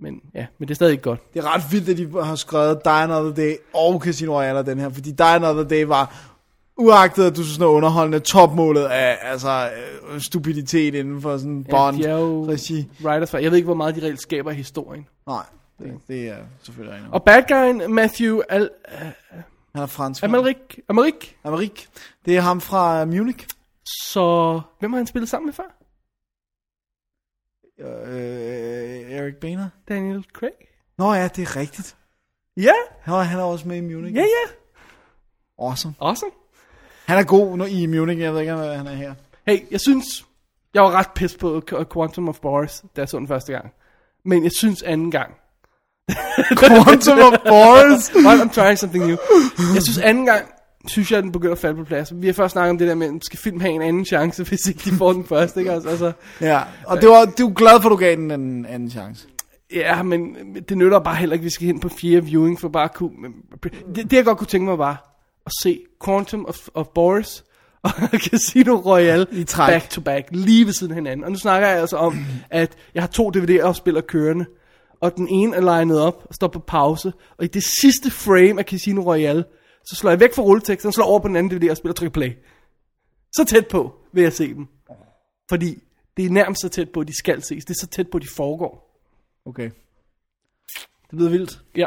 Men 0.00 0.20
ja, 0.34 0.46
men 0.58 0.68
det 0.68 0.74
er 0.74 0.76
stadig 0.76 0.92
ikke 0.92 1.02
godt. 1.02 1.34
Det 1.34 1.44
er 1.44 1.54
ret 1.54 1.62
vildt, 1.72 1.88
at 1.88 1.96
de 1.98 2.22
har 2.24 2.34
skrevet 2.34 2.80
Die 2.84 2.92
Another 2.92 3.34
Day 3.34 3.54
og 3.74 4.00
Casino 4.00 4.32
Royale 4.34 4.66
den 4.66 4.78
her, 4.78 4.88
fordi 4.88 5.10
Die 5.12 5.26
Another 5.26 5.64
Day 5.64 5.84
var, 5.84 6.30
uagtet 6.76 7.24
at 7.24 7.36
du 7.36 7.42
synes, 7.44 7.58
er 7.58 7.64
underholdende, 7.66 8.18
topmålet 8.20 8.84
af 8.84 9.18
altså, 9.22 9.70
øh, 10.12 10.20
stupiditet 10.20 10.94
inden 10.94 11.22
for 11.22 11.36
sådan 11.38 11.64
Bond 11.70 11.96
de 11.96 12.04
er 12.08 12.18
jo 12.18 12.46
regi. 12.48 12.88
writers 13.04 13.30
for. 13.30 13.38
Jeg 13.38 13.50
ved 13.50 13.56
ikke, 13.56 13.66
hvor 13.66 13.74
meget 13.74 13.96
de 13.96 14.02
reelt 14.02 14.20
skaber 14.20 14.50
i 14.50 14.54
historien. 14.54 15.06
Nej, 15.26 15.44
det, 15.78 15.92
det 16.08 16.28
er 16.28 16.36
selvfølgelig 16.62 16.94
rigtigt. 16.94 17.14
Og 17.14 17.22
bad 17.22 17.42
guyen, 17.48 17.94
Matthew 17.94 18.40
Al- 18.48 18.70
Han 19.74 19.82
er 19.82 19.86
fransk. 19.86 20.22
Amalrik, 20.24 20.78
Amalrik, 20.88 21.36
Amerik. 21.44 21.88
Det 22.24 22.36
er 22.36 22.40
ham 22.40 22.60
fra 22.60 23.04
Munich. 23.04 23.46
så 24.12 24.60
hvem 24.80 24.92
har 24.92 24.98
han 24.98 25.06
spillet 25.06 25.28
sammen 25.30 25.46
med 25.46 25.54
før? 25.54 25.74
Øh, 27.80 29.12
Eric 29.12 29.34
Boehner. 29.40 29.68
Daniel 29.88 30.24
Craig? 30.32 30.52
Nå 30.98 31.14
ja, 31.14 31.28
det 31.28 31.42
er 31.42 31.56
rigtigt. 31.56 31.96
Ja, 32.56 32.72
Han 33.00 33.14
er, 33.14 33.18
han 33.22 33.38
er 33.38 33.44
også 33.44 33.68
med 33.68 33.76
i 33.76 33.80
Munich. 33.80 34.14
ja, 34.16 34.20
ja. 34.22 34.52
Awesome. 35.58 35.94
Awesome. 36.00 36.32
Han 37.06 37.18
er 37.18 37.22
god 37.24 37.56
når 37.56 37.66
i 37.66 37.86
Munich, 37.86 38.20
jeg 38.20 38.32
ved 38.32 38.40
ikke, 38.40 38.54
hvad 38.54 38.76
han 38.76 38.86
er 38.86 38.94
her. 38.94 39.14
Hey, 39.46 39.58
jeg 39.70 39.80
synes, 39.80 40.04
jeg 40.74 40.82
var 40.82 40.90
ret 40.90 41.10
pissed 41.14 41.38
på 41.38 41.62
Qu- 41.70 41.84
Quantum 41.94 42.28
of 42.28 42.40
Boris, 42.40 42.84
da 42.96 43.00
jeg 43.00 43.08
så 43.08 43.18
den 43.18 43.28
første 43.28 43.52
gang. 43.52 43.72
Men 44.24 44.44
jeg 44.44 44.52
synes 44.52 44.82
anden 44.82 45.10
gang. 45.10 45.34
Quantum 46.60 47.18
of 47.18 47.38
Boris. 47.48 48.10
I'm 48.30 48.48
trying 48.54 48.78
something 48.78 49.06
new. 49.06 49.16
Jeg 49.74 49.82
synes 49.82 49.98
anden 49.98 50.26
gang, 50.26 50.46
synes 50.88 51.10
jeg, 51.10 51.18
at 51.18 51.24
den 51.24 51.32
begynder 51.32 51.52
at 51.52 51.58
falde 51.58 51.76
på 51.76 51.84
plads. 51.84 52.12
Vi 52.16 52.26
har 52.26 52.34
først 52.34 52.52
snakket 52.52 52.70
om 52.70 52.78
det 52.78 52.88
der 52.88 52.94
med, 52.94 53.06
at 53.14 53.24
skal 53.24 53.38
film 53.38 53.60
have 53.60 53.72
en 53.72 53.82
anden 53.82 54.04
chance, 54.04 54.44
hvis 54.48 54.66
ikke 54.66 54.90
de 54.90 54.96
får 54.96 55.12
den 55.12 55.24
første, 55.24 55.60
ikke? 55.60 55.72
Altså, 55.72 55.88
altså, 55.88 56.12
Ja, 56.40 56.60
og 56.86 57.00
det 57.00 57.08
var, 57.08 57.24
du 57.24 57.48
er 57.48 57.52
glad 57.54 57.80
for, 57.82 57.88
at 57.88 57.92
du 57.92 57.96
gav 57.96 58.16
den 58.16 58.30
en 58.30 58.66
anden 58.66 58.90
chance. 58.90 59.26
ja, 59.74 60.02
men 60.02 60.36
det 60.68 60.78
nytter 60.78 60.98
bare 60.98 61.16
heller 61.16 61.32
ikke, 61.34 61.42
at 61.42 61.44
vi 61.44 61.50
skal 61.50 61.66
hen 61.66 61.80
på 61.80 61.88
fjerde 61.88 62.24
viewing 62.24 62.60
for 62.60 62.68
bare 62.68 62.84
at 62.84 62.94
kunne... 62.94 63.10
Det, 63.94 64.10
det 64.10 64.12
jeg 64.12 64.24
godt 64.24 64.38
kunne 64.38 64.46
tænke 64.46 64.64
mig 64.64 64.78
var 64.78 65.10
at 65.46 65.52
se 65.62 65.80
Quantum 66.04 66.46
of, 66.46 66.56
of 66.74 66.86
Boris 66.94 67.44
og 67.82 67.90
Casino 68.30 68.74
Royale 68.74 69.26
I 69.32 69.44
træk. 69.44 69.72
back 69.72 69.90
to 69.90 70.00
back, 70.00 70.28
lige 70.30 70.66
ved 70.66 70.72
siden 70.72 70.92
af 70.92 70.94
hinanden. 70.94 71.24
Og 71.24 71.30
nu 71.30 71.38
snakker 71.38 71.68
jeg 71.68 71.78
altså 71.80 71.96
om, 71.96 72.16
at 72.50 72.76
jeg 72.94 73.02
har 73.02 73.08
to 73.08 73.32
DVD'er 73.36 74.00
kørende, 74.00 74.46
og 75.00 75.16
den 75.16 75.28
ene 75.28 75.56
er 75.56 75.60
legnet 75.60 76.00
op 76.00 76.22
og 76.28 76.34
står 76.34 76.48
på 76.48 76.58
pause, 76.58 77.12
og 77.38 77.44
i 77.44 77.48
det 77.48 77.62
sidste 77.64 78.10
frame 78.10 78.60
af 78.60 78.64
Casino 78.64 79.02
Royale, 79.02 79.44
så 79.86 79.96
slår 79.96 80.10
jeg 80.10 80.20
væk 80.20 80.34
fra 80.34 80.42
rulleteksten, 80.42 80.92
slår 80.92 81.04
over 81.04 81.20
på 81.20 81.28
den 81.28 81.36
anden 81.36 81.58
DVD 81.58 81.70
og 81.70 81.76
spiller 81.76 81.94
tryk 81.94 82.12
play. 82.12 82.32
Så 83.32 83.44
tæt 83.44 83.66
på 83.66 83.94
vil 84.12 84.22
jeg 84.22 84.32
se 84.32 84.54
dem. 84.54 84.66
Fordi 85.48 85.82
det 86.16 86.24
er 86.26 86.30
nærmest 86.30 86.60
så 86.60 86.68
tæt 86.68 86.90
på, 86.90 87.00
at 87.00 87.08
de 87.08 87.18
skal 87.18 87.42
ses. 87.42 87.64
Det 87.64 87.74
er 87.74 87.78
så 87.80 87.86
tæt 87.86 88.10
på, 88.10 88.18
at 88.18 88.22
de 88.22 88.28
foregår. 88.36 89.00
Okay. 89.46 89.70
Det 91.10 91.18
lyder 91.18 91.30
vildt. 91.30 91.60
Ja. 91.76 91.86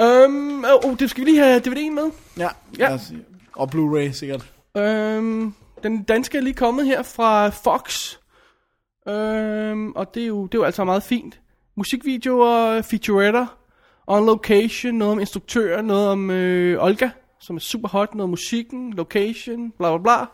Øhm, 0.00 0.64
oh, 0.84 0.98
det 0.98 1.10
skal 1.10 1.24
vi 1.24 1.30
lige 1.30 1.42
have 1.42 1.60
DVD'en 1.60 1.90
med. 1.90 2.10
Ja. 2.38 2.48
Ja. 2.78 2.94
os. 2.94 3.12
Og 3.52 3.68
Blu-ray 3.74 4.12
sikkert. 4.12 4.52
Øhm, 4.76 5.54
den 5.82 6.02
danske 6.02 6.38
er 6.38 6.42
lige 6.42 6.54
kommet 6.54 6.86
her 6.86 7.02
fra 7.02 7.48
Fox. 7.48 8.16
Øhm, 9.08 9.92
og 9.92 10.14
det 10.14 10.22
er, 10.22 10.26
jo, 10.26 10.46
det 10.46 10.54
er 10.54 10.58
jo 10.58 10.64
altså 10.64 10.84
meget 10.84 11.02
fint. 11.02 11.40
Musikvideoer, 11.76 12.82
featuretter, 12.82 13.58
on 14.06 14.26
location, 14.26 14.94
noget 14.94 15.12
om 15.12 15.20
instruktører, 15.20 15.82
noget 15.82 16.08
om 16.08 16.30
øh, 16.30 16.84
Olga, 16.84 17.10
som 17.40 17.56
er 17.56 17.60
super 17.60 17.88
hot, 17.88 18.14
noget 18.14 18.24
om 18.24 18.30
musikken, 18.30 18.92
location, 18.92 19.70
bla 19.70 19.96
bla 19.96 20.02
bla. 20.02 20.26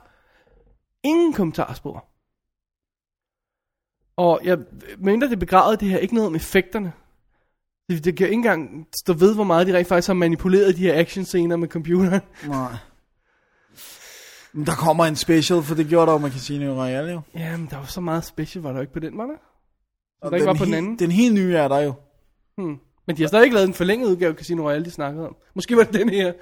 Ingen 1.04 1.32
kommentarspor. 1.32 2.04
Og 4.16 4.40
jeg 4.44 4.58
mener, 4.98 5.28
det 5.28 5.38
begravet 5.38 5.80
det 5.80 5.88
her, 5.88 5.98
ikke 5.98 6.14
noget 6.14 6.26
om 6.26 6.34
effekterne. 6.34 6.92
Det, 7.88 8.04
det 8.04 8.16
kan 8.16 8.26
ikke 8.26 8.34
engang 8.34 8.86
stå 8.96 9.12
ved, 9.12 9.34
hvor 9.34 9.44
meget 9.44 9.66
de 9.66 9.76
rent 9.76 9.88
faktisk 9.88 10.06
har 10.06 10.14
manipuleret 10.14 10.76
de 10.76 10.82
her 10.82 11.00
actionscener 11.00 11.56
med 11.56 11.68
computeren. 11.68 12.20
Nej. 12.46 12.72
Men 14.52 14.66
der 14.66 14.74
kommer 14.74 15.04
en 15.04 15.16
special, 15.16 15.62
for 15.62 15.74
det 15.74 15.86
gjorde 15.86 16.06
der 16.06 16.12
jo 16.12 16.18
med 16.18 16.30
Casino 16.30 16.82
Royale 16.82 17.12
jo. 17.12 17.20
Jamen, 17.34 17.68
der 17.70 17.76
var 17.76 17.84
så 17.84 18.00
meget 18.00 18.24
special, 18.24 18.62
var 18.62 18.72
der 18.72 18.80
ikke 18.80 18.92
på 18.92 18.98
den, 18.98 19.18
var 19.18 19.26
der? 19.26 19.36
Så 19.36 20.20
Og 20.22 20.30
der 20.30 20.36
ikke 20.36 20.46
var 20.46 20.54
på 20.54 20.64
den 20.64 20.74
anden? 20.74 20.98
Den 20.98 21.10
helt 21.10 21.34
nye 21.34 21.54
er 21.54 21.68
der 21.68 21.78
jo. 21.78 21.94
Hmm. 22.56 22.78
Men 23.08 23.16
de 23.16 23.22
har 23.22 23.28
stadig 23.28 23.44
ikke 23.44 23.54
lavet 23.54 23.68
en 23.68 23.74
forlænget 23.74 24.08
udgave 24.08 24.30
af 24.30 24.36
Casino 24.36 24.62
Royale, 24.62 24.84
de 24.84 24.90
snakkede 24.90 25.26
om. 25.26 25.36
Måske 25.54 25.76
var 25.76 25.82
det 25.84 25.94
den 25.94 26.08
her. 26.08 26.32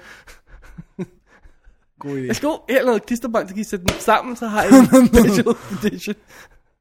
God 1.99 2.17
idé. 2.17 2.27
Jeg 2.27 2.35
skal 2.35 2.49
her 2.69 2.85
noget 2.85 3.05
klisterbånd, 3.05 3.47
så 3.47 3.53
kan 3.53 3.61
I 3.61 3.63
sætte 3.63 3.85
den 3.85 3.99
sammen, 3.99 4.35
så 4.35 4.47
har 4.47 4.63
jeg 4.63 4.71
en 5.01 5.07
special 5.07 5.47
edition. 5.85 6.15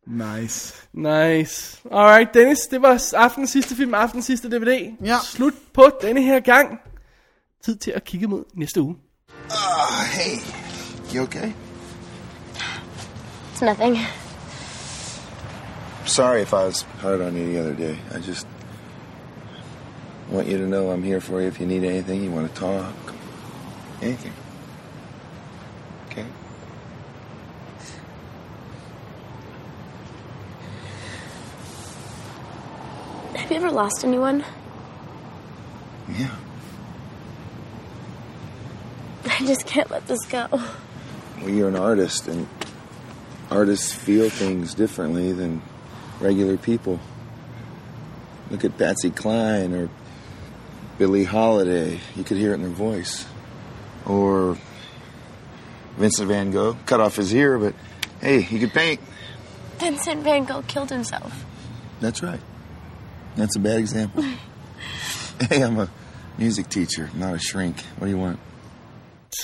Nice. 0.06 0.74
Nice. 0.92 1.78
Alright, 1.92 2.34
Dennis, 2.34 2.58
det 2.58 2.82
var 2.82 3.14
aftenens 3.16 3.50
sidste 3.50 3.74
film, 3.76 3.94
aftenens 3.94 4.26
sidste 4.26 4.48
DVD. 4.48 4.92
Ja. 5.04 5.16
Slut 5.24 5.54
på 5.74 5.90
denne 6.02 6.22
her 6.22 6.40
gang. 6.40 6.80
Tid 7.64 7.76
til 7.76 7.90
at 7.90 8.04
kigge 8.04 8.26
mod 8.26 8.44
næste 8.54 8.80
uge. 8.80 8.96
Uh, 9.44 10.04
hey, 10.12 10.38
you 11.14 11.22
okay? 11.22 11.52
It's 13.54 13.64
nothing. 13.64 13.98
Sorry 16.04 16.42
if 16.42 16.52
I 16.52 16.64
was 16.66 16.82
hard 16.82 17.20
on 17.20 17.36
you 17.36 17.46
the 17.46 17.60
other 17.60 17.76
day. 17.76 17.94
I 17.94 18.28
just 18.28 18.46
want 20.28 20.48
you 20.48 20.58
to 20.58 20.66
know 20.66 20.90
I'm 20.90 21.02
here 21.02 21.20
for 21.20 21.40
you 21.40 21.48
if 21.48 21.60
you 21.60 21.66
need 21.66 21.84
anything, 21.84 22.22
you 22.22 22.30
want 22.30 22.52
to 22.52 22.60
talk, 22.60 22.94
anything. 24.02 24.32
Okay? 26.10 26.26
Have 33.36 33.50
you 33.50 33.56
ever 33.56 33.70
lost 33.70 34.04
anyone? 34.04 34.44
Yeah. 36.08 36.34
I 39.24 39.38
just 39.40 39.66
can't 39.66 39.90
let 39.90 40.06
this 40.08 40.24
go. 40.26 40.48
Well, 40.50 41.50
you're 41.50 41.68
an 41.68 41.76
artist, 41.76 42.26
and 42.26 42.48
artists 43.50 43.92
feel 43.92 44.30
things 44.30 44.74
differently 44.74 45.32
than 45.32 45.62
regular 46.20 46.56
people. 46.56 46.98
Look 48.50 48.64
at 48.64 48.78
Patsy 48.78 49.10
Cline 49.10 49.72
or 49.72 49.90
Billie 50.98 51.24
Holiday. 51.24 52.00
You 52.16 52.24
could 52.24 52.38
hear 52.38 52.52
it 52.52 52.54
in 52.54 52.62
their 52.62 52.70
voice. 52.70 53.26
Or 54.06 54.56
Vincent 55.98 56.28
van 56.28 56.50
Gogh. 56.50 56.76
Cut 56.86 57.00
off 57.00 57.16
his 57.16 57.34
ear, 57.34 57.58
but 57.58 57.74
hey, 58.20 58.40
he 58.40 58.58
could 58.58 58.72
paint. 58.72 59.00
Vincent 59.80 60.22
van 60.22 60.44
Gogh 60.44 60.62
killed 60.68 60.90
himself. 60.90 61.44
That's 62.00 62.22
right. 62.22 62.40
That's 63.36 63.56
a 63.56 63.60
bad 63.60 63.78
example. 63.78 64.22
hey, 65.50 65.62
I'm 65.62 65.78
a 65.78 65.88
music 66.38 66.68
teacher, 66.68 67.10
not 67.14 67.34
a 67.34 67.38
shrink. 67.38 67.76
What 67.98 68.06
do 68.06 68.10
you 68.10 68.18
want? 68.18 68.38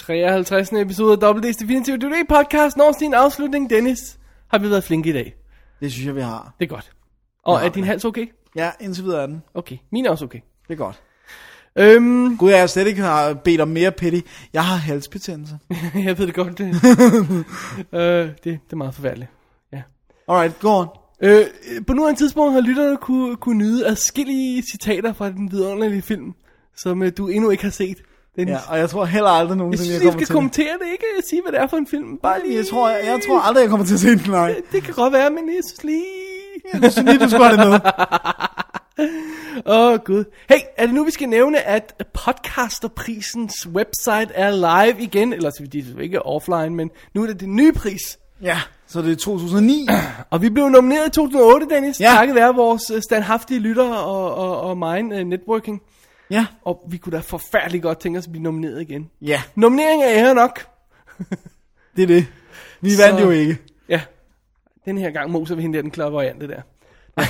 53. 0.05 0.73
episode 0.81 1.13
af 1.13 1.19
Double 1.19 1.43
D's 1.51 1.57
Definitive 1.57 1.97
DVD 1.99 2.25
podcast 2.29 2.77
når 2.77 2.93
sin 2.99 3.15
afslutning. 3.15 3.71
Dennis, 3.71 4.19
har 4.49 4.59
vi 4.59 4.71
været 4.71 4.85
flinke 4.85 5.11
i 5.11 5.13
dag? 5.13 5.35
Det 5.81 5.93
synes 5.93 6.07
jeg, 6.07 6.15
vi 6.17 6.21
har. 6.21 6.55
Det 6.59 6.65
er 6.65 6.69
godt. 6.69 6.93
Og 7.45 7.61
Ja, 7.61 7.67
er 7.67 7.71
din 7.71 7.85
hals 7.85 8.05
okay? 8.05 8.27
Ja, 8.57 8.71
indtil 8.81 9.05
videre 9.05 9.23
er 9.23 9.27
den. 9.27 9.43
Okay, 9.55 9.77
min 9.93 10.07
er 10.07 10.11
også 10.11 10.25
okay. 10.25 10.41
Det 10.69 10.73
er 10.75 10.79
godt. 10.79 11.03
Øhm, 11.79 12.37
Gud, 12.37 12.51
jeg 12.51 12.61
har 12.61 12.67
slet 12.67 12.87
ikke 12.87 13.03
har 13.03 13.35
bedt 13.35 13.61
om 13.61 13.69
mere 13.69 13.91
petty. 13.93 14.21
Jeg 14.53 14.65
har 14.65 14.77
halsbetændelse. 14.77 15.59
jeg 16.07 16.19
ved 16.19 16.27
det 16.27 16.35
godt. 16.35 16.59
Det, 16.59 16.67
øh, 18.01 18.27
det, 18.27 18.45
det 18.45 18.73
er 18.73 18.77
meget 18.77 18.95
forfærdeligt. 18.95 19.31
Ja. 19.73 19.83
Alright, 20.29 20.61
go 20.61 20.69
on. 20.69 20.87
Øh, 21.23 21.45
på 21.87 21.93
nuværende 21.93 22.21
tidspunkt 22.21 22.53
har 22.53 22.61
lytterne 22.61 22.97
kunne, 22.97 23.37
kunne 23.37 23.59
nyde 23.59 23.87
adskillige 23.87 24.63
citater 24.63 25.13
fra 25.13 25.31
den 25.31 25.53
vidunderlige 25.53 26.03
film, 26.03 26.33
som 26.77 27.03
øh, 27.03 27.13
du 27.17 27.29
endnu 27.29 27.51
ikke 27.51 27.63
har 27.65 27.71
set. 27.71 27.97
Den, 28.37 28.49
Ja, 28.49 28.59
og 28.69 28.79
jeg 28.79 28.91
tror 28.91 29.05
heller 29.05 29.31
aldrig 29.31 29.49
jeg 29.49 29.57
nogensinde, 29.57 29.85
synes, 29.85 30.01
jeg, 30.01 30.05
jeg 30.05 30.13
kommer 30.13 30.19
skal 30.19 30.27
til 30.27 30.35
kommentere 30.35 30.73
det, 30.73 30.93
ikke 30.93 31.29
sige, 31.29 31.43
hvad 31.43 31.53
det 31.53 31.61
er 31.61 31.67
for 31.67 31.77
en 31.77 31.87
film. 31.87 32.19
Bare 32.23 32.39
det. 32.39 32.47
lige... 32.47 32.57
Jeg 32.59 32.67
tror, 32.67 32.89
jeg, 32.89 33.01
jeg 33.07 33.21
tror 33.27 33.41
aldrig, 33.41 33.63
jeg 33.63 33.71
kommer 33.71 33.87
til 33.87 33.95
at 33.95 34.01
se 34.01 34.09
den, 34.09 34.31
nej. 34.31 34.61
Det 34.73 34.83
kan 34.83 34.95
godt 34.95 35.13
være, 35.13 35.31
men 35.31 35.49
jeg 35.49 35.63
synes 35.67 35.85
lige... 35.85 36.05
Jeg 36.83 36.93
synes 36.93 37.09
lige, 37.09 37.25
du 37.25 37.31
skulle 37.31 37.45
have 37.47 37.61
det 37.61 37.71
med. 37.71 37.81
Åh, 38.99 39.93
oh, 39.93 39.99
gud. 40.05 40.25
Hey, 40.49 40.59
er 40.77 40.87
det 40.87 40.95
nu, 40.95 41.05
vi 41.05 41.11
skal 41.11 41.29
nævne, 41.29 41.61
at 41.61 42.07
podcasterprisens 42.15 43.67
website 43.67 44.35
er 44.35 44.51
live 44.51 45.03
igen? 45.03 45.33
Eller 45.33 45.51
så 45.51 45.65
det 45.73 45.95
er 45.97 46.01
ikke 46.01 46.23
offline, 46.27 46.71
men 46.71 46.91
nu 47.15 47.23
er 47.23 47.27
det 47.27 47.41
den 47.41 47.57
nye 47.57 47.73
pris. 47.73 48.19
Ja, 48.43 48.61
så 48.87 49.03
det 49.03 49.13
er 49.13 49.17
2009. 49.17 49.87
Og 50.31 50.43
vi 50.43 50.51
blev 50.51 50.69
nomineret 50.69 51.07
i 51.09 51.11
2008, 51.11 51.67
Dennis. 51.71 52.01
Ja. 52.01 52.07
Takket 52.17 52.35
være 52.35 52.55
vores 52.55 52.91
øh, 52.91 53.03
standhaftige 53.03 53.61
lyttere 53.61 53.99
og, 54.05 54.35
og, 54.35 54.61
og 54.61 54.79
mine 54.79 55.21
uh, 55.21 55.27
networking. 55.27 55.83
ja. 56.31 56.47
Og 56.65 56.81
vi 56.91 56.97
kunne 56.97 57.17
da 57.17 57.21
forfærdeligt 57.21 57.83
godt 57.83 57.99
tænke 58.01 58.19
os 58.19 58.27
at 58.27 58.33
blive 58.33 58.43
nomineret 58.43 58.81
igen. 58.83 59.11
Ja, 59.21 59.43
Nominering 59.55 60.03
er 60.03 60.09
ære 60.11 60.35
nok. 60.35 60.67
det 61.97 62.03
er 62.03 62.07
det. 62.07 62.27
Vi 62.81 62.91
Så- 62.97 63.03
vandt 63.07 63.21
jo 63.21 63.31
ikke. 63.31 63.59
Ja. 63.89 64.01
Den 64.85 64.99
her 64.99 65.11
gang 65.11 65.31
moser 65.31 65.55
vi 65.55 65.63
hende 65.63 65.77
der, 65.77 65.83
den 65.83 65.91
klaverante 65.91 66.49
der. 66.49 66.61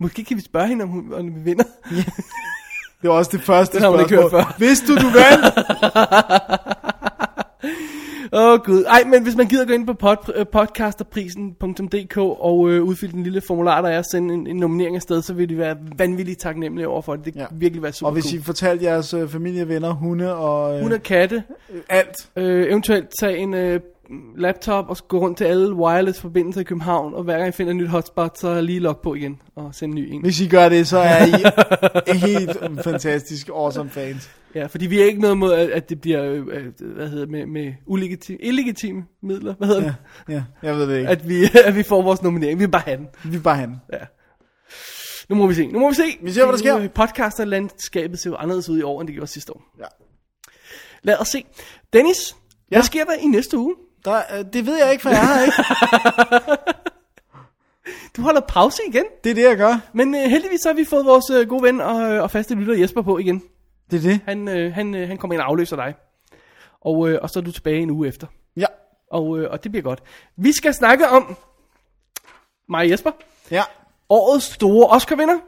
Måske 0.00 0.24
kan 0.24 0.36
vi 0.36 0.42
spørge 0.42 0.68
hende, 0.68 0.82
om, 0.82 0.88
hun, 0.88 1.14
om 1.14 1.34
vi 1.34 1.40
vinder. 1.40 1.64
Det 3.02 3.10
var 3.10 3.16
også 3.16 3.30
det 3.34 3.40
første 3.42 3.74
Den 3.74 3.82
har 3.82 3.90
hun 3.90 4.00
ikke 4.00 4.14
hørt 4.16 4.30
spørgsmål. 4.30 4.42
før. 4.42 4.54
Vidste 4.58 4.86
du, 4.86 4.94
du 4.94 5.06
vandt? 5.06 5.58
Åh 8.32 8.52
oh, 8.52 8.58
gud. 8.64 8.84
Ej, 8.88 9.02
men 9.06 9.22
hvis 9.22 9.36
man 9.36 9.46
gider 9.46 9.64
gå 9.66 9.72
ind 9.72 9.86
på 9.86 9.92
pod, 9.94 10.16
øh, 10.34 10.46
podcasterprisen.dk 10.52 12.16
og 12.18 12.70
øh, 12.70 12.82
udfylde 12.82 13.12
den 13.12 13.22
lille 13.22 13.40
formular, 13.46 13.82
der 13.82 13.88
er, 13.88 13.98
og 13.98 14.04
sende 14.12 14.34
en, 14.34 14.46
en 14.46 14.56
nominering 14.56 14.96
afsted, 14.96 15.22
så 15.22 15.34
vil 15.34 15.48
de 15.48 15.58
være 15.58 15.76
vanvittigt 15.98 16.40
taknemmelige 16.40 16.88
over 16.88 17.02
for 17.02 17.16
det. 17.16 17.24
Det 17.24 17.32
kan 17.32 17.42
Ja. 17.42 17.46
virkelig 17.52 17.82
være 17.82 17.92
super 17.92 18.06
og 18.06 18.12
hvis 18.12 18.24
cool. 18.24 18.40
I 18.40 18.42
fortalte 18.42 18.84
jeres 18.84 19.14
øh, 19.14 19.28
familie, 19.28 19.68
venner, 19.68 19.92
hunde 19.92 20.34
og 20.36 20.76
øh, 20.76 20.82
Hun 20.82 20.92
er 20.92 20.98
katte. 20.98 21.42
alt. 21.88 22.16
Øh, 22.36 22.66
eventuelt 22.70 23.08
tage 23.20 23.36
en 23.36 23.54
øh, 23.54 23.80
laptop 24.36 24.88
og 24.88 24.96
gå 25.08 25.18
rundt 25.18 25.38
til 25.38 25.44
alle 25.44 25.74
wireless 25.74 26.20
forbindelser 26.20 26.60
i 26.60 26.64
København, 26.64 27.14
og 27.14 27.22
hver 27.22 27.36
gang 27.36 27.48
I 27.48 27.52
finder 27.52 27.70
et 27.70 27.76
nyt 27.76 27.88
hotspot, 27.88 28.38
så 28.38 28.60
lige 28.60 28.78
log 28.80 28.98
på 29.02 29.14
igen 29.14 29.40
og 29.56 29.74
send 29.74 29.92
en 29.92 29.96
ny 29.96 30.08
en. 30.12 30.22
Hvis 30.22 30.40
I 30.40 30.48
gør 30.48 30.68
det, 30.68 30.88
så 30.88 30.98
er 30.98 31.26
I 31.26 32.16
helt 32.26 32.58
fantastisk 32.84 33.48
awesome 33.48 33.90
fans. 33.90 34.30
Ja, 34.54 34.66
fordi 34.66 34.86
vi 34.86 35.00
er 35.00 35.04
ikke 35.04 35.20
noget 35.20 35.38
mod, 35.38 35.52
at, 35.52 35.88
det 35.88 36.00
bliver, 36.00 36.24
øh, 36.24 36.46
øh, 36.50 36.94
hvad 36.94 37.08
hedder 37.08 37.26
med, 37.26 37.46
med 37.46 37.72
ulegitime, 37.86 38.38
illegitime 38.42 39.04
midler, 39.22 39.54
hvad 39.54 39.68
hedder 39.68 39.82
Ja, 39.82 39.94
det? 40.26 40.34
ja, 40.34 40.42
jeg 40.68 40.76
ved 40.76 40.88
det 40.88 40.98
ikke. 40.98 41.08
At 41.10 41.28
vi, 41.28 41.44
at 41.66 41.76
vi 41.76 41.82
får 41.82 42.02
vores 42.02 42.22
nominering. 42.22 42.58
Vi 42.58 42.64
vil 42.64 42.70
bare 42.70 42.82
have 42.86 42.96
den. 42.96 43.06
Vi 43.24 43.30
vil 43.30 43.40
bare 43.42 43.56
have 43.56 43.66
den. 43.66 43.76
Ja. 43.92 43.98
Nu 45.28 45.36
må 45.36 45.46
vi 45.46 45.54
se. 45.54 45.66
Nu 45.66 45.78
må 45.78 45.88
vi 45.88 45.94
se. 45.94 46.02
Vi 46.22 46.30
ser, 46.32 46.44
hvad 46.44 46.52
der 46.52 46.58
sker. 46.58 46.78
Øh, 46.78 46.90
Podcasterlandskabet 46.90 48.18
ser 48.18 48.30
jo 48.30 48.36
anderledes 48.36 48.68
ud 48.68 48.78
i 48.78 48.82
år, 48.82 49.00
end 49.00 49.08
det 49.08 49.14
gjorde 49.14 49.30
sidste 49.30 49.52
år. 49.52 49.62
Ja. 49.78 49.84
Lad 51.02 51.20
os 51.20 51.28
se. 51.28 51.44
Dennis. 51.92 52.16
Ja. 52.70 52.76
hvad 52.76 52.84
sker 52.84 53.04
der 53.04 53.12
i 53.12 53.26
næste 53.26 53.58
uge? 53.58 53.74
Der, 54.06 54.22
øh, 54.38 54.44
det 54.52 54.66
ved 54.66 54.78
jeg 54.82 54.92
ikke, 54.92 55.02
for 55.02 55.10
jeg 55.10 55.26
har 55.26 55.42
ikke. 55.42 55.56
Du 58.16 58.22
holder 58.22 58.40
pause 58.40 58.82
igen. 58.88 59.04
Det 59.24 59.30
er 59.30 59.34
det, 59.34 59.42
jeg 59.42 59.56
gør. 59.56 59.80
Men 59.92 60.14
øh, 60.14 60.20
heldigvis 60.20 60.60
så 60.60 60.68
har 60.68 60.74
vi 60.74 60.84
fået 60.84 61.06
vores 61.06 61.30
øh, 61.30 61.48
gode 61.48 61.62
ven 61.62 61.80
og, 61.80 61.96
og 61.96 62.30
faste 62.30 62.54
lytter 62.54 62.74
Jesper 62.74 63.02
på 63.02 63.18
igen. 63.18 63.42
Det 63.90 63.96
er 63.96 64.00
det. 64.00 64.20
Han, 64.24 64.48
øh, 64.48 64.74
han, 64.74 64.94
øh, 64.94 65.08
han 65.08 65.18
kommer 65.18 65.34
ind 65.34 65.40
og 65.42 65.48
afløser 65.48 65.76
dig. 65.76 65.94
Og, 66.80 67.08
øh, 67.08 67.18
og 67.22 67.30
så 67.30 67.38
er 67.38 67.42
du 67.42 67.52
tilbage 67.52 67.80
en 67.80 67.90
uge 67.90 68.08
efter. 68.08 68.26
Ja. 68.56 68.66
Og, 69.10 69.38
øh, 69.38 69.50
og 69.50 69.64
det 69.64 69.70
bliver 69.72 69.82
godt. 69.82 70.02
Vi 70.36 70.52
skal 70.52 70.74
snakke 70.74 71.08
om 71.08 71.36
mig 72.68 72.80
og 72.80 72.90
Jesper. 72.90 73.10
Ja. 73.50 73.62
Årets 74.08 74.44
store 74.44 74.86
Oscar-vinder. 74.86 75.38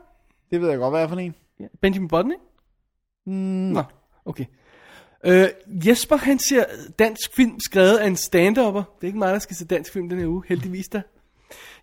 Det 0.50 0.60
ved 0.60 0.68
jeg 0.68 0.78
godt, 0.78 0.92
hvad 0.92 1.02
er 1.02 1.08
for 1.08 1.16
en. 1.16 1.34
Benjamin 1.80 2.08
Button, 2.08 2.32
ikke? 2.32 2.44
Mm, 3.26 3.32
Nå, 3.72 3.82
okay. 4.24 4.44
Øh, 5.24 5.48
Jesper, 5.66 6.16
han 6.16 6.38
ser 6.38 6.64
dansk 6.98 7.30
film 7.36 7.56
skrevet 7.70 7.96
af 7.96 8.06
en 8.06 8.16
stand-upper. 8.16 8.82
Det 8.96 9.02
er 9.02 9.06
ikke 9.06 9.18
mig, 9.18 9.32
der 9.32 9.38
skal 9.38 9.56
se 9.56 9.64
dansk 9.64 9.92
film 9.92 10.08
den 10.08 10.18
her 10.18 10.26
uge, 10.26 10.42
heldigvis 10.48 10.88
da. 10.88 11.02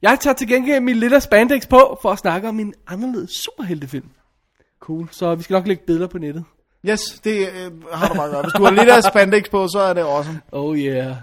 Jeg 0.01 0.17
tager 0.21 0.33
til 0.33 0.47
gengæld 0.47 0.79
min 0.79 0.95
lille 0.95 1.21
spandex 1.21 1.67
på, 1.67 1.99
for 2.01 2.11
at 2.11 2.19
snakke 2.19 2.47
om 2.47 2.59
en 2.59 2.73
anderledes 2.87 3.31
superheltefilm. 3.31 4.09
cool. 4.79 5.07
Så 5.11 5.35
vi 5.35 5.43
skal 5.43 5.53
nok 5.53 5.67
lægge 5.67 5.83
billeder 5.87 6.07
på 6.07 6.17
nettet. 6.17 6.43
Yes, 6.89 7.01
det 7.23 7.39
øh, 7.39 7.71
har 7.93 8.07
du 8.07 8.13
bare 8.13 8.29
godt. 8.29 8.45
Hvis 8.45 8.53
du 8.53 8.63
har 8.63 8.71
lidt 8.71 8.89
af 8.89 9.03
spandex 9.03 9.49
på, 9.49 9.67
så 9.67 9.79
er 9.79 9.93
det 9.93 10.01
awesome. 10.01 10.41
Oh 10.51 10.77
yeah. 10.77 11.15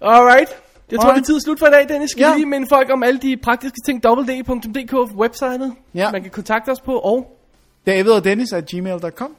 Alright. 0.00 0.48
Jeg 0.90 0.98
tror, 1.00 1.08
Alright. 1.08 1.26
det 1.26 1.30
er 1.30 1.34
tid 1.34 1.40
slut 1.40 1.58
for 1.58 1.66
i 1.66 1.70
dag, 1.70 1.88
Dennis. 1.88 2.10
Skal 2.10 2.22
Ja. 2.22 2.28
ja. 2.30 2.34
lige 2.36 2.46
minde 2.46 2.66
folk 2.68 2.90
om 2.90 3.02
alle 3.02 3.20
de 3.20 3.36
praktiske 3.36 3.76
ting. 3.86 4.00
www.dk 4.06 4.92
websitet. 5.16 5.72
Ja. 5.94 6.10
Man 6.12 6.22
kan 6.22 6.30
kontakte 6.30 6.70
os 6.70 6.80
på, 6.80 6.98
og 6.98 7.38
David 7.86 8.10
og 8.10 8.24
Dennis 8.24 8.52
at 8.52 8.66
gmail.com. 8.66 9.36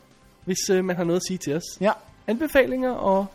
hvis 0.49 0.69
øh, 0.69 0.85
man 0.85 0.95
har 0.95 1.03
noget 1.03 1.19
at 1.19 1.27
sige 1.27 1.37
til 1.37 1.55
os. 1.55 1.63
Ja. 1.81 1.91
Anbefalinger 2.27 2.91
og 2.91 3.25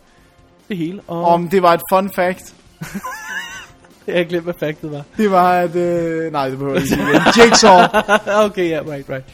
det 0.69 0.77
hele. 0.77 1.01
Og 1.07 1.25
Om 1.25 1.49
det 1.49 1.63
var 1.63 1.75
et 1.75 1.81
fun 1.93 2.11
fact. 2.15 2.55
jeg 4.07 4.17
har 4.17 4.25
glemt, 4.25 4.45
hvad 4.45 4.55
factet 4.61 4.93
var. 4.93 5.03
Det 5.17 5.31
var 5.31 5.53
at... 5.53 5.77
Øh, 5.77 6.33
nej, 6.33 6.49
det 6.49 6.59
behøver 6.59 6.75
jeg 6.75 6.83
ikke 6.83 6.95
sige. 7.33 7.43
Jigsaw. 7.45 7.79
okay, 8.47 8.69
ja, 8.69 8.75
yeah, 8.75 8.89
right, 8.89 9.09
right. 9.11 9.25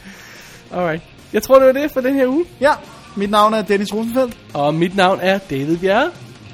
Alright. 0.72 1.02
Jeg 1.32 1.42
tror, 1.42 1.58
det 1.58 1.66
var 1.66 1.72
det 1.72 1.90
for 1.90 2.00
den 2.00 2.14
her 2.14 2.26
uge. 2.26 2.44
Ja, 2.60 2.72
mit 3.16 3.30
navn 3.30 3.54
er 3.54 3.62
Dennis 3.62 3.94
Rosenfeldt. 3.94 4.38
Og 4.54 4.74
mit 4.74 4.96
navn 4.96 5.18
er 5.22 5.38
David 5.38 5.78
Bjerre. 5.78 6.10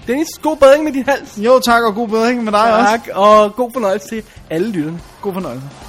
Dennis, 0.07 0.29
god 0.43 0.57
bedring 0.57 0.85
med 0.85 0.93
din 0.93 1.05
hals. 1.05 1.39
Jo, 1.39 1.61
tak 1.61 1.83
og 1.83 1.95
god 1.95 2.09
bedring 2.09 2.45
med 2.45 2.53
dig 2.53 2.75
også. 2.75 2.91
Tak, 2.91 3.09
og 3.13 3.55
god 3.57 3.73
fornøjelse 3.73 4.09
til 4.09 4.25
alle 4.51 4.71
lytterne. 4.71 5.01
God 5.21 5.33
fornøjelse. 5.33 5.86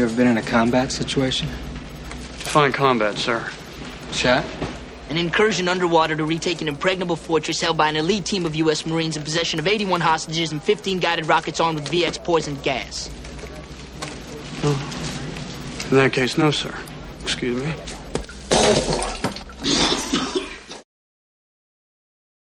You 0.00 0.06
ever 0.06 0.16
been 0.16 0.28
in 0.28 0.38
a 0.38 0.42
combat 0.42 0.90
situation? 0.90 1.46
Define 1.46 2.72
combat, 2.72 3.18
sir. 3.18 3.50
Chat? 4.12 4.46
An 5.10 5.18
incursion 5.18 5.68
underwater 5.68 6.16
to 6.16 6.24
retake 6.24 6.62
an 6.62 6.68
impregnable 6.68 7.16
fortress 7.16 7.60
held 7.60 7.76
by 7.76 7.90
an 7.90 7.96
elite 7.96 8.24
team 8.24 8.46
of 8.46 8.54
U.S. 8.54 8.86
Marines 8.86 9.18
in 9.18 9.22
possession 9.22 9.58
of 9.58 9.66
81 9.66 10.00
hostages 10.00 10.52
and 10.52 10.62
15 10.62 11.00
guided 11.00 11.26
rockets 11.26 11.60
armed 11.60 11.80
with 11.80 11.90
VX 11.90 12.24
poisoned 12.24 12.62
gas. 12.62 13.10
In 15.90 15.96
that 15.96 16.14
case, 16.14 16.38
no, 16.38 16.50
sir. 16.50 16.74
Excuse 17.22 17.62
me. 17.62 19.19